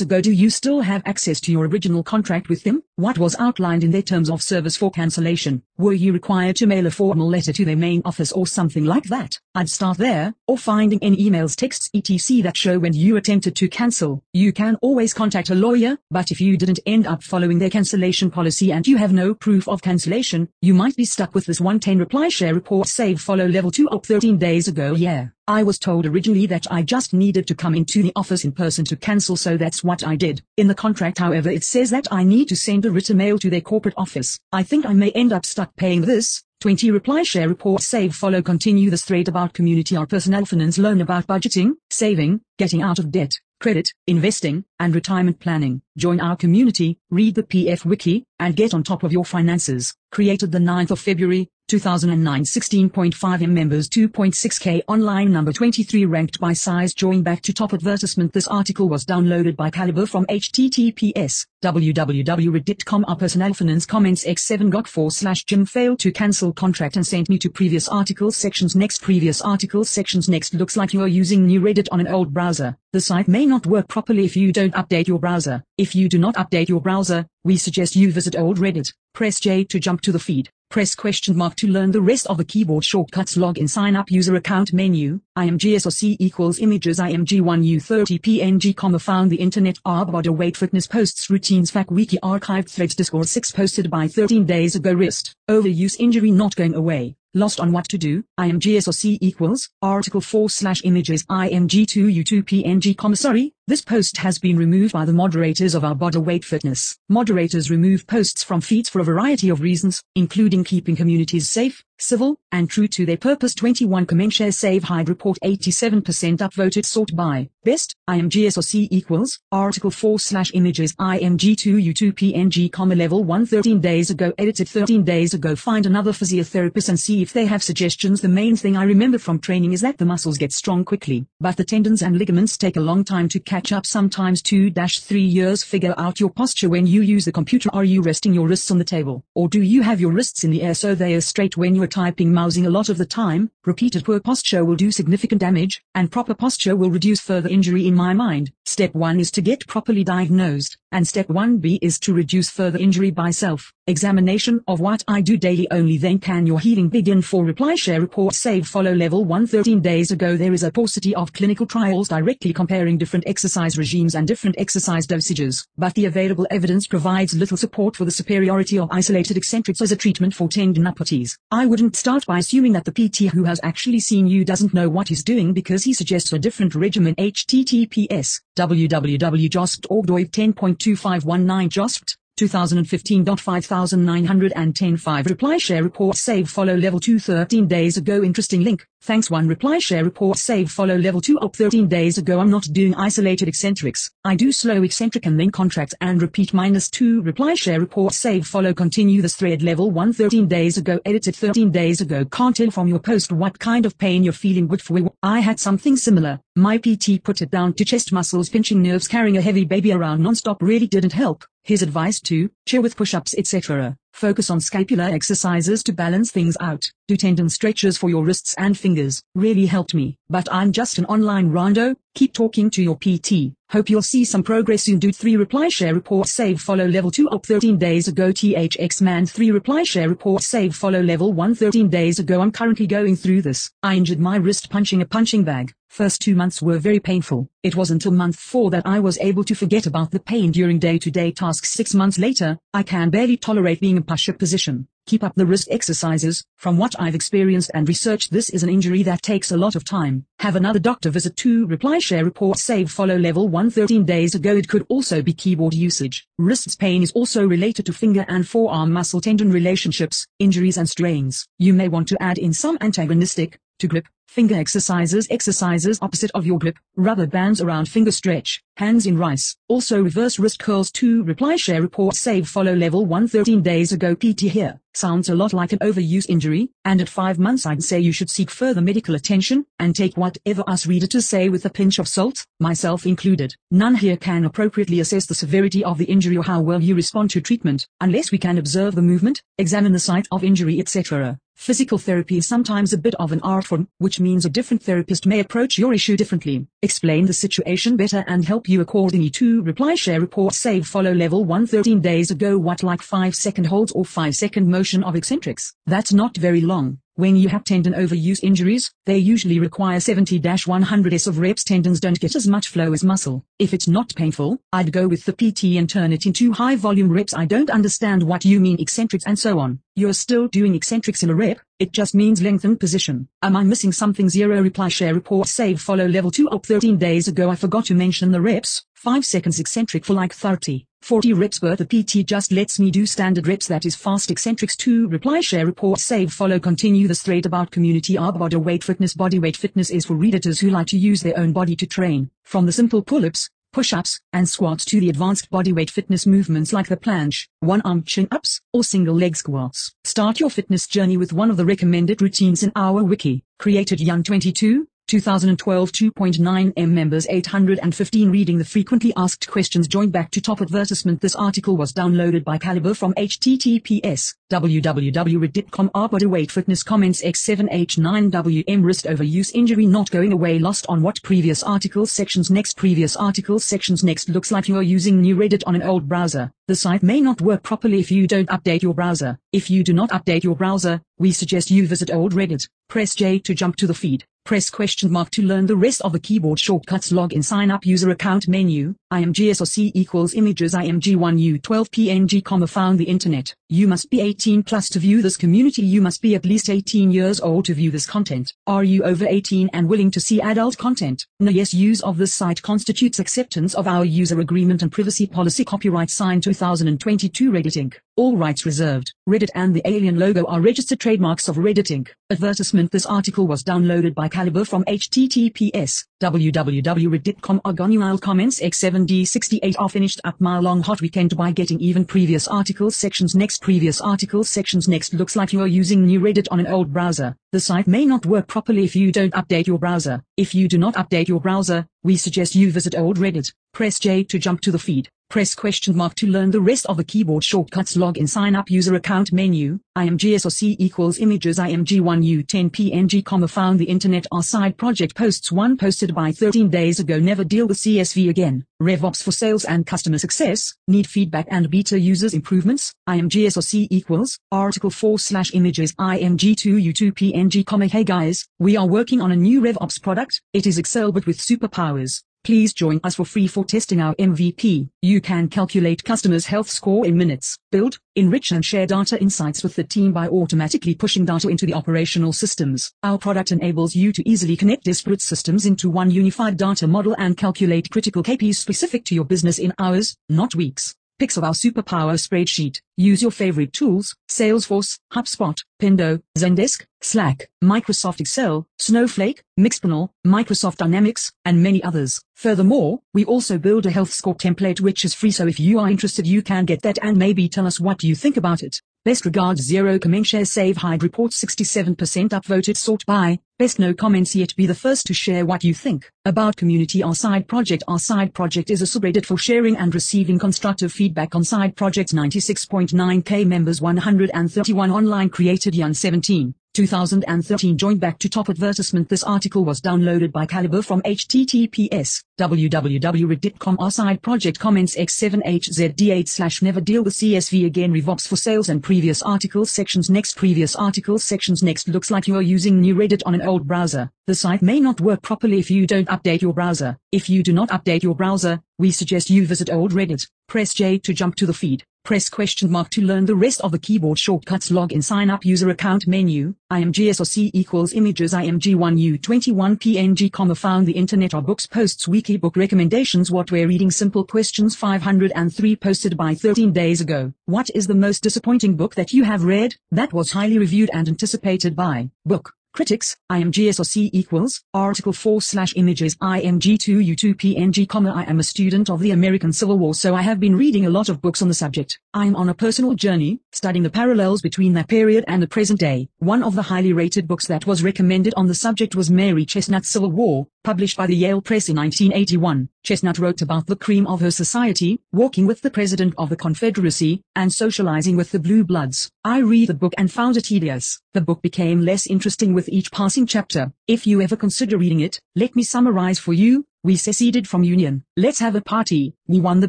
ago 0.00 0.20
do 0.20 0.32
you 0.32 0.50
still 0.50 0.80
have 0.80 1.02
access 1.06 1.38
to 1.42 1.52
your 1.52 1.68
original 1.68 2.02
contract 2.02 2.48
with 2.48 2.64
them? 2.64 2.82
What 2.96 3.16
was 3.16 3.36
outlined 3.38 3.84
in 3.84 3.92
their 3.92 4.02
terms 4.02 4.28
of 4.28 4.42
service 4.42 4.76
for 4.76 4.90
cancellation? 4.90 5.62
Were 5.78 5.92
you 5.92 6.12
required 6.12 6.56
to 6.56 6.66
mail 6.66 6.88
a 6.88 6.90
formal 6.90 7.28
letter 7.28 7.52
to 7.52 7.64
their 7.64 7.76
main 7.76 8.02
office 8.04 8.32
or 8.32 8.44
something 8.44 8.84
like 8.84 9.04
that? 9.04 9.38
I'd 9.54 9.70
start 9.70 9.98
there, 9.98 10.34
or 10.48 10.58
finding 10.58 11.00
any 11.00 11.16
emails 11.16 11.54
texts 11.54 11.88
etc 11.94 12.42
that 12.42 12.56
show 12.56 12.80
when 12.80 12.92
you 12.92 13.16
attempted 13.16 13.54
to 13.54 13.68
cancel. 13.68 14.20
You 14.32 14.52
can 14.52 14.74
always 14.82 15.14
contact 15.14 15.50
a 15.50 15.54
lawyer, 15.54 15.96
but 16.10 16.32
if 16.32 16.40
you 16.40 16.56
didn't 16.56 16.80
end 16.86 17.06
up 17.06 17.22
following 17.22 17.60
their 17.60 17.70
cancellation 17.70 18.32
policy 18.32 18.72
and 18.72 18.84
you 18.84 18.96
have 18.96 19.12
no 19.12 19.32
proof 19.32 19.68
of 19.68 19.80
cancellation, 19.80 20.48
you 20.60 20.74
might 20.74 20.96
be 20.96 21.04
stuck 21.04 21.36
with 21.36 21.46
this 21.46 21.60
110 21.60 22.00
reply 22.00 22.28
share 22.28 22.52
report 22.52 22.63
save 22.84 23.20
follow 23.20 23.46
level 23.46 23.70
2 23.70 23.88
up 23.90 24.06
13 24.06 24.20
13 24.20 24.38
days 24.38 24.68
ago 24.68 24.94
yeah. 24.94 25.28
I 25.46 25.62
was 25.62 25.78
told 25.78 26.06
originally 26.06 26.46
that 26.46 26.66
I 26.70 26.82
just 26.82 27.12
needed 27.12 27.46
to 27.48 27.54
come 27.54 27.74
into 27.74 28.02
the 28.02 28.12
office 28.16 28.44
in 28.44 28.52
person 28.52 28.84
to 28.86 28.96
cancel 28.96 29.36
so 29.36 29.56
that's 29.56 29.84
what 29.84 30.06
I 30.06 30.16
did. 30.16 30.42
In 30.56 30.68
the 30.68 30.74
contract 30.74 31.18
however 31.18 31.50
it 31.50 31.64
says 31.64 31.90
that 31.90 32.08
I 32.10 32.24
need 32.24 32.48
to 32.48 32.56
send 32.56 32.86
a 32.86 32.90
written 32.90 33.18
mail 33.18 33.38
to 33.38 33.50
their 33.50 33.60
corporate 33.60 33.94
office. 33.96 34.38
I 34.52 34.62
think 34.62 34.86
I 34.86 34.94
may 34.94 35.10
end 35.10 35.32
up 35.32 35.44
stuck 35.44 35.76
paying 35.76 36.00
this. 36.00 36.42
20 36.60 36.90
reply 36.90 37.22
share 37.22 37.48
report 37.48 37.82
save 37.82 38.14
follow 38.14 38.40
continue 38.40 38.88
this 38.88 39.04
thread 39.04 39.28
about 39.28 39.52
community 39.52 39.96
our 39.96 40.06
personal 40.06 40.46
finance 40.46 40.78
learn 40.78 41.02
about 41.02 41.26
budgeting, 41.26 41.72
saving, 41.90 42.40
getting 42.56 42.80
out 42.80 42.98
of 42.98 43.10
debt, 43.10 43.32
credit, 43.60 43.88
investing, 44.06 44.64
and 44.80 44.94
retirement 44.94 45.40
planning. 45.40 45.82
Join 45.96 46.20
our 46.20 46.36
community, 46.36 46.98
read 47.10 47.34
the 47.34 47.42
PF 47.42 47.84
Wiki, 47.84 48.24
and 48.38 48.56
get 48.56 48.74
on 48.74 48.82
top 48.82 49.02
of 49.02 49.12
your 49.12 49.24
finances. 49.24 49.94
Created 50.10 50.52
the 50.52 50.58
9th 50.58 50.90
of 50.90 51.00
February, 51.00 51.50
2009 51.68 52.42
16.5 52.42 53.42
M 53.42 53.54
members 53.54 53.88
2.6k 53.88 54.82
online 54.86 55.32
number 55.32 55.52
23 55.52 56.04
ranked 56.04 56.38
by 56.38 56.52
size 56.52 56.92
join 56.92 57.22
back 57.22 57.40
to 57.40 57.52
top 57.52 57.72
advertisement. 57.72 58.32
This 58.32 58.46
article 58.48 58.88
was 58.88 59.06
downloaded 59.06 59.56
by 59.56 59.70
Calibre 59.70 60.06
from 60.06 60.26
https 60.26 61.46
www.reddit.com 61.62 63.04
our 63.08 63.16
personnel 63.16 63.54
finance 63.54 63.86
comments 63.86 64.24
x7 64.26 64.68
got 64.68 64.86
4 64.86 65.10
slash 65.10 65.44
Gym 65.44 65.64
failed 65.64 65.98
to 66.00 66.12
cancel 66.12 66.52
contract 66.52 66.96
and 66.96 67.06
sent 67.06 67.30
me 67.30 67.38
to 67.38 67.48
previous 67.48 67.88
articles 67.88 68.36
sections. 68.36 68.76
Next 68.76 69.00
previous 69.00 69.40
articles 69.40 69.88
sections. 69.88 70.28
Next 70.28 70.52
looks 70.52 70.76
like 70.76 70.92
you 70.92 71.00
are 71.00 71.08
using 71.08 71.46
new 71.46 71.62
Reddit 71.62 71.88
on 71.90 72.00
an 72.00 72.08
old 72.08 72.34
browser. 72.34 72.76
The 72.92 73.00
site 73.00 73.28
may 73.28 73.46
not 73.46 73.66
work 73.66 73.88
properly 73.88 74.26
if 74.26 74.36
you 74.36 74.52
don't 74.52 74.74
update 74.74 75.08
your 75.08 75.18
browser. 75.18 75.62
If 75.78 75.94
you 75.94 76.10
do 76.10 76.18
not 76.18 76.34
update 76.34 76.68
your 76.68 76.82
browser 76.82 77.26
we 77.44 77.58
suggest 77.58 77.94
you 77.94 78.10
visit 78.10 78.36
old 78.36 78.58
Reddit. 78.58 78.92
Press 79.12 79.38
J 79.38 79.64
to 79.64 79.78
jump 79.78 80.00
to 80.02 80.12
the 80.12 80.18
feed 80.18 80.50
Press 80.74 80.96
question 80.96 81.36
mark 81.36 81.54
to 81.54 81.68
learn 81.68 81.92
the 81.92 82.00
rest 82.00 82.26
of 82.26 82.36
the 82.36 82.44
keyboard 82.44 82.84
shortcuts 82.84 83.36
log 83.36 83.58
in 83.58 83.68
sign 83.68 83.94
up 83.94 84.10
user 84.10 84.34
account 84.34 84.72
menu, 84.72 85.20
imgsoc 85.38 86.16
equals 86.18 86.58
images 86.58 86.98
img1u30 86.98 88.20
png 88.20 88.76
comma 88.76 88.98
found 88.98 89.30
the 89.30 89.36
internet 89.36 89.78
arb 89.86 90.10
body 90.10 90.30
weight 90.30 90.56
fitness 90.56 90.88
posts 90.88 91.30
routines 91.30 91.70
fact 91.70 91.92
wiki 91.92 92.18
archived 92.24 92.68
threads 92.68 92.96
discord 92.96 93.28
6 93.28 93.52
posted 93.52 93.88
by 93.88 94.08
13 94.08 94.46
days 94.46 94.74
ago 94.74 94.92
wrist, 94.92 95.36
overuse 95.48 95.94
injury 96.00 96.32
not 96.32 96.56
going 96.56 96.74
away. 96.74 97.14
Lost 97.34 97.60
on 97.60 97.70
what 97.70 97.88
to 97.90 97.96
do, 97.96 98.24
imgsoc 98.40 99.18
equals, 99.20 99.70
article 99.80 100.20
4 100.20 100.50
slash 100.50 100.80
images 100.82 101.24
img2u2 101.26 102.42
png 102.42 102.96
comma 102.96 103.14
sorry, 103.14 103.53
this 103.66 103.80
post 103.80 104.18
has 104.18 104.38
been 104.38 104.58
removed 104.58 104.92
by 104.92 105.06
the 105.06 105.12
moderators 105.12 105.74
of 105.74 105.84
our 105.84 105.94
body 105.94 106.18
weight 106.18 106.44
fitness. 106.44 106.98
Moderators 107.08 107.70
remove 107.70 108.06
posts 108.06 108.44
from 108.44 108.60
feeds 108.60 108.90
for 108.90 109.00
a 109.00 109.04
variety 109.04 109.48
of 109.48 109.62
reasons, 109.62 110.02
including 110.14 110.64
keeping 110.64 110.94
communities 110.94 111.48
safe, 111.50 111.82
civil, 111.98 112.36
and 112.52 112.68
true 112.68 112.88
to 112.88 113.06
their 113.06 113.16
purpose. 113.16 113.54
21 113.54 114.04
comment 114.04 114.34
share 114.34 114.52
save 114.52 114.84
hide 114.84 115.08
report. 115.08 115.38
87% 115.42 116.02
upvoted 116.38 116.84
sort 116.84 117.16
by, 117.16 117.48
best, 117.64 117.96
imgsoc 118.08 118.88
equals, 118.90 119.40
article 119.50 119.90
4 119.90 120.18
slash 120.18 120.50
images 120.52 120.94
img2u2 120.96 122.12
png 122.12 122.70
comma 122.70 122.94
level 122.94 123.24
1 123.24 123.46
13 123.46 123.80
days 123.80 124.10
ago 124.10 124.32
edited 124.36 124.68
13 124.68 125.04
days 125.04 125.32
ago. 125.32 125.56
Find 125.56 125.86
another 125.86 126.12
physiotherapist 126.12 126.90
and 126.90 127.00
see 127.00 127.22
if 127.22 127.32
they 127.32 127.46
have 127.46 127.62
suggestions. 127.62 128.20
The 128.20 128.28
main 128.28 128.56
thing 128.56 128.76
I 128.76 128.84
remember 128.84 129.18
from 129.18 129.38
training 129.38 129.72
is 129.72 129.80
that 129.80 129.96
the 129.96 130.04
muscles 130.04 130.36
get 130.36 130.52
strong 130.52 130.84
quickly, 130.84 131.26
but 131.40 131.56
the 131.56 131.64
tendons 131.64 132.02
and 132.02 132.18
ligaments 132.18 132.58
take 132.58 132.76
a 132.76 132.80
long 132.80 133.04
time 133.04 133.28
to 133.30 133.40
catch 133.54 133.70
up 133.70 133.86
sometimes 133.86 134.42
2-3 134.42 135.30
years. 135.30 135.62
Figure 135.62 135.94
out 135.96 136.18
your 136.18 136.28
posture 136.28 136.68
when 136.68 136.88
you 136.88 137.02
use 137.02 137.24
the 137.24 137.30
computer. 137.30 137.70
Are 137.72 137.84
you 137.84 138.02
resting 138.02 138.34
your 138.34 138.48
wrists 138.48 138.72
on 138.72 138.78
the 138.78 138.84
table, 138.84 139.24
or 139.36 139.48
do 139.48 139.62
you 139.62 139.80
have 139.82 140.00
your 140.00 140.10
wrists 140.10 140.42
in 140.42 140.50
the 140.50 140.60
air 140.62 140.74
so 140.74 140.92
they 140.92 141.14
are 141.14 141.20
straight 141.20 141.56
when 141.56 141.76
you're 141.76 141.86
typing? 141.86 142.32
Mousing 142.32 142.66
a 142.66 142.70
lot 142.70 142.88
of 142.88 142.98
the 142.98 143.06
time, 143.06 143.52
repeated 143.64 144.04
poor 144.04 144.18
posture 144.18 144.64
will 144.64 144.74
do 144.74 144.90
significant 144.90 145.40
damage, 145.40 145.84
and 145.94 146.10
proper 146.10 146.34
posture 146.34 146.74
will 146.74 146.90
reduce 146.90 147.20
further 147.20 147.48
injury 147.48 147.86
in 147.86 147.94
my 147.94 148.12
mind. 148.12 148.50
Step 148.64 148.92
1 148.92 149.20
is 149.20 149.30
to 149.30 149.40
get 149.40 149.68
properly 149.68 150.02
diagnosed, 150.02 150.76
and 150.94 151.06
step 151.08 151.26
1b 151.26 151.80
is 151.82 151.98
to 151.98 152.14
reduce 152.14 152.48
further 152.48 152.78
injury 152.78 153.10
by 153.10 153.28
self-examination 153.28 154.60
of 154.68 154.78
what 154.78 155.02
I 155.08 155.22
do 155.22 155.36
daily 155.36 155.66
only 155.72 155.98
then 155.98 156.20
can 156.20 156.46
your 156.46 156.60
healing 156.60 156.88
begin 156.88 157.20
for 157.20 157.44
reply 157.44 157.74
share 157.74 158.00
report 158.00 158.32
save 158.34 158.68
follow 158.68 158.92
level 158.92 159.24
113 159.24 159.80
days 159.80 160.12
ago 160.12 160.36
there 160.36 160.52
is 160.52 160.62
a 160.62 160.70
paucity 160.70 161.12
of 161.16 161.32
clinical 161.32 161.66
trials 161.66 162.06
directly 162.08 162.52
comparing 162.52 162.96
different 162.96 163.26
exercise 163.26 163.76
regimes 163.76 164.14
and 164.14 164.28
different 164.28 164.54
exercise 164.56 165.04
dosages, 165.04 165.66
but 165.76 165.92
the 165.94 166.06
available 166.06 166.46
evidence 166.52 166.86
provides 166.86 167.34
little 167.34 167.56
support 167.56 167.96
for 167.96 168.04
the 168.04 168.12
superiority 168.12 168.78
of 168.78 168.88
isolated 168.92 169.36
eccentrics 169.36 169.82
as 169.82 169.90
a 169.90 169.96
treatment 169.96 170.32
for 170.32 170.48
tendinopathies. 170.48 171.36
I 171.50 171.66
wouldn't 171.66 171.96
start 171.96 172.24
by 172.24 172.38
assuming 172.38 172.72
that 172.74 172.84
the 172.84 172.92
PT 172.92 173.32
who 173.32 173.42
has 173.42 173.58
actually 173.64 173.98
seen 173.98 174.28
you 174.28 174.44
doesn't 174.44 174.72
know 174.72 174.88
what 174.88 175.08
he's 175.08 175.24
doing 175.24 175.54
because 175.54 175.82
he 175.82 175.92
suggests 175.92 176.32
a 176.32 176.38
different 176.38 176.76
regimen 176.76 177.16
https 177.16 178.40
www.jost.org 178.56 180.30
10.2 180.30 180.83
2519 180.84 181.68
just. 181.70 182.16
2015.5910 182.36 185.30
reply 185.30 185.56
share 185.56 185.84
report 185.84 186.16
save 186.16 186.50
follow 186.50 186.74
level 186.74 186.98
2 186.98 187.20
13 187.20 187.68
days 187.68 187.96
ago 187.96 188.24
interesting 188.24 188.64
link 188.64 188.84
thanks 189.02 189.30
1 189.30 189.46
reply 189.46 189.78
share 189.78 190.02
report 190.02 190.36
save 190.36 190.68
follow 190.68 190.96
level 190.96 191.20
2 191.20 191.38
up 191.38 191.54
13 191.54 191.86
days 191.86 192.18
ago 192.18 192.40
I'm 192.40 192.50
not 192.50 192.64
doing 192.72 192.92
isolated 192.96 193.46
eccentrics 193.46 194.10
I 194.24 194.34
do 194.34 194.50
slow 194.50 194.82
eccentric 194.82 195.26
and 195.26 195.38
then 195.38 195.50
contract 195.50 195.94
and 196.00 196.20
repeat 196.20 196.52
minus 196.52 196.90
2 196.90 197.22
reply 197.22 197.54
share 197.54 197.78
report 197.78 198.12
save 198.12 198.48
follow 198.48 198.74
continue 198.74 199.22
this 199.22 199.36
thread 199.36 199.62
level 199.62 199.92
1 199.92 200.14
13 200.14 200.48
days 200.48 200.76
ago 200.76 200.98
edited 201.04 201.36
13 201.36 201.70
days 201.70 202.00
ago 202.00 202.24
can't 202.24 202.56
tell 202.56 202.72
from 202.72 202.88
your 202.88 202.98
post 202.98 203.30
what 203.30 203.60
kind 203.60 203.86
of 203.86 203.96
pain 203.96 204.24
you're 204.24 204.32
feeling 204.32 204.68
for 204.76 204.98
I 205.22 205.38
had 205.38 205.60
something 205.60 205.94
similar 205.94 206.40
my 206.56 206.78
PT 206.78 207.22
put 207.22 207.42
it 207.42 207.52
down 207.52 207.74
to 207.74 207.84
chest 207.84 208.12
muscles 208.12 208.48
pinching 208.48 208.82
nerves 208.82 209.06
carrying 209.06 209.36
a 209.36 209.40
heavy 209.40 209.64
baby 209.64 209.92
around 209.92 210.20
non-stop 210.20 210.60
really 210.60 210.88
didn't 210.88 211.12
help 211.12 211.44
his 211.64 211.82
advice 211.82 212.20
to, 212.20 212.50
cheer 212.66 212.80
with 212.80 212.96
push-ups 212.96 213.34
etc. 213.36 213.96
Focus 214.14 214.48
on 214.48 214.60
scapular 214.60 215.04
exercises 215.04 215.82
to 215.82 215.92
balance 215.92 216.30
things 216.30 216.56
out. 216.60 216.84
Do 217.08 217.16
tendon 217.16 217.48
stretches 217.48 217.98
for 217.98 218.08
your 218.08 218.24
wrists 218.24 218.54
and 218.56 218.78
fingers. 218.78 219.20
Really 219.34 219.66
helped 219.66 219.92
me. 219.92 220.16
But 220.30 220.46
I'm 220.52 220.70
just 220.70 220.98
an 220.98 221.04
online 221.06 221.50
rando. 221.50 221.96
Keep 222.14 222.32
talking 222.32 222.70
to 222.70 222.82
your 222.82 222.96
PT. 222.96 223.56
Hope 223.70 223.90
you'll 223.90 224.02
see 224.02 224.24
some 224.24 224.44
progress 224.44 224.84
soon. 224.84 225.00
Do 225.00 225.10
3 225.10 225.36
reply 225.36 225.68
share 225.68 225.94
report 225.94 226.28
save 226.28 226.60
follow 226.60 226.86
level 226.86 227.10
2 227.10 227.28
up 227.30 227.44
13 227.44 227.76
days 227.76 228.06
ago. 228.06 228.30
THX 228.30 229.02
man 229.02 229.26
3 229.26 229.50
reply 229.50 229.82
share 229.82 230.08
report 230.08 230.44
save 230.44 230.76
follow 230.76 231.02
level 231.02 231.32
1 231.32 231.56
13 231.56 231.88
days 231.88 232.20
ago. 232.20 232.40
I'm 232.40 232.52
currently 232.52 232.86
going 232.86 233.16
through 233.16 233.42
this. 233.42 233.68
I 233.82 233.96
injured 233.96 234.20
my 234.20 234.36
wrist 234.36 234.70
punching 234.70 235.02
a 235.02 235.06
punching 235.06 235.42
bag. 235.42 235.72
First 235.94 236.22
two 236.22 236.34
months 236.34 236.60
were 236.60 236.78
very 236.78 236.98
painful. 236.98 237.48
It 237.62 237.76
was 237.76 237.92
until 237.92 238.10
month 238.10 238.34
four 238.34 238.68
that 238.72 238.84
I 238.84 238.98
was 238.98 239.16
able 239.18 239.44
to 239.44 239.54
forget 239.54 239.86
about 239.86 240.10
the 240.10 240.18
pain 240.18 240.50
during 240.50 240.80
day-to-day 240.80 241.30
-day 241.30 241.36
tasks. 241.36 241.70
Six 241.70 241.94
months 241.94 242.18
later, 242.18 242.58
I 242.80 242.82
can 242.82 243.10
barely 243.10 243.36
tolerate 243.36 243.78
being 243.78 243.96
in 243.96 244.02
push-up 244.02 244.36
position. 244.36 244.88
Keep 245.06 245.22
up 245.22 245.34
the 245.34 245.44
wrist 245.46 245.68
exercises. 245.70 246.42
From 246.56 246.78
what 246.78 246.94
I've 246.98 247.14
experienced 247.14 247.70
and 247.74 247.86
researched 247.86 248.30
this 248.30 248.48
is 248.48 248.62
an 248.62 248.70
injury 248.70 249.02
that 249.04 249.20
takes 249.22 249.52
a 249.52 249.56
lot 249.64 249.76
of 249.76 249.84
time. 249.84 250.24
Have 250.38 250.56
another 250.56 250.80
doctor 250.80 251.10
visit 251.10 251.36
to 251.44 251.66
reply 251.66 251.98
share 251.98 252.24
report 252.24 252.58
save 252.58 252.90
follow 252.90 253.18
level 253.18 253.48
1 253.48 253.70
13 253.70 254.04
days 254.04 254.34
ago 254.34 254.56
it 254.56 254.66
could 254.66 254.86
also 254.88 255.20
be 255.22 255.34
keyboard 255.34 255.74
usage. 255.74 256.26
Wrists 256.38 256.74
pain 256.74 257.02
is 257.02 257.12
also 257.12 257.46
related 257.46 257.84
to 257.86 257.92
finger 257.92 258.24
and 258.28 258.48
forearm 258.48 258.90
muscle 258.92 259.20
tendon 259.20 259.52
relationships, 259.52 260.26
injuries 260.38 260.78
and 260.78 260.88
strains. 260.88 261.46
You 261.58 261.74
may 261.74 261.88
want 261.88 262.08
to 262.08 262.22
add 262.22 262.38
in 262.38 262.52
some 262.54 262.78
antagonistic, 262.80 263.60
to 263.78 263.88
grip, 263.88 264.06
finger 264.28 264.56
exercises 264.56 265.28
exercises 265.30 265.98
opposite 266.02 266.30
of 266.34 266.44
your 266.46 266.58
grip, 266.58 266.76
rubber 266.96 267.26
bands 267.26 267.60
around 267.60 267.88
finger 267.88 268.10
stretch, 268.10 268.62
hands 268.76 269.06
in 269.06 269.16
rice, 269.16 269.54
also 269.68 270.02
reverse 270.02 270.38
wrist 270.38 270.58
curls 270.58 270.90
2 270.90 271.22
reply 271.22 271.54
share 271.56 271.80
report 271.80 272.16
save 272.16 272.48
follow 272.48 272.74
level 272.74 273.06
1 273.06 273.28
13 273.28 273.62
days 273.62 273.92
ago 273.92 274.14
PT 274.14 274.40
here, 274.40 274.80
sounds 274.92 275.28
a 275.28 275.34
lot 275.34 275.52
like 275.52 275.72
an 275.72 275.78
overuse 275.80 276.28
injury, 276.28 276.68
and 276.84 277.00
at 277.00 277.08
5 277.08 277.38
months 277.38 277.64
I'd 277.64 277.82
say 277.82 278.00
you 278.00 278.12
should 278.12 278.30
seek 278.30 278.50
further 278.50 278.80
medical 278.80 279.14
attention, 279.14 279.66
and 279.78 279.94
take 279.94 280.16
whatever 280.16 280.64
us 280.66 280.86
readers 280.86 281.26
say 281.26 281.48
with 281.48 281.64
a 281.64 281.70
pinch 281.70 281.98
of 281.98 282.08
salt, 282.08 282.44
myself 282.58 283.06
included. 283.06 283.54
None 283.70 283.94
here 283.94 284.16
can 284.16 284.44
appropriately 284.44 285.00
assess 285.00 285.26
the 285.26 285.34
severity 285.34 285.84
of 285.84 285.98
the 285.98 286.06
injury 286.06 286.36
or 286.36 286.44
how 286.44 286.60
well 286.60 286.82
you 286.82 286.94
respond 286.94 287.30
to 287.30 287.40
treatment, 287.40 287.86
unless 288.00 288.32
we 288.32 288.38
can 288.38 288.58
observe 288.58 288.96
the 288.96 289.02
movement, 289.02 289.42
examine 289.58 289.92
the 289.92 289.98
site 290.00 290.26
of 290.32 290.42
injury 290.42 290.80
etc. 290.80 291.38
Physical 291.54 291.98
therapy 291.98 292.38
is 292.38 292.48
sometimes 292.48 292.92
a 292.92 292.98
bit 292.98 293.14
of 293.14 293.32
an 293.32 293.40
art 293.42 293.64
form, 293.64 293.88
which 293.98 294.20
means 294.20 294.44
a 294.44 294.50
different 294.50 294.82
therapist 294.82 295.24
may 295.24 295.40
approach 295.40 295.78
your 295.78 295.94
issue 295.94 296.16
differently, 296.16 296.66
explain 296.82 297.26
the 297.26 297.32
situation 297.32 297.96
better 297.96 298.24
and 298.26 298.44
help 298.44 298.68
you 298.68 298.80
accordingly 298.80 299.30
to 299.30 299.62
reply 299.62 299.94
share 299.94 300.20
report 300.20 300.52
save 300.52 300.86
follow 300.86 301.12
level 301.12 301.44
1 301.44 301.66
13 301.66 302.00
days 302.00 302.30
ago 302.30 302.58
what 302.58 302.82
like 302.82 303.02
5 303.02 303.34
second 303.34 303.66
holds 303.66 303.92
or 303.92 304.04
5 304.04 304.34
second 304.34 304.68
motion 304.68 305.02
of 305.04 305.16
eccentrics. 305.16 305.74
That's 305.86 306.12
not 306.12 306.36
very 306.36 306.60
long. 306.60 306.98
When 307.16 307.36
you 307.36 307.48
have 307.48 307.62
tendon 307.62 307.92
overuse 307.92 308.42
injuries, 308.42 308.90
they 309.06 309.18
usually 309.18 309.60
require 309.60 309.98
70-100s 309.98 311.28
of 311.28 311.38
reps 311.38 311.62
tendons 311.62 312.00
don't 312.00 312.18
get 312.18 312.34
as 312.34 312.48
much 312.48 312.66
flow 312.66 312.92
as 312.92 313.04
muscle. 313.04 313.44
If 313.60 313.72
it's 313.72 313.86
not 313.86 314.12
painful, 314.16 314.58
I'd 314.72 314.90
go 314.90 315.06
with 315.06 315.24
the 315.24 315.32
PT 315.32 315.78
and 315.78 315.88
turn 315.88 316.12
it 316.12 316.26
into 316.26 316.50
high 316.50 316.74
volume 316.74 317.08
reps 317.08 317.32
I 317.32 317.44
don't 317.44 317.70
understand 317.70 318.24
what 318.24 318.44
you 318.44 318.58
mean 318.58 318.80
eccentrics 318.80 319.26
and 319.26 319.38
so 319.38 319.60
on. 319.60 319.78
You're 319.94 320.12
still 320.12 320.48
doing 320.48 320.74
eccentrics 320.74 321.22
in 321.22 321.30
a 321.30 321.36
rep, 321.36 321.60
it 321.78 321.92
just 321.92 322.16
means 322.16 322.42
lengthen 322.42 322.76
position. 322.76 323.28
Am 323.42 323.54
I 323.54 323.62
missing 323.62 323.92
something? 323.92 324.28
Zero 324.28 324.60
reply 324.60 324.88
share 324.88 325.14
report 325.14 325.46
save 325.46 325.80
follow 325.80 326.08
level 326.08 326.32
2 326.32 326.48
up 326.48 326.66
13 326.66 326.98
days 326.98 327.28
ago 327.28 327.48
I 327.48 327.54
forgot 327.54 327.84
to 327.84 327.94
mention 327.94 328.32
the 328.32 328.40
reps, 328.40 328.84
5 328.94 329.24
seconds 329.24 329.60
eccentric 329.60 330.04
for 330.04 330.14
like 330.14 330.32
30. 330.32 330.84
40 331.04 331.34
reps 331.34 331.58
but 331.58 331.76
the 331.76 331.84
PT 331.84 332.26
just 332.26 332.50
lets 332.50 332.80
me 332.80 332.90
do 332.90 333.04
standard 333.04 333.46
reps 333.46 333.66
that 333.68 333.84
is 333.84 333.94
fast 333.94 334.30
eccentrics 334.30 334.74
2 334.74 335.06
reply 335.08 335.38
share 335.42 335.66
report 335.66 336.00
save 336.00 336.32
follow 336.32 336.58
continue 336.58 337.06
this 337.06 337.22
thread 337.22 337.44
about 337.44 337.70
community 337.70 338.16
are 338.16 338.32
body 338.32 338.56
weight 338.56 338.82
fitness 338.82 339.12
body 339.12 339.38
weight 339.38 339.54
fitness 339.54 339.90
is 339.90 340.06
for 340.06 340.14
redditors 340.14 340.58
who 340.58 340.70
like 340.70 340.86
to 340.86 340.96
use 340.96 341.20
their 341.20 341.38
own 341.38 341.52
body 341.52 341.76
to 341.76 341.86
train. 341.86 342.30
From 342.42 342.64
the 342.64 342.72
simple 342.72 343.02
pull-ups 343.02 343.50
push-ups 343.74 344.20
and 344.32 344.48
squats 344.48 344.86
to 344.86 344.98
the 344.98 345.10
advanced 345.10 345.50
bodyweight 345.50 345.90
fitness 345.90 346.24
movements 346.24 346.72
like 346.72 346.88
the 346.88 346.96
planche 346.96 347.48
one-arm 347.60 348.02
chin-ups 348.04 348.62
or 348.72 348.82
single 348.82 349.14
leg 349.14 349.36
squats. 349.36 349.92
Start 350.04 350.40
your 350.40 350.48
fitness 350.48 350.86
journey 350.86 351.18
with 351.18 351.34
one 351.34 351.50
of 351.50 351.58
the 351.58 351.66
recommended 351.66 352.22
routines 352.22 352.62
in 352.62 352.72
our 352.76 353.04
wiki. 353.04 353.44
Created 353.58 354.00
young 354.00 354.22
22 354.22 354.88
2012 355.06 355.92
2.9M 355.92 356.88
members 356.88 357.26
815 357.28 358.30
reading 358.30 358.56
the 358.56 358.64
frequently 358.64 359.12
asked 359.16 359.50
questions 359.50 359.86
join 359.86 360.08
back 360.08 360.30
to 360.30 360.40
top 360.40 360.62
advertisement. 360.62 361.20
This 361.20 361.34
article 361.34 361.76
was 361.76 361.92
downloaded 361.92 362.42
by 362.42 362.56
Calibre 362.56 362.94
from 362.94 363.12
https 363.14 364.34
www.reddit.com 364.50 365.90
r 365.94 366.08
bodyweight 366.08 366.50
fitness 366.50 366.82
comments 366.82 367.22
x7h9wm 367.22 368.84
wrist 368.84 369.04
overuse 369.04 369.52
injury 369.54 369.86
not 369.86 370.10
going 370.10 370.32
away 370.32 370.58
lost 370.58 370.86
on 370.88 371.02
what 371.02 371.22
previous 371.22 371.62
articles 371.62 372.10
sections 372.10 372.50
next 372.50 372.76
previous 372.76 373.14
articles 373.14 373.64
sections 373.64 374.02
next 374.04 374.28
looks 374.28 374.50
like 374.50 374.68
you 374.68 374.76
are 374.76 374.82
using 374.82 375.20
new 375.20 375.36
Reddit 375.36 375.62
on 375.66 375.74
an 375.74 375.82
old 375.82 376.08
browser. 376.08 376.50
The 376.68 376.76
site 376.76 377.02
may 377.02 377.20
not 377.20 377.40
work 377.40 377.62
properly 377.62 378.00
if 378.00 378.10
you 378.10 378.26
don't 378.26 378.48
update 378.48 378.82
your 378.82 378.94
browser. 378.94 379.38
If 379.52 379.70
you 379.70 379.84
do 379.84 379.92
not 379.92 380.10
update 380.10 380.44
your 380.44 380.56
browser 380.56 381.02
we 381.18 381.30
suggest 381.32 381.70
you 381.70 381.86
visit 381.86 382.10
old 382.12 382.32
Reddit. 382.34 382.68
Press 382.88 383.14
J 383.14 383.38
to 383.40 383.54
jump 383.54 383.76
to 383.76 383.86
the 383.86 383.94
feed 383.94 384.24
Press 384.44 384.68
question 384.68 385.10
mark 385.10 385.30
to 385.30 385.42
learn 385.42 385.64
the 385.64 385.74
rest 385.74 386.02
of 386.02 386.12
the 386.12 386.20
keyboard 386.20 386.60
shortcuts 386.60 387.10
log 387.10 387.32
in 387.32 387.42
sign 387.42 387.70
up 387.70 387.86
user 387.86 388.10
account 388.10 388.46
menu, 388.46 388.94
imgsrc 389.10 389.90
equals 389.94 390.34
images 390.34 390.74
img1u 390.74 391.62
12 391.62 391.90
png 391.90 392.44
comma 392.44 392.66
found 392.66 392.98
the 392.98 393.04
internet. 393.04 393.54
You 393.70 393.88
must 393.88 394.10
be 394.10 394.20
18 394.20 394.62
plus 394.62 394.90
to 394.90 394.98
view 394.98 395.22
this 395.22 395.38
community 395.38 395.80
you 395.80 396.02
must 396.02 396.20
be 396.20 396.34
at 396.34 396.44
least 396.44 396.68
18 396.68 397.10
years 397.10 397.40
old 397.40 397.64
to 397.64 397.74
view 397.74 397.90
this 397.90 398.04
content. 398.04 398.52
Are 398.66 398.84
you 398.84 399.02
over 399.04 399.26
18 399.26 399.70
and 399.72 399.88
willing 399.88 400.10
to 400.10 400.20
see 400.20 400.42
adult 400.42 400.76
content? 400.76 401.24
No 401.40 401.50
yes 401.50 401.72
use 401.72 402.02
of 402.02 402.18
this 402.18 402.34
site 402.34 402.60
constitutes 402.60 403.18
acceptance 403.18 403.72
of 403.72 403.88
our 403.88 404.04
user 404.04 404.40
agreement 404.40 404.82
and 404.82 404.92
privacy 404.92 405.26
policy 405.26 405.64
copyright 405.64 406.10
signed 406.10 406.42
2022 406.42 407.50
Reddit 407.50 407.82
Inc. 407.82 407.94
All 408.16 408.36
rights 408.36 408.64
reserved. 408.64 409.12
Reddit 409.28 409.50
and 409.56 409.74
the 409.74 409.82
alien 409.84 410.20
logo 410.20 410.44
are 410.44 410.60
registered 410.60 411.00
trademarks 411.00 411.48
of 411.48 411.56
Reddit 411.56 411.90
Inc. 411.90 412.10
Advertisement 412.30 412.92
This 412.92 413.06
article 413.06 413.48
was 413.48 413.64
downloaded 413.64 414.14
by 414.14 414.28
Calibre 414.28 414.64
from 414.64 414.84
https 414.84 416.04
www.reddit.com 416.22 417.60
Argonual 417.64 418.18
comments 418.18 418.60
X7D68 418.60 419.74
are 419.80 419.88
finished 419.88 420.20
up 420.22 420.40
my 420.40 420.60
long 420.60 420.80
hot 420.80 421.00
weekend 421.00 421.36
by 421.36 421.50
getting 421.50 421.80
even 421.80 422.04
previous 422.04 422.46
articles 422.46 422.94
sections 422.94 423.34
next 423.34 423.60
previous 423.62 424.00
articles 424.00 424.48
sections 424.48 424.86
next 424.86 425.12
looks 425.12 425.34
like 425.34 425.52
you 425.52 425.60
are 425.60 425.66
using 425.66 426.06
new 426.06 426.20
Reddit 426.20 426.46
on 426.52 426.60
an 426.60 426.68
old 426.68 426.92
browser. 426.92 427.34
The 427.50 427.58
site 427.58 427.88
may 427.88 428.06
not 428.06 428.26
work 428.26 428.46
properly 428.46 428.84
if 428.84 428.94
you 428.94 429.10
don't 429.10 429.34
update 429.34 429.66
your 429.66 429.80
browser. 429.80 430.22
If 430.36 430.54
you 430.54 430.68
do 430.68 430.78
not 430.78 430.94
update 430.94 431.26
your 431.26 431.40
browser, 431.40 431.84
we 432.04 432.16
suggest 432.16 432.54
you 432.54 432.70
visit 432.70 432.96
old 432.96 433.18
Reddit. 433.18 433.52
Press 433.72 433.98
J 433.98 434.22
to 434.22 434.38
jump 434.38 434.60
to 434.60 434.70
the 434.70 434.78
feed. 434.78 435.08
Press 435.34 435.52
question 435.52 435.96
mark 435.96 436.14
to 436.14 436.28
learn 436.28 436.52
the 436.52 436.60
rest 436.60 436.86
of 436.86 436.96
the 436.96 437.02
keyboard 437.02 437.42
shortcuts 437.42 437.96
log 437.96 438.18
in 438.18 438.26
sign 438.28 438.54
up 438.54 438.70
user 438.70 438.94
account 438.94 439.32
menu, 439.32 439.80
imgsrc 439.98 440.76
equals 440.78 441.18
images 441.18 441.58
img1u10 441.58 442.70
png 442.70 443.24
comma 443.24 443.48
found 443.48 443.80
the 443.80 443.84
internet 443.84 444.28
our 444.30 444.44
side 444.44 444.76
project 444.76 445.16
posts 445.16 445.50
one 445.50 445.76
posted 445.76 446.14
by 446.14 446.30
13 446.30 446.70
days 446.70 447.00
ago 447.00 447.18
never 447.18 447.42
deal 447.42 447.66
with 447.66 447.78
CSV 447.78 448.28
again, 448.28 448.64
RevOps 448.80 449.24
for 449.24 449.32
sales 449.32 449.64
and 449.64 449.84
customer 449.84 450.18
success, 450.18 450.72
need 450.86 451.08
feedback 451.08 451.48
and 451.50 451.68
beta 451.68 451.98
users 451.98 452.32
improvements, 452.32 452.94
imgsrc 453.08 453.88
equals, 453.90 454.38
article 454.52 454.90
4 454.90 455.18
slash 455.18 455.52
images 455.52 455.92
img2u2 455.96 457.12
png 457.12 457.66
comma 457.66 457.88
hey 457.88 458.04
guys, 458.04 458.46
we 458.60 458.76
are 458.76 458.86
working 458.86 459.20
on 459.20 459.32
a 459.32 459.36
new 459.36 459.60
RevOps 459.60 460.00
product, 460.00 460.40
it 460.52 460.64
is 460.64 460.78
Excel 460.78 461.10
but 461.10 461.26
with 461.26 461.38
superpowers. 461.38 462.22
Please 462.44 462.74
join 462.74 463.00
us 463.04 463.14
for 463.14 463.24
free 463.24 463.46
for 463.46 463.64
testing 463.64 464.02
our 464.02 464.14
MVP. 464.16 464.90
You 465.00 465.22
can 465.22 465.48
calculate 465.48 466.04
customers' 466.04 466.44
health 466.44 466.68
score 466.68 467.06
in 467.06 467.16
minutes, 467.16 467.56
build, 467.72 467.96
enrich 468.16 468.52
and 468.52 468.62
share 468.62 468.86
data 468.86 469.18
insights 469.18 469.62
with 469.62 469.74
the 469.76 469.82
team 469.82 470.12
by 470.12 470.28
automatically 470.28 470.94
pushing 470.94 471.24
data 471.24 471.48
into 471.48 471.64
the 471.64 471.72
operational 471.72 472.34
systems. 472.34 472.92
Our 473.02 473.16
product 473.16 473.50
enables 473.50 473.96
you 473.96 474.12
to 474.12 474.28
easily 474.28 474.58
connect 474.58 474.84
disparate 474.84 475.22
systems 475.22 475.64
into 475.64 475.88
one 475.88 476.10
unified 476.10 476.58
data 476.58 476.86
model 476.86 477.16
and 477.18 477.34
calculate 477.34 477.88
critical 477.88 478.22
KPIs 478.22 478.56
specific 478.56 479.06
to 479.06 479.14
your 479.14 479.24
business 479.24 479.58
in 479.58 479.72
hours, 479.78 480.14
not 480.28 480.54
weeks. 480.54 480.94
Of 481.24 481.42
our 481.42 481.54
superpower 481.54 482.18
spreadsheet. 482.18 482.82
Use 482.98 483.22
your 483.22 483.30
favorite 483.30 483.72
tools, 483.72 484.14
Salesforce, 484.28 484.98
HubSpot, 485.14 485.58
Pendo, 485.80 486.20
Zendesk, 486.36 486.84
Slack, 487.00 487.48
Microsoft 487.62 488.20
Excel, 488.20 488.66
Snowflake, 488.78 489.42
Mixpanel, 489.58 490.10
Microsoft 490.26 490.76
Dynamics, 490.76 491.32
and 491.46 491.62
many 491.62 491.82
others. 491.82 492.20
Furthermore, 492.34 493.00
we 493.14 493.24
also 493.24 493.56
build 493.56 493.86
a 493.86 493.90
health 493.90 494.12
score 494.12 494.34
template 494.36 494.82
which 494.82 495.02
is 495.02 495.14
free 495.14 495.30
so 495.30 495.46
if 495.46 495.58
you 495.58 495.78
are 495.78 495.88
interested 495.88 496.26
you 496.26 496.42
can 496.42 496.66
get 496.66 496.82
that 496.82 496.98
and 497.02 497.16
maybe 497.16 497.48
tell 497.48 497.66
us 497.66 497.80
what 497.80 498.02
you 498.02 498.14
think 498.14 498.36
about 498.36 498.62
it. 498.62 498.82
Best 499.06 499.24
regards 499.24 499.62
zero 499.62 499.98
comment 499.98 500.26
share 500.26 500.44
save 500.44 500.76
hide 500.76 501.02
report 501.02 501.32
67% 501.32 501.96
upvoted 501.96 502.76
sort 502.76 503.04
by, 503.06 503.38
best 503.58 503.78
no 503.78 503.94
comments 503.94 504.34
yet. 504.34 504.54
Be 504.56 504.66
the 504.66 504.74
first 504.74 505.06
to 505.06 505.14
share 505.14 505.46
what 505.46 505.62
you 505.62 505.74
think. 505.74 506.10
About 506.24 506.56
community 506.56 507.02
our 507.02 507.14
side 507.14 507.46
project. 507.46 507.84
Our 507.86 508.00
side 508.00 508.34
project 508.34 508.70
is 508.70 508.82
a 508.82 508.84
subreddit 508.84 509.26
for 509.26 509.38
sharing 509.38 509.76
and 509.76 509.94
receiving 509.94 510.38
constructive 510.38 510.92
feedback 510.92 511.34
on 511.36 511.44
side 511.44 511.76
projects. 511.76 512.12
96.9k 512.12 513.46
members. 513.46 513.80
131 513.80 514.90
online 514.90 515.28
created. 515.28 515.74
Yan 515.74 515.94
17. 515.94 516.54
2013 516.74 517.78
joined 517.78 518.00
back 518.00 518.18
to 518.18 518.28
top 518.28 518.50
advertisement. 518.50 519.08
This 519.08 519.22
article 519.22 519.64
was 519.64 519.80
downloaded 519.80 520.32
by 520.32 520.44
Calibre 520.44 520.82
from 520.82 521.02
https 521.02 522.24
www.reddit.com 522.36 523.76
our 523.78 523.92
side 523.92 524.20
project 524.20 524.58
comments 524.58 524.96
x7hzd8 524.96 526.28
slash 526.28 526.62
never 526.62 526.80
deal 526.80 527.04
with 527.04 527.14
CSV 527.14 527.64
again 527.64 527.92
RevOps 527.92 528.26
for 528.26 528.34
sales 528.34 528.68
and 528.70 528.82
previous 528.82 529.22
articles 529.22 529.70
sections. 529.70 530.10
Next 530.10 530.36
previous 530.36 530.74
articles 530.74 531.22
sections. 531.22 531.62
Next 531.62 531.86
looks 531.86 532.10
like 532.10 532.26
you 532.26 532.34
are 532.34 532.42
using 532.42 532.80
new 532.80 532.96
Reddit 532.96 533.22
on 533.24 533.36
an 533.36 533.42
old 533.42 533.53
browser. 533.62 534.10
The 534.26 534.34
site 534.34 534.62
may 534.62 534.80
not 534.80 535.00
work 535.00 535.22
properly 535.22 535.60
if 535.60 535.70
you 535.70 535.86
don't 535.86 536.08
update 536.08 536.42
your 536.42 536.52
browser. 536.52 536.98
If 537.12 537.30
you 537.30 537.44
do 537.44 537.52
not 537.52 537.68
update 537.68 538.02
your 538.02 538.16
browser, 538.16 538.60
we 538.78 538.90
suggest 538.90 539.30
you 539.30 539.46
visit 539.46 539.70
old 539.70 539.92
Reddit. 539.92 540.26
Press 540.48 540.74
J 540.74 540.98
to 540.98 541.14
jump 541.14 541.36
to 541.36 541.46
the 541.46 541.54
feed. 541.54 541.84
Press 542.04 542.28
question 542.28 542.70
mark 542.70 542.90
to 542.90 543.00
learn 543.00 543.24
the 543.24 543.34
rest 543.34 543.62
of 543.62 543.72
the 543.72 543.78
keyboard 543.78 544.18
shortcuts 544.18 544.70
log 544.70 544.92
in 544.92 545.00
sign 545.00 545.30
up 545.30 545.42
user 545.42 545.70
account 545.70 546.06
menu, 546.06 546.54
imgsrc 546.70 547.50
equals 547.54 547.94
images 547.94 548.34
img1u21 548.34 549.78
png 549.78 550.30
comma 550.30 550.54
found 550.54 550.86
the 550.86 550.92
internet 550.92 551.32
our 551.32 551.40
books 551.40 551.66
posts 551.66 552.06
wiki 552.06 552.36
book 552.36 552.56
recommendations 552.56 553.30
what 553.30 553.50
we're 553.50 553.68
reading 553.68 553.90
simple 553.90 554.22
questions 554.22 554.76
503 554.76 555.76
posted 555.76 556.14
by 556.14 556.34
13 556.34 556.74
days 556.74 557.00
ago. 557.00 557.32
What 557.46 557.70
is 557.74 557.86
the 557.86 557.94
most 557.94 558.22
disappointing 558.22 558.76
book 558.76 558.94
that 558.96 559.14
you 559.14 559.24
have 559.24 559.44
read, 559.44 559.74
that 559.90 560.12
was 560.12 560.32
highly 560.32 560.58
reviewed 560.58 560.90
and 560.92 561.08
anticipated 561.08 561.74
by, 561.74 562.10
book, 562.26 562.52
Critics, 562.74 563.16
IMGSRC 563.30 564.10
equals, 564.12 564.60
article 564.74 565.12
4 565.12 565.40
slash 565.40 565.74
images 565.76 566.16
IMG2U2 566.16 567.36
PNG 567.36 567.88
comma 567.88 568.10
I 568.12 568.24
am 568.24 568.40
a 568.40 568.42
student 568.42 568.90
of 568.90 568.98
the 568.98 569.12
American 569.12 569.52
Civil 569.52 569.78
War 569.78 569.94
so 569.94 570.16
I 570.16 570.22
have 570.22 570.40
been 570.40 570.56
reading 570.56 570.84
a 570.84 570.90
lot 570.90 571.08
of 571.08 571.22
books 571.22 571.40
on 571.40 571.46
the 571.46 571.54
subject. 571.54 572.00
I'm 572.14 572.34
on 572.34 572.48
a 572.48 572.54
personal 572.54 572.94
journey, 572.94 573.38
studying 573.52 573.84
the 573.84 573.90
parallels 573.90 574.42
between 574.42 574.72
that 574.72 574.88
period 574.88 575.24
and 575.28 575.40
the 575.40 575.46
present 575.46 575.78
day. 575.78 576.08
One 576.18 576.42
of 576.42 576.56
the 576.56 576.62
highly 576.62 576.92
rated 576.92 577.28
books 577.28 577.46
that 577.46 577.64
was 577.64 577.84
recommended 577.84 578.34
on 578.36 578.48
the 578.48 578.56
subject 578.56 578.96
was 578.96 579.08
Mary 579.08 579.46
Chesnut's 579.46 579.88
Civil 579.88 580.10
War, 580.10 580.48
published 580.64 580.96
by 580.96 581.06
the 581.06 581.14
Yale 581.14 581.42
Press 581.42 581.68
in 581.68 581.76
1981. 581.76 582.68
Chestnut 582.82 583.18
wrote 583.18 583.40
about 583.40 583.66
the 583.66 583.76
cream 583.76 584.06
of 584.06 584.20
her 584.20 584.30
society, 584.30 585.00
walking 585.12 585.46
with 585.46 585.60
the 585.60 585.70
President 585.70 586.12
of 586.18 586.28
the 586.28 586.36
Confederacy, 586.36 587.22
and 587.36 587.52
socializing 587.52 588.16
with 588.16 588.30
the 588.30 588.38
Blue 588.38 588.64
Bloods. 588.64 589.10
I 589.24 589.38
read 589.38 589.68
the 589.68 589.74
book 589.74 589.94
and 589.96 590.10
found 590.10 590.36
it 590.36 590.46
tedious. 590.46 591.00
The 591.12 591.20
book 591.20 591.40
became 591.40 591.80
less 591.80 592.06
interesting 592.06 592.54
with 592.54 592.63
each 592.68 592.90
passing 592.90 593.26
chapter. 593.26 593.72
If 593.86 594.06
you 594.06 594.20
ever 594.20 594.36
consider 594.36 594.78
reading 594.78 595.00
it, 595.00 595.20
let 595.36 595.54
me 595.54 595.62
summarize 595.62 596.18
for 596.18 596.32
you. 596.32 596.64
We 596.82 596.96
seceded 596.96 597.48
from 597.48 597.64
Union. 597.64 598.04
Let's 598.16 598.40
have 598.40 598.54
a 598.56 598.60
party. 598.60 599.14
We 599.26 599.40
won 599.40 599.60
the 599.60 599.68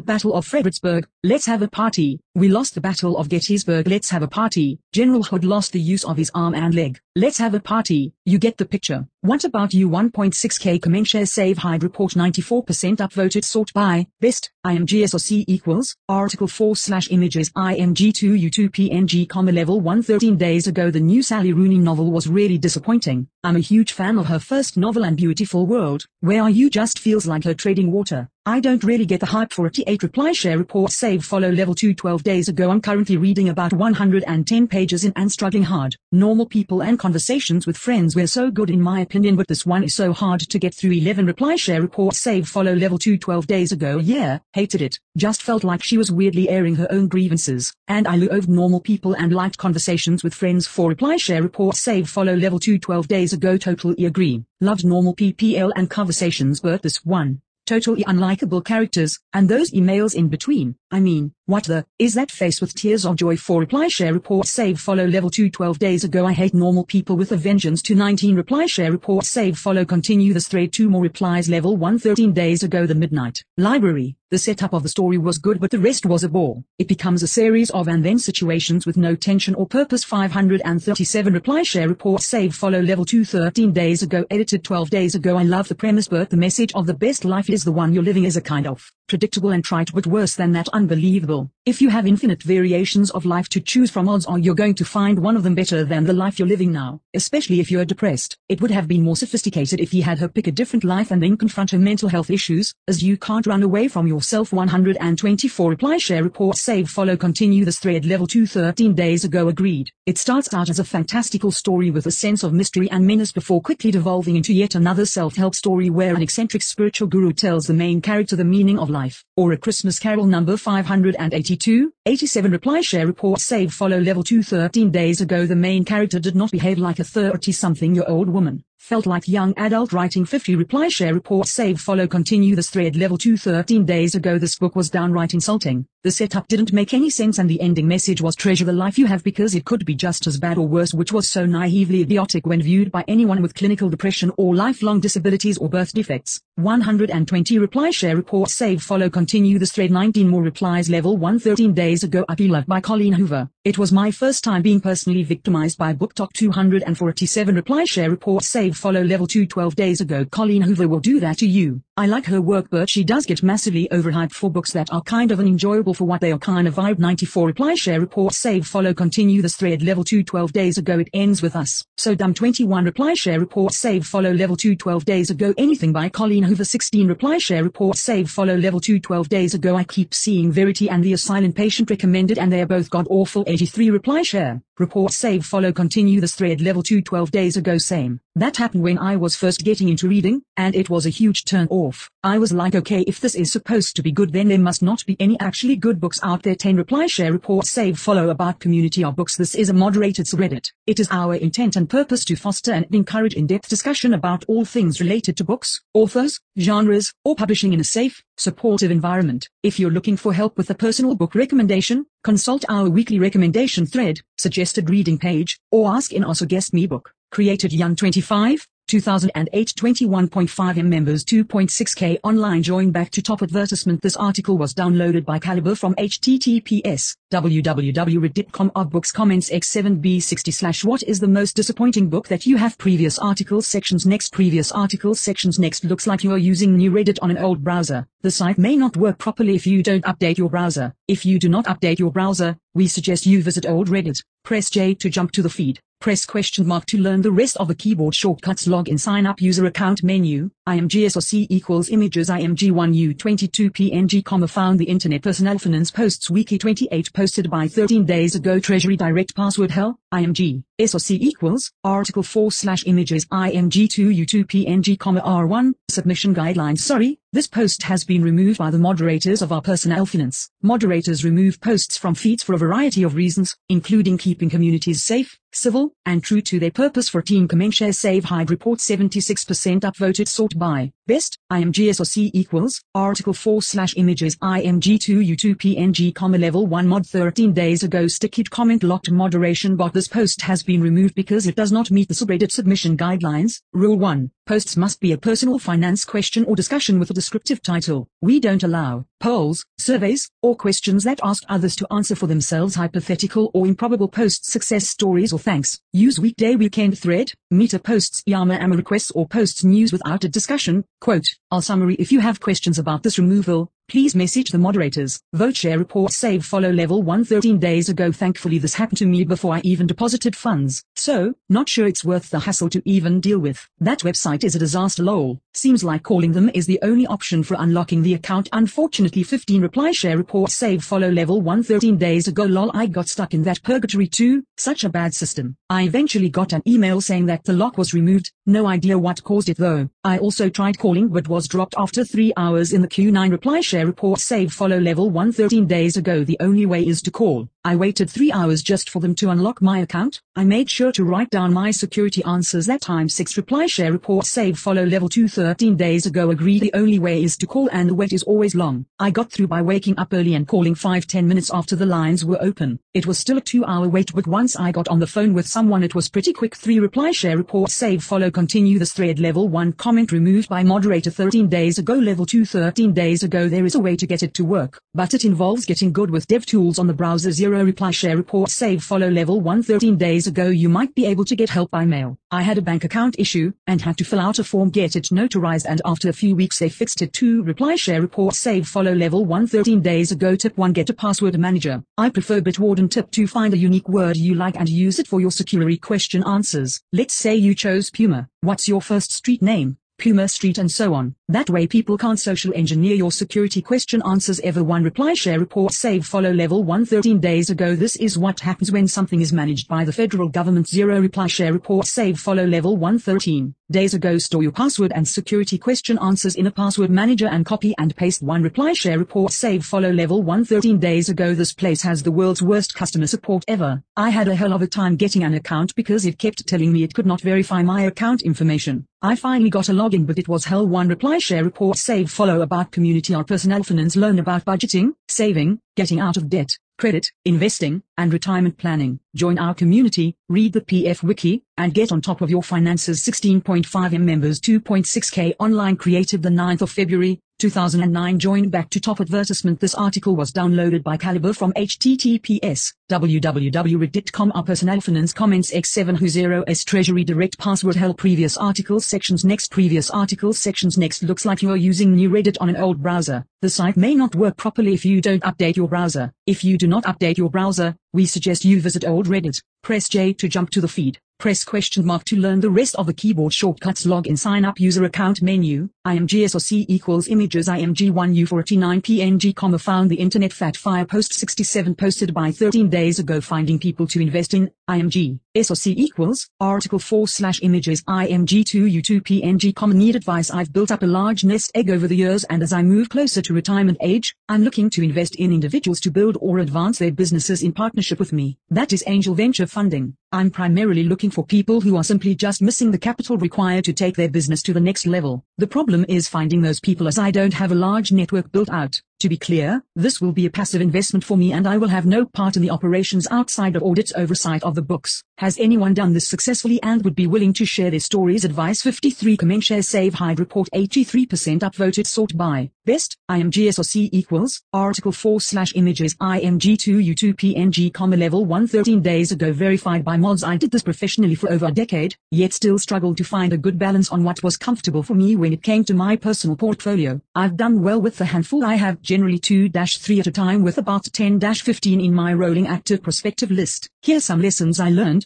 Battle 0.00 0.34
of 0.34 0.44
Fredericksburg, 0.44 1.08
let's 1.24 1.46
have 1.46 1.62
a 1.62 1.68
party. 1.68 2.20
We 2.34 2.48
lost 2.48 2.74
the 2.74 2.80
Battle 2.82 3.16
of 3.16 3.30
Gettysburg, 3.30 3.88
let's 3.88 4.10
have 4.10 4.22
a 4.22 4.28
party. 4.28 4.78
General 4.92 5.22
Hood 5.22 5.44
lost 5.44 5.72
the 5.72 5.80
use 5.80 6.04
of 6.04 6.18
his 6.18 6.30
arm 6.34 6.54
and 6.54 6.74
leg. 6.74 7.00
Let's 7.14 7.38
have 7.38 7.54
a 7.54 7.60
party. 7.60 8.12
You 8.26 8.38
get 8.38 8.58
the 8.58 8.66
picture. 8.66 9.08
What 9.22 9.44
about 9.44 9.72
you 9.72 9.88
1.6k 9.88 10.82
comment 10.82 11.06
share 11.06 11.24
save 11.24 11.56
hide 11.56 11.82
report 11.82 12.12
94% 12.12 12.98
upvoted 12.98 13.44
sort 13.44 13.72
by 13.72 14.08
best 14.20 14.50
IMGSOC 14.66 15.44
equals 15.48 15.96
article 16.06 16.48
4 16.48 16.76
slash 16.76 17.10
images 17.10 17.48
IMG2 17.52 18.38
U2 18.50 18.68
PNG 18.68 19.26
comma 19.26 19.52
level 19.52 19.80
113 19.80 20.36
days 20.36 20.66
ago 20.66 20.90
the 20.90 21.00
new 21.00 21.22
Sally 21.22 21.54
Rooney 21.54 21.78
novel 21.78 22.10
was 22.10 22.28
really 22.28 22.58
disappointing. 22.58 23.26
I'm 23.42 23.56
a 23.56 23.60
huge 23.60 23.92
fan 23.92 24.18
of 24.18 24.26
her 24.26 24.38
first 24.38 24.76
novel 24.76 25.02
and 25.02 25.16
Beautiful 25.16 25.66
World. 25.66 26.04
Where 26.20 26.42
are 26.42 26.50
you 26.50 26.68
just 26.68 26.98
feels 26.98 27.26
like 27.26 27.44
her 27.44 27.54
trading 27.54 27.90
water. 27.90 28.28
I 28.48 28.60
don't 28.60 28.84
really 28.84 29.06
get 29.06 29.18
the 29.18 29.26
hype 29.26 29.52
for 29.52 29.66
a 29.66 29.70
T8 29.72 30.04
reply 30.04 30.30
share 30.30 30.56
report 30.56 30.92
save 30.92 31.24
follow 31.24 31.50
level 31.50 31.74
2 31.74 31.94
12 31.94 32.22
days 32.22 32.48
ago 32.48 32.70
I'm 32.70 32.80
currently 32.80 33.16
reading 33.16 33.48
about 33.48 33.72
110 33.72 34.68
pages 34.68 35.04
in 35.04 35.12
and 35.16 35.32
struggling 35.32 35.64
hard. 35.64 35.96
Normal 36.12 36.46
people 36.46 36.80
and 36.80 36.96
conversations 36.96 37.66
with 37.66 37.76
friends 37.76 38.14
were 38.14 38.28
so 38.28 38.52
good 38.52 38.70
in 38.70 38.80
my 38.80 39.00
opinion 39.00 39.34
but 39.34 39.48
this 39.48 39.66
one 39.66 39.82
is 39.82 39.96
so 39.96 40.12
hard 40.12 40.38
to 40.38 40.60
get 40.60 40.76
through 40.76 40.92
11 40.92 41.26
reply 41.26 41.56
share 41.56 41.82
report 41.82 42.14
save 42.14 42.46
follow 42.46 42.72
level 42.72 42.98
2 42.98 43.18
12 43.18 43.48
days 43.48 43.72
ago 43.72 43.98
yeah, 43.98 44.38
hated 44.52 44.80
it. 44.80 45.00
Just 45.16 45.42
felt 45.42 45.64
like 45.64 45.82
she 45.82 45.98
was 45.98 46.12
weirdly 46.12 46.48
airing 46.48 46.76
her 46.76 46.86
own 46.88 47.08
grievances. 47.08 47.74
And 47.88 48.06
I 48.06 48.14
loved 48.14 48.48
normal 48.48 48.78
people 48.78 49.14
and 49.14 49.32
liked 49.32 49.58
conversations 49.58 50.22
with 50.22 50.34
friends 50.34 50.68
for 50.68 50.88
reply 50.88 51.16
share 51.16 51.42
report 51.42 51.74
save 51.74 52.08
follow 52.08 52.36
level 52.36 52.60
2 52.60 52.78
12 52.78 53.08
days 53.08 53.32
ago 53.32 53.56
totally 53.56 54.06
agree. 54.06 54.44
Loved 54.60 54.84
normal 54.84 55.16
PPL 55.16 55.72
and 55.74 55.90
conversations 55.90 56.60
but 56.60 56.82
this 56.82 57.04
one 57.04 57.40
totally 57.66 58.04
unlikable 58.04 58.64
characters, 58.64 59.18
and 59.32 59.48
those 59.48 59.72
emails 59.72 60.14
in 60.14 60.28
between. 60.28 60.76
I 60.92 61.00
mean, 61.00 61.32
what 61.46 61.64
the, 61.64 61.84
is 61.98 62.14
that 62.14 62.30
face 62.30 62.60
with 62.60 62.72
tears 62.72 63.04
of 63.04 63.16
joy 63.16 63.36
for 63.36 63.58
reply 63.58 63.88
share 63.88 64.14
report 64.14 64.46
save 64.46 64.78
follow 64.78 65.04
level 65.04 65.30
2 65.30 65.50
12 65.50 65.80
days 65.80 66.04
ago 66.04 66.24
I 66.24 66.32
hate 66.32 66.54
normal 66.54 66.84
people 66.84 67.16
with 67.16 67.32
a 67.32 67.36
vengeance 67.36 67.82
to 67.82 67.96
19 67.96 68.36
reply 68.36 68.66
share 68.66 68.92
report 68.92 69.24
save 69.24 69.58
follow 69.58 69.84
continue 69.84 70.32
this 70.32 70.46
thread 70.46 70.72
2 70.72 70.88
more 70.88 71.02
replies 71.02 71.48
level 71.48 71.76
1 71.76 71.98
13 71.98 72.32
days 72.32 72.62
ago 72.62 72.86
the 72.86 72.94
midnight 72.94 73.42
library. 73.56 74.16
The 74.30 74.38
setup 74.38 74.74
of 74.74 74.84
the 74.84 74.88
story 74.88 75.18
was 75.18 75.38
good 75.38 75.58
but 75.58 75.72
the 75.72 75.80
rest 75.80 76.06
was 76.06 76.22
a 76.22 76.28
bore. 76.28 76.62
It 76.78 76.86
becomes 76.86 77.24
a 77.24 77.28
series 77.28 77.70
of 77.70 77.88
and 77.88 78.04
then 78.04 78.20
situations 78.20 78.86
with 78.86 78.96
no 78.96 79.16
tension 79.16 79.56
or 79.56 79.66
purpose 79.66 80.04
537 80.04 81.34
reply 81.34 81.64
share 81.64 81.88
report 81.88 82.22
save 82.22 82.54
follow 82.54 82.80
level 82.80 83.04
2 83.04 83.24
13 83.24 83.72
days 83.72 84.04
ago 84.04 84.24
edited 84.30 84.62
12 84.62 84.90
days 84.90 85.16
ago 85.16 85.36
I 85.36 85.42
love 85.42 85.66
the 85.66 85.74
premise 85.74 86.06
but 86.06 86.30
the 86.30 86.36
message 86.36 86.72
of 86.74 86.86
the 86.86 86.94
best 86.94 87.24
life 87.24 87.50
is 87.50 87.64
the 87.64 87.72
one 87.72 87.92
you're 87.92 88.04
living 88.04 88.22
is 88.22 88.36
a 88.36 88.40
kind 88.40 88.68
of 88.68 88.92
predictable 89.06 89.50
and 89.50 89.64
trite 89.64 89.92
but 89.92 90.06
worse 90.06 90.34
than 90.34 90.52
that 90.52 90.68
unbelievable. 90.68 91.50
If 91.64 91.82
you 91.82 91.88
have 91.88 92.06
infinite 92.06 92.42
variations 92.42 93.10
of 93.10 93.24
life 93.24 93.48
to 93.48 93.60
choose 93.60 93.90
from 93.90 94.08
odds 94.08 94.24
are 94.26 94.38
you're 94.38 94.54
going 94.54 94.74
to 94.74 94.84
find 94.84 95.18
one 95.18 95.36
of 95.36 95.42
them 95.42 95.56
better 95.56 95.84
than 95.84 96.04
the 96.04 96.12
life 96.12 96.38
you're 96.38 96.46
living 96.46 96.70
now, 96.70 97.00
especially 97.14 97.58
if 97.58 97.70
you're 97.70 97.84
depressed. 97.84 98.36
It 98.48 98.60
would 98.60 98.70
have 98.70 98.86
been 98.86 99.02
more 99.02 99.16
sophisticated 99.16 99.80
if 99.80 99.90
he 99.90 100.00
had 100.00 100.20
her 100.20 100.28
pick 100.28 100.46
a 100.46 100.52
different 100.52 100.84
life 100.84 101.10
and 101.10 101.20
then 101.20 101.36
confront 101.36 101.72
her 101.72 101.78
mental 101.78 102.08
health 102.08 102.30
issues, 102.30 102.72
as 102.86 103.02
you 103.02 103.16
can't 103.16 103.46
run 103.48 103.64
away 103.64 103.88
from 103.88 104.06
yourself 104.06 104.52
124 104.52 105.70
reply 105.70 105.98
share 105.98 106.22
report 106.22 106.56
save 106.56 106.88
follow 106.88 107.16
continue 107.16 107.64
this 107.64 107.80
thread 107.80 108.04
level 108.04 108.26
2 108.28 108.46
13 108.46 108.94
days 108.94 109.24
ago 109.24 109.48
agreed. 109.48 109.90
It 110.06 110.18
starts 110.18 110.54
out 110.54 110.70
as 110.70 110.78
a 110.78 110.84
fantastical 110.84 111.50
story 111.50 111.90
with 111.90 112.06
a 112.06 112.12
sense 112.12 112.44
of 112.44 112.52
mystery 112.52 112.88
and 112.92 113.04
menace 113.04 113.32
before 113.32 113.60
quickly 113.60 113.90
devolving 113.90 114.36
into 114.36 114.54
yet 114.54 114.76
another 114.76 115.04
self-help 115.04 115.56
story 115.56 115.90
where 115.90 116.14
an 116.14 116.22
eccentric 116.22 116.62
spiritual 116.62 117.08
guru 117.08 117.32
tells 117.32 117.66
the 117.66 117.74
main 117.74 118.00
character 118.00 118.36
the 118.36 118.44
meaning 118.44 118.78
of 118.78 118.88
life, 118.88 118.95
or 119.36 119.52
a 119.52 119.56
Christmas 119.56 119.98
carol 119.98 120.26
number 120.26 120.56
582, 120.56 121.92
87 122.06 122.50
reply 122.50 122.80
share 122.80 123.06
report 123.06 123.40
save 123.40 123.72
follow 123.72 123.98
level 123.98 124.22
2 124.22 124.42
13 124.42 124.90
days 124.90 125.20
ago 125.20 125.46
the 125.46 125.54
main 125.54 125.84
character 125.84 126.18
did 126.18 126.34
not 126.34 126.50
behave 126.50 126.78
like 126.78 126.98
a 126.98 127.04
30 127.04 127.52
something 127.52 127.94
year 127.94 128.04
old 128.08 128.28
woman 128.28 128.64
felt 128.86 129.04
like 129.04 129.26
young 129.26 129.52
adult 129.56 129.92
writing 129.92 130.24
50 130.24 130.54
reply 130.54 130.86
share 130.86 131.12
report 131.12 131.48
save 131.48 131.80
follow 131.80 132.06
continue 132.06 132.54
this 132.54 132.70
thread 132.70 132.94
level 132.94 133.18
2 133.18 133.36
13 133.36 133.84
days 133.84 134.14
ago 134.14 134.38
this 134.38 134.56
book 134.60 134.76
was 134.76 134.90
downright 134.90 135.34
insulting. 135.34 135.84
The 136.04 136.12
setup 136.12 136.46
didn't 136.46 136.72
make 136.72 136.94
any 136.94 137.10
sense 137.10 137.40
and 137.40 137.50
the 137.50 137.60
ending 137.60 137.88
message 137.88 138.22
was 138.22 138.36
treasure 138.36 138.64
the 138.64 138.72
life 138.72 138.96
you 138.96 139.06
have 139.06 139.24
because 139.24 139.56
it 139.56 139.64
could 139.64 139.84
be 139.84 139.96
just 139.96 140.28
as 140.28 140.38
bad 140.38 140.56
or 140.56 140.68
worse 140.68 140.94
which 140.94 141.12
was 141.12 141.28
so 141.28 141.46
naively 141.46 142.02
idiotic 142.02 142.46
when 142.46 142.62
viewed 142.62 142.92
by 142.92 143.04
anyone 143.08 143.42
with 143.42 143.54
clinical 143.54 143.88
depression 143.88 144.30
or 144.36 144.54
lifelong 144.54 145.00
disabilities 145.00 145.58
or 145.58 145.68
birth 145.68 145.92
defects. 145.92 146.40
120 146.58 147.58
reply 147.58 147.90
share 147.90 148.16
report 148.16 148.48
save 148.48 148.82
follow 148.82 149.10
continue 149.10 149.58
the 149.58 149.66
thread 149.66 149.90
19 149.90 150.26
more 150.26 150.42
replies 150.42 150.88
level 150.88 151.18
1 151.18 151.38
13 151.38 151.74
days 151.74 152.02
ago 152.02 152.24
i 152.30 152.32
Uppy 152.32 152.48
Love 152.48 152.64
by 152.64 152.80
Colleen 152.80 153.12
Hoover. 153.12 153.50
It 153.62 153.76
was 153.76 153.92
my 153.92 154.10
first 154.10 154.42
time 154.42 154.62
being 154.62 154.80
personally 154.80 155.22
victimized 155.22 155.76
by 155.76 155.92
BookTok 155.92 156.32
247 156.32 157.54
reply 157.54 157.84
share 157.84 158.08
report 158.08 158.42
save 158.42 158.74
follow 158.74 159.02
level 159.02 159.26
2 159.26 159.44
12 159.44 159.76
days 159.76 160.00
ago 160.00 160.24
Colleen 160.24 160.62
Hoover 160.62 160.88
will 160.88 161.00
do 161.00 161.20
that 161.20 161.36
to 161.38 161.46
you. 161.46 161.82
I 161.98 162.06
like 162.06 162.24
her 162.26 162.40
work 162.40 162.68
but 162.70 162.88
she 162.88 163.04
does 163.04 163.26
get 163.26 163.42
massively 163.42 163.86
overhyped 163.92 164.32
for 164.32 164.50
books 164.50 164.72
that 164.72 164.90
are 164.90 165.02
kind 165.02 165.32
of 165.32 165.40
unenjoyable 165.40 165.92
for 165.92 166.04
what 166.04 166.22
they 166.22 166.32
are 166.32 166.38
kind 166.38 166.66
of 166.66 166.76
vibe 166.76 166.98
94 166.98 167.48
reply 167.48 167.74
share 167.74 168.00
report 168.00 168.32
save 168.32 168.66
follow 168.66 168.94
continue 168.94 169.42
this 169.42 169.56
thread 169.56 169.82
level 169.82 170.04
2 170.04 170.22
12 170.22 170.52
days 170.52 170.78
ago 170.78 170.98
it 171.00 171.10
ends 171.12 171.42
with 171.42 171.54
us. 171.54 171.84
So 171.98 172.14
dumb 172.14 172.32
21 172.32 172.86
reply 172.86 173.12
share 173.12 173.40
report 173.40 173.74
save 173.74 174.06
follow 174.06 174.32
level 174.32 174.56
2 174.56 174.74
12 174.76 175.04
days 175.04 175.28
ago 175.28 175.52
anything 175.58 175.92
by 175.92 176.08
Colleen 176.08 176.45
Hoover 176.46 176.64
16 176.64 177.08
reply 177.08 177.38
share 177.38 177.64
report 177.64 177.96
save 177.96 178.30
follow 178.30 178.54
level 178.54 178.78
2 178.78 179.00
12 179.00 179.28
days 179.28 179.54
ago 179.54 179.74
I 179.74 179.82
keep 179.82 180.14
seeing 180.14 180.52
Verity 180.52 180.88
and 180.88 181.02
the 181.02 181.16
Silent 181.16 181.56
Patient 181.56 181.90
recommended 181.90 182.38
and 182.38 182.52
they 182.52 182.60
are 182.60 182.66
both 182.66 182.88
god 182.88 183.06
awful 183.10 183.42
83 183.48 183.90
reply 183.90 184.22
share. 184.22 184.62
Report 184.78 185.10
save 185.10 185.46
follow 185.46 185.72
continue 185.72 186.20
this 186.20 186.34
thread 186.34 186.60
level 186.60 186.82
2 186.82 187.00
12 187.00 187.30
days 187.30 187.56
ago 187.56 187.78
same. 187.78 188.20
That 188.34 188.58
happened 188.58 188.82
when 188.82 188.98
I 188.98 189.16
was 189.16 189.34
first 189.34 189.64
getting 189.64 189.88
into 189.88 190.06
reading, 190.06 190.42
and 190.58 190.76
it 190.76 190.90
was 190.90 191.06
a 191.06 191.10
huge 191.10 191.46
turn 191.46 191.66
off. 191.70 192.10
I 192.22 192.36
was 192.36 192.52
like 192.52 192.74
okay 192.74 193.00
if 193.06 193.18
this 193.18 193.34
is 193.34 193.50
supposed 193.50 193.96
to 193.96 194.02
be 194.02 194.12
good 194.12 194.34
then 194.34 194.48
there 194.48 194.58
must 194.58 194.82
not 194.82 195.02
be 195.06 195.16
any 195.18 195.40
actually 195.40 195.76
good 195.76 195.98
books 195.98 196.20
out 196.22 196.42
there 196.42 196.54
10 196.54 196.76
reply 196.76 197.06
share 197.06 197.32
report 197.32 197.64
save 197.64 197.98
follow 197.98 198.28
about 198.28 198.60
community 198.60 199.02
of 199.02 199.16
books 199.16 199.34
this 199.34 199.54
is 199.54 199.70
a 199.70 199.72
moderated 199.72 200.26
subreddit. 200.26 200.70
It 200.86 201.00
is 201.00 201.08
our 201.10 201.36
intent 201.36 201.76
and 201.76 201.88
purpose 201.88 202.22
to 202.26 202.36
foster 202.36 202.72
and 202.72 202.84
encourage 202.94 203.32
in-depth 203.32 203.70
discussion 203.70 204.12
about 204.12 204.44
all 204.46 204.66
things 204.66 205.00
related 205.00 205.38
to 205.38 205.44
books, 205.44 205.80
authors, 205.94 206.38
genres, 206.58 207.14
or 207.24 207.34
publishing 207.34 207.72
in 207.72 207.80
a 207.80 207.84
safe, 207.84 208.22
supportive 208.36 208.90
environment. 208.90 209.48
If 209.62 209.80
you're 209.80 209.90
looking 209.90 210.18
for 210.18 210.34
help 210.34 210.58
with 210.58 210.68
a 210.68 210.74
personal 210.74 211.14
book 211.14 211.34
recommendation, 211.34 212.04
consult 212.26 212.64
our 212.68 212.90
weekly 212.90 213.20
recommendation 213.20 213.86
thread, 213.86 214.20
suggested 214.36 214.90
reading 214.90 215.16
page, 215.16 215.60
or 215.70 215.94
ask 215.94 216.12
in 216.12 216.24
or 216.24 216.34
guest 216.44 216.74
me 216.74 216.84
book. 216.84 217.12
Created 217.30 217.72
Young 217.72 217.94
25, 217.94 218.66
2008 218.88 219.72
21.5 219.76 220.76
M 220.76 220.88
members 220.88 221.24
2.6k 221.24 222.18
online. 222.24 222.64
Join 222.64 222.90
back 222.90 223.12
to 223.12 223.22
top 223.22 223.42
advertisement. 223.42 224.02
This 224.02 224.16
article 224.16 224.58
was 224.58 224.74
downloaded 224.74 225.24
by 225.24 225.38
Calibre 225.38 225.76
from 225.76 225.94
https 225.94 227.14
www.reddit.com 227.32 228.72
of 228.74 228.90
books 228.90 229.10
comments 229.10 229.50
x7b60 229.50 230.54
slash 230.54 230.84
what 230.84 231.02
is 231.02 231.18
the 231.18 231.26
most 231.26 231.56
disappointing 231.56 232.08
book 232.08 232.28
that 232.28 232.46
you 232.46 232.56
have? 232.56 232.78
Previous 232.78 233.18
articles 233.18 233.66
sections 233.66 234.06
next 234.06 234.32
previous 234.32 234.70
articles 234.70 235.20
sections 235.20 235.58
next. 235.58 235.84
Looks 235.84 236.06
like 236.06 236.22
you 236.22 236.32
are 236.32 236.38
using 236.38 236.76
new 236.76 236.92
Reddit 236.92 237.18
on 237.22 237.30
an 237.30 237.38
old 237.38 237.64
browser. 237.64 238.06
The 238.22 238.30
site 238.30 238.58
may 238.58 238.76
not 238.76 238.96
work 238.96 239.18
properly 239.18 239.56
if 239.56 239.66
you 239.66 239.82
don't 239.82 240.04
update 240.04 240.38
your 240.38 240.50
browser. 240.50 240.94
If 241.08 241.26
you 241.26 241.38
do 241.38 241.48
not 241.48 241.64
update 241.66 241.98
your 241.98 242.12
browser 242.12 242.56
we 242.76 242.86
suggest 242.86 243.24
you 243.24 243.42
visit 243.42 243.64
old 243.64 243.88
Reddit. 243.88 244.22
Press 244.44 244.68
J 244.68 244.94
to 244.96 245.08
jump 245.08 245.32
to 245.32 245.40
the 245.40 245.48
feed. 245.48 245.80
Press 245.98 246.26
question 246.26 246.66
mark 246.66 246.84
to 246.86 246.98
learn 246.98 247.22
the 247.22 247.30
rest 247.30 247.56
of 247.56 247.68
the 247.68 247.74
keyboard 247.74 248.14
shortcuts 248.14 248.66
login 248.66 249.00
sign 249.00 249.24
up 249.24 249.40
user 249.40 249.64
account 249.64 250.02
menu, 250.02 250.50
IMGSOC 250.68 251.46
equals 251.48 251.88
images. 251.90 252.28
IMG1U22 252.28 253.70
PNG 253.70 254.24
comma 254.24 254.48
found 254.48 254.80
the 254.80 254.84
internet 254.84 255.22
personal 255.22 255.58
finance 255.58 255.92
posts 255.92 256.28
wiki 256.28 256.58
28 256.58 257.12
posted 257.12 257.48
by 257.48 257.68
13 257.68 258.04
days 258.04 258.34
ago. 258.34 258.58
Treasury 258.58 258.96
direct 258.96 259.36
password. 259.36 259.70
Hell, 259.70 260.00
IMG, 260.12 260.64
SOC 260.84 261.12
equals, 261.12 261.72
article 261.84 262.22
4 262.22 262.52
slash 262.52 262.84
images 262.86 263.24
IMG2U2 263.26 264.44
PNG 264.44 264.98
comma 264.98 265.22
R1, 265.22 265.72
submission 265.88 266.34
guidelines 266.34 266.80
sorry, 266.80 267.18
this 267.32 267.46
post 267.46 267.82
has 267.84 268.04
been 268.04 268.22
removed 268.22 268.58
by 268.58 268.70
the 268.70 268.78
moderators 268.78 269.40
of 269.40 269.52
our 269.52 269.62
personnel 269.62 270.04
finance. 270.04 270.50
Moderators 270.62 271.24
remove 271.24 271.60
posts 271.62 271.96
from 271.96 272.14
feeds 272.14 272.42
for 272.42 272.54
a 272.54 272.58
variety 272.58 273.02
of 273.02 273.14
reasons, 273.14 273.56
including 273.70 274.18
keeping 274.18 274.50
communities 274.50 275.02
safe, 275.02 275.38
civil, 275.52 275.92
and 276.04 276.22
true 276.22 276.42
to 276.42 276.58
their 276.58 276.70
purpose 276.70 277.08
for 277.08 277.22
Team 277.22 277.48
Comment 277.48 277.72
Share 277.72 277.92
Save 277.92 278.24
Hide 278.24 278.50
Report 278.50 278.78
76% 278.78 279.80
upvoted 279.80 280.28
sort 280.28 280.58
by 280.58 280.92
Best, 281.08 281.38
IMGSOC 281.52 282.32
equals, 282.34 282.82
article 282.92 283.32
4 283.32 283.62
slash 283.62 283.94
images 283.96 284.34
IMG2U2 284.38 285.54
PNG 285.54 286.12
comma 286.12 286.36
level 286.36 286.66
1 286.66 286.88
mod 286.88 287.06
13 287.06 287.52
days 287.52 287.84
ago 287.84 288.08
sticky 288.08 288.42
comment 288.42 288.82
locked 288.82 289.08
moderation 289.08 289.76
bot 289.76 289.92
this 289.92 290.08
post 290.08 290.42
has 290.42 290.64
been 290.64 290.82
removed 290.82 291.14
because 291.14 291.46
it 291.46 291.54
does 291.54 291.70
not 291.70 291.92
meet 291.92 292.08
the 292.08 292.14
subreddit 292.14 292.50
submission 292.50 292.96
guidelines. 292.96 293.62
Rule 293.72 293.96
1. 293.96 294.32
Posts 294.46 294.76
must 294.76 295.00
be 295.00 295.10
a 295.10 295.18
personal 295.18 295.58
finance 295.58 296.04
question 296.04 296.44
or 296.44 296.54
discussion 296.54 297.00
with 297.00 297.10
a 297.10 297.14
descriptive 297.14 297.60
title. 297.60 298.06
We 298.22 298.38
don't 298.38 298.62
allow 298.62 299.04
polls, 299.18 299.64
surveys, 299.76 300.30
or 300.40 300.54
questions 300.54 301.02
that 301.02 301.18
ask 301.24 301.42
others 301.48 301.74
to 301.76 301.92
answer 301.92 302.14
for 302.14 302.28
themselves 302.28 302.76
hypothetical 302.76 303.50
or 303.54 303.66
improbable 303.66 304.06
posts 304.06 304.52
success 304.52 304.88
stories 304.88 305.32
or 305.32 305.40
thanks. 305.40 305.80
Use 305.92 306.20
weekday 306.20 306.54
weekend 306.54 306.96
thread, 306.96 307.32
meter 307.50 307.80
posts 307.80 308.22
yama 308.24 308.54
ama 308.54 308.76
requests 308.76 309.10
or 309.10 309.26
posts 309.26 309.64
news 309.64 309.90
without 309.90 310.22
a 310.22 310.28
discussion. 310.28 310.84
Quote, 311.00 311.26
I'll 311.50 311.60
summary 311.60 311.96
if 311.96 312.12
you 312.12 312.20
have 312.20 312.38
questions 312.38 312.78
about 312.78 313.02
this 313.02 313.18
removal, 313.18 313.72
Please 313.88 314.16
message 314.16 314.50
the 314.50 314.58
moderators. 314.58 315.20
Vote 315.32 315.54
share 315.54 315.78
report 315.78 316.10
save 316.10 316.44
follow 316.44 316.72
level 316.72 317.04
113 317.04 317.60
days 317.60 317.88
ago. 317.88 318.10
Thankfully 318.10 318.58
this 318.58 318.74
happened 318.74 318.98
to 318.98 319.06
me 319.06 319.22
before 319.22 319.54
I 319.54 319.60
even 319.62 319.86
deposited 319.86 320.34
funds. 320.34 320.82
So, 320.96 321.34
not 321.48 321.68
sure 321.68 321.86
it's 321.86 322.04
worth 322.04 322.30
the 322.30 322.40
hassle 322.40 322.68
to 322.70 322.82
even 322.84 323.20
deal 323.20 323.38
with. 323.38 323.68
That 323.78 324.00
website 324.00 324.42
is 324.42 324.56
a 324.56 324.58
disaster 324.58 325.04
lol. 325.04 325.40
Seems 325.54 325.84
like 325.84 326.02
calling 326.02 326.32
them 326.32 326.50
is 326.52 326.66
the 326.66 326.80
only 326.82 327.06
option 327.06 327.44
for 327.44 327.56
unlocking 327.60 328.02
the 328.02 328.14
account. 328.14 328.48
Unfortunately 328.52 329.22
15 329.22 329.62
reply 329.62 329.92
share 329.92 330.16
report 330.16 330.50
save 330.50 330.82
follow 330.82 331.08
level 331.08 331.40
113 331.40 331.96
days 331.96 332.26
ago 332.26 332.42
lol 332.42 332.72
I 332.74 332.86
got 332.86 333.06
stuck 333.06 333.34
in 333.34 333.44
that 333.44 333.62
purgatory 333.62 334.08
too. 334.08 334.42
Such 334.56 334.82
a 334.82 334.88
bad 334.88 335.14
system. 335.14 335.56
I 335.70 335.84
eventually 335.84 336.28
got 336.28 336.52
an 336.52 336.62
email 336.66 337.00
saying 337.00 337.26
that 337.26 337.44
the 337.44 337.52
lock 337.52 337.78
was 337.78 337.94
removed. 337.94 338.32
No 338.46 338.66
idea 338.66 338.98
what 338.98 339.22
caused 339.22 339.48
it 339.48 339.58
though. 339.58 339.88
I 340.06 340.18
also 340.18 340.48
tried 340.48 340.78
calling 340.78 341.08
but 341.08 341.26
was 341.26 341.48
dropped 341.48 341.74
after 341.76 342.04
3 342.04 342.32
hours 342.36 342.72
in 342.72 342.80
the 342.80 342.86
Q9 342.86 343.32
reply 343.32 343.60
share 343.60 343.86
report 343.86 344.20
save 344.20 344.52
follow 344.52 344.78
level 344.78 345.10
113 345.10 345.66
days 345.66 345.96
ago 345.96 346.22
the 346.22 346.36
only 346.38 346.64
way 346.64 346.86
is 346.86 347.02
to 347.02 347.10
call. 347.10 347.48
I 347.64 347.74
waited 347.74 348.08
3 348.08 348.30
hours 348.30 348.62
just 348.62 348.88
for 348.88 349.00
them 349.00 349.16
to 349.16 349.30
unlock 349.30 349.60
my 349.60 349.80
account. 349.80 350.22
I 350.36 350.44
made 350.44 350.70
sure 350.70 350.92
to 350.92 351.02
write 351.02 351.30
down 351.30 351.52
my 351.52 351.72
security 351.72 352.22
answers 352.22 352.66
that 352.66 352.82
time 352.82 353.08
6 353.08 353.36
reply 353.36 353.66
share 353.66 353.90
report 353.90 354.26
save 354.26 354.56
follow 354.56 354.84
level 354.84 355.08
213 355.08 355.74
days 355.74 356.06
ago 356.06 356.30
agree 356.30 356.60
the 356.60 356.70
only 356.74 357.00
way 357.00 357.20
is 357.20 357.36
to 357.38 357.48
call 357.48 357.68
and 357.72 357.88
the 357.88 357.94
wait 357.94 358.12
is 358.12 358.22
always 358.22 358.54
long. 358.54 358.86
I 359.00 359.10
got 359.10 359.32
through 359.32 359.48
by 359.48 359.60
waking 359.62 359.98
up 359.98 360.14
early 360.14 360.34
and 360.34 360.46
calling 360.46 360.76
5-10 360.76 361.24
minutes 361.24 361.50
after 361.52 361.74
the 361.74 361.84
lines 361.84 362.24
were 362.24 362.40
open. 362.40 362.78
It 362.94 363.08
was 363.08 363.18
still 363.18 363.38
a 363.38 363.40
2 363.40 363.64
hour 363.64 363.88
wait 363.88 364.12
but 364.14 364.28
once 364.28 364.54
I 364.54 364.70
got 364.70 364.86
on 364.86 365.00
the 365.00 365.08
phone 365.08 365.34
with 365.34 365.48
someone 365.48 365.82
it 365.82 365.96
was 365.96 366.08
pretty 366.08 366.32
quick 366.32 366.54
3 366.54 366.78
reply 366.78 367.10
share 367.10 367.36
report 367.36 367.72
save 367.72 368.04
follow 368.04 368.30
continue 368.30 368.78
this 368.78 368.92
thread 368.92 369.18
level 369.18 369.48
1 369.48 369.72
comment 369.72 369.95
removed 370.04 370.50
by 370.50 370.62
moderator 370.62 371.10
13 371.10 371.48
days 371.48 371.78
ago 371.78 371.94
level 371.94 372.26
2 372.26 372.44
13 372.44 372.92
days 372.92 373.22
ago 373.22 373.48
there 373.48 373.64
is 373.64 373.74
a 373.74 373.80
way 373.80 373.96
to 373.96 374.06
get 374.06 374.22
it 374.22 374.34
to 374.34 374.44
work, 374.44 374.78
but 374.92 375.14
it 375.14 375.24
involves 375.24 375.64
getting 375.64 375.90
good 375.90 376.10
with 376.10 376.28
DevTools 376.28 376.78
on 376.78 376.86
the 376.86 376.92
browser 376.92 377.32
0 377.32 377.64
reply 377.64 377.90
share 377.90 378.14
report 378.14 378.50
save 378.50 378.84
follow 378.84 379.08
level 379.08 379.40
1 379.40 379.62
13 379.62 379.96
days 379.96 380.26
ago 380.26 380.48
you 380.48 380.68
might 380.68 380.94
be 380.94 381.06
able 381.06 381.24
to 381.24 381.34
get 381.34 381.48
help 381.48 381.70
by 381.70 381.86
mail. 381.86 382.18
I 382.30 382.42
had 382.42 382.58
a 382.58 382.62
bank 382.62 382.84
account 382.84 383.16
issue, 383.18 383.54
and 383.66 383.80
had 383.80 383.96
to 383.96 384.04
fill 384.04 384.20
out 384.20 384.38
a 384.38 384.44
form 384.44 384.68
get 384.68 384.96
it 384.96 385.04
notarized 385.04 385.64
and 385.66 385.80
after 385.86 386.10
a 386.10 386.12
few 386.12 386.36
weeks 386.36 386.58
they 386.58 386.68
fixed 386.68 387.00
it 387.00 387.14
2 387.14 387.42
reply 387.44 387.74
share 387.76 388.02
report 388.02 388.34
save 388.34 388.68
follow 388.68 388.92
level 388.92 389.24
1 389.24 389.46
13 389.46 389.80
days 389.80 390.12
ago 390.12 390.36
tip 390.36 390.58
1 390.58 390.72
get 390.72 390.90
a 390.90 390.94
password 390.94 391.38
manager. 391.38 391.82
I 391.96 392.10
prefer 392.10 392.42
Bitwarden 392.42 392.90
tip 392.90 393.10
2 393.10 393.26
find 393.26 393.54
a 393.54 393.58
unique 393.58 393.88
word 393.88 394.18
you 394.18 394.34
like 394.34 394.56
and 394.56 394.68
use 394.68 394.98
it 394.98 395.06
for 395.06 395.22
your 395.22 395.30
security 395.30 395.78
question 395.78 396.22
answers. 396.24 396.82
Let's 396.92 397.14
say 397.14 397.34
you 397.34 397.54
chose 397.54 397.90
Puma. 397.90 398.28
What's 398.42 398.68
your 398.68 398.82
first 398.82 399.12
street 399.12 399.40
name? 399.40 399.78
Puma 399.98 400.28
Street 400.28 400.58
and 400.58 400.70
so 400.70 400.94
on. 400.94 401.14
That 401.28 401.50
way 401.50 401.66
people 401.66 401.98
can't 401.98 402.20
social 402.20 402.52
engineer 402.54 402.94
your 402.94 403.10
security 403.10 403.60
question 403.60 404.02
answers 404.06 404.38
ever 404.40 404.62
one 404.62 404.84
reply 404.84 405.14
share 405.14 405.40
report 405.40 405.72
save 405.72 406.06
follow 406.06 406.32
level 406.32 406.62
113 406.62 407.18
days 407.18 407.50
ago 407.50 407.74
this 407.74 407.96
is 407.96 408.16
what 408.16 408.40
happens 408.40 408.70
when 408.70 408.86
something 408.86 409.20
is 409.20 409.32
managed 409.32 409.66
by 409.68 409.84
the 409.84 409.92
federal 409.92 410.28
government 410.28 410.68
zero 410.68 411.00
reply 411.00 411.26
share 411.26 411.52
report 411.52 411.86
save 411.86 412.20
follow 412.20 412.44
level 412.44 412.76
113 412.76 413.54
days 413.72 413.94
ago 413.94 414.16
store 414.18 414.44
your 414.44 414.52
password 414.52 414.92
and 414.94 415.08
security 415.08 415.58
question 415.58 415.98
answers 415.98 416.36
in 416.36 416.46
a 416.46 416.50
password 416.52 416.90
manager 416.90 417.26
and 417.26 417.44
copy 417.44 417.74
and 417.78 417.96
paste 417.96 418.22
one 418.22 418.42
reply 418.42 418.72
share 418.72 418.98
report 418.98 419.32
save 419.32 419.64
follow 419.64 419.90
level 419.90 420.22
113 420.22 420.78
days 420.78 421.08
ago 421.08 421.34
this 421.34 421.52
place 421.52 421.82
has 421.82 422.04
the 422.04 422.12
world's 422.12 422.42
worst 422.42 422.74
customer 422.74 423.08
support 423.08 423.44
ever. 423.48 423.82
I 423.96 424.10
had 424.10 424.28
a 424.28 424.36
hell 424.36 424.52
of 424.52 424.62
a 424.62 424.68
time 424.68 424.94
getting 424.94 425.24
an 425.24 425.34
account 425.34 425.74
because 425.74 426.06
it 426.06 426.18
kept 426.18 426.46
telling 426.46 426.72
me 426.72 426.84
it 426.84 426.94
could 426.94 427.06
not 427.06 427.20
verify 427.20 427.62
my 427.62 427.82
account 427.82 428.22
information. 428.22 428.86
I 429.02 429.14
finally 429.14 429.50
got 429.50 429.68
a 429.68 429.72
login 429.72 430.06
but 430.06 430.18
it 430.18 430.26
was 430.26 430.46
hell 430.46 430.66
one 430.66 430.88
reply 430.88 431.18
share 431.18 431.44
report 431.44 431.76
save 431.76 432.10
follow 432.10 432.40
about 432.40 432.72
community 432.72 433.14
or 433.14 433.24
personal 433.24 433.62
finance 433.62 433.94
learn 433.94 434.18
about 434.18 434.46
budgeting, 434.46 434.94
saving, 435.06 435.60
getting 435.76 436.00
out 436.00 436.16
of 436.16 436.30
debt, 436.30 436.48
credit, 436.78 437.06
investing, 437.26 437.82
and 437.98 438.10
retirement 438.10 438.56
planning. 438.56 438.98
Join 439.14 439.38
our 439.38 439.54
community, 439.54 440.16
read 440.30 440.54
the 440.54 440.62
PF 440.62 441.02
Wiki, 441.02 441.44
and 441.58 441.74
get 441.74 441.92
on 441.92 442.00
top 442.00 442.22
of 442.22 442.30
your 442.30 442.42
finances 442.42 443.04
16.5M 443.04 444.00
members 444.00 444.40
2.6K 444.40 445.34
online 445.38 445.76
created 445.76 446.22
the 446.22 446.30
9th 446.30 446.62
of 446.62 446.70
February, 446.70 447.20
2009 447.38 448.18
join 448.18 448.48
back 448.48 448.70
to 448.70 448.80
top 448.80 449.00
advertisement. 449.00 449.60
This 449.60 449.74
article 449.74 450.16
was 450.16 450.32
downloaded 450.32 450.82
by 450.82 450.96
Calibre 450.96 451.34
from 451.34 451.52
https 451.52 452.72
www.reddit.com 452.88 454.32
our 454.34 454.42
personal 454.42 454.80
finance 454.80 455.12
comments 455.12 455.52
x720s 455.52 456.64
treasury 456.64 457.04
direct 457.04 457.36
password 457.38 457.76
help 457.76 457.98
previous 457.98 458.36
articles 458.36 458.86
sections 458.86 459.24
next 459.24 459.50
previous 459.50 459.90
articles 459.90 460.38
sections. 460.38 460.78
Next 460.78 461.02
looks 461.02 461.26
like 461.26 461.42
you 461.42 461.50
are 461.50 461.56
using 461.56 461.94
new 461.94 462.08
reddit 462.08 462.36
on 462.40 462.48
an 462.48 462.56
old 462.56 462.80
browser. 462.80 463.24
The 463.42 463.50
site 463.50 463.76
may 463.76 463.94
not 463.94 464.14
work 464.14 464.36
properly 464.36 464.72
if 464.72 464.84
you 464.84 465.02
don't 465.02 465.22
update 465.22 465.56
your 465.56 465.68
browser. 465.68 466.12
If 466.26 466.42
you 466.42 466.56
do 466.56 466.66
not 466.66 466.84
update 466.84 467.18
your 467.18 467.28
browser 467.28 467.76
we 467.96 468.04
suggest 468.04 468.44
you 468.44 468.60
visit 468.60 468.84
old 468.84 469.06
reddit 469.06 469.42
press 469.66 469.88
j 469.88 470.12
to 470.12 470.28
jump 470.28 470.48
to 470.48 470.60
the 470.60 470.68
feed. 470.68 471.00
Press 471.18 471.44
question 471.44 471.84
mark 471.84 472.04
to 472.04 472.16
learn 472.16 472.40
the 472.40 472.50
rest 472.50 472.74
of 472.76 472.86
the 472.86 472.92
keyboard 472.92 473.32
shortcuts. 473.32 473.86
Login 473.86 474.18
sign 474.18 474.44
up 474.44 474.60
user 474.60 474.84
account 474.84 475.22
menu, 475.22 475.70
IMGSOC 475.86 476.66
equals 476.68 477.08
images. 477.08 477.48
IMG1U49 477.48 478.82
PNG 478.82 479.34
comma 479.34 479.58
found 479.58 479.88
the 479.88 479.96
internet 479.96 480.30
fat 480.32 480.58
fire 480.58 480.84
post 480.84 481.14
67 481.14 481.74
posted 481.74 482.12
by 482.12 482.30
13 482.30 482.68
days 482.68 482.98
ago. 482.98 483.22
Finding 483.22 483.58
people 483.58 483.86
to 483.86 484.00
invest 484.00 484.34
in, 484.34 484.50
IMG, 484.68 485.18
SOC 485.40 485.68
equals, 485.68 486.28
article 486.38 486.78
4 486.78 487.08
slash 487.08 487.40
images. 487.42 487.82
IMG2U2 487.84 489.00
PNG 489.00 489.54
comma 489.54 489.72
need 489.72 489.96
advice. 489.96 490.30
I've 490.30 490.52
built 490.52 490.70
up 490.70 490.82
a 490.82 490.86
large 490.86 491.24
nest 491.24 491.50
egg 491.54 491.70
over 491.70 491.88
the 491.88 491.96
years 491.96 492.24
and 492.24 492.42
as 492.42 492.52
I 492.52 492.62
move 492.62 492.90
closer 492.90 493.22
to 493.22 493.32
retirement 493.32 493.78
age, 493.80 494.14
I'm 494.28 494.42
looking 494.42 494.68
to 494.70 494.82
invest 494.82 495.16
in 495.16 495.32
individuals 495.32 495.80
to 495.80 495.90
build 495.90 496.18
or 496.20 496.40
advance 496.40 496.78
their 496.78 496.92
businesses 496.92 497.42
in 497.42 497.52
partnership 497.52 497.98
with 497.98 498.12
me. 498.12 498.36
That 498.50 498.74
is 498.74 498.84
angel 498.86 499.14
venture 499.14 499.46
funding. 499.56 499.96
I'm 500.12 500.30
primarily 500.30 500.84
looking 500.84 501.10
for 501.10 501.24
people 501.24 501.62
who 501.62 501.76
are 501.76 501.82
simply 501.82 502.14
just 502.14 502.42
missing 502.42 502.72
the 502.72 502.76
capital 502.76 503.16
required 503.16 503.64
to 503.64 503.72
take 503.72 503.96
their 503.96 504.10
business 504.10 504.42
to 504.42 504.52
the 504.52 504.60
next 504.60 504.84
level. 504.86 505.24
The 505.38 505.46
problem 505.46 505.86
is 505.88 506.10
finding 506.10 506.42
those 506.42 506.60
people 506.60 506.86
as 506.86 506.98
I 506.98 507.10
don't 507.10 507.32
have 507.32 507.52
a 507.52 507.54
large 507.54 507.90
network 507.90 508.30
built 508.32 508.50
out. 508.50 508.78
To 509.00 509.08
be 509.08 509.16
clear, 509.16 509.62
this 509.74 509.98
will 509.98 510.12
be 510.12 510.26
a 510.26 510.30
passive 510.30 510.60
investment 510.60 511.06
for 511.06 511.16
me 511.16 511.32
and 511.32 511.46
I 511.46 511.56
will 511.56 511.68
have 511.68 511.86
no 511.86 512.04
part 512.04 512.36
in 512.36 512.42
the 512.42 512.50
operations 512.50 513.08
outside 513.10 513.56
of 513.56 513.62
audit's 513.62 513.94
oversight 513.96 514.42
of 514.42 514.54
the 514.54 514.60
books. 514.60 515.02
Has 515.18 515.38
anyone 515.38 515.72
done 515.72 515.94
this 515.94 516.06
successfully 516.06 516.62
and 516.62 516.84
would 516.84 516.94
be 516.94 517.06
willing 517.06 517.32
to 517.32 517.46
share 517.46 517.70
their 517.70 517.80
stories? 517.80 518.26
Advice 518.26 518.60
53 518.60 519.16
comment 519.16 519.44
share 519.44 519.62
save. 519.62 519.94
Hide 519.94 520.20
report 520.20 520.46
83% 520.54 521.38
upvoted 521.38 521.86
sort 521.86 522.14
by. 522.14 522.50
Best 522.66 522.98
IMGSOC 523.10 523.88
equals. 523.92 524.42
Article 524.52 524.92
4 524.92 525.22
slash 525.22 525.54
images 525.54 525.94
IMG2U2 525.94 527.14
PNG 527.14 527.72
comma 527.72 527.96
level 527.96 528.26
113 528.26 528.82
days 528.82 529.10
ago. 529.10 529.32
Verified 529.32 529.86
by 529.86 529.96
mods. 529.96 530.22
I 530.22 530.36
did 530.36 530.50
this 530.50 530.62
professionally 530.62 531.14
for 531.14 531.32
over 531.32 531.46
a 531.46 531.50
decade 531.50 531.94
yet 532.16 532.32
still 532.32 532.58
struggled 532.58 532.96
to 532.96 533.04
find 533.04 533.32
a 533.32 533.38
good 533.38 533.58
balance 533.58 533.90
on 533.90 534.02
what 534.02 534.22
was 534.22 534.36
comfortable 534.36 534.82
for 534.82 534.94
me 534.94 535.16
when 535.16 535.32
it 535.32 535.42
came 535.42 535.64
to 535.64 535.74
my 535.74 535.96
personal 535.96 536.36
portfolio. 536.36 537.00
I've 537.14 537.36
done 537.36 537.62
well 537.62 537.80
with 537.80 537.98
the 537.98 538.06
handful. 538.06 538.44
I 538.44 538.54
have 538.54 538.80
generally 538.80 539.18
2-3 539.18 540.00
at 540.00 540.06
a 540.06 540.10
time 540.10 540.42
with 540.42 540.56
about 540.56 540.84
10-15 540.84 541.84
in 541.84 541.92
my 541.92 542.14
rolling 542.14 542.46
active 542.46 542.82
prospective 542.82 543.30
list. 543.30 543.68
Here's 543.82 544.04
some 544.04 544.22
lessons 544.22 544.58
I 544.60 544.70
learned, 544.70 545.05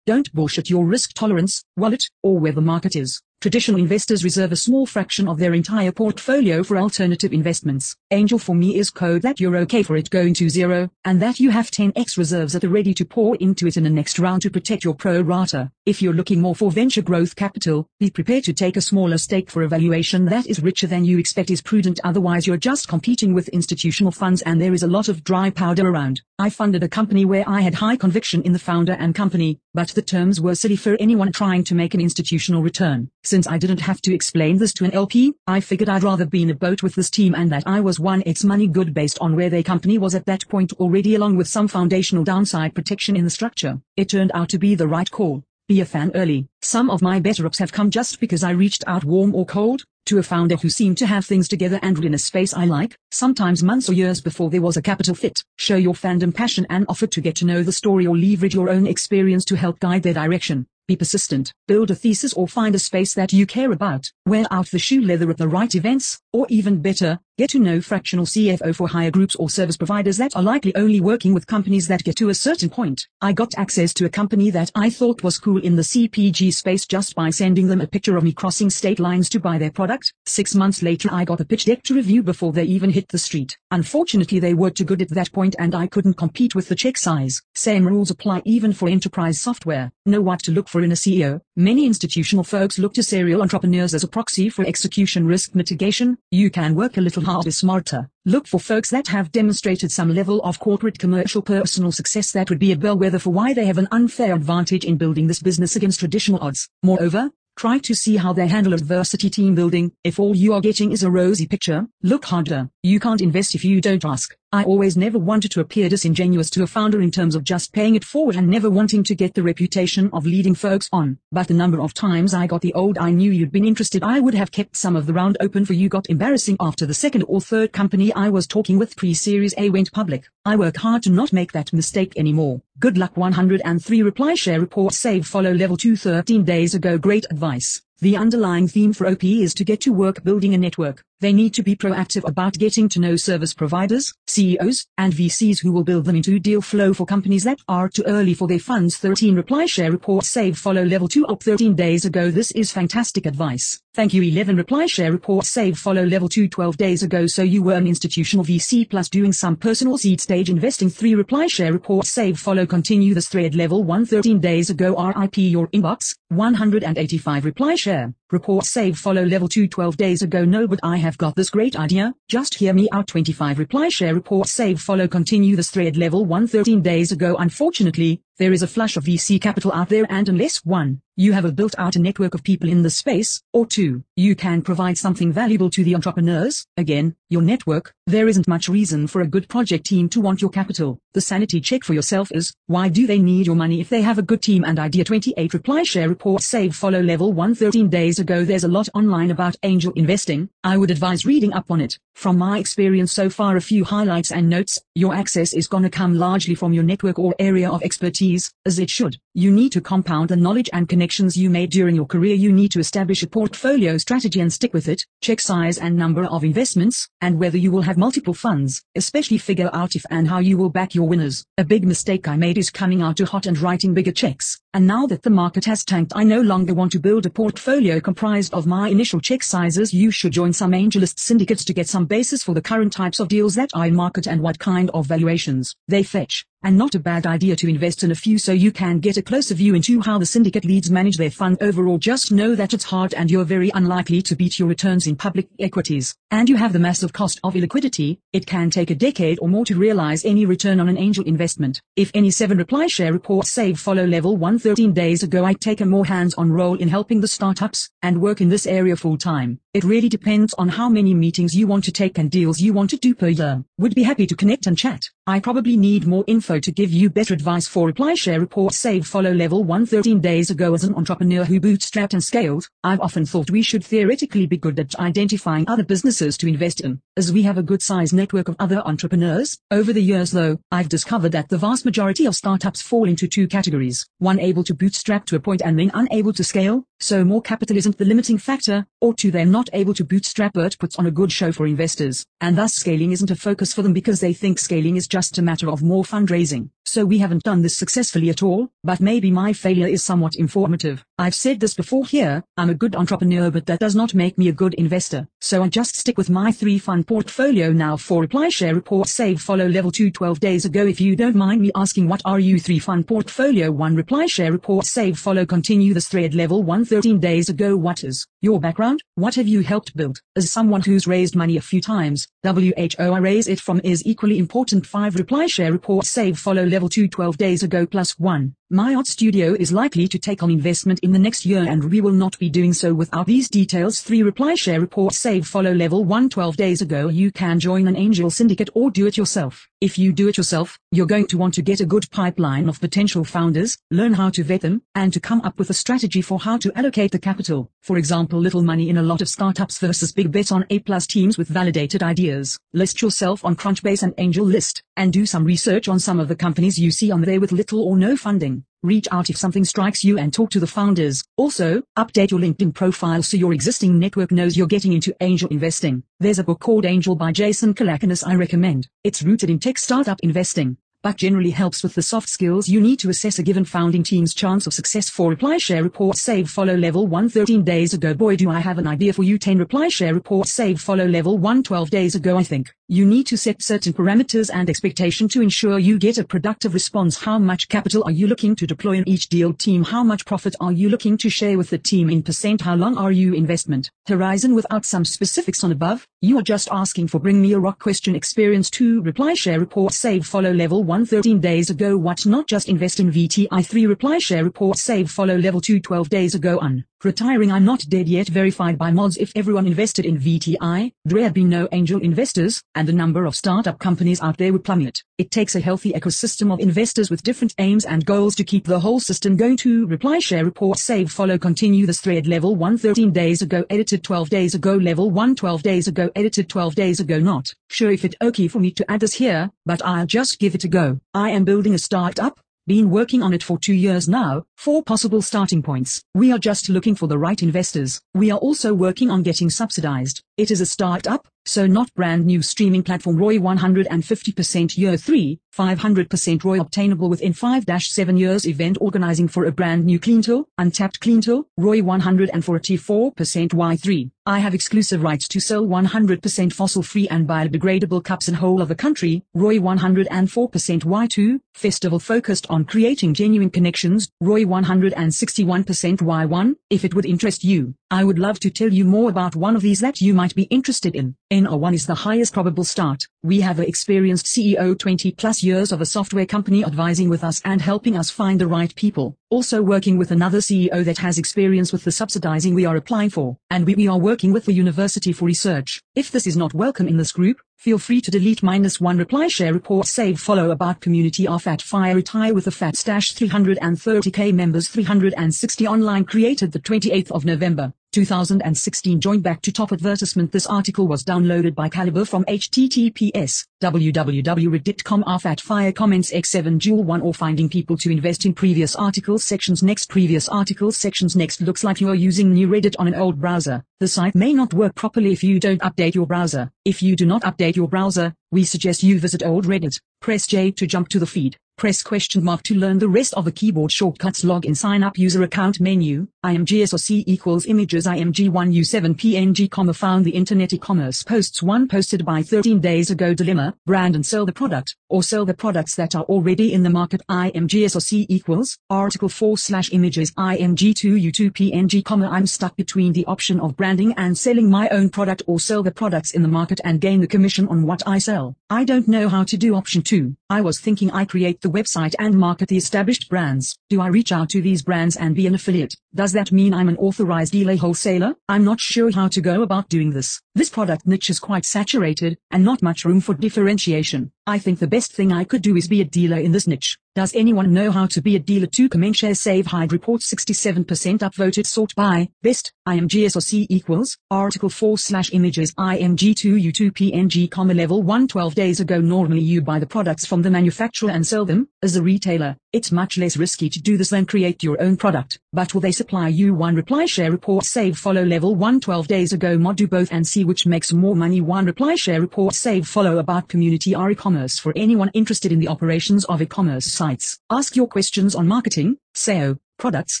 don't 0.10 0.32
bullshit 0.32 0.68
your 0.68 0.84
risk 0.84 1.12
tolerance, 1.12 1.62
wallet, 1.76 2.02
or 2.24 2.36
where 2.36 2.50
the 2.50 2.60
market 2.60 2.96
is. 2.96 3.22
Traditional 3.40 3.80
investors 3.80 4.22
reserve 4.22 4.52
a 4.52 4.56
small 4.56 4.84
fraction 4.84 5.26
of 5.26 5.38
their 5.38 5.54
entire 5.54 5.92
portfolio 5.92 6.62
for 6.62 6.76
alternative 6.76 7.32
investments. 7.32 7.96
Angel 8.10 8.38
for 8.38 8.54
me 8.54 8.76
is 8.76 8.90
code 8.90 9.22
that 9.22 9.40
you're 9.40 9.56
okay 9.56 9.82
for 9.82 9.96
it 9.96 10.10
going 10.10 10.34
to 10.34 10.50
zero, 10.50 10.90
and 11.06 11.22
that 11.22 11.40
you 11.40 11.48
have 11.48 11.70
10x 11.70 12.18
reserves 12.18 12.54
at 12.54 12.60
the 12.60 12.68
ready 12.68 12.92
to 12.92 13.06
pour 13.06 13.36
into 13.36 13.66
it 13.66 13.78
in 13.78 13.84
the 13.84 13.88
next 13.88 14.18
round 14.18 14.42
to 14.42 14.50
protect 14.50 14.84
your 14.84 14.92
pro 14.92 15.22
rata. 15.22 15.70
If 15.86 16.02
you're 16.02 16.12
looking 16.12 16.42
more 16.42 16.54
for 16.54 16.70
venture 16.70 17.00
growth 17.00 17.34
capital, 17.34 17.86
be 17.98 18.10
prepared 18.10 18.44
to 18.44 18.52
take 18.52 18.76
a 18.76 18.82
smaller 18.82 19.16
stake 19.16 19.50
for 19.50 19.62
a 19.62 19.68
valuation 19.68 20.26
that 20.26 20.46
is 20.46 20.60
richer 20.60 20.86
than 20.86 21.06
you 21.06 21.18
expect 21.18 21.50
is 21.50 21.62
prudent 21.62 21.98
otherwise 22.04 22.46
you're 22.46 22.58
just 22.58 22.88
competing 22.88 23.32
with 23.32 23.48
institutional 23.48 24.12
funds 24.12 24.42
and 24.42 24.60
there 24.60 24.74
is 24.74 24.82
a 24.82 24.86
lot 24.86 25.08
of 25.08 25.24
dry 25.24 25.48
powder 25.48 25.88
around. 25.88 26.20
I 26.38 26.50
funded 26.50 26.82
a 26.82 26.88
company 26.88 27.24
where 27.24 27.48
I 27.48 27.62
had 27.62 27.74
high 27.74 27.96
conviction 27.96 28.42
in 28.42 28.52
the 28.52 28.58
founder 28.58 28.98
and 29.00 29.14
company, 29.14 29.58
but 29.72 29.88
the 29.88 29.99
the 30.00 30.06
terms 30.06 30.40
were 30.40 30.54
silly 30.54 30.76
for 30.76 30.96
anyone 30.98 31.30
trying 31.30 31.62
to 31.62 31.74
make 31.74 31.92
an 31.92 32.00
institutional 32.00 32.62
return. 32.62 33.10
Since 33.22 33.46
I 33.46 33.58
didn't 33.58 33.82
have 33.82 34.00
to 34.00 34.14
explain 34.14 34.56
this 34.56 34.72
to 34.74 34.86
an 34.86 34.92
LP, 34.92 35.34
I 35.46 35.60
figured 35.60 35.90
I'd 35.90 36.02
rather 36.02 36.24
be 36.24 36.40
in 36.40 36.48
a 36.48 36.54
boat 36.54 36.82
with 36.82 36.94
this 36.94 37.10
team 37.10 37.34
and 37.34 37.52
that 37.52 37.64
I 37.66 37.80
was 37.80 37.98
1x 37.98 38.42
money 38.46 38.66
good 38.66 38.94
based 38.94 39.18
on 39.20 39.36
where 39.36 39.50
their 39.50 39.62
company 39.62 39.98
was 39.98 40.14
at 40.14 40.24
that 40.24 40.48
point 40.48 40.72
already 40.80 41.16
along 41.16 41.36
with 41.36 41.48
some 41.48 41.68
foundational 41.68 42.24
downside 42.24 42.74
protection 42.74 43.14
in 43.14 43.24
the 43.24 43.28
structure. 43.28 43.78
It 43.98 44.08
turned 44.08 44.30
out 44.32 44.48
to 44.48 44.58
be 44.58 44.74
the 44.74 44.88
right 44.88 45.10
call. 45.10 45.44
Be 45.68 45.82
a 45.82 45.84
fan 45.84 46.12
early. 46.14 46.48
Some 46.62 46.88
of 46.88 47.02
my 47.02 47.20
better 47.20 47.44
ups 47.44 47.58
have 47.58 47.70
come 47.70 47.90
just 47.90 48.20
because 48.20 48.42
I 48.42 48.52
reached 48.52 48.82
out 48.86 49.04
warm 49.04 49.34
or 49.34 49.44
cold, 49.44 49.84
to 50.06 50.18
a 50.18 50.22
founder 50.22 50.56
who 50.56 50.68
seemed 50.68 50.98
to 50.98 51.06
have 51.06 51.24
things 51.24 51.48
together 51.48 51.78
and 51.82 52.04
in 52.04 52.14
a 52.14 52.18
space 52.18 52.54
I 52.54 52.64
like, 52.64 52.96
sometimes 53.10 53.62
months 53.62 53.88
or 53.88 53.92
years 53.92 54.20
before 54.20 54.50
there 54.50 54.62
was 54.62 54.76
a 54.76 54.82
capital 54.82 55.14
fit. 55.14 55.42
Show 55.58 55.76
your 55.76 55.94
fandom 55.94 56.34
passion 56.34 56.66
and 56.70 56.86
offer 56.88 57.06
to 57.06 57.20
get 57.20 57.36
to 57.36 57.44
know 57.44 57.62
the 57.62 57.72
story 57.72 58.06
or 58.06 58.16
leverage 58.16 58.54
your 58.54 58.70
own 58.70 58.86
experience 58.86 59.44
to 59.46 59.56
help 59.56 59.78
guide 59.80 60.02
their 60.02 60.14
direction. 60.14 60.66
Be 60.88 60.96
persistent, 60.96 61.52
build 61.68 61.92
a 61.92 61.94
thesis 61.94 62.32
or 62.32 62.48
find 62.48 62.74
a 62.74 62.78
space 62.80 63.14
that 63.14 63.32
you 63.32 63.46
care 63.46 63.70
about, 63.70 64.10
wear 64.26 64.46
out 64.50 64.70
the 64.72 64.78
shoe 64.80 65.00
leather 65.00 65.30
at 65.30 65.38
the 65.38 65.46
right 65.46 65.72
events, 65.74 66.20
or 66.32 66.46
even 66.48 66.82
better, 66.82 67.20
get 67.40 67.48
to 67.48 67.58
know 67.58 67.80
fractional 67.80 68.26
CFO 68.26 68.76
for 68.76 68.86
hire 68.86 69.10
groups 69.10 69.34
or 69.36 69.48
service 69.48 69.78
providers 69.78 70.18
that 70.18 70.36
are 70.36 70.42
likely 70.42 70.76
only 70.76 71.00
working 71.00 71.32
with 71.32 71.46
companies 71.46 71.88
that 71.88 72.04
get 72.04 72.14
to 72.16 72.28
a 72.28 72.34
certain 72.34 72.68
point. 72.68 73.08
I 73.22 73.32
got 73.32 73.54
access 73.56 73.94
to 73.94 74.04
a 74.04 74.10
company 74.10 74.50
that 74.50 74.70
I 74.74 74.90
thought 74.90 75.22
was 75.22 75.38
cool 75.38 75.56
in 75.56 75.74
the 75.74 75.80
CPG 75.80 76.52
space 76.52 76.84
just 76.84 77.14
by 77.14 77.30
sending 77.30 77.66
them 77.66 77.80
a 77.80 77.86
picture 77.86 78.18
of 78.18 78.24
me 78.24 78.32
crossing 78.32 78.68
state 78.68 79.00
lines 79.00 79.30
to 79.30 79.40
buy 79.40 79.56
their 79.56 79.70
product. 79.70 80.12
Six 80.26 80.54
months 80.54 80.82
later 80.82 81.08
I 81.10 81.24
got 81.24 81.40
a 81.40 81.46
pitch 81.46 81.64
deck 81.64 81.82
to 81.84 81.94
review 81.94 82.22
before 82.22 82.52
they 82.52 82.64
even 82.64 82.90
hit 82.90 83.08
the 83.08 83.16
street. 83.16 83.56
Unfortunately 83.70 84.38
they 84.38 84.52
were 84.52 84.68
too 84.68 84.84
good 84.84 85.00
at 85.00 85.08
that 85.08 85.32
point 85.32 85.56
and 85.58 85.74
I 85.74 85.86
couldn't 85.86 86.18
compete 86.18 86.54
with 86.54 86.68
the 86.68 86.74
check 86.74 86.98
size. 86.98 87.40
Same 87.54 87.88
rules 87.88 88.10
apply 88.10 88.42
even 88.44 88.74
for 88.74 88.86
enterprise 88.86 89.40
software. 89.40 89.90
Know 90.04 90.20
what 90.20 90.40
to 90.40 90.52
look 90.52 90.68
for 90.68 90.82
in 90.82 90.92
a 90.92 90.94
CEO. 90.94 91.40
Many 91.56 91.86
institutional 91.86 92.44
folks 92.44 92.78
look 92.78 92.92
to 92.94 93.02
serial 93.02 93.40
entrepreneurs 93.40 93.94
as 93.94 94.04
a 94.04 94.08
proxy 94.08 94.50
for 94.50 94.66
execution 94.66 95.26
risk 95.26 95.54
mitigation. 95.54 96.18
You 96.30 96.50
can 96.50 96.74
work 96.74 96.98
a 96.98 97.00
little 97.00 97.22
harder 97.30 97.50
smarter. 97.50 98.10
Look 98.24 98.46
for 98.46 98.58
folks 98.58 98.90
that 98.90 99.08
have 99.08 99.32
demonstrated 99.32 99.92
some 99.92 100.14
level 100.14 100.42
of 100.42 100.58
corporate 100.58 100.98
commercial 100.98 101.42
personal 101.42 101.92
success 101.92 102.32
that 102.32 102.50
would 102.50 102.58
be 102.58 102.72
a 102.72 102.76
bellwether 102.76 103.18
for 103.18 103.30
why 103.30 103.54
they 103.54 103.66
have 103.66 103.78
an 103.78 103.88
unfair 103.92 104.34
advantage 104.34 104.84
in 104.84 104.96
building 104.96 105.26
this 105.26 105.42
business 105.42 105.76
against 105.76 106.00
traditional 106.00 106.40
odds. 106.40 106.68
Moreover, 106.82 107.30
Try 107.56 107.78
to 107.80 107.94
see 107.94 108.16
how 108.16 108.32
they 108.32 108.48
handle 108.48 108.72
adversity 108.72 109.28
team 109.28 109.54
building. 109.54 109.92
If 110.02 110.18
all 110.18 110.34
you 110.34 110.54
are 110.54 110.62
getting 110.62 110.92
is 110.92 111.02
a 111.02 111.10
rosy 111.10 111.46
picture, 111.46 111.86
look 112.02 112.24
harder. 112.24 112.70
You 112.82 112.98
can't 112.98 113.20
invest 113.20 113.54
if 113.54 113.62
you 113.62 113.78
don't 113.82 114.06
ask. 114.06 114.34
I 114.52 114.64
always 114.64 114.96
never 114.96 115.18
wanted 115.18 115.50
to 115.50 115.60
appear 115.60 115.90
disingenuous 115.90 116.48
to 116.48 116.62
a 116.62 116.66
founder 116.66 117.02
in 117.02 117.10
terms 117.10 117.34
of 117.34 117.44
just 117.44 117.74
paying 117.74 117.94
it 117.94 118.06
forward 118.06 118.36
and 118.36 118.48
never 118.48 118.70
wanting 118.70 119.04
to 119.04 119.14
get 119.14 119.34
the 119.34 119.42
reputation 119.42 120.08
of 120.14 120.24
leading 120.24 120.54
folks 120.54 120.88
on. 120.90 121.18
But 121.30 121.48
the 121.48 121.52
number 121.52 121.78
of 121.78 121.92
times 121.92 122.32
I 122.32 122.46
got 122.46 122.62
the 122.62 122.72
old 122.72 122.96
I 122.96 123.10
knew 123.10 123.30
you'd 123.30 123.52
been 123.52 123.66
interested 123.66 124.02
I 124.02 124.18
would 124.18 124.32
have 124.32 124.50
kept 124.50 124.78
some 124.78 124.96
of 124.96 125.04
the 125.04 125.12
round 125.12 125.36
open 125.40 125.66
for 125.66 125.74
you 125.74 125.90
got 125.90 126.08
embarrassing 126.08 126.56
after 126.58 126.86
the 126.86 126.94
second 126.94 127.24
or 127.24 127.42
third 127.42 127.70
company 127.70 128.14
I 128.14 128.30
was 128.30 128.46
talking 128.46 128.78
with 128.78 128.96
pre-series 128.96 129.52
A 129.58 129.68
went 129.68 129.92
public. 129.92 130.24
I 130.46 130.56
work 130.56 130.78
hard 130.78 131.02
to 131.02 131.10
not 131.10 131.34
make 131.34 131.52
that 131.52 131.74
mistake 131.74 132.14
anymore. 132.16 132.62
Good 132.78 132.96
luck 132.96 133.14
103 133.14 134.02
reply 134.02 134.32
share 134.36 134.58
report 134.58 134.94
save 134.94 135.26
follow 135.26 135.52
level 135.52 135.76
2 135.76 135.96
13 135.96 136.44
days 136.44 136.74
ago 136.74 136.96
great 136.96 137.26
advice. 137.30 137.82
The 137.98 138.16
underlying 138.16 138.68
theme 138.68 138.94
for 138.94 139.06
OP 139.06 139.22
is 139.22 139.52
to 139.52 139.64
get 139.64 139.82
to 139.82 139.92
work 139.92 140.24
building 140.24 140.54
a 140.54 140.58
network. 140.58 141.04
They 141.20 141.34
need 141.34 141.52
to 141.54 141.62
be 141.62 141.76
proactive 141.76 142.26
about 142.26 142.54
getting 142.54 142.88
to 142.88 142.98
know 142.98 143.14
service 143.14 143.52
providers, 143.52 144.14
CEOs, 144.26 144.86
and 144.96 145.12
VCs 145.12 145.62
who 145.62 145.70
will 145.70 145.84
build 145.84 146.06
them 146.06 146.16
into 146.16 146.38
deal 146.38 146.62
flow 146.62 146.94
for 146.94 147.04
companies 147.04 147.44
that 147.44 147.58
are 147.68 147.90
too 147.90 148.04
early 148.06 148.32
for 148.32 148.48
their 148.48 148.58
funds. 148.58 148.96
13 148.96 149.36
reply 149.36 149.66
share 149.66 149.92
report 149.92 150.24
save 150.24 150.56
follow 150.56 150.82
level 150.82 151.08
2 151.08 151.26
up 151.26 151.42
13 151.42 151.74
days 151.74 152.06
ago. 152.06 152.30
This 152.30 152.50
is 152.52 152.72
fantastic 152.72 153.26
advice. 153.26 153.78
Thank 153.92 154.14
you 154.14 154.22
11 154.22 154.56
reply 154.56 154.86
share 154.86 155.12
report 155.12 155.44
save 155.44 155.78
follow 155.78 156.04
level 156.06 156.28
2 156.30 156.48
12 156.48 156.78
days 156.78 157.02
ago. 157.02 157.26
So 157.26 157.42
you 157.42 157.62
were 157.62 157.74
an 157.74 157.86
institutional 157.86 158.44
VC 158.44 158.88
plus 158.88 159.10
doing 159.10 159.34
some 159.34 159.56
personal 159.56 159.98
seed 159.98 160.22
stage 160.22 160.48
investing 160.48 160.88
3 160.88 161.14
reply 161.14 161.48
share 161.48 161.74
report 161.74 162.06
save 162.06 162.38
follow 162.38 162.64
continue 162.64 163.12
this 163.12 163.28
thread 163.28 163.54
level 163.54 163.84
1 163.84 164.06
13 164.06 164.40
days 164.40 164.70
ago 164.70 164.94
RIP 164.96 165.36
your 165.36 165.68
inbox 165.68 166.16
185 166.28 167.44
reply 167.44 167.74
share 167.74 168.14
report 168.32 168.64
save 168.64 168.98
follow 168.98 169.24
level 169.24 169.48
2 169.48 169.68
12 169.68 169.96
days 169.96 170.22
ago. 170.22 170.44
No 170.44 170.66
but 170.66 170.80
I 170.82 170.96
have 170.96 171.18
got 171.18 171.34
this 171.34 171.50
great 171.50 171.76
idea, 171.76 172.14
just 172.28 172.54
hear 172.54 172.72
me 172.72 172.88
out. 172.92 173.08
25 173.08 173.58
reply 173.58 173.88
share 173.88 174.14
report 174.14 174.48
save 174.48 174.80
follow. 174.80 175.08
Continue 175.08 175.56
this 175.56 175.70
thread 175.70 175.96
level 175.96 176.24
1 176.24 176.46
13 176.46 176.82
days 176.82 177.12
ago. 177.12 177.36
Unfortunately, 177.36 178.22
there 178.40 178.54
is 178.54 178.62
a 178.62 178.66
flush 178.66 178.96
of 178.96 179.04
VC 179.04 179.38
capital 179.38 179.70
out 179.74 179.90
there 179.90 180.06
and 180.08 180.26
unless 180.26 180.64
1, 180.64 181.02
you 181.16 181.34
have 181.34 181.44
a 181.44 181.52
built 181.52 181.74
out 181.76 181.94
network 181.96 182.32
of 182.32 182.42
people 182.42 182.70
in 182.70 182.82
the 182.82 182.88
space, 182.88 183.42
or 183.52 183.66
2, 183.66 184.02
you 184.16 184.34
can 184.34 184.62
provide 184.62 184.96
something 184.96 185.30
valuable 185.30 185.68
to 185.68 185.84
the 185.84 185.94
entrepreneurs, 185.94 186.66
again, 186.78 187.14
your 187.28 187.42
network, 187.42 187.94
there 188.06 188.26
isn't 188.26 188.48
much 188.48 188.70
reason 188.70 189.06
for 189.06 189.20
a 189.20 189.26
good 189.26 189.46
project 189.46 189.84
team 189.84 190.08
to 190.08 190.20
want 190.22 190.40
your 190.40 190.50
capital. 190.50 190.98
The 191.12 191.20
sanity 191.20 191.60
check 191.60 191.84
for 191.84 191.92
yourself 191.92 192.32
is, 192.32 192.54
why 192.68 192.88
do 192.88 193.06
they 193.06 193.18
need 193.18 193.46
your 193.46 193.54
money 193.54 193.80
if 193.80 193.90
they 193.90 194.00
have 194.00 194.18
a 194.18 194.22
good 194.22 194.40
team? 194.40 194.64
And 194.64 194.78
idea 194.78 195.04
28 195.04 195.52
reply 195.52 195.82
share 195.82 196.08
report 196.08 196.42
save 196.42 196.74
follow 196.74 197.02
level 197.02 197.32
1 197.34 197.54
13 197.54 197.90
days 197.90 198.18
ago. 198.18 198.44
There's 198.44 198.64
a 198.64 198.68
lot 198.68 198.88
online 198.94 199.30
about 199.30 199.56
angel 199.62 199.92
investing, 199.96 200.48
I 200.64 200.78
would 200.78 200.90
advise 200.90 201.26
reading 201.26 201.52
up 201.52 201.70
on 201.70 201.82
it. 201.82 201.98
From 202.14 202.38
my 202.38 202.58
experience 202.58 203.12
so 203.12 203.28
far 203.28 203.56
a 203.56 203.60
few 203.60 203.84
highlights 203.84 204.32
and 204.32 204.48
notes, 204.48 204.78
your 204.94 205.14
access 205.14 205.52
is 205.52 205.68
gonna 205.68 205.90
come 205.90 206.14
largely 206.14 206.54
from 206.54 206.72
your 206.72 206.84
network 206.84 207.18
or 207.18 207.34
area 207.38 207.70
of 207.70 207.82
expertise, 207.82 208.29
as 208.66 208.78
it 208.78 208.90
should. 208.90 209.18
You 209.34 209.52
need 209.52 209.70
to 209.72 209.80
compound 209.80 210.28
the 210.28 210.36
knowledge 210.36 210.68
and 210.72 210.88
connections 210.88 211.36
you 211.36 211.50
made 211.50 211.70
during 211.70 211.94
your 211.94 212.04
career. 212.04 212.34
You 212.34 212.50
need 212.50 212.72
to 212.72 212.80
establish 212.80 213.22
a 213.22 213.28
portfolio 213.28 213.96
strategy 213.96 214.40
and 214.40 214.52
stick 214.52 214.74
with 214.74 214.88
it, 214.88 215.06
check 215.22 215.38
size 215.38 215.78
and 215.78 215.96
number 215.96 216.24
of 216.24 216.42
investments, 216.42 217.08
and 217.20 217.38
whether 217.38 217.56
you 217.56 217.70
will 217.70 217.82
have 217.82 217.96
multiple 217.96 218.34
funds, 218.34 218.82
especially 218.96 219.38
figure 219.38 219.70
out 219.72 219.94
if 219.94 220.04
and 220.10 220.26
how 220.26 220.40
you 220.40 220.58
will 220.58 220.68
back 220.68 220.96
your 220.96 221.06
winners. 221.06 221.44
A 221.58 221.64
big 221.64 221.84
mistake 221.84 222.26
I 222.26 222.34
made 222.34 222.58
is 222.58 222.70
coming 222.70 223.02
out 223.02 223.18
too 223.18 223.24
hot 223.24 223.46
and 223.46 223.56
writing 223.56 223.94
bigger 223.94 224.10
checks, 224.10 224.58
and 224.74 224.84
now 224.84 225.06
that 225.06 225.22
the 225.22 225.30
market 225.30 225.64
has 225.64 225.84
tanked 225.84 226.12
I 226.16 226.24
no 226.24 226.40
longer 226.40 226.74
want 226.74 226.90
to 226.92 226.98
build 226.98 227.24
a 227.24 227.30
portfolio 227.30 228.00
comprised 228.00 228.52
of 228.52 228.66
my 228.66 228.88
initial 228.88 229.20
check 229.20 229.44
sizes. 229.44 229.94
You 229.94 230.10
should 230.10 230.32
join 230.32 230.52
some 230.52 230.72
AngelList 230.72 231.20
syndicates 231.20 231.64
to 231.66 231.72
get 231.72 231.88
some 231.88 232.06
basis 232.06 232.42
for 232.42 232.52
the 232.52 232.62
current 232.62 232.92
types 232.92 233.20
of 233.20 233.28
deals 233.28 233.54
that 233.54 233.70
I 233.74 233.90
market 233.90 234.26
and 234.26 234.40
what 234.40 234.58
kind 234.58 234.90
of 234.90 235.06
valuations 235.06 235.76
they 235.86 236.02
fetch. 236.02 236.44
And 236.62 236.76
not 236.76 236.94
a 236.94 237.00
bad 237.00 237.26
idea 237.26 237.56
to 237.56 237.68
invest 237.68 238.02
in 238.02 238.10
a 238.10 238.14
few 238.14 238.36
so 238.36 238.52
you 238.52 238.70
can 238.70 238.98
get 238.98 239.16
a 239.20 239.22
closer 239.22 239.54
view 239.54 239.74
into 239.74 240.00
how 240.00 240.16
the 240.16 240.24
syndicate 240.24 240.64
leads 240.64 240.90
manage 240.90 241.18
their 241.18 241.30
fund 241.30 241.62
overall 241.62 241.98
just 241.98 242.32
know 242.32 242.54
that 242.54 242.72
it's 242.72 242.84
hard 242.84 243.12
and 243.12 243.30
you're 243.30 243.44
very 243.44 243.70
unlikely 243.74 244.22
to 244.22 244.34
beat 244.34 244.58
your 244.58 244.66
returns 244.66 245.06
in 245.06 245.14
public 245.14 245.46
equities, 245.58 246.16
and 246.30 246.48
you 246.48 246.56
have 246.56 246.72
the 246.72 246.78
massive 246.78 247.12
cost 247.12 247.38
of 247.44 247.52
illiquidity, 247.52 248.16
it 248.32 248.46
can 248.46 248.70
take 248.70 248.88
a 248.88 248.94
decade 248.94 249.38
or 249.42 249.48
more 249.48 249.66
to 249.66 249.76
realize 249.76 250.24
any 250.24 250.46
return 250.46 250.80
on 250.80 250.88
an 250.88 250.96
angel 250.96 251.22
investment. 251.24 251.82
If 251.96 252.10
any 252.14 252.30
7 252.30 252.56
reply 252.56 252.86
share 252.86 253.12
report 253.12 253.46
save 253.46 253.78
follow 253.78 254.06
level 254.06 254.38
113 254.38 254.94
days 254.94 255.22
ago 255.22 255.44
I 255.44 255.52
take 255.52 255.82
a 255.82 255.86
more 255.86 256.06
hands-on 256.06 256.50
role 256.50 256.76
in 256.76 256.88
helping 256.88 257.20
the 257.20 257.28
startups, 257.28 257.90
and 258.00 258.22
work 258.22 258.40
in 258.40 258.48
this 258.48 258.66
area 258.66 258.96
full 258.96 259.18
time. 259.18 259.60
It 259.74 259.84
really 259.84 260.08
depends 260.08 260.54
on 260.54 260.68
how 260.68 260.88
many 260.88 261.12
meetings 261.12 261.54
you 261.54 261.66
want 261.66 261.84
to 261.84 261.92
take 261.92 262.16
and 262.16 262.30
deals 262.30 262.58
you 262.58 262.72
want 262.72 262.88
to 262.90 262.96
do 262.96 263.14
per 263.14 263.28
year. 263.28 263.62
Would 263.78 263.94
be 263.94 264.02
happy 264.02 264.26
to 264.26 264.34
connect 264.34 264.66
and 264.66 264.78
chat. 264.78 265.02
I 265.26 265.38
probably 265.38 265.76
need 265.76 266.08
more 266.08 266.24
info 266.26 266.58
to 266.58 266.72
give 266.72 266.90
you 266.90 267.08
better 267.08 267.34
advice 267.34 267.68
for 267.68 267.86
reply 267.86 268.14
share 268.14 268.40
report 268.40 268.74
save 268.74 269.06
follow 269.10 269.32
level 269.32 269.64
113 269.64 270.20
days 270.20 270.50
ago 270.50 270.72
as 270.72 270.84
an 270.84 270.94
entrepreneur 270.94 271.44
who 271.44 271.60
bootstrapped 271.60 272.12
and 272.12 272.22
scaled. 272.22 272.68
I've 272.84 273.00
often 273.00 273.26
thought 273.26 273.50
we 273.50 273.60
should 273.60 273.84
theoretically 273.84 274.46
be 274.46 274.56
good 274.56 274.78
at 274.78 274.94
identifying 275.00 275.68
other 275.68 275.82
businesses 275.82 276.38
to 276.38 276.46
invest 276.46 276.80
in, 276.80 277.00
as 277.16 277.32
we 277.32 277.42
have 277.42 277.58
a 277.58 277.62
good 277.64 277.82
sized 277.82 278.14
network 278.14 278.48
of 278.48 278.54
other 278.60 278.80
entrepreneurs. 278.86 279.58
Over 279.72 279.92
the 279.92 280.00
years 280.00 280.30
though, 280.30 280.58
I've 280.70 280.88
discovered 280.88 281.32
that 281.32 281.48
the 281.48 281.58
vast 281.58 281.84
majority 281.84 282.24
of 282.24 282.36
startups 282.36 282.82
fall 282.82 283.08
into 283.08 283.26
two 283.26 283.48
categories. 283.48 284.06
One 284.18 284.38
able 284.38 284.62
to 284.62 284.74
bootstrap 284.74 285.26
to 285.26 285.36
a 285.36 285.40
point 285.40 285.62
and 285.64 285.76
then 285.76 285.90
unable 285.92 286.32
to 286.34 286.44
scale, 286.44 286.84
so 287.00 287.24
more 287.24 287.42
capital 287.42 287.76
isn't 287.76 287.98
the 287.98 288.04
limiting 288.04 288.38
factor, 288.38 288.86
or 289.00 289.12
two 289.12 289.32
they're 289.32 289.44
not 289.44 289.68
able 289.72 289.94
to 289.94 290.04
bootstrap 290.04 290.52
but 290.52 290.78
puts 290.78 290.96
on 290.96 291.06
a 291.06 291.10
good 291.10 291.32
show 291.32 291.50
for 291.50 291.66
investors, 291.66 292.24
and 292.40 292.56
thus 292.56 292.74
scaling 292.74 293.10
isn't 293.10 293.30
a 293.30 293.36
focus 293.36 293.74
for 293.74 293.82
them 293.82 293.92
because 293.92 294.20
they 294.20 294.32
think 294.32 294.58
scaling 294.58 294.96
is 294.96 295.08
just 295.08 295.36
a 295.38 295.42
matter 295.42 295.68
of 295.68 295.82
more 295.82 296.04
fundraising. 296.04 296.70
So 296.84 297.04
we 297.04 297.18
haven't 297.18 297.44
done 297.44 297.62
this 297.62 297.76
successfully 297.76 298.30
at 298.30 298.42
all, 298.42 298.68
but 298.84 298.99
maybe 299.00 299.30
my 299.30 299.52
failure 299.52 299.86
is 299.86 300.04
somewhat 300.04 300.36
informative. 300.36 301.04
I've 301.20 301.34
said 301.34 301.60
this 301.60 301.74
before 301.74 302.06
here, 302.06 302.42
I'm 302.56 302.70
a 302.70 302.74
good 302.74 302.96
entrepreneur 302.96 303.50
but 303.50 303.66
that 303.66 303.78
does 303.78 303.94
not 303.94 304.14
make 304.14 304.38
me 304.38 304.48
a 304.48 304.54
good 304.54 304.72
investor. 304.72 305.28
So 305.42 305.62
I 305.62 305.68
just 305.68 305.94
stick 305.94 306.16
with 306.16 306.30
my 306.30 306.50
three 306.50 306.78
fund 306.78 307.06
portfolio 307.06 307.72
now 307.72 307.98
for 307.98 308.22
reply 308.22 308.48
share 308.48 308.74
report 308.74 309.06
save 309.06 309.38
follow 309.38 309.68
level 309.68 309.90
2 309.90 310.12
12 310.12 310.40
days 310.40 310.64
ago 310.64 310.86
if 310.86 310.98
you 310.98 311.14
don't 311.14 311.36
mind 311.36 311.60
me 311.60 311.72
asking 311.74 312.08
what 312.08 312.22
are 312.24 312.40
you 312.40 312.58
three 312.58 312.78
fund 312.78 313.06
portfolio 313.06 313.70
1 313.70 313.96
reply 313.96 314.24
share 314.24 314.50
report 314.50 314.86
save 314.86 315.18
follow 315.18 315.44
continue 315.44 315.92
this 315.92 316.08
thread 316.08 316.34
level 316.34 316.62
1 316.62 316.86
13 316.86 317.20
days 317.20 317.50
ago 317.50 317.76
what 317.76 318.02
is 318.02 318.26
your 318.42 318.58
background? 318.58 319.02
What 319.16 319.34
have 319.34 319.46
you 319.46 319.60
helped 319.60 319.94
build? 319.94 320.22
As 320.34 320.50
someone 320.50 320.80
who's 320.80 321.06
raised 321.06 321.36
money 321.36 321.58
a 321.58 321.60
few 321.60 321.82
times, 321.82 322.26
WHO 322.42 322.94
I 322.98 323.18
raise 323.18 323.48
it 323.48 323.60
from 323.60 323.82
is 323.84 324.06
equally 324.06 324.38
important 324.38 324.86
5 324.86 325.16
reply 325.16 325.46
share 325.46 325.70
report 325.70 326.06
save 326.06 326.38
follow 326.38 326.64
level 326.64 326.88
2 326.88 327.08
12 327.08 327.36
days 327.36 327.62
ago 327.62 327.84
plus 327.84 328.18
1. 328.18 328.54
My 328.70 328.94
art 328.94 329.08
studio 329.08 329.54
is 329.54 329.72
likely 329.72 330.08
to 330.08 330.18
take 330.18 330.42
on 330.42 330.50
investment 330.50 331.00
in 331.00 331.09
the 331.12 331.18
next 331.18 331.46
year 331.46 331.62
and 331.62 331.90
we 331.90 332.00
will 332.00 332.12
not 332.12 332.38
be 332.38 332.48
doing 332.48 332.72
so 332.72 332.92
without 332.94 333.26
these 333.26 333.48
details. 333.48 334.00
3 334.00 334.22
Reply 334.22 334.54
Share 334.54 334.80
Report 334.80 335.14
Save 335.14 335.46
Follow 335.46 335.72
Level 335.72 336.04
1 336.04 336.28
12 336.28 336.56
days 336.56 336.82
ago 336.82 337.08
you 337.08 337.30
can 337.30 337.58
join 337.60 337.86
an 337.86 337.96
angel 337.96 338.30
syndicate 338.30 338.70
or 338.74 338.90
do 338.90 339.06
it 339.06 339.16
yourself. 339.16 339.68
If 339.80 339.98
you 339.98 340.12
do 340.12 340.28
it 340.28 340.36
yourself, 340.36 340.78
you're 340.92 341.06
going 341.06 341.26
to 341.28 341.38
want 341.38 341.54
to 341.54 341.62
get 341.62 341.80
a 341.80 341.86
good 341.86 342.10
pipeline 342.10 342.68
of 342.68 342.80
potential 342.80 343.24
founders, 343.24 343.78
learn 343.90 344.12
how 344.12 344.30
to 344.30 344.44
vet 344.44 344.60
them, 344.60 344.82
and 344.94 345.12
to 345.12 345.20
come 345.20 345.40
up 345.40 345.58
with 345.58 345.70
a 345.70 345.74
strategy 345.74 346.20
for 346.20 346.38
how 346.38 346.58
to 346.58 346.72
allocate 346.78 347.12
the 347.12 347.18
capital. 347.18 347.70
For 347.82 347.96
example 347.96 348.38
little 348.38 348.62
money 348.62 348.88
in 348.88 348.98
a 348.98 349.02
lot 349.02 349.22
of 349.22 349.28
startups 349.28 349.78
versus 349.78 350.12
big 350.12 350.30
bet 350.30 350.52
on 350.52 350.66
A-plus 350.70 351.06
teams 351.06 351.38
with 351.38 351.48
validated 351.48 352.02
ideas. 352.02 352.58
List 352.72 353.00
yourself 353.00 353.44
on 353.44 353.56
Crunchbase 353.56 354.02
and 354.02 354.14
AngelList, 354.16 354.82
and 354.96 355.12
do 355.12 355.24
some 355.24 355.44
research 355.44 355.88
on 355.88 355.98
some 355.98 356.20
of 356.20 356.28
the 356.28 356.36
companies 356.36 356.78
you 356.78 356.90
see 356.90 357.10
on 357.10 357.22
there 357.22 357.40
with 357.40 357.52
little 357.52 357.82
or 357.82 357.96
no 357.96 358.16
funding. 358.16 358.64
Reach 358.82 359.06
out 359.12 359.28
if 359.28 359.36
something 359.36 359.62
strikes 359.62 360.02
you 360.02 360.16
and 360.16 360.32
talk 360.32 360.48
to 360.50 360.58
the 360.58 360.66
founders. 360.66 361.22
Also, 361.36 361.82
update 361.98 362.30
your 362.30 362.40
LinkedIn 362.40 362.74
profile 362.74 363.22
so 363.22 363.36
your 363.36 363.52
existing 363.52 363.98
network 363.98 364.30
knows 364.30 364.56
you're 364.56 364.66
getting 364.66 364.94
into 364.94 365.14
angel 365.20 365.50
investing. 365.50 366.02
There's 366.18 366.38
a 366.38 366.44
book 366.44 366.60
called 366.60 366.86
Angel 366.86 367.14
by 367.14 367.30
Jason 367.32 367.74
Calacanis 367.74 368.26
I 368.26 368.36
recommend. 368.36 368.88
It's 369.04 369.22
rooted 369.22 369.50
in 369.50 369.58
tech 369.58 369.76
startup 369.76 370.18
investing 370.22 370.78
but 371.02 371.16
generally 371.16 371.50
helps 371.50 371.82
with 371.82 371.94
the 371.94 372.02
soft 372.02 372.28
skills 372.28 372.68
you 372.68 372.78
need 372.78 372.98
to 372.98 373.08
assess 373.08 373.38
a 373.38 373.42
given 373.42 373.64
founding 373.64 374.02
team's 374.02 374.34
chance 374.34 374.66
of 374.66 374.74
success 374.74 375.08
for 375.08 375.30
reply 375.30 375.56
share 375.56 375.82
report 375.82 376.16
save 376.16 376.50
follow 376.50 376.76
level 376.76 377.06
1 377.06 377.28
13 377.30 377.64
days 377.64 377.94
ago 377.94 378.12
boy 378.12 378.36
do 378.36 378.50
I 378.50 378.60
have 378.60 378.76
an 378.78 378.86
idea 378.86 379.12
for 379.12 379.22
you 379.22 379.38
10 379.38 379.58
reply 379.58 379.88
share 379.88 380.12
report 380.12 380.46
save 380.46 380.78
follow 380.78 381.06
level 381.06 381.38
1 381.38 381.62
12 381.62 381.88
days 381.88 382.14
ago 382.14 382.36
I 382.36 382.42
think 382.42 382.70
you 382.90 383.06
need 383.06 383.24
to 383.24 383.36
set 383.36 383.62
certain 383.62 383.92
parameters 383.92 384.50
and 384.52 384.68
expectation 384.68 385.28
to 385.28 385.40
ensure 385.40 385.78
you 385.78 385.96
get 385.96 386.18
a 386.18 386.24
productive 386.24 386.74
response. 386.74 387.16
How 387.16 387.38
much 387.38 387.68
capital 387.68 388.02
are 388.04 388.10
you 388.10 388.26
looking 388.26 388.56
to 388.56 388.66
deploy 388.66 388.96
in 388.96 389.08
each 389.08 389.28
deal 389.28 389.52
team? 389.52 389.84
How 389.84 390.02
much 390.02 390.26
profit 390.26 390.56
are 390.60 390.72
you 390.72 390.88
looking 390.88 391.16
to 391.18 391.30
share 391.30 391.56
with 391.56 391.70
the 391.70 391.78
team 391.78 392.10
in 392.10 392.20
percent? 392.20 392.62
How 392.62 392.74
long 392.74 392.98
are 392.98 393.12
you 393.12 393.32
investment? 393.32 393.92
Horizon 394.08 394.56
without 394.56 394.84
some 394.84 395.04
specifics 395.04 395.62
on 395.62 395.70
above, 395.70 396.04
you 396.20 396.36
are 396.36 396.42
just 396.42 396.68
asking 396.72 397.06
for 397.06 397.20
bring 397.20 397.40
me 397.40 397.52
a 397.52 397.60
rock 397.60 397.78
question 397.78 398.16
experience 398.16 398.68
to 398.70 399.00
reply 399.02 399.34
share 399.34 399.60
report 399.60 399.92
save 399.92 400.26
follow 400.26 400.52
level 400.52 400.82
1 400.82 401.06
13 401.06 401.38
days 401.38 401.70
ago 401.70 401.96
what 401.96 402.26
not 402.26 402.48
just 402.48 402.68
invest 402.68 402.98
in 402.98 403.12
VTI 403.12 403.64
3 403.64 403.86
reply 403.86 404.18
share 404.18 404.42
report 404.42 404.76
save 404.76 405.08
follow 405.08 405.36
level 405.36 405.60
2 405.60 405.78
12 405.78 406.08
days 406.08 406.34
ago 406.34 406.58
on 406.58 406.84
Retiring 407.02 407.50
I'm 407.50 407.64
not 407.64 407.86
dead 407.88 408.10
yet 408.10 408.28
verified 408.28 408.76
by 408.76 408.90
mods. 408.90 409.16
If 409.16 409.32
everyone 409.34 409.66
invested 409.66 410.04
in 410.04 410.18
VTI, 410.18 410.92
there'd 411.06 411.32
be 411.32 411.44
no 411.44 411.66
angel 411.72 411.98
investors, 411.98 412.62
and 412.74 412.86
the 412.86 412.92
number 412.92 413.24
of 413.24 413.34
startup 413.34 413.78
companies 413.78 414.20
out 414.20 414.36
there 414.36 414.52
would 414.52 414.64
plummet. 414.64 415.02
It 415.16 415.30
takes 415.30 415.54
a 415.54 415.60
healthy 415.60 415.92
ecosystem 415.92 416.52
of 416.52 416.60
investors 416.60 417.08
with 417.08 417.22
different 417.22 417.54
aims 417.56 417.86
and 417.86 418.04
goals 418.04 418.34
to 418.34 418.44
keep 418.44 418.66
the 418.66 418.80
whole 418.80 419.00
system 419.00 419.34
going. 419.34 419.56
To 419.56 419.86
reply 419.86 420.18
share 420.18 420.44
report 420.44 420.78
save 420.78 421.10
follow 421.10 421.38
continue. 421.38 421.86
This 421.86 422.02
thread 422.02 422.26
level 422.26 422.54
1 422.54 422.76
13 422.76 423.12
days 423.12 423.40
ago 423.40 423.64
edited 423.70 424.04
12 424.04 424.28
days 424.28 424.54
ago. 424.54 424.74
Level 424.74 425.10
1 425.10 425.36
12 425.36 425.62
days 425.62 425.88
ago 425.88 426.10
edited 426.14 426.50
12 426.50 426.74
days 426.74 427.00
ago. 427.00 427.18
Not 427.18 427.54
sure 427.70 427.90
if 427.90 428.04
it 428.04 428.14
okay 428.20 428.46
for 428.46 428.58
me 428.58 428.72
to 428.72 428.90
add 428.90 429.00
this 429.00 429.14
here, 429.14 429.50
but 429.64 429.82
I'll 429.86 430.04
just 430.04 430.38
give 430.38 430.54
it 430.54 430.64
a 430.64 430.68
go. 430.68 431.00
I 431.14 431.30
am 431.30 431.44
building 431.44 431.72
a 431.72 431.78
startup, 431.78 432.38
been 432.70 432.88
working 432.88 433.20
on 433.20 433.34
it 433.34 433.42
for 433.42 433.58
two 433.58 433.74
years 433.74 434.08
now, 434.08 434.44
four 434.56 434.80
possible 434.80 435.20
starting 435.20 435.60
points. 435.60 436.04
We 436.14 436.30
are 436.30 436.38
just 436.38 436.68
looking 436.68 436.94
for 436.94 437.08
the 437.08 437.18
right 437.18 437.42
investors. 437.42 438.00
We 438.14 438.30
are 438.30 438.38
also 438.38 438.72
working 438.72 439.10
on 439.10 439.24
getting 439.24 439.50
subsidized. 439.50 440.22
It 440.36 440.52
is 440.52 440.60
a 440.60 440.66
startup, 440.66 441.26
so 441.44 441.66
not 441.66 441.92
brand 441.94 442.26
new 442.26 442.42
streaming 442.42 442.82
platform 442.82 443.16
ROI 443.16 443.38
150% 443.38 444.78
year 444.78 444.96
3, 444.96 445.40
500% 445.56 446.44
ROI 446.44 446.60
obtainable 446.60 447.08
within 447.08 447.32
5-7 447.32 448.18
years 448.18 448.46
event 448.46 448.78
organizing 448.80 449.28
for 449.28 449.44
a 449.44 449.52
brand 449.52 449.84
new 449.84 449.98
tool, 449.98 450.48
untapped 450.58 451.00
tool, 451.00 451.48
ROI 451.56 451.80
144% 451.82 453.12
Y3. 453.14 454.10
I 454.26 454.38
have 454.38 454.54
exclusive 454.54 455.02
rights 455.02 455.26
to 455.28 455.40
sell 455.40 455.66
100% 455.66 456.52
fossil-free 456.52 457.08
and 457.08 457.26
biodegradable 457.26 458.04
cups 458.04 458.28
in 458.28 458.34
whole 458.34 458.60
of 458.62 458.68
the 458.68 458.74
country, 458.74 459.24
ROI 459.34 459.58
104% 459.58 460.84
Y2, 460.84 461.40
festival 461.54 461.98
focused 461.98 462.46
on 462.48 462.64
creating 462.64 463.14
genuine 463.14 463.50
connections, 463.50 464.08
ROI 464.20 464.44
161% 464.44 465.64
Y1, 465.98 466.54
if 466.70 466.84
it 466.84 466.94
would 466.94 467.06
interest 467.06 467.42
you. 467.42 467.74
I 467.92 468.04
would 468.04 468.20
love 468.20 468.38
to 468.40 468.50
tell 468.50 468.72
you 468.72 468.84
more 468.84 469.10
about 469.10 469.34
one 469.34 469.56
of 469.56 469.62
these 469.62 469.80
that 469.80 470.00
you 470.00 470.14
might 470.14 470.32
be 470.36 470.44
interested 470.44 470.94
in. 470.94 471.16
NR1 471.32 471.74
is 471.74 471.86
the 471.86 471.94
highest 471.96 472.32
probable 472.32 472.62
start. 472.62 473.02
We 473.24 473.40
have 473.40 473.58
a 473.58 473.66
experienced 473.66 474.26
CEO 474.26 474.78
20 474.78 475.10
plus 475.10 475.42
years 475.42 475.72
of 475.72 475.80
a 475.80 475.86
software 475.86 476.24
company 476.24 476.64
advising 476.64 477.08
with 477.08 477.24
us 477.24 477.42
and 477.44 477.60
helping 477.60 477.96
us 477.96 478.08
find 478.08 478.40
the 478.40 478.46
right 478.46 478.72
people. 478.76 479.16
Also 479.28 479.60
working 479.60 479.98
with 479.98 480.12
another 480.12 480.38
CEO 480.38 480.84
that 480.84 480.98
has 480.98 481.18
experience 481.18 481.72
with 481.72 481.82
the 481.82 481.90
subsidizing 481.90 482.54
we 482.54 482.64
are 482.64 482.76
applying 482.76 483.10
for. 483.10 483.36
And 483.50 483.66
we, 483.66 483.74
we 483.74 483.88
are 483.88 483.98
working 483.98 484.32
with 484.32 484.44
the 484.44 484.52
university 484.52 485.12
for 485.12 485.24
research. 485.24 485.82
If 485.96 486.12
this 486.12 486.28
is 486.28 486.36
not 486.36 486.54
welcome 486.54 486.86
in 486.86 486.96
this 486.96 487.10
group, 487.10 487.40
Feel 487.60 487.76
free 487.76 488.00
to 488.00 488.10
delete 488.10 488.42
minus 488.42 488.80
one 488.80 488.96
reply 488.96 489.28
share 489.28 489.52
report 489.52 489.86
save 489.86 490.18
follow 490.18 490.50
about 490.50 490.80
community 490.80 491.28
are 491.28 491.38
at 491.44 491.60
fire 491.60 491.94
retire 491.94 492.32
with 492.32 492.46
a 492.46 492.50
fat 492.50 492.74
stash 492.74 493.14
330k 493.14 494.32
members 494.32 494.66
360 494.68 495.66
online 495.66 496.06
created 496.06 496.52
the 496.52 496.58
28th 496.58 497.10
of 497.10 497.26
November 497.26 497.74
2016 497.92 499.00
joined 499.00 499.22
back 499.22 499.42
to 499.42 499.50
top 499.50 499.72
advertisement 499.72 500.30
this 500.30 500.46
article 500.46 500.86
was 500.86 501.02
downloaded 501.02 501.54
by 501.54 501.68
Calibre 501.68 502.04
from 502.04 502.24
https 502.26 503.46
www.reddit.com 503.62 505.04
off 505.04 505.26
at 505.26 505.40
fire 505.40 505.72
comments 505.72 506.12
x7 506.12 506.58
jewel 506.58 506.82
1 506.84 507.00
or 507.00 507.12
finding 507.12 507.48
people 507.48 507.76
to 507.76 507.90
invest 507.90 508.24
in 508.24 508.32
previous 508.32 508.76
articles 508.76 509.24
sections 509.24 509.62
next 509.62 509.88
previous 509.88 510.28
articles 510.28 510.76
sections 510.76 511.16
next 511.16 511.40
looks 511.40 511.64
like 511.64 511.80
you 511.80 511.88
are 511.88 511.94
using 511.94 512.32
new 512.32 512.48
Reddit 512.48 512.74
on 512.78 512.88
an 512.88 512.94
old 512.94 513.20
browser. 513.20 513.62
The 513.78 513.88
site 513.88 514.14
may 514.14 514.32
not 514.32 514.52
work 514.52 514.74
properly 514.74 515.12
if 515.12 515.22
you 515.22 515.38
don't 515.38 515.60
update 515.60 515.94
your 515.94 516.06
browser. 516.06 516.50
If 516.64 516.82
you 516.82 516.96
do 516.96 517.06
not 517.06 517.22
update 517.22 517.56
your 517.56 517.68
browser, 517.68 518.14
we 518.30 518.44
suggest 518.44 518.82
you 518.82 518.98
visit 518.98 519.22
old 519.24 519.46
Reddit. 519.46 519.80
Press 520.00 520.26
J 520.26 520.50
to 520.52 520.66
jump 520.66 520.88
to 520.88 520.98
the 520.98 521.06
feed. 521.06 521.36
Press 521.60 521.82
question 521.82 522.24
mark 522.24 522.42
to 522.44 522.54
learn 522.54 522.78
the 522.78 522.88
rest 522.88 523.12
of 523.12 523.26
the 523.26 523.30
keyboard 523.30 523.70
shortcuts 523.70 524.24
Log 524.24 524.46
in, 524.46 524.54
sign 524.54 524.82
up 524.82 524.96
user 524.96 525.22
account 525.24 525.60
menu, 525.60 526.06
imgsoc 526.24 527.04
equals 527.06 527.44
images 527.44 527.84
img1u7 527.84 528.94
png 528.94 529.50
comma 529.50 529.74
found 529.74 530.06
the 530.06 530.10
internet 530.10 530.54
e-commerce 530.54 531.02
posts 531.02 531.42
one 531.42 531.68
posted 531.68 532.02
by 532.02 532.22
13 532.22 532.60
days 532.60 532.90
ago 532.90 533.12
dilemma, 533.12 533.54
brand 533.66 533.94
and 533.94 534.06
sell 534.06 534.24
the 534.24 534.32
product, 534.32 534.74
or 534.88 535.02
sell 535.02 535.26
the 535.26 535.34
products 535.34 535.74
that 535.74 535.94
are 535.94 536.04
already 536.04 536.54
in 536.54 536.62
the 536.62 536.70
market 536.70 537.02
imgsoc 537.10 538.06
equals, 538.08 538.56
article 538.70 539.10
4 539.10 539.36
slash 539.36 539.70
images 539.74 540.12
img2u2 540.12 541.30
png 541.30 541.84
comma 541.84 542.08
I'm 542.08 542.26
stuck 542.26 542.56
between 542.56 542.94
the 542.94 543.04
option 543.04 543.38
of 543.38 543.54
branding 543.54 543.92
and 543.98 544.16
selling 544.16 544.48
my 544.48 544.70
own 544.70 544.88
product 544.88 545.24
or 545.26 545.38
sell 545.38 545.62
the 545.62 545.70
products 545.70 546.12
in 546.12 546.22
the 546.22 546.28
market 546.28 546.62
and 546.64 546.80
gain 546.80 547.02
the 547.02 547.06
commission 547.06 547.46
on 547.48 547.66
what 547.66 547.86
I 547.86 547.98
sell. 547.98 548.34
I 548.48 548.64
don't 548.64 548.88
know 548.88 549.10
how 549.10 549.24
to 549.24 549.36
do 549.36 549.54
option 549.54 549.82
2. 549.82 550.16
I 550.30 550.40
was 550.40 550.58
thinking 550.58 550.90
I 550.90 551.04
create 551.04 551.42
the 551.42 551.49
website 551.50 551.94
and 551.98 552.14
market 552.14 552.48
the 552.48 552.56
established 552.56 553.08
brands. 553.08 553.56
Do 553.68 553.80
I 553.80 553.88
reach 553.88 554.12
out 554.12 554.28
to 554.30 554.40
these 554.40 554.62
brands 554.62 554.96
and 554.96 555.14
be 555.14 555.26
an 555.26 555.34
affiliate? 555.34 555.74
Does 555.94 556.12
that 556.12 556.32
mean 556.32 556.54
I'm 556.54 556.68
an 556.68 556.76
authorized 556.78 557.32
delay 557.32 557.56
wholesaler? 557.56 558.14
I'm 558.28 558.44
not 558.44 558.60
sure 558.60 558.90
how 558.90 559.08
to 559.08 559.20
go 559.20 559.42
about 559.42 559.68
doing 559.68 559.90
this. 559.90 560.20
This 560.34 560.48
product 560.48 560.86
niche 560.86 561.10
is 561.10 561.18
quite 561.18 561.44
saturated 561.44 562.18
and 562.30 562.44
not 562.44 562.62
much 562.62 562.84
room 562.84 563.00
for 563.00 563.14
differentiation. 563.14 564.10
I 564.26 564.38
think 564.38 564.58
the 564.58 564.66
best 564.66 564.92
thing 564.92 565.12
I 565.12 565.24
could 565.24 565.42
do 565.42 565.56
is 565.56 565.68
be 565.68 565.80
a 565.80 565.84
dealer 565.84 566.18
in 566.18 566.32
this 566.32 566.46
niche. 566.46 566.78
Does 566.96 567.14
anyone 567.14 567.52
know 567.52 567.70
how 567.70 567.86
to 567.86 568.02
be 568.02 568.16
a 568.16 568.18
dealer 568.18 568.48
to 568.48 568.68
comment 568.68 568.96
share 568.96 569.14
save 569.14 569.46
hide 569.46 569.70
report? 569.70 570.00
67% 570.00 570.66
upvoted 570.66 571.46
sort 571.46 571.72
by 571.76 572.08
best 572.24 572.52
imgsoc 572.66 573.46
equals 573.48 573.96
article 574.10 574.48
4 574.48 574.76
slash 574.76 575.12
images 575.12 575.54
img2 575.54 576.50
u2 576.50 576.72
png 576.72 577.30
comma 577.30 577.54
level 577.54 577.80
1 577.84 578.08
12 578.08 578.34
days 578.34 578.58
ago. 578.58 578.80
Normally 578.80 579.20
you 579.20 579.40
buy 579.40 579.60
the 579.60 579.68
products 579.68 580.04
from 580.04 580.22
the 580.22 580.30
manufacturer 580.32 580.90
and 580.90 581.06
sell 581.06 581.24
them 581.24 581.48
as 581.62 581.76
a 581.76 581.82
retailer. 581.82 582.36
It's 582.52 582.72
much 582.72 582.98
less 582.98 583.16
risky 583.16 583.48
to 583.50 583.62
do 583.62 583.76
this 583.76 583.90
than 583.90 584.04
create 584.04 584.42
your 584.42 584.60
own 584.60 584.76
product 584.76 585.20
but 585.32 585.54
will 585.54 585.60
they 585.60 585.70
supply 585.70 586.08
you? 586.08 586.34
One 586.34 586.56
reply 586.56 586.86
share 586.86 587.12
report 587.12 587.44
save 587.44 587.78
follow 587.78 588.02
level 588.02 588.34
1 588.34 588.58
12 588.58 588.88
days 588.88 589.12
ago. 589.12 589.38
Mod 589.38 589.56
do 589.56 589.68
both 589.68 589.92
and 589.92 590.04
see 590.04 590.24
which 590.24 590.44
makes 590.44 590.72
more 590.72 590.96
money. 590.96 591.20
One 591.20 591.46
reply 591.46 591.76
share 591.76 592.00
report 592.00 592.34
save 592.34 592.66
follow 592.66 592.98
about 592.98 593.28
community 593.28 593.76
or 593.76 593.92
e-commerce. 593.92 594.40
For 594.40 594.52
anyone 594.56 594.90
interested 594.92 595.30
in 595.30 595.38
the 595.38 595.46
operations 595.46 596.04
of 596.06 596.20
e-commerce 596.20 596.66
sites. 596.80 597.18
Ask 597.28 597.56
your 597.56 597.68
questions 597.68 598.14
on 598.14 598.26
marketing, 598.26 598.78
SEO, 598.94 599.38
products, 599.58 600.00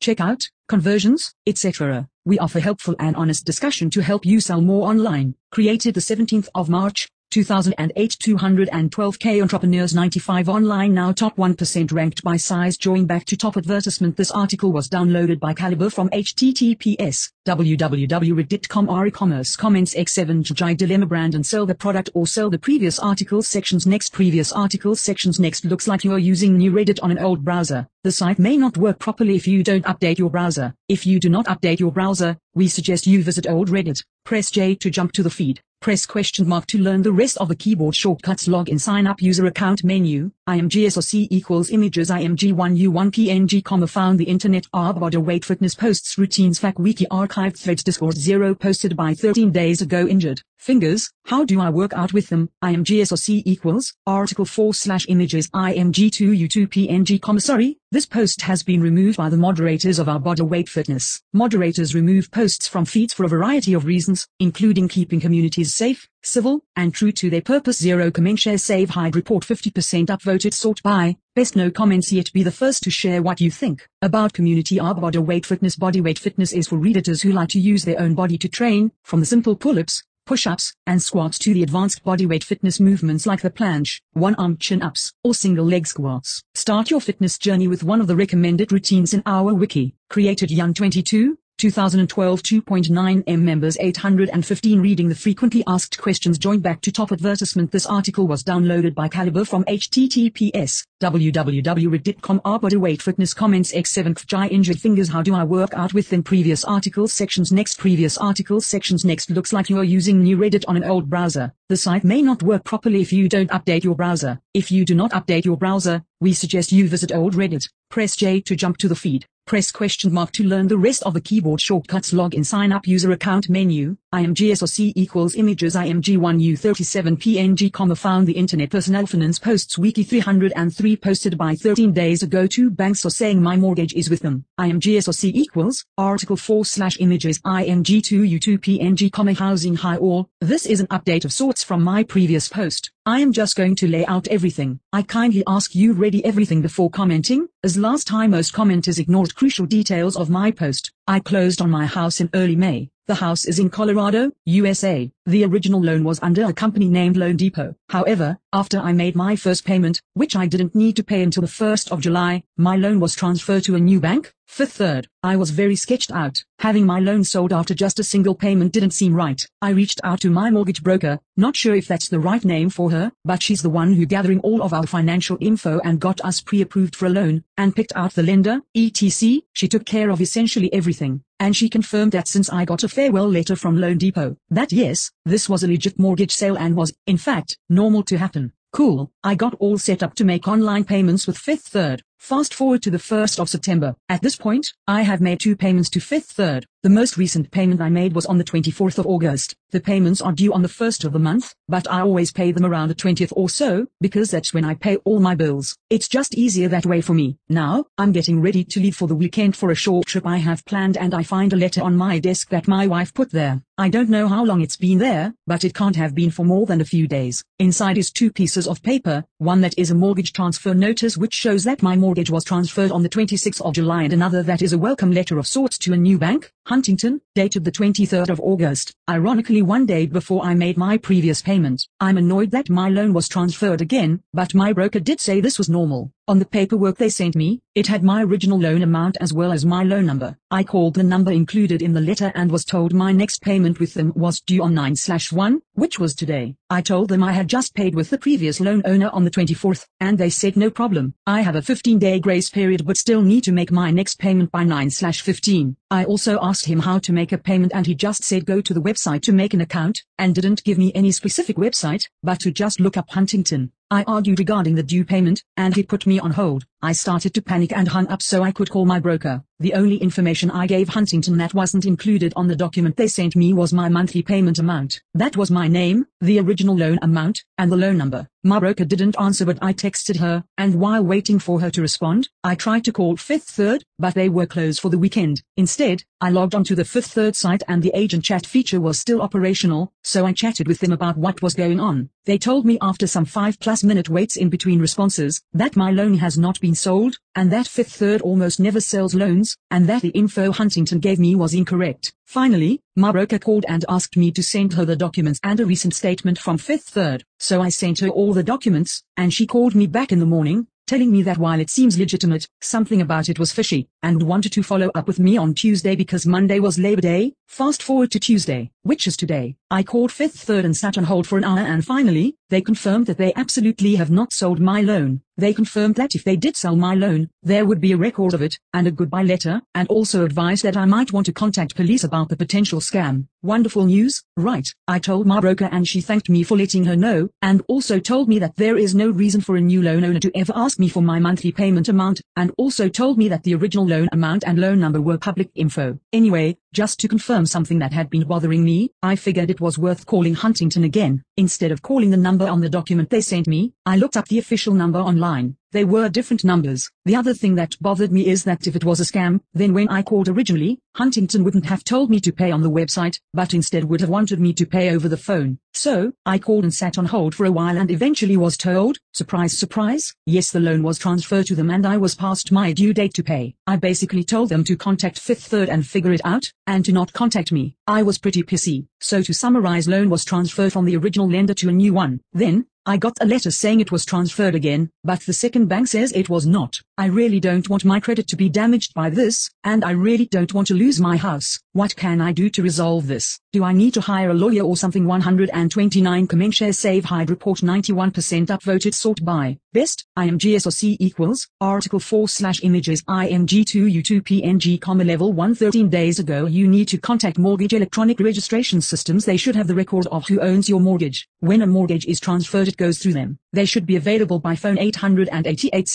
checkout, 0.00 0.48
conversions, 0.66 1.34
etc. 1.46 2.08
We 2.24 2.38
offer 2.38 2.58
helpful 2.58 2.96
and 2.98 3.14
honest 3.16 3.44
discussion 3.44 3.90
to 3.90 4.00
help 4.00 4.24
you 4.24 4.40
sell 4.40 4.62
more 4.62 4.88
online. 4.88 5.34
Created 5.52 5.92
the 5.92 6.00
17th 6.00 6.48
of 6.54 6.70
March, 6.70 7.10
2008 7.34 8.16
212k 8.20 9.42
entrepreneurs 9.42 9.92
95 9.92 10.48
online 10.48 10.94
now 10.94 11.10
top 11.10 11.36
1% 11.36 11.92
ranked 11.92 12.22
by 12.22 12.36
size. 12.36 12.76
Join 12.76 13.06
back 13.06 13.24
to 13.24 13.36
top 13.36 13.56
advertisement. 13.56 14.16
This 14.16 14.30
article 14.30 14.70
was 14.70 14.88
downloaded 14.88 15.40
by 15.40 15.52
Calibre 15.52 15.90
from 15.90 16.08
https 16.10 17.32
www.reddit.com 17.44 18.88
r 18.88 19.08
e-commerce 19.08 19.56
comments 19.56 19.96
x7 19.96 20.44
Jai 20.44 20.74
dilemma 20.74 21.06
brand 21.06 21.34
and 21.34 21.44
sell 21.44 21.66
the 21.66 21.74
product 21.74 22.08
or 22.14 22.24
sell 22.24 22.50
the 22.50 22.58
previous 22.58 23.00
articles 23.00 23.48
sections. 23.48 23.84
Next 23.84 24.12
previous 24.12 24.52
articles 24.52 25.00
sections. 25.00 25.40
Next 25.40 25.64
looks 25.64 25.88
like 25.88 26.04
you 26.04 26.12
are 26.12 26.20
using 26.20 26.56
new 26.56 26.70
Reddit 26.70 27.00
on 27.02 27.10
an 27.10 27.18
old 27.18 27.44
browser. 27.44 27.88
The 28.04 28.12
site 28.12 28.38
may 28.38 28.56
not 28.56 28.76
work 28.76 29.00
properly 29.00 29.34
if 29.34 29.48
you 29.48 29.64
don't 29.64 29.84
update 29.86 30.18
your 30.18 30.30
browser. 30.30 30.72
If 30.88 31.04
you 31.04 31.18
do 31.18 31.28
not 31.28 31.46
update 31.46 31.80
your 31.80 31.90
browser 31.90 32.38
we 32.54 32.68
suggest 32.68 33.08
you 33.08 33.24
visit 33.24 33.48
old 33.48 33.70
Reddit. 33.70 34.04
Press 34.24 34.52
J 34.52 34.76
to 34.76 34.88
jump 34.88 35.10
to 35.12 35.24
the 35.24 35.30
feed 35.30 35.60
Press 35.84 36.06
question 36.06 36.48
mark 36.48 36.64
to 36.68 36.78
learn 36.78 37.02
the 37.02 37.12
rest 37.12 37.36
of 37.36 37.48
the 37.48 37.54
keyboard 37.54 37.94
shortcuts 37.94 38.48
log 38.48 38.70
in 38.70 38.78
sign 38.78 39.06
up 39.06 39.20
user 39.20 39.44
account 39.44 39.84
menu, 39.84 40.30
imgsrc 40.48 41.28
equals 41.28 41.68
images 41.68 42.08
img1u1 42.08 43.10
png 43.10 43.62
comma 43.62 43.86
found 43.86 44.18
the 44.18 44.24
internet 44.24 44.66
r 44.72 44.94
body 44.94 45.18
weight 45.18 45.44
fitness 45.44 45.74
posts 45.74 46.16
routines 46.16 46.58
fact 46.58 46.78
wiki 46.78 47.04
archived 47.10 47.58
threads 47.58 47.84
discord 47.84 48.16
0 48.16 48.54
posted 48.54 48.96
by 48.96 49.12
13 49.12 49.52
days 49.52 49.82
ago 49.82 50.06
injured, 50.06 50.40
fingers, 50.64 51.10
how 51.26 51.44
do 51.44 51.60
I 51.60 51.68
work 51.68 51.92
out 51.92 52.14
with 52.14 52.30
them, 52.30 52.48
imgsrc 52.62 53.42
equals, 53.44 53.92
article 54.06 54.46
4 54.46 54.72
slash 54.72 55.04
images 55.10 55.50
img2u2 55.50 56.68
png 56.68 57.20
comma 57.20 57.40
sorry, 57.40 57.76
this 57.90 58.06
post 58.06 58.40
has 58.40 58.62
been 58.62 58.80
removed 58.80 59.18
by 59.18 59.28
the 59.28 59.36
moderators 59.36 59.98
of 59.98 60.08
our 60.08 60.18
body 60.18 60.40
weight 60.40 60.70
fitness. 60.70 61.20
Moderators 61.34 61.94
remove 61.94 62.30
posts 62.30 62.66
from 62.66 62.86
feeds 62.86 63.12
for 63.12 63.24
a 63.24 63.28
variety 63.28 63.74
of 63.74 63.84
reasons, 63.84 64.26
including 64.40 64.88
keeping 64.88 65.20
communities 65.20 65.74
safe, 65.74 66.08
civil, 66.22 66.64
and 66.76 66.94
true 66.94 67.12
to 67.12 67.28
their 67.28 67.42
purpose. 67.42 67.76
Zero 67.76 68.10
comment 68.10 68.38
share 68.38 68.56
save 68.56 68.88
hide 68.88 69.14
report 69.14 69.44
50% 69.44 70.06
upvoted 70.06 70.54
sort 70.54 70.82
by, 70.82 71.14
best 71.36 71.56
no 71.56 71.70
comments 71.70 72.10
yet 72.10 72.32
be 72.32 72.42
the 72.42 72.50
first 72.50 72.82
to 72.84 72.90
share 72.90 73.20
what 73.20 73.38
you 73.38 73.50
think 73.50 73.86
about 74.00 74.32
community 74.32 74.80
our 74.80 74.94
body 74.94 75.18
weight 75.18 75.44
fitness 75.44 75.76
body 75.76 76.00
weight 76.00 76.18
fitness 76.18 76.52
is 76.52 76.68
for 76.68 76.78
redditors 76.78 77.22
who 77.22 77.32
like 77.32 77.50
to 77.50 77.60
use 77.60 77.84
their 77.84 78.00
own 78.00 78.14
body 78.14 78.38
to 78.38 78.48
train, 78.48 78.90
from 79.02 79.20
the 79.20 79.26
simple 79.26 79.54
pull-ups, 79.54 80.02
push-ups, 80.24 80.74
and 80.86 81.02
squats 81.02 81.38
to 81.38 81.54
the 81.54 81.62
advanced 81.62 82.04
bodyweight 82.04 82.44
fitness 82.44 82.80
movements 82.80 83.26
like 83.26 83.42
the 83.42 83.50
planche, 83.50 84.00
one-arm 84.12 84.56
chin-ups, 84.58 85.12
or 85.22 85.34
single-leg 85.34 85.86
squats. 85.86 86.42
Start 86.54 86.90
your 86.90 87.00
fitness 87.00 87.38
journey 87.38 87.68
with 87.68 87.84
one 87.84 88.00
of 88.00 88.06
the 88.06 88.16
recommended 88.16 88.72
routines 88.72 89.14
in 89.14 89.22
our 89.26 89.54
wiki, 89.54 89.94
created 90.08 90.50
Young 90.50 90.74
22, 90.74 91.38
2012 91.58 92.42
2.9M 92.42 93.40
members 93.40 93.76
815 93.80 94.80
reading 94.80 95.08
the 95.08 95.14
frequently 95.14 95.62
asked 95.66 95.98
questions 95.98 96.38
join 96.38 96.60
back 96.60 96.80
to 96.80 96.90
top 96.90 97.12
advertisement. 97.12 97.70
This 97.70 97.86
article 97.86 98.26
was 98.26 98.42
downloaded 98.42 98.94
by 98.94 99.08
Calibre 99.08 99.44
from 99.44 99.64
https 99.64 100.84
www.reddit.com 101.02 102.40
r 102.44 102.58
bodyweight 102.58 103.00
ah, 103.00 103.02
fitness 103.02 103.34
comments. 103.34 103.72
X7 103.72 104.26
Jai 104.26 104.48
injured 104.48 104.80
fingers. 104.80 105.08
How 105.08 105.22
do 105.22 105.34
I 105.34 105.44
work 105.44 105.74
out 105.74 105.92
within 105.94 106.22
previous 106.22 106.64
articles 106.64 107.12
sections? 107.12 107.52
Next 107.52 107.78
previous 107.78 108.16
articles 108.18 108.66
sections. 108.66 109.04
Next 109.04 109.30
looks 109.30 109.52
like 109.52 109.68
you 109.68 109.78
are 109.78 109.84
using 109.84 110.22
new 110.22 110.36
Reddit 110.36 110.64
on 110.66 110.76
an 110.76 110.84
old 110.84 111.10
browser. 111.10 111.52
The 111.68 111.76
site 111.76 112.04
may 112.04 112.22
not 112.22 112.42
work 112.42 112.64
properly 112.64 113.02
if 113.02 113.12
you 113.12 113.28
don't 113.28 113.50
update 113.50 113.84
your 113.84 113.94
browser. 113.94 114.40
If 114.54 114.72
you 114.72 114.84
do 114.84 114.94
not 114.94 115.12
update 115.12 115.44
your 115.44 115.56
browser 115.56 116.04
we 116.20 116.32
suggest 116.32 116.72
you 116.72 116.88
visit 116.88 117.12
old 117.12 117.34
Reddit. 117.34 117.68
Press 117.90 118.16
J 118.16 118.40
to 118.40 118.56
jump 118.56 118.78
to 118.78 118.88
the 118.88 118.96
feed 118.96 119.26
Press 119.46 119.70
question 119.70 120.10
mark 120.10 120.32
to 120.32 120.42
learn 120.42 120.68
the 120.68 120.78
rest 120.78 121.02
of 121.02 121.12
the 121.12 121.20
keyboard 121.20 121.60
shortcuts 121.60 122.14
log 122.14 122.34
in 122.34 122.42
sign 122.42 122.72
up 122.72 122.86
user 122.86 123.12
account 123.12 123.50
menu, 123.50 123.94
imgsrc 124.14 124.92
equals 124.96 125.34
images 125.34 125.74
img1u37 125.74 127.18
png 127.18 127.70
comma 127.70 127.94
found 127.94 128.26
the 128.26 128.32
internet 128.32 128.70
personal 128.70 129.04
finance 129.04 129.38
posts 129.38 129.76
wiki 129.76 130.02
303 130.02 130.96
posted 130.96 131.36
by 131.36 131.54
13 131.54 131.92
days 131.92 132.22
ago 132.22 132.46
two 132.46 132.70
banks 132.70 133.04
are 133.04 133.10
saying 133.10 133.42
my 133.42 133.54
mortgage 133.54 133.92
is 133.92 134.08
with 134.08 134.20
them, 134.20 134.46
imgsrc 134.58 135.30
equals, 135.34 135.84
article 135.98 136.38
4 136.38 136.64
slash 136.64 136.96
images 136.98 137.38
img2u2 137.40 138.58
png 138.58 139.12
comma 139.12 139.34
housing 139.34 139.76
high 139.76 139.98
all, 139.98 140.30
this 140.40 140.64
is 140.64 140.80
an 140.80 140.86
update 140.86 141.26
of 141.26 141.32
sorts 141.34 141.62
from 141.62 141.82
my 141.82 142.02
previous 142.02 142.48
post. 142.48 142.92
I 143.06 143.20
am 143.20 143.34
just 143.34 143.56
going 143.56 143.76
to 143.76 143.86
lay 143.86 144.06
out 144.06 144.26
everything. 144.28 144.80
I 144.94 145.02
kindly 145.02 145.42
ask 145.48 145.74
you 145.74 145.92
ready 145.92 146.24
everything 146.24 146.62
before 146.62 146.88
commenting, 146.88 147.48
as 147.64 147.76
last 147.76 148.06
time 148.06 148.30
most 148.30 148.54
commenters 148.54 149.00
ignored 149.00 149.34
crucial 149.34 149.66
details 149.66 150.16
of 150.16 150.30
my 150.30 150.52
post. 150.52 150.92
I 151.08 151.18
closed 151.18 151.60
on 151.60 151.68
my 151.68 151.84
house 151.84 152.20
in 152.20 152.30
early 152.32 152.54
May. 152.54 152.90
The 153.08 153.16
house 153.16 153.44
is 153.44 153.58
in 153.58 153.70
Colorado, 153.70 154.30
USA. 154.44 155.10
The 155.26 155.44
original 155.44 155.80
loan 155.80 156.04
was 156.04 156.20
under 156.22 156.44
a 156.44 156.52
company 156.52 156.86
named 156.86 157.16
loanDepot. 157.16 157.76
However, 157.88 158.36
after 158.52 158.78
I 158.78 158.92
made 158.92 159.16
my 159.16 159.36
first 159.36 159.64
payment, 159.64 160.02
which 160.12 160.36
I 160.36 160.46
didn't 160.46 160.74
need 160.74 160.96
to 160.96 161.02
pay 161.02 161.22
until 161.22 161.40
the 161.40 161.46
1st 161.46 161.90
of 161.90 162.02
July, 162.02 162.42
my 162.58 162.76
loan 162.76 163.00
was 163.00 163.14
transferred 163.14 163.64
to 163.64 163.74
a 163.74 163.80
new 163.80 164.00
bank. 164.00 164.34
For 164.46 164.66
third, 164.66 165.08
I 165.22 165.36
was 165.36 165.48
very 165.48 165.76
sketched 165.76 166.12
out. 166.12 166.44
Having 166.58 166.84
my 166.84 167.00
loan 167.00 167.24
sold 167.24 167.54
after 167.54 167.72
just 167.72 167.98
a 167.98 168.04
single 168.04 168.34
payment 168.34 168.74
didn't 168.74 168.90
seem 168.90 169.14
right. 169.14 169.42
I 169.62 169.70
reached 169.70 169.98
out 170.04 170.20
to 170.20 170.30
my 170.30 170.50
mortgage 170.50 170.82
broker, 170.82 171.18
not 171.38 171.56
sure 171.56 171.74
if 171.74 171.88
that's 171.88 172.10
the 172.10 172.20
right 172.20 172.44
name 172.44 172.68
for 172.68 172.90
her, 172.90 173.10
but 173.24 173.42
she's 173.42 173.62
the 173.62 173.70
one 173.70 173.94
who 173.94 174.04
gathering 174.04 174.40
all 174.40 174.62
of 174.62 174.74
our 174.74 174.86
financial 174.86 175.38
info 175.40 175.80
and 175.82 176.00
got 176.00 176.20
us 176.20 176.42
pre-approved 176.42 176.94
for 176.94 177.06
a 177.06 177.10
loan, 177.10 177.44
and 177.56 177.74
picked 177.74 177.96
out 177.96 178.12
the 178.12 178.22
lender, 178.22 178.60
etc. 178.76 179.40
She 179.54 179.68
took 179.68 179.86
care 179.86 180.10
of 180.10 180.20
essentially 180.20 180.70
everything 180.74 181.22
and 181.44 181.54
she 181.54 181.68
confirmed 181.68 182.12
that 182.12 182.26
since 182.26 182.48
I 182.48 182.64
got 182.64 182.84
a 182.84 182.88
farewell 182.88 183.28
letter 183.28 183.54
from 183.54 183.76
loanDepot, 183.76 184.36
that 184.50 184.72
yes, 184.72 185.10
this 185.24 185.48
was 185.48 185.62
a 185.62 185.68
legit 185.68 185.98
mortgage 185.98 186.32
sale 186.32 186.56
and 186.56 186.76
was, 186.76 186.92
in 187.06 187.16
fact, 187.16 187.58
normal 187.68 188.02
to 188.04 188.18
happen. 188.18 188.52
Cool, 188.72 189.10
I 189.22 189.34
got 189.34 189.54
all 189.54 189.78
set 189.78 190.02
up 190.02 190.14
to 190.16 190.24
make 190.24 190.48
online 190.48 190.84
payments 190.84 191.26
with 191.26 191.38
Fifth 191.38 191.68
Third. 191.68 192.02
Fast 192.24 192.54
forward 192.54 192.82
to 192.82 192.90
the 192.90 192.96
1st 192.96 193.38
of 193.38 193.50
September. 193.50 193.94
At 194.08 194.22
this 194.22 194.34
point, 194.34 194.72
I 194.88 195.02
have 195.02 195.20
made 195.20 195.40
two 195.40 195.54
payments 195.54 195.90
to 195.90 196.00
Fifth 196.00 196.30
Third. 196.30 196.64
The 196.82 196.88
most 196.88 197.18
recent 197.18 197.50
payment 197.50 197.82
I 197.82 197.90
made 197.90 198.14
was 198.14 198.24
on 198.24 198.38
the 198.38 198.44
24th 198.44 198.96
of 198.96 199.06
August. 199.06 199.54
The 199.70 199.80
payments 199.80 200.22
are 200.22 200.32
due 200.32 200.52
on 200.52 200.62
the 200.62 200.68
1st 200.68 201.04
of 201.04 201.12
the 201.12 201.18
month, 201.18 201.54
but 201.68 201.90
I 201.90 202.00
always 202.00 202.32
pay 202.32 202.52
them 202.52 202.64
around 202.64 202.88
the 202.88 202.94
20th 202.94 203.32
or 203.36 203.50
so, 203.50 203.86
because 204.00 204.30
that's 204.30 204.54
when 204.54 204.64
I 204.64 204.74
pay 204.74 204.96
all 204.98 205.20
my 205.20 205.34
bills. 205.34 205.76
It's 205.90 206.08
just 206.08 206.34
easier 206.34 206.68
that 206.68 206.86
way 206.86 207.02
for 207.02 207.12
me. 207.12 207.36
Now, 207.48 207.86
I'm 207.98 208.12
getting 208.12 208.40
ready 208.40 208.64
to 208.64 208.80
leave 208.80 208.96
for 208.96 209.08
the 209.08 209.14
weekend 209.14 209.56
for 209.56 209.70
a 209.70 209.74
short 209.74 210.06
trip 210.06 210.26
I 210.26 210.38
have 210.38 210.64
planned 210.64 210.96
and 210.96 211.14
I 211.14 211.22
find 211.22 211.52
a 211.52 211.56
letter 211.56 211.82
on 211.82 211.96
my 211.96 212.18
desk 212.18 212.48
that 212.50 212.68
my 212.68 212.86
wife 212.86 213.12
put 213.12 213.30
there. 213.32 213.62
I 213.76 213.88
don't 213.88 214.08
know 214.08 214.28
how 214.28 214.44
long 214.44 214.60
it's 214.60 214.76
been 214.76 214.98
there, 214.98 215.34
but 215.46 215.64
it 215.64 215.74
can't 215.74 215.96
have 215.96 216.14
been 216.14 216.30
for 216.30 216.44
more 216.44 216.64
than 216.64 216.80
a 216.80 216.84
few 216.84 217.08
days. 217.08 217.42
Inside 217.58 217.98
is 217.98 218.12
two 218.12 218.30
pieces 218.30 218.68
of 218.68 218.82
paper, 218.82 219.24
one 219.38 219.62
that 219.62 219.76
is 219.76 219.90
a 219.90 219.96
mortgage 219.96 220.32
transfer 220.32 220.74
notice 220.74 221.16
which 221.16 221.34
shows 221.34 221.64
that 221.64 221.82
my 221.82 221.96
mortgage 222.14 222.30
was 222.30 222.44
transferred 222.44 222.92
on 222.92 223.02
the 223.02 223.08
26th 223.08 223.60
of 223.60 223.74
July 223.74 224.04
and 224.04 224.12
another 224.12 224.40
that 224.40 224.62
is 224.62 224.72
a 224.72 224.78
welcome 224.78 225.10
letter 225.10 225.36
of 225.36 225.48
sorts 225.48 225.76
to 225.76 225.92
a 225.92 225.96
new 225.96 226.16
bank, 226.16 226.52
Huntington, 226.66 227.20
dated 227.34 227.62
the 227.62 227.70
23rd 227.70 228.30
of 228.30 228.40
August, 228.40 228.94
ironically 229.10 229.60
one 229.60 229.84
day 229.84 230.06
before 230.06 230.42
I 230.42 230.54
made 230.54 230.78
my 230.78 230.96
previous 230.96 231.42
payment. 231.42 231.86
I'm 232.00 232.16
annoyed 232.16 232.52
that 232.52 232.70
my 232.70 232.88
loan 232.88 233.12
was 233.12 233.28
transferred 233.28 233.82
again, 233.82 234.22
but 234.32 234.54
my 234.54 234.72
broker 234.72 235.00
did 235.00 235.20
say 235.20 235.42
this 235.42 235.58
was 235.58 235.68
normal. 235.68 236.10
On 236.26 236.38
the 236.38 236.46
paperwork 236.46 236.96
they 236.96 237.10
sent 237.10 237.36
me, 237.36 237.60
it 237.74 237.86
had 237.86 238.02
my 238.02 238.22
original 238.22 238.58
loan 238.58 238.82
amount 238.82 239.18
as 239.20 239.34
well 239.34 239.52
as 239.52 239.66
my 239.66 239.84
loan 239.84 240.06
number. 240.06 240.38
I 240.50 240.64
called 240.64 240.94
the 240.94 241.02
number 241.02 241.32
included 241.32 241.82
in 241.82 241.92
the 241.92 242.00
letter 242.00 242.32
and 242.34 242.50
was 242.50 242.64
told 242.64 242.94
my 242.94 243.12
next 243.12 243.42
payment 243.42 243.78
with 243.78 243.92
them 243.92 244.10
was 244.16 244.40
due 244.40 244.62
on 244.62 244.72
9-1, 244.74 245.60
which 245.74 245.98
was 245.98 246.14
today. 246.14 246.56
I 246.70 246.80
told 246.80 247.10
them 247.10 247.22
I 247.22 247.32
had 247.32 247.46
just 247.46 247.74
paid 247.74 247.94
with 247.94 248.08
the 248.08 248.16
previous 248.16 248.58
loan 248.58 248.80
owner 248.86 249.10
on 249.10 249.24
the 249.24 249.30
24th, 249.30 249.86
and 250.00 250.16
they 250.16 250.30
said 250.30 250.56
no 250.56 250.70
problem. 250.70 251.12
I 251.26 251.42
have 251.42 251.56
a 251.56 251.60
15-day 251.60 252.20
grace 252.20 252.48
period 252.48 252.86
but 252.86 252.96
still 252.96 253.20
need 253.20 253.44
to 253.44 253.52
make 253.52 253.70
my 253.70 253.90
next 253.90 254.18
payment 254.18 254.50
by 254.50 254.64
9-15. 254.64 255.76
I 255.94 256.02
also 256.06 256.40
asked 256.42 256.66
him 256.66 256.80
how 256.80 256.98
to 256.98 257.12
make 257.12 257.30
a 257.30 257.38
payment 257.38 257.70
and 257.72 257.86
he 257.86 257.94
just 257.94 258.24
said 258.24 258.46
go 258.46 258.60
to 258.60 258.74
the 258.74 258.82
website 258.82 259.22
to 259.22 259.32
make 259.32 259.54
an 259.54 259.60
account, 259.60 260.02
and 260.18 260.34
didn't 260.34 260.64
give 260.64 260.76
me 260.76 260.90
any 260.92 261.12
specific 261.12 261.54
website, 261.54 262.08
but 262.20 262.40
to 262.40 262.50
just 262.50 262.80
look 262.80 262.96
up 262.96 263.10
Huntington. 263.10 263.70
I 263.90 264.02
argued 264.04 264.38
regarding 264.38 264.74
the 264.74 264.82
due 264.82 265.04
payment, 265.04 265.44
and 265.56 265.76
he 265.76 265.82
put 265.82 266.06
me 266.06 266.18
on 266.18 266.32
hold. 266.32 266.64
I 266.82 266.92
started 266.92 267.32
to 267.34 267.42
panic 267.42 267.72
and 267.72 267.88
hung 267.88 268.08
up 268.08 268.20
so 268.20 268.42
I 268.42 268.52
could 268.52 268.68
call 268.68 268.84
my 268.84 269.00
broker. 269.00 269.42
The 269.60 269.72
only 269.72 269.96
information 269.96 270.50
I 270.50 270.66
gave 270.66 270.90
Huntington 270.90 271.38
that 271.38 271.54
wasn't 271.54 271.86
included 271.86 272.34
on 272.36 272.46
the 272.46 272.56
document 272.56 272.96
they 272.96 273.06
sent 273.08 273.34
me 273.34 273.54
was 273.54 273.72
my 273.72 273.88
monthly 273.88 274.22
payment 274.22 274.58
amount. 274.58 275.00
That 275.14 275.36
was 275.36 275.50
my 275.50 275.66
name, 275.66 276.06
the 276.20 276.40
original 276.40 276.76
loan 276.76 276.98
amount, 277.00 277.44
and 277.56 277.72
the 277.72 277.76
loan 277.76 277.96
number. 277.96 278.28
My 278.42 278.58
broker 278.58 278.84
didn't 278.84 279.18
answer 279.18 279.46
but 279.46 279.58
I 279.62 279.72
texted 279.72 280.18
her, 280.18 280.44
and 280.58 280.74
while 280.74 281.02
waiting 281.02 281.38
for 281.38 281.60
her 281.60 281.70
to 281.70 281.80
respond, 281.80 282.28
I 282.42 282.54
tried 282.54 282.84
to 282.84 282.92
call 282.92 283.16
Fifth 283.16 283.48
Third, 283.48 283.84
but 283.98 284.12
they 284.12 284.28
were 284.28 284.44
closed 284.44 284.80
for 284.80 284.90
the 284.90 284.98
weekend. 284.98 285.42
Instead, 285.56 286.02
I 286.20 286.28
logged 286.28 286.54
onto 286.54 286.74
the 286.74 286.84
Fifth 286.84 287.12
Third 287.12 287.34
site 287.34 287.62
and 287.66 287.82
the 287.82 287.92
agent 287.94 288.24
chat 288.24 288.44
feature 288.44 288.82
was 288.82 289.00
still 289.00 289.22
operational, 289.22 289.94
so 290.02 290.26
I 290.26 290.32
chatted 290.32 290.68
with 290.68 290.80
them 290.80 290.92
about 290.92 291.16
what 291.16 291.40
was 291.40 291.54
going 291.54 291.80
on. 291.80 292.10
They 292.26 292.36
told 292.36 292.66
me 292.66 292.76
after 292.82 293.06
some 293.06 293.24
5 293.24 293.60
plus 293.60 293.73
plus 293.74 293.82
minute 293.82 294.08
waits 294.08 294.36
in 294.36 294.48
between 294.48 294.78
responses, 294.78 295.42
that 295.52 295.74
my 295.74 295.90
loan 295.90 296.14
has 296.14 296.38
not 296.38 296.60
been 296.60 296.76
sold, 296.76 297.18
and 297.34 297.50
that 297.50 297.66
Fifth 297.66 297.96
Third 297.96 298.20
almost 298.20 298.60
never 298.60 298.80
sells 298.80 299.16
loans, 299.16 299.56
and 299.72 299.88
that 299.88 300.00
the 300.02 300.10
info 300.10 300.52
Huntington 300.52 301.00
gave 301.00 301.18
me 301.18 301.34
was 301.34 301.54
incorrect. 301.54 302.12
Finally, 302.24 302.80
my 302.94 303.10
broker 303.10 303.36
called 303.36 303.64
and 303.66 303.84
asked 303.88 304.16
me 304.16 304.30
to 304.30 304.44
send 304.44 304.74
her 304.74 304.84
the 304.84 304.94
documents 304.94 305.40
and 305.42 305.58
a 305.58 305.66
recent 305.66 305.92
statement 305.92 306.38
from 306.38 306.56
Fifth 306.56 306.88
Third, 306.90 307.24
so 307.40 307.60
I 307.60 307.68
sent 307.68 307.98
her 307.98 308.08
all 308.08 308.32
the 308.32 308.44
documents, 308.44 309.02
and 309.16 309.34
she 309.34 309.44
called 309.44 309.74
me 309.74 309.88
back 309.88 310.12
in 310.12 310.20
the 310.20 310.24
morning, 310.24 310.68
telling 310.86 311.10
me 311.10 311.22
that 311.22 311.38
while 311.38 311.58
it 311.58 311.68
seems 311.68 311.98
legitimate, 311.98 312.46
something 312.60 313.00
about 313.00 313.28
it 313.28 313.40
was 313.40 313.50
fishy, 313.50 313.88
and 314.04 314.22
wanted 314.22 314.52
to 314.52 314.62
follow 314.62 314.92
up 314.94 315.08
with 315.08 315.18
me 315.18 315.36
on 315.36 315.52
Tuesday 315.52 315.96
because 315.96 316.26
Monday 316.26 316.60
was 316.60 316.78
Labor 316.78 317.00
Day. 317.00 317.34
Fast 317.48 317.82
forward 317.82 318.12
to 318.12 318.20
Tuesday, 318.20 318.70
which 318.84 319.06
is 319.06 319.16
today. 319.16 319.56
I 319.70 319.82
called 319.82 320.12
Fifth 320.12 320.38
Third 320.38 320.64
and 320.64 320.76
sat 320.76 320.96
on 320.96 321.04
hold 321.04 321.26
for 321.26 321.36
an 321.36 321.44
hour 321.44 321.58
and 321.58 321.84
finally, 321.84 322.36
they 322.50 322.60
confirmed 322.60 323.06
that 323.06 323.18
they 323.18 323.32
absolutely 323.34 323.96
have 323.96 324.10
not 324.10 324.32
sold 324.32 324.60
my 324.60 324.80
loan. 324.80 325.22
They 325.36 325.52
confirmed 325.52 325.96
that 325.96 326.14
if 326.14 326.22
they 326.22 326.36
did 326.36 326.56
sell 326.56 326.76
my 326.76 326.94
loan, 326.94 327.28
there 327.42 327.64
would 327.64 327.80
be 327.80 327.90
a 327.90 327.96
record 327.96 328.34
of 328.34 328.42
it, 328.42 328.56
and 328.72 328.86
a 328.86 328.92
goodbye 328.92 329.24
letter, 329.24 329.60
and 329.74 329.88
also 329.88 330.24
advised 330.24 330.62
that 330.62 330.76
I 330.76 330.84
might 330.84 331.12
want 331.12 331.26
to 331.26 331.32
contact 331.32 331.74
police 331.74 332.04
about 332.04 332.28
the 332.28 332.36
potential 332.36 332.78
scam. 332.78 333.26
Wonderful 333.42 333.86
news, 333.86 334.22
right? 334.36 334.68
I 334.86 335.00
told 335.00 335.26
my 335.26 335.40
broker 335.40 335.68
and 335.72 335.88
she 335.88 336.00
thanked 336.00 336.30
me 336.30 336.44
for 336.44 336.56
letting 336.56 336.84
her 336.84 336.94
know, 336.94 337.30
and 337.42 337.62
also 337.66 337.98
told 337.98 338.28
me 338.28 338.38
that 338.38 338.54
there 338.54 338.78
is 338.78 338.94
no 338.94 339.10
reason 339.10 339.40
for 339.40 339.56
a 339.56 339.60
new 339.60 339.82
loan 339.82 340.04
owner 340.04 340.20
to 340.20 340.30
ever 340.38 340.52
ask 340.54 340.78
me 340.78 340.88
for 340.88 341.02
my 341.02 341.18
monthly 341.18 341.50
payment 341.50 341.88
amount, 341.88 342.20
and 342.36 342.52
also 342.56 342.88
told 342.88 343.18
me 343.18 343.28
that 343.28 343.42
the 343.42 343.56
original 343.56 343.86
loan 343.86 344.08
amount 344.12 344.44
and 344.46 344.60
loan 344.60 344.78
number 344.78 345.00
were 345.00 345.18
public 345.18 345.50
info. 345.56 345.98
Anyway, 346.12 346.56
just 346.74 346.98
to 346.98 347.08
confirm 347.08 347.46
something 347.46 347.78
that 347.78 347.92
had 347.92 348.10
been 348.10 348.26
bothering 348.26 348.64
me, 348.64 348.90
I 349.00 349.14
figured 349.14 349.48
it 349.48 349.60
was 349.60 349.78
worth 349.78 350.06
calling 350.06 350.34
Huntington 350.34 350.82
again. 350.82 351.22
Instead 351.36 351.70
of 351.70 351.82
calling 351.82 352.10
the 352.10 352.16
number 352.16 352.48
on 352.48 352.60
the 352.60 352.68
document 352.68 353.10
they 353.10 353.20
sent 353.20 353.46
me, 353.46 353.72
I 353.86 353.96
looked 353.96 354.16
up 354.16 354.26
the 354.26 354.40
official 354.40 354.74
number 354.74 354.98
online. 354.98 355.56
They 355.74 355.84
were 355.84 356.08
different 356.08 356.44
numbers. 356.44 356.88
The 357.04 357.16
other 357.16 357.34
thing 357.34 357.56
that 357.56 357.74
bothered 357.80 358.12
me 358.12 358.28
is 358.28 358.44
that 358.44 358.68
if 358.68 358.76
it 358.76 358.84
was 358.84 359.00
a 359.00 359.02
scam, 359.02 359.40
then 359.54 359.74
when 359.74 359.88
I 359.88 360.02
called 360.02 360.28
originally, 360.28 360.78
Huntington 360.94 361.42
wouldn't 361.42 361.66
have 361.66 361.82
told 361.82 362.10
me 362.10 362.20
to 362.20 362.32
pay 362.32 362.52
on 362.52 362.62
the 362.62 362.70
website, 362.70 363.18
but 363.32 363.54
instead 363.54 363.82
would 363.82 364.00
have 364.00 364.08
wanted 364.08 364.38
me 364.38 364.52
to 364.52 364.66
pay 364.66 364.94
over 364.94 365.08
the 365.08 365.16
phone. 365.16 365.58
So, 365.72 366.12
I 366.24 366.38
called 366.38 366.62
and 366.62 366.72
sat 366.72 366.96
on 366.96 367.06
hold 367.06 367.34
for 367.34 367.44
a 367.44 367.50
while 367.50 367.76
and 367.76 367.90
eventually 367.90 368.36
was 368.36 368.56
told, 368.56 368.98
surprise 369.14 369.58
surprise, 369.58 370.14
yes 370.26 370.52
the 370.52 370.60
loan 370.60 370.84
was 370.84 370.96
transferred 370.96 371.46
to 371.46 371.56
them 371.56 371.70
and 371.70 371.84
I 371.84 371.96
was 371.96 372.14
past 372.14 372.52
my 372.52 372.72
due 372.72 372.94
date 372.94 373.14
to 373.14 373.24
pay. 373.24 373.56
I 373.66 373.74
basically 373.74 374.22
told 374.22 374.50
them 374.50 374.62
to 374.62 374.76
contact 374.76 375.18
Fifth 375.18 375.42
Third 375.42 375.68
and 375.68 375.84
figure 375.84 376.12
it 376.12 376.20
out, 376.24 376.44
and 376.68 376.84
to 376.84 376.92
not 376.92 377.12
contact 377.12 377.50
me. 377.50 377.74
I 377.88 378.04
was 378.04 378.18
pretty 378.18 378.44
pissy. 378.44 378.86
So 379.00 379.22
to 379.22 379.34
summarize 379.34 379.88
loan 379.88 380.08
was 380.08 380.24
transferred 380.24 380.72
from 380.72 380.84
the 380.84 380.96
original 380.96 381.28
lender 381.28 381.54
to 381.54 381.68
a 381.68 381.72
new 381.72 381.92
one. 381.92 382.20
Then, 382.32 382.66
I 382.86 382.98
got 382.98 383.16
a 383.22 383.24
letter 383.24 383.50
saying 383.50 383.80
it 383.80 383.90
was 383.90 384.04
transferred 384.04 384.54
again, 384.54 384.90
but 385.02 385.20
the 385.20 385.32
second 385.32 385.68
bank 385.68 385.88
says 385.88 386.12
it 386.12 386.28
was 386.28 386.46
not. 386.46 386.80
I 386.96 387.06
really 387.06 387.40
don't 387.40 387.68
want 387.68 387.84
my 387.84 387.98
credit 387.98 388.28
to 388.28 388.36
be 388.36 388.48
damaged 388.48 388.94
by 388.94 389.10
this, 389.10 389.50
and 389.64 389.84
I 389.84 389.90
really 389.90 390.26
don't 390.26 390.54
want 390.54 390.68
to 390.68 390.74
lose 390.74 391.00
my 391.00 391.16
house. 391.16 391.58
What 391.72 391.96
can 391.96 392.20
I 392.20 392.30
do 392.30 392.48
to 392.50 392.62
resolve 392.62 393.08
this? 393.08 393.40
Do 393.52 393.64
I 393.64 393.72
need 393.72 393.94
to 393.94 394.00
hire 394.00 394.30
a 394.30 394.34
lawyer 394.34 394.62
or 394.62 394.76
something 394.76 395.04
129 395.04 396.28
Commenshare 396.28 396.72
Save 396.72 397.06
Hide 397.06 397.30
Report 397.30 397.58
91% 397.58 398.46
upvoted 398.46 398.94
sort 398.94 399.24
by 399.24 399.58
Best, 399.74 400.06
IMGSRC 400.16 400.98
equals, 401.00 401.48
article 401.60 401.98
4 401.98 402.28
slash 402.28 402.62
images 402.62 403.02
IMG2U2PNG 403.02 404.80
comma 404.80 405.02
level 405.02 405.32
113 405.32 405.88
days 405.88 406.20
ago 406.20 406.46
you 406.46 406.68
need 406.68 406.86
to 406.86 406.96
contact 406.96 407.38
Mortgage 407.38 407.72
Electronic 407.72 408.20
Registration 408.20 408.80
Systems 408.80 409.24
they 409.24 409.36
should 409.36 409.56
have 409.56 409.66
the 409.66 409.74
record 409.74 410.06
of 410.12 410.28
who 410.28 410.38
owns 410.38 410.68
your 410.68 410.78
mortgage. 410.78 411.28
When 411.40 411.60
a 411.60 411.66
mortgage 411.66 412.06
is 412.06 412.20
transferred 412.20 412.68
it 412.68 412.76
goes 412.76 413.00
through 413.00 413.14
them. 413.14 413.36
They 413.52 413.64
should 413.64 413.84
be 413.84 413.96
available 413.96 414.38
by 414.38 414.54
phone 414.54 414.78
888 414.78 415.88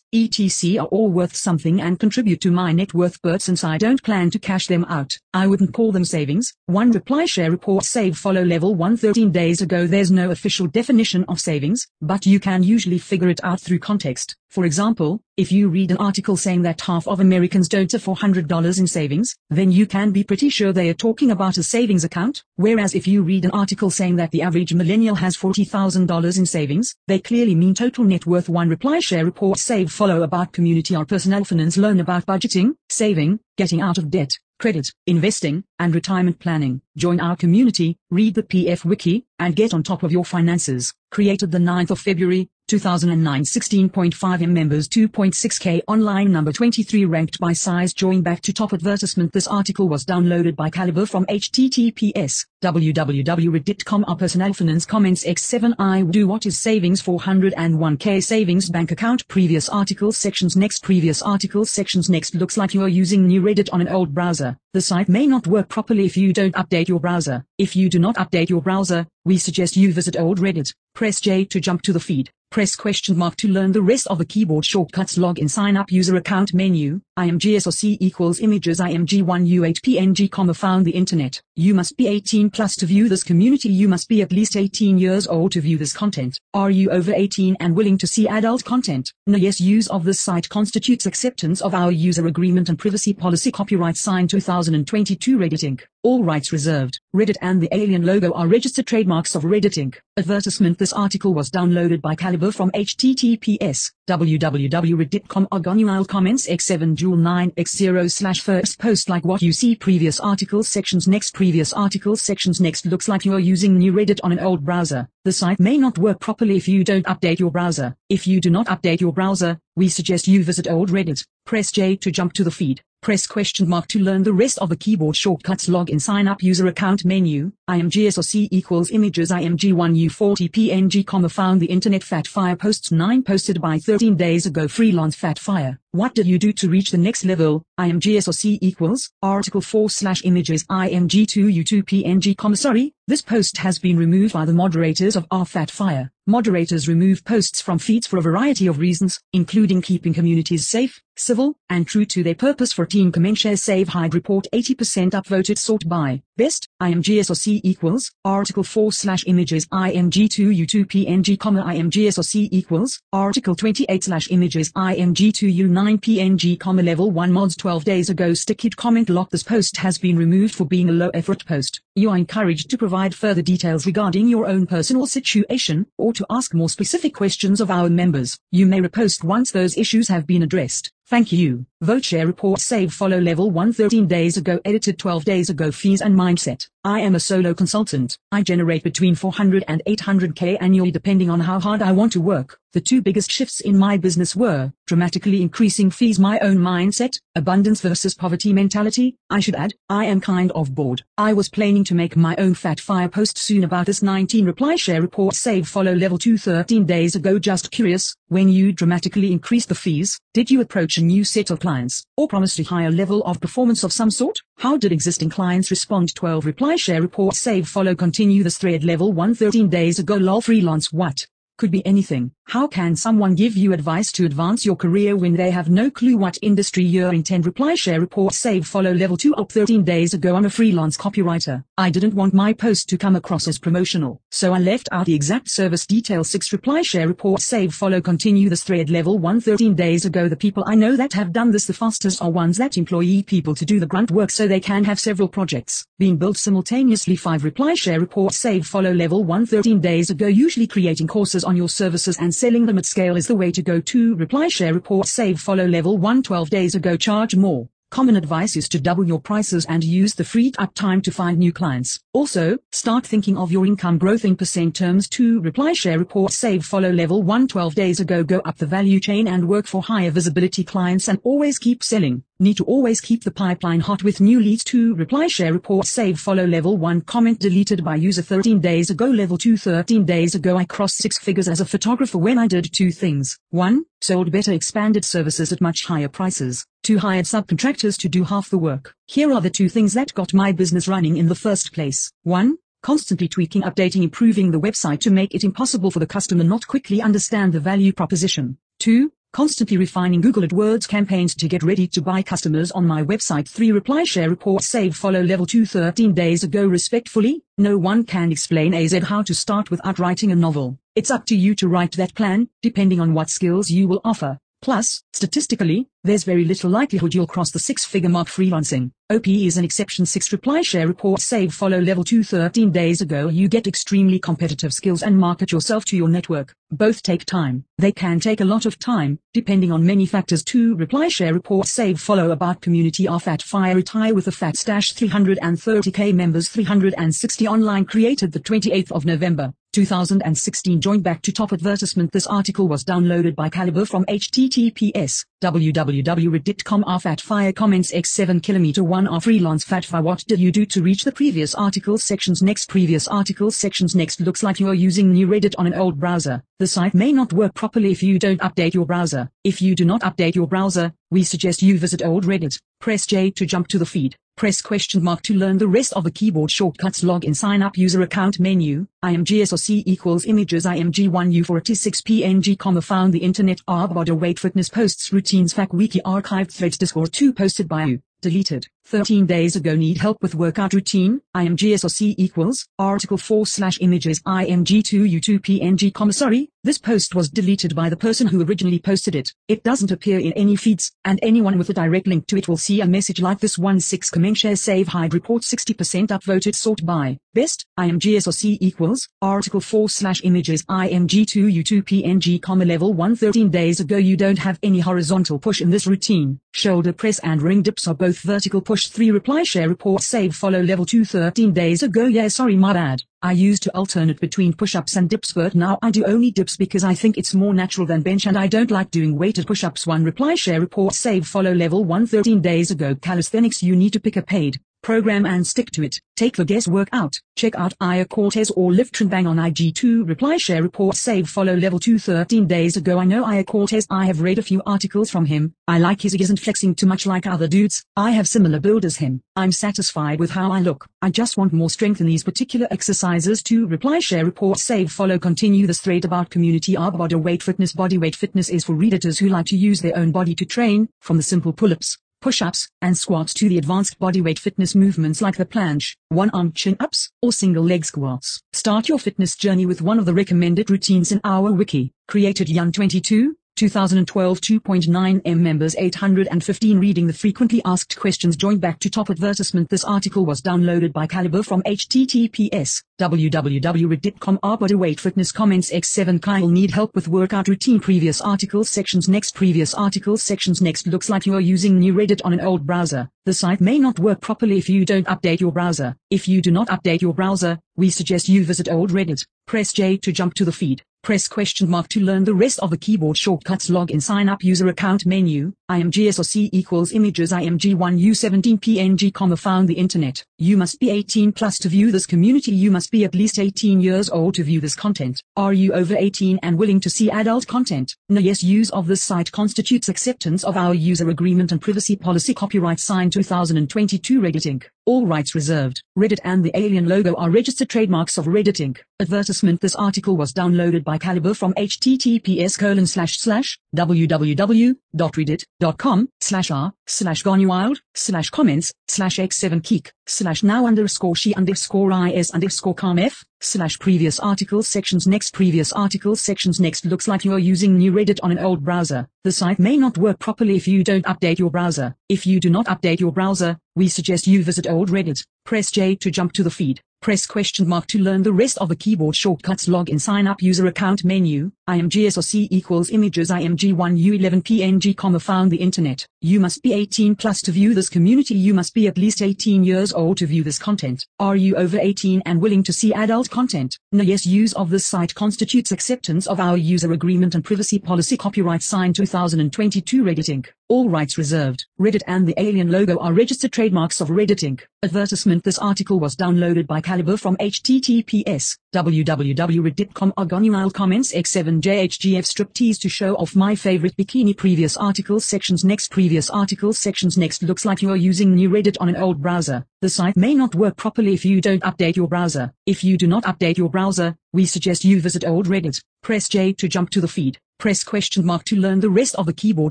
etc. 0.14 0.80
are 0.80 0.86
all 0.86 1.10
worth 1.10 1.34
something 1.34 1.80
and 1.80 1.98
contribute 1.98 2.40
to 2.40 2.50
my 2.52 2.72
net 2.72 2.94
worth 2.94 3.20
but 3.22 3.42
since 3.42 3.64
I 3.64 3.76
don't 3.76 4.02
plan 4.02 4.30
to 4.30 4.38
cash 4.38 4.68
them 4.68 4.84
out, 4.84 5.12
I 5.34 5.48
wouldn't 5.48 5.74
call 5.74 5.90
them 5.90 6.04
savings. 6.04 6.52
One 6.66 6.92
reply 6.92 7.24
share 7.24 7.50
report 7.50 7.84
save 7.84 8.16
follow 8.16 8.44
level 8.44 8.74
113 8.74 9.32
days 9.32 9.60
ago 9.60 9.86
there's 9.86 10.12
no 10.12 10.30
official 10.30 10.68
definition 10.68 11.24
of 11.28 11.40
savings, 11.40 11.86
but 12.00 12.24
you 12.24 12.38
can 12.38 12.62
usually 12.62 12.98
figure 12.98 13.28
it 13.28 13.40
out 13.42 13.60
through 13.60 13.80
context. 13.80 14.36
For 14.48 14.64
example, 14.64 15.22
if 15.40 15.50
you 15.50 15.70
read 15.70 15.90
an 15.90 15.96
article 15.96 16.36
saying 16.36 16.60
that 16.60 16.82
half 16.82 17.08
of 17.08 17.18
Americans 17.18 17.66
don't 17.66 17.90
have 17.92 18.04
$400 18.04 18.78
in 18.78 18.86
savings, 18.86 19.34
then 19.48 19.72
you 19.72 19.86
can 19.86 20.10
be 20.10 20.22
pretty 20.22 20.50
sure 20.50 20.70
they 20.70 20.90
are 20.90 20.94
talking 20.94 21.30
about 21.30 21.56
a 21.56 21.62
savings 21.62 22.04
account, 22.04 22.44
whereas 22.56 22.94
if 22.94 23.06
you 23.06 23.22
read 23.22 23.46
an 23.46 23.50
article 23.52 23.88
saying 23.88 24.16
that 24.16 24.32
the 24.32 24.42
average 24.42 24.74
millennial 24.74 25.14
has 25.14 25.38
$40,000 25.38 26.38
in 26.38 26.44
savings, 26.44 26.94
they 27.08 27.18
clearly 27.18 27.54
mean 27.54 27.72
total 27.72 28.04
net 28.04 28.26
worth. 28.26 28.50
One 28.50 28.68
reply 28.68 29.00
share 29.00 29.24
report 29.24 29.58
save 29.58 29.90
follow 29.90 30.24
about 30.24 30.52
community 30.52 30.94
or 30.94 31.06
personal 31.06 31.44
finance 31.44 31.78
learn 31.78 32.00
about 32.00 32.26
budgeting, 32.26 32.74
saving, 32.90 33.40
getting 33.56 33.80
out 33.80 33.96
of 33.96 34.10
debt, 34.10 34.32
credit, 34.58 34.92
investing, 35.06 35.64
and 35.78 35.94
retirement 35.94 36.38
planning. 36.38 36.82
Join 36.98 37.18
our 37.18 37.34
community, 37.34 37.96
read 38.10 38.34
the 38.34 38.42
PF 38.42 38.84
Wiki, 38.84 39.24
and 39.38 39.56
get 39.56 39.72
on 39.72 39.82
top 39.82 40.02
of 40.02 40.12
your 40.12 40.26
finances. 40.26 40.92
Created 41.10 41.50
the 41.50 41.58
9th 41.58 41.92
of 41.92 41.98
February, 41.98 42.50
2009 42.70 43.42
16.5 43.42 44.42
M 44.42 44.54
members 44.54 44.88
2.6k 44.88 45.80
online 45.88 46.30
number 46.30 46.52
23 46.52 47.04
ranked 47.04 47.40
by 47.40 47.52
size 47.52 47.92
join 47.92 48.22
back 48.22 48.40
to 48.42 48.52
top 48.52 48.72
advertisement. 48.72 49.32
This 49.32 49.48
article 49.48 49.88
was 49.88 50.04
downloaded 50.04 50.54
by 50.54 50.70
Calibre 50.70 51.04
from 51.04 51.26
https 51.26 52.46
www.reddit.com 52.62 54.04
our 54.06 54.14
personal 54.14 54.52
finance 54.52 54.86
comments 54.86 55.24
x7 55.24 55.74
I 55.80 56.02
do 56.02 56.28
what 56.28 56.46
is 56.46 56.60
savings 56.60 57.02
401k 57.02 58.22
savings 58.22 58.70
bank 58.70 58.92
account. 58.92 59.26
Previous 59.26 59.68
articles 59.68 60.16
sections 60.16 60.56
next 60.56 60.84
previous 60.84 61.22
articles 61.22 61.72
sections 61.72 62.08
next 62.08 62.36
looks 62.36 62.56
like 62.56 62.72
you 62.72 62.82
are 62.82 62.88
using 62.88 63.26
new 63.26 63.42
Reddit 63.42 63.68
on 63.72 63.80
an 63.80 63.88
old 63.88 64.14
browser. 64.14 64.56
The 64.74 64.80
site 64.80 65.08
may 65.08 65.26
not 65.26 65.48
work 65.48 65.68
properly 65.68 66.06
if 66.06 66.16
you 66.16 66.32
don't 66.32 66.54
update 66.54 66.86
your 66.86 67.00
browser. 67.00 67.44
If 67.58 67.74
you 67.74 67.88
do 67.88 67.98
not 67.98 68.14
update 68.14 68.48
your 68.48 68.62
browser 68.62 69.08
we 69.24 69.38
suggest 69.38 69.76
you 69.76 69.92
visit 69.92 70.16
old 70.16 70.38
Reddit. 70.38 70.72
Press 70.94 71.20
J 71.20 71.44
to 71.46 71.60
jump 71.60 71.82
to 71.82 71.92
the 71.92 71.98
feed 71.98 72.30
Press 72.50 72.74
question 72.74 73.16
mark 73.16 73.36
to 73.36 73.46
learn 73.46 73.70
the 73.70 73.80
rest 73.80 74.08
of 74.08 74.18
the 74.18 74.24
keyboard 74.24 74.64
shortcuts. 74.64 75.16
Login 75.16 75.48
sign 75.48 75.76
up 75.76 75.92
user 75.92 76.16
account 76.16 76.52
menu, 76.52 77.00
imgsrc 77.16 77.96
equals 78.00 78.40
images. 78.40 78.80
Img1u8 78.80 79.78
png 79.78 80.28
comma 80.32 80.52
found 80.52 80.84
the 80.84 80.90
internet. 80.90 81.40
You 81.60 81.74
must 81.74 81.98
be 81.98 82.06
18 82.06 82.48
plus 82.48 82.74
to 82.76 82.86
view 82.86 83.06
this 83.06 83.22
community 83.22 83.68
you 83.68 83.86
must 83.86 84.08
be 84.08 84.22
at 84.22 84.32
least 84.32 84.56
18 84.56 84.96
years 84.96 85.26
old 85.26 85.52
to 85.52 85.60
view 85.60 85.76
this 85.76 85.92
content. 85.92 86.40
Are 86.54 86.70
you 86.70 86.88
over 86.88 87.12
18 87.12 87.58
and 87.60 87.76
willing 87.76 87.98
to 87.98 88.06
see 88.06 88.26
adult 88.26 88.64
content? 88.64 89.12
No 89.26 89.36
yes 89.36 89.60
use 89.60 89.86
of 89.88 90.04
this 90.04 90.18
site 90.18 90.48
constitutes 90.48 91.04
acceptance 91.04 91.60
of 91.60 91.74
our 91.74 91.92
user 91.92 92.26
agreement 92.26 92.70
and 92.70 92.78
privacy 92.78 93.12
policy 93.12 93.52
copyright 93.52 93.98
signed 93.98 94.30
2022 94.30 95.36
Reddit 95.36 95.62
Inc. 95.62 95.82
All 96.02 96.24
rights 96.24 96.50
reserved. 96.50 96.98
Reddit 97.14 97.36
and 97.42 97.60
the 97.60 97.68
alien 97.72 98.06
logo 98.06 98.32
are 98.32 98.48
registered 98.48 98.86
trademarks 98.86 99.34
of 99.34 99.42
Reddit 99.42 99.76
Inc. 99.76 99.96
Advertisement 100.16 100.78
This 100.78 100.94
article 100.94 101.34
was 101.34 101.50
downloaded 101.50 102.00
by 102.00 102.14
Calibre 102.14 102.52
from 102.52 102.70
https 102.70 103.90
www.reddit.com 104.10 105.46
Argonual 105.52 106.04
comments 106.04 106.48
x7 106.48 106.96
jewel 106.96 107.16
9 107.16 107.52
x0 107.52 108.10
slash 108.10 108.40
first 108.40 108.80
post 108.80 109.08
like 109.08 109.24
what 109.24 109.40
you 109.40 109.52
see 109.52 109.76
previous 109.76 110.18
articles 110.18 110.66
sections 110.66 111.06
next 111.06 111.32
previous 111.50 111.72
articles 111.72 112.22
sections 112.22 112.60
next 112.60 112.86
looks 112.86 113.08
like 113.08 113.24
you 113.24 113.34
are 113.34 113.40
using 113.40 113.76
new 113.76 113.92
Reddit 113.92 114.20
on 114.22 114.30
an 114.30 114.38
old 114.38 114.64
browser. 114.64 115.08
The 115.24 115.32
site 115.32 115.58
may 115.58 115.76
not 115.78 115.98
work 115.98 116.20
properly 116.20 116.56
if 116.56 116.68
you 116.68 116.84
don't 116.84 117.04
update 117.06 117.40
your 117.40 117.50
browser. 117.50 117.96
If 118.08 118.24
you 118.24 118.40
do 118.40 118.50
not 118.50 118.68
update 118.68 119.00
your 119.00 119.12
browser, 119.12 119.58
we 119.74 119.88
suggest 119.88 120.28
you 120.28 120.44
visit 120.44 120.70
old 120.70 120.90
Reddit. 120.90 121.26
Press 121.50 121.72
J 121.72 121.96
to 121.96 122.12
jump 122.12 122.32
to 122.34 122.44
the 122.44 122.50
feed. 122.52 122.80
Press 123.02 123.26
question 123.26 123.68
mark 123.68 123.88
to 123.88 123.98
learn 123.98 124.22
the 124.22 124.32
rest 124.32 124.56
of 124.58 124.68
the 124.68 124.76
keyboard 124.76 125.16
shortcuts 125.16 125.68
login 125.68 126.00
sign 126.00 126.28
up 126.28 126.44
user 126.44 126.68
account 126.68 127.04
menu, 127.04 127.50
imgsrc 127.68 128.46
equals 128.52 128.92
images 128.92 129.32
img1u40 129.32 130.48
png 130.48 131.04
comma 131.04 131.28
found 131.28 131.60
the 131.60 131.66
internet 131.66 132.04
fat 132.04 132.28
fire 132.28 132.54
posts 132.54 132.92
9 132.92 133.24
posted 133.24 133.60
by 133.60 133.80
13 133.80 134.14
days 134.16 134.46
ago 134.46 134.68
freelance 134.68 135.16
fat 135.16 135.40
fire. 135.40 135.76
What 135.90 136.14
did 136.14 136.28
you 136.28 136.38
do 136.38 136.52
to 136.52 136.68
reach 136.68 136.92
the 136.92 136.98
next 136.98 137.24
level? 137.24 137.64
imgsrc 137.80 138.58
equals 138.60 139.10
article 139.20 139.60
4 139.60 139.90
slash 139.90 140.24
images 140.24 140.62
img2u2 140.66 141.82
png 141.82 142.36
comma 142.36 142.54
sorry, 142.54 142.94
this 143.08 143.22
post 143.22 143.58
has 143.58 143.80
been 143.80 143.96
removed 143.96 144.34
by 144.34 144.44
the 144.44 144.52
moderators 144.52 145.16
of 145.16 145.26
our 145.32 145.44
fat 145.44 145.68
fire. 145.68 146.12
Moderators 146.30 146.86
remove 146.86 147.24
posts 147.24 147.60
from 147.60 147.80
feeds 147.80 148.06
for 148.06 148.16
a 148.16 148.22
variety 148.22 148.68
of 148.68 148.78
reasons, 148.78 149.18
including 149.32 149.82
keeping 149.82 150.14
communities 150.14 150.68
safe, 150.68 151.02
civil, 151.16 151.56
and 151.68 151.88
true 151.88 152.04
to 152.04 152.22
their 152.22 152.36
purpose 152.36 152.72
for 152.72 152.86
Team 152.86 153.10
Commenshare 153.10 153.58
Save 153.58 153.88
Hide 153.88 154.14
Report 154.14 154.46
80% 154.52 155.10
upvoted 155.10 155.58
sort 155.58 155.88
by 155.88 156.22
Best, 156.36 156.68
IMGSOC 156.80 157.60
equals, 157.64 158.10
Article 158.24 158.62
4 158.62 158.92
slash 158.92 159.24
images 159.26 159.66
IMG2U2 159.66 160.86
PNG 160.86 161.38
comma 161.38 161.62
IMGSOC 161.64 162.48
equals, 162.50 163.00
Article 163.12 163.54
28 163.54 164.04
slash 164.04 164.30
images 164.30 164.72
IMG2U9 164.72 166.00
PNG 166.00 166.58
comma 166.58 166.82
level 166.82 167.10
1 167.10 167.32
mods 167.32 167.56
12 167.56 167.84
days 167.84 168.08
ago 168.08 168.32
sticky 168.32 168.70
comment 168.70 169.10
lock 169.10 169.30
this 169.30 169.42
post 169.42 169.76
has 169.76 169.98
been 169.98 170.16
removed 170.16 170.54
for 170.54 170.64
being 170.64 170.88
a 170.88 170.92
low 170.92 171.10
effort 171.10 171.44
post. 171.44 171.82
You 171.94 172.08
are 172.10 172.16
encouraged 172.16 172.70
to 172.70 172.78
provide 172.78 173.14
further 173.14 173.42
details 173.42 173.84
regarding 173.84 174.28
your 174.28 174.46
own 174.46 174.66
personal 174.66 175.06
situation, 175.06 175.86
or 175.98 176.14
to 176.20 176.26
ask 176.28 176.52
more 176.52 176.68
specific 176.68 177.14
questions 177.14 177.62
of 177.62 177.70
our 177.70 177.88
members. 177.88 178.38
You 178.50 178.66
may 178.66 178.82
repost 178.82 179.24
once 179.24 179.50
those 179.50 179.78
issues 179.78 180.08
have 180.08 180.26
been 180.26 180.42
addressed. 180.42 180.92
Thank 181.06 181.32
you. 181.32 181.64
Vote 181.80 182.04
share 182.04 182.26
report 182.26 182.60
save 182.60 182.92
follow 182.92 183.18
level 183.18 183.50
1 183.50 183.72
13 183.72 184.06
days 184.06 184.36
ago 184.36 184.60
edited 184.66 184.98
12 184.98 185.24
days 185.24 185.48
ago 185.48 185.72
fees 185.72 186.02
and 186.02 186.14
mindset. 186.14 186.68
I 186.84 187.00
am 187.00 187.14
a 187.14 187.20
solo 187.20 187.54
consultant. 187.54 188.18
I 188.30 188.42
generate 188.42 188.82
between 188.84 189.14
400 189.14 189.64
and 189.66 189.82
800k 189.86 190.58
annually 190.60 190.90
depending 190.90 191.30
on 191.30 191.40
how 191.40 191.58
hard 191.58 191.80
I 191.80 191.92
want 191.92 192.12
to 192.12 192.20
work. 192.20 192.60
The 192.72 192.80
two 192.80 193.02
biggest 193.02 193.32
shifts 193.32 193.58
in 193.58 193.76
my 193.76 193.96
business 193.96 194.36
were 194.36 194.72
dramatically 194.86 195.42
increasing 195.42 195.90
fees 195.90 196.20
my 196.20 196.38
own 196.38 196.56
mindset, 196.58 197.18
abundance 197.34 197.80
versus 197.80 198.14
poverty 198.14 198.52
mentality. 198.52 199.16
I 199.28 199.40
should 199.40 199.56
add, 199.56 199.74
I 199.88 200.04
am 200.04 200.20
kind 200.20 200.52
of 200.52 200.72
bored. 200.72 201.02
I 201.18 201.32
was 201.32 201.48
planning 201.48 201.82
to 201.82 201.96
make 201.96 202.16
my 202.16 202.36
own 202.36 202.54
fat 202.54 202.78
fire 202.78 203.08
post 203.08 203.38
soon 203.38 203.64
about 203.64 203.86
this 203.86 204.04
19 204.04 204.46
reply 204.46 204.76
share 204.76 205.02
report 205.02 205.34
save 205.34 205.66
follow 205.66 205.92
level 205.94 206.16
2 206.16 206.38
13 206.38 206.86
days 206.86 207.16
ago 207.16 207.40
just 207.40 207.72
curious, 207.72 208.14
when 208.28 208.48
you 208.48 208.72
dramatically 208.72 209.32
increased 209.32 209.68
the 209.68 209.74
fees, 209.74 210.20
did 210.32 210.48
you 210.48 210.60
approach 210.60 210.96
a 210.96 211.02
new 211.02 211.24
set 211.24 211.50
of 211.50 211.58
clients, 211.58 212.04
or 212.16 212.28
promise 212.28 212.56
a 212.60 212.62
higher 212.62 212.92
level 212.92 213.24
of 213.24 213.40
performance 213.40 213.82
of 213.82 213.92
some 213.92 214.12
sort? 214.12 214.38
How 214.58 214.76
did 214.76 214.92
existing 214.92 215.30
clients 215.30 215.72
respond 215.72 216.14
12 216.14 216.46
reply 216.46 216.76
share 216.76 217.02
report 217.02 217.34
save 217.34 217.66
follow 217.66 217.96
continue 217.96 218.44
this 218.44 218.58
thread 218.58 218.84
level 218.84 219.12
1 219.12 219.34
13 219.34 219.68
days 219.68 219.98
ago 219.98 220.14
lol 220.14 220.40
freelance 220.40 220.92
what? 220.92 221.26
could 221.60 221.70
be 221.70 221.84
anything. 221.84 222.32
How 222.50 222.66
can 222.66 222.96
someone 222.96 223.36
give 223.36 223.56
you 223.56 223.72
advice 223.72 224.10
to 224.10 224.26
advance 224.26 224.66
your 224.66 224.74
career 224.74 225.14
when 225.14 225.36
they 225.36 225.52
have 225.52 225.70
no 225.70 225.88
clue 225.88 226.16
what 226.16 226.36
industry 226.42 226.82
you're 226.82 227.14
in? 227.14 227.22
10 227.22 227.42
reply 227.42 227.76
share 227.76 228.00
report 228.00 228.34
save 228.34 228.66
follow 228.66 228.92
level 228.92 229.16
2 229.16 229.36
up 229.36 229.52
13 229.52 229.84
days 229.84 230.14
ago. 230.14 230.34
I'm 230.34 230.44
a 230.44 230.50
freelance 230.50 230.96
copywriter. 230.96 231.62
I 231.78 231.90
didn't 231.90 232.14
want 232.14 232.34
my 232.34 232.52
post 232.52 232.88
to 232.88 232.98
come 232.98 233.14
across 233.14 233.46
as 233.46 233.56
promotional, 233.56 234.20
so 234.32 234.52
I 234.52 234.58
left 234.58 234.88
out 234.90 235.06
the 235.06 235.14
exact 235.14 235.48
service 235.48 235.86
detail 235.86 236.24
6 236.24 236.52
reply 236.52 236.82
share 236.82 237.06
report 237.06 237.40
save 237.40 237.72
follow 237.72 238.00
continue 238.00 238.48
this 238.48 238.64
thread. 238.64 238.90
Level 238.90 239.20
1 239.20 239.42
13 239.42 239.76
days 239.76 240.04
ago. 240.04 240.28
The 240.28 240.34
people 240.34 240.64
I 240.66 240.74
know 240.74 240.96
that 240.96 241.12
have 241.12 241.32
done 241.32 241.52
this 241.52 241.66
the 241.66 241.72
fastest 241.72 242.20
are 242.20 242.32
ones 242.32 242.58
that 242.58 242.76
employ 242.76 243.22
people 243.22 243.54
to 243.54 243.64
do 243.64 243.78
the 243.78 243.86
grunt 243.86 244.10
work 244.10 244.30
so 244.32 244.48
they 244.48 244.58
can 244.58 244.82
have 244.82 244.98
several 244.98 245.28
projects 245.28 245.86
being 246.00 246.16
built 246.16 246.36
simultaneously. 246.36 247.14
5 247.14 247.44
reply 247.44 247.74
share 247.74 248.00
report 248.00 248.34
save 248.34 248.66
follow. 248.66 248.92
Level 248.92 249.22
1 249.22 249.46
13 249.46 249.80
days 249.80 250.10
ago. 250.10 250.26
Usually 250.26 250.66
creating 250.66 251.06
courses 251.06 251.44
on 251.44 251.54
your 251.54 251.68
services 251.68 252.16
and 252.18 252.39
selling 252.40 252.64
them 252.64 252.78
at 252.78 252.86
scale 252.86 253.18
is 253.18 253.26
the 253.26 253.36
way 253.36 253.52
to 253.52 253.60
go 253.60 253.82
to 253.82 254.14
reply 254.14 254.48
share 254.48 254.72
report 254.72 255.06
save 255.06 255.38
follow 255.38 255.66
level 255.66 255.98
1 255.98 256.22
12 256.22 256.48
days 256.48 256.74
ago 256.74 256.96
charge 256.96 257.36
more. 257.36 257.68
Common 257.90 258.16
advice 258.16 258.56
is 258.56 258.66
to 258.70 258.80
double 258.80 259.04
your 259.04 259.20
prices 259.20 259.66
and 259.66 259.84
use 259.84 260.14
the 260.14 260.24
freed 260.24 260.54
up 260.58 260.72
time 260.72 261.02
to 261.02 261.10
find 261.10 261.36
new 261.36 261.52
clients. 261.52 262.00
Also, 262.14 262.56
start 262.72 263.04
thinking 263.04 263.36
of 263.36 263.52
your 263.52 263.66
income 263.66 263.98
growth 263.98 264.24
in 264.24 264.36
percent 264.36 264.74
terms 264.74 265.06
to 265.10 265.42
reply 265.42 265.74
share 265.74 265.98
report 265.98 266.32
save 266.32 266.64
follow 266.64 266.90
level 266.90 267.22
1 267.22 267.46
12 267.46 267.74
days 267.74 268.00
ago 268.00 268.24
go 268.24 268.38
up 268.46 268.56
the 268.56 268.64
value 268.64 269.00
chain 269.00 269.28
and 269.28 269.46
work 269.46 269.66
for 269.66 269.82
higher 269.82 270.10
visibility 270.10 270.64
clients 270.64 271.08
and 271.08 271.20
always 271.22 271.58
keep 271.58 271.82
selling. 271.82 272.24
Need 272.42 272.56
to 272.56 272.64
always 272.64 273.02
keep 273.02 273.22
the 273.22 273.30
pipeline 273.30 273.80
hot 273.80 274.02
with 274.02 274.18
new 274.18 274.40
leads 274.40 274.64
to 274.64 274.94
reply 274.94 275.26
share 275.26 275.52
report 275.52 275.86
save 275.86 276.18
follow 276.18 276.46
level 276.46 276.78
1 276.78 277.02
comment 277.02 277.38
deleted 277.38 277.84
by 277.84 277.96
user 277.96 278.22
13 278.22 278.60
days 278.60 278.88
ago 278.88 279.04
level 279.04 279.36
2 279.36 279.58
13 279.58 280.06
days 280.06 280.34
ago 280.34 280.56
I 280.56 280.64
crossed 280.64 280.96
six 280.96 281.18
figures 281.18 281.48
as 281.48 281.60
a 281.60 281.66
photographer 281.66 282.16
when 282.16 282.38
I 282.38 282.46
did 282.46 282.72
two 282.72 282.92
things. 282.92 283.38
1. 283.50 283.84
Sold 284.00 284.32
better 284.32 284.54
expanded 284.54 285.04
services 285.04 285.52
at 285.52 285.60
much 285.60 285.84
higher 285.84 286.08
prices. 286.08 286.64
2. 286.84 287.00
Hired 287.00 287.26
subcontractors 287.26 287.98
to 287.98 288.08
do 288.08 288.24
half 288.24 288.48
the 288.48 288.56
work. 288.56 288.94
Here 289.06 289.30
are 289.30 289.42
the 289.42 289.50
two 289.50 289.68
things 289.68 289.92
that 289.92 290.14
got 290.14 290.32
my 290.32 290.50
business 290.50 290.88
running 290.88 291.18
in 291.18 291.28
the 291.28 291.34
first 291.34 291.74
place. 291.74 292.10
1 292.22 292.56
constantly 292.82 293.28
tweaking, 293.28 293.60
updating, 293.60 294.02
improving 294.02 294.50
the 294.50 294.58
website 294.58 295.00
to 295.00 295.10
make 295.10 295.34
it 295.34 295.44
impossible 295.44 295.90
for 295.90 295.98
the 295.98 296.06
customer 296.06 296.42
not 296.42 296.66
quickly 296.66 297.02
understand 297.02 297.52
the 297.52 297.60
value 297.60 297.92
proposition. 297.92 298.56
2 298.78 299.12
constantly 299.32 299.76
refining 299.76 300.20
Google 300.20 300.42
AdWords 300.42 300.88
campaigns 300.88 301.34
to 301.36 301.48
get 301.48 301.62
ready 301.62 301.86
to 301.88 302.02
buy 302.02 302.22
customers 302.22 302.70
on 302.72 302.86
my 302.86 303.02
website. 303.02 303.48
3 303.48 303.72
reply 303.72 304.04
share 304.04 304.28
report 304.28 304.62
save 304.62 304.96
follow 304.96 305.22
level 305.22 305.46
2 305.46 305.64
13 305.66 306.12
days 306.14 306.44
ago 306.44 306.66
respectfully. 306.66 307.42
No 307.58 307.78
one 307.78 308.04
can 308.04 308.32
explain 308.32 308.74
AZ 308.74 308.92
how 308.92 309.22
to 309.22 309.34
start 309.34 309.70
without 309.70 309.98
writing 309.98 310.32
a 310.32 310.36
novel. 310.36 310.78
It's 310.96 311.10
up 311.10 311.26
to 311.26 311.36
you 311.36 311.54
to 311.56 311.68
write 311.68 311.92
that 311.92 312.14
plan 312.14 312.48
depending 312.62 313.00
on 313.00 313.14
what 313.14 313.30
skills 313.30 313.70
you 313.70 313.86
will 313.86 314.00
offer 314.04 314.38
Plus, 314.62 315.02
statistically, 315.14 315.88
there's 316.04 316.24
very 316.24 316.44
little 316.44 316.68
likelihood 316.68 317.14
you'll 317.14 317.26
cross 317.26 317.50
the 317.50 317.58
six-figure 317.58 318.10
mark 318.10 318.28
freelancing. 318.28 318.90
OP 319.08 319.26
is 319.26 319.56
an 319.56 319.64
exception 319.64 320.04
6 320.04 320.32
reply 320.32 320.60
share 320.60 320.86
report 320.86 321.20
save 321.20 321.54
follow 321.54 321.80
level 321.80 322.04
2 322.04 322.22
13 322.22 322.70
days 322.70 323.00
ago 323.00 323.28
you 323.28 323.48
get 323.48 323.66
extremely 323.66 324.18
competitive 324.18 324.74
skills 324.74 325.02
and 325.02 325.18
market 325.18 325.50
yourself 325.50 325.86
to 325.86 325.96
your 325.96 326.08
network. 326.08 326.54
Both 326.70 327.02
take 327.02 327.24
time. 327.24 327.64
They 327.78 327.90
can 327.90 328.20
take 328.20 328.42
a 328.42 328.44
lot 328.44 328.66
of 328.66 328.78
time, 328.78 329.18
depending 329.32 329.72
on 329.72 329.86
many 329.86 330.04
factors 330.04 330.44
2 330.44 330.76
reply 330.76 331.08
share 331.08 331.32
report 331.32 331.66
save 331.66 331.98
follow 331.98 332.30
about 332.30 332.60
community 332.60 333.08
are 333.08 333.18
fat 333.18 333.42
fire 333.42 333.74
retire 333.74 334.14
with 334.14 334.28
a 334.28 334.32
fat 334.32 334.58
stash 334.58 334.92
330k 334.92 336.14
members 336.14 336.48
360 336.48 337.48
online 337.48 337.86
created 337.86 338.32
the 338.32 338.40
28th 338.40 338.92
of 338.92 339.06
November. 339.06 339.54
2016 339.72 340.80
joined 340.80 341.02
back 341.02 341.22
to 341.22 341.32
top 341.32 341.52
advertisement. 341.52 342.10
This 342.12 342.26
article 342.26 342.66
was 342.66 342.84
downloaded 342.84 343.34
by 343.34 343.48
Calibre 343.48 343.86
from 343.86 344.04
https 344.06 345.24
www.reddit.com 345.40 346.84
r 346.86 347.00
fat 347.00 347.20
fire 347.20 347.52
comments 347.52 347.94
x 347.94 348.10
7 348.10 348.40
kilometer 348.40 348.84
1 348.84 349.06
r 349.06 349.20
freelance 349.20 349.64
fat 349.64 349.86
fire. 349.86 350.02
What 350.02 350.22
did 350.26 350.38
you 350.38 350.52
do 350.52 350.66
to 350.66 350.82
reach 350.82 351.04
the 351.04 351.12
previous 351.12 351.54
article 351.54 351.96
sections? 351.96 352.42
Next 352.42 352.68
previous 352.68 353.08
article 353.08 353.50
sections. 353.50 353.96
Next 353.96 354.20
looks 354.20 354.42
like 354.42 354.60
you 354.60 354.68
are 354.68 354.74
using 354.74 355.12
new 355.12 355.26
reddit 355.26 355.54
on 355.56 355.66
an 355.66 355.74
old 355.74 355.98
browser. 355.98 356.42
The 356.58 356.66
site 356.66 356.92
may 356.92 357.12
not 357.12 357.32
work 357.32 357.54
properly 357.54 357.90
if 357.90 358.02
you 358.02 358.18
don't 358.18 358.40
update 358.40 358.74
your 358.74 358.84
browser. 358.84 359.30
If 359.42 359.62
you 359.62 359.74
do 359.74 359.86
not 359.86 360.02
update 360.02 360.34
your 360.34 360.46
browser 360.46 360.92
we 361.12 361.24
suggest 361.24 361.60
you 361.60 361.76
visit 361.76 362.04
old 362.04 362.24
reddit. 362.24 362.56
Press 362.80 363.04
j 363.04 363.32
to 363.32 363.44
jump 363.44 363.66
to 363.68 363.78
the 363.78 363.86
feed. 363.86 364.16
Press 364.36 364.62
question 364.62 365.02
mark 365.02 365.22
to 365.22 365.34
learn 365.34 365.58
the 365.58 365.66
rest 365.66 365.92
of 365.94 366.04
the 366.04 366.10
keyboard 366.10 366.50
shortcuts. 366.50 367.02
Log 367.02 367.24
in. 367.24 367.34
Sign 367.34 367.62
up. 367.62 367.76
User 367.76 368.00
account 368.02 368.38
menu. 368.38 368.86
IMGSOC 369.04 369.82
equals 369.86 370.24
images. 370.24 370.64
IMG1U4T6 370.64 372.02
PNG 372.02 372.58
comma 372.58 372.80
found 372.80 373.12
the 373.12 373.18
internet. 373.18 373.60
Arbor 373.66 374.14
weight 374.14 374.38
fitness 374.38 374.68
posts. 374.68 375.12
Routines 375.12 375.29
fact 375.48 375.72
wiki 375.72 376.00
archived 376.00 376.52
threads 376.52 376.76
discord 376.76 377.12
2 377.12 377.32
posted 377.32 377.68
by 377.68 377.84
you. 377.84 378.02
Deleted. 378.20 378.66
13 378.90 379.24
days 379.24 379.54
ago 379.54 379.76
need 379.76 379.98
help 379.98 380.20
with 380.20 380.34
workout 380.34 380.72
routine, 380.72 381.20
IMGSOC 381.36 382.16
equals, 382.18 382.66
article 382.76 383.16
4 383.16 383.46
slash 383.46 383.78
images. 383.80 384.20
IMG2U2 384.22 385.38
PNG 385.38 385.94
comma 385.94 386.12
sorry, 386.12 386.50
this 386.64 386.76
post 386.76 387.14
was 387.14 387.30
deleted 387.30 387.74
by 387.74 387.88
the 387.88 387.96
person 387.96 388.26
who 388.26 388.42
originally 388.42 388.80
posted 388.80 389.14
it. 389.14 389.32
It 389.46 389.62
doesn't 389.62 389.92
appear 389.92 390.18
in 390.18 390.32
any 390.32 390.56
feeds, 390.56 390.90
and 391.04 391.20
anyone 391.22 391.56
with 391.56 391.70
a 391.70 391.72
direct 391.72 392.08
link 392.08 392.26
to 392.26 392.36
it 392.36 392.48
will 392.48 392.56
see 392.56 392.80
a 392.80 392.86
message 392.86 393.20
like 393.22 393.38
this. 393.38 393.56
One 393.56 393.78
6 393.78 394.10
comment 394.10 394.36
share 394.36 394.56
save 394.56 394.88
hide 394.88 395.14
report 395.14 395.42
60% 395.42 396.08
upvoted 396.08 396.56
sort 396.56 396.84
by, 396.84 397.18
best, 397.32 397.64
IMGSOC 397.78 398.58
equals, 398.60 399.08
article 399.22 399.60
4 399.60 399.88
slash 399.88 400.20
images. 400.24 400.64
IMG2U2 400.64 401.82
PNG 401.82 402.42
comma 402.42 402.64
level 402.64 402.92
1 402.92 403.14
13 403.16 403.50
days 403.50 403.78
ago 403.78 403.96
you 403.96 404.16
don't 404.16 404.38
have 404.38 404.58
any 404.62 404.80
horizontal 404.80 405.38
push 405.38 405.60
in 405.60 405.70
this 405.70 405.86
routine, 405.86 406.40
shoulder 406.52 406.92
press 406.92 407.20
and 407.20 407.40
ring 407.40 407.62
dips 407.62 407.86
are 407.86 407.94
both 407.94 408.18
vertical 408.18 408.60
push 408.60 408.79
3 408.88 409.10
reply 409.10 409.42
share 409.42 409.68
report 409.68 410.02
save 410.02 410.34
follow 410.34 410.62
level 410.62 410.86
2 410.86 411.04
13 411.04 411.52
days 411.52 411.82
ago. 411.82 412.06
Yeah 412.06 412.28
sorry 412.28 412.56
my 412.56 412.72
bad. 412.72 413.02
I 413.22 413.32
used 413.32 413.62
to 413.64 413.76
alternate 413.76 414.20
between 414.20 414.52
push-ups 414.52 414.96
and 414.96 415.10
dips 415.10 415.32
but 415.32 415.54
now 415.54 415.78
I 415.82 415.90
do 415.90 416.04
only 416.04 416.30
dips 416.30 416.56
because 416.56 416.84
I 416.84 416.94
think 416.94 417.18
it's 417.18 417.34
more 417.34 417.52
natural 417.52 417.86
than 417.86 418.02
bench 418.02 418.26
and 418.26 418.38
I 418.38 418.46
don't 418.46 418.70
like 418.70 418.90
doing 418.90 419.16
weighted 419.16 419.46
push-ups. 419.46 419.86
1 419.86 420.04
reply 420.04 420.34
share 420.34 420.60
report 420.60 420.94
save 420.94 421.26
follow 421.26 421.52
level 421.52 421.84
1 421.84 422.06
13 422.06 422.40
days 422.40 422.70
ago. 422.70 422.94
Calisthenics 422.94 423.62
you 423.62 423.76
need 423.76 423.92
to 423.92 424.00
pick 424.00 424.16
a 424.16 424.22
paid 424.22 424.60
program 424.82 425.26
and 425.26 425.46
stick 425.46 425.70
to 425.72 425.82
it. 425.82 426.00
Take 426.16 426.36
the 426.36 426.44
guesswork 426.44 426.88
out. 426.92 427.18
Check 427.36 427.54
out 427.54 427.74
Aya 427.80 428.04
Cortez 428.04 428.50
or 428.50 428.72
Live 428.72 428.92
Trend 428.92 429.10
Bang 429.10 429.26
on 429.26 429.36
IG2 429.36 430.06
reply 430.06 430.36
share 430.36 430.62
report 430.62 430.96
save 430.96 431.28
follow 431.28 431.54
level 431.54 431.78
2 431.78 431.98
13 431.98 432.46
days 432.46 432.76
ago 432.76 432.98
I 432.98 433.04
know 433.04 433.24
Aya 433.24 433.44
Cortez 433.44 433.86
I 433.88 434.06
have 434.06 434.20
read 434.20 434.38
a 434.38 434.42
few 434.42 434.62
articles 434.66 435.10
from 435.10 435.24
him. 435.24 435.54
I 435.66 435.78
like 435.78 436.02
his 436.02 436.12
he 436.12 436.22
isn't 436.22 436.40
flexing 436.40 436.74
too 436.74 436.86
much 436.86 437.06
like 437.06 437.26
other 437.26 437.48
dudes. 437.48 437.84
I 437.96 438.10
have 438.10 438.28
similar 438.28 438.60
build 438.60 438.84
as 438.84 438.96
him. 438.96 439.22
I'm 439.36 439.52
satisfied 439.52 440.20
with 440.20 440.30
how 440.30 440.52
I 440.52 440.60
look. 440.60 440.86
I 441.00 441.10
just 441.10 441.36
want 441.36 441.52
more 441.52 441.70
strength 441.70 442.00
in 442.00 442.06
these 442.06 442.24
particular 442.24 442.66
exercises 442.70 443.42
to 443.44 443.66
reply 443.66 444.00
share 444.00 444.24
report 444.24 444.58
save 444.58 444.92
follow 444.92 445.18
continue 445.18 445.66
this 445.66 445.80
thread 445.80 446.04
about 446.04 446.30
community 446.30 446.76
our 446.76 446.90
body 446.90 447.14
weight 447.14 447.42
fitness 447.42 447.72
body 447.72 447.96
weight 447.96 448.16
fitness 448.16 448.48
is 448.48 448.64
for 448.64 448.74
redditors 448.74 449.18
who 449.18 449.28
like 449.28 449.46
to 449.46 449.56
use 449.56 449.80
their 449.80 449.96
own 449.96 450.10
body 450.10 450.34
to 450.34 450.44
train 450.44 450.88
from 451.00 451.16
the 451.16 451.22
simple 451.22 451.52
pull-ups 451.52 451.98
push-ups, 452.20 452.68
and 452.82 452.96
squats 452.96 453.34
to 453.34 453.48
the 453.48 453.58
advanced 453.58 453.98
bodyweight 453.98 454.38
fitness 454.38 454.74
movements 454.74 455.20
like 455.20 455.36
the 455.36 455.46
planche, 455.46 455.96
one-arm 456.08 456.52
chin-ups, 456.52 457.10
or 457.22 457.32
single-leg 457.32 457.84
squats. 457.84 458.42
Start 458.52 458.88
your 458.88 458.98
fitness 458.98 459.36
journey 459.36 459.66
with 459.66 459.82
one 459.82 459.98
of 459.98 460.06
the 460.06 460.14
recommended 460.14 460.70
routines 460.70 461.12
in 461.12 461.20
our 461.24 461.52
wiki, 461.52 461.92
created 462.08 462.48
Young 462.48 462.72
22, 462.72 463.36
2012 463.56 464.40
2.9 464.40 465.20
M 465.24 465.42
members 465.42 465.76
815 465.76 466.78
reading 466.78 467.06
the 467.06 467.12
frequently 467.12 467.60
asked 467.64 467.98
questions 467.98 468.36
joined 468.36 468.60
back 468.60 468.78
to 468.78 468.90
top 468.90 469.10
advertisement. 469.10 469.68
This 469.68 469.84
article 469.84 470.24
was 470.24 470.40
downloaded 470.40 470.92
by 470.92 471.06
Calibre 471.06 471.42
from 471.42 471.62
https 471.62 472.82
www.reddit.com 473.00 474.38
r 474.42 474.52
ah, 474.52 474.56
bodyweight 474.56 475.00
fitness 475.00 475.32
comments 475.32 475.70
x7 475.70 476.20
Kyle 476.20 476.48
need 476.48 476.70
help 476.70 476.94
with 476.94 477.08
workout 477.08 477.48
routine. 477.48 477.80
Previous 477.80 478.20
articles 478.20 478.68
sections 478.68 479.08
next. 479.08 479.34
Previous 479.34 479.72
articles 479.74 480.22
sections 480.22 480.60
next. 480.60 480.86
Looks 480.86 481.08
like 481.08 481.26
you 481.26 481.34
are 481.34 481.40
using 481.40 481.78
new 481.78 481.94
Reddit 481.94 482.20
on 482.24 482.32
an 482.32 482.40
old 482.40 482.66
browser. 482.66 483.08
The 483.24 483.34
site 483.34 483.60
may 483.60 483.78
not 483.78 483.98
work 483.98 484.20
properly 484.20 484.58
if 484.58 484.68
you 484.68 484.84
don't 484.84 485.06
update 485.06 485.40
your 485.40 485.52
browser. 485.52 485.96
If 486.10 486.28
you 486.28 486.42
do 486.42 486.50
not 486.50 486.68
update 486.68 487.00
your 487.00 487.14
browser 487.14 487.58
we 487.76 487.88
suggest 487.88 488.28
you 488.28 488.44
visit 488.44 488.68
old 488.68 488.90
Reddit. 488.90 489.26
Press 489.46 489.72
J 489.72 489.96
to 489.96 490.12
jump 490.12 490.34
to 490.34 490.44
the 490.44 490.52
feed 490.52 490.82
Press 491.02 491.28
question 491.28 491.70
mark 491.70 491.88
to 491.88 492.00
learn 492.00 492.24
the 492.24 492.34
rest 492.34 492.58
of 492.58 492.68
the 492.68 492.76
keyboard 492.76 493.16
shortcuts 493.16 493.70
login 493.70 494.02
sign 494.02 494.28
up 494.28 494.44
user 494.44 494.68
account 494.68 495.06
menu, 495.06 495.50
IMGSOC 495.70 496.50
equals 496.52 496.92
images 496.92 497.32
IMG1U17 497.32 498.60
PNG 498.60 499.12
comma 499.14 499.38
found 499.38 499.66
the 499.66 499.74
internet. 499.74 500.22
You 500.36 500.58
must 500.58 500.78
be 500.78 500.90
18 500.90 501.32
plus 501.32 501.58
to 501.60 501.70
view 501.70 501.90
this 501.90 502.04
community 502.04 502.52
you 502.52 502.70
must 502.70 502.90
be 502.90 503.04
at 503.06 503.14
least 503.14 503.38
18 503.38 503.80
years 503.80 504.10
old 504.10 504.34
to 504.34 504.44
view 504.44 504.60
this 504.60 504.74
content. 504.74 505.22
Are 505.36 505.54
you 505.54 505.72
over 505.72 505.96
18 505.96 506.38
and 506.42 506.58
willing 506.58 506.80
to 506.80 506.90
see 506.90 507.10
adult 507.10 507.46
content? 507.46 507.96
No 508.10 508.20
yes 508.20 508.42
use 508.42 508.68
of 508.68 508.86
this 508.86 509.02
site 509.02 509.32
constitutes 509.32 509.88
acceptance 509.88 510.44
of 510.44 510.58
our 510.58 510.74
user 510.74 511.08
agreement 511.08 511.50
and 511.50 511.62
privacy 511.62 511.96
policy 511.96 512.34
copyright 512.34 512.78
signed 512.78 513.14
2022 513.14 514.20
Reddit 514.20 514.44
Inc. 514.44 514.64
All 514.86 515.06
rights 515.06 515.34
reserved. 515.34 515.82
Reddit 515.98 516.20
and 516.24 516.42
the 516.44 516.52
alien 516.54 516.88
logo 516.88 517.14
are 517.14 517.30
registered 517.30 517.68
trademarks 517.68 518.16
of 518.18 518.26
Reddit 518.26 518.66
Inc. 518.66 518.78
Advertisement 519.00 519.60
This 519.60 519.74
article 519.74 520.16
was 520.16 520.32
downloaded 520.32 520.84
by 520.84 520.98
Calibre 520.98 521.34
from 521.34 521.52
https 521.54 522.56
colon 522.58 522.86
slash 522.86 523.18
slash 523.18 523.58
www.reddit.com 523.76 526.08
slash 526.20 526.50
r 526.50 526.72
slash 526.90 527.22
gone 527.22 527.46
wild 527.46 527.80
slash 527.94 528.30
comments 528.30 528.72
slash 528.88 529.18
x7 529.18 529.62
keek 529.62 529.92
slash 530.06 530.42
now 530.42 530.66
underscore 530.66 531.14
she 531.14 531.32
underscore 531.36 532.08
is 532.08 532.32
underscore 532.32 532.74
com 532.74 532.98
f 532.98 533.24
slash 533.40 533.78
previous 533.78 534.18
articles 534.18 534.66
sections 534.66 535.06
next 535.06 535.32
previous 535.32 535.72
articles 535.72 536.20
sections 536.20 536.58
next 536.58 536.84
looks 536.84 537.06
like 537.06 537.24
you 537.24 537.32
are 537.32 537.38
using 537.38 537.78
new 537.78 537.92
Reddit 537.92 538.18
on 538.24 538.32
an 538.32 538.40
old 538.40 538.64
browser. 538.64 539.06
The 539.22 539.30
site 539.30 539.60
may 539.60 539.76
not 539.76 539.98
work 539.98 540.18
properly 540.18 540.56
if 540.56 540.66
you 540.66 540.82
don't 540.82 541.04
update 541.04 541.38
your 541.38 541.50
browser. 541.50 541.94
If 542.08 542.26
you 542.26 542.40
do 542.40 542.50
not 542.50 542.66
update 542.66 542.98
your 542.98 543.12
browser, 543.12 543.56
we 543.76 543.86
suggest 543.86 544.26
you 544.26 544.42
visit 544.42 544.68
old 544.68 544.90
Reddit. 544.90 545.24
Press 545.44 545.70
J 545.70 545.94
to 545.96 546.10
jump 546.10 546.32
to 546.32 546.42
the 546.42 546.50
feed. 546.50 546.80
Press 547.00 547.26
question 547.26 547.66
mark 547.66 547.86
to 547.86 547.98
learn 547.98 548.22
the 548.22 548.32
rest 548.32 548.58
of 548.58 548.68
the 548.68 548.76
keyboard 548.76 549.16
shortcuts 549.16 549.68
login 549.68 549.98
sign 549.98 550.26
up 550.26 550.42
user 550.42 550.66
account 550.66 551.02
menu, 551.02 551.50
IMGSOC 551.70 552.48
equals 552.50 552.90
images 552.90 553.30
IMG1U11 553.30 554.42
PNG 554.42 554.96
comma 554.96 555.20
found 555.20 555.52
the 555.52 555.56
internet. 555.56 556.04
You 556.20 556.40
must 556.40 556.62
be 556.62 556.72
18 556.72 557.14
plus 557.14 557.40
to 557.42 557.52
view 557.52 557.74
this 557.74 557.88
community 557.88 558.34
you 558.34 558.52
must 558.54 558.74
be 558.74 558.88
at 558.88 558.98
least 558.98 559.22
18 559.22 559.62
years 559.62 559.92
old 559.92 560.18
to 560.18 560.26
view 560.26 560.42
this 560.42 560.58
content. 560.58 561.06
Are 561.18 561.36
you 561.36 561.54
over 561.56 561.78
18 561.78 562.22
and 562.26 562.40
willing 562.40 562.64
to 562.64 562.72
see 562.72 562.92
adult 562.92 563.30
content? 563.30 563.78
No 563.92 564.02
yes 564.02 564.26
use 564.26 564.52
of 564.54 564.70
this 564.70 564.84
site 564.84 565.14
constitutes 565.14 565.70
acceptance 565.70 566.26
of 566.26 566.40
our 566.40 566.56
user 566.56 566.92
agreement 566.92 567.34
and 567.34 567.44
privacy 567.44 567.78
policy 567.78 568.16
copyright 568.16 568.62
signed 568.62 568.96
2022 568.96 570.02
Reddit 570.02 570.28
Inc. 570.28 570.48
All 570.68 570.88
rights 570.88 571.18
reserved. 571.18 571.66
Reddit 571.80 572.02
and 572.06 572.26
the 572.26 572.40
alien 572.40 572.70
logo 572.70 572.98
are 572.98 573.12
registered 573.12 573.52
trademarks 573.52 574.00
of 574.00 574.08
Reddit 574.08 574.42
Inc. 574.48 574.62
Advertisement 574.82 575.42
This 575.42 575.58
article 575.58 575.98
was 575.98 576.16
downloaded 576.16 576.66
by 576.66 576.80
Calibre 576.80 577.16
from 577.16 577.36
https 577.36 578.56
www.reddit.com 578.72 580.12
Argonial 580.16 580.72
comments 580.72 581.12
x7 581.12 581.59
JHGF 581.60 582.24
striptease 582.24 582.78
to 582.80 582.88
show 582.88 583.14
off 583.16 583.36
my 583.36 583.54
favorite 583.54 583.96
bikini 583.96 584.36
previous 584.36 584.76
articles 584.76 585.24
sections 585.24 585.64
next 585.64 585.90
previous 585.90 586.30
articles 586.30 586.78
sections 586.78 587.18
next 587.18 587.42
looks 587.42 587.64
like 587.64 587.82
you 587.82 587.90
are 587.90 587.96
using 587.96 588.34
new 588.34 588.48
Reddit 588.48 588.76
on 588.80 588.88
an 588.88 588.96
old 588.96 589.20
browser. 589.20 589.66
The 589.80 589.88
site 589.88 590.16
may 590.16 590.34
not 590.34 590.54
work 590.54 590.76
properly 590.76 591.12
if 591.12 591.24
you 591.24 591.40
don't 591.40 591.62
update 591.62 591.96
your 591.96 592.08
browser. 592.08 592.52
If 592.66 592.82
you 592.82 592.96
do 592.96 593.06
not 593.06 593.24
update 593.24 593.58
your 593.58 593.68
browser, 593.68 594.16
we 594.32 594.46
suggest 594.46 594.84
you 594.84 595.00
visit 595.00 595.26
old 595.26 595.48
Reddit. 595.48 595.82
Press 596.02 596.28
J 596.28 596.52
to 596.54 596.68
jump 596.68 596.90
to 596.90 597.00
the 597.00 597.08
feed. 597.08 597.38
Press 597.60 597.84
question 597.84 598.24
mark 598.24 598.44
to 598.44 598.56
learn 598.56 598.80
the 598.80 598.88
rest 598.88 599.14
of 599.16 599.26
the 599.26 599.34
keyboard 599.34 599.70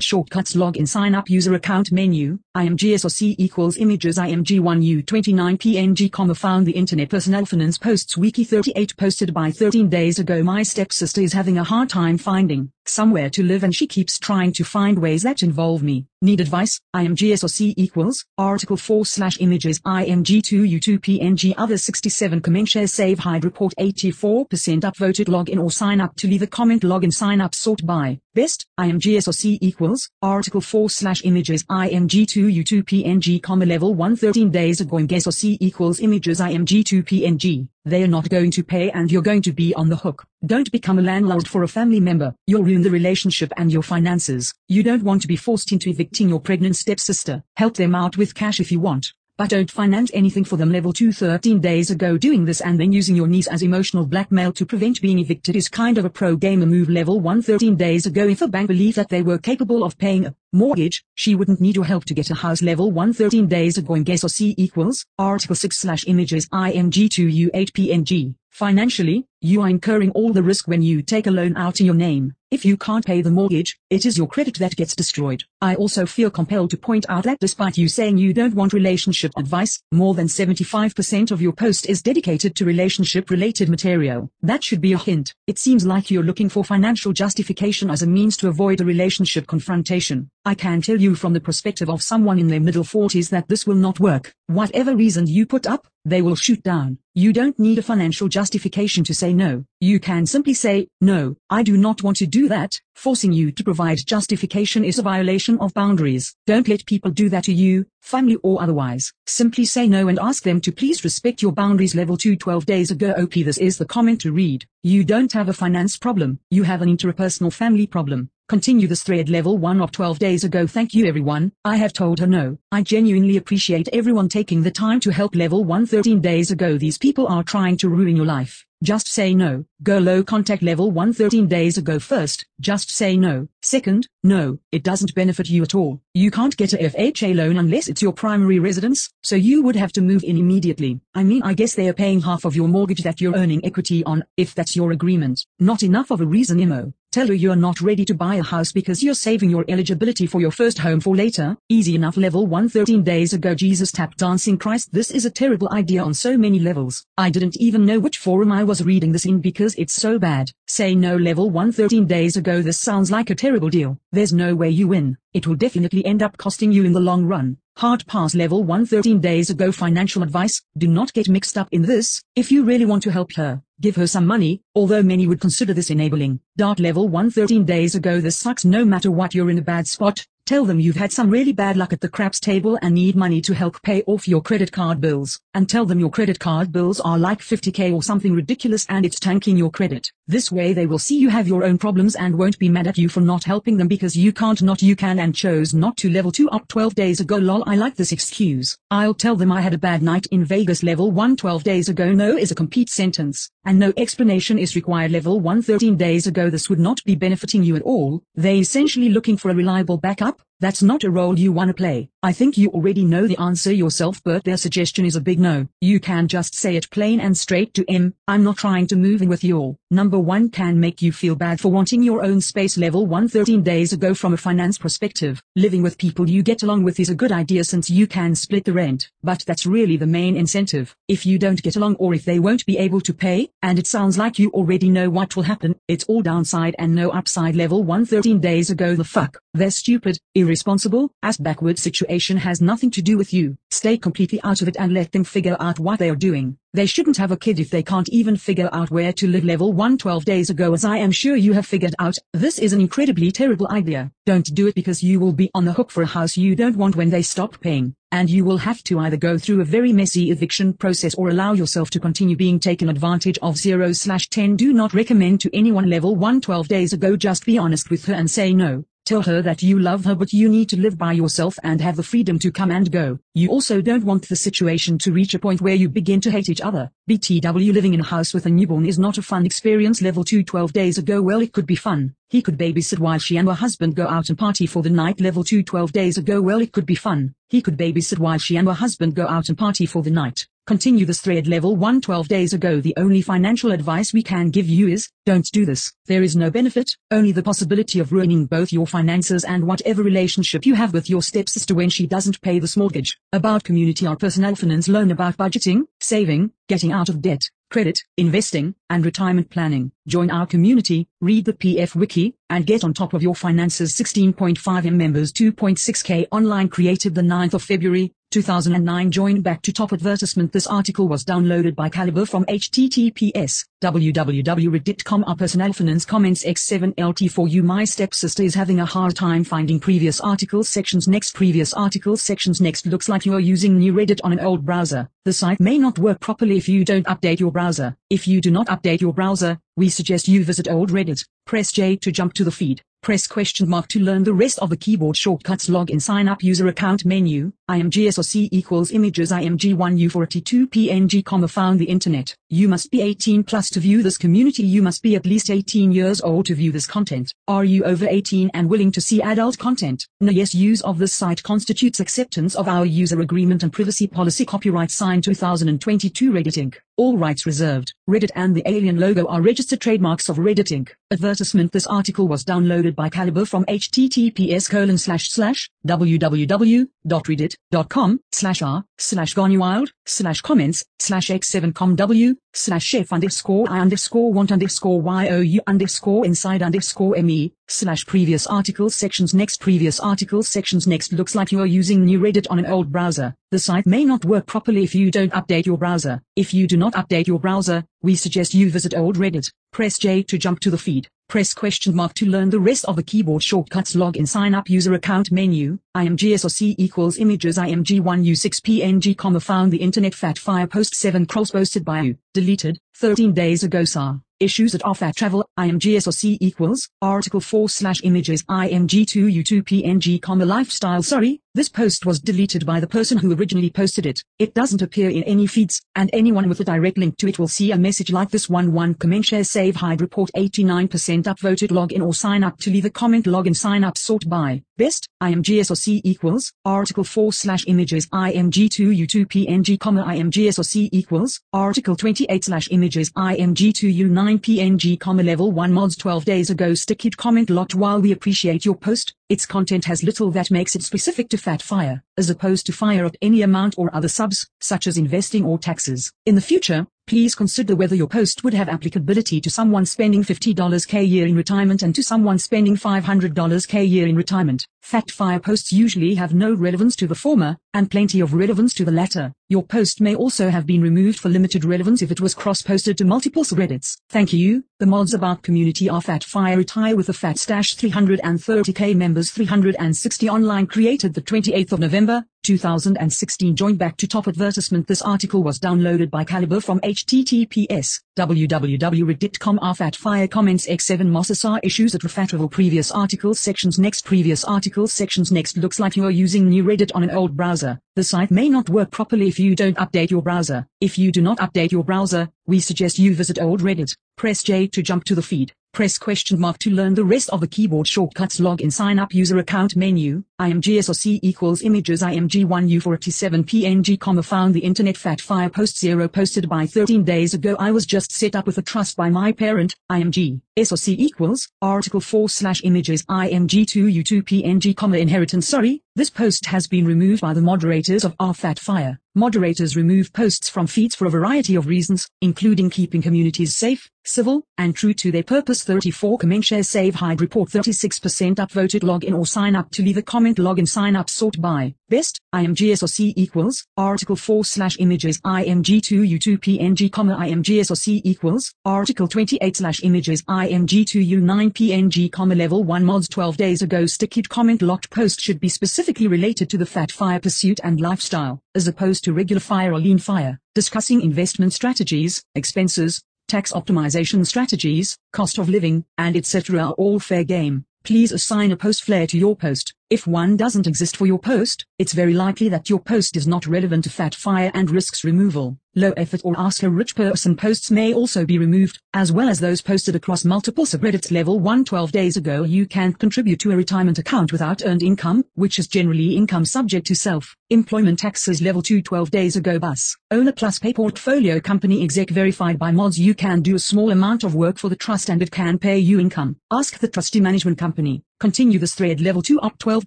shortcuts 0.00 0.54
log 0.54 0.76
in 0.76 0.86
sign 0.86 1.12
up 1.12 1.28
user 1.28 1.54
account 1.54 1.90
menu, 1.90 2.38
IMGSOC 2.56 3.34
equals 3.36 3.78
images 3.78 4.16
IMG1U29 4.16 5.58
PNG 5.58 6.12
comma 6.12 6.36
found 6.36 6.68
the 6.68 6.72
internet 6.72 7.08
personal 7.08 7.44
finance 7.44 7.78
posts 7.78 8.16
wiki 8.16 8.44
38 8.44 8.96
posted 8.96 9.34
by 9.34 9.50
13 9.50 9.88
days 9.88 10.20
ago 10.20 10.40
my 10.40 10.62
stepsister 10.62 11.20
is 11.20 11.32
having 11.32 11.58
a 11.58 11.64
hard 11.64 11.88
time 11.88 12.16
finding 12.16 12.70
somewhere 12.86 13.28
to 13.28 13.42
live 13.42 13.64
and 13.64 13.74
she 13.74 13.88
keeps 13.88 14.20
trying 14.20 14.52
to 14.52 14.62
find 14.62 14.96
ways 14.96 15.24
that 15.24 15.42
involve 15.42 15.82
me. 15.82 16.06
Need 16.22 16.42
advice? 16.42 16.78
IMGSOC 16.94 17.72
equals 17.78 18.26
article 18.36 18.76
4 18.76 19.06
slash 19.06 19.40
images. 19.40 19.80
IMG2U2 19.80 20.98
PNG 20.98 21.54
other 21.56 21.78
67 21.78 22.42
comment. 22.42 22.68
Share 22.68 22.86
save 22.86 23.20
hide 23.20 23.42
report. 23.42 23.72
84% 23.80 24.46
upvoted. 24.82 25.28
Login 25.28 25.58
or 25.58 25.70
sign 25.70 25.98
up 25.98 26.14
to 26.16 26.28
leave 26.28 26.42
a 26.42 26.46
comment. 26.46 26.82
Login 26.82 27.10
sign 27.10 27.40
up 27.40 27.54
sort 27.54 27.86
by. 27.86 28.20
Best? 28.34 28.66
IMGSOC 28.78 29.60
equals 29.62 30.10
article 30.20 30.60
4 30.60 30.90
slash 30.90 31.24
images. 31.24 31.64
IMG2U2 31.64 32.82
PNG 32.82 33.42
comma 33.42 33.64
level 33.64 33.94
113 33.94 34.50
days 34.50 34.82
ago 34.82 34.98
IMGSOC 34.98 35.56
equals 35.58 36.00
images. 36.00 36.38
IMG2 36.38 37.02
PNG. 37.02 37.66
They 37.86 38.02
are 38.02 38.08
not 38.08 38.28
going 38.28 38.50
to 38.52 38.62
pay 38.62 38.90
and 38.90 39.10
you're 39.10 39.22
going 39.22 39.40
to 39.42 39.52
be 39.52 39.74
on 39.74 39.88
the 39.88 39.96
hook. 39.96 40.26
Don't 40.44 40.70
become 40.70 40.98
a 40.98 41.02
landlord 41.02 41.48
for 41.48 41.62
a 41.62 41.68
family 41.68 41.98
member. 41.98 42.34
You'll 42.46 42.62
ruin 42.62 42.82
the 42.82 42.90
relationship 42.90 43.52
and 43.56 43.72
your 43.72 43.82
finances. 43.82 44.52
You 44.68 44.82
don't 44.82 45.02
want 45.02 45.22
to 45.22 45.28
be 45.28 45.36
forced 45.36 45.72
into 45.72 45.88
evicting 45.88 46.28
your 46.28 46.40
pregnant 46.40 46.76
stepsister. 46.76 47.42
Help 47.56 47.76
them 47.76 47.94
out 47.94 48.18
with 48.18 48.34
cash 48.34 48.60
if 48.60 48.70
you 48.70 48.80
want. 48.80 49.14
But 49.40 49.48
don't 49.48 49.70
finance 49.70 50.10
anything 50.12 50.44
for 50.44 50.58
them. 50.58 50.70
Level 50.70 50.92
2 50.92 51.12
13 51.12 51.60
days 51.60 51.90
ago 51.90 52.18
doing 52.18 52.44
this 52.44 52.60
and 52.60 52.78
then 52.78 52.92
using 52.92 53.16
your 53.16 53.26
niece 53.26 53.46
as 53.46 53.62
emotional 53.62 54.04
blackmail 54.04 54.52
to 54.52 54.66
prevent 54.66 55.00
being 55.00 55.18
evicted 55.18 55.56
is 55.56 55.66
kind 55.66 55.96
of 55.96 56.04
a 56.04 56.10
pro 56.10 56.36
gamer 56.36 56.66
move. 56.66 56.90
Level 56.90 57.20
1 57.20 57.40
13 57.40 57.74
days 57.74 58.04
ago 58.04 58.28
if 58.28 58.42
a 58.42 58.48
bank 58.48 58.68
believed 58.68 58.96
that 58.96 59.08
they 59.08 59.22
were 59.22 59.38
capable 59.38 59.82
of 59.82 59.96
paying 59.96 60.26
a 60.26 60.34
mortgage, 60.52 61.06
she 61.14 61.34
wouldn't 61.34 61.58
need 61.58 61.74
your 61.74 61.86
help 61.86 62.04
to 62.04 62.12
get 62.12 62.28
a 62.28 62.34
house. 62.34 62.60
Level 62.60 62.90
1 62.90 63.14
13 63.14 63.48
days 63.48 63.78
ago 63.78 63.94
in 63.94 64.02
guess 64.02 64.24
or 64.24 64.28
C 64.28 64.54
equals 64.58 65.06
article 65.18 65.56
6 65.56 65.74
slash 65.74 66.04
images 66.06 66.46
IMG2U8 66.50 67.70
PNG. 67.70 68.34
Financially, 68.50 69.26
you 69.40 69.62
are 69.62 69.68
incurring 69.68 70.10
all 70.10 70.32
the 70.32 70.42
risk 70.42 70.68
when 70.68 70.82
you 70.82 71.00
take 71.00 71.26
a 71.26 71.30
loan 71.30 71.56
out 71.56 71.80
in 71.80 71.86
your 71.86 71.94
name. 71.94 72.34
If 72.50 72.64
you 72.64 72.76
can't 72.76 73.06
pay 73.06 73.22
the 73.22 73.30
mortgage, 73.30 73.78
it 73.90 74.04
is 74.04 74.18
your 74.18 74.26
credit 74.26 74.58
that 74.58 74.74
gets 74.74 74.96
destroyed. 74.96 75.44
I 75.62 75.76
also 75.76 76.04
feel 76.04 76.30
compelled 76.30 76.70
to 76.70 76.76
point 76.76 77.06
out 77.08 77.22
that 77.22 77.38
despite 77.38 77.78
you 77.78 77.86
saying 77.86 78.18
you 78.18 78.34
don't 78.34 78.54
want 78.54 78.72
relationship 78.72 79.30
advice, 79.36 79.80
more 79.92 80.14
than 80.14 80.26
75% 80.26 81.30
of 81.30 81.40
your 81.40 81.52
post 81.52 81.88
is 81.88 82.02
dedicated 82.02 82.56
to 82.56 82.64
relationship-related 82.64 83.68
material. 83.68 84.30
That 84.42 84.64
should 84.64 84.80
be 84.80 84.94
a 84.94 84.98
hint. 84.98 85.32
It 85.46 85.60
seems 85.60 85.86
like 85.86 86.10
you're 86.10 86.24
looking 86.24 86.48
for 86.48 86.64
financial 86.64 87.12
justification 87.12 87.88
as 87.88 88.02
a 88.02 88.06
means 88.08 88.36
to 88.38 88.48
avoid 88.48 88.80
a 88.80 88.84
relationship 88.84 89.46
confrontation. 89.46 90.28
I 90.46 90.54
can 90.54 90.80
tell 90.80 90.98
you 90.98 91.14
from 91.16 91.34
the 91.34 91.40
perspective 91.40 91.90
of 91.90 92.02
someone 92.02 92.38
in 92.38 92.48
their 92.48 92.60
middle 92.60 92.82
40s 92.82 93.28
that 93.28 93.48
this 93.48 93.66
will 93.66 93.74
not 93.74 94.00
work. 94.00 94.32
Whatever 94.46 94.96
reason 94.96 95.26
you 95.26 95.44
put 95.44 95.66
up, 95.66 95.86
they 96.06 96.22
will 96.22 96.34
shoot 96.34 96.62
down. 96.62 96.96
You 97.14 97.34
don't 97.34 97.58
need 97.58 97.76
a 97.76 97.82
financial 97.82 98.26
justification 98.26 99.04
to 99.04 99.14
say 99.14 99.34
no. 99.34 99.66
You 99.80 100.00
can 100.00 100.24
simply 100.24 100.54
say, 100.54 100.88
no, 101.02 101.36
I 101.50 101.62
do 101.62 101.76
not 101.76 102.02
want 102.02 102.16
to 102.18 102.26
do 102.26 102.48
that. 102.48 102.80
Forcing 102.94 103.32
you 103.32 103.52
to 103.52 103.62
provide 103.62 103.98
justification 104.06 104.82
is 104.82 104.98
a 104.98 105.02
violation 105.02 105.58
of 105.58 105.74
boundaries. 105.74 106.34
Don't 106.46 106.68
let 106.68 106.86
people 106.86 107.10
do 107.10 107.28
that 107.28 107.44
to 107.44 107.52
you, 107.52 107.84
family 108.00 108.36
or 108.42 108.62
otherwise. 108.62 109.12
Simply 109.26 109.66
say 109.66 109.88
no 109.88 110.08
and 110.08 110.18
ask 110.18 110.42
them 110.42 110.60
to 110.62 110.72
please 110.72 111.04
respect 111.04 111.42
your 111.42 111.52
boundaries 111.52 111.94
level 111.94 112.16
2 112.16 112.36
12 112.36 112.64
days 112.64 112.90
ago 112.90 113.12
OP 113.18 113.32
this 113.32 113.58
is 113.58 113.76
the 113.76 113.84
comment 113.84 114.22
to 114.22 114.32
read. 114.32 114.64
You 114.82 115.04
don't 115.04 115.32
have 115.32 115.50
a 115.50 115.52
finance 115.52 115.98
problem. 115.98 116.38
You 116.50 116.62
have 116.62 116.80
an 116.80 116.88
interpersonal 116.88 117.52
family 117.52 117.86
problem. 117.86 118.30
Continue 118.50 118.88
this 118.88 119.04
thread 119.04 119.28
level 119.28 119.58
1 119.58 119.80
of 119.80 119.92
12 119.92 120.18
days 120.18 120.42
ago. 120.42 120.66
Thank 120.66 120.92
you 120.92 121.06
everyone. 121.06 121.52
I 121.64 121.76
have 121.76 121.92
told 121.92 122.18
her 122.18 122.26
no. 122.26 122.58
I 122.72 122.82
genuinely 122.82 123.36
appreciate 123.36 123.88
everyone 123.92 124.28
taking 124.28 124.60
the 124.60 124.72
time 124.72 124.98
to 125.02 125.10
help 125.10 125.36
level 125.36 125.62
1 125.62 125.86
13 125.86 126.20
days 126.20 126.50
ago. 126.50 126.76
These 126.76 126.98
people 126.98 127.28
are 127.28 127.44
trying 127.44 127.76
to 127.76 127.88
ruin 127.88 128.16
your 128.16 128.26
life. 128.26 128.66
Just 128.82 129.06
say 129.06 129.34
no. 129.36 129.64
Go 129.84 129.98
low 129.98 130.24
contact 130.24 130.64
level 130.64 130.90
1 130.90 131.12
13 131.12 131.46
days 131.46 131.78
ago 131.78 132.00
first, 132.00 132.44
just 132.58 132.90
say 132.90 133.16
no. 133.16 133.46
Second, 133.62 134.08
no, 134.24 134.58
it 134.72 134.82
doesn't 134.82 135.14
benefit 135.14 135.48
you 135.48 135.62
at 135.62 135.76
all. 135.76 136.00
You 136.14 136.32
can't 136.32 136.56
get 136.56 136.72
a 136.72 136.78
FHA 136.78 137.36
loan 137.36 137.56
unless 137.56 137.86
it's 137.86 138.02
your 138.02 138.12
primary 138.12 138.58
residence, 138.58 139.10
so 139.22 139.36
you 139.36 139.62
would 139.62 139.76
have 139.76 139.92
to 139.92 140.00
move 140.00 140.24
in 140.24 140.36
immediately. 140.36 140.98
I 141.14 141.22
mean 141.22 141.44
I 141.44 141.54
guess 141.54 141.76
they 141.76 141.88
are 141.88 141.92
paying 141.92 142.22
half 142.22 142.44
of 142.44 142.56
your 142.56 142.66
mortgage 142.66 143.04
that 143.04 143.20
you're 143.20 143.36
earning 143.36 143.64
equity 143.64 144.02
on, 144.02 144.24
if 144.36 144.56
that's 144.56 144.74
your 144.74 144.90
agreement. 144.90 145.46
Not 145.60 145.84
enough 145.84 146.10
of 146.10 146.20
a 146.20 146.26
reason 146.26 146.58
Imo. 146.58 146.92
Tell 147.12 147.26
her 147.26 147.34
you're 147.34 147.56
not 147.56 147.80
ready 147.80 148.04
to 148.04 148.14
buy 148.14 148.36
a 148.36 148.42
house 148.44 148.70
because 148.70 149.02
you're 149.02 149.14
saving 149.14 149.50
your 149.50 149.64
eligibility 149.66 150.28
for 150.28 150.40
your 150.40 150.52
first 150.52 150.78
home 150.78 151.00
for 151.00 151.16
later. 151.16 151.56
Easy 151.68 151.96
enough 151.96 152.16
level 152.16 152.46
1 152.46 152.68
13 152.68 153.02
days 153.02 153.32
ago 153.32 153.52
Jesus 153.52 153.90
tap 153.90 154.14
dancing 154.14 154.56
Christ 154.56 154.92
this 154.92 155.10
is 155.10 155.24
a 155.24 155.30
terrible 155.30 155.68
idea 155.72 156.04
on 156.04 156.14
so 156.14 156.38
many 156.38 156.60
levels. 156.60 157.04
I 157.18 157.30
didn't 157.30 157.56
even 157.56 157.84
know 157.84 157.98
which 157.98 158.18
forum 158.18 158.52
I 158.52 158.62
was 158.62 158.84
reading 158.84 159.10
this 159.10 159.26
in 159.26 159.40
because 159.40 159.74
it's 159.74 159.94
so 159.94 160.20
bad. 160.20 160.52
Say 160.68 160.94
no 160.94 161.16
level 161.16 161.50
1 161.50 161.72
13 161.72 162.06
days 162.06 162.36
ago 162.36 162.62
this 162.62 162.78
sounds 162.78 163.10
like 163.10 163.30
a 163.30 163.34
terrible 163.34 163.70
deal. 163.70 163.98
There's 164.12 164.32
no 164.32 164.54
way 164.54 164.70
you 164.70 164.86
win. 164.86 165.16
It 165.34 165.48
will 165.48 165.56
definitely 165.56 166.04
end 166.04 166.22
up 166.22 166.36
costing 166.36 166.70
you 166.70 166.84
in 166.84 166.92
the 166.92 167.00
long 167.00 167.24
run. 167.24 167.56
Hard 167.80 168.06
pass 168.06 168.34
level 168.34 168.62
1 168.62 168.84
13 168.84 169.20
days 169.20 169.48
ago 169.48 169.72
financial 169.72 170.22
advice, 170.22 170.60
do 170.76 170.86
not 170.86 171.14
get 171.14 171.30
mixed 171.30 171.56
up 171.56 171.66
in 171.72 171.80
this, 171.80 172.22
if 172.36 172.52
you 172.52 172.62
really 172.62 172.84
want 172.84 173.02
to 173.04 173.10
help 173.10 173.32
her, 173.36 173.62
give 173.80 173.96
her 173.96 174.06
some 174.06 174.26
money, 174.26 174.60
although 174.74 175.02
many 175.02 175.26
would 175.26 175.40
consider 175.40 175.72
this 175.72 175.88
enabling. 175.88 176.40
Dark 176.58 176.78
level 176.78 177.08
1 177.08 177.30
13 177.30 177.64
days 177.64 177.94
ago 177.94 178.20
this 178.20 178.36
sucks 178.36 178.66
no 178.66 178.84
matter 178.84 179.10
what 179.10 179.34
you're 179.34 179.48
in 179.48 179.56
a 179.56 179.62
bad 179.62 179.86
spot, 179.86 180.26
Tell 180.50 180.64
them 180.64 180.80
you've 180.80 180.96
had 180.96 181.12
some 181.12 181.30
really 181.30 181.52
bad 181.52 181.76
luck 181.76 181.92
at 181.92 182.00
the 182.00 182.08
craps 182.08 182.40
table 182.40 182.76
and 182.82 182.92
need 182.92 183.14
money 183.14 183.40
to 183.40 183.54
help 183.54 183.80
pay 183.82 184.02
off 184.08 184.26
your 184.26 184.42
credit 184.42 184.72
card 184.72 185.00
bills. 185.00 185.38
And 185.54 185.68
tell 185.68 185.86
them 185.86 186.00
your 186.00 186.10
credit 186.10 186.40
card 186.40 186.72
bills 186.72 186.98
are 186.98 187.16
like 187.16 187.38
50k 187.38 187.94
or 187.94 188.02
something 188.02 188.34
ridiculous 188.34 188.84
and 188.88 189.06
it's 189.06 189.20
tanking 189.20 189.56
your 189.56 189.70
credit. 189.70 190.10
This 190.26 190.50
way 190.50 190.72
they 190.72 190.86
will 190.86 190.98
see 190.98 191.18
you 191.18 191.28
have 191.28 191.46
your 191.46 191.62
own 191.62 191.78
problems 191.78 192.16
and 192.16 192.36
won't 192.36 192.58
be 192.58 192.68
mad 192.68 192.88
at 192.88 192.98
you 192.98 193.08
for 193.08 193.20
not 193.20 193.44
helping 193.44 193.76
them 193.76 193.86
because 193.86 194.16
you 194.16 194.32
can't 194.32 194.60
not 194.60 194.82
you 194.82 194.96
can 194.96 195.20
and 195.20 195.36
chose 195.36 195.72
not 195.72 195.96
to 195.98 196.10
level 196.10 196.32
2 196.32 196.50
up 196.50 196.66
12 196.66 196.96
days 196.96 197.20
ago 197.20 197.36
lol 197.36 197.62
I 197.68 197.76
like 197.76 197.94
this 197.94 198.10
excuse. 198.10 198.76
I'll 198.90 199.14
tell 199.14 199.36
them 199.36 199.52
I 199.52 199.60
had 199.60 199.74
a 199.74 199.78
bad 199.78 200.02
night 200.02 200.26
in 200.32 200.44
Vegas 200.44 200.82
level 200.82 201.12
1 201.12 201.36
12 201.36 201.62
days 201.62 201.88
ago 201.88 202.12
no 202.12 202.36
is 202.36 202.50
a 202.50 202.56
complete 202.56 202.90
sentence. 202.90 203.48
And 203.64 203.78
no 203.78 203.92
explanation 203.96 204.58
is 204.58 204.74
required 204.74 205.12
level 205.12 205.38
1 205.38 205.62
13 205.62 205.96
days 205.96 206.26
ago 206.26 206.50
this 206.50 206.68
would 206.68 206.80
not 206.80 207.04
be 207.04 207.14
benefiting 207.14 207.62
you 207.62 207.76
at 207.76 207.82
all. 207.82 208.22
They 208.34 208.58
essentially 208.58 209.10
looking 209.10 209.36
for 209.36 209.50
a 209.50 209.54
reliable 209.54 209.96
backup 209.96 210.39
up 210.40 210.49
that's 210.60 210.82
not 210.82 211.04
a 211.04 211.10
role 211.10 211.38
you 211.38 211.52
wanna 211.52 211.74
play. 211.74 212.10
I 212.22 212.32
think 212.32 212.58
you 212.58 212.68
already 212.68 213.04
know 213.04 213.26
the 213.26 213.40
answer 213.40 213.72
yourself 213.72 214.22
but 214.22 214.44
their 214.44 214.56
suggestion 214.56 215.04
is 215.04 215.16
a 215.16 215.20
big 215.20 215.40
no. 215.40 215.66
You 215.80 216.00
can 216.00 216.28
just 216.28 216.54
say 216.54 216.76
it 216.76 216.90
plain 216.90 217.18
and 217.18 217.36
straight 217.36 217.72
to 217.74 217.84
him, 217.88 218.14
I'm 218.28 218.44
not 218.44 218.58
trying 218.58 218.86
to 218.88 218.96
move 218.96 219.22
in 219.22 219.28
with 219.28 219.42
you 219.42 219.56
all. 219.56 219.76
Number 219.90 220.18
1 220.18 220.50
can 220.50 220.78
make 220.78 221.02
you 221.02 221.12
feel 221.12 221.34
bad 221.34 221.60
for 221.60 221.72
wanting 221.72 222.02
your 222.02 222.22
own 222.22 222.40
space 222.40 222.78
level 222.78 223.06
113 223.06 223.62
days 223.62 223.92
ago 223.92 224.14
from 224.14 224.34
a 224.34 224.36
finance 224.36 224.78
perspective. 224.78 225.42
Living 225.56 225.82
with 225.82 225.98
people 225.98 226.28
you 226.28 226.42
get 226.42 226.62
along 226.62 226.84
with 226.84 227.00
is 227.00 227.08
a 227.08 227.14
good 227.14 227.32
idea 227.32 227.64
since 227.64 227.90
you 227.90 228.06
can 228.06 228.34
split 228.34 228.64
the 228.64 228.72
rent, 228.72 229.10
but 229.22 229.42
that's 229.46 229.66
really 229.66 229.96
the 229.96 230.06
main 230.06 230.36
incentive. 230.36 230.94
If 231.08 231.24
you 231.24 231.38
don't 231.38 231.62
get 231.62 231.76
along 231.76 231.96
or 231.96 232.14
if 232.14 232.24
they 232.24 232.38
won't 232.38 232.66
be 232.66 232.78
able 232.78 233.00
to 233.00 233.14
pay, 233.14 233.50
and 233.62 233.78
it 233.78 233.86
sounds 233.86 234.18
like 234.18 234.38
you 234.38 234.50
already 234.50 234.90
know 234.90 235.10
what 235.10 235.34
will 235.36 235.42
happen, 235.42 235.74
it's 235.88 236.04
all 236.04 236.22
downside 236.22 236.76
and 236.78 236.94
no 236.94 237.10
upside 237.10 237.56
level 237.56 237.82
113 237.82 238.40
days 238.40 238.70
ago 238.70 238.94
the 238.94 239.04
fuck. 239.04 239.40
They're 239.54 239.70
stupid, 239.70 240.18
irresponsible, 240.50 241.12
as 241.22 241.36
backward 241.36 241.78
situation 241.78 242.36
has 242.36 242.60
nothing 242.60 242.90
to 242.90 243.00
do 243.00 243.16
with 243.16 243.32
you. 243.32 243.56
Stay 243.70 243.96
completely 243.96 244.40
out 244.42 244.60
of 244.60 244.66
it 244.66 244.76
and 244.80 244.92
let 244.92 245.12
them 245.12 245.22
figure 245.22 245.56
out 245.60 245.78
what 245.78 246.00
they 246.00 246.10
are 246.10 246.16
doing. 246.16 246.58
They 246.72 246.86
shouldn't 246.86 247.18
have 247.18 247.30
a 247.30 247.36
kid 247.36 247.60
if 247.60 247.70
they 247.70 247.84
can't 247.84 248.08
even 248.08 248.36
figure 248.36 248.68
out 248.72 248.90
where 248.90 249.12
to 249.12 249.28
live 249.28 249.44
level 249.44 249.72
1 249.72 249.98
12 249.98 250.24
days 250.24 250.50
ago 250.50 250.72
as 250.72 250.84
I 250.84 250.96
am 250.96 251.12
sure 251.12 251.36
you 251.36 251.52
have 251.52 251.66
figured 251.66 251.94
out. 252.00 252.16
This 252.32 252.58
is 252.58 252.72
an 252.72 252.80
incredibly 252.80 253.30
terrible 253.30 253.68
idea. 253.70 254.10
Don't 254.26 254.52
do 254.52 254.66
it 254.66 254.74
because 254.74 255.04
you 255.04 255.20
will 255.20 255.32
be 255.32 255.52
on 255.54 255.64
the 255.64 255.72
hook 255.72 255.92
for 255.92 256.02
a 256.02 256.06
house 256.06 256.36
you 256.36 256.56
don't 256.56 256.76
want 256.76 256.96
when 256.96 257.10
they 257.10 257.22
stop 257.22 257.60
paying. 257.60 257.94
And 258.10 258.28
you 258.28 258.44
will 258.44 258.58
have 258.58 258.82
to 258.84 258.98
either 258.98 259.16
go 259.16 259.38
through 259.38 259.60
a 259.60 259.64
very 259.76 259.92
messy 259.92 260.32
eviction 260.32 260.72
process 260.72 261.14
or 261.14 261.28
allow 261.28 261.52
yourself 261.52 261.90
to 261.90 262.00
continue 262.00 262.34
being 262.34 262.58
taken 262.58 262.88
advantage 262.88 263.38
of 263.40 263.56
0 263.56 263.92
slash 263.92 264.28
10 264.30 264.56
do 264.56 264.72
not 264.72 264.94
recommend 264.94 265.40
to 265.42 265.56
anyone 265.56 265.88
level 265.88 266.16
1 266.16 266.40
12 266.40 266.66
days 266.66 266.92
ago 266.92 267.16
just 267.16 267.46
be 267.46 267.56
honest 267.56 267.88
with 267.88 268.04
her 268.06 268.14
and 268.14 268.28
say 268.28 268.52
no. 268.52 268.84
Tell 269.10 269.22
her 269.22 269.42
that 269.42 269.60
you 269.60 269.80
love 269.80 270.04
her 270.04 270.14
but 270.14 270.32
you 270.32 270.48
need 270.48 270.68
to 270.68 270.80
live 270.80 270.96
by 270.96 271.14
yourself 271.14 271.58
and 271.64 271.80
have 271.80 271.96
the 271.96 272.02
freedom 272.04 272.38
to 272.38 272.52
come 272.52 272.70
and 272.70 272.88
go. 272.92 273.18
You 273.34 273.48
also 273.48 273.80
don't 273.80 274.04
want 274.04 274.28
the 274.28 274.36
situation 274.36 274.98
to 274.98 275.10
reach 275.10 275.34
a 275.34 275.40
point 275.40 275.60
where 275.60 275.74
you 275.74 275.88
begin 275.88 276.20
to 276.20 276.30
hate 276.30 276.48
each 276.48 276.60
other. 276.60 276.92
BTW 277.10 277.72
living 277.72 277.92
in 277.92 277.98
a 277.98 278.04
house 278.04 278.32
with 278.32 278.46
a 278.46 278.50
newborn 278.50 278.86
is 278.86 279.00
not 279.00 279.18
a 279.18 279.22
fun 279.22 279.44
experience 279.44 280.00
level 280.00 280.22
2 280.22 280.44
12 280.44 280.72
days 280.72 280.96
ago 280.96 281.20
well 281.20 281.42
it 281.42 281.52
could 281.52 281.66
be 281.66 281.74
fun. 281.74 282.14
He 282.28 282.40
could 282.40 282.56
babysit 282.56 283.00
while 283.00 283.18
she 283.18 283.36
and 283.36 283.48
her 283.48 283.54
husband 283.54 283.96
go 283.96 284.06
out 284.06 284.28
and 284.28 284.38
party 284.38 284.64
for 284.64 284.80
the 284.80 284.90
night 284.90 285.20
level 285.20 285.42
2 285.42 285.64
12 285.64 285.90
days 285.90 286.16
ago 286.16 286.40
well 286.40 286.60
it 286.60 286.70
could 286.70 286.86
be 286.86 286.94
fun. 286.94 287.34
He 287.48 287.62
could 287.62 287.76
babysit 287.76 288.20
while 288.20 288.38
she 288.38 288.58
and 288.58 288.68
her 288.68 288.74
husband 288.74 289.16
go 289.16 289.26
out 289.26 289.48
and 289.48 289.58
party 289.58 289.86
for 289.86 290.04
the 290.04 290.12
night. 290.12 290.46
Continue 290.70 291.04
this 291.04 291.20
thread 291.20 291.48
level 291.48 291.74
1 291.74 292.00
12 292.00 292.28
days 292.28 292.52
ago 292.52 292.80
the 292.80 292.94
only 292.96 293.22
financial 293.22 293.72
advice 293.72 294.12
we 294.12 294.22
can 294.22 294.50
give 294.50 294.68
you 294.68 294.86
is, 294.86 295.10
don't 295.26 295.50
do 295.50 295.66
this. 295.66 295.92
There 296.06 296.22
is 296.22 296.36
no 296.36 296.48
benefit, 296.48 296.96
only 297.10 297.32
the 297.32 297.42
possibility 297.42 297.98
of 297.98 298.12
ruining 298.12 298.46
both 298.46 298.72
your 298.72 298.86
finances 298.86 299.42
and 299.42 299.66
whatever 299.66 300.04
relationship 300.04 300.64
you 300.64 300.76
have 300.76 300.92
with 300.92 301.10
your 301.10 301.22
stepsister 301.22 301.74
when 301.74 301.90
she 301.90 302.06
doesn't 302.06 302.40
pay 302.40 302.60
this 302.60 302.76
mortgage. 302.76 303.18
About 303.32 303.64
community 303.64 304.06
or 304.06 304.14
personal 304.14 304.54
finance 304.54 304.86
loan 304.86 305.10
about 305.10 305.36
budgeting, 305.36 305.88
saving, 305.98 306.52
getting 306.68 306.92
out 306.92 307.08
of 307.08 307.20
debt, 307.20 307.50
credit, 307.72 307.98
investing, 308.16 308.76
and 308.90 309.04
retirement 309.04 309.50
planning. 309.50 309.90
Join 310.06 310.30
our 310.30 310.46
community, 310.46 311.08
read 311.20 311.46
the 311.46 311.52
PF 311.52 311.96
Wiki, 311.96 312.36
and 312.48 312.64
get 312.64 312.84
on 312.84 312.94
top 312.94 313.12
of 313.12 313.24
your 313.24 313.34
finances 313.34 313.96
16.5M 313.96 314.94
members 314.94 315.32
2.6K 315.32 316.28
online 316.30 316.68
created 316.68 317.16
the 317.16 317.22
9th 317.22 317.54
of 317.54 317.62
February, 317.64 318.12
2009 318.30 319.10
join 319.10 319.40
back 319.40 319.60
to 319.62 319.72
top 319.72 319.92
advertisement. 319.92 320.52
This 320.52 320.66
article 320.66 321.08
was 321.08 321.24
downloaded 321.24 321.74
by 321.74 321.88
Calibre 321.88 322.24
from 322.24 322.44
https 322.44 323.64
www.reddit.com 323.82 325.24
our 325.26 325.34
personal 325.34 325.72
finance 325.72 326.04
comments 326.04 326.44
x7lt 326.44 327.30
for 327.30 327.48
you. 327.48 327.62
My 327.62 327.84
stepsister 327.84 328.42
is 328.42 328.54
having 328.54 328.78
a 328.78 328.84
hard 328.84 329.16
time 329.16 329.42
finding 329.42 329.80
previous 329.80 330.20
articles 330.20 330.68
sections. 330.68 331.08
Next 331.08 331.34
previous 331.34 331.72
articles 331.74 332.22
sections. 332.22 332.60
Next 332.60 332.86
looks 332.86 333.08
like 333.08 333.26
you 333.26 333.34
are 333.34 333.40
using 333.40 333.78
new 333.78 333.92
reddit 333.92 334.20
on 334.22 334.32
an 334.32 334.40
old 334.40 334.64
browser. 334.64 335.08
The 335.24 335.32
site 335.32 335.58
may 335.58 335.78
not 335.78 335.98
work 335.98 336.20
properly 336.20 336.56
if 336.56 336.68
you 336.68 336.84
don't 336.84 337.06
update 337.06 337.40
your 337.40 337.50
browser. 337.50 337.96
If 338.10 338.28
you 338.28 338.40
do 338.40 338.50
not 338.50 338.68
update 338.68 339.00
your 339.00 339.12
browser 339.12 339.58
we 339.76 339.88
suggest 339.88 340.28
you 340.28 340.44
visit 340.44 340.68
old 340.68 340.90
reddit. 340.90 341.26
Press 341.46 341.72
j 341.72 341.96
to 341.96 342.12
jump 342.12 342.34
to 342.34 342.44
the 342.44 342.50
feed 342.50 342.82
Press 343.02 343.26
question 343.26 343.66
mark 343.66 343.88
to 343.88 343.98
learn 343.98 344.24
the 344.24 344.34
rest 344.34 344.58
of 344.58 344.68
the 344.68 344.76
keyboard 344.76 345.16
shortcuts 345.16 345.70
login 345.70 346.02
sign 346.02 346.28
up 346.28 346.42
user 346.42 346.68
account 346.68 347.06
menu, 347.06 347.50
imgsoc 347.70 348.48
equals 348.52 348.90
images 348.90 349.30
img1u42 349.30 350.66
png 350.66 351.24
comma 351.24 351.48
found 351.48 351.80
the 351.80 351.86
internet. 351.86 352.36
You 352.50 352.68
must 352.68 352.90
be 352.90 353.00
18 353.00 353.44
plus 353.44 353.70
to 353.70 353.80
view 353.80 354.02
this 354.02 354.18
community 354.18 354.64
you 354.64 354.82
must 354.82 355.02
be 355.02 355.16
at 355.16 355.24
least 355.24 355.48
18 355.48 355.92
years 355.92 356.20
old 356.20 356.44
to 356.46 356.54
view 356.54 356.72
this 356.72 356.86
content. 356.86 357.32
Are 357.48 357.64
you 357.64 357.84
over 357.84 358.06
18 358.06 358.50
and 358.52 358.68
willing 358.68 358.92
to 358.92 359.00
see 359.00 359.22
adult 359.22 359.56
content? 359.56 360.06
No 360.20 360.30
yes 360.30 360.54
use 360.54 360.82
of 360.82 360.98
this 360.98 361.14
site 361.14 361.42
constitutes 361.42 362.00
acceptance 362.00 362.54
of 362.54 362.68
our 362.68 362.84
user 362.84 363.20
agreement 363.20 363.62
and 363.62 363.72
privacy 363.72 364.08
policy 364.08 364.44
copyright 364.44 364.90
signed 364.90 365.24
2022 365.24 366.32
Reddit 366.32 366.58
Inc. 366.58 366.74
All 366.96 367.16
rights 367.16 367.46
reserved. 367.46 367.94
Reddit 368.10 368.30
and 368.34 368.54
the 368.54 368.62
alien 368.66 369.00
logo 369.00 369.26
are 369.26 369.40
registered 369.40 369.80
trademarks 369.80 370.28
of 370.28 370.36
Reddit 370.36 370.70
Inc. 370.76 370.90
Advertisement 371.10 371.72
This 371.72 371.86
article 371.86 372.28
was 372.28 372.44
downloaded 372.44 372.89
by 372.94 373.08
Calibre 373.08 373.44
from 373.44 373.64
https 373.66 374.70
colon 374.70 374.98
slash 374.98 375.30
slash 375.30 375.68
www.reddit.com 375.86 378.20
slash 378.32 378.62
r 378.62 378.84
slash 378.98 379.36
wild 379.36 379.92
slash 380.06 380.40
comments 380.40 380.84
slash 380.98 381.28
x7com 381.28 381.94
w 381.96 382.34
slash 382.52 382.84
chef 382.84 383.12
underscore 383.12 383.70
i 383.70 383.78
underscore 383.78 384.32
want 384.32 384.50
underscore 384.52 385.00
you 385.40 385.60
underscore 385.66 386.26
inside 386.26 386.62
underscore 386.62 387.16
me 387.22 387.52
slash 387.68 388.04
previous 388.06 388.46
articles 388.46 388.94
sections 388.94 389.32
next 389.32 389.60
previous 389.60 390.00
articles 390.00 390.48
sections 390.48 390.86
next 390.86 391.12
looks 391.12 391.34
like 391.34 391.52
you 391.52 391.60
are 391.60 391.66
using 391.66 392.04
new 392.04 392.20
Reddit 392.20 392.46
on 392.50 392.58
an 392.58 392.66
old 392.66 392.92
browser. 392.92 393.34
The 393.50 393.58
site 393.58 393.86
may 393.86 394.04
not 394.04 394.24
work 394.24 394.46
properly 394.46 394.84
if 394.84 394.94
you 394.94 395.10
don't 395.10 395.32
update 395.32 395.66
your 395.66 395.78
browser. 395.78 396.20
If 396.36 396.52
you 396.52 396.66
do 396.66 396.76
not 396.76 396.94
update 396.94 397.26
your 397.26 397.40
browser, 397.40 397.84
we 398.02 398.16
suggest 398.16 398.54
you 398.54 398.70
visit 398.70 398.96
old 398.96 399.16
Reddit. 399.16 399.50
Press 399.72 399.98
J 399.98 400.22
to 400.24 400.38
jump 400.38 400.60
to 400.60 400.70
the 400.70 400.78
feed. 400.78 401.08
Press 401.30 401.54
question 401.54 401.94
mark 401.94 402.12
to 402.14 402.26
learn 402.26 402.50
the 402.50 402.58
rest 402.58 402.84
of 402.86 402.96
the 402.96 403.04
keyboard 403.04 403.40
shortcuts 403.40 403.94
log 403.94 404.16
in 404.16 404.26
sign 404.26 404.52
up 404.52 404.68
user 404.68 404.94
account 404.94 405.30
menu, 405.30 405.78
imgsoc 405.94 406.74
equals 406.76 407.18
images 407.18 407.56
img1u6 407.56 408.60
png 408.60 409.16
comma 409.16 409.38
found 409.38 409.72
the 409.72 409.76
internet 409.76 410.12
fat 410.12 410.40
fire 410.40 410.66
post 410.66 410.96
7 410.96 411.26
cross 411.26 411.52
posted 411.52 411.84
by 411.84 412.00
you. 412.00 412.16
Deleted, 412.32 412.78
13 412.96 413.32
days 413.32 413.62
ago 413.64 413.84
sir. 413.84 414.20
Issues 414.40 414.74
at 414.74 414.82
off 414.86 415.02
at 415.02 415.16
travel, 415.16 415.46
IMGSOC 415.58 416.38
equals, 416.40 416.88
article 417.02 417.40
4 417.40 417.68
slash 417.68 418.00
images. 418.04 418.42
IMG2U2 418.44 419.62
PNG 419.62 420.22
comma 420.22 420.46
lifestyle. 420.46 421.02
Sorry, 421.02 421.42
this 421.52 421.68
post 421.68 422.06
was 422.06 422.20
deleted 422.20 422.64
by 422.64 422.80
the 422.80 422.86
person 422.86 423.18
who 423.18 423.34
originally 423.34 423.68
posted 423.68 424.06
it. 424.06 424.22
It 424.38 424.54
doesn't 424.54 424.80
appear 424.80 425.10
in 425.10 425.24
any 425.24 425.46
feeds, 425.46 425.82
and 425.94 426.08
anyone 426.14 426.48
with 426.48 426.60
a 426.60 426.64
direct 426.64 426.96
link 426.96 427.18
to 427.18 427.28
it 427.28 427.38
will 427.38 427.48
see 427.48 427.72
a 427.72 427.76
message 427.76 428.10
like 428.12 428.30
this 428.30 428.48
one. 428.48 428.72
1 428.72 428.94
comment 428.94 429.26
share 429.26 429.44
save 429.44 429.76
hide 429.76 430.00
report. 430.00 430.30
89% 430.34 430.88
upvoted. 431.24 431.68
Login 431.68 432.02
or 432.02 432.14
sign 432.14 432.42
up 432.42 432.56
to 432.60 432.70
leave 432.70 432.86
a 432.86 432.90
comment. 432.90 433.26
Login 433.26 433.54
sign 433.54 433.84
up 433.84 433.98
sort 433.98 434.26
by, 434.26 434.62
best, 434.78 435.06
IMGSOC 435.22 436.00
equals, 436.04 436.50
article 436.64 437.04
4 437.04 437.32
slash 437.34 437.64
images. 437.66 438.06
IMG2U2 438.06 439.26
PNG 439.26 439.78
comma 439.78 440.04
IMGSOC 440.04 440.88
equals, 440.92 441.40
article 441.52 441.94
28 442.20 442.44
slash 442.44 442.68
images 442.70 443.10
IMG2U9 443.12 444.40
png, 444.40 445.24
level 445.24 445.52
1 445.52 445.72
mods 445.72 445.96
12 445.96 446.26
days 446.26 446.50
ago 446.50 446.74
stick 446.74 447.06
it 447.06 447.16
comment 447.16 447.48
locked 447.48 447.74
while 447.74 447.98
we 447.98 448.12
appreciate 448.12 448.62
your 448.62 448.74
post, 448.74 449.14
its 449.30 449.46
content 449.46 449.86
has 449.86 450.02
little 450.02 450.30
that 450.30 450.50
makes 450.50 450.76
it 450.76 450.82
specific 450.82 451.30
to 451.30 451.38
Fat 451.38 451.62
Fire, 451.62 452.02
as 452.18 452.28
opposed 452.28 452.66
to 452.66 452.72
Fire 452.72 453.06
Up 453.06 453.16
any 453.22 453.40
amount 453.40 453.78
or 453.78 453.94
other 453.94 454.08
subs, 454.08 454.46
such 454.60 454.86
as 454.86 454.98
investing 454.98 455.46
or 455.46 455.58
taxes. 455.58 456.12
In 456.26 456.34
the 456.34 456.42
future, 456.42 456.86
Please 457.10 457.34
consider 457.34 457.74
whether 457.74 457.96
your 457.96 458.06
post 458.06 458.44
would 458.44 458.54
have 458.54 458.68
applicability 458.68 459.40
to 459.40 459.50
someone 459.50 459.84
spending 459.84 460.22
$50 460.22 460.86
k 460.86 461.02
year 461.02 461.26
in 461.26 461.34
retirement 461.34 461.82
and 461.82 461.92
to 461.92 462.04
someone 462.04 462.38
spending 462.38 462.76
$500 462.76 463.66
k 463.66 463.82
year 463.82 464.06
in 464.06 464.14
retirement. 464.14 464.64
Fact 464.80 465.10
fire 465.10 465.40
posts 465.40 465.72
usually 465.72 466.14
have 466.14 466.34
no 466.34 466.54
relevance 466.54 466.94
to 466.94 467.08
the 467.08 467.16
former, 467.16 467.56
and 467.74 467.90
plenty 467.90 468.20
of 468.20 468.32
relevance 468.32 468.72
to 468.74 468.84
the 468.84 468.92
latter. 468.92 469.32
Your 469.48 469.64
post 469.64 470.00
may 470.00 470.14
also 470.14 470.50
have 470.50 470.66
been 470.66 470.80
removed 470.80 471.18
for 471.18 471.30
limited 471.30 471.64
relevance 471.64 472.00
if 472.00 472.12
it 472.12 472.20
was 472.20 472.32
cross-posted 472.32 472.96
to 472.98 473.04
multiple 473.04 473.42
subreddits. 473.42 473.96
Thank 474.08 474.32
you. 474.32 474.62
The 474.78 474.86
mods 474.86 475.12
about 475.12 475.42
community 475.42 475.90
are 475.90 476.00
Fat 476.00 476.22
Fire 476.22 476.58
retire 476.58 476.94
with 476.94 477.08
a 477.08 477.12
Fat 477.12 477.38
Stash 477.38 477.74
330k 477.74 478.94
members 478.94 479.32
360 479.32 480.28
online 480.28 480.68
created 480.68 481.14
the 481.14 481.22
28th 481.22 481.72
of 481.72 481.80
November, 481.80 482.24
2016 482.42 483.54
join 483.56 483.76
back 483.76 483.96
to 483.96 484.06
top 484.06 484.28
advertisement. 484.28 484.86
This 484.86 485.02
article 485.02 485.42
was 485.42 485.58
downloaded 485.58 486.10
by 486.10 486.24
Calibre 486.24 486.60
from 486.60 486.80
https 486.80 488.00
www.reddit.com 488.18 489.58
at 489.80 489.96
fire 489.96 490.28
comments 490.28 490.66
x7 490.66 491.00
Mossasar 491.02 491.60
issues 491.62 491.94
at 491.94 492.02
Refatravel 492.02 492.50
previous 492.50 492.90
articles 492.90 493.40
sections. 493.40 493.78
Next 493.78 494.04
previous 494.04 494.44
articles 494.44 494.92
sections. 494.92 495.32
Next 495.32 495.56
looks 495.56 495.80
like 495.80 495.96
you 495.96 496.04
are 496.04 496.10
using 496.10 496.48
new 496.48 496.64
Reddit 496.64 496.90
on 496.94 497.02
an 497.02 497.10
old 497.10 497.36
browser. 497.36 497.78
The 497.96 498.04
site 498.04 498.30
may 498.30 498.48
not 498.48 498.68
work 498.68 498.90
properly 498.90 499.28
if 499.28 499.38
you 499.38 499.54
don't 499.54 499.76
update 499.76 500.10
your 500.10 500.22
browser. 500.22 500.66
If 500.80 500.98
you 500.98 501.12
do 501.12 501.22
not 501.22 501.38
update 501.38 501.72
your 501.72 501.84
browser 501.84 502.28
we 502.46 502.58
suggest 502.58 502.98
you 502.98 503.14
visit 503.14 503.40
old 503.40 503.60
Reddit. 503.60 503.96
Press 504.16 504.42
J 504.42 504.66
to 504.68 504.82
jump 504.82 505.04
to 505.04 505.14
the 505.14 505.22
feed 505.22 505.52
Press 505.72 505.98
question 505.98 506.40
mark 506.40 506.58
to 506.58 506.70
learn 506.70 506.94
the 506.94 507.04
rest 507.04 507.30
of 507.30 507.40
the 507.40 507.46
keyboard 507.46 507.86
shortcuts. 507.86 508.40
Login 508.40 508.72
sign 508.72 508.98
up. 508.98 509.14
User 509.14 509.38
account 509.38 509.76
menu, 509.76 510.24
IMGSOC 510.40 511.20
equals 511.22 511.62
images. 511.62 512.02
IMG1U47 512.02 513.44
PNG 513.44 513.98
comma 514.00 514.24
found 514.24 514.52
the 514.52 514.60
internet 514.60 514.96
fat 514.96 515.20
fire 515.20 515.48
post 515.48 515.78
0 515.78 516.08
posted 516.08 516.48
by 516.48 516.66
13 516.66 517.04
days 517.04 517.34
ago. 517.34 517.54
I 517.60 517.70
was 517.70 517.86
just 517.86 518.10
set 518.10 518.34
up 518.34 518.46
with 518.46 518.58
a 518.58 518.62
trust 518.62 518.96
by 518.96 519.10
my 519.10 519.30
parent, 519.30 519.76
IMG, 519.92 520.40
SOC 520.58 520.88
equals, 520.88 521.48
article 521.62 522.00
4 522.00 522.28
slash 522.28 522.60
images 522.64 523.04
IMG2U2 523.04 524.22
PNG 524.22 524.76
comma 524.76 524.96
inheritance. 524.96 525.46
Sorry, 525.46 525.80
this 525.94 526.10
post 526.10 526.46
has 526.46 526.66
been 526.66 526.84
removed 526.84 527.20
by 527.20 527.34
the 527.34 527.40
moderators 527.40 528.04
of 528.04 528.16
our 528.18 528.34
fat 528.34 528.58
fire. 528.58 528.98
Moderators 529.14 529.76
remove 529.76 530.12
posts 530.12 530.48
from 530.48 530.66
feeds 530.66 530.94
for 530.96 531.06
a 531.06 531.10
variety 531.10 531.54
of 531.54 531.66
reasons, 531.66 532.08
including 532.20 532.68
keeping 532.68 533.00
communities 533.00 533.54
safe, 533.54 533.88
civil, 534.04 534.44
and 534.58 534.74
true 534.74 534.94
to 534.94 535.12
their 535.12 535.22
purpose. 535.22 535.62
34 535.62 536.18
comment 536.18 536.44
share 536.44 536.62
save 536.62 536.96
hide 536.96 537.20
report. 537.20 537.48
36% 537.50 538.36
upvoted 538.36 538.80
login 538.80 539.16
or 539.16 539.26
sign 539.26 539.54
up 539.54 539.70
to 539.70 539.82
leave 539.82 539.96
a 539.96 540.02
comment 540.02 540.38
login 540.38 540.66
sign 540.66 540.96
up 540.96 541.08
sort 541.08 541.40
by 541.40 541.74
best 541.90 542.20
IMGSOC 542.32 543.12
equals 543.16 543.66
article 543.76 544.14
4 544.14 544.44
slash 544.44 544.76
images 544.78 545.20
IMG2U2 545.22 546.38
PNG 546.38 546.90
comma 546.90 547.16
IMGSOC 547.16 548.00
equals 548.04 548.54
article 548.64 549.08
28 549.08 549.56
slash 549.56 549.82
images 549.82 550.22
IMG2U9 550.22 551.52
PNG 551.52 552.10
comma 552.10 552.36
level 552.36 552.62
1 552.62 552.84
mods 552.84 553.08
12 553.08 553.36
days 553.36 553.60
ago 553.60 553.86
stick 553.86 554.16
it 554.16 554.28
comment 554.28 554.62
locked 554.62 554.88
post 554.90 555.20
should 555.20 555.40
be 555.40 555.48
specifically 555.48 556.06
related 556.06 556.48
to 556.48 556.56
the 556.56 556.64
fat 556.64 556.92
fire 556.92 557.18
pursuit 557.18 557.58
and 557.64 557.80
lifestyle 557.80 558.40
as 558.54 558.68
opposed 558.68 559.02
to 559.02 559.12
regular 559.12 559.40
fire 559.40 559.72
or 559.72 559.80
lean 559.80 559.98
fire, 559.98 560.38
discussing 560.54 561.02
investment 561.02 561.52
strategies, 561.52 562.22
expenses, 562.36 563.02
tax 563.26 563.52
optimization 563.52 564.24
strategies, 564.24 564.96
cost 565.12 565.38
of 565.38 565.48
living, 565.48 565.84
and 565.98 566.16
etc. 566.16 566.60
are 566.60 566.72
all 566.72 567.00
fair 567.00 567.24
game. 567.24 567.64
Please 567.82 568.12
assign 568.12 568.52
a 568.52 568.56
post 568.56 568.84
flair 568.84 569.06
to 569.08 569.18
your 569.18 569.34
post. 569.34 569.74
If 569.90 570.06
one 570.06 570.36
doesn't 570.36 570.68
exist 570.68 570.96
for 570.96 571.06
your 571.06 571.18
post, 571.18 571.66
it's 571.80 571.94
very 571.94 572.14
likely 572.14 572.48
that 572.50 572.70
your 572.70 572.78
post 572.78 573.16
is 573.16 573.26
not 573.26 573.48
relevant 573.48 573.82
to 573.82 573.90
fat 573.90 574.14
fire 574.14 574.52
and 574.54 574.70
risks 574.70 575.02
removal. 575.02 575.58
Low 575.74 575.90
effort 575.96 576.20
or 576.22 576.38
ask 576.38 576.62
a 576.62 576.70
rich 576.70 576.94
person 576.94 577.36
posts 577.36 577.72
may 577.72 577.92
also 577.92 578.24
be 578.24 578.38
removed, 578.38 578.80
as 578.94 579.10
well 579.10 579.28
as 579.28 579.40
those 579.40 579.60
posted 579.60 579.96
across 579.96 580.24
multiple 580.24 580.64
subreddits 580.64 581.10
level 581.10 581.40
1 581.40 581.64
12 581.64 581.90
days 581.90 582.16
ago 582.16 582.44
you 582.44 582.66
can't 582.66 583.00
contribute 583.00 583.40
to 583.40 583.50
a 583.50 583.56
retirement 583.56 583.98
account 583.98 584.30
without 584.30 584.64
earned 584.64 584.84
income, 584.84 585.24
which 585.34 585.58
is 585.58 585.66
generally 585.66 586.14
income 586.14 586.44
subject 586.44 586.86
to 586.86 586.94
self, 586.94 587.34
employment 587.50 587.98
taxes 587.98 588.40
level 588.40 588.62
2 588.62 588.82
12 588.82 589.10
days 589.10 589.34
ago 589.34 589.58
bus, 589.58 589.96
owner 590.12 590.30
plus 590.30 590.60
pay 590.60 590.72
portfolio 590.72 591.40
company 591.40 591.82
exec 591.82 592.10
verified 592.10 592.60
by 592.60 592.70
mods 592.70 592.96
you 592.96 593.12
can 593.12 593.42
do 593.42 593.56
a 593.56 593.58
small 593.58 593.90
amount 593.90 594.22
of 594.22 594.36
work 594.36 594.56
for 594.56 594.68
the 594.68 594.76
trust 594.76 595.10
and 595.10 595.20
it 595.20 595.32
can 595.32 595.58
pay 595.58 595.78
you 595.78 595.98
income. 595.98 596.36
Ask 596.52 596.78
the 596.78 596.86
trustee 596.86 597.20
management 597.20 597.58
company. 597.58 598.04
Continue 598.20 598.58
this 598.58 598.74
thread 598.74 599.00
level 599.00 599.22
2 599.22 599.40
up 599.40 599.56
12 599.56 599.86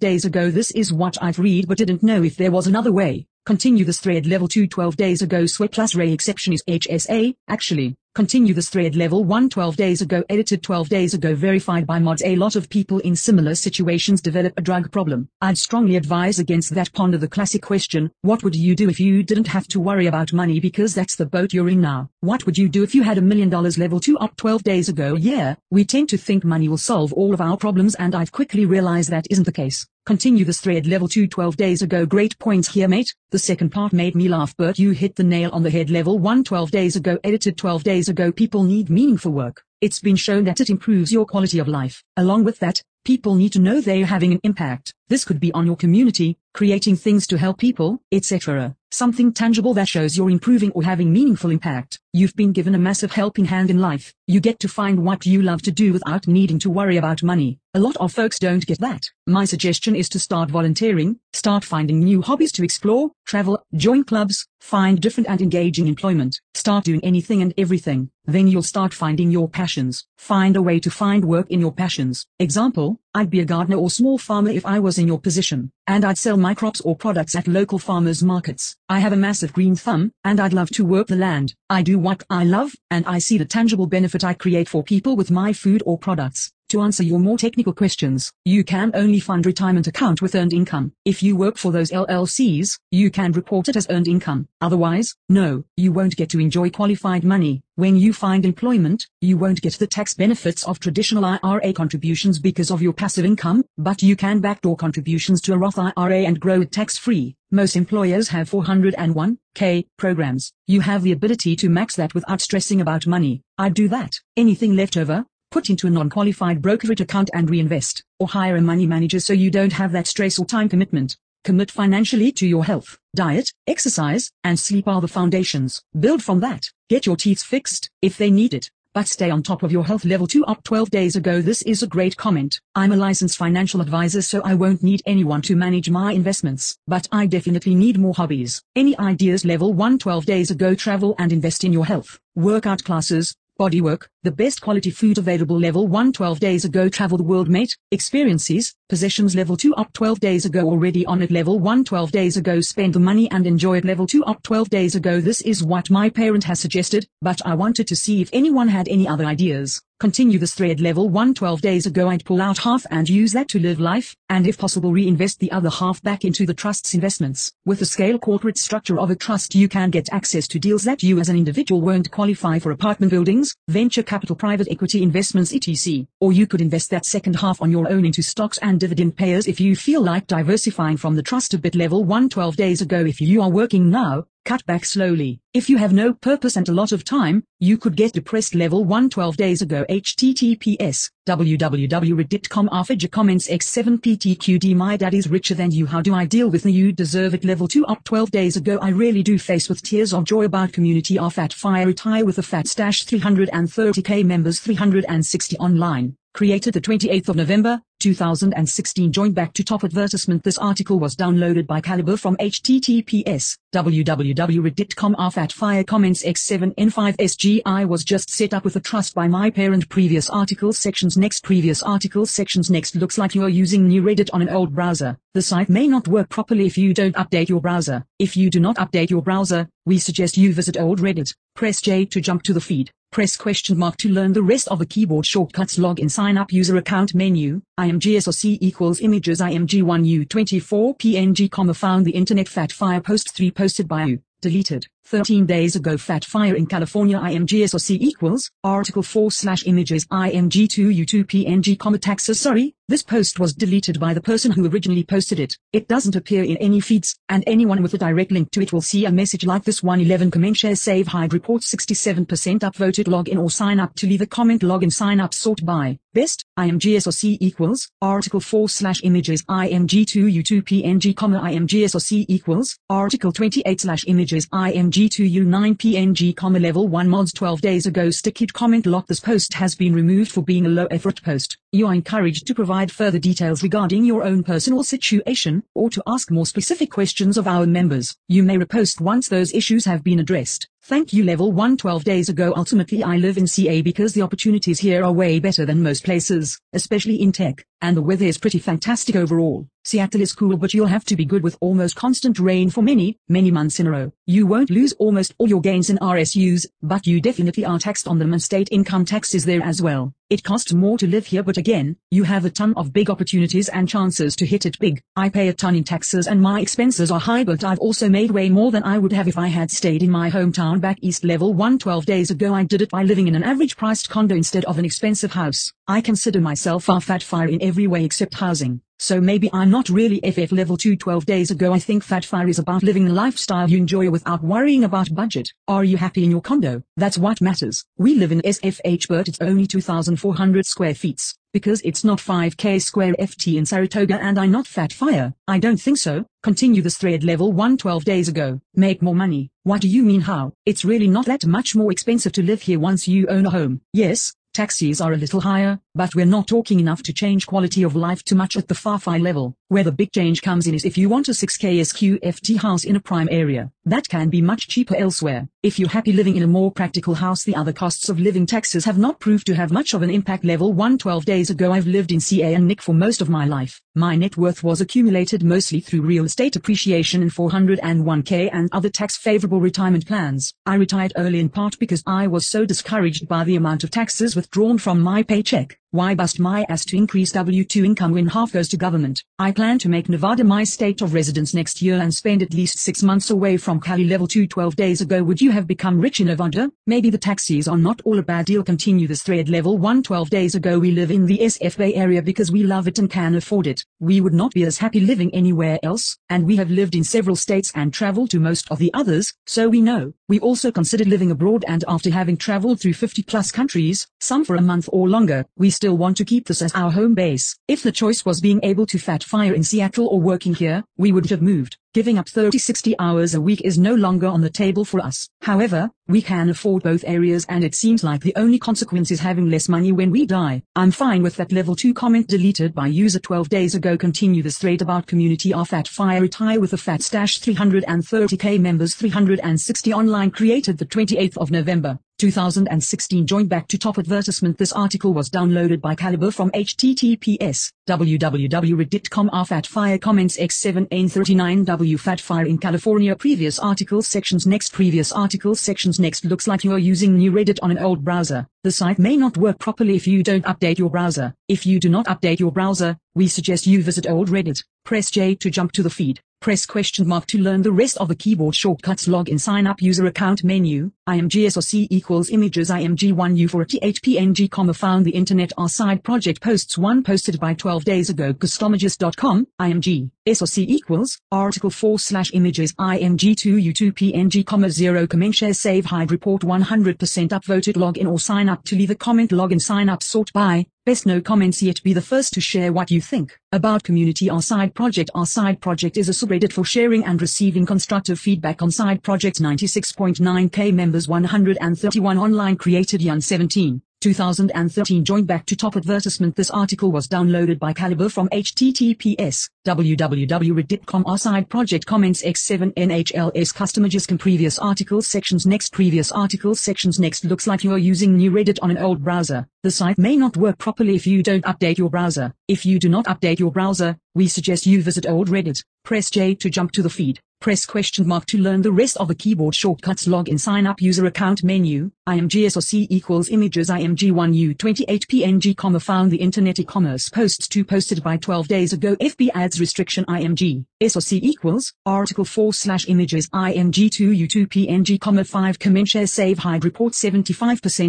days 0.00 0.24
ago 0.24 0.50
this 0.50 0.72
is 0.72 0.92
what 0.92 1.16
I've 1.22 1.38
read 1.38 1.68
but 1.68 1.78
didn't 1.78 2.02
know 2.02 2.24
if 2.24 2.36
there 2.36 2.50
was 2.50 2.66
another 2.66 2.90
way. 2.90 3.28
Continue 3.46 3.84
this 3.84 4.00
thread 4.00 4.26
level 4.26 4.48
2 4.48 4.66
12 4.66 4.96
days 4.96 5.22
ago 5.22 5.46
sweat 5.46 5.70
plus 5.70 5.94
ray 5.94 6.12
exception 6.12 6.52
is 6.52 6.64
HSA, 6.68 7.36
actually. 7.46 7.94
Continue 8.14 8.54
this 8.54 8.68
thread 8.68 8.94
level 8.94 9.24
1 9.24 9.48
12 9.48 9.74
days 9.74 10.00
ago 10.00 10.22
edited 10.28 10.62
12 10.62 10.88
days 10.88 11.14
ago 11.14 11.34
verified 11.34 11.84
by 11.84 11.98
mods 11.98 12.22
a 12.24 12.36
lot 12.36 12.54
of 12.54 12.68
people 12.68 13.00
in 13.00 13.16
similar 13.16 13.56
situations 13.56 14.22
develop 14.22 14.52
a 14.56 14.62
drug 14.62 14.92
problem. 14.92 15.28
I'd 15.40 15.58
strongly 15.58 15.96
advise 15.96 16.38
against 16.38 16.72
that 16.76 16.92
ponder 16.92 17.18
the 17.18 17.26
classic 17.26 17.62
question, 17.62 18.12
what 18.22 18.44
would 18.44 18.54
you 18.54 18.76
do 18.76 18.88
if 18.88 19.00
you 19.00 19.24
didn't 19.24 19.48
have 19.48 19.66
to 19.66 19.80
worry 19.80 20.06
about 20.06 20.32
money 20.32 20.60
because 20.60 20.94
that's 20.94 21.16
the 21.16 21.26
boat 21.26 21.52
you're 21.52 21.68
in 21.68 21.80
now. 21.80 22.08
What 22.20 22.46
would 22.46 22.56
you 22.56 22.68
do 22.68 22.84
if 22.84 22.94
you 22.94 23.02
had 23.02 23.18
a 23.18 23.20
million 23.20 23.48
dollars 23.48 23.78
level 23.78 23.98
2 23.98 24.16
up 24.18 24.36
12 24.36 24.62
days 24.62 24.88
ago 24.88 25.16
yeah, 25.16 25.56
we 25.72 25.84
tend 25.84 26.08
to 26.10 26.16
think 26.16 26.44
money 26.44 26.68
will 26.68 26.78
solve 26.78 27.12
all 27.12 27.34
of 27.34 27.40
our 27.40 27.56
problems 27.56 27.96
and 27.96 28.14
I've 28.14 28.30
quickly 28.30 28.64
realized 28.64 29.10
that 29.10 29.26
isn't 29.28 29.42
the 29.42 29.50
case. 29.50 29.88
Continue 30.06 30.44
this 30.44 30.60
thread 30.60 30.86
level 30.86 31.08
2 31.08 31.26
12 31.28 31.56
days 31.56 31.80
ago 31.80 32.04
great 32.04 32.38
points 32.38 32.68
here 32.68 32.86
mate, 32.88 33.14
the 33.30 33.38
second 33.38 33.70
part 33.70 33.94
made 33.94 34.14
me 34.14 34.28
laugh 34.28 34.54
but 34.58 34.78
you 34.78 34.90
hit 34.90 35.16
the 35.16 35.24
nail 35.24 35.48
on 35.54 35.62
the 35.62 35.70
head 35.70 35.88
level 35.88 36.18
1 36.18 36.44
12 36.44 36.70
days 36.70 36.94
ago 36.94 37.18
edited 37.24 37.56
12 37.56 37.82
days 37.82 38.10
ago 38.10 38.30
people 38.30 38.64
need 38.64 38.90
meaningful 38.90 39.32
work, 39.32 39.62
it's 39.80 40.00
been 40.00 40.14
shown 40.14 40.44
that 40.44 40.60
it 40.60 40.68
improves 40.68 41.10
your 41.10 41.24
quality 41.24 41.58
of 41.58 41.68
life. 41.68 42.04
Along 42.18 42.44
with 42.44 42.58
that, 42.58 42.82
people 43.06 43.34
need 43.34 43.54
to 43.54 43.60
know 43.60 43.80
they're 43.80 44.04
having 44.04 44.32
an 44.32 44.40
impact. 44.42 44.92
This 45.08 45.24
could 45.24 45.40
be 45.40 45.52
on 45.52 45.64
your 45.64 45.76
community, 45.76 46.36
creating 46.52 46.96
things 46.96 47.26
to 47.28 47.38
help 47.38 47.56
people, 47.56 47.98
etc. 48.12 48.76
Something 48.90 49.32
tangible 49.32 49.72
that 49.72 49.88
shows 49.88 50.18
you're 50.18 50.28
improving 50.28 50.70
or 50.72 50.84
having 50.84 51.14
meaningful 51.14 51.50
impact. 51.50 51.98
You've 52.16 52.36
been 52.36 52.52
given 52.52 52.76
a 52.76 52.78
massive 52.78 53.10
helping 53.10 53.46
hand 53.46 53.70
in 53.70 53.80
life. 53.80 54.14
You 54.28 54.38
get 54.38 54.60
to 54.60 54.68
find 54.68 55.04
what 55.04 55.26
you 55.26 55.42
love 55.42 55.62
to 55.62 55.72
do 55.72 55.92
without 55.92 56.28
needing 56.28 56.60
to 56.60 56.70
worry 56.70 56.96
about 56.96 57.24
money. 57.24 57.58
A 57.74 57.80
lot 57.80 57.96
of 57.96 58.12
folks 58.12 58.38
don't 58.38 58.64
get 58.64 58.78
that. 58.78 59.02
My 59.26 59.44
suggestion 59.44 59.96
is 59.96 60.08
to 60.10 60.20
start 60.20 60.48
volunteering, 60.48 61.18
start 61.32 61.64
finding 61.64 61.98
new 61.98 62.22
hobbies 62.22 62.52
to 62.52 62.62
explore, 62.62 63.10
travel, 63.26 63.60
join 63.74 64.04
clubs, 64.04 64.46
find 64.60 65.00
different 65.00 65.28
and 65.28 65.42
engaging 65.42 65.88
employment, 65.88 66.40
start 66.54 66.84
doing 66.84 67.02
anything 67.02 67.42
and 67.42 67.52
everything. 67.58 68.10
Then 68.26 68.46
you'll 68.46 68.62
start 68.62 68.94
finding 68.94 69.32
your 69.32 69.48
passions. 69.48 70.06
Find 70.16 70.56
a 70.56 70.62
way 70.62 70.78
to 70.80 70.90
find 70.90 71.24
work 71.24 71.50
in 71.50 71.60
your 71.60 71.72
passions. 71.72 72.26
Example, 72.38 73.00
I'd 73.12 73.28
be 73.28 73.40
a 73.40 73.44
gardener 73.44 73.76
or 73.76 73.90
small 73.90 74.16
farmer 74.16 74.50
if 74.50 74.64
I 74.64 74.78
was 74.78 74.98
in 74.98 75.06
your 75.06 75.20
position, 75.20 75.70
and 75.86 76.04
I'd 76.04 76.16
sell 76.16 76.36
my 76.36 76.54
crops 76.54 76.80
or 76.80 76.96
products 76.96 77.34
at 77.34 77.46
local 77.46 77.78
farmers 77.78 78.22
markets. 78.22 78.76
I 78.88 79.00
have 79.00 79.12
a 79.12 79.16
massive 79.16 79.52
green 79.52 79.76
thumb, 79.76 80.12
and 80.24 80.40
I'd 80.40 80.54
love 80.54 80.70
to 80.70 80.84
work 80.84 81.08
the 81.08 81.16
land. 81.16 81.54
I 81.70 81.80
do 81.80 81.98
what 81.98 82.22
I 82.28 82.44
love, 82.44 82.72
and 82.90 83.06
I 83.06 83.18
see 83.18 83.38
the 83.38 83.46
tangible 83.46 83.86
benefit 83.86 84.22
I 84.22 84.34
create 84.34 84.68
for 84.68 84.84
people 84.84 85.16
with 85.16 85.30
my 85.30 85.54
food 85.54 85.82
or 85.86 85.96
products. 85.96 86.52
To 86.70 86.82
answer 86.82 87.02
your 87.02 87.18
more 87.18 87.38
technical 87.38 87.72
questions, 87.72 88.32
you 88.44 88.64
can 88.64 88.90
only 88.94 89.20
fund 89.20 89.46
retirement 89.46 89.86
account 89.86 90.20
with 90.20 90.34
earned 90.34 90.52
income. 90.52 90.92
If 91.04 91.22
you 91.22 91.36
work 91.36 91.56
for 91.56 91.72
those 91.72 91.90
LLCs, 91.90 92.78
you 92.90 93.10
can 93.10 93.32
report 93.32 93.68
it 93.68 93.76
as 93.76 93.86
earned 93.88 94.08
income. 94.08 94.48
Otherwise, 94.60 95.14
no, 95.28 95.64
you 95.76 95.92
won't 95.92 96.16
get 96.16 96.30
to 96.30 96.40
enjoy 96.40 96.70
qualified 96.70 97.24
money. 97.24 97.62
When 97.76 97.96
you 97.96 98.12
find 98.12 98.44
employment, 98.44 99.06
you 99.20 99.36
won't 99.36 99.60
get 99.60 99.74
the 99.74 99.86
tax 99.86 100.14
benefits 100.14 100.64
of 100.64 100.80
traditional 100.80 101.24
IRA 101.24 101.72
contributions 101.72 102.38
because 102.38 102.70
of 102.70 102.82
your 102.82 102.92
passive 102.92 103.24
income, 103.24 103.64
but 103.78 104.02
you 104.02 104.16
can 104.16 104.40
backdoor 104.40 104.76
contributions 104.76 105.40
to 105.42 105.54
a 105.54 105.58
Roth 105.58 105.78
IRA 105.78 106.20
and 106.24 106.40
grow 106.40 106.60
it 106.60 106.72
tax-free. 106.72 107.36
Most 107.54 107.76
employers 107.76 108.30
have 108.30 108.50
401k 108.50 109.86
programs. 109.96 110.52
You 110.66 110.80
have 110.80 111.04
the 111.04 111.12
ability 111.12 111.54
to 111.54 111.68
max 111.68 111.94
that 111.94 112.12
without 112.12 112.40
stressing 112.40 112.80
about 112.80 113.06
money. 113.06 113.42
I'd 113.58 113.74
do 113.74 113.86
that. 113.90 114.18
Anything 114.36 114.74
left 114.74 114.96
over, 114.96 115.24
put 115.52 115.70
into 115.70 115.86
a 115.86 115.90
non-qualified 115.90 116.60
brokerage 116.60 117.00
account 117.00 117.30
and 117.32 117.48
reinvest, 117.48 118.02
or 118.18 118.26
hire 118.26 118.56
a 118.56 118.60
money 118.60 118.88
manager 118.88 119.20
so 119.20 119.32
you 119.32 119.52
don't 119.52 119.74
have 119.74 119.92
that 119.92 120.08
stress 120.08 120.36
or 120.36 120.46
time 120.46 120.68
commitment. 120.68 121.16
Commit 121.44 121.70
financially 121.70 122.32
to 122.32 122.44
your 122.44 122.64
health, 122.64 122.98
diet, 123.14 123.52
exercise, 123.68 124.32
and 124.42 124.58
sleep 124.58 124.88
are 124.88 125.00
the 125.00 125.06
foundations. 125.06 125.80
Build 126.00 126.24
from 126.24 126.40
that. 126.40 126.64
Get 126.90 127.06
your 127.06 127.16
teeth 127.16 127.44
fixed, 127.44 127.88
if 128.02 128.18
they 128.18 128.32
need 128.32 128.52
it 128.52 128.72
but 128.94 129.08
stay 129.08 129.28
on 129.28 129.42
top 129.42 129.64
of 129.64 129.72
your 129.72 129.84
health. 129.84 130.04
Level 130.04 130.26
2 130.26 130.44
up 130.46 130.62
12 130.62 130.88
days 130.88 131.16
ago. 131.16 131.42
This 131.42 131.62
is 131.62 131.82
a 131.82 131.86
great 131.86 132.16
comment. 132.16 132.60
I'm 132.76 132.92
a 132.92 132.96
licensed 132.96 133.36
financial 133.36 133.80
advisor 133.80 134.22
so 134.22 134.40
I 134.42 134.54
won't 134.54 134.82
need 134.82 135.02
anyone 135.04 135.42
to 135.42 135.56
manage 135.56 135.90
my 135.90 136.12
investments, 136.12 136.78
but 136.86 137.08
I 137.10 137.26
definitely 137.26 137.74
need 137.74 137.98
more 137.98 138.14
hobbies. 138.14 138.62
Any 138.76 138.96
ideas? 138.98 139.44
Level 139.44 139.72
1 139.72 139.98
12 139.98 140.24
days 140.24 140.50
ago. 140.52 140.74
Travel 140.74 141.16
and 141.18 141.32
invest 141.32 141.64
in 141.64 141.72
your 141.72 141.84
health. 141.84 142.18
Workout 142.36 142.84
classes, 142.84 143.34
bodywork, 143.58 144.06
the 144.22 144.30
best 144.30 144.60
quality 144.60 144.90
food 144.90 145.18
available. 145.18 145.58
Level 145.58 145.88
1 145.88 146.12
12 146.12 146.40
days 146.40 146.64
ago. 146.64 146.88
Travel 146.88 147.18
the 147.18 147.24
world 147.24 147.48
mate, 147.48 147.76
experiences, 147.90 148.74
possessions 148.88 149.34
level 149.34 149.56
2 149.56 149.74
up 149.76 149.90
12 149.94 150.20
days 150.20 150.44
ago 150.44 150.68
already 150.68 151.06
on 151.06 151.22
it 151.22 151.30
level 151.30 151.58
1 151.58 151.84
12 151.84 152.12
days 152.12 152.36
ago 152.36 152.60
spend 152.60 152.92
the 152.92 153.00
money 153.00 153.30
and 153.30 153.46
enjoy 153.46 153.78
it 153.78 153.84
level 153.84 154.06
2 154.06 154.22
up 154.24 154.42
12 154.42 154.68
days 154.68 154.94
ago 154.94 155.20
this 155.20 155.40
is 155.40 155.64
what 155.64 155.88
my 155.88 156.10
parent 156.10 156.44
has 156.44 156.60
suggested, 156.60 157.06
but 157.22 157.40
I 157.46 157.54
wanted 157.54 157.86
to 157.88 157.96
see 157.96 158.20
if 158.20 158.28
anyone 158.32 158.68
had 158.68 158.88
any 158.88 159.08
other 159.08 159.24
ideas. 159.24 159.80
Continue 160.00 160.40
this 160.40 160.54
thread 160.54 160.80
level 160.80 161.08
1 161.08 161.34
12 161.34 161.60
days 161.60 161.86
ago 161.86 162.08
I'd 162.08 162.24
pull 162.24 162.42
out 162.42 162.58
half 162.58 162.84
and 162.90 163.08
use 163.08 163.32
that 163.32 163.48
to 163.48 163.60
live 163.60 163.78
life, 163.78 164.14
and 164.28 164.46
if 164.46 164.58
possible 164.58 164.92
reinvest 164.92 165.38
the 165.38 165.52
other 165.52 165.70
half 165.70 166.02
back 166.02 166.24
into 166.24 166.44
the 166.44 166.52
trust's 166.52 166.94
investments. 166.94 167.52
With 167.64 167.78
the 167.78 167.86
scale 167.86 168.18
corporate 168.18 168.58
structure 168.58 168.98
of 168.98 169.10
a 169.10 169.16
trust 169.16 169.54
you 169.54 169.68
can 169.68 169.90
get 169.90 170.12
access 170.12 170.48
to 170.48 170.58
deals 170.58 170.82
that 170.84 171.04
you 171.04 171.20
as 171.20 171.28
an 171.28 171.36
individual 171.36 171.80
won't 171.80 172.10
qualify 172.10 172.58
for 172.58 172.72
apartment 172.72 173.10
buildings, 173.10 173.54
venture 173.68 174.02
capital 174.02 174.34
private 174.34 174.68
equity 174.68 175.02
investments 175.02 175.54
etc. 175.54 176.06
Or 176.20 176.32
you 176.32 176.48
could 176.48 176.60
invest 176.60 176.90
that 176.90 177.06
second 177.06 177.36
half 177.36 177.62
on 177.62 177.70
your 177.70 177.88
own 177.88 178.04
into 178.04 178.20
stocks 178.20 178.58
and 178.58 178.73
dividend 178.78 179.16
payers. 179.16 179.46
If 179.46 179.60
you 179.60 179.76
feel 179.76 180.02
like 180.02 180.26
diversifying 180.26 180.96
from 180.96 181.16
the 181.16 181.22
trust 181.22 181.54
a 181.54 181.58
bit 181.58 181.74
level 181.74 182.04
1 182.04 182.28
12 182.28 182.56
days 182.56 182.80
ago 182.80 183.04
if 183.04 183.20
you 183.20 183.42
are 183.42 183.50
working 183.50 183.90
now, 183.90 184.24
Cut 184.44 184.66
back 184.66 184.84
slowly. 184.84 185.40
If 185.54 185.70
you 185.70 185.78
have 185.78 185.94
no 185.94 186.12
purpose 186.12 186.56
and 186.56 186.68
a 186.68 186.72
lot 186.72 186.92
of 186.92 187.02
time, 187.02 187.44
you 187.60 187.78
could 187.78 187.96
get 187.96 188.12
depressed 188.12 188.54
level 188.54 188.84
1 188.84 189.08
12 189.08 189.38
days 189.38 189.62
ago. 189.62 189.86
Https 189.88 191.10
www.reddit.com 191.26 192.68
after 192.70 193.08
comments 193.08 193.48
x7 193.48 193.98
ptqd 194.00 194.76
my 194.76 194.98
dad 194.98 195.14
is 195.14 195.30
richer 195.30 195.54
than 195.54 195.70
you. 195.70 195.86
How 195.86 196.02
do 196.02 196.14
I 196.14 196.26
deal 196.26 196.50
with 196.50 196.64
the 196.64 196.72
you 196.72 196.92
deserve 196.92 197.32
it. 197.32 197.42
Level 197.42 197.66
2 197.66 197.86
up 197.86 198.04
12 198.04 198.30
days 198.30 198.56
ago 198.58 198.78
I 198.82 198.90
really 198.90 199.22
do 199.22 199.38
face 199.38 199.70
with 199.70 199.80
tears 199.80 200.12
of 200.12 200.24
joy 200.24 200.44
about 200.44 200.74
community. 200.74 201.18
Of 201.18 201.32
fat 201.34 201.54
fire 201.54 201.86
retire 201.86 202.26
with 202.26 202.36
a 202.36 202.42
fat 202.42 202.68
stash. 202.68 203.06
330k 203.06 204.26
members 204.26 204.58
360 204.58 205.56
online 205.56 206.18
created 206.34 206.74
the 206.74 206.80
28th 206.80 207.28
of 207.28 207.36
November, 207.36 207.80
2016 208.00 209.12
joined 209.12 209.34
back 209.34 209.54
to 209.54 209.64
top 209.64 209.84
advertisement. 209.84 210.42
This 210.42 210.58
article 210.58 210.98
was 210.98 211.16
downloaded 211.16 211.66
by 211.66 211.80
Calibre 211.80 212.18
from 212.18 212.36
https 212.36 213.56
www.reddit.com 213.74 215.16
at 215.36 215.52
fire 215.52 215.82
comments 215.82 216.22
x7n5sgi 216.22 217.88
was 217.88 218.04
just 218.04 218.30
set 218.30 218.52
up 218.52 218.64
with 218.64 218.76
a 218.76 218.80
trust 218.80 219.14
by 219.14 219.26
my 219.26 219.48
parent. 219.48 219.88
Previous 219.88 220.28
articles 220.28 220.76
sections 220.76 221.16
next. 221.16 221.44
Previous 221.44 221.82
articles 221.82 222.30
sections 222.30 222.70
next. 222.70 222.94
Looks 222.94 223.16
like 223.16 223.34
you 223.34 223.42
are 223.42 223.48
using 223.48 223.88
new 223.88 224.02
Reddit 224.02 224.28
on 224.32 224.42
an 224.42 224.50
old 224.50 224.74
browser. 224.74 225.16
The 225.32 225.42
site 225.42 225.70
may 225.70 225.88
not 225.88 226.06
work 226.06 226.28
properly 226.28 226.66
if 226.66 226.76
you 226.76 226.92
don't 226.92 227.16
update 227.16 227.48
your 227.48 227.60
browser. 227.60 228.04
If 228.18 228.36
you 228.36 228.50
do 228.50 228.60
not 228.60 228.76
update 228.76 229.08
your 229.08 229.22
browser 229.22 229.68
we 229.86 229.98
suggest 229.98 230.36
you 230.36 230.52
visit 230.52 230.78
old 230.78 231.00
Reddit. 231.00 231.34
Press 231.54 231.80
J 231.80 232.06
to 232.06 232.20
jump 232.20 232.42
to 232.44 232.52
the 232.52 232.60
feed 232.60 232.90
Press 233.14 233.36
question 233.36 233.78
mark 233.78 233.96
to 233.98 234.08
learn 234.08 234.32
the 234.32 234.42
rest 234.42 234.66
of 234.66 234.80
the 234.80 234.86
keyboard 234.86 235.24
shortcuts 235.24 235.78
login 235.78 236.10
sign 236.10 236.36
up 236.36 236.52
user 236.52 236.78
account 236.78 237.14
menu, 237.14 237.62
imgsoc 237.78 238.58
equals 238.60 239.00
images 239.00 239.38
img1u24 239.38 240.98
png 240.98 241.48
comma 241.48 241.74
found 241.74 242.04
the 242.04 242.10
internet 242.10 242.48
fat 242.48 242.72
fire 242.72 243.00
post 243.00 243.32
3 243.36 243.52
posted 243.52 243.86
by 243.86 244.04
you, 244.04 244.20
deleted. 244.40 244.88
13 245.06 245.44
days 245.44 245.76
ago 245.76 245.98
Fat 245.98 246.24
Fire 246.24 246.54
in 246.54 246.66
California 246.66 247.18
IMGSOC 247.18 247.98
equals, 248.00 248.50
article 248.62 249.02
4 249.02 249.30
slash 249.30 249.66
images 249.66 250.06
IMG2U2 250.06 251.24
PNG 251.24 251.78
comma 251.78 251.98
taxes. 251.98 252.40
Sorry, 252.40 252.74
this 252.88 253.02
post 253.02 253.38
was 253.38 253.54
deleted 253.54 254.00
by 254.00 254.14
the 254.14 254.20
person 254.20 254.50
who 254.50 254.66
originally 254.66 255.04
posted 255.04 255.40
it. 255.40 255.58
It 255.72 255.88
doesn't 255.88 256.16
appear 256.16 256.42
in 256.42 256.56
any 256.58 256.80
feeds, 256.80 257.18
and 257.28 257.44
anyone 257.46 257.82
with 257.82 257.94
a 257.94 257.98
direct 257.98 258.30
link 258.30 258.50
to 258.52 258.62
it 258.62 258.72
will 258.72 258.82
see 258.82 259.04
a 259.04 259.12
message 259.12 259.44
like 259.44 259.64
this 259.64 259.82
111 259.82 260.30
comment 260.30 260.56
share 260.56 260.76
save 260.76 261.08
hide 261.08 261.32
report. 261.34 261.62
67% 261.62 262.26
upvoted 262.60 263.04
login 263.04 263.38
or 263.38 263.50
sign 263.50 263.80
up 263.80 263.94
to 263.96 264.06
leave 264.06 264.22
a 264.22 264.26
comment 264.26 264.62
login 264.62 264.92
sign 264.92 265.20
up 265.20 265.32
sort 265.32 265.64
by, 265.64 265.98
best, 266.12 266.44
IMGSOC 266.58 267.38
equals, 267.40 267.90
article 268.02 268.40
4 268.40 268.68
slash 268.68 269.02
images 269.02 269.42
IMG2U2 269.44 270.62
PNG 270.62 271.16
comma 271.16 271.40
IMGSOC 271.40 272.26
equals, 272.28 272.78
article 272.90 273.32
28 273.32 273.80
slash 273.80 274.04
images 274.06 274.46
IMG 274.48 274.93
G2U9 274.94 275.76
PNG, 275.76 276.36
comma 276.36 276.60
level 276.60 276.86
1 276.86 277.08
mods 277.08 277.32
12 277.32 277.60
days 277.60 277.86
ago 277.86 278.10
sticky 278.10 278.46
comment 278.46 278.86
lock 278.86 279.08
this 279.08 279.18
post 279.18 279.52
has 279.54 279.74
been 279.74 279.92
removed 279.92 280.30
for 280.30 280.40
being 280.40 280.66
a 280.66 280.68
low 280.68 280.86
effort 280.86 281.20
post. 281.24 281.58
You 281.72 281.88
are 281.88 281.94
encouraged 281.94 282.46
to 282.46 282.54
provide 282.54 282.92
further 282.92 283.18
details 283.18 283.64
regarding 283.64 284.04
your 284.04 284.22
own 284.22 284.44
personal 284.44 284.84
situation, 284.84 285.64
or 285.74 285.90
to 285.90 286.02
ask 286.06 286.30
more 286.30 286.46
specific 286.46 286.92
questions 286.92 287.36
of 287.36 287.48
our 287.48 287.66
members. 287.66 288.16
You 288.28 288.44
may 288.44 288.56
repost 288.56 289.00
once 289.00 289.26
those 289.26 289.52
issues 289.52 289.84
have 289.84 290.04
been 290.04 290.20
addressed. 290.20 290.68
Thank 290.82 291.12
you 291.12 291.24
level 291.24 291.50
1 291.50 291.76
12 291.76 292.04
days 292.04 292.28
ago 292.28 292.52
ultimately 292.56 293.02
I 293.02 293.16
live 293.16 293.36
in 293.36 293.48
CA 293.48 293.82
because 293.82 294.14
the 294.14 294.22
opportunities 294.22 294.78
here 294.78 295.02
are 295.02 295.10
way 295.10 295.40
better 295.40 295.66
than 295.66 295.82
most 295.82 296.04
places, 296.04 296.60
especially 296.72 297.20
in 297.20 297.32
tech, 297.32 297.66
and 297.82 297.96
the 297.96 298.02
weather 298.02 298.26
is 298.26 298.38
pretty 298.38 298.60
fantastic 298.60 299.16
overall. 299.16 299.66
Seattle 299.86 300.22
is 300.22 300.32
cool 300.32 300.56
but 300.56 300.72
you'll 300.72 300.86
have 300.86 301.04
to 301.04 301.14
be 301.14 301.26
good 301.26 301.42
with 301.42 301.58
almost 301.60 301.94
constant 301.94 302.38
rain 302.38 302.70
for 302.70 302.80
many, 302.80 303.18
many 303.28 303.50
months 303.50 303.78
in 303.78 303.86
a 303.86 303.90
row. 303.90 304.10
You 304.24 304.46
won't 304.46 304.70
lose 304.70 304.94
almost 304.94 305.34
all 305.36 305.46
your 305.46 305.60
gains 305.60 305.90
in 305.90 305.98
RSUs, 305.98 306.64
but 306.82 307.06
you 307.06 307.20
definitely 307.20 307.66
are 307.66 307.78
taxed 307.78 308.08
on 308.08 308.18
them 308.18 308.32
and 308.32 308.42
state 308.42 308.70
income 308.72 309.04
tax 309.04 309.34
is 309.34 309.44
there 309.44 309.60
as 309.62 309.82
well. 309.82 310.14
It 310.30 310.42
costs 310.42 310.72
more 310.72 310.96
to 310.96 311.06
live 311.06 311.26
here 311.26 311.42
but 311.42 311.58
again, 311.58 311.96
you 312.10 312.24
have 312.24 312.46
a 312.46 312.50
ton 312.50 312.72
of 312.78 312.94
big 312.94 313.10
opportunities 313.10 313.68
and 313.68 313.86
chances 313.86 314.34
to 314.36 314.46
hit 314.46 314.64
it 314.64 314.78
big. 314.78 315.02
I 315.16 315.28
pay 315.28 315.48
a 315.48 315.52
ton 315.52 315.76
in 315.76 315.84
taxes 315.84 316.28
and 316.28 316.40
my 316.40 316.62
expenses 316.62 317.10
are 317.10 317.20
high 317.20 317.44
but 317.44 317.62
I've 317.62 317.78
also 317.78 318.08
made 318.08 318.30
way 318.30 318.48
more 318.48 318.70
than 318.70 318.84
I 318.84 318.96
would 318.96 319.12
have 319.12 319.28
if 319.28 319.36
I 319.36 319.48
had 319.48 319.70
stayed 319.70 320.02
in 320.02 320.10
my 320.10 320.30
hometown 320.30 320.80
back 320.80 320.96
east 321.02 321.24
level 321.24 321.52
1 321.52 321.78
12 321.78 322.06
days 322.06 322.30
ago 322.30 322.54
I 322.54 322.64
did 322.64 322.80
it 322.80 322.88
by 322.88 323.02
living 323.02 323.28
in 323.28 323.34
an 323.34 323.44
average 323.44 323.76
priced 323.76 324.08
condo 324.08 324.34
instead 324.34 324.64
of 324.64 324.78
an 324.78 324.86
expensive 324.86 325.32
house. 325.32 325.74
I 325.86 326.00
consider 326.00 326.40
myself 326.40 326.88
a 326.88 327.02
fat 327.02 327.22
fire 327.22 327.48
in 327.48 327.62
every 327.62 327.86
way 327.86 328.06
except 328.06 328.32
housing. 328.32 328.80
So 328.98 329.20
maybe 329.20 329.50
I'm 329.52 329.70
not 329.70 329.88
really 329.88 330.20
FF 330.20 330.52
level 330.52 330.76
2 330.76 330.96
12 330.96 331.26
days 331.26 331.50
ago 331.50 331.72
I 331.72 331.78
think 331.78 332.02
Fat 332.02 332.24
Fire 332.24 332.48
is 332.48 332.58
about 332.58 332.82
living 332.82 333.06
the 333.06 333.12
lifestyle 333.12 333.68
you 333.68 333.76
enjoy 333.76 334.08
without 334.08 334.42
worrying 334.42 334.84
about 334.84 335.14
budget. 335.14 335.52
Are 335.68 335.84
you 335.84 335.96
happy 335.96 336.24
in 336.24 336.30
your 336.30 336.40
condo? 336.40 336.82
That's 336.96 337.18
what 337.18 337.40
matters. 337.40 337.84
We 337.98 338.14
live 338.14 338.32
in 338.32 338.40
SFH 338.42 339.08
but 339.08 339.28
it's 339.28 339.40
only 339.40 339.66
2,400 339.66 340.64
square 340.64 340.94
feet. 340.94 341.34
Because 341.52 341.80
it's 341.82 342.04
not 342.04 342.18
5k 342.18 342.82
square 342.82 343.14
FT 343.14 343.56
in 343.56 343.66
Saratoga 343.66 344.20
and 344.20 344.38
I'm 344.38 344.50
not 344.50 344.66
Fat 344.66 344.92
Fire. 344.92 345.34
I 345.46 345.58
don't 345.58 345.80
think 345.80 345.98
so. 345.98 346.24
Continue 346.42 346.82
this 346.82 346.96
thread 346.96 347.24
level 347.24 347.52
1 347.52 347.76
12 347.76 348.04
days 348.04 348.28
ago. 348.28 348.60
Make 348.74 349.02
more 349.02 349.14
money. 349.14 349.50
What 349.64 349.80
do 349.80 349.88
you 349.88 350.02
mean 350.02 350.22
how? 350.22 350.52
It's 350.66 350.84
really 350.84 351.08
not 351.08 351.26
that 351.26 351.46
much 351.46 351.74
more 351.74 351.92
expensive 351.92 352.32
to 352.32 352.42
live 352.42 352.62
here 352.62 352.78
once 352.78 353.06
you 353.06 353.26
own 353.28 353.46
a 353.46 353.50
home. 353.50 353.80
Yes, 353.92 354.34
taxes 354.54 355.00
are 355.00 355.12
a 355.12 355.16
little 355.16 355.40
higher, 355.40 355.80
but 355.96 356.14
we're 356.14 356.24
not 356.24 356.46
talking 356.46 356.80
enough 356.80 357.02
to 357.02 357.12
change 357.12 357.46
quality 357.46 357.82
of 357.82 357.96
life 357.96 358.24
too 358.24 358.36
much 358.36 358.56
at 358.56 358.68
the 358.68 358.74
far-fi 358.74 359.18
level. 359.18 359.54
Where 359.68 359.84
the 359.84 359.92
big 359.92 360.12
change 360.12 360.42
comes 360.42 360.66
in 360.66 360.74
is 360.74 360.84
if 360.84 360.96
you 360.96 361.08
want 361.08 361.28
a 361.28 361.32
6K 361.32 361.80
SQFT 361.80 362.58
house 362.58 362.84
in 362.84 362.96
a 362.96 363.00
prime 363.00 363.28
area. 363.30 363.72
That 363.84 364.08
can 364.08 364.30
be 364.30 364.40
much 364.40 364.68
cheaper 364.68 364.96
elsewhere. 364.96 365.48
If 365.62 365.78
you're 365.78 365.88
happy 365.88 366.12
living 366.12 366.36
in 366.36 366.42
a 366.42 366.46
more 366.46 366.70
practical 366.70 367.14
house 367.14 367.44
the 367.44 367.56
other 367.56 367.72
costs 367.72 368.08
of 368.08 368.20
living 368.20 368.46
taxes 368.46 368.84
have 368.84 368.98
not 368.98 369.20
proved 369.20 369.46
to 369.46 369.54
have 369.54 369.72
much 369.72 369.92
of 369.92 370.02
an 370.02 370.10
impact 370.10 370.44
level 370.44 370.72
1 370.72 370.98
12 370.98 371.24
days 371.24 371.50
ago 371.50 371.72
I've 371.72 371.86
lived 371.86 372.12
in 372.12 372.20
CA 372.20 372.54
and 372.54 372.66
NIC 372.66 372.80
for 372.80 372.94
most 372.94 373.20
of 373.20 373.28
my 373.28 373.44
life. 373.44 373.80
My 373.94 374.16
net 374.16 374.36
worth 374.36 374.64
was 374.64 374.80
accumulated 374.80 375.44
mostly 375.44 375.80
through 375.80 376.02
real 376.02 376.24
estate 376.24 376.56
appreciation 376.56 377.22
and 377.22 377.30
401k 377.30 378.50
and 378.52 378.68
other 378.72 378.88
tax 378.88 379.16
favorable 379.16 379.60
retirement 379.60 380.06
plans. 380.06 380.52
I 380.66 380.74
retired 380.74 381.12
early 381.16 381.40
in 381.40 381.48
part 381.48 381.78
because 381.78 382.02
I 382.06 382.26
was 382.26 382.46
so 382.46 382.64
discouraged 382.64 383.28
by 383.28 383.44
the 383.44 383.56
amount 383.56 383.84
of 383.84 383.90
taxes 383.90 384.34
withdrawn 384.44 384.76
from 384.76 385.00
my 385.00 385.22
paycheck. 385.22 385.78
Why 385.94 386.16
bust 386.16 386.40
my 386.40 386.66
ass 386.68 386.84
to 386.86 386.96
increase 386.96 387.30
W2 387.30 387.84
income 387.84 388.10
when 388.10 388.26
half 388.26 388.50
goes 388.50 388.68
to 388.70 388.76
government? 388.76 389.22
I 389.38 389.52
plan 389.52 389.78
to 389.78 389.88
make 389.88 390.08
Nevada 390.08 390.42
my 390.42 390.64
state 390.64 391.02
of 391.02 391.14
residence 391.14 391.54
next 391.54 391.80
year 391.80 392.00
and 392.00 392.12
spend 392.12 392.42
at 392.42 392.52
least 392.52 392.80
six 392.80 393.04
months 393.04 393.30
away 393.30 393.56
from 393.58 393.78
Cali 393.78 394.02
level 394.02 394.26
2 394.26 394.48
12 394.48 394.74
days 394.74 395.00
ago. 395.00 395.22
Would 395.22 395.40
you 395.40 395.52
have 395.52 395.68
become 395.68 396.00
rich 396.00 396.18
in 396.18 396.26
Nevada? 396.26 396.68
Maybe 396.88 397.10
the 397.10 397.16
taxis 397.16 397.68
are 397.68 397.78
not 397.78 398.02
all 398.04 398.18
a 398.18 398.24
bad 398.24 398.46
deal. 398.46 398.64
Continue 398.64 399.06
this 399.06 399.22
thread 399.22 399.48
level 399.48 399.78
1 399.78 400.02
12 400.02 400.30
days 400.30 400.56
ago. 400.56 400.80
We 400.80 400.90
live 400.90 401.12
in 401.12 401.26
the 401.26 401.38
SF 401.38 401.76
Bay 401.76 401.94
area 401.94 402.22
because 402.22 402.50
we 402.50 402.64
love 402.64 402.88
it 402.88 402.98
and 402.98 403.08
can 403.08 403.36
afford 403.36 403.68
it. 403.68 403.84
We 404.00 404.20
would 404.20 404.34
not 404.34 404.52
be 404.52 404.64
as 404.64 404.78
happy 404.78 404.98
living 404.98 405.32
anywhere 405.32 405.78
else, 405.84 406.18
and 406.28 406.44
we 406.44 406.56
have 406.56 406.72
lived 406.72 406.96
in 406.96 407.04
several 407.04 407.36
states 407.36 407.70
and 407.72 407.94
traveled 407.94 408.30
to 408.30 408.40
most 408.40 408.68
of 408.68 408.80
the 408.80 408.92
others, 408.94 409.32
so 409.46 409.68
we 409.68 409.80
know. 409.80 410.12
We 410.26 410.40
also 410.40 410.72
considered 410.72 411.06
living 411.06 411.30
abroad 411.30 411.64
and 411.68 411.84
after 411.86 412.10
having 412.10 412.36
traveled 412.36 412.80
through 412.80 412.94
50 412.94 413.22
plus 413.22 413.52
countries, 413.52 414.08
some 414.18 414.44
for 414.44 414.56
a 414.56 414.60
month 414.60 414.88
or 414.90 415.08
longer, 415.08 415.44
we 415.56 415.70
still 415.84 415.98
want 415.98 416.16
to 416.16 416.24
keep 416.24 416.46
this 416.46 416.62
as 416.62 416.72
our 416.74 416.90
home 416.90 417.12
base. 417.12 417.58
If 417.68 417.82
the 417.82 417.92
choice 417.92 418.24
was 418.24 418.40
being 418.40 418.58
able 418.62 418.86
to 418.86 418.98
fat 418.98 419.22
fire 419.22 419.52
in 419.52 419.62
Seattle 419.62 420.06
or 420.06 420.18
working 420.18 420.54
here, 420.54 420.82
we 420.96 421.12
would 421.12 421.28
have 421.28 421.42
moved. 421.42 421.76
Giving 421.92 422.16
up 422.16 422.24
30-60 422.24 422.94
hours 422.98 423.34
a 423.34 423.40
week 423.40 423.60
is 423.60 423.78
no 423.78 423.94
longer 423.94 424.26
on 424.26 424.40
the 424.40 424.48
table 424.48 424.86
for 424.86 424.98
us. 425.00 425.28
However, 425.42 425.90
we 426.08 426.22
can 426.22 426.48
afford 426.48 426.82
both 426.82 427.04
areas 427.06 427.44
and 427.50 427.62
it 427.62 427.74
seems 427.74 428.02
like 428.02 428.22
the 428.22 428.32
only 428.34 428.58
consequence 428.58 429.10
is 429.10 429.20
having 429.20 429.50
less 429.50 429.68
money 429.68 429.92
when 429.92 430.10
we 430.10 430.24
die. 430.24 430.62
I'm 430.74 430.90
fine 430.90 431.22
with 431.22 431.36
that 431.36 431.52
level 431.52 431.76
2 431.76 431.92
comment 431.92 432.28
deleted 432.28 432.74
by 432.74 432.86
user 432.86 433.20
12 433.20 433.50
days 433.50 433.74
ago. 433.74 433.98
Continue 433.98 434.42
this 434.42 434.56
thread 434.56 434.80
about 434.80 435.06
community 435.06 435.52
R 435.52 435.66
fat 435.66 435.86
fire 435.86 436.22
retire 436.22 436.60
with 436.60 436.72
a 436.72 436.78
fat 436.78 437.02
stash 437.02 437.40
330k 437.40 438.58
members 438.58 438.94
360 438.94 439.92
online 439.92 440.30
created 440.30 440.78
the 440.78 440.86
28th 440.86 441.36
of 441.36 441.50
November. 441.50 441.98
2016 442.24 443.26
joined 443.26 443.50
back 443.50 443.68
to 443.68 443.76
top 443.76 443.98
advertisement 443.98 444.56
This 444.56 444.72
article 444.72 445.12
was 445.12 445.28
downloaded 445.28 445.82
by 445.82 445.94
Calibre 445.94 446.30
from 446.30 446.50
https 446.52 447.70
www.reddit.com 447.86 449.28
r 449.30 449.44
fat 449.44 449.66
fire 449.66 449.98
comments 449.98 450.38
x7n39w 450.38 452.00
fat 452.00 452.22
fire 452.22 452.46
in 452.46 452.56
California 452.56 453.14
previous 453.14 453.58
articles 453.58 454.08
sections 454.08 454.46
next 454.46 454.72
previous 454.72 455.12
articles 455.12 455.60
sections 455.60 456.00
next 456.00 456.24
looks 456.24 456.48
like 456.48 456.64
you 456.64 456.72
are 456.72 456.78
using 456.78 457.14
new 457.14 457.30
Reddit 457.30 457.58
on 457.60 457.70
an 457.70 457.78
old 457.78 458.02
browser. 458.02 458.46
The 458.62 458.72
site 458.72 458.98
may 458.98 459.18
not 459.18 459.36
work 459.36 459.58
properly 459.58 459.94
if 459.94 460.06
you 460.06 460.22
don't 460.22 460.46
update 460.46 460.78
your 460.78 460.88
browser. 460.88 461.34
If 461.48 461.66
you 461.66 461.78
do 461.78 461.90
not 461.90 462.06
update 462.06 462.40
your 462.40 462.52
browser, 462.52 462.96
we 463.14 463.28
suggest 463.28 463.66
you 463.66 463.82
visit 463.82 464.08
old 464.08 464.30
Reddit. 464.30 464.64
Press 464.86 465.10
J 465.10 465.34
to 465.34 465.50
jump 465.50 465.72
to 465.72 465.82
the 465.82 465.90
feed. 465.90 466.22
Press 466.44 466.66
question 466.66 467.08
mark 467.08 467.24
to 467.28 467.38
learn 467.38 467.62
the 467.62 467.72
rest 467.72 467.96
of 467.96 468.08
the 468.08 468.14
keyboard 468.14 468.54
shortcuts. 468.54 469.08
log 469.08 469.30
in 469.30 469.38
sign 469.38 469.66
up 469.66 469.80
user 469.80 470.04
account 470.04 470.44
menu. 470.44 470.90
imgsrc 471.08 471.86
equals 471.88 472.28
images 472.28 472.68
img1u 472.68 473.48
for 473.48 473.62
a 473.62 473.64
thpng 473.64 474.50
comma 474.50 474.74
found 474.74 475.06
the 475.06 475.10
internet 475.12 475.54
our 475.56 475.70
side 475.70 476.04
project 476.04 476.42
posts 476.42 476.76
one 476.76 477.02
posted 477.02 477.40
by 477.40 477.54
12 477.54 477.84
days 477.84 478.10
ago 478.10 478.34
customagist.com 478.34 479.46
img 479.58 480.10
src 480.28 480.58
equals 480.58 481.18
article 481.32 481.70
4 481.70 481.98
slash 481.98 482.30
images 482.34 482.74
img2 482.74 483.72
u2 483.72 483.92
png 483.94 484.44
comma 484.44 484.68
0 484.68 485.06
comment 485.06 485.34
share 485.34 485.54
save 485.54 485.86
hide 485.86 486.10
report 486.10 486.42
100% 486.42 487.30
upvoted 487.30 487.74
login 487.76 488.06
or 488.06 488.18
sign 488.18 488.50
up 488.50 488.62
to 488.64 488.76
leave 488.76 488.90
a 488.90 488.94
comment 488.94 489.30
login 489.30 489.58
sign 489.58 489.88
up 489.88 490.02
sort 490.02 490.30
by 490.34 490.66
Best 490.86 491.06
no 491.06 491.18
comments 491.18 491.62
yet. 491.62 491.82
Be 491.82 491.94
the 491.94 492.02
first 492.02 492.34
to 492.34 492.42
share 492.42 492.70
what 492.70 492.90
you 492.90 493.00
think 493.00 493.40
about 493.52 493.84
community 493.84 494.28
our 494.28 494.42
side 494.42 494.74
project. 494.74 495.10
Our 495.14 495.24
side 495.24 495.62
project 495.62 495.96
is 495.96 496.10
a 496.10 496.12
subreddit 496.12 496.52
for 496.52 496.62
sharing 496.62 497.02
and 497.06 497.22
receiving 497.22 497.64
constructive 497.64 498.20
feedback 498.20 498.60
on 498.60 498.70
side 498.70 499.02
projects. 499.02 499.38
96.9k 499.38 500.74
members 500.74 501.08
131 501.08 502.18
online 502.18 502.56
created 502.56 503.00
Yan 503.00 503.22
17 503.22 503.80
2013 504.04 505.02
joined 505.02 505.26
back 505.26 505.46
to 505.46 505.56
top 505.56 505.76
advertisement 505.76 506.36
This 506.36 506.50
article 506.50 506.92
was 506.92 507.08
downloaded 507.08 507.58
by 507.58 507.72
Calibre 507.72 508.10
from 508.10 508.28
https 508.28 509.48
www.reddit.com 509.66 511.06
Our 511.06 511.16
side 511.16 511.48
project 511.48 511.86
comments 511.86 512.22
X7NHLS 512.22 513.54
customer 513.54 513.88
just 513.88 514.08
can 514.08 514.18
previous 514.18 514.58
articles 514.58 515.06
sections 515.08 515.46
next 515.46 515.72
previous 515.72 516.12
articles 516.12 516.60
sections 516.60 517.00
next 517.00 517.24
looks 517.24 517.46
like 517.46 517.64
you 517.64 517.72
are 517.72 517.78
using 517.78 518.14
new 518.14 518.30
Reddit 518.30 518.58
on 518.60 518.70
an 518.70 518.76
old 518.76 519.02
browser. 519.02 519.46
The 519.62 519.70
site 519.70 519.96
may 519.96 520.18
not 520.18 520.36
work 520.36 520.58
properly 520.58 520.96
if 520.96 521.06
you 521.06 521.22
don't 521.22 521.44
update 521.44 521.78
your 521.78 521.88
browser. 521.88 522.34
If 522.46 522.66
you 522.66 522.78
do 522.78 522.90
not 522.90 523.06
update 523.06 523.38
your 523.38 523.52
browser, 523.52 523.96
we 524.14 524.28
suggest 524.28 524.66
you 524.66 524.82
visit 524.82 525.08
old 525.08 525.28
Reddit. 525.30 525.64
Press 525.82 526.10
J 526.10 526.34
to 526.34 526.50
jump 526.50 526.72
to 526.72 526.82
the 526.82 526.90
feed. 526.90 527.20
Press 527.40 527.64
question 527.64 528.06
mark 528.06 528.26
to 528.26 528.38
learn 528.38 528.60
the 528.60 528.72
rest 528.72 528.98
of 528.98 529.08
the 529.08 529.14
keyboard 529.14 529.54
shortcuts 529.54 530.06
login 530.06 530.38
sign 530.38 530.66
up 530.66 530.82
user 530.82 531.06
account 531.06 531.42
menu, 531.42 531.90
imgsrc 532.06 532.86
equals 532.90 533.30
images. 533.30 533.70
Img1u 533.70 534.58
28 534.58 535.06
png 535.08 535.56
comma 535.56 535.80
found 535.80 536.10
the 536.10 536.18
internet 536.18 536.58
e-commerce 536.58 537.08
posts 537.08 537.48
2 537.48 537.64
posted 537.64 538.02
by 538.02 538.18
12 538.18 538.46
days 538.46 538.72
ago. 538.74 538.94
FB 538.96 539.30
ads 539.34 539.58
restriction. 539.58 540.04
Img, 540.04 540.66
src 540.82 541.18
equals, 541.22 541.72
article 541.86 542.26
4 542.26 542.52
slash 542.52 542.88
images. 542.88 543.26
Img2 543.30 544.28
u2 544.28 544.46
png 544.46 545.00
comma 545.00 545.24
5 545.24 545.58
comment 545.58 545.88
share 545.88 546.06
save 546.06 546.38
hide. 546.38 546.62
Report 546.64 546.92
75% 546.92 547.32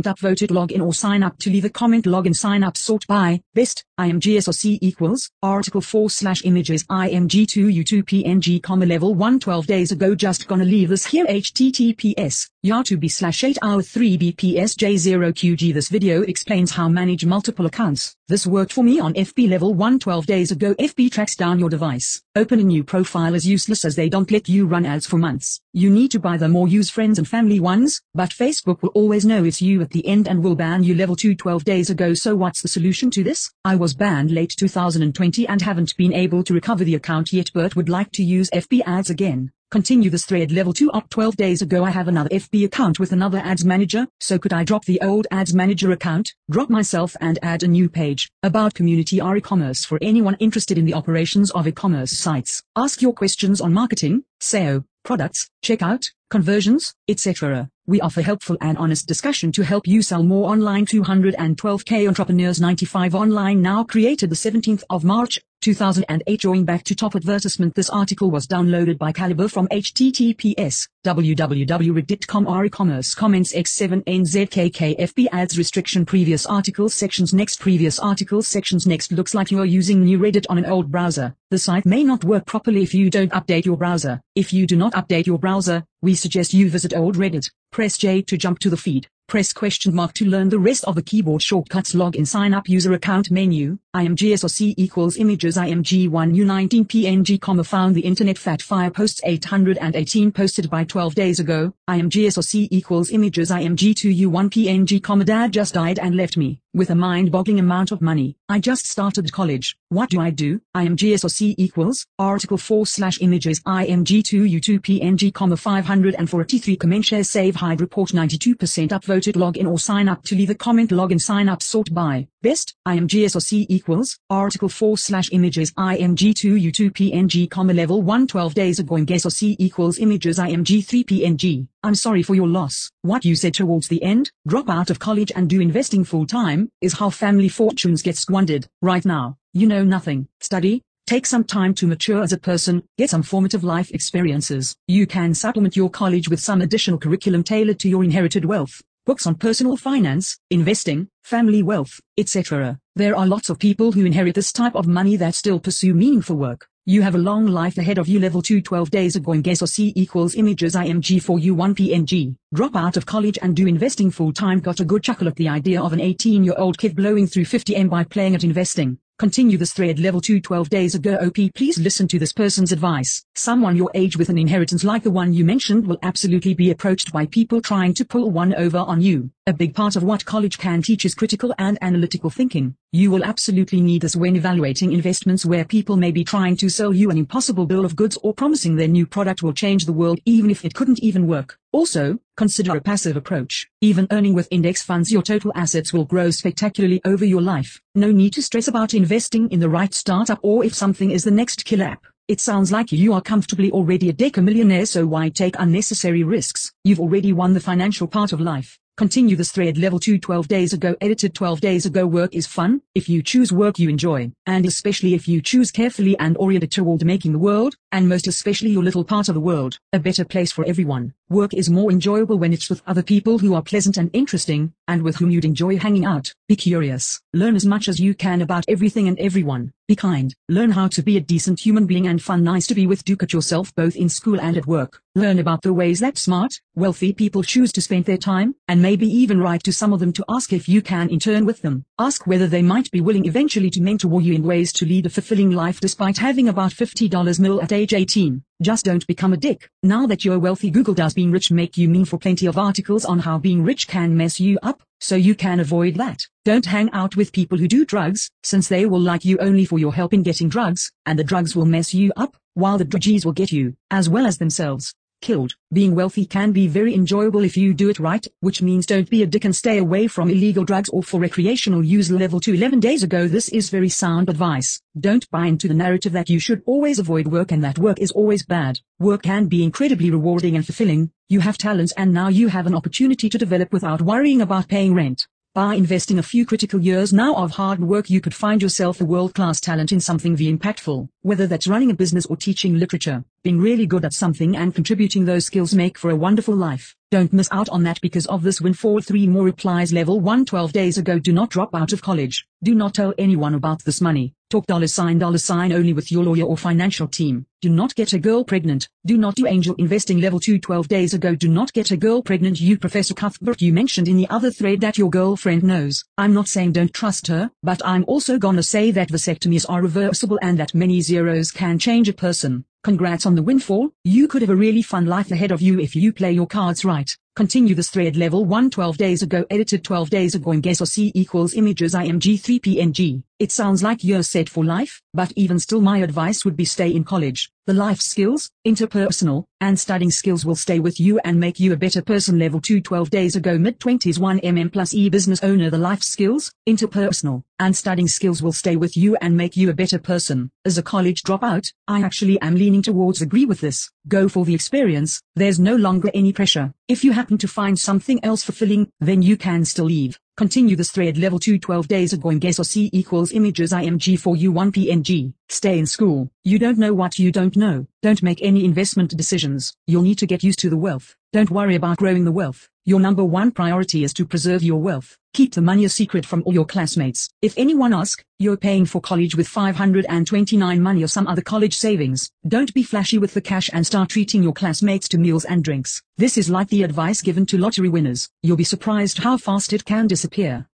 upvoted. 0.04 0.48
Login 0.48 0.82
or 0.82 0.94
sign 0.94 1.22
up 1.22 1.38
to 1.40 1.50
leave 1.50 1.66
a 1.66 1.70
comment. 1.70 2.06
Login 2.06 2.36
sign 2.36 2.64
up 2.64 2.78
sort 2.78 3.06
by, 3.08 3.42
best, 3.54 3.84
imgsrc 4.00 4.78
equals, 4.82 5.30
article 5.44 5.82
4 5.82 6.10
slash 6.10 6.46
images. 6.46 6.86
Img2 6.86 7.84
u2 7.84 8.04
png 8.04 8.64
comma 8.64 8.86
level 8.86 9.14
1 9.14 9.42
12 9.42 9.68
days 9.68 9.92
ago. 9.92 10.16
Just 10.16 10.48
gonna 10.48 10.64
leave 10.64 10.88
this 10.88 11.06
here. 11.06 11.26
Https 11.26 12.50
ya2b 12.66 13.12
slash 13.12 13.44
8 13.44 13.58
hour 13.62 13.82
3 13.82 14.05
bps 14.06 14.76
j0qg 14.76 15.74
this 15.74 15.90
video 15.90 16.22
explains 16.22 16.70
how 16.70 16.88
manage 16.88 17.26
multiple 17.26 17.66
accounts. 17.66 18.16
This 18.28 18.46
worked 18.46 18.72
for 18.72 18.84
me 18.84 19.00
on 19.00 19.16
FB 19.16 19.50
level 19.50 19.74
1 19.74 19.98
12 19.98 20.26
days 20.28 20.52
ago 20.52 20.76
FB 20.76 21.12
tracks 21.12 21.36
down 21.36 21.58
your 21.58 21.70
device. 21.70 22.22
Open 22.36 22.60
a 22.60 22.64
new 22.64 22.84
profile 22.84 23.34
is 23.34 23.48
useless 23.48 23.84
as 23.84 23.96
they 23.96 24.08
don't 24.08 24.30
let 24.30 24.48
you 24.48 24.68
run 24.68 24.86
ads 24.86 25.08
for 25.08 25.18
months. 25.18 25.60
You 25.74 25.90
need 25.90 26.12
to 26.12 26.20
buy 26.20 26.38
them 26.38 26.56
or 26.56 26.68
use 26.68 26.90
friends 26.92 27.18
and 27.18 27.28
family 27.28 27.60
ones, 27.60 28.00
but 28.14 28.30
Facebook 28.30 28.84
will 28.84 28.90
always 28.90 29.26
know 29.26 29.44
it's 29.44 29.62
you 29.62 29.82
at 29.82 29.90
the 29.90 30.06
end 30.06 30.28
and 30.28 30.44
will 30.44 30.56
ban 30.56 30.84
you 30.84 30.94
level 30.94 31.16
2 31.16 31.34
12 31.34 31.64
days 31.64 31.90
ago 31.90 32.14
so 32.14 32.36
what's 32.36 32.62
the 32.62 32.68
solution 32.68 33.10
to 33.10 33.24
this? 33.24 33.52
I 33.64 33.76
was 33.76 33.96
banned 33.96 34.30
late 34.30 34.54
2020 34.56 35.48
and 35.48 35.62
haven't 35.64 35.98
been 35.98 36.14
able 36.14 36.44
to 36.44 36.54
recover 36.54 36.84
the 36.84 36.96
account 36.96 37.34
yet 37.34 37.50
but 37.56 37.76
would 37.76 37.90
like 37.90 38.12
to 38.12 38.24
use 38.24 38.52
FB 38.52 38.84
ads 38.86 39.10
again. 39.10 39.52
Continue 39.76 40.10
this 40.10 40.24
thread 40.24 40.54
level 40.54 40.72
2 40.72 40.90
up 40.92 41.10
12 41.10 41.36
days 41.36 41.62
ago. 41.62 41.84
I 41.84 41.90
have 41.90 42.08
another 42.08 42.30
FB 42.30 42.64
account 42.64 42.98
with 42.98 43.12
another 43.12 43.40
ads 43.40 43.66
manager, 43.66 44.08
so 44.22 44.40
could 44.40 44.54
I 44.54 44.64
drop 44.64 44.86
the 44.86 45.02
old 45.02 45.28
ads 45.32 45.54
manager 45.54 45.92
account, 45.92 46.34
drop 46.50 46.70
myself 46.70 47.18
and 47.20 47.38
add 47.42 47.62
a 47.62 47.68
new 47.68 47.90
page, 47.90 48.32
about 48.42 48.74
community 48.74 49.20
or 49.20 49.36
e-commerce 49.36 49.84
for 49.84 50.00
anyone 50.02 50.38
interested 50.40 50.78
in 50.78 50.86
the 50.86 50.94
operations 50.94 51.52
of 51.52 51.68
e-commerce 51.68 52.18
sites. 52.18 52.64
Ask 52.78 53.02
your 53.02 53.12
questions 53.12 53.60
on 53.60 53.74
marketing, 53.74 54.24
SEO, 54.40 54.86
products, 55.04 55.50
checkout, 55.62 56.06
conversions, 56.30 56.96
etc. 57.10 57.70
We 57.86 58.00
offer 58.00 58.22
helpful 58.22 58.58
and 58.62 58.78
honest 58.78 59.08
discussion 59.08 59.52
to 59.52 59.64
help 59.64 59.88
you 59.88 60.02
sell 60.02 60.24
more 60.24 60.50
online. 60.50 60.86
212k 60.86 62.08
entrepreneurs 62.08 62.62
95 62.62 63.14
online 63.14 63.62
now 63.62 63.84
created 63.84 64.30
the 64.30 64.36
17th 64.36 64.84
of 64.90 65.04
March 65.04 65.40
2008 65.66 66.40
Join 66.40 66.64
back 66.64 66.84
to 66.84 66.94
top 66.94 67.16
advertisement 67.16 67.74
This 67.74 67.90
article 67.90 68.30
was 68.30 68.46
downloaded 68.46 69.00
by 69.00 69.12
Calibre 69.12 69.50
from 69.50 69.68
https 69.70 70.88
www.reddit.com 71.04 72.48
r 72.48 72.66
e-commerce 72.66 73.16
comments 73.16 73.52
x7nzkk 73.52 75.00
fb 75.00 75.28
ads 75.32 75.58
restriction 75.58 76.06
previous 76.06 76.46
articles 76.46 76.94
sections 76.94 77.34
next 77.34 77.60
previous 77.60 77.98
articles 77.98 78.48
sections 78.48 78.86
next 78.86 79.12
looks 79.12 79.34
like 79.34 79.50
you 79.50 79.60
are 79.60 79.66
using 79.66 80.04
new 80.04 80.20
Reddit 80.20 80.46
on 80.50 80.60
an 80.60 80.68
old 80.68 80.92
browser. 80.92 81.36
The 81.50 81.58
site 81.58 81.86
may 81.88 82.04
not 82.04 82.24
work 82.24 82.46
properly 82.46 82.84
if 82.84 82.94
you 82.94 83.10
don't 83.10 83.32
update 83.32 83.66
your 83.66 83.78
browser. 83.78 84.22
If 84.36 84.54
you 84.54 84.68
do 84.68 84.76
not 84.76 84.94
update 84.94 85.26
your 85.26 85.40
browser, 85.40 85.84
we 86.04 86.14
suggest 86.14 86.54
you 86.54 86.70
visit 86.70 86.96
old 86.96 87.16
Reddit. 87.16 87.50
Press 87.72 87.98
J 87.98 88.22
to 88.22 88.38
jump 88.38 88.60
to 88.60 88.70
the 88.70 88.78
feed. 88.78 89.08
Press 89.28 89.54
question 89.54 89.96
mark 89.96 90.14
to 90.14 90.26
learn 90.26 90.50
the 90.50 90.60
rest 90.60 90.84
of 90.84 90.94
the 90.94 91.02
keyboard 91.02 91.42
shortcuts 91.42 91.96
login 91.96 92.28
sign 92.28 92.54
up 92.54 92.70
user 92.70 92.94
account 92.94 93.32
menu, 93.32 93.80
imgsrc 93.96 94.76
equals 94.78 95.18
images 95.18 95.58
img1 95.58 96.10
u19 96.10 96.86
png 96.86 97.42
comma 97.42 97.64
found 97.64 97.96
the 97.96 98.02
internet 98.02 98.38
fat 98.38 98.62
fire 98.62 98.92
posts 98.92 99.22
818 99.26 100.32
posted 100.32 100.70
by 100.70 100.84
12 100.84 101.16
days 101.16 101.40
ago, 101.40 101.74
imgsrc 101.90 102.68
equals 102.70 103.10
images 103.10 103.50
img2 103.50 104.16
u1 104.28 104.50
png 104.52 105.02
comma 105.02 105.26
dad 105.26 105.52
just 105.52 105.74
died 105.74 105.98
and 105.98 106.16
left 106.16 106.38
me, 106.38 106.62
with 106.76 106.90
a 106.90 106.96
mind-boggling 106.96 107.60
amount 107.60 107.92
of 107.92 108.02
money, 108.02 108.36
I 108.50 108.60
just 108.60 108.86
started 108.86 109.32
college, 109.32 109.76
what 109.90 110.10
do 110.10 110.20
I 110.20 110.30
do, 110.30 110.62
imgsrc 110.76 111.56
equals, 111.58 112.06
article 112.20 112.58
4 112.58 112.86
slash 112.86 113.22
images. 113.22 113.60
Img2 113.62 114.60
u2 114.60 114.80
png 114.82 115.34
comma 115.34 115.58
543 115.58 116.76
comment 116.76 117.06
share 117.06 117.24
save 117.24 117.56
hide 117.56 117.82
report. 117.82 118.12
92% 118.12 118.56
upvote 118.90 119.06
voted 119.06 119.36
login 119.36 119.70
or 119.70 119.80
sign 119.80 120.10
up 120.10 120.22
to 120.24 120.36
leave 120.36 120.50
a 120.50 120.56
comment. 120.56 120.90
Login 120.90 121.20
sign 121.20 121.48
up 121.48 121.64
sort 121.64 121.94
by. 121.94 122.28
Best 122.42 122.76
imgsrc 122.88 123.66
equals 123.70 124.20
article 124.30 124.70
4 124.70 124.98
slash 124.98 125.30
images. 125.32 125.72
Img2 125.74 126.62
u2 126.72 126.92
png 126.92 127.50
comma 127.50 127.74
level 127.74 128.02
1 128.02 128.28
12 128.28 128.54
days 128.54 128.80
ago. 128.80 128.96
Imgsrc 128.96 129.56
equals 129.58 129.98
images. 129.98 130.38
Img3 130.38 131.06
png 131.06 131.68
I'm 131.86 131.94
sorry 131.94 132.24
for 132.24 132.34
your 132.34 132.48
loss. 132.48 132.90
What 133.04 133.26
you 133.26 133.36
said 133.36 133.54
towards 133.54 133.90
the 133.90 134.02
end, 134.02 134.32
drop 134.48 134.72
out 134.72 134.90
of 134.90 134.98
college 134.98 135.32
and 135.36 135.48
do 135.48 135.62
investing 135.62 136.04
full 136.04 136.26
time, 136.26 136.65
is 136.82 136.94
how 136.94 137.10
family 137.10 137.50
fortunes 137.50 138.02
get 138.02 138.18
squandered. 138.18 138.68
Right 138.82 139.06
now, 139.06 139.38
you 139.54 139.68
know 139.68 139.84
nothing. 139.84 140.28
Study, 140.42 140.84
Take 141.08 141.28
some 141.28 141.44
time 141.44 141.76
to 141.76 141.86
mature 141.86 142.24
as 142.24 142.34
a 142.34 142.38
person, 142.38 142.82
get 142.98 143.12
some 143.12 143.22
formative 143.22 143.64
life 143.64 143.92
experiences. 143.92 144.76
You 144.88 145.06
can 145.06 145.36
supplement 145.36 145.76
your 145.76 145.92
college 145.92 146.30
with 146.30 146.40
some 146.40 146.62
additional 146.62 146.98
curriculum 146.98 147.44
tailored 147.44 147.80
to 147.82 147.90
your 147.90 148.04
inherited 148.04 148.44
wealth. 148.44 148.82
Books 149.06 149.28
on 149.28 149.36
personal 149.36 149.78
finance, 149.78 150.40
investing, 150.50 151.08
family 151.24 151.62
wealth, 151.62 152.02
etc. 152.18 152.80
There 152.96 153.16
are 153.16 153.28
lots 153.28 153.52
of 153.52 153.60
people 153.60 153.92
who 153.92 154.04
inherit 154.04 154.34
this 154.34 154.52
type 154.52 154.74
of 154.74 154.88
money 154.88 155.16
that 155.18 155.36
still 155.36 155.60
pursue 155.60 155.94
meaningful 155.94 156.38
work. 156.38 156.68
You 156.88 157.02
have 157.02 157.16
a 157.16 157.18
long 157.18 157.48
life 157.48 157.80
ahead 157.80 157.98
of 157.98 158.08
you 158.08 158.20
level 158.20 158.44
2 158.44 158.62
12 158.62 158.92
days 158.92 159.16
ago 159.16 159.32
in 159.32 159.42
guess 159.42 159.64
or 159.64 159.66
C 159.66 159.92
equals 159.96 160.36
images 160.36 160.76
IMG 160.76 161.20
for 161.20 161.40
you 161.40 161.56
1 161.56 161.74
PNG. 161.74 162.36
Drop 162.54 162.76
out 162.76 162.96
of 162.96 163.08
college 163.08 163.40
and 163.42 163.56
do 163.56 163.66
investing 163.66 164.12
full 164.12 164.32
time 164.32 164.60
got 164.60 164.80
a 164.80 164.86
good 164.86 165.02
chuckle 165.02 165.28
at 165.28 165.36
the 165.36 165.50
idea 165.50 165.82
of 165.82 165.94
an 165.94 166.00
18 166.00 166.44
year 166.44 166.54
old 166.60 166.78
kid 166.78 166.96
blowing 166.96 167.26
through 167.26 167.46
50M 167.46 167.90
by 167.90 168.04
playing 168.04 168.36
at 168.36 168.44
investing. 168.44 169.00
Continue 169.18 169.58
this 169.58 169.74
thread 169.74 169.98
level 169.98 170.22
2 170.22 170.40
12 170.40 170.70
days 170.70 170.94
ago 170.94 171.16
OP 171.16 171.38
please 171.56 171.80
listen 171.80 172.08
to 172.08 172.20
this 172.20 172.34
person's 172.34 172.72
advice. 172.72 173.26
Someone 173.34 173.76
your 173.76 173.90
age 173.96 174.16
with 174.16 174.30
an 174.30 174.38
inheritance 174.38 174.84
like 174.84 175.02
the 175.02 175.10
one 175.10 175.34
you 175.34 175.44
mentioned 175.44 175.88
will 175.88 175.98
absolutely 176.04 176.54
be 176.54 176.70
approached 176.70 177.12
by 177.12 177.26
people 177.26 177.64
trying 177.64 177.96
to 177.96 178.06
pull 178.06 178.30
one 178.30 178.54
over 178.54 178.78
on 178.78 179.02
you. 179.02 179.32
A 179.48 179.54
big 179.54 179.76
part 179.76 179.96
of 179.96 180.02
what 180.02 180.26
college 180.26 180.58
can 180.58 180.82
teach 180.82 181.06
is 181.06 181.14
critical 181.14 181.54
and 181.60 181.78
analytical 181.84 182.32
thinking. 182.32 182.76
You 182.92 183.12
will 183.12 183.24
absolutely 183.24 183.80
need 183.80 184.02
this 184.02 184.16
when 184.16 184.36
evaluating 184.36 184.92
investments 184.92 185.46
where 185.46 185.64
people 185.64 185.98
may 185.98 186.12
be 186.12 186.24
trying 186.24 186.58
to 186.58 186.68
sell 186.68 186.92
you 186.92 187.12
an 187.12 187.18
impossible 187.20 187.68
bill 187.68 187.86
of 187.86 187.96
goods 187.96 188.18
or 188.24 188.34
promising 188.34 188.76
their 188.76 188.88
new 188.88 189.06
product 189.06 189.44
will 189.44 189.54
change 189.54 189.86
the 189.86 189.94
world 189.94 190.20
even 190.26 190.50
if 190.50 190.66
it 190.66 190.74
couldn't 190.74 190.98
even 191.04 191.28
work. 191.28 191.60
Also, 191.72 192.18
consider 192.36 192.76
a 192.76 192.82
passive 192.82 193.18
approach. 193.18 193.68
Even 193.82 194.08
earning 194.10 194.34
with 194.34 194.48
index 194.50 194.82
funds 194.82 195.12
your 195.12 195.22
total 195.22 195.52
assets 195.54 195.94
will 195.94 196.06
grow 196.06 196.32
spectacularly 196.32 197.00
over 197.06 197.24
your 197.24 197.44
life. 197.44 197.80
No 197.94 198.12
need 198.12 198.34
to 198.34 198.42
stress 198.42 198.68
about 198.68 198.96
investing 198.96 199.48
in 199.52 199.60
the 199.60 199.70
right 199.70 199.94
startup 199.94 200.40
or 200.42 200.66
if 200.66 200.74
something 200.74 201.12
is 201.12 201.24
the 201.24 201.30
next 201.30 201.66
killer 201.66 201.86
app. 201.86 202.04
It 202.28 202.42
sounds 202.42 202.72
like 202.72 202.92
you 202.92 203.14
are 203.14 203.22
comfortably 203.22 203.70
already 203.70 204.10
a 204.10 204.14
deca 204.14 204.44
millionaire 204.44 204.88
so 204.88 205.06
why 205.06 205.30
take 205.30 205.56
unnecessary 205.60 206.24
risks? 206.24 206.74
You've 206.84 207.00
already 207.00 207.32
won 207.32 207.54
the 207.54 207.60
financial 207.60 208.08
part 208.08 208.34
of 208.34 208.42
life. 208.42 208.80
Continue 208.98 209.36
this 209.36 209.52
thread 209.52 209.78
level 209.78 210.00
2 210.00 210.20
12 210.20 210.48
days 210.48 210.72
ago 210.72 210.96
edited 211.02 211.34
12 211.34 211.60
days 211.60 211.86
ago. 211.86 212.08
Work 212.08 212.34
is 212.34 212.48
fun, 212.48 212.82
if 212.94 213.10
you 213.10 213.22
choose 213.22 213.52
work 213.52 213.78
you 213.78 213.90
enjoy, 213.90 214.32
and 214.46 214.66
especially 214.66 215.14
if 215.14 215.28
you 215.28 215.42
choose 215.42 215.70
carefully 215.70 216.18
and 216.18 216.38
oriented 216.38 216.72
toward 216.72 217.04
making 217.04 217.34
the 217.34 217.40
world, 217.40 217.76
and 217.96 218.10
most 218.10 218.28
especially 218.28 218.72
your 218.72 218.84
little 218.84 219.06
part 219.06 219.30
of 219.30 219.36
the 219.36 219.40
world, 219.40 219.80
a 219.94 220.00
better 220.00 220.26
place 220.26 220.52
for 220.52 220.66
everyone. 220.66 221.14
Work 221.30 221.54
is 221.54 221.70
more 221.70 221.90
enjoyable 221.90 222.38
when 222.38 222.52
it's 222.52 222.70
with 222.70 222.84
other 222.86 223.02
people 223.02 223.40
who 223.40 223.56
are 223.56 223.62
pleasant 223.62 223.96
and 223.96 224.10
interesting, 224.12 224.74
and 224.90 225.02
with 225.02 225.16
whom 225.16 225.32
you'd 225.32 225.46
enjoy 225.46 225.78
hanging 225.78 226.04
out. 226.04 226.34
Be 226.50 226.58
curious. 226.58 227.22
Learn 227.34 227.56
as 227.56 227.66
much 227.66 227.88
as 227.88 228.00
you 228.00 228.14
can 228.14 228.42
about 228.42 228.66
everything 228.68 229.08
and 229.08 229.18
everyone. 229.18 229.72
Be 229.88 229.96
kind. 229.96 230.36
Learn 230.50 230.72
how 230.72 230.88
to 230.90 231.02
be 231.02 231.16
a 231.16 231.22
decent 231.22 231.60
human 231.60 231.86
being 231.86 232.08
and 232.08 232.22
fun 232.22 232.44
nice 232.44 232.68
to 232.68 232.76
be 232.76 232.86
with 232.86 233.06
do 233.06 233.16
it 233.20 233.34
yourself 233.34 233.74
both 233.76 233.96
in 233.96 234.10
school 234.10 234.42
and 234.42 234.58
at 234.58 234.68
work. 234.68 235.02
Learn 235.16 235.40
about 235.40 235.62
the 235.62 235.74
ways 235.74 236.00
that 236.02 236.18
smart, 236.18 236.60
wealthy 236.76 237.14
people 237.14 237.42
choose 237.42 237.72
to 237.72 237.82
spend 237.82 238.06
their 238.06 238.18
time, 238.18 238.56
and 238.68 238.82
maybe 238.82 239.08
even 239.08 239.40
write 239.40 239.64
to 239.64 239.72
some 239.72 239.94
of 239.94 240.00
them 240.00 240.12
to 240.14 240.26
ask 240.28 240.52
if 240.52 240.68
you 240.68 240.82
can 240.82 241.10
intern 241.10 241.46
with 241.46 241.62
them. 241.62 241.86
Ask 241.98 242.28
whether 242.28 242.48
they 242.48 242.62
might 242.62 242.92
be 242.92 243.00
willing 243.00 243.26
eventually 243.26 243.70
to 243.70 243.82
mentor 243.82 244.22
you 244.22 244.34
in 244.34 244.44
ways 244.44 244.74
to 244.74 244.86
lead 244.86 245.06
a 245.06 245.10
fulfilling 245.10 245.52
life 245.52 245.80
despite 245.80 246.18
having 246.18 246.50
about 246.50 246.72
$50 246.72 247.40
mil 247.40 247.62
at 247.62 247.72
age 247.72 247.85
18. 247.94 248.44
Just 248.62 248.86
don't 248.86 249.06
become 249.08 249.34
a 249.34 249.38
dick. 249.38 249.70
Now 249.84 250.08
that 250.08 250.24
you're 250.24 250.40
wealthy 250.40 250.70
Google 250.70 250.94
does 250.94 251.14
being 251.14 251.32
rich 251.32 251.52
make 251.52 251.78
you 251.78 251.88
mean 251.88 252.06
for 252.06 252.18
plenty 252.18 252.46
of 252.46 252.58
articles 252.58 253.06
on 253.06 253.20
how 253.20 253.38
being 253.38 253.64
rich 253.64 253.88
can 253.88 254.16
mess 254.16 254.40
you 254.40 254.58
up, 254.64 254.82
so 255.00 255.16
you 255.16 255.36
can 255.36 255.60
avoid 255.60 255.96
that. 255.96 256.20
Don't 256.46 256.66
hang 256.66 256.90
out 256.92 257.16
with 257.16 257.32
people 257.32 257.58
who 257.58 257.68
do 257.68 257.86
drugs, 257.86 258.30
since 258.44 258.68
they 258.68 258.86
will 258.86 259.00
like 259.00 259.26
you 259.26 259.38
only 259.40 259.66
for 259.66 259.80
your 259.80 259.94
help 259.94 260.14
in 260.14 260.24
getting 260.24 260.50
drugs, 260.50 260.92
and 261.06 261.20
the 261.20 261.24
drugs 261.24 261.56
will 261.56 261.66
mess 261.66 261.94
you 261.94 262.12
up, 262.16 262.36
while 262.54 262.78
the 262.78 262.86
druggies 262.86 263.26
will 263.26 263.34
get 263.34 263.52
you, 263.52 263.76
as 263.92 264.10
well 264.10 264.26
as 264.26 264.38
themselves 264.38 264.94
killed. 265.26 265.56
Being 265.74 265.96
wealthy 265.96 266.24
can 266.24 266.52
be 266.52 266.68
very 266.68 266.94
enjoyable 266.94 267.44
if 267.44 267.58
you 267.58 267.74
do 267.74 267.90
it 267.90 268.00
right, 268.00 268.26
which 268.42 268.62
means 268.62 268.86
don't 268.86 269.10
be 269.10 269.24
a 269.24 269.26
dick 269.26 269.44
and 269.44 269.56
stay 269.56 269.80
away 269.80 270.06
from 270.06 270.30
illegal 270.30 270.64
drugs 270.64 270.88
or 270.90 271.02
for 271.02 271.20
recreational 271.20 271.84
use 271.84 272.12
level 272.12 272.40
2 272.40 272.54
11 272.54 272.80
days 272.80 273.02
ago 273.02 273.28
this 273.28 273.50
is 273.50 273.72
very 273.72 273.90
sound 273.90 274.30
advice. 274.30 274.80
Don't 275.00 275.28
buy 275.32 275.48
into 275.48 275.68
the 275.68 275.74
narrative 275.74 276.12
that 276.12 276.30
you 276.30 276.40
should 276.40 276.62
always 276.68 277.00
avoid 277.00 277.28
work 277.28 277.52
and 277.52 277.64
that 277.64 277.80
work 277.80 277.98
is 278.00 278.12
always 278.12 278.46
bad. 278.46 278.78
Work 279.00 279.24
can 279.24 279.48
be 279.48 279.64
incredibly 279.64 280.12
rewarding 280.12 280.56
and 280.56 280.64
fulfilling. 280.64 281.10
You 281.28 281.40
have 281.40 281.58
talents 281.58 281.94
and 281.98 282.14
now 282.14 282.28
you 282.28 282.48
have 282.50 282.68
an 282.68 282.76
opportunity 282.76 283.28
to 283.28 283.40
develop 283.40 283.74
without 283.74 284.04
worrying 284.04 284.42
about 284.42 284.68
paying 284.68 284.94
rent. 284.94 285.26
By 285.56 285.74
investing 285.74 286.20
a 286.20 286.30
few 286.32 286.46
critical 286.46 286.80
years 286.80 287.12
now 287.14 287.34
of 287.34 287.52
hard 287.52 287.80
work 287.80 288.12
you 288.12 288.22
could 288.22 288.36
find 288.36 288.62
yourself 288.62 289.02
a 289.02 289.06
world-class 289.06 289.60
talent 289.60 289.92
in 289.92 290.02
something 290.02 290.36
very 290.36 290.56
impactful, 290.56 291.10
whether 291.24 291.48
that's 291.48 291.66
running 291.66 291.90
a 291.90 291.96
business 291.96 292.28
or 292.28 292.38
teaching 292.38 292.78
literature. 292.78 293.24
Being 293.46 293.62
really 293.62 293.86
good 293.86 294.04
at 294.06 294.14
something 294.14 294.58
and 294.58 294.74
contributing 294.74 295.24
those 295.24 295.46
skills 295.46 295.76
make 295.76 296.00
for 296.00 296.10
a 296.10 296.16
wonderful 296.16 296.56
life. 296.56 296.96
Don't 297.12 297.32
miss 297.32 297.48
out 297.52 297.70
on 297.70 297.84
that 297.84 298.02
because 298.02 298.26
of 298.26 298.42
this 298.42 298.60
Win 298.60 298.72
windfall 298.72 299.02
3 299.02 299.28
more 299.28 299.44
replies 299.44 299.94
level 299.94 300.20
1 300.20 300.46
12 300.46 300.74
days 300.74 300.98
ago 300.98 301.20
do 301.20 301.32
not 301.32 301.52
drop 301.52 301.76
out 301.76 301.94
of 301.94 302.02
college. 302.02 302.48
Do 302.64 302.74
not 302.74 302.96
tell 302.96 303.14
anyone 303.20 303.54
about 303.54 303.84
this 303.84 304.02
money. 304.02 304.34
Talk 304.50 304.66
dollar 304.66 304.88
sign 304.88 305.20
dollar 305.20 305.38
sign 305.38 305.72
only 305.72 305.94
with 305.94 306.12
your 306.12 306.24
lawyer 306.24 306.46
or 306.46 306.58
financial 306.58 307.08
team. 307.08 307.46
Do 307.62 307.70
not 307.70 307.94
get 307.94 308.14
a 308.14 308.18
girl 308.18 308.44
pregnant. 308.44 308.90
Do 309.06 309.16
not 309.16 309.36
do 309.36 309.46
angel 309.46 309.76
investing 309.78 310.20
level 310.20 310.40
2 310.40 310.58
12 310.58 310.88
days 310.88 311.14
ago. 311.14 311.36
Do 311.36 311.48
not 311.48 311.72
get 311.74 311.92
a 311.92 311.98
girl 311.98 312.24
pregnant. 312.24 312.60
You 312.60 312.80
Professor 312.80 313.14
Cuthbert 313.14 313.62
you 313.62 313.74
mentioned 313.74 314.08
in 314.08 314.18
the 314.18 314.30
other 314.32 314.50
thread 314.50 314.82
that 314.82 314.98
your 314.98 315.12
girlfriend 315.12 315.62
knows. 315.62 316.04
I'm 316.18 316.34
not 316.34 316.48
saying 316.48 316.72
don't 316.72 316.94
trust 316.96 317.28
her, 317.28 317.52
but 317.62 317.80
I'm 317.86 318.06
also 318.08 318.40
gonna 318.40 318.64
say 318.64 318.90
that 318.90 319.10
vasectomies 319.10 319.68
are 319.70 319.84
reversible 319.84 320.40
and 320.42 320.58
that 320.58 320.74
many 320.74 321.00
zeros 321.02 321.52
can 321.52 321.78
change 321.78 322.10
a 322.10 322.14
person. 322.14 322.66
Congrats 322.86 323.26
on 323.26 323.34
the 323.34 323.42
windfall, 323.42 323.90
you 324.04 324.28
could 324.28 324.44
have 324.44 324.52
a 324.52 324.56
really 324.56 324.84
fun 324.84 325.08
life 325.08 325.32
ahead 325.32 325.52
of 325.52 325.60
you 325.60 325.80
if 325.80 325.96
you 325.96 326.14
play 326.14 326.32
your 326.32 326.46
cards 326.46 326.86
right. 326.86 327.18
Continue 327.36 327.76
this 327.76 327.90
thread 327.90 328.16
level 328.16 328.46
1 328.46 328.70
12 328.70 328.96
days 328.96 329.22
ago 329.22 329.46
edited 329.50 329.84
12 329.84 330.10
days 330.10 330.36
ago 330.36 330.52
in 330.52 330.62
guess 330.62 330.80
or 330.80 330.86
C 330.86 331.12
equals 331.14 331.54
images 331.54 331.94
IMG3 331.94 332.62
PNG. 332.62 333.24
It 333.40 333.52
sounds 333.52 333.84
like 333.84 334.06
you're 334.06 334.24
set 334.24 334.48
for 334.48 334.64
life, 334.64 335.02
but 335.14 335.34
even 335.36 335.60
still 335.60 335.82
my 335.82 335.98
advice 335.98 336.46
would 336.46 336.56
be 336.56 336.64
stay 336.64 336.96
in 336.96 337.04
college. 337.04 337.52
The 337.66 337.74
life 337.74 338.00
skills, 338.00 338.50
interpersonal, 338.66 339.44
and 339.60 339.78
studying 339.78 340.12
skills 340.12 340.46
will 340.46 340.56
stay 340.56 340.80
with 340.80 340.98
you 340.98 341.20
and 341.26 341.38
make 341.38 341.60
you 341.60 341.74
a 341.74 341.78
better 341.78 342.02
person 342.02 342.40
level 342.40 342.62
2 342.62 342.80
12 342.80 343.10
days 343.10 343.36
ago 343.36 343.58
mid-20s 343.58 344.18
1mm 344.18 344.72
plus 344.72 344.94
e-business 344.94 345.44
owner 345.44 345.70
the 345.70 345.78
life 345.78 346.04
skills, 346.04 346.54
interpersonal, 346.70 347.44
and 347.60 347.76
studying 347.76 348.08
skills 348.08 348.42
will 348.42 348.54
stay 348.54 348.78
with 348.78 348.96
you 348.96 349.18
and 349.18 349.36
make 349.36 349.58
you 349.58 349.70
a 349.70 349.74
better 349.74 350.00
person. 350.00 350.50
As 350.64 350.78
a 350.78 350.84
college 350.84 351.22
dropout, 351.24 351.68
I 351.86 352.02
actually 352.02 352.40
am 352.40 352.56
leaning 352.56 352.82
towards 352.82 353.22
agree 353.22 353.44
with 353.44 353.60
this. 353.60 353.90
Go 354.08 354.30
for 354.30 354.46
the 354.46 354.54
experience, 354.54 355.20
there's 355.36 355.60
no 355.60 355.76
longer 355.76 356.12
any 356.14 356.32
pressure. 356.32 356.72
If 356.88 357.04
you 357.04 357.12
happen 357.14 357.40
to 357.40 357.48
find 357.48 357.80
something 357.80 358.24
else 358.24 358.44
fulfilling, 358.44 358.92
then 359.00 359.24
you 359.24 359.36
can 359.36 359.66
still 359.66 359.86
leave. 359.86 360.20
Continue 360.38 360.76
this 360.76 360.92
thread 360.92 361.18
level 361.18 361.40
2 361.40 361.60
12 361.60 361.88
days 361.88 362.12
ago 362.12 362.30
in 362.30 362.40
guess 362.40 362.60
or 362.60 362.66
C 362.66 362.90
equals 362.92 363.32
images 363.32 363.72
IMG 363.72 364.20
for 364.20 364.36
you 364.36 364.52
1 364.52 364.70
PNG. 364.74 365.32
Stay 365.48 365.80
in 365.80 365.86
school. 365.86 366.30
You 366.44 366.60
don't 366.60 366.78
know 366.78 366.94
what 366.94 367.18
you 367.18 367.32
don't 367.32 367.56
know. 367.56 367.88
Don't 368.02 368.22
make 368.22 368.42
any 368.42 368.66
investment 368.66 369.16
decisions. 369.16 369.74
You'll 369.88 370.02
need 370.02 370.18
to 370.18 370.26
get 370.26 370.44
used 370.44 370.60
to 370.60 370.70
the 370.70 370.76
wealth. 370.76 371.16
Don't 371.32 371.52
worry 371.52 371.76
about 371.76 372.00
growing 372.00 372.26
the 372.26 372.34
wealth. 372.34 372.68
Your 372.84 373.00
number 373.00 373.24
one 373.24 373.52
priority 373.52 374.04
is 374.04 374.14
to 374.14 374.26
preserve 374.26 374.62
your 374.62 374.80
wealth. 374.82 375.18
Keep 375.34 375.54
the 375.56 375.62
money 375.62 375.86
a 375.86 375.90
secret 375.90 376.26
from 376.26 376.44
all 376.46 376.54
your 376.54 376.66
classmates. 376.66 377.30
If 377.42 377.58
anyone 377.58 377.94
asks, 377.94 378.24
you're 378.38 378.56
paying 378.56 378.86
for 378.86 379.02
college 379.02 379.36
with 379.36 379.48
529 379.48 380.82
money 380.82 381.04
or 381.04 381.08
some 381.08 381.28
other 381.28 381.42
college 381.42 381.76
savings. 381.76 382.30
Don't 382.48 382.74
be 382.74 382.84
flashy 382.84 383.18
with 383.18 383.34
the 383.34 383.42
cash 383.42 383.70
and 383.74 383.86
start 383.86 384.10
treating 384.10 384.44
your 384.44 384.54
classmates 384.54 385.10
to 385.10 385.18
meals 385.18 385.46
and 385.46 385.64
drinks. 385.64 386.02
This 386.18 386.38
is 386.38 386.50
like 386.50 386.70
the 386.70 386.84
advice 386.84 387.22
given 387.22 387.46
to 387.48 387.58
lottery 387.58 387.90
winners. 387.90 388.30
You'll 388.44 388.56
be 388.56 388.64
surprised 388.64 389.18
how 389.18 389.38
fast 389.38 389.74
it 389.74 389.84
can 389.84 390.08
disappear. 390.08 390.25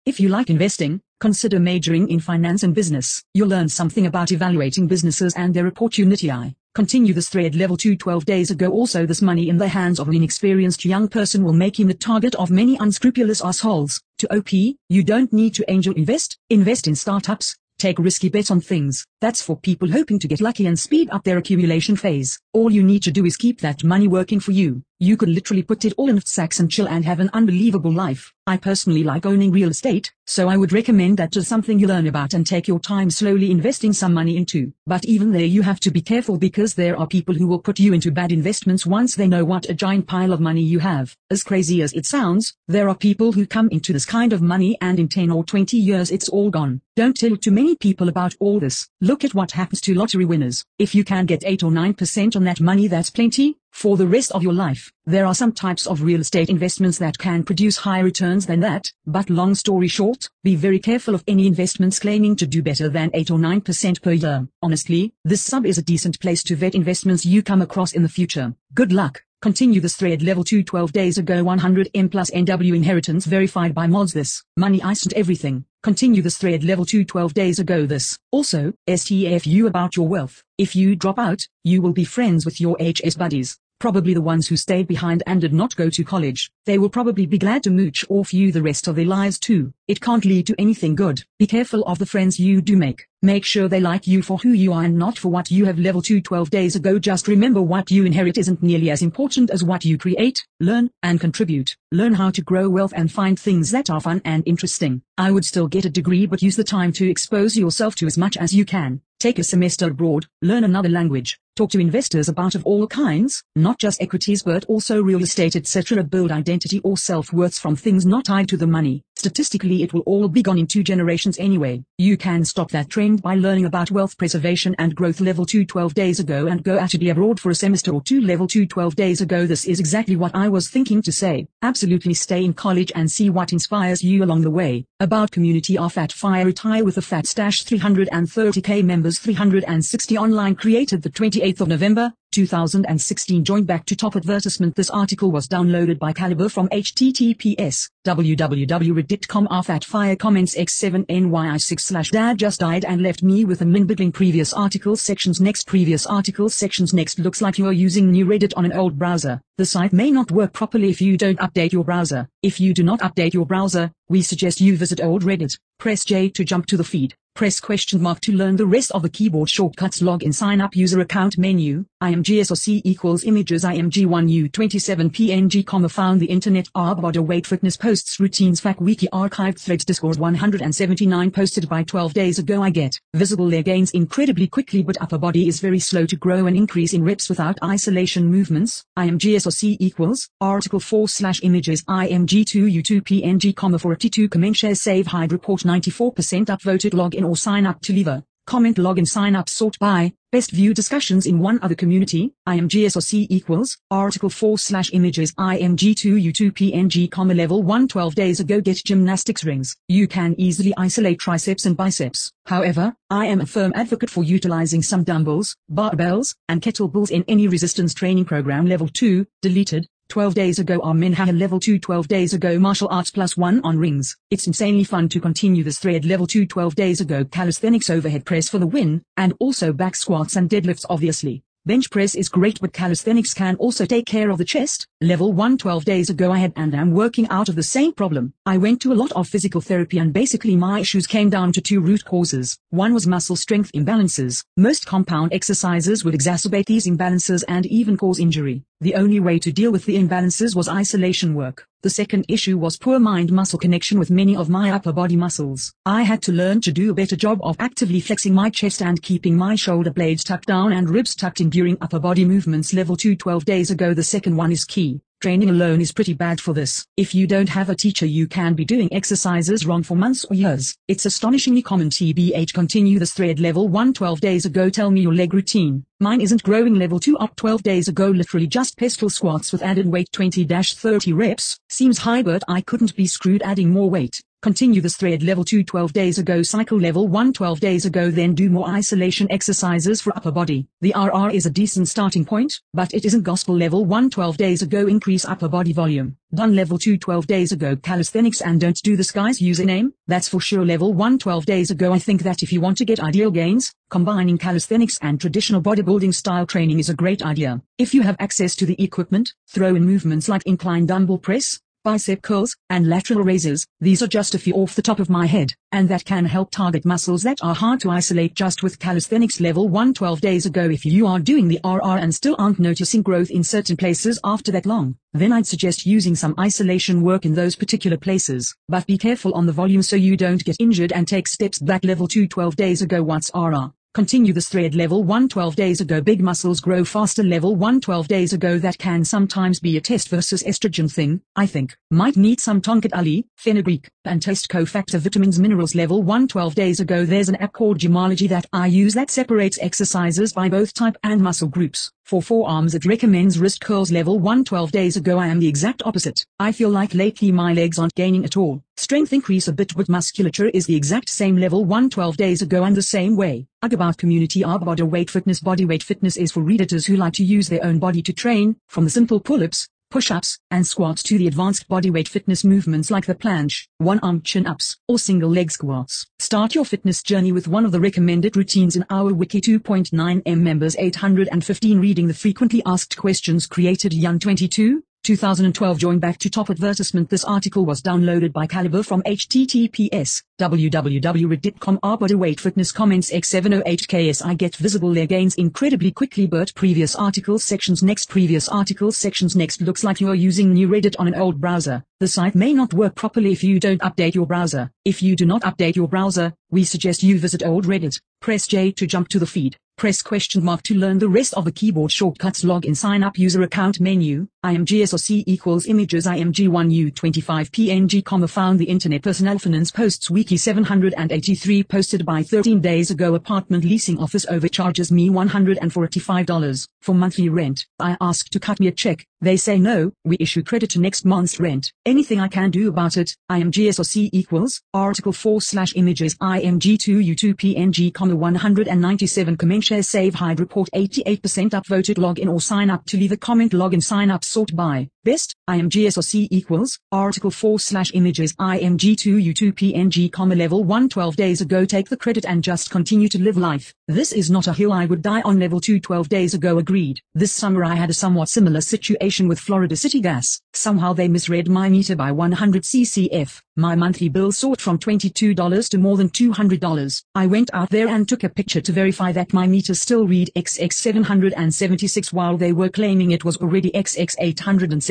If 0.07 0.20
you 0.20 0.28
like 0.28 0.51
investing, 0.51 1.01
consider 1.20 1.59
majoring 1.59 2.09
in 2.09 2.20
finance 2.20 2.62
and 2.62 2.75
business. 2.75 3.23
You'll 3.35 3.49
learn 3.49 3.68
something 3.68 4.07
about 4.07 4.33
evaluating 4.33 4.86
businesses 4.86 5.35
and 5.35 5.52
their 5.52 5.67
opportunity. 5.67 6.31
I 6.31 6.55
continue 6.75 7.12
this 7.12 7.28
thread 7.28 7.55
level 7.55 7.77
2 7.77 7.97
12 7.97 8.25
days 8.25 8.51
ago 8.51 8.70
also 8.70 9.05
this 9.05 9.20
money 9.20 9.49
in 9.49 9.59
the 9.59 9.68
hands 9.68 9.99
of 9.99 10.09
an 10.09 10.15
inexperienced 10.15 10.85
young 10.85 11.09
person 11.09 11.43
will 11.43 11.52
make 11.52 11.81
him 11.81 11.89
the 11.89 11.94
target 11.94 12.35
of 12.36 12.51
many 12.51 12.77
unscrupulous 12.78 13.44
assholes. 13.44 14.01
To 14.18 14.36
OP, 14.36 14.52
you 14.52 15.02
don't 15.02 15.33
need 15.33 15.55
to 15.55 15.70
angel 15.70 15.94
invest, 15.94 16.39
invest 16.51 16.86
in 16.86 16.94
startups, 16.94 17.57
take 17.78 17.99
risky 17.99 18.28
bets 18.28 18.51
on 18.51 18.60
things. 18.60 19.05
That's 19.20 19.43
for 19.43 19.57
people 19.57 19.91
hoping 19.91 20.18
to 20.20 20.28
get 20.28 20.41
lucky 20.41 20.67
and 20.67 20.78
speed 20.78 21.10
up 21.10 21.25
their 21.25 21.39
accumulation 21.39 21.97
phase. 21.97 22.39
All 22.52 22.70
you 22.70 22.83
need 22.83 23.02
to 23.05 23.10
do 23.10 23.25
is 23.25 23.36
keep 23.36 23.60
that 23.60 23.85
money 23.85 24.09
working 24.09 24.41
for 24.41 24.52
you. 24.52 24.83
You 25.01 25.17
could 25.17 25.28
literally 25.28 25.62
put 25.62 25.85
it 25.85 25.94
all 25.97 26.09
in 26.09 26.20
sacks 26.23 26.59
and 26.59 26.70
chill 26.70 26.89
and 26.89 27.05
have 27.05 27.20
an 27.20 27.31
unbelievable 27.33 27.93
life. 27.93 28.33
I 28.49 28.57
personally 28.57 29.05
like 29.05 29.27
owning 29.27 29.52
real 29.52 29.68
estate, 29.68 30.12
so 30.27 30.49
I 30.49 30.57
would 30.57 30.73
recommend 30.73 31.18
that 31.18 31.33
just 31.33 31.49
something 31.49 31.78
you 31.78 31.86
learn 31.86 32.07
about 32.07 32.35
and 32.35 32.47
take 32.47 32.67
your 32.67 32.81
time 32.81 33.10
slowly 33.10 33.51
investing 33.51 33.93
some 33.93 34.15
money 34.15 34.36
into. 34.36 34.73
But 34.86 35.05
even 35.05 35.31
there 35.31 35.44
you 35.44 35.62
have 35.62 35.81
to 35.81 35.91
be 35.91 36.01
careful 36.01 36.39
because 36.39 36.75
there 36.75 36.99
are 36.99 37.07
people 37.07 37.35
who 37.35 37.47
will 37.47 37.59
put 37.59 37.78
you 37.78 37.93
into 37.93 38.10
bad 38.10 38.33
investments 38.33 38.86
once 38.86 39.15
they 39.15 39.28
know 39.28 39.44
what 39.44 39.68
a 39.68 39.75
giant 39.75 40.07
pile 40.07 40.33
of 40.33 40.41
money 40.41 40.62
you 40.62 40.78
have. 40.78 41.15
As 41.31 41.44
crazy 41.44 41.83
as 41.83 41.93
it 41.93 42.07
sounds, 42.07 42.57
there 42.67 42.89
are 42.89 42.97
people 42.97 43.33
who 43.33 43.47
come 43.47 43.68
into 43.68 43.93
this 43.93 44.07
kind 44.07 44.33
of 44.33 44.43
money 44.43 44.78
and 44.81 44.99
in 44.99 45.09
10 45.09 45.31
or 45.31 45.44
20 45.44 45.77
years 45.77 46.10
it's 46.10 46.28
all 46.28 46.51
gone. 46.51 46.81
Don't 46.97 47.17
tell 47.17 47.36
too 47.36 47.52
many 47.52 47.77
people 47.77 48.09
about 48.09 48.35
all 48.41 48.59
this. 48.59 48.89
Look 49.01 49.25
at 49.25 49.35
what 49.35 49.52
happens 49.52 49.81
to 49.83 49.94
lottery 49.94 50.25
winners. 50.25 50.65
If 50.78 50.94
you 50.94 51.05
can 51.05 51.27
get 51.27 51.44
8 51.44 51.62
or 51.62 51.70
9% 51.70 52.35
on 52.35 52.44
that 52.44 52.60
money 52.60 52.89
that's 52.89 53.10
plenty, 53.10 53.57
for 53.72 53.97
the 53.97 54.06
rest 54.06 54.32
of 54.32 54.42
your 54.42 54.52
life. 54.52 54.92
There 55.06 55.26
are 55.26 55.34
some 55.34 55.52
types 55.52 55.86
of 55.86 56.02
real 56.02 56.20
estate 56.20 56.48
investments 56.48 56.98
that 56.98 57.18
can 57.18 57.44
produce 57.44 57.76
higher 57.76 58.05
returns 58.05 58.47
than 58.47 58.60
that, 58.60 58.90
but 59.06 59.30
long 59.30 59.55
story 59.55 59.88
short, 59.88 60.28
be 60.42 60.56
very 60.56 60.78
careful 60.78 61.14
of 61.14 61.24
any 61.26 61.47
investments 61.47 61.98
claiming 61.98 62.36
to 62.36 62.47
do 62.47 62.62
better 62.62 62.88
than 62.88 63.10
8 63.14 63.30
or 63.30 63.38
9% 63.38 64.02
per 64.02 64.12
year. 64.12 64.48
Honestly, 64.62 65.12
this 65.24 65.42
sub 65.42 65.64
is 65.64 65.78
a 65.78 65.82
decent 65.82 66.18
place 66.20 66.42
to 66.44 66.56
vet 66.56 66.74
investments 66.74 67.24
you 67.24 67.42
come 67.42 67.62
across 67.62 67.92
in 67.92 68.02
the 68.02 68.08
future. 68.08 68.55
Good 68.74 68.92
luck. 68.92 69.22
Continue 69.40 69.80
this 69.80 69.94
thread 69.94 70.20
level 70.20 70.42
2 70.42 70.64
12 70.64 70.92
days 70.92 71.16
ago 71.16 71.44
100M 71.44 72.10
plus 72.10 72.30
NW 72.32 72.74
inheritance 72.74 73.24
verified 73.24 73.72
by 73.72 73.86
mods 73.86 74.12
this, 74.12 74.42
money 74.56 74.82
iced 74.82 75.12
everything. 75.12 75.64
Continue 75.82 76.23
this 76.23 76.39
thread 76.39 76.65
level 76.65 76.84
2 76.84 77.05
12 77.05 77.34
days 77.34 77.58
ago 77.60 77.86
this. 77.86 78.18
Also, 78.32 78.73
STFU 78.89 79.66
about 79.66 79.97
your 79.97 80.08
wealth. 80.08 80.42
If 80.58 80.74
you 80.74 80.97
drop 80.97 81.18
out, 81.18 81.47
you 81.62 81.81
will 81.81 81.92
be 81.92 82.05
friends 82.05 82.44
with 82.44 82.60
your 82.60 82.76
HS 82.81 83.15
buddies 83.15 83.58
probably 83.78 84.15
the 84.15 84.20
ones 84.20 84.48
who 84.48 84.57
stayed 84.57 84.86
behind 84.86 85.23
and 85.26 85.40
did 85.40 85.52
not 85.52 85.76
go 85.76 85.89
to 85.89 86.05
college. 86.05 86.50
They 86.66 86.78
will 86.78 86.89
probably 86.89 87.26
be 87.26 87.39
glad 87.39 87.62
to 87.62 87.70
mooch 87.70 88.05
off 88.08 88.34
you 88.34 88.52
the 88.52 88.62
rest 88.62 88.89
of 88.89 88.97
their 88.97 89.05
lives 89.05 89.39
too. 89.39 89.73
It 89.86 90.00
can't 90.00 90.24
lead 90.24 90.47
to 90.48 90.55
anything 90.58 90.94
good. 90.94 91.23
Be 91.39 91.47
careful 91.47 91.82
of 91.84 91.98
the 91.98 92.07
friends 92.07 92.39
you 92.39 92.60
do 92.60 92.76
make. 92.76 93.07
Make 93.23 93.44
sure 93.44 93.68
they 93.68 93.81
like 93.81 94.07
you 94.07 94.23
for 94.23 94.39
who 94.39 94.50
you 94.50 94.73
are 94.73 94.84
and 94.84 94.97
not 94.97 95.18
for 95.18 95.28
what 95.28 95.50
you 95.50 95.65
have 95.65 95.78
level 95.78 96.02
2 96.02 96.20
12 96.20 96.50
days 96.50 96.76
ago. 96.76 96.98
Just 96.98 97.26
remember 97.26 97.60
what 97.60 97.90
you 97.90 98.05
inherit 98.05 98.39
isn't 98.39 98.62
nearly 98.62 98.90
as 98.90 99.02
important 99.02 99.50
as 99.50 99.65
what 99.65 99.84
you 99.84 99.98
create, 99.98 100.47
learn, 100.60 100.90
and 101.02 101.20
contribute. 101.20 101.76
Learn 101.90 102.15
how 102.15 102.31
to 102.31 102.42
grow 102.42 102.68
wealth 102.68 102.92
and 102.94 103.10
find 103.10 103.39
things 103.39 103.70
that 103.70 103.90
are 103.90 104.00
fun 104.00 104.23
and 104.24 104.44
interesting. 104.47 105.02
I 105.16 105.32
would 105.32 105.44
still 105.44 105.68
get 105.68 105.84
a 105.84 105.90
degree 105.90 106.26
but 106.26 106.42
use 106.42 106.57
the 106.57 106.65
time 106.65 106.92
to 106.92 107.10
expose 107.10 107.57
yourself 107.57 107.97
to 107.97 108.07
as 108.07 108.18
much 108.18 108.36
as 108.36 108.55
you 108.55 108.65
can. 108.65 109.00
Take 109.18 109.40
a 109.40 109.44
semester 109.44 109.89
abroad, 109.89 110.26
learn 110.42 110.62
another 110.62 110.89
language, 110.89 111.40
talk 111.59 111.70
to 111.70 111.81
investors 111.81 112.28
about 112.28 112.55
of 112.55 112.65
all 112.65 112.87
kinds, 112.87 113.43
not 113.57 113.81
just 113.81 114.01
equities 114.01 114.45
but 114.45 114.65
also 114.67 115.03
real 115.03 115.23
estate 115.23 115.57
etc. 115.57 116.05
Build 116.05 116.31
identity 116.31 116.81
or 116.85 116.97
self-worth 116.97 117.59
from 117.59 117.75
things 117.75 118.07
not 118.07 118.27
tied 118.27 118.49
to 118.49 118.57
the 118.57 118.67
money. 118.67 119.03
Statistically 119.18 119.82
it 119.82 119.92
will 119.92 120.02
all 120.02 120.28
be 120.28 120.42
gone 120.42 120.58
in 120.58 120.68
two 120.68 120.84
generations 120.84 121.36
anyway. 121.40 121.82
You 121.98 122.16
can 122.16 122.44
stop 122.44 122.70
that 122.70 122.88
trend 122.88 123.20
by 123.20 123.34
learning 123.34 123.64
about 123.64 123.90
wealth 123.90 124.16
preservation 124.16 124.76
and 124.78 124.94
growth 124.94 125.20
level 125.20 125.44
2 125.44 125.64
12 125.64 125.92
days 125.92 126.20
ago 126.20 126.47
and 126.47 126.62
go 126.62 126.78
actually 126.78 127.08
abroad 127.08 127.40
for 127.40 127.50
a 127.50 127.55
semester 127.56 127.92
or 127.92 128.00
two 128.00 128.20
level 128.20 128.47
2 128.47 128.64
12 128.66 128.94
days 128.94 129.20
ago. 129.20 129.44
This 129.44 129.64
is 129.64 129.80
exactly 129.80 130.14
what 130.14 130.36
I 130.36 130.48
was 130.48 130.70
thinking 130.70 131.02
to 131.02 131.10
say. 131.10 131.48
Absolutely 131.62 132.14
stay 132.14 132.44
in 132.44 132.55
college 132.55 132.92
and 132.94 133.10
see 133.10 133.28
what 133.28 133.52
inspires 133.52 134.05
you 134.05 134.22
along 134.22 134.42
the 134.42 134.52
way. 134.52 134.86
About 135.00 135.32
community 135.32 135.76
of 135.76 135.94
Fat 135.94 136.12
Fire 136.12 136.47
retire 136.47 136.84
with 136.84 136.97
a 136.97 137.02
fat 137.02 137.26
stash 137.26 137.64
330k 137.64 138.84
members 138.84 139.18
360 139.18 140.16
online 140.16 140.55
created 140.55 141.02
the 141.02 141.10
28th 141.10 141.60
of 141.60 141.66
November 141.66 142.12
2016 142.32 143.44
joined 143.44 143.66
back 143.66 143.84
to 143.86 143.97
top 143.97 144.16
advertisement 144.16 144.74
This 144.74 144.90
article 144.90 145.31
was 145.31 145.48
downloaded 145.48 145.98
by 145.98 146.12
Calibre 146.12 146.48
from 146.48 146.68
https 146.68 147.89
www.reddit.com 148.07 149.48
r 149.50 149.65
at 149.68 149.84
fire 149.84 150.16
comments 150.16 150.57
x7ny6 150.57 151.81
slash 151.81 152.10
dad 152.10 152.39
just 152.39 152.60
died 152.60 152.84
and 152.84 153.02
left 153.02 153.23
me 153.23 153.44
with 153.44 153.60
a 153.60 153.65
min 153.65 154.12
previous 154.12 154.52
articles 154.52 155.02
sections 155.02 155.40
next 155.40 155.66
previous 155.66 156.07
articles 156.07 156.55
sections 156.55 156.94
next 156.94 157.18
looks 157.18 157.42
like 157.42 157.58
you 157.58 157.66
are 157.66 157.73
using 157.73 158.10
new 158.10 158.26
Reddit 158.26 158.52
on 158.57 158.65
an 158.65 158.73
old 158.73 158.98
browser. 158.98 159.40
The 159.57 159.66
site 159.66 159.92
may 159.92 160.10
not 160.10 160.31
work 160.31 160.52
properly 160.52 160.90
if 160.90 161.00
you 161.00 161.16
don't 161.16 161.39
update 161.39 161.73
your 161.73 161.84
browser. 161.84 162.28
If 162.42 162.60
you 162.60 162.74
do 162.74 162.82
not 162.82 163.00
update 163.00 163.34
your 163.34 163.47
browser, 163.47 163.90
we 164.08 164.23
suggest 164.23 164.60
you 164.60 164.76
visit 164.76 165.02
old 165.02 165.23
Reddit. 165.23 165.58
Press 165.78 166.05
J 166.05 166.28
to 166.31 166.44
jump 166.44 166.66
to 166.66 166.76
the 166.76 166.84
feed. 166.84 167.15
Press 167.39 167.60
question 167.60 168.02
mark 168.02 168.20
to 168.23 168.33
learn 168.33 168.57
the 168.57 168.67
rest 168.67 168.91
of 168.91 169.02
the 169.02 169.08
keyboard 169.08 169.49
shortcuts 169.49 170.02
log 170.02 170.25
in 170.25 170.33
sign 170.33 170.60
up 170.60 170.75
user 170.75 170.99
account 170.99 171.39
menu, 171.39 171.84
imgsoc 172.02 172.81
equals 172.84 173.23
images 173.23 173.62
img1u27 173.62 175.10
png 175.10 175.65
comma 175.65 175.89
found 175.89 176.20
the 176.20 176.26
internet 176.26 176.67
arb 176.76 177.00
border 177.00 177.23
weight 177.23 177.47
fitness 177.47 177.76
posts 177.76 178.18
routines 178.18 178.58
fact 178.60 178.81
wiki 178.81 179.07
archived 179.12 179.60
threads 179.60 179.84
discord 179.84 180.17
179 180.17 181.31
posted 181.31 181.68
by 181.68 181.84
12 181.84 182.12
days 182.12 182.41
ago 182.41 182.60
I 182.60 182.70
get 182.70 182.99
visible 183.15 183.47
leg 183.47 183.67
gains 183.67 183.92
incredibly 183.92 184.49
quickly 184.49 184.83
but 184.83 185.00
upper 185.00 185.18
body 185.18 185.47
is 185.47 185.60
very 185.60 185.78
slow 185.78 186.07
to 186.07 186.17
grow 186.17 186.47
and 186.47 186.57
increase 186.57 186.92
in 186.92 187.05
reps 187.05 187.28
without 187.28 187.62
isolation 187.62 188.26
movements, 188.26 188.84
imgsoc 188.99 189.76
equals 189.78 190.28
article 190.41 190.81
4 190.81 191.08
slash 191.08 191.41
images 191.44 191.84
img2u2 191.84 193.00
png 193.02 193.55
comma 193.55 193.78
42 193.78 194.28
comment 194.28 194.57
share 194.57 194.75
save 194.75 195.07
hide 195.07 195.31
report 195.31 195.62
94% 195.62 196.15
upvoted 196.47 196.94
login 196.94 197.27
or 197.28 197.36
sign 197.36 197.66
up 197.66 197.81
to 197.82 197.92
Lever. 197.92 198.23
Comment 198.48 198.78
login 198.78 199.07
sign 199.07 199.36
up. 199.36 199.47
Sort 199.47 199.78
by, 199.78 200.15
best 200.32 200.52
view 200.52 200.73
discussions 200.73 201.26
in 201.26 201.39
one 201.39 201.58
other 201.60 201.74
community, 201.74 202.32
imgsoc 202.48 203.26
equals, 203.28 203.76
article 203.90 204.31
4 204.31 204.57
slash 204.57 204.90
images. 204.94 205.34
Img2u2 205.34 206.52
png 206.52 207.10
comma 207.10 207.34
level 207.34 207.62
1 207.62 207.89
12 207.89 208.15
days 208.15 208.40
ago. 208.40 208.62
Get 208.62 208.82
gymnastics 208.82 209.44
rings. 209.44 209.76
You 209.89 210.08
can 210.08 210.34
easily 210.39 210.73
isolate 210.78 211.18
triceps 211.18 211.66
and 211.66 211.76
biceps. 211.76 212.32
However, 212.47 212.94
I 213.10 213.26
am 213.26 213.42
a 213.42 213.47
firm 213.47 213.73
advocate 213.74 214.08
for 214.08 214.24
utilizing 214.24 214.82
some 214.82 215.05
dumbbells, 215.05 215.55
barbells, 215.70 216.34
and 216.48 216.62
kettlebells 216.62 217.10
in 217.10 217.26
any 217.28 217.48
resistance 217.48 217.92
training 217.92 218.24
program. 218.24 218.65
Level 218.65 218.89
2, 218.89 219.26
deleted, 219.42 219.86
12 220.09 220.35
days 220.35 220.59
ago 220.59 220.81
our 220.83 220.95
Minhaha 220.95 221.39
level 221.39 221.61
2 221.61 221.78
12 221.78 222.09
days 222.09 222.33
ago 222.33 222.59
martial 222.59 222.89
arts 222.91 223.11
plus 223.11 223.37
1 223.37 223.61
on 223.62 223.78
rings. 223.78 224.17
It's 224.31 224.47
insanely 224.47 224.85
fun 224.85 225.11
to 225.11 225.20
continue 225.20 225.62
this 225.62 225.78
thread 225.78 226.07
level 226.07 226.27
2 226.27 226.47
12 226.47 226.75
days 226.75 227.01
ago 227.03 227.27
calisthenics 227.27 227.91
overhead 227.91 228.25
press 228.25 228.49
for 228.49 228.59
the 228.59 228.67
win, 228.67 229.03
and 229.19 229.35
also 229.39 229.70
back 229.70 229.95
squats 229.95 230.37
and 230.37 230.49
deadlifts 230.49 230.87
obviously. 230.89 231.43
Bench 231.67 231.91
press 231.91 232.15
is 232.15 232.31
great 232.31 232.59
but 232.62 232.73
calisthenics 232.73 233.35
can 233.35 233.55
also 233.57 233.85
take 233.85 234.07
care 234.07 234.31
of 234.31 234.39
the 234.39 234.45
chest. 234.47 234.87
Level 235.03 235.35
1 235.35 235.59
12 235.59 235.85
days 235.85 236.09
ago 236.09 236.33
I 236.33 236.39
had 236.39 236.55
and 236.57 236.75
am 236.75 236.93
working 236.93 237.28
out 237.28 237.51
of 237.51 237.57
the 237.57 237.62
same 237.62 237.93
problem. 237.93 238.33
I 238.47 238.57
went 238.57 238.81
to 238.83 238.95
a 238.95 239.01
lot 239.03 239.12
of 239.12 239.28
physical 239.28 239.61
therapy 239.61 239.99
and 239.99 240.11
basically 240.11 240.57
my 240.57 240.81
issues 240.81 241.07
came 241.07 241.28
down 241.28 241.53
to 241.53 241.61
two 241.61 241.83
root 241.83 242.07
causes. 242.07 242.59
One 242.70 242.95
was 242.95 243.07
muscle 243.07 243.37
strength 243.37 243.73
imbalances. 243.73 244.43
Most 244.57 244.87
compound 244.87 245.35
exercises 245.35 246.03
would 246.03 246.15
exacerbate 246.15 246.65
these 246.65 246.87
imbalances 246.87 247.45
and 247.47 247.67
even 247.67 247.99
cause 247.99 248.19
injury. 248.19 248.65
The 248.81 248.94
only 248.94 249.18
way 249.18 249.40
to 249.40 249.50
deal 249.50 249.73
with 249.73 249.86
the 249.86 249.97
imbalances 249.97 250.55
was 250.55 250.68
isolation 250.68 251.34
work. 251.34 251.66
The 251.82 251.90
second 251.90 252.26
issue 252.28 252.57
was 252.57 252.76
poor 252.76 253.00
mind-muscle 253.00 253.58
connection 253.58 253.98
with 253.98 254.08
many 254.08 254.36
of 254.36 254.48
my 254.48 254.70
upper 254.70 254.92
body 254.92 255.16
muscles. 255.16 255.73
I 255.84 256.05
had 256.05 256.23
to 256.23 256.32
learn 256.32 256.60
to 256.60 256.70
do 256.70 256.92
a 256.92 256.94
better 256.94 257.16
job 257.16 257.40
of 257.42 257.57
actively 257.58 257.98
flexing 257.98 258.32
my 258.32 258.50
chest 258.50 258.81
and 258.81 259.02
keeping 259.02 259.36
my 259.36 259.57
shoulder 259.57 259.90
blades 259.90 260.23
tucked 260.23 260.47
down 260.47 260.73
and 260.73 260.89
ribs 260.89 261.16
tucked 261.16 261.40
in 261.40 261.50
during 261.50 261.76
upper 261.81 261.98
body 261.98 262.24
movements 262.24 262.73
level 262.73 262.97
2 262.97 263.16
12 263.16 263.44
days 263.44 263.73
ago. 263.73 263.94
The 263.94 264.05
second 264.05 264.36
one 264.36 264.52
is 264.52 264.65
key. 264.65 265.00
Training 265.20 265.50
alone 265.50 265.81
is 265.81 265.90
pretty 265.90 266.15
bad 266.15 266.40
for 266.40 266.55
this. 266.55 266.86
If 266.97 267.16
you 267.16 267.26
don't 267.26 267.48
have 267.48 267.70
a 267.70 267.74
teacher 267.74 268.07
you 268.07 268.28
can 268.28 268.55
be 268.55 268.65
doing 268.65 268.92
exercises 268.92 269.66
wrong 269.66 269.82
for 269.82 269.97
months 269.97 270.24
or 270.26 270.36
years. 270.36 270.76
It's 270.86 271.05
astonishingly 271.05 271.62
common 271.62 271.90
TBH 271.90 272.55
continue 272.55 273.00
this 273.00 273.12
thread 273.12 273.40
level 273.40 273.66
1 273.66 273.92
12 273.94 274.20
days 274.20 274.47
ago 274.47 274.70
tell 274.70 274.92
me 274.92 275.00
your 275.00 275.15
leg 275.15 275.34
routine. 275.34 275.84
Mine 276.01 276.20
isn't 276.20 276.44
growing 276.44 276.77
level 276.77 277.01
2 277.01 277.18
up 277.18 277.35
12 277.35 277.65
days 277.65 277.89
ago 277.89 278.09
literally 278.09 278.47
just 278.47 278.77
pistol 278.77 279.10
squats 279.10 279.51
with 279.51 279.65
added 279.65 279.85
weight 279.85 280.09
20-30 280.12 281.12
reps. 281.12 281.59
Seems 281.68 281.99
high 281.99 282.23
but 282.23 282.44
I 282.47 282.60
couldn't 282.60 282.94
be 282.94 283.09
screwed 283.09 283.43
adding 283.43 283.70
more 283.70 283.91
weight. 283.91 284.23
Continue 284.41 284.81
this 284.81 284.97
thread 284.97 285.25
level 285.25 285.43
2 285.44 285.65
12 285.65 285.93
days 285.93 286.18
ago 286.18 286.44
cycle 286.44 286.78
level 286.78 287.09
1 287.09 287.33
12 287.33 287.59
days 287.59 287.85
ago 287.85 288.12
then 288.12 288.36
do 288.36 288.49
more 288.49 288.68
isolation 288.68 289.27
exercises 289.33 290.01
for 290.01 290.17
upper 290.17 290.31
body. 290.31 290.68
The 290.83 290.94
RR 290.97 291.31
is 291.35 291.47
a 291.47 291.51
decent 291.51 291.89
starting 291.89 292.25
point, 292.25 292.60
but 292.73 292.94
it 292.94 293.05
isn't 293.05 293.25
gospel 293.25 293.57
level 293.57 293.85
1 293.85 294.10
12 294.10 294.36
days 294.36 294.62
ago 294.62 294.86
increase 294.86 295.25
upper 295.25 295.49
body 295.49 295.73
volume. 295.73 296.17
Done 296.34 296.55
level 296.55 296.76
2 296.76 296.98
12 296.98 297.26
days 297.26 297.52
ago 297.52 297.74
calisthenics 297.74 298.42
and 298.42 298.60
don't 298.60 298.78
do 298.82 298.97
the 298.97 299.10
guy's 299.15 299.40
username, 299.40 299.92
that's 300.07 300.28
for 300.28 300.40
sure 300.40 300.62
level 300.62 300.92
1 300.92 301.16
12 301.18 301.47
days 301.47 301.70
ago 301.70 301.94
I 301.94 301.98
think 301.98 302.23
that 302.23 302.42
if 302.42 302.52
you 302.52 302.60
want 302.60 302.76
to 302.76 302.84
get 302.84 303.00
ideal 303.00 303.31
gains, 303.31 303.73
combining 303.89 304.36
calisthenics 304.36 304.98
and 305.00 305.18
traditional 305.18 305.62
bodybuilding 305.62 306.15
style 306.15 306.47
training 306.47 306.81
is 306.81 306.90
a 306.90 306.94
great 306.94 307.23
idea. 307.23 307.62
If 307.78 307.94
you 307.94 308.02
have 308.02 308.16
access 308.18 308.55
to 308.57 308.66
the 308.66 308.76
equipment, 308.82 309.32
throw 309.47 309.74
in 309.74 309.86
movements 309.86 310.28
like 310.28 310.42
incline 310.44 310.84
dumbbell 310.84 311.16
press, 311.16 311.60
bicep 311.84 312.23
curls, 312.23 312.55
and 312.70 312.86
lateral 312.86 313.23
raises. 313.23 313.66
These 313.81 314.02
are 314.02 314.07
just 314.07 314.34
a 314.34 314.39
few 314.39 314.55
off 314.55 314.74
the 314.74 314.82
top 314.82 315.00
of 315.00 315.08
my 315.08 315.26
head, 315.26 315.52
and 315.73 315.89
that 315.89 316.05
can 316.05 316.24
help 316.24 316.50
target 316.50 316.84
muscles 316.84 317.23
that 317.23 317.39
are 317.42 317.55
hard 317.55 317.81
to 317.81 317.90
isolate 317.90 318.34
just 318.34 318.62
with 318.62 318.78
calisthenics 318.78 319.40
level 319.40 319.68
1 319.68 319.94
12 319.94 320.20
days 320.20 320.47
ago 320.47 320.68
if 320.68 320.84
you 320.84 321.07
are 321.07 321.18
doing 321.18 321.48
the 321.48 321.60
RR 321.65 321.98
and 321.98 322.15
still 322.15 322.36
aren't 322.39 322.58
noticing 322.58 323.02
growth 323.02 323.31
in 323.31 323.44
certain 323.44 323.76
places 323.76 324.18
after 324.24 324.52
that 324.52 324.66
long. 324.66 324.97
Then 325.12 325.32
I'd 325.32 325.47
suggest 325.47 325.86
using 325.86 326.15
some 326.15 326.34
isolation 326.39 327.02
work 327.02 327.24
in 327.24 327.34
those 327.34 327.57
particular 327.57 327.97
places. 327.97 328.55
But 328.68 328.86
be 328.86 328.98
careful 328.98 329.32
on 329.34 329.47
the 329.47 329.52
volume 329.52 329.82
so 329.82 329.97
you 329.97 330.16
don't 330.16 330.44
get 330.44 330.57
injured 330.60 330.92
and 330.92 331.07
take 331.07 331.28
steps 331.28 331.58
back 331.58 331.84
level 331.84 332.08
2 332.08 332.28
12 332.28 332.57
days 332.57 332.82
ago 332.82 333.02
what's 333.02 333.31
RR. 333.34 333.73
Continue 333.99 334.33
this 334.33 334.49
thread 334.49 334.77
level 334.77 335.02
1 335.02 335.28
12 335.28 335.57
days 335.57 335.81
ago. 335.81 336.01
Big 336.01 336.20
muscles 336.20 336.60
grow 336.60 336.85
faster. 336.85 337.25
Level 337.25 337.57
1 337.57 337.81
12 337.81 338.07
days 338.07 338.33
ago. 338.33 338.57
That 338.57 338.78
can 338.78 339.05
sometimes 339.05 339.59
be 339.59 339.77
a 339.77 339.81
test 339.81 340.09
versus 340.09 340.44
estrogen 340.44 340.89
thing, 340.89 341.20
I 341.35 341.47
think. 341.47 341.77
Might 341.91 342.17
need 342.17 342.39
some 342.39 342.60
Tongkat 342.60 342.97
Ali, 342.97 343.27
fenugreek, 343.35 343.89
and 344.09 344.20
taste 344.20 344.49
cofactor 344.49 344.99
vitamins 344.99 345.39
minerals 345.39 345.75
level 345.75 346.03
1 346.03 346.28
12 346.28 346.55
days 346.55 346.81
ago 346.81 347.05
there's 347.05 347.28
an 347.28 347.37
app 347.37 347.53
called 347.53 347.78
Gymology 347.78 348.28
that 348.28 348.47
I 348.53 348.67
use 348.67 348.95
that 348.95 349.11
separates 349.11 349.59
exercises 349.61 350.33
by 350.33 350.49
both 350.49 350.75
type 350.75 350.97
and 351.05 351.20
muscle 351.20 351.49
groups. 351.49 351.93
For 352.05 352.23
forearms 352.23 352.75
it 352.75 352.87
recommends 352.87 353.39
wrist 353.39 353.61
curls 353.61 353.93
level 353.93 354.19
1 354.19 354.45
12 354.45 354.73
days 354.73 354.97
ago 354.97 355.19
I 355.19 355.27
am 355.27 355.41
the 355.41 355.47
exact 355.47 355.83
opposite. 355.85 356.25
I 356.41 356.53
feel 356.53 356.70
like 356.70 356.95
lately 356.95 357.31
my 357.31 357.53
legs 357.53 357.78
aren't 357.78 357.95
gaining 357.95 358.25
at 358.25 358.37
all. 358.37 358.62
Strength 358.77 359.12
increase 359.12 359.49
a 359.49 359.53
bit 359.53 359.75
but 359.77 359.89
musculature 359.89 360.49
is 360.49 360.67
the 360.67 360.77
exact 360.77 361.09
same 361.09 361.37
level 361.37 361.65
1 361.65 361.91
12 361.91 362.17
days 362.17 362.43
ago 362.43 362.65
and 362.65 362.77
the 362.77 362.83
same 362.83 363.17
way. 363.17 363.47
Ugh 363.62 363.73
about 363.73 363.99
community 363.99 364.43
our 364.43 364.59
body 364.59 364.83
weight 364.83 365.11
fitness 365.11 365.41
body 365.41 365.65
weight 365.65 365.83
fitness 365.83 366.17
is 366.17 366.33
for 366.33 366.43
redditors 366.43 366.87
who 366.87 366.97
like 366.97 367.12
to 367.15 367.25
use 367.25 367.49
their 367.49 367.65
own 367.65 367.78
body 367.78 368.03
to 368.03 368.12
train, 368.12 368.57
from 368.69 368.85
the 368.85 368.91
simple 368.91 369.20
pull-ups, 369.20 369.69
push-ups, 369.91 370.39
and 370.50 370.67
squats 370.67 371.02
to 371.02 371.18
the 371.18 371.26
advanced 371.26 371.68
bodyweight 371.68 372.08
fitness 372.08 372.44
movements 372.44 372.91
like 372.91 373.07
the 373.07 373.15
planche, 373.15 373.67
one-arm 373.78 374.23
chin-ups, 374.23 374.76
or 374.86 374.99
single-leg 374.99 375.50
squats. 375.50 376.07
Start 376.18 376.55
your 376.55 376.65
fitness 376.65 377.02
journey 377.02 377.33
with 377.33 377.49
one 377.49 377.65
of 377.65 377.73
the 377.73 377.81
recommended 377.81 378.36
routines 378.36 378.76
in 378.76 378.84
our 378.91 379.12
Wiki 379.12 379.41
2.9m 379.41 380.41
members 380.41 380.76
815 380.78 381.81
reading 381.81 382.08
the 382.08 382.15
frequently 382.15 382.62
asked 382.67 382.97
questions 382.97 383.47
created 383.47 383.92
Young 383.92 384.18
22, 384.18 384.83
2012 385.09 385.78
join 385.78 385.99
back 385.99 386.19
to 386.19 386.28
top 386.28 386.51
advertisement 386.51 387.09
This 387.09 387.25
article 387.25 387.65
was 387.65 387.81
downloaded 387.81 388.31
by 388.31 388.47
Calibre 388.47 388.83
from 388.83 389.03
https 389.05 390.23
www.reddit.com 390.39 391.78
r 391.83 391.97
bodyweight 391.97 392.39
fitness 392.39 392.70
comments 392.70 393.11
x708ks 393.11 394.23
I 394.23 394.35
get 394.35 394.57
visible 394.57 394.93
leg 394.93 395.09
gains 395.09 395.35
incredibly 395.37 395.93
quickly 395.93 396.27
but 396.27 396.55
previous 396.55 396.95
articles 396.95 397.43
sections 397.43 397.83
next 397.83 398.11
previous 398.11 398.51
articles 398.51 398.99
sections 398.99 399.35
next 399.35 399.62
looks 399.62 399.83
like 399.83 399.99
you 400.03 400.11
are 400.11 400.15
using 400.15 400.53
new 400.53 400.69
Reddit 400.69 400.97
on 400.99 401.09
an 401.09 401.15
old 401.15 401.41
browser. 401.41 401.83
The 402.01 402.09
site 402.09 402.35
may 402.35 402.53
not 402.53 402.75
work 402.75 402.95
properly 402.95 403.33
if 403.33 403.43
you 403.43 403.59
don't 403.59 403.81
update 403.81 404.15
your 404.15 404.27
browser. 404.27 404.70
If 404.85 405.03
you 405.03 405.17
do 405.17 405.25
not 405.25 405.41
update 405.41 405.75
your 405.75 405.89
browser, 405.89 406.35
we 406.51 406.65
suggest 406.65 407.03
you 407.03 407.19
visit 407.19 407.43
old 407.43 407.65
Reddit. 407.65 407.99
Press 408.20 408.47
J 408.47 408.73
to 408.73 408.87
jump 408.87 409.09
to 409.09 409.19
the 409.19 409.27
feed. 409.27 409.57
Press 409.78 410.02
question 410.02 410.42
mark 410.42 410.62
to 410.62 410.74
learn 410.74 410.98
the 410.98 411.08
rest 411.08 411.34
of 411.34 411.44
the 411.44 411.52
keyboard 411.52 411.92
shortcuts 411.92 412.42
log 412.42 412.66
in 412.66 412.74
sign 412.74 413.05
up 413.05 413.16
user 413.16 413.42
account 413.42 413.78
menu, 413.78 414.26
imgsrc 414.44 415.23
equals 415.28 415.66
images 415.66 416.05
img1u25 416.05 417.50
png 417.52 418.05
comma 418.05 418.26
found 418.26 418.58
the 418.58 418.65
internet 418.65 419.02
personnel 419.02 419.39
finance 419.39 419.70
posts 419.70 420.10
wiki 420.10 420.36
783 420.36 421.62
posted 421.62 422.05
by 422.05 422.24
13 422.24 422.60
days 422.60 422.90
ago 422.90 423.15
apartment 423.15 423.62
leasing 423.62 424.00
office 424.00 424.26
overcharges 424.28 424.90
me 424.90 425.10
$145 425.10 426.68
for 426.81 426.94
monthly 426.97 427.28
rent. 427.28 427.65
I 427.78 427.97
ask 428.00 428.28
to 428.31 428.40
cut 428.40 428.58
me 428.58 428.66
a 428.66 428.73
check, 428.73 429.07
they 429.20 429.36
say 429.36 429.58
no, 429.58 429.90
we 430.05 430.16
issue 430.20 430.42
credit 430.42 430.70
to 430.70 430.80
next 430.80 431.05
month's 431.05 431.40
rent. 431.40 431.72
Anything 431.84 432.20
I 432.20 432.28
can 432.28 432.50
do 432.50 432.68
about 432.68 432.97
it, 432.97 433.16
imgsrc 433.30 434.10
equals, 434.12 434.62
article 434.72 435.12
4 435.12 435.40
slash 435.40 435.74
images 435.74 436.14
img2u2 436.18 437.34
png 437.34 437.94
comma 437.94 438.14
197 438.14 439.36
comment 439.36 439.64
share 439.64 439.82
save 439.82 440.14
hide 440.14 440.38
report 440.38 440.68
88% 440.74 441.18
upvoted 441.50 441.97
login 441.97 442.32
or 442.32 442.40
sign 442.40 442.70
up 442.70 442.84
to 442.86 442.97
leave 442.97 443.12
a 443.12 443.16
comment 443.16 443.52
login 443.52 443.82
sign 443.82 444.10
up 444.10 444.24
sort 444.24 444.55
by 444.55 444.88
best 445.09 445.35
imgsrc 445.49 446.28
equals 446.31 446.78
article 446.93 447.31
4 447.31 447.59
slash 447.59 447.91
images 447.95 448.35
img2u2 448.35 449.55
png 449.55 450.12
comma 450.12 450.35
level 450.35 450.65
1 450.65 450.91
12 450.91 451.17
days 451.17 451.41
ago 451.41 451.65
take 451.65 451.89
the 451.89 451.97
credit 451.97 452.27
and 452.27 452.45
just 452.45 452.70
continue 452.70 453.09
to 453.09 453.19
live 453.19 453.39
life. 453.39 453.73
This 453.87 454.12
is 454.12 454.31
not 454.31 454.47
a 454.47 454.53
hill 454.53 454.70
I 454.70 454.85
would 454.85 455.01
die 455.01 455.23
on 455.23 455.39
level 455.39 455.61
2 455.61 455.81
12 455.81 456.11
days 456.11 456.35
ago 456.35 456.59
agreed. 456.59 457.01
This 457.15 457.33
summer 457.33 457.65
I 457.65 457.75
had 457.75 457.89
a 457.89 457.95
somewhat 457.95 458.28
similar 458.28 458.61
situation 458.61 459.28
with 459.28 459.41
Florida 459.41 459.77
City 459.77 460.01
Gas. 460.01 460.43
Somehow 460.53 460.93
they 460.93 461.09
misread 461.09 461.49
my 461.49 461.70
meter 461.70 461.97
by 461.97 462.12
100 462.12 462.62
ccf 462.62 463.41
my 463.59 463.75
monthly 463.75 464.09
bill 464.09 464.31
soared 464.31 464.61
from 464.61 464.78
$22 464.78 465.69
to 465.69 465.78
more 465.78 465.97
than 465.97 466.09
$200 466.09 467.03
I 467.17 467.27
went 467.27 467.51
out 467.53 467.70
there 467.70 467.89
and 467.89 468.09
took 468.09 468.23
a 468.23 468.28
picture 468.28 468.61
to 468.61 468.73
verify 468.73 469.11
that 469.11 469.33
my 469.33 469.49
meter 469.49 469.75
still 469.75 470.07
read 470.07 470.31
XX776 470.37 472.12
while 472.12 472.37
they 472.37 472.53
were 472.53 472.69
claiming 472.69 473.11
it 473.11 473.25
was 473.25 473.37
already 473.39 473.73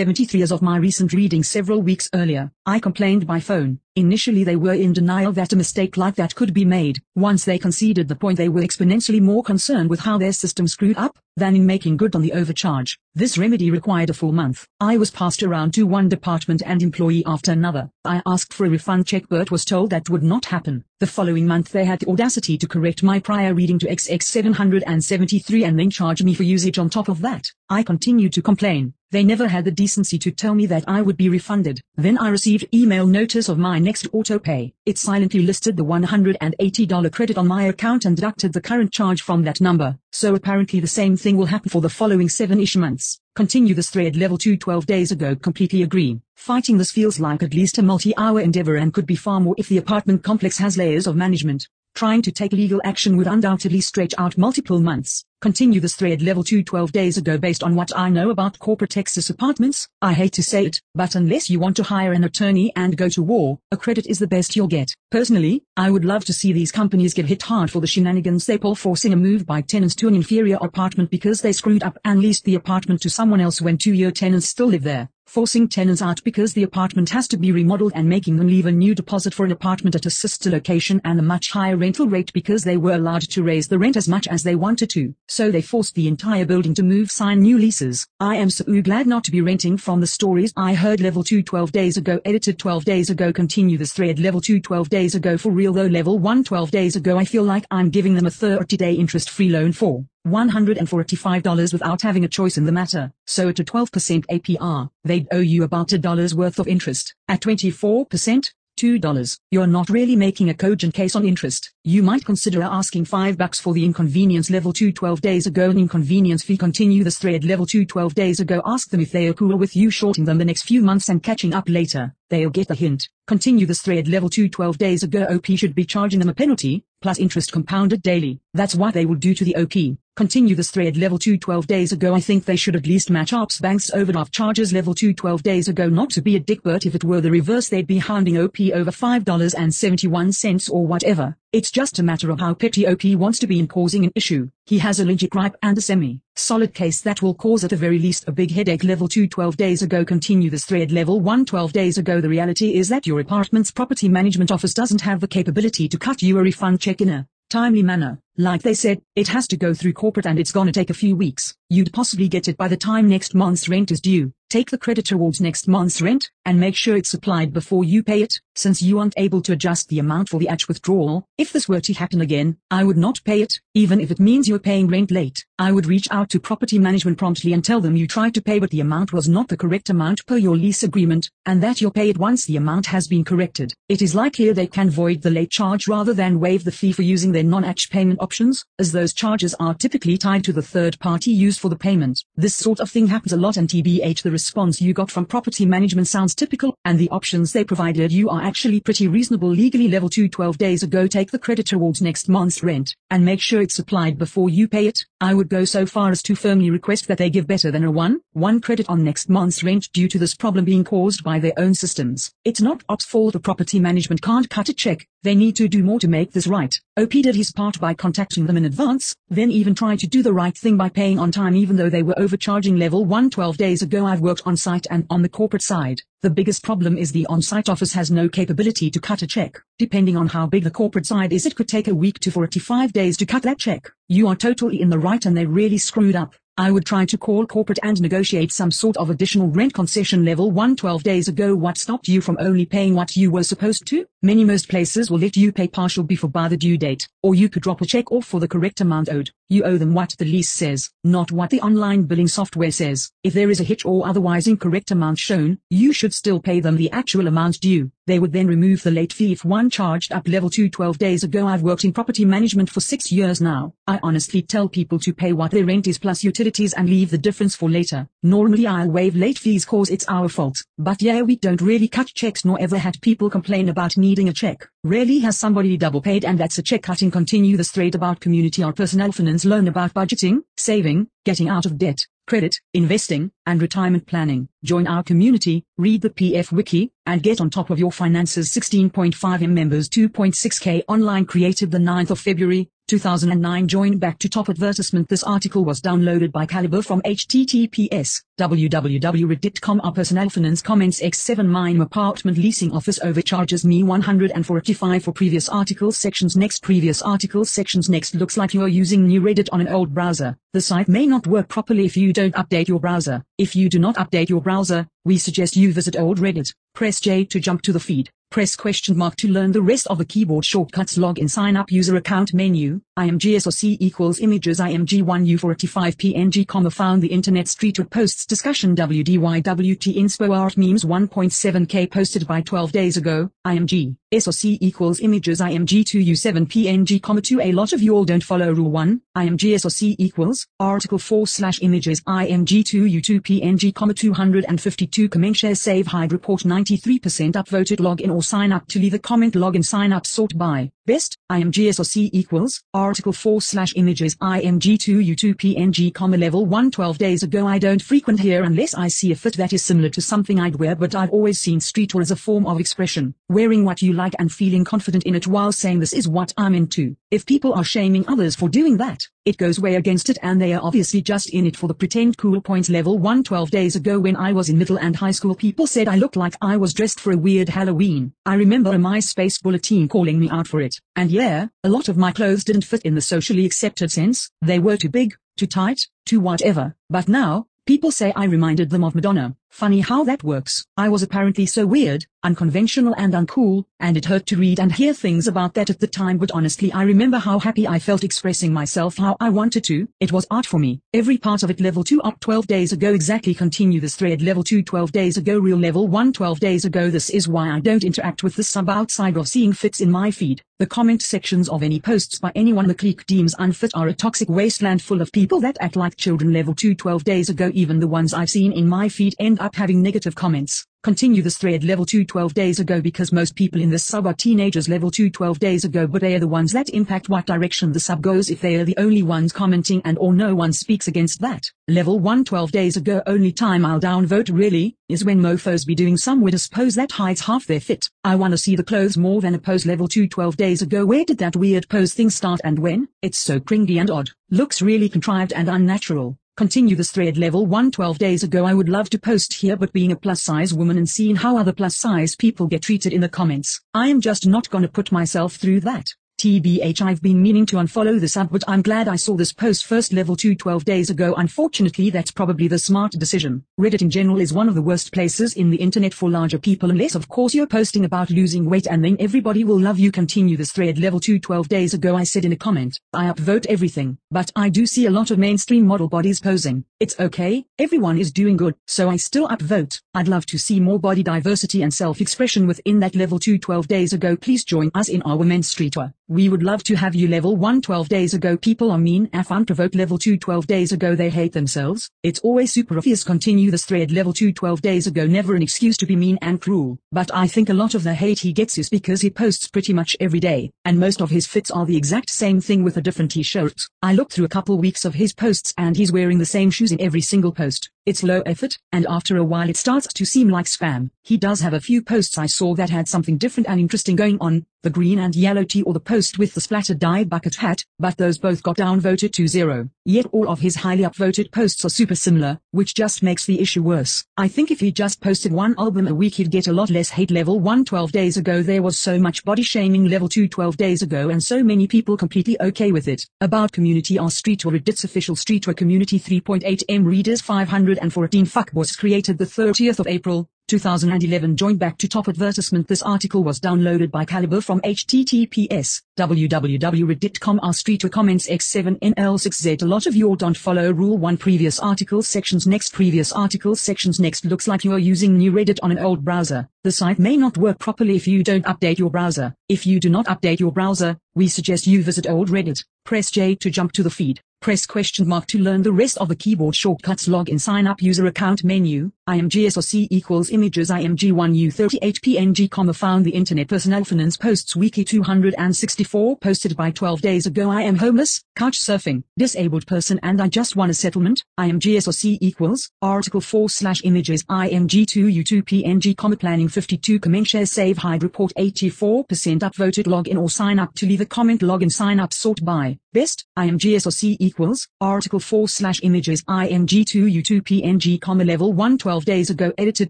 XX873 0.07 0.41
as 0.41 0.51
of 0.51 0.61
my 0.61 0.77
recent 0.77 1.11
reading 1.11 1.43
several 1.43 1.81
weeks 1.81 2.09
earlier. 2.13 2.51
I 2.65 2.79
complained 2.79 3.27
by 3.27 3.39
phone. 3.39 3.79
Initially 3.95 4.43
they 4.43 4.55
were 4.55 4.73
in 4.73 4.93
denial 4.93 5.33
that 5.33 5.53
a 5.53 5.55
mistake 5.55 5.97
like 5.97 6.15
that 6.15 6.35
could 6.35 6.53
be 6.53 6.65
made. 6.65 6.99
Once 7.15 7.43
they 7.43 7.59
conceded 7.59 8.07
the 8.07 8.15
point 8.15 8.37
they 8.37 8.47
were 8.47 8.61
exponentially 8.61 9.21
more 9.21 9.43
concerned 9.43 9.89
with 9.89 9.99
how 9.99 10.17
their 10.17 10.31
system 10.31 10.67
screwed 10.67 10.97
up, 10.97 11.17
than 11.37 11.55
in 11.55 11.65
making 11.65 11.97
good 11.97 12.15
on 12.15 12.21
the 12.23 12.33
overcharge. 12.33 12.97
This 13.13 13.37
remedy 13.37 13.69
required 13.69 14.09
a 14.09 14.13
full 14.13 14.31
month. 14.31 14.67
I 14.79 14.97
was 14.97 15.11
passed 15.11 15.43
around 15.43 15.73
to 15.75 15.83
one 15.83 16.09
department 16.09 16.63
and 16.65 16.81
employee 16.81 17.23
after 17.27 17.51
another. 17.51 17.91
I 18.05 18.23
asked 18.25 18.53
for 18.53 18.65
a 18.65 18.69
refund 18.69 19.05
check 19.05 19.25
but 19.29 19.51
was 19.51 19.63
told 19.63 19.91
that 19.91 20.09
would 20.09 20.23
not 20.23 20.45
happen. 20.45 20.83
The 20.99 21.05
following 21.05 21.45
month 21.45 21.71
they 21.71 21.85
had 21.85 21.99
the 21.99 22.09
audacity 22.09 22.57
to 22.57 22.67
correct 22.67 23.03
my 23.03 23.19
prior 23.19 23.53
reading 23.53 23.77
to 23.79 23.87
XX773 23.87 25.67
and 25.67 25.79
then 25.79 25.91
charge 25.91 26.23
me 26.23 26.33
for 26.33 26.43
usage 26.43 26.79
on 26.79 26.89
top 26.89 27.07
of 27.07 27.21
that. 27.21 27.45
I 27.69 27.83
continued 27.83 28.33
to 28.33 28.41
complain. 28.41 28.95
They 29.09 29.23
never 29.23 29.47
had 29.47 29.63
the 29.63 29.71
decency 29.71 30.19
to 30.19 30.31
tell 30.31 30.53
me 30.53 30.65
that 30.65 30.83
I 30.85 31.01
would 31.01 31.15
be 31.15 31.29
refunded. 31.29 31.79
Then 31.95 32.17
I 32.17 32.27
received 32.27 32.67
email 32.73 33.07
notice 33.07 33.47
of 33.47 33.57
my 33.57 33.79
next 33.79 34.05
auto 34.11 34.37
pay. 34.37 34.73
It 34.85 34.97
silently 34.97 35.43
listed 35.43 35.77
the 35.77 35.85
$180 35.85 37.11
credit 37.13 37.37
on 37.37 37.47
my 37.47 37.63
account 37.63 38.03
and 38.03 38.17
deducted 38.17 38.51
the 38.51 38.59
current 38.59 38.91
charge 38.91 39.21
from 39.21 39.43
that 39.43 39.61
number. 39.61 39.97
So 40.11 40.35
apparently 40.35 40.81
the 40.81 40.87
same 40.87 41.15
thing 41.15 41.37
will 41.37 41.45
happen 41.45 41.69
for 41.69 41.79
the 41.79 41.87
following 41.87 42.27
7-ish 42.27 42.75
months. 42.75 43.17
Continue 43.33 43.73
this 43.73 43.89
thread 43.89 44.17
level 44.17 44.37
2 44.37 44.57
12 44.57 44.85
days 44.85 45.13
ago 45.13 45.37
completely 45.37 45.83
agree. 45.83 46.19
Fighting 46.35 46.77
this 46.77 46.91
feels 46.91 47.17
like 47.17 47.41
at 47.41 47.53
least 47.53 47.77
a 47.77 47.83
multi-hour 47.83 48.41
endeavor 48.41 48.75
and 48.75 48.93
could 48.93 49.05
be 49.05 49.15
far 49.15 49.39
more 49.39 49.55
if 49.57 49.69
the 49.69 49.77
apartment 49.77 50.21
complex 50.21 50.57
has 50.57 50.77
layers 50.77 51.07
of 51.07 51.15
management. 51.15 51.65
Trying 51.95 52.23
to 52.23 52.31
take 52.33 52.51
legal 52.51 52.81
action 52.83 53.15
would 53.15 53.27
undoubtedly 53.27 53.79
stretch 53.79 54.13
out 54.17 54.37
multiple 54.37 54.81
months. 54.81 55.23
Continue 55.39 55.79
this 55.79 55.95
thread 55.95 56.23
level 56.23 56.43
2 56.43 56.63
12 56.63 56.91
days 56.91 57.15
ago 57.15 57.37
based 57.37 57.61
on 57.61 57.75
what 57.75 57.95
I 57.95 58.09
know 58.09 58.31
about 58.31 58.57
corporate 58.57 58.89
Texas 58.89 59.29
apartments. 59.29 59.87
I 60.01 60.13
hate 60.13 60.33
to 60.33 60.41
say 60.41 60.65
it, 60.65 60.81
but 60.95 61.13
unless 61.13 61.47
you 61.47 61.59
want 61.59 61.75
to 61.75 61.83
hire 61.83 62.11
an 62.11 62.23
attorney 62.23 62.73
and 62.75 62.97
go 62.97 63.07
to 63.09 63.21
war, 63.21 63.59
a 63.69 63.77
credit 63.77 64.07
is 64.07 64.17
the 64.17 64.25
best 64.25 64.55
you'll 64.55 64.65
get. 64.65 64.95
Personally, 65.11 65.63
I 65.77 65.91
would 65.91 66.05
love 66.05 66.25
to 66.25 66.33
see 66.33 66.53
these 66.53 66.71
companies 66.71 67.13
get 67.13 67.27
hit 67.27 67.43
hard 67.43 67.69
for 67.69 67.81
the 67.81 67.85
shenanigans 67.85 68.47
they 68.47 68.57
pull 68.57 68.73
forcing 68.73 69.13
a 69.13 69.15
move 69.15 69.45
by 69.45 69.61
tenants 69.61 69.93
to 69.97 70.07
an 70.07 70.15
inferior 70.15 70.57
apartment 70.59 71.11
because 71.11 71.41
they 71.41 71.53
screwed 71.53 71.83
up 71.83 71.99
and 72.03 72.19
leased 72.19 72.43
the 72.43 72.55
apartment 72.55 72.99
to 73.03 73.09
someone 73.11 73.39
else 73.39 73.61
when 73.61 73.77
two-year 73.77 74.09
tenants 74.09 74.47
still 74.47 74.67
live 74.67 74.81
there 74.81 75.07
forcing 75.27 75.67
tenants 75.67 76.01
out 76.01 76.23
because 76.23 76.53
the 76.53 76.63
apartment 76.63 77.09
has 77.09 77.27
to 77.27 77.37
be 77.37 77.51
remodeled 77.51 77.91
and 77.93 78.07
making 78.07 78.37
them 78.37 78.47
leave 78.47 78.65
a 78.65 78.71
new 78.71 78.95
deposit 78.95 79.33
for 79.33 79.45
an 79.45 79.51
apartment 79.51 79.95
at 79.95 80.05
a 80.05 80.09
sister 80.09 80.49
location 80.49 81.01
and 81.03 81.19
a 81.19 81.23
much 81.23 81.51
higher 81.51 81.75
rental 81.75 82.07
rate 82.07 82.31
because 82.33 82.63
they 82.63 82.77
were 82.77 82.93
allowed 82.93 83.21
to 83.21 83.43
raise 83.43 83.67
the 83.67 83.77
rent 83.77 83.97
as 83.97 84.07
much 84.07 84.27
as 84.27 84.43
they 84.43 84.55
wanted 84.55 84.89
to. 84.89 85.13
So 85.27 85.51
they 85.51 85.61
forced 85.61 85.95
the 85.95 86.07
entire 86.07 86.45
building 86.45 86.73
to 86.75 86.83
move 86.83 87.11
sign 87.11 87.41
new 87.41 87.57
leases. 87.57 88.07
I 88.19 88.37
am 88.37 88.49
so 88.49 88.63
glad 88.81 89.05
not 89.05 89.23
to 89.25 89.31
be 89.31 89.41
renting 89.41 89.77
from 89.77 90.01
the 90.01 90.07
stories 90.07 90.53
I 90.55 90.73
heard 90.73 91.01
level 91.01 91.23
2 91.23 91.43
12 91.43 91.71
days 91.71 91.97
ago 91.97 92.21
edited 92.25 92.57
12 92.57 92.85
days 92.85 93.09
ago 93.09 93.33
continue 93.33 93.77
this 93.77 93.93
thread 93.93 94.19
level 94.19 94.41
2 94.41 94.61
12 94.61 94.89
days 94.89 95.13
ago 95.13 95.37
for 95.37 95.51
real 95.51 95.73
though 95.73 95.87
level 95.87 96.17
1 96.17 96.43
12 96.45 96.71
days 96.71 96.95
ago 96.95 97.17
I 97.17 97.25
feel 97.25 97.43
like 97.43 97.65
I'm 97.69 97.89
giving 97.89 98.15
them 98.15 98.25
a 98.25 98.31
30 98.31 98.77
day 98.77 98.93
interest 98.93 99.29
free 99.29 99.49
loan 99.49 99.73
for 99.73 100.05
$145 100.27 101.73
without 101.73 102.01
having 102.01 102.25
a 102.25 102.27
choice 102.27 102.57
in 102.57 102.65
the 102.65 102.71
matter. 102.71 103.11
So 103.25 103.49
at 103.49 103.59
a 103.59 103.63
12% 103.63 104.25
APR, 104.27 104.89
they'd 105.03 105.27
owe 105.31 105.39
you 105.39 105.63
about 105.63 105.93
a 105.93 105.97
dollar's 105.97 106.35
worth 106.35 106.59
of 106.59 106.67
interest. 106.67 107.15
At 107.27 107.41
24%, 107.41 108.51
$2. 108.77 109.39
You're 109.49 109.67
not 109.67 109.89
really 109.89 110.15
making 110.15 110.49
a 110.49 110.53
cogent 110.53 110.93
case 110.93 111.15
on 111.15 111.25
interest. 111.25 111.73
You 111.83 112.03
might 112.03 112.23
consider 112.23 112.61
asking 112.61 113.05
5 113.05 113.37
bucks 113.37 113.59
for 113.59 113.73
the 113.73 113.83
inconvenience 113.83 114.51
level 114.51 114.71
2 114.71 114.91
12 114.91 115.19
days 115.19 115.47
ago 115.47 115.71
an 115.71 115.79
inconvenience 115.79 116.43
fee 116.43 116.57
continue 116.57 117.03
this 117.03 117.17
thread 117.17 117.43
level 117.43 117.65
2 117.65 117.85
12 117.85 118.13
days 118.13 118.39
ago 118.39 118.61
ask 118.65 118.89
them 118.89 119.01
if 119.01 119.11
they 119.11 119.27
are 119.27 119.33
cool 119.33 119.57
with 119.57 119.75
you 119.75 119.89
shorting 119.89 120.25
them 120.25 120.37
the 120.37 120.45
next 120.45 120.63
few 120.63 120.81
months 120.81 121.09
and 121.09 121.23
catching 121.23 121.53
up 121.53 121.67
later. 121.67 122.13
They'll 122.29 122.51
get 122.51 122.67
the 122.67 122.75
hint. 122.75 123.09
Continue 123.25 123.65
this 123.65 123.81
thread 123.81 124.07
level 124.07 124.29
2 124.29 124.47
12 124.47 124.77
days 124.77 125.01
ago 125.01 125.23
OP 125.23 125.47
should 125.57 125.73
be 125.73 125.83
charging 125.83 126.19
them 126.19 126.29
a 126.29 126.35
penalty, 126.35 126.85
plus 127.01 127.17
interest 127.17 127.51
compounded 127.51 128.03
daily. 128.03 128.39
That's 128.53 128.75
what 128.75 128.93
they 128.93 129.05
will 129.05 129.15
do 129.15 129.33
to 129.33 129.43
the 129.43 129.55
OP. 129.55 129.97
Continue 130.17 130.55
this 130.55 130.71
thread 130.71 130.97
level 130.97 131.19
2 131.19 131.37
12 131.37 131.67
days 131.67 131.91
ago 131.91 132.15
I 132.15 132.19
think 132.19 132.43
they 132.43 132.55
should 132.55 132.75
at 132.75 132.87
least 132.87 133.11
match 133.11 133.33
Ops 133.33 133.59
Bank's 133.59 133.93
overdraft 133.93 134.33
charges 134.33 134.73
level 134.73 134.95
2 134.95 135.13
12 135.13 135.43
days 135.43 135.67
ago 135.67 135.89
not 135.89 136.09
to 136.09 136.23
be 136.23 136.35
a 136.35 136.39
dick 136.39 136.63
but 136.63 136.87
if 136.87 136.95
it 136.95 137.03
were 137.03 137.21
the 137.21 137.29
reverse 137.29 137.69
they'd 137.69 137.85
be 137.85 137.99
hounding 137.99 138.35
OP 138.35 138.59
over 138.73 138.89
$5.71 138.89 140.73
or 140.73 140.87
whatever. 140.87 141.37
It's 141.53 141.69
just 141.69 141.99
a 141.99 142.03
matter 142.03 142.31
of 142.31 142.39
how 142.39 142.55
petty 142.55 142.87
OP 142.87 143.03
wants 143.15 143.37
to 143.37 143.45
be 143.45 143.59
in 143.59 143.67
causing 143.67 144.05
an 144.05 144.11
issue. 144.15 144.49
He 144.65 144.79
has 144.79 144.99
a 144.99 145.05
legit 145.05 145.29
gripe 145.29 145.55
and 145.61 145.77
a 145.77 145.81
semi 145.81 146.19
solid 146.35 146.73
case 146.73 147.01
that 147.01 147.21
will 147.21 147.35
cause 147.35 147.63
at 147.63 147.69
the 147.69 147.75
very 147.75 147.99
least 147.99 148.27
a 148.27 148.31
big 148.31 148.49
headache 148.49 148.83
level 148.83 149.07
2 149.07 149.27
12 149.27 149.55
days 149.55 149.83
ago 149.83 150.03
continue 150.03 150.49
this 150.49 150.65
thread 150.65 150.91
level 150.91 151.19
1 151.19 151.45
12 151.45 151.73
days 151.73 151.99
ago 151.99 152.19
the 152.21 152.29
reality 152.29 152.73
is 152.73 152.89
that 152.89 153.05
your 153.05 153.19
apartment's 153.19 153.69
property 153.69 154.09
management 154.09 154.51
office 154.51 154.73
doesn't 154.73 155.01
have 155.01 155.19
the 155.19 155.27
capability 155.27 155.87
to 155.87 155.99
cut 155.99 156.23
you 156.23 156.39
a 156.39 156.41
refund 156.41 156.81
check 156.81 157.01
in 157.01 157.09
a 157.09 157.27
timely 157.49 157.83
manner. 157.83 158.19
Like 158.37 158.61
they 158.61 158.73
said, 158.73 159.01
it 159.15 159.27
has 159.29 159.47
to 159.47 159.57
go 159.57 159.73
through 159.73 159.93
corporate 159.93 160.25
and 160.25 160.37
it's 160.37 160.51
gonna 160.51 160.71
take 160.71 160.89
a 160.89 160.93
few 160.95 161.15
weeks. 161.15 161.55
You'd 161.69 161.93
possibly 161.93 162.27
get 162.27 162.47
it 162.47 162.57
by 162.57 162.67
the 162.67 162.77
time 162.77 163.07
next 163.07 163.33
month's 163.33 163.69
rent 163.69 163.91
is 163.91 164.01
due. 164.01 164.31
Take 164.49 164.69
the 164.69 164.77
credit 164.77 165.05
towards 165.05 165.41
next 165.41 165.67
month's 165.67 166.01
rent, 166.01 166.29
and 166.47 166.57
make 166.57 166.77
sure 166.77 166.95
it's 166.95 167.13
applied 167.13 167.51
before 167.51 167.83
you 167.83 168.01
pay 168.01 168.21
it, 168.21 168.33
since 168.55 168.81
you 168.81 168.97
aren't 168.99 169.13
able 169.17 169.41
to 169.41 169.51
adjust 169.51 169.89
the 169.89 169.99
amount 169.99 170.29
for 170.29 170.39
the 170.39 170.47
ACH 170.47 170.69
withdrawal. 170.69 171.25
If 171.37 171.51
this 171.51 171.67
were 171.67 171.81
to 171.81 171.93
happen 171.93 172.21
again, 172.21 172.55
I 172.71 172.85
would 172.85 172.95
not 172.95 173.21
pay 173.25 173.41
it, 173.41 173.53
even 173.73 173.99
if 173.99 174.11
it 174.11 174.19
means 174.19 174.47
you're 174.47 174.57
paying 174.57 174.87
rent 174.87 175.11
late. 175.11 175.45
I 175.59 175.73
would 175.73 175.85
reach 175.85 176.07
out 176.09 176.29
to 176.29 176.39
property 176.39 176.79
management 176.79 177.17
promptly 177.17 177.51
and 177.51 177.65
tell 177.65 177.81
them 177.81 177.97
you 177.97 178.07
tried 178.07 178.33
to 178.35 178.41
pay 178.41 178.59
but 178.59 178.69
the 178.69 178.79
amount 178.79 179.11
was 179.11 179.27
not 179.27 179.49
the 179.49 179.57
correct 179.57 179.89
amount 179.89 180.25
per 180.25 180.37
your 180.37 180.55
lease 180.55 180.83
agreement, 180.83 181.29
and 181.45 181.61
that 181.61 181.81
you'll 181.81 181.91
pay 181.91 182.09
it 182.09 182.17
once 182.17 182.45
the 182.45 182.55
amount 182.55 182.85
has 182.85 183.09
been 183.09 183.25
corrected. 183.25 183.73
It 183.89 184.01
is 184.01 184.15
likelier 184.15 184.53
they 184.53 184.67
can 184.67 184.89
void 184.89 185.23
the 185.23 185.29
late 185.29 185.51
charge 185.51 185.85
rather 185.89 186.13
than 186.13 186.39
waive 186.39 186.63
the 186.63 186.71
fee 186.71 186.93
for 186.93 187.01
using 187.01 187.33
their 187.33 187.43
non-ACH 187.43 187.89
payment 187.89 188.21
options, 188.21 188.63
as 188.79 188.93
those 188.93 189.13
charges 189.13 189.53
are 189.59 189.73
typically 189.73 190.17
tied 190.17 190.45
to 190.45 190.53
the 190.53 190.61
third 190.61 190.97
party 190.99 191.31
used 191.31 191.59
for 191.59 191.67
the 191.67 191.75
payment. 191.75 192.23
This 192.37 192.55
sort 192.55 192.79
of 192.79 192.89
thing 192.89 193.07
happens 193.07 193.33
a 193.33 193.37
lot 193.37 193.57
and 193.57 193.67
TBH 193.67 194.21
the 194.21 194.31
response 194.31 194.79
you 194.79 194.93
got 194.93 195.11
from 195.11 195.25
property 195.25 195.65
management 195.65 196.07
sounds 196.07 196.36
typical, 196.37 196.75
and 196.85 196.97
the 196.97 197.09
options 197.09 197.51
they 197.51 197.63
provided 197.63 198.11
you 198.11 198.29
are 198.29 198.41
actually 198.41 198.79
pretty 198.79 199.07
reasonable 199.07 199.49
legally 199.49 199.87
level 199.87 200.07
2 200.07 200.29
12 200.29 200.57
days 200.57 200.83
ago 200.83 201.07
take 201.07 201.31
the 201.31 201.39
credit 201.39 201.65
towards 201.65 202.01
next 202.01 202.29
month's 202.29 202.63
rent, 202.63 202.95
and 203.09 203.25
make 203.25 203.41
sure 203.41 203.61
it's 203.61 203.79
applied 203.79 204.17
before 204.17 204.49
you 204.49 204.67
pay 204.67 204.87
it. 204.87 204.99
I 205.19 205.33
would 205.33 205.49
go 205.49 205.65
so 205.65 205.85
far 205.85 206.11
as 206.11 206.21
to 206.23 206.35
firmly 206.35 206.69
request 206.69 207.07
that 207.07 207.17
they 207.17 207.29
give 207.29 207.47
better 207.47 207.71
than 207.71 207.83
a 207.83 207.91
1, 207.91 208.19
1 208.33 208.61
credit 208.61 208.87
on 208.87 209.03
next 209.03 209.29
month's 209.29 209.63
rent 209.63 209.89
due 209.91 210.07
to 210.07 210.19
this 210.19 210.35
problem 210.35 210.63
being 210.63 210.83
caused 210.83 211.23
by 211.23 211.39
their 211.39 211.53
own 211.57 211.73
systems. 211.73 212.31
It's 212.45 212.61
not 212.61 212.83
ops 212.87 213.05
fault 213.05 213.33
the 213.33 213.39
property 213.39 213.79
management 213.79 214.21
can't 214.21 214.49
cut 214.49 214.69
a 214.69 214.73
check, 214.73 215.07
they 215.23 215.35
need 215.35 215.55
to 215.55 215.67
do 215.67 215.83
more 215.83 215.99
to 215.99 216.07
make 216.07 216.31
this 216.31 216.47
right. 216.47 216.73
OP 216.97 217.09
did 217.09 217.35
his 217.35 217.51
part 217.51 217.79
by 217.79 217.93
contacting 217.93 218.45
them 218.45 218.57
in 218.57 218.65
advance, 218.65 219.15
then 219.29 219.51
even 219.51 219.75
tried 219.75 219.99
to 219.99 220.07
do 220.07 220.21
the 220.23 220.33
right 220.33 220.57
thing 220.57 220.77
by 220.77 220.89
paying 220.89 221.19
on 221.19 221.31
time 221.31 221.55
even 221.55 221.75
though 221.75 221.89
they 221.89 222.03
were 222.03 222.17
overcharging 222.19 222.77
level 222.77 223.05
1 223.05 223.29
12 223.29 223.57
days 223.57 223.81
ago 223.81 224.05
I've 224.05 224.21
worked 224.21 224.43
on 224.45 224.55
site 224.55 224.87
and 224.89 225.05
on 225.09 225.21
the 225.21 225.29
corporate 225.29 225.63
side. 225.63 226.01
The 226.21 226.29
biggest 226.31 226.63
problem 226.63 226.97
is 226.97 227.11
the 227.11 227.27
on-site 227.27 227.69
office 227.69 227.93
has 227.93 228.09
no 228.09 228.27
capability 228.27 228.89
to 228.89 228.99
cut 228.99 229.21
a 229.21 229.27
check. 229.27 229.61
Depending 229.77 230.17
on 230.17 230.27
how 230.27 230.47
big 230.47 230.63
the 230.63 230.71
corporate 230.71 231.05
side 231.05 231.31
is 231.31 231.45
it 231.45 231.55
could 231.55 231.67
take 231.67 231.87
a 231.87 231.93
week 231.93 232.19
to 232.21 232.31
45 232.31 232.91
days 232.91 233.17
to 233.17 233.25
cut 233.25 233.43
that 233.43 233.59
check. 233.59 233.91
You 234.07 234.27
are 234.27 234.35
totally 234.35 234.81
in 234.81 234.89
the 234.89 234.97
right 234.97 235.23
and 235.25 235.37
they 235.37 235.45
really 235.45 235.77
screwed 235.77 236.15
up. 236.15 236.33
I 236.59 236.71
would 236.71 236.87
try 236.87 237.05
to 237.05 237.19
call 237.19 237.45
corporate 237.45 237.77
and 237.83 238.01
negotiate 238.01 238.51
some 238.51 238.71
sort 238.71 238.97
of 238.97 239.11
additional 239.11 239.47
rent 239.47 239.75
concession 239.75 240.25
level 240.25 240.49
1 240.49 240.75
12 240.75 241.03
days 241.03 241.27
ago 241.27 241.55
what 241.55 241.77
stopped 241.77 242.07
you 242.07 242.19
from 242.19 242.35
only 242.39 242.65
paying 242.65 242.95
what 242.95 243.15
you 243.15 243.29
were 243.29 243.43
supposed 243.43 243.85
to? 243.87 244.07
Many 244.23 244.43
most 244.43 244.67
places 244.67 245.11
will 245.11 245.19
let 245.19 245.37
you 245.37 245.51
pay 245.51 245.67
partial 245.67 246.03
before 246.03 246.31
by 246.31 246.47
the 246.47 246.57
due 246.57 246.75
date, 246.75 247.07
or 247.21 247.35
you 247.35 247.47
could 247.47 247.61
drop 247.61 247.81
a 247.81 247.85
check 247.85 248.11
off 248.11 248.25
for 248.25 248.39
the 248.39 248.47
correct 248.47 248.81
amount 248.81 249.07
owed. 249.07 249.29
You 249.49 249.63
owe 249.63 249.77
them 249.77 249.93
what 249.93 250.13
the 250.17 250.25
lease 250.25 250.49
says, 250.49 250.89
not 251.05 251.31
what 251.31 251.51
the 251.51 251.61
online 251.61 252.03
billing 252.03 252.27
software 252.27 252.69
says. 252.69 253.09
If 253.23 253.33
there 253.33 253.49
is 253.49 253.61
a 253.61 253.63
hitch 253.63 253.85
or 253.85 254.05
otherwise 254.05 254.45
incorrect 254.45 254.91
amount 254.91 255.19
shown, 255.19 255.59
you 255.69 255.93
should 255.93 256.13
still 256.13 256.41
pay 256.41 256.59
them 256.59 256.75
the 256.75 256.91
actual 256.91 257.27
amount 257.27 257.61
due. 257.61 257.89
They 258.07 258.19
would 258.19 258.33
then 258.33 258.47
remove 258.47 258.83
the 258.83 258.91
late 258.91 259.13
fee 259.13 259.31
if 259.31 259.45
one 259.45 259.69
charged 259.69 260.11
up 260.11 260.27
level 260.27 260.49
2 260.49 260.69
12 260.69 260.97
days 260.97 261.23
ago 261.23 261.47
I've 261.47 261.61
worked 261.61 261.85
in 261.85 261.93
property 261.93 262.25
management 262.25 262.69
for 262.69 262.81
6 262.81 263.09
years 263.09 263.39
now. 263.39 263.73
I 263.85 263.99
honestly 264.03 264.41
tell 264.41 264.67
people 264.67 264.99
to 264.99 265.13
pay 265.13 265.31
what 265.31 265.51
their 265.51 265.65
rent 265.65 265.87
is 265.87 265.97
plus 265.97 266.25
utilities 266.25 266.73
and 266.73 266.89
leave 266.89 267.11
the 267.11 267.17
difference 267.17 267.55
for 267.55 267.69
later. 267.69 268.07
Normally 268.23 268.67
I'll 268.67 268.91
waive 268.91 269.15
late 269.15 269.39
fees 269.39 269.63
cause 269.63 269.89
it's 269.89 270.07
our 270.09 270.27
fault. 270.27 270.57
But 270.77 271.01
yeah 271.01 271.21
we 271.21 271.37
don't 271.37 271.61
really 271.61 271.87
cut 271.87 272.07
checks 272.07 272.43
nor 272.43 272.59
ever 272.59 272.77
had 272.77 273.01
people 273.01 273.29
complain 273.29 273.69
about 273.69 273.97
needing 273.97 274.27
a 274.27 274.33
check. 274.33 274.67
Rarely 274.87 275.19
has 275.19 275.37
somebody 275.37 275.75
double 275.75 276.01
paid 276.01 276.23
and 276.23 276.39
that's 276.39 276.59
a 276.59 276.63
check 276.63 276.81
cutting 276.81 277.11
continue 277.11 277.57
the 277.57 277.63
thread 277.65 277.93
about 277.93 278.21
community 278.21 278.63
or 278.63 278.71
personal 278.71 279.11
finance 279.11 279.43
learn 279.43 279.67
about 279.67 279.93
budgeting, 279.93 280.43
saving, 280.55 281.09
getting 281.25 281.49
out 281.49 281.65
of 281.65 281.77
debt, 281.77 281.99
credit, 282.25 282.55
investing, 282.73 283.29
and 283.45 283.61
retirement 283.61 284.07
planning. 284.07 284.47
Join 284.63 284.87
our 284.87 285.03
community, 285.03 285.65
read 285.77 286.03
the 286.03 286.09
PF 286.09 286.53
Wiki, 286.53 286.93
and 287.05 287.21
get 287.21 287.41
on 287.41 287.49
top 287.49 287.69
of 287.69 287.79
your 287.79 287.91
finances 287.91 288.49
16.5M 288.53 289.49
members 289.49 289.89
2.6K 289.89 290.83
online 290.87 291.25
created 291.25 291.69
the 291.69 291.79
9th 291.79 292.11
of 292.11 292.19
February, 292.21 292.69
2009 292.87 293.67
Join 293.67 293.97
back 293.97 294.17
to 294.19 294.29
top 294.29 294.49
advertisement 294.49 295.09
This 295.09 295.23
article 295.23 295.65
was 295.65 295.81
downloaded 295.81 296.31
by 296.31 296.45
Calibre 296.45 296.81
from 296.81 297.01
https 297.01 298.21
www.reddit.com 298.39 299.81
Our 299.83 299.91
personal 299.91 300.29
finance 300.29 300.61
comments 300.61 301.01
X7 301.01 301.45
Mine 301.45 301.81
apartment 301.81 302.37
leasing 302.37 302.71
office 302.71 302.99
overcharges 303.03 303.65
me 303.65 303.83
145 303.83 305.03
for 305.03 305.11
previous 305.11 305.49
articles 305.49 305.97
sections 305.97 306.37
next 306.37 306.63
previous 306.63 307.01
articles 307.01 307.49
sections 307.49 307.89
next 307.89 308.15
looks 308.15 308.37
like 308.37 308.53
you 308.53 308.61
are 308.61 308.67
using 308.67 309.05
new 309.05 309.21
Reddit 309.21 309.49
on 309.51 309.61
an 309.61 309.67
old 309.67 309.93
browser. 309.93 310.37
The 310.53 310.61
site 310.61 310.87
may 310.87 311.05
not 311.05 311.27
work 311.27 311.49
properly 311.49 311.85
if 311.85 311.97
you 311.97 312.13
don't 312.13 312.35
update 312.35 312.67
your 312.67 312.79
browser. 312.79 313.23
If 313.37 313.55
you 313.55 313.69
do 313.69 313.79
not 313.79 313.95
update 313.95 314.29
your 314.29 314.41
browser, 314.41 314.87
we 315.03 315.17
suggest 315.17 315.55
you 315.55 315.73
visit 315.73 315.97
old 315.97 316.19
Reddit. 316.19 316.53
Press 316.77 316.99
J 316.99 317.25
to 317.25 317.39
jump 317.39 317.63
to 317.63 317.73
the 317.73 317.79
feed. 317.79 318.11
Press 318.29 318.55
question 318.55 318.95
mark 318.95 319.15
to 319.15 319.27
learn 319.27 319.51
the 319.51 319.63
rest 319.63 319.87
of 319.87 319.97
the 319.97 320.05
keyboard 320.05 320.45
shortcuts. 320.45 320.95
Login 320.95 321.27
sign 321.27 321.55
up. 321.55 321.71
User 321.71 321.95
account 321.95 322.35
menu, 322.35 322.81
imgsoc 322.97 323.77
equals 323.79 324.19
images 324.19 324.59
img1u45 324.59 325.95
png 325.95 326.47
comma 326.47 326.71
found 326.71 327.03
the 327.03 327.07
internet 327.07 327.47
street 327.47 327.77
with 327.77 327.91
posts 327.91 328.25
discussion 328.25 328.75
wdywt 328.75 329.95
inspo 329.95 330.35
art 330.35 330.57
memes 330.57 330.83
1.7k 330.83 331.91
posted 331.91 332.25
by 332.25 332.41
12 332.41 332.71
days 332.71 332.97
ago, 332.97 333.29
img, 333.45 333.95
soc 334.19 334.45
equals 334.45 334.99
images 334.99 335.41
img2u7 335.41 336.47
png 336.47 337.01
comma 337.03 337.21
2 337.21 337.41
a 337.41 337.51
lot 337.51 337.71
of 337.71 337.83
you 337.83 337.95
all 337.95 338.03
don't 338.03 338.23
follow 338.23 338.51
rule 338.51 338.71
1, 338.71 338.99
img 339.15 339.59
soc 339.59 339.95
equals, 339.99 340.47
article 340.59 340.97
4 340.97 341.27
slash 341.27 341.61
images 341.61 342.01
img2u2 342.01 343.21
png 343.21 343.75
comma 343.75 343.93
252 343.93 345.07
comment 345.07 345.37
share 345.37 345.53
save 345.53 345.85
hide 345.85 346.11
report 346.11 346.41
93% 346.41 347.33
upvoted 347.33 347.77
login 347.77 348.11
or 348.11 348.23
sign 348.23 348.51
up 348.51 348.65
to 348.67 348.79
leave 348.79 348.95
a 348.95 348.99
comment 348.99 349.35
login 349.35 349.63
sign 349.63 349.93
up 349.93 350.07
sort 350.07 350.35
by 350.35 350.71
best 350.87 351.17
imgsoc 351.29 352.09
equals 352.13 352.63
article 352.73 353.11
4 353.11 353.41
slash 353.41 353.73
images 353.75 354.15
img2u2 354.15 355.35
png 355.35 355.93
comma 355.93 356.15
level 356.15 356.45
1 356.45 356.71
12 356.71 356.97
days 356.97 357.23
ago 357.23 357.45
I 357.45 357.59
don't 357.59 357.81
frequent 357.81 358.21
here 358.21 358.43
unless 358.43 358.73
I 358.73 358.87
see 358.87 359.11
a 359.11 359.15
fit 359.15 359.35
that 359.35 359.51
is 359.51 359.65
similar 359.65 359.89
to 359.89 360.01
something 360.01 360.39
I'd 360.39 360.55
wear 360.55 360.77
but 360.77 360.95
I've 360.95 361.09
always 361.09 361.41
seen 361.41 361.59
streetwear 361.59 362.01
as 362.01 362.11
a 362.11 362.15
form 362.15 362.47
of 362.47 362.61
expression 362.61 363.13
wearing 363.27 363.65
what 363.65 363.81
you 363.81 363.91
like 363.91 364.15
and 364.17 364.31
feeling 364.31 364.63
confident 364.63 365.03
in 365.03 365.13
it 365.13 365.27
while 365.27 365.51
saying 365.51 365.79
this 365.79 365.91
is 365.91 366.07
what 366.07 366.33
I'm 366.37 366.55
into 366.55 366.95
if 367.11 367.25
people 367.25 367.53
are 367.53 367.65
shaming 367.65 368.07
others 368.07 368.37
for 368.37 368.47
doing 368.47 368.77
that 368.77 369.01
it 369.25 369.37
goes 369.37 369.59
way 369.59 369.75
against 369.75 370.09
it 370.09 370.17
and 370.21 370.41
they 370.41 370.53
are 370.53 370.63
obviously 370.63 371.01
just 371.01 371.31
in 371.31 371.45
it 371.45 371.57
for 371.57 371.67
the 371.67 371.73
pretend 371.73 372.17
cool 372.17 372.39
points 372.39 372.69
level 372.69 372.97
1 372.97 373.23
12 373.23 373.51
days 373.51 373.75
ago 373.75 373.99
when 373.99 374.15
I 374.15 374.31
was 374.31 374.47
in 374.47 374.57
middle 374.57 374.79
and 374.79 374.95
high 374.95 375.11
school 375.11 375.35
people 375.35 375.67
said 375.67 375.89
I 375.89 375.97
looked 375.97 376.15
like 376.15 376.35
I 376.41 376.55
was 376.55 376.73
dressed 376.73 377.01
for 377.01 377.11
a 377.11 377.17
weird 377.17 377.49
Halloween. 377.49 378.13
I 378.25 378.35
remember 378.35 378.69
a 378.69 378.75
MySpace 378.75 379.43
bulletin 379.43 379.89
calling 379.89 380.17
me 380.17 380.29
out 380.29 380.47
for 380.47 380.61
it. 380.61 380.76
And 380.95 381.11
yeah, 381.11 381.47
a 381.63 381.69
lot 381.69 381.89
of 381.89 381.97
my 381.97 382.11
clothes 382.11 382.43
didn't 382.43 382.65
fit 382.65 382.83
in 382.83 382.95
the 382.95 383.01
socially 383.01 383.45
accepted 383.45 383.91
sense, 383.91 384.29
they 384.41 384.59
were 384.59 384.77
too 384.77 384.89
big, 384.89 385.15
too 385.35 385.47
tight, 385.47 385.87
too 386.05 386.19
whatever. 386.19 386.75
But 386.89 387.07
now, 387.07 387.47
people 387.65 387.91
say 387.91 388.13
I 388.15 388.25
reminded 388.25 388.69
them 388.69 388.83
of 388.83 388.95
Madonna. 388.95 389.35
Funny 389.49 389.81
how 389.81 390.03
that 390.03 390.23
works. 390.23 390.65
I 390.77 390.89
was 390.89 391.03
apparently 391.03 391.45
so 391.45 391.65
weird, 391.65 392.05
unconventional 392.23 392.93
and 392.97 393.13
uncool, 393.13 393.65
and 393.79 393.97
it 393.97 394.05
hurt 394.05 394.25
to 394.27 394.37
read 394.37 394.59
and 394.59 394.71
hear 394.71 394.93
things 394.93 395.27
about 395.27 395.53
that 395.55 395.69
at 395.69 395.79
the 395.79 395.87
time 395.87 396.17
but 396.17 396.31
honestly 396.31 396.71
I 396.71 396.83
remember 396.83 397.17
how 397.17 397.39
happy 397.39 397.67
I 397.67 397.79
felt 397.79 398.03
expressing 398.03 398.53
myself 398.53 398.97
how 398.97 399.17
I 399.19 399.29
wanted 399.29 399.63
to. 399.65 399.87
It 399.99 400.11
was 400.11 400.27
art 400.29 400.45
for 400.45 400.59
me. 400.59 400.81
Every 400.93 401.17
part 401.17 401.43
of 401.43 401.49
it 401.49 401.59
level 401.59 401.83
2 401.83 402.01
up 402.01 402.19
12 402.19 402.47
days 402.47 402.71
ago 402.71 402.93
exactly 402.93 403.33
continue 403.33 403.79
this 403.79 403.95
thread 403.95 404.21
level 404.21 404.43
2 404.43 404.61
12 404.61 404.91
days 404.91 405.17
ago 405.17 405.39
real 405.39 405.57
level 405.57 405.87
1 405.87 406.13
12 406.13 406.39
days 406.39 406.65
ago 406.65 406.89
this 406.89 407.09
is 407.09 407.27
why 407.27 407.49
I 407.49 407.59
don't 407.59 407.83
interact 407.83 408.23
with 408.23 408.35
the 408.35 408.43
sub 408.43 408.69
outside 408.69 409.17
of 409.17 409.27
seeing 409.27 409.53
fits 409.53 409.81
in 409.81 409.91
my 409.91 410.11
feed. 410.11 410.41
The 410.59 410.65
comment 410.65 411.03
sections 411.03 411.49
of 411.49 411.61
any 411.61 411.79
posts 411.79 412.17
by 412.17 412.31
anyone 412.33 412.67
the 412.67 412.73
clique 412.73 413.05
deems 413.05 413.35
unfit 413.37 413.69
are 413.75 413.89
a 413.89 413.93
toxic 413.93 414.27
wasteland 414.27 414.81
full 414.81 415.01
of 415.01 415.11
people 415.11 415.39
that 415.41 415.55
act 415.59 415.75
like 415.75 415.95
children 415.97 416.33
level 416.33 416.55
2 416.55 416.73
12 416.73 417.03
days 417.03 417.29
ago 417.29 417.51
even 417.53 417.79
the 417.79 417.87
ones 417.87 418.11
I've 418.11 418.31
seen 418.31 418.51
in 418.51 418.67
my 418.67 418.89
feed 418.89 419.13
end 419.19 419.39
up 419.39 419.55
having 419.55 419.83
negative 419.83 420.15
comments. 420.15 420.66
Continue 420.83 421.21
this 421.21 421.37
thread 421.37 421.63
level 421.63 421.85
2 421.85 422.05
12 422.05 422.33
days 422.33 422.59
ago 422.59 422.79
because 422.79 423.11
most 423.11 423.35
people 423.35 423.59
in 423.59 423.69
this 423.69 423.83
sub 423.83 424.05
are 424.05 424.13
teenagers 424.13 424.69
level 424.69 424.89
2 424.89 425.09
12 425.09 425.39
days 425.39 425.65
ago 425.65 425.87
but 425.87 426.01
they 426.01 426.15
are 426.15 426.19
the 426.19 426.27
ones 426.27 426.53
that 426.53 426.69
impact 426.69 427.09
what 427.09 427.25
direction 427.25 427.71
the 427.73 427.79
sub 427.79 428.01
goes 428.01 428.29
if 428.29 428.39
they 428.39 428.55
are 428.55 428.63
the 428.63 428.77
only 428.77 429.03
ones 429.03 429.33
commenting 429.33 429.81
and 429.85 429.97
or 429.97 430.13
no 430.13 430.33
one 430.33 430.53
speaks 430.53 430.87
against 430.87 431.19
that. 431.19 431.43
Level 431.67 431.99
1 431.99 432.23
12 432.23 432.51
days 432.51 432.77
ago 432.77 433.01
only 433.07 433.31
time 433.31 433.65
I'll 433.65 433.81
downvote 433.81 434.29
really, 434.31 434.77
is 434.87 435.03
when 435.03 435.19
mofos 435.19 435.65
be 435.65 435.75
doing 435.75 435.97
some 435.97 436.21
weirdest 436.21 436.53
pose 436.53 436.75
that 436.75 436.91
hides 436.91 437.21
half 437.21 437.45
their 437.47 437.59
fit. 437.59 437.89
I 438.03 438.15
wanna 438.15 438.37
see 438.37 438.55
the 438.55 438.63
clothes 438.63 438.97
more 438.97 439.19
than 439.19 439.35
a 439.35 439.39
pose 439.39 439.65
level 439.65 439.87
2 439.87 440.07
12 440.07 440.37
days 440.37 440.61
ago 440.61 440.85
where 440.85 441.03
did 441.03 441.17
that 441.17 441.35
weird 441.35 441.67
pose 441.67 441.93
thing 441.95 442.09
start 442.09 442.39
and 442.43 442.59
when? 442.59 442.87
It's 443.01 443.17
so 443.17 443.39
cringy 443.39 443.79
and 443.79 443.89
odd. 443.89 444.11
Looks 444.29 444.61
really 444.61 444.89
contrived 444.89 445.33
and 445.33 445.49
unnatural. 445.49 446.17
Continue 446.37 446.75
this 446.75 446.91
thread 446.91 447.17
level 447.17 447.47
1 447.47 447.71
12 447.71 447.97
days 447.97 448.21
ago 448.21 448.45
I 448.45 448.53
would 448.53 448.69
love 448.69 448.91
to 448.91 448.99
post 448.99 449.33
here 449.33 449.57
but 449.57 449.73
being 449.73 449.91
a 449.91 449.95
plus 449.95 450.21
size 450.21 450.53
woman 450.53 450.77
and 450.77 450.87
seeing 450.87 451.15
how 451.15 451.35
other 451.35 451.51
plus 451.51 451.75
size 451.75 452.15
people 452.15 452.45
get 452.45 452.61
treated 452.61 452.93
in 452.93 453.01
the 453.01 453.09
comments, 453.09 453.59
I 453.73 453.87
am 453.87 454.01
just 454.01 454.27
not 454.27 454.47
gonna 454.51 454.67
put 454.67 454.91
myself 454.91 455.37
through 455.37 455.61
that. 455.61 455.95
TBH 456.17 456.81
I've 456.81 457.01
been 457.01 457.21
meaning 457.21 457.45
to 457.45 457.57
unfollow 457.57 457.99
this 457.99 458.17
app 458.17 458.31
but 458.31 458.43
I'm 458.47 458.63
glad 458.63 458.87
I 458.87 458.95
saw 458.95 459.15
this 459.15 459.31
post 459.31 459.67
first 459.67 459.93
level 459.93 460.15
2 460.15 460.33
12 460.33 460.65
days 460.65 460.89
ago 460.89 461.13
unfortunately 461.15 461.91
that's 461.91 462.09
probably 462.09 462.47
the 462.47 462.57
smart 462.57 462.93
decision. 462.93 463.45
Reddit 463.59 463.83
in 463.83 463.91
general 463.91 464.19
is 464.19 464.33
one 464.33 464.49
of 464.49 464.55
the 464.55 464.61
worst 464.63 464.91
places 464.91 465.35
in 465.35 465.51
the 465.51 465.57
internet 465.57 465.93
for 465.93 466.09
larger 466.09 466.39
people 466.39 466.71
unless 466.71 466.95
of 466.95 467.07
course 467.07 467.35
you're 467.35 467.45
posting 467.45 467.85
about 467.85 468.09
losing 468.09 468.49
weight 468.49 468.65
and 468.65 468.83
then 468.83 468.97
everybody 468.99 469.43
will 469.43 469.59
love 469.59 469.77
you 469.77 469.91
continue 469.91 470.35
this 470.35 470.51
thread 470.51 470.79
level 470.79 470.99
2 470.99 471.19
12 471.19 471.47
days 471.49 471.75
ago 471.75 471.95
I 471.95 472.03
said 472.03 472.25
in 472.25 472.31
a 472.31 472.35
comment, 472.35 472.79
I 472.93 473.05
upvote 473.05 473.45
everything, 473.45 473.99
but 474.09 474.31
I 474.35 474.49
do 474.49 474.65
see 474.65 474.87
a 474.87 474.91
lot 474.91 475.11
of 475.11 475.19
mainstream 475.19 475.67
model 475.67 475.87
bodies 475.87 476.19
posing. 476.19 476.65
It's 476.79 476.99
okay, 476.99 477.45
everyone 477.59 477.99
is 477.99 478.11
doing 478.11 478.37
good, 478.37 478.55
so 478.65 478.89
I 478.89 478.97
still 478.97 479.27
upvote. 479.27 479.81
I'd 479.93 480.07
love 480.07 480.25
to 480.27 480.39
see 480.39 480.59
more 480.59 480.79
body 480.79 481.03
diversity 481.03 481.61
and 481.61 481.71
self-expression 481.71 482.47
within 482.47 482.79
that 482.79 482.95
level 482.95 483.19
2 483.19 483.37
12 483.37 483.67
days 483.67 483.93
ago 483.93 484.15
please 484.15 484.43
join 484.43 484.71
us 484.73 484.89
in 484.89 485.03
our 485.03 485.15
women's 485.15 485.47
street 485.47 485.73
tour. 485.73 485.93
We 486.09 486.29
would 486.29 486.41
love 486.41 486.63
to 486.63 486.75
have 486.75 486.95
you 486.95 487.09
level 487.09 487.35
1 487.35 487.61
12 487.61 487.89
days 487.89 488.13
ago 488.13 488.37
people 488.37 488.71
are 488.71 488.77
mean 488.77 489.09
and 489.11 489.27
unprovoked 489.29 489.75
level 489.75 489.97
2 489.97 490.15
12 490.15 490.47
days 490.47 490.71
ago 490.71 490.95
they 490.95 491.09
hate 491.09 491.33
themselves. 491.33 491.89
It's 492.01 492.21
always 492.21 492.53
super 492.53 492.77
obvious 492.77 493.03
continue 493.03 493.51
this 493.51 493.65
thread 493.65 493.91
level 493.91 494.13
2 494.13 494.31
12 494.31 494.61
days 494.61 494.87
ago 494.87 495.05
never 495.05 495.35
an 495.35 495.41
excuse 495.41 495.75
to 495.75 495.85
be 495.85 495.97
mean 495.97 496.17
and 496.21 496.39
cruel. 496.39 496.79
But 496.93 497.13
I 497.13 497.27
think 497.27 497.49
a 497.49 497.53
lot 497.53 497.75
of 497.75 497.83
the 497.83 497.93
hate 497.93 498.19
he 498.19 498.31
gets 498.31 498.57
is 498.57 498.69
because 498.69 499.01
he 499.01 499.09
posts 499.09 499.49
pretty 499.49 499.73
much 499.73 499.97
every 499.99 500.21
day. 500.21 500.49
And 500.63 500.79
most 500.79 501.01
of 501.01 501.09
his 501.09 501.27
fits 501.27 501.51
are 501.51 501.65
the 501.65 501.75
exact 501.75 502.09
same 502.09 502.39
thing 502.39 502.63
with 502.63 502.77
a 502.77 502.81
different 502.81 503.11
t-shirt. 503.11 503.67
I 503.81 503.93
looked 503.93 504.13
through 504.13 504.25
a 504.25 504.29
couple 504.29 504.57
weeks 504.57 504.85
of 504.85 504.93
his 504.93 505.13
posts 505.13 505.53
and 505.57 505.75
he's 505.75 505.91
wearing 505.91 506.19
the 506.19 506.25
same 506.25 506.51
shoes 506.51 506.71
in 506.71 506.79
every 506.79 507.01
single 507.01 507.33
post. 507.33 507.69
It's 507.87 508.03
low 508.03 508.19
effort, 508.25 508.59
and 508.73 508.85
after 508.89 509.15
a 509.15 509.23
while 509.23 509.49
it 509.49 509.55
starts 509.55 509.87
to 509.93 510.05
seem 510.05 510.27
like 510.27 510.45
spam. 510.45 510.89
He 511.03 511.15
does 511.15 511.39
have 511.39 511.53
a 511.53 511.61
few 511.61 511.81
posts 511.81 512.17
I 512.17 512.25
saw 512.25 512.53
that 512.55 512.69
had 512.69 512.89
something 512.89 513.17
different 513.17 513.47
and 513.47 513.61
interesting 513.61 513.95
going 513.95 514.17
on, 514.19 514.45
the 514.61 514.69
green 514.69 514.99
and 514.99 515.15
yellow 515.15 515.45
tee 515.45 515.61
or 515.61 515.71
the 515.71 515.79
post 515.79 516.19
with 516.19 516.33
the 516.33 516.41
splattered 516.41 516.79
dye 516.79 517.05
bucket 517.05 517.35
hat, 517.35 517.63
but 517.79 517.95
those 517.95 518.17
both 518.17 518.43
got 518.43 518.57
downvoted 518.57 519.13
to 519.13 519.25
zero. 519.29 519.69
Yet 519.89 520.07
all 520.11 520.27
of 520.27 520.41
his 520.41 520.57
highly 520.57 520.83
upvoted 520.83 521.31
posts 521.31 521.63
are 521.63 521.69
super 521.69 521.95
similar, 521.95 522.41
which 522.51 522.75
just 522.75 523.01
makes 523.01 523.25
the 523.25 523.39
issue 523.39 523.63
worse. 523.63 524.03
I 524.17 524.27
think 524.27 524.51
if 524.51 524.59
he 524.59 524.69
just 524.69 524.99
posted 524.99 525.31
one 525.31 525.55
album 525.57 525.87
a 525.87 525.95
week 525.95 526.15
he'd 526.15 526.29
get 526.29 526.47
a 526.47 526.51
lot 526.51 526.69
less 526.69 526.89
hate 526.89 527.09
level 527.09 527.39
1 527.39 527.63
12 527.63 527.93
days 527.93 528.17
ago 528.17 528.43
there 528.43 528.61
was 528.61 528.77
so 528.77 528.99
much 528.99 529.23
body 529.23 529.43
shaming 529.43 529.85
level 529.85 530.09
2 530.09 530.27
12 530.27 530.57
days 530.57 530.81
ago 530.81 531.07
and 531.07 531.23
so 531.23 531.41
many 531.41 531.67
people 531.67 531.95
completely 531.95 532.35
okay 532.41 532.73
with 532.73 532.89
it. 532.89 533.07
About 533.21 533.53
community 533.53 533.97
our 533.97 534.11
street 534.11 534.45
or 534.45 534.51
Reddit's 534.51 534.83
official 534.83 535.15
street 535.15 535.47
or 535.47 535.53
community 535.53 535.97
3.8 535.97 536.63
M 536.67 536.83
readers 536.83 537.21
514 537.21 538.25
fuckboys 538.25 538.77
created 538.77 539.17
the 539.17 539.23
30th 539.23 539.79
of 539.79 539.87
April, 539.87 540.29
2011 540.47 541.35
joined 541.35 541.59
back 541.59 541.77
to 541.77 541.89
top 541.89 542.07
advertisement. 542.07 542.69
This 542.69 542.81
article 542.81 543.21
was 543.21 543.37
downloaded 543.37 543.91
by 543.91 544.05
Calibre 544.05 544.41
from 544.41 544.61
https 544.61 545.81
www.reddit.com 545.97 547.39
r 547.43 547.53
street 547.53 547.83
comments 547.91 548.29
x7nl6z 548.29 549.61
a 549.61 549.65
lot 549.65 549.87
of 549.87 549.95
you 549.95 550.15
don't 550.15 550.37
follow 550.37 550.71
rule 550.71 550.97
1 550.97 551.17
previous 551.17 551.59
articles 551.59 552.07
sections. 552.07 552.47
Next 552.47 552.71
previous 552.71 553.11
articles 553.11 553.59
sections. 553.59 553.99
Next 553.99 554.23
looks 554.23 554.47
like 554.47 554.63
you 554.63 554.71
are 554.71 554.79
using 554.79 555.17
new 555.17 555.33
reddit 555.33 555.59
on 555.63 555.71
an 555.71 555.79
old 555.79 556.05
browser. 556.05 556.47
The 556.63 556.71
site 556.71 556.97
may 556.97 557.17
not 557.17 557.37
work 557.37 557.59
properly 557.59 557.97
if 557.97 558.07
you 558.07 558.23
don't 558.23 558.45
update 558.45 558.79
your 558.79 558.89
browser. 558.89 559.35
If 559.49 559.67
you 559.67 559.81
do 559.81 559.89
not 559.89 560.05
update 560.05 560.39
your 560.39 560.53
browser 560.53 560.97
we 561.13 561.27
suggest 561.27 561.67
you 561.67 561.83
visit 561.83 562.07
old 562.07 562.29
reddit. 562.29 562.63
Press 562.85 563.11
j 563.11 563.35
to 563.35 563.49
jump 563.49 563.73
to 563.73 563.83
the 563.83 563.89
feed 563.89 564.21
Press 564.39 564.65
question 564.65 565.07
mark 565.07 565.25
to 565.27 565.39
learn 565.39 565.63
the 565.63 565.71
rest 565.71 565.97
of 565.97 566.07
the 566.07 566.15
keyboard 566.15 566.55
shortcuts 566.55 567.07
login 567.07 567.39
sign 567.39 567.67
up 567.67 567.81
user 567.81 568.05
account 568.05 568.43
menu, 568.43 568.91
imgsrc 569.09 569.87
equals 569.89 570.29
images 570.29 570.69
img1u38 570.69 571.79
png 571.81 572.51
comma 572.51 572.73
found 572.73 573.03
the 573.03 573.11
internet 573.11 573.47
personal 573.47 573.83
finance 573.83 574.15
posts 574.15 574.55
weekly 574.55 574.85
264 574.85 576.17
posted 576.17 576.55
by 576.55 576.69
12 576.69 577.01
days 577.01 577.25
ago 577.25 577.49
I 577.49 577.63
am 577.63 577.77
homeless, 577.77 578.23
couch 578.35 578.59
surfing, 578.59 579.03
disabled 579.17 579.65
person 579.65 579.99
and 580.03 580.21
I 580.21 580.27
just 580.27 580.55
want 580.55 580.71
a 580.71 580.75
settlement, 580.75 581.25
imgsrc 581.39 582.17
equals, 582.21 582.69
article 582.81 583.21
4 583.21 583.49
slash 583.49 583.81
images 583.83 584.23
img2u2 584.23 585.43
png 585.43 585.97
comma 585.97 586.15
planning 586.15 586.47
52 586.47 586.99
comment 586.99 587.27
share 587.27 587.45
save 587.45 587.79
hide 587.79 588.03
report 588.03 588.31
84% 588.37 589.05
upvoted 589.39 589.87
login 589.87 590.21
or 590.21 590.29
sign 590.29 590.59
up 590.59 590.73
to 590.75 590.85
leave 590.85 591.01
a 591.01 591.05
comment 591.05 591.41
login 591.41 591.71
sign 591.71 591.99
up 591.99 592.13
sort 592.13 592.45
by, 592.45 592.77
best, 592.93 593.25
imgsrc 593.37 594.26
equals, 594.27 594.67
article 594.81 595.19
4 595.19 595.47
slash 595.47 595.79
images 595.83 596.21
img2u2 596.23 597.41
png 597.41 598.01
comma 598.01 598.25
level 598.25 598.51
1 598.51 598.77
12 598.77 599.05
days 599.05 599.29
ago 599.29 599.53
edited 599.57 599.89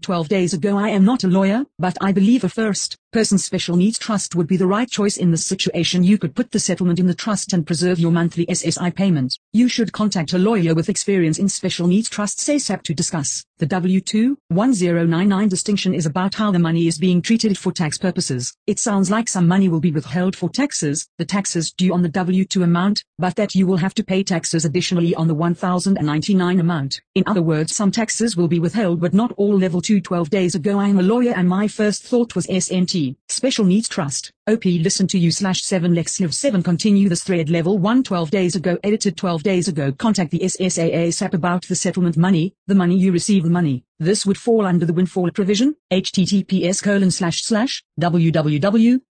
12 0.00 0.28
days 0.28 0.54
ago 0.54 0.78
I 0.78 0.90
am 0.90 1.04
not 1.04 1.24
a 1.24 1.28
lawyer, 1.28 1.64
but 1.78 1.96
I 2.00 2.12
believe 2.12 2.44
a 2.44 2.48
first 2.48 2.96
person 3.10 3.38
special 3.38 3.74
needs 3.74 3.98
trust 3.98 4.34
would 4.34 4.46
be 4.46 4.58
the 4.58 4.66
right 4.66 4.90
choice 4.90 5.16
in 5.16 5.30
this 5.30 5.46
situation 5.46 6.04
you 6.04 6.18
could 6.18 6.34
put 6.34 6.50
the 6.50 6.60
settlement 6.60 6.98
in 6.98 7.06
the 7.06 7.14
trust 7.14 7.54
and 7.54 7.66
preserve 7.66 7.98
your 7.98 8.12
monthly 8.12 8.44
SSI 8.46 8.94
payment. 8.94 9.34
You 9.54 9.66
should 9.66 9.92
contact 9.92 10.34
a 10.34 10.38
lawyer 10.38 10.74
with 10.74 10.90
experience 10.90 11.38
in 11.38 11.48
special 11.48 11.86
needs 11.86 12.10
trusts 12.10 12.46
ASAP 12.46 12.82
to 12.82 12.94
discuss. 12.94 13.44
The 13.56 13.66
W2-1099 13.66 15.48
distinction 15.48 15.94
is 15.94 16.04
about 16.04 16.34
how 16.34 16.50
the 16.50 16.58
money 16.58 16.86
is 16.86 16.98
being 16.98 17.22
treated 17.22 17.56
for 17.56 17.72
tax 17.72 17.96
purposes. 17.96 18.54
It 18.66 18.78
sounds 18.78 19.10
like 19.10 19.28
some 19.28 19.48
money 19.48 19.68
will 19.68 19.80
be 19.80 19.90
withheld 19.90 20.36
for 20.36 20.50
taxes, 20.50 21.08
the 21.16 21.24
taxes 21.24 21.72
due 21.72 21.94
on 21.94 22.02
the 22.02 22.10
W2 22.10 22.62
amount, 22.62 23.02
but 23.18 23.36
that 23.36 23.54
you 23.54 23.66
will 23.66 23.78
have 23.78 23.94
to 23.94 24.04
pay 24.04 24.22
taxes 24.28 24.64
additionally 24.64 25.14
on 25.16 25.26
the 25.26 25.34
1099 25.34 26.60
amount. 26.60 27.00
In 27.16 27.24
other 27.26 27.42
words 27.42 27.74
some 27.74 27.90
taxes 27.90 28.36
will 28.36 28.46
be 28.46 28.60
withheld 28.60 29.00
but 29.00 29.12
not 29.12 29.32
all 29.36 29.58
level 29.58 29.80
2 29.80 30.00
12 30.00 30.30
days 30.30 30.54
ago 30.54 30.78
I 30.78 30.88
am 30.88 31.00
a 31.00 31.02
lawyer 31.02 31.32
and 31.34 31.48
my 31.48 31.66
first 31.66 32.04
thought 32.04 32.36
was 32.36 32.46
SNT. 32.46 33.16
Special 33.28 33.64
Needs 33.64 33.88
Trust. 33.88 34.32
OP 34.48 34.64
listen 34.64 35.06
to 35.06 35.18
you 35.18 35.30
slash 35.30 35.62
7 35.62 35.94
Lex 35.94 36.18
live 36.20 36.34
7 36.34 36.62
continue 36.62 37.10
this 37.10 37.22
thread 37.22 37.50
level 37.50 37.76
1 37.76 38.02
12 38.02 38.30
days 38.30 38.56
ago 38.56 38.78
edited 38.82 39.14
12 39.14 39.42
days 39.42 39.68
ago 39.68 39.92
contact 39.92 40.30
the 40.30 40.38
SSA 40.38 40.94
ASAP 40.94 41.34
about 41.34 41.68
the 41.68 41.76
settlement 41.76 42.16
money, 42.16 42.54
the 42.66 42.74
money 42.74 42.96
you 42.96 43.12
receive 43.12 43.42
the 43.42 43.50
money. 43.50 43.84
This 43.98 44.24
would 44.24 44.38
fall 44.38 44.64
under 44.64 44.86
the 44.86 44.94
windfall 44.94 45.30
provision, 45.32 45.76
https 45.90 46.82
colon 46.82 47.10
slash 47.10 47.42
slash 47.42 47.84
www.ssa.gov 48.00 49.02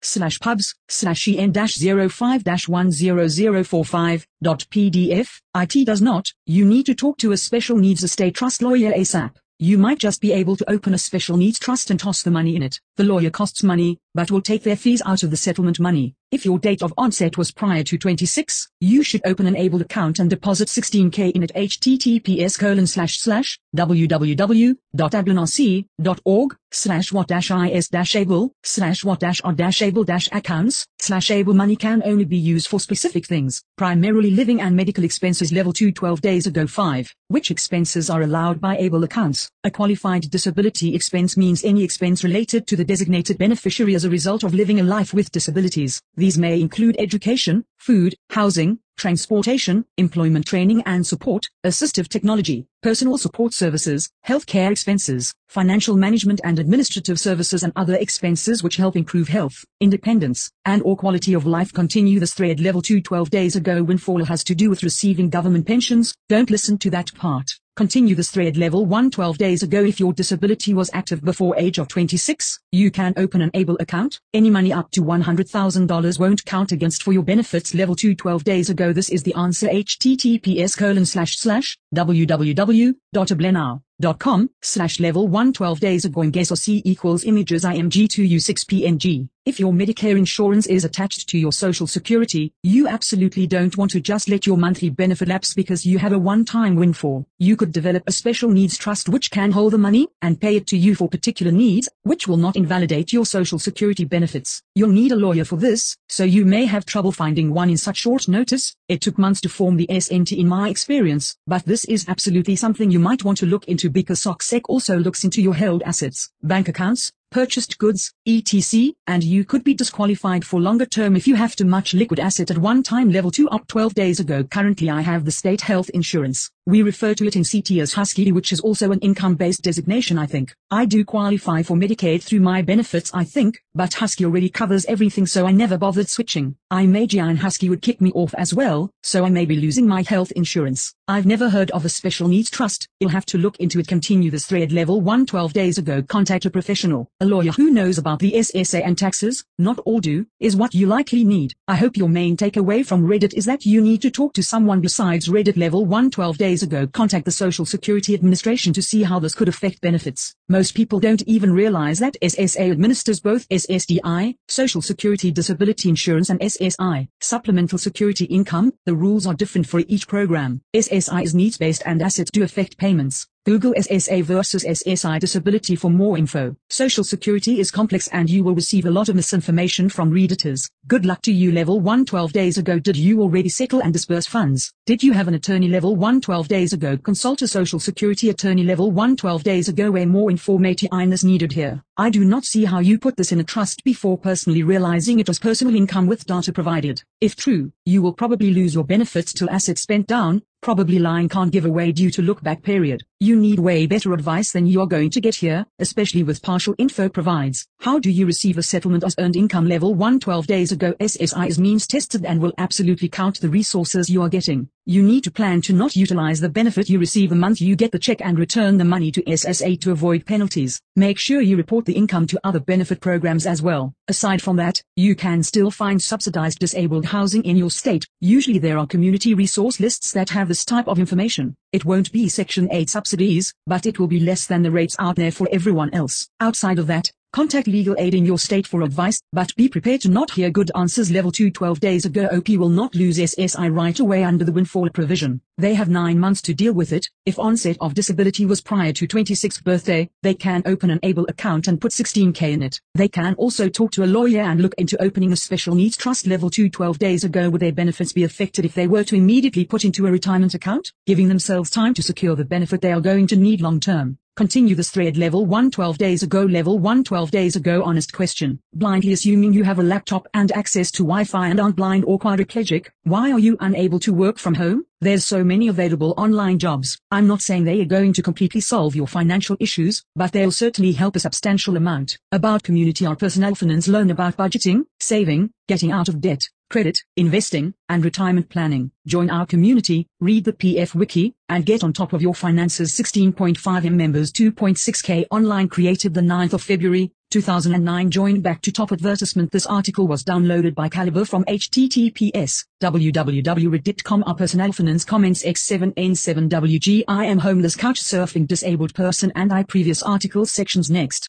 slash 0.00 0.40
pubs 0.40 0.74
slash 0.88 1.28
en 1.28 1.52
dash 1.52 1.76
05 1.76 2.44
dash 2.44 2.68
10045.pdf. 2.68 5.40
IT 5.56 5.86
does 5.86 6.00
not, 6.00 6.32
you 6.46 6.64
need 6.64 6.86
to 6.86 6.94
talk 6.94 7.18
to 7.18 7.32
a 7.32 7.36
special 7.36 7.76
needs 7.76 8.02
estate 8.02 8.34
trust 8.34 8.62
lawyer 8.62 8.92
ASAP. 8.92 9.32
You 9.60 9.76
might 9.76 9.98
just 9.98 10.20
be 10.20 10.30
able 10.30 10.54
to 10.54 10.70
open 10.70 10.94
a 10.94 10.98
special 10.98 11.36
needs 11.36 11.58
trust 11.58 11.90
and 11.90 11.98
toss 11.98 12.22
the 12.22 12.30
money 12.30 12.54
in 12.54 12.62
it. 12.62 12.78
The 12.94 13.02
lawyer 13.02 13.28
costs 13.28 13.64
money, 13.64 13.98
but 14.14 14.30
will 14.30 14.40
take 14.40 14.62
their 14.62 14.76
fees 14.76 15.02
out 15.04 15.24
of 15.24 15.32
the 15.32 15.36
settlement 15.36 15.80
money. 15.80 16.14
If 16.30 16.44
your 16.44 16.58
date 16.58 16.82
of 16.82 16.92
onset 16.98 17.38
was 17.38 17.50
prior 17.50 17.82
to 17.84 17.96
26, 17.96 18.68
you 18.80 19.02
should 19.02 19.22
open 19.24 19.46
an 19.46 19.56
ABLE 19.56 19.80
account 19.80 20.18
and 20.18 20.28
deposit 20.28 20.68
16k 20.68 21.32
in 21.32 21.42
at 21.42 21.54
https 21.54 22.58
colon 22.58 22.86
slash 22.86 23.18
slash 23.18 23.58
www.ablenrc.org 23.74 26.56
slash 26.70 27.12
what 27.12 27.28
dash 27.28 27.50
is 27.50 27.88
dash 27.88 28.14
able 28.14 28.52
slash 28.62 29.02
what 29.04 29.20
dash 29.20 29.40
or 29.42 29.54
dash 29.54 29.80
able 29.80 30.04
dash 30.04 30.28
accounts 30.32 30.86
slash 30.98 31.30
able 31.30 31.54
money 31.54 31.76
can 31.76 32.02
only 32.04 32.26
be 32.26 32.36
used 32.36 32.68
for 32.68 32.78
specific 32.78 33.26
things, 33.26 33.62
primarily 33.78 34.30
living 34.30 34.60
and 34.60 34.76
medical 34.76 35.04
expenses 35.04 35.50
level 35.50 35.72
2 35.72 35.92
12 35.92 36.20
days 36.20 36.46
ago 36.46 36.66
5, 36.66 37.14
which 37.28 37.50
expenses 37.50 38.10
are 38.10 38.20
allowed 38.20 38.60
by 38.60 38.76
able 38.76 39.02
accounts. 39.02 39.50
A 39.64 39.70
qualified 39.70 40.30
disability 40.30 40.94
expense 40.94 41.38
means 41.38 41.64
any 41.64 41.82
expense 41.82 42.22
related 42.22 42.66
to 42.66 42.76
the 42.76 42.84
designated 42.84 43.38
beneficiary 43.38 43.94
as 43.94 44.04
a 44.04 44.10
result 44.10 44.44
of 44.44 44.52
living 44.52 44.78
a 44.78 44.82
life 44.82 45.14
with 45.14 45.32
disabilities. 45.32 46.02
These 46.18 46.36
may 46.36 46.60
include 46.60 46.96
education, 46.98 47.64
food, 47.76 48.16
housing, 48.30 48.80
transportation, 48.96 49.84
employment 49.98 50.46
training 50.46 50.82
and 50.84 51.06
support, 51.06 51.44
assistive 51.64 52.08
technology, 52.08 52.66
personal 52.82 53.16
support 53.18 53.54
services, 53.54 54.10
healthcare 54.26 54.72
expenses, 54.72 55.32
financial 55.46 55.96
management 55.96 56.40
and 56.42 56.58
administrative 56.58 57.20
services 57.20 57.62
and 57.62 57.72
other 57.76 57.94
expenses 57.94 58.64
which 58.64 58.78
help 58.78 58.96
improve 58.96 59.28
health, 59.28 59.64
independence, 59.80 60.50
and 60.64 60.82
or 60.82 60.96
quality 60.96 61.34
of 61.34 61.46
life. 61.46 61.72
Continue 61.72 62.18
this 62.18 62.34
thread. 62.34 62.58
Level 62.58 62.82
2 62.82 63.00
12 63.00 63.30
days 63.30 63.54
ago 63.54 63.74
when 63.74 63.86
windfall 63.86 64.24
has 64.24 64.42
to 64.42 64.56
do 64.56 64.68
with 64.68 64.82
receiving 64.82 65.30
government 65.30 65.68
pensions, 65.68 66.12
don't 66.28 66.50
listen 66.50 66.78
to 66.78 66.90
that 66.90 67.14
part. 67.14 67.52
Continue 67.78 68.16
this 68.16 68.32
thread 68.32 68.56
level 68.56 68.86
1 68.86 69.08
12 69.12 69.38
days 69.38 69.62
ago 69.62 69.84
if 69.84 70.00
your 70.00 70.12
disability 70.12 70.74
was 70.74 70.90
active 70.92 71.24
before 71.24 71.56
age 71.56 71.78
of 71.78 71.86
26, 71.86 72.58
you 72.72 72.90
can 72.90 73.14
open 73.16 73.40
an 73.40 73.52
ABLE 73.54 73.76
account. 73.78 74.18
Any 74.34 74.50
money 74.50 74.72
up 74.72 74.90
to 74.90 75.00
$100,000 75.00 76.18
won't 76.18 76.44
count 76.44 76.72
against 76.72 77.04
for 77.04 77.12
your 77.12 77.22
benefits 77.22 77.76
level 77.76 77.94
2 77.94 78.16
12 78.16 78.42
days 78.42 78.68
ago. 78.68 78.92
This 78.92 79.10
is 79.10 79.22
the 79.22 79.34
answer 79.34 79.68
https 79.68 80.76
colon 80.76 81.06
slash 81.06 81.36
slash 81.36 81.78
www.ableNow 81.94 83.80
dot 84.00 84.18
com 84.18 84.50
slash 84.62 85.00
level 85.00 85.28
112 85.28 85.80
days 85.80 86.04
ago 86.04 86.22
and 86.22 86.32
guess 86.32 86.50
or 86.50 86.56
C 86.56 86.82
equals 86.84 87.24
images 87.24 87.64
IMG2U6PNG. 87.64 89.28
If 89.48 89.58
your 89.58 89.72
Medicare 89.72 90.18
insurance 90.18 90.66
is 90.66 90.84
attached 90.84 91.26
to 91.30 91.38
your 91.38 91.52
social 91.52 91.86
security, 91.86 92.52
you 92.62 92.86
absolutely 92.86 93.46
don't 93.46 93.78
want 93.78 93.90
to 93.92 93.98
just 93.98 94.28
let 94.28 94.46
your 94.46 94.58
monthly 94.58 94.90
benefit 94.90 95.26
lapse 95.26 95.54
because 95.54 95.86
you 95.86 95.96
have 95.96 96.12
a 96.12 96.18
one-time 96.18 96.76
windfall. 96.76 97.26
You 97.38 97.56
could 97.56 97.72
develop 97.72 98.02
a 98.06 98.12
special 98.12 98.50
needs 98.50 98.76
trust 98.76 99.08
which 99.08 99.30
can 99.30 99.52
hold 99.52 99.72
the 99.72 99.78
money 99.78 100.06
and 100.20 100.38
pay 100.38 100.56
it 100.56 100.66
to 100.66 100.76
you 100.76 100.94
for 100.94 101.08
particular 101.08 101.50
needs, 101.50 101.88
which 102.02 102.28
will 102.28 102.36
not 102.36 102.56
invalidate 102.56 103.10
your 103.10 103.24
social 103.24 103.58
security 103.58 104.04
benefits. 104.04 104.62
You'll 104.74 104.90
need 104.90 105.12
a 105.12 105.16
lawyer 105.16 105.46
for 105.46 105.56
this, 105.56 105.96
so 106.10 106.24
you 106.24 106.44
may 106.44 106.66
have 106.66 106.84
trouble 106.84 107.10
finding 107.10 107.54
one 107.54 107.70
in 107.70 107.78
such 107.78 107.96
short 107.96 108.28
notice. 108.28 108.76
It 108.86 109.00
took 109.00 109.16
months 109.16 109.40
to 109.40 109.48
form 109.48 109.78
the 109.78 109.86
SNT 109.86 110.36
in 110.36 110.46
my 110.46 110.68
experience, 110.68 111.38
but 111.46 111.64
this 111.64 111.86
is 111.86 112.06
absolutely 112.06 112.56
something 112.56 112.90
you 112.90 112.98
might 112.98 113.24
want 113.24 113.38
to 113.38 113.46
look 113.46 113.66
into 113.66 113.88
because 113.88 114.20
SocSec 114.20 114.64
also 114.68 114.98
looks 114.98 115.24
into 115.24 115.40
your 115.40 115.54
held 115.54 115.82
assets, 115.84 116.30
bank 116.42 116.68
accounts, 116.68 117.12
purchased 117.30 117.78
goods, 117.78 118.12
etc., 118.26 118.92
and 119.06 119.22
you 119.22 119.44
could 119.44 119.64
be 119.64 119.74
disqualified 119.74 120.44
for 120.44 120.60
longer 120.60 120.86
term 120.86 121.16
if 121.16 121.26
you 121.26 121.34
have 121.34 121.54
too 121.54 121.64
much 121.64 121.94
liquid 121.94 122.20
asset 122.20 122.50
at 122.50 122.58
one 122.58 122.82
time 122.82 123.10
level 123.10 123.30
2 123.30 123.48
up 123.50 123.66
12 123.66 123.94
days 123.94 124.20
ago. 124.20 124.44
Currently 124.44 124.90
I 124.90 125.00
have 125.00 125.24
the 125.24 125.30
state 125.30 125.60
health 125.60 125.90
insurance. 125.90 126.50
We 126.68 126.82
refer 126.82 127.14
to 127.14 127.26
it 127.26 127.34
in 127.34 127.44
CT 127.44 127.78
as 127.78 127.94
Husky 127.94 128.30
which 128.30 128.52
is 128.52 128.60
also 128.60 128.92
an 128.92 128.98
income-based 128.98 129.62
designation 129.62 130.18
I 130.18 130.26
think. 130.26 130.54
I 130.70 130.84
do 130.84 131.02
qualify 131.02 131.62
for 131.62 131.78
Medicaid 131.78 132.22
through 132.22 132.40
my 132.40 132.60
benefits 132.60 133.10
I 133.14 133.24
think, 133.24 133.62
but 133.74 133.94
Husky 133.94 134.26
already 134.26 134.50
covers 134.50 134.84
everything 134.84 135.24
so 135.24 135.46
I 135.46 135.52
never 135.52 135.78
bothered 135.78 136.10
switching. 136.10 136.56
I 136.70 136.84
may 136.84 137.08
and 137.14 137.38
Husky 137.38 137.70
would 137.70 137.80
kick 137.80 138.02
me 138.02 138.12
off 138.12 138.34
as 138.34 138.52
well, 138.52 138.90
so 139.02 139.24
I 139.24 139.30
may 139.30 139.46
be 139.46 139.56
losing 139.56 139.88
my 139.88 140.02
health 140.02 140.30
insurance. 140.32 140.94
I've 141.10 141.24
never 141.24 141.48
heard 141.48 141.70
of 141.70 141.86
a 141.86 141.88
special 141.88 142.28
needs 142.28 142.50
trust. 142.50 142.86
You'll 143.00 143.08
have 143.08 143.24
to 143.26 143.38
look 143.38 143.56
into 143.56 143.80
it. 143.80 143.88
Continue 143.88 144.30
this 144.30 144.44
thread 144.44 144.70
level 144.72 145.00
1 145.00 145.24
12 145.24 145.54
days 145.54 145.78
ago. 145.78 146.02
Contact 146.02 146.44
a 146.44 146.50
professional. 146.50 147.08
A 147.20 147.24
lawyer 147.24 147.52
who 147.52 147.70
knows 147.70 147.96
about 147.96 148.18
the 148.18 148.32
SSA 148.32 148.82
and 148.84 148.98
taxes, 148.98 149.42
not 149.58 149.78
all 149.86 150.00
do, 150.00 150.26
is 150.38 150.54
what 150.54 150.74
you 150.74 150.86
likely 150.86 151.24
need. 151.24 151.54
I 151.66 151.76
hope 151.76 151.96
your 151.96 152.10
main 152.10 152.36
takeaway 152.36 152.84
from 152.84 153.06
Reddit 153.06 153.32
is 153.32 153.46
that 153.46 153.64
you 153.64 153.80
need 153.80 154.02
to 154.02 154.10
talk 154.10 154.34
to 154.34 154.42
someone 154.42 154.82
besides 154.82 155.28
Reddit 155.28 155.56
level 155.56 155.86
1 155.86 156.10
12 156.10 156.36
ago. 156.62 156.86
Contact 156.86 157.24
the 157.24 157.30
Social 157.30 157.64
Security 157.64 158.14
Administration 158.14 158.72
to 158.72 158.82
see 158.82 159.02
how 159.02 159.18
this 159.18 159.34
could 159.34 159.48
affect 159.48 159.80
benefits. 159.80 160.34
Most 160.48 160.74
people 160.74 161.00
don't 161.00 161.22
even 161.22 161.52
realize 161.52 161.98
that 161.98 162.16
SSA 162.22 162.70
administers 162.70 163.20
both 163.20 163.48
SSDI, 163.48 164.36
Social 164.48 164.82
Security 164.82 165.30
Disability 165.30 165.88
Insurance 165.88 166.30
and 166.30 166.40
SSI, 166.40 167.08
Supplemental 167.20 167.78
Security 167.78 168.24
Income. 168.26 168.74
The 168.86 168.94
rules 168.94 169.26
are 169.26 169.34
different 169.34 169.66
for 169.66 169.82
each 169.88 170.08
program. 170.08 170.60
SSI 170.74 171.22
is 171.22 171.34
needs-based 171.34 171.82
and 171.86 172.02
assets 172.02 172.30
do 172.30 172.42
affect 172.42 172.78
payments. 172.78 173.26
Google 173.46 173.72
SSA 173.74 174.24
versus 174.24 174.64
SSI 174.64 175.18
disability 175.20 175.74
for 175.74 175.90
more 175.90 176.18
info. 176.18 176.54
Social 176.68 177.02
Security 177.02 177.60
is 177.60 177.70
complex 177.70 178.08
and 178.08 178.28
you 178.28 178.44
will 178.44 178.54
receive 178.54 178.84
a 178.84 178.90
lot 178.90 179.08
of 179.08 179.16
misinformation 179.16 179.88
from 179.88 180.10
redditors. 180.10 180.68
Good 180.86 181.06
luck 181.06 181.22
to 181.22 181.32
you 181.32 181.52
level 181.52 181.80
1 181.80 182.04
12 182.04 182.32
days 182.32 182.58
ago 182.58 182.78
did 182.78 182.96
you 182.96 183.22
already 183.22 183.48
settle 183.48 183.80
and 183.80 183.92
disburse 183.92 184.26
funds? 184.26 184.72
Did 184.86 185.02
you 185.02 185.12
have 185.12 185.28
an 185.28 185.34
attorney 185.34 185.68
level 185.68 185.96
1 185.96 186.20
12 186.20 186.48
days 186.48 186.72
ago 186.72 186.96
consult 186.96 187.42
a 187.42 187.48
Social 187.48 187.78
Security 187.78 188.28
attorney 188.28 188.64
level 188.64 188.90
1 188.90 189.16
12 189.16 189.42
days 189.42 189.68
ago 189.68 189.90
where 189.90 190.06
more 190.06 190.30
information 190.30 190.88
is 191.12 191.24
needed 191.24 191.52
here. 191.52 191.82
I 191.96 192.10
do 192.10 192.24
not 192.24 192.44
see 192.44 192.64
how 192.64 192.80
you 192.80 192.98
put 192.98 193.16
this 193.16 193.32
in 193.32 193.40
a 193.40 193.44
trust 193.44 193.82
before 193.82 194.18
personally 194.18 194.62
realizing 194.62 195.18
it 195.18 195.28
was 195.28 195.38
personal 195.38 195.74
income 195.74 196.06
with 196.06 196.26
data 196.26 196.52
provided. 196.52 197.02
If 197.20 197.34
true, 197.34 197.72
you 197.84 198.02
will 198.02 198.12
probably 198.12 198.52
lose 198.52 198.74
your 198.74 198.84
benefits 198.84 199.32
till 199.32 199.50
assets 199.50 199.82
spent 199.82 200.06
down, 200.06 200.42
probably 200.60 200.98
lying 200.98 201.28
can't 201.28 201.52
give 201.52 201.64
away 201.64 201.92
due 201.92 202.10
to 202.10 202.22
look 202.22 202.42
back 202.42 202.62
period. 202.62 203.02
You 203.20 203.34
need 203.34 203.58
way 203.58 203.86
better 203.86 204.12
advice 204.12 204.52
than 204.52 204.68
you 204.68 204.80
are 204.80 204.86
going 204.86 205.10
to 205.10 205.20
get 205.20 205.34
here, 205.34 205.66
especially 205.80 206.22
with 206.22 206.40
partial 206.40 206.76
info 206.78 207.08
provides. 207.08 207.66
How 207.80 207.98
do 207.98 208.10
you 208.10 208.26
receive 208.26 208.58
a 208.58 208.62
settlement 208.62 209.02
as 209.02 209.16
earned 209.18 209.34
income 209.34 209.66
level 209.66 209.92
1 209.92 210.20
12 210.20 210.46
days 210.46 210.70
ago 210.70 210.94
SSI 211.00 211.48
is 211.48 211.58
means 211.58 211.88
tested 211.88 212.24
and 212.24 212.40
will 212.40 212.52
absolutely 212.58 213.08
count 213.08 213.40
the 213.40 213.48
resources 213.48 214.08
you 214.08 214.22
are 214.22 214.28
getting. 214.28 214.68
You 214.86 215.02
need 215.02 215.24
to 215.24 215.30
plan 215.30 215.60
to 215.62 215.74
not 215.74 215.96
utilize 215.96 216.40
the 216.40 216.48
benefit 216.48 216.88
you 216.88 216.98
receive 216.98 217.30
a 217.30 217.34
month 217.34 217.60
you 217.60 217.76
get 217.76 217.92
the 217.92 217.98
check 217.98 218.22
and 218.22 218.38
return 218.38 218.78
the 218.78 218.84
money 218.84 219.10
to 219.12 219.22
SSA 219.24 219.80
to 219.82 219.90
avoid 219.90 220.24
penalties. 220.24 220.80
Make 220.96 221.18
sure 221.18 221.42
you 221.42 221.58
report 221.58 221.84
the 221.84 221.92
income 221.92 222.26
to 222.28 222.40
other 222.42 222.60
benefit 222.60 223.00
programs 223.00 223.46
as 223.46 223.60
well. 223.60 223.92
Aside 224.06 224.40
from 224.40 224.56
that, 224.56 224.80
you 224.96 225.14
can 225.14 225.42
still 225.42 225.70
find 225.70 226.00
subsidized 226.00 226.60
disabled 226.60 227.04
housing 227.04 227.44
in 227.44 227.56
your 227.56 227.70
state. 227.70 228.06
Usually 228.20 228.58
there 228.58 228.78
are 228.78 228.86
community 228.86 229.34
resource 229.34 229.78
lists 229.78 230.12
that 230.12 230.30
have 230.30 230.48
this 230.48 230.64
type 230.64 230.88
of 230.88 230.98
information. 230.98 231.54
It 231.70 231.84
won't 231.84 232.10
be 232.10 232.30
Section 232.30 232.66
8 232.72 232.88
subsidies, 233.08 233.54
but 233.66 233.86
it 233.86 233.98
will 233.98 234.06
be 234.06 234.20
less 234.20 234.46
than 234.46 234.62
the 234.62 234.70
rates 234.70 234.94
out 234.98 235.16
there 235.16 235.30
for 235.30 235.48
everyone 235.50 235.88
else. 235.94 236.28
Outside 236.40 236.78
of 236.78 236.86
that, 236.88 237.10
Contact 237.34 237.68
legal 237.68 237.94
aid 237.98 238.14
in 238.14 238.24
your 238.24 238.38
state 238.38 238.66
for 238.66 238.80
advice, 238.80 239.20
but 239.34 239.54
be 239.54 239.68
prepared 239.68 240.00
to 240.00 240.08
not 240.08 240.30
hear 240.30 240.48
good 240.48 240.70
answers. 240.74 241.10
Level 241.10 241.30
2 241.30 241.50
12 241.50 241.78
days 241.78 242.06
ago 242.06 242.26
OP 242.32 242.48
will 242.48 242.70
not 242.70 242.94
lose 242.94 243.18
SSI 243.18 243.70
right 243.70 244.00
away 244.00 244.24
under 244.24 244.46
the 244.46 244.52
windfall 244.52 244.88
provision. 244.88 245.38
They 245.58 245.74
have 245.74 245.90
9 245.90 246.18
months 246.18 246.40
to 246.42 246.54
deal 246.54 246.72
with 246.72 246.90
it. 246.90 247.06
If 247.26 247.38
onset 247.38 247.76
of 247.82 247.92
disability 247.92 248.46
was 248.46 248.62
prior 248.62 248.94
to 248.94 249.06
26th 249.06 249.62
birthday, 249.62 250.08
they 250.22 250.32
can 250.32 250.62
open 250.64 250.88
an 250.88 251.00
ABLE 251.02 251.26
account 251.28 251.68
and 251.68 251.78
put 251.78 251.92
16k 251.92 252.50
in 252.50 252.62
it. 252.62 252.80
They 252.94 253.08
can 253.08 253.34
also 253.34 253.68
talk 253.68 253.90
to 253.92 254.04
a 254.04 254.06
lawyer 254.06 254.40
and 254.40 254.62
look 254.62 254.74
into 254.78 255.00
opening 255.02 255.30
a 255.30 255.36
special 255.36 255.74
needs 255.74 255.98
trust. 255.98 256.26
Level 256.26 256.48
2 256.48 256.70
12 256.70 256.98
days 256.98 257.24
ago 257.24 257.50
would 257.50 257.60
their 257.60 257.72
benefits 257.72 258.14
be 258.14 258.24
affected 258.24 258.64
if 258.64 258.72
they 258.72 258.86
were 258.86 259.04
to 259.04 259.16
immediately 259.16 259.66
put 259.66 259.84
into 259.84 260.06
a 260.06 260.10
retirement 260.10 260.54
account, 260.54 260.94
giving 261.06 261.28
themselves 261.28 261.68
time 261.68 261.92
to 261.92 262.02
secure 262.02 262.36
the 262.36 262.44
benefit 262.46 262.80
they 262.80 262.92
are 262.92 263.02
going 263.02 263.26
to 263.26 263.36
need 263.36 263.60
long 263.60 263.80
term. 263.80 264.16
Continue 264.38 264.76
this 264.76 264.90
thread 264.90 265.16
level 265.16 265.46
1 265.46 265.72
12 265.72 265.98
days 265.98 266.22
ago 266.22 266.44
level 266.44 266.78
1 266.78 267.02
12 267.02 267.32
days 267.32 267.56
ago 267.56 267.82
honest 267.82 268.12
question. 268.12 268.60
Blindly 268.72 269.12
assuming 269.12 269.52
you 269.52 269.64
have 269.64 269.80
a 269.80 269.82
laptop 269.82 270.28
and 270.32 270.52
access 270.52 270.92
to 270.92 271.02
Wi-Fi 271.02 271.48
and 271.48 271.58
aren't 271.58 271.74
blind 271.74 272.04
or 272.04 272.20
quadriplegic, 272.20 272.86
why 273.02 273.32
are 273.32 273.40
you 273.40 273.56
unable 273.58 273.98
to 273.98 274.12
work 274.12 274.38
from 274.38 274.54
home? 274.54 274.84
There's 275.00 275.24
so 275.24 275.42
many 275.42 275.66
available 275.66 276.14
online 276.16 276.60
jobs. 276.60 277.00
I'm 277.10 277.26
not 277.26 277.42
saying 277.42 277.64
they 277.64 277.80
are 277.80 277.84
going 277.84 278.12
to 278.12 278.22
completely 278.22 278.60
solve 278.60 278.94
your 278.94 279.08
financial 279.08 279.56
issues, 279.58 280.04
but 280.14 280.30
they'll 280.30 280.52
certainly 280.52 280.92
help 280.92 281.16
a 281.16 281.20
substantial 281.20 281.76
amount. 281.76 282.16
About 282.30 282.62
community 282.62 283.08
or 283.08 283.16
personal 283.16 283.56
finance 283.56 283.88
learn 283.88 284.08
about 284.08 284.36
budgeting, 284.36 284.84
saving, 285.00 285.50
getting 285.66 285.90
out 285.90 286.08
of 286.08 286.20
debt, 286.20 286.42
credit, 286.70 286.98
investing, 287.16 287.74
and 287.88 288.04
retirement 288.04 288.48
planning. 288.48 288.90
Join 289.06 289.30
our 289.30 289.46
community, 289.46 290.06
read 290.20 290.44
the 290.44 290.52
PF 290.52 290.94
Wiki, 290.94 291.34
and 291.48 291.64
get 291.64 291.82
on 291.82 291.92
top 291.92 292.12
of 292.12 292.22
your 292.22 292.34
finances. 292.34 292.92
16.5M 292.92 293.94
members 293.94 294.32
2.6K 294.32 295.26
online 295.30 295.68
created 295.68 296.14
the 296.14 296.20
9th 296.20 296.52
of 296.52 296.62
February, 296.62 297.12
2009 297.30 298.10
join 298.10 298.40
back 298.40 298.62
to 298.62 298.72
top 298.72 298.90
advertisement. 298.90 299.50
This 299.50 299.66
article 299.66 300.06
was 300.06 300.24
downloaded 300.24 300.74
by 300.74 300.88
Calibre 300.88 301.26
from 301.26 301.44
https 301.44 302.64
www.reddit.com 302.80 304.24
our 304.26 304.34
personal 304.34 304.72
finance 304.72 305.04
comments 305.04 305.44
x7n7wg 305.44 307.04
I 307.06 307.26
am 307.26 307.38
homeless 307.38 307.76
couch 307.76 308.00
surfing 308.00 308.46
disabled 308.46 308.94
person 308.94 309.30
and 309.34 309.52
I. 309.52 309.64
Previous 309.64 310.02
articles 310.02 310.50
sections 310.50 310.90
next 310.90 311.16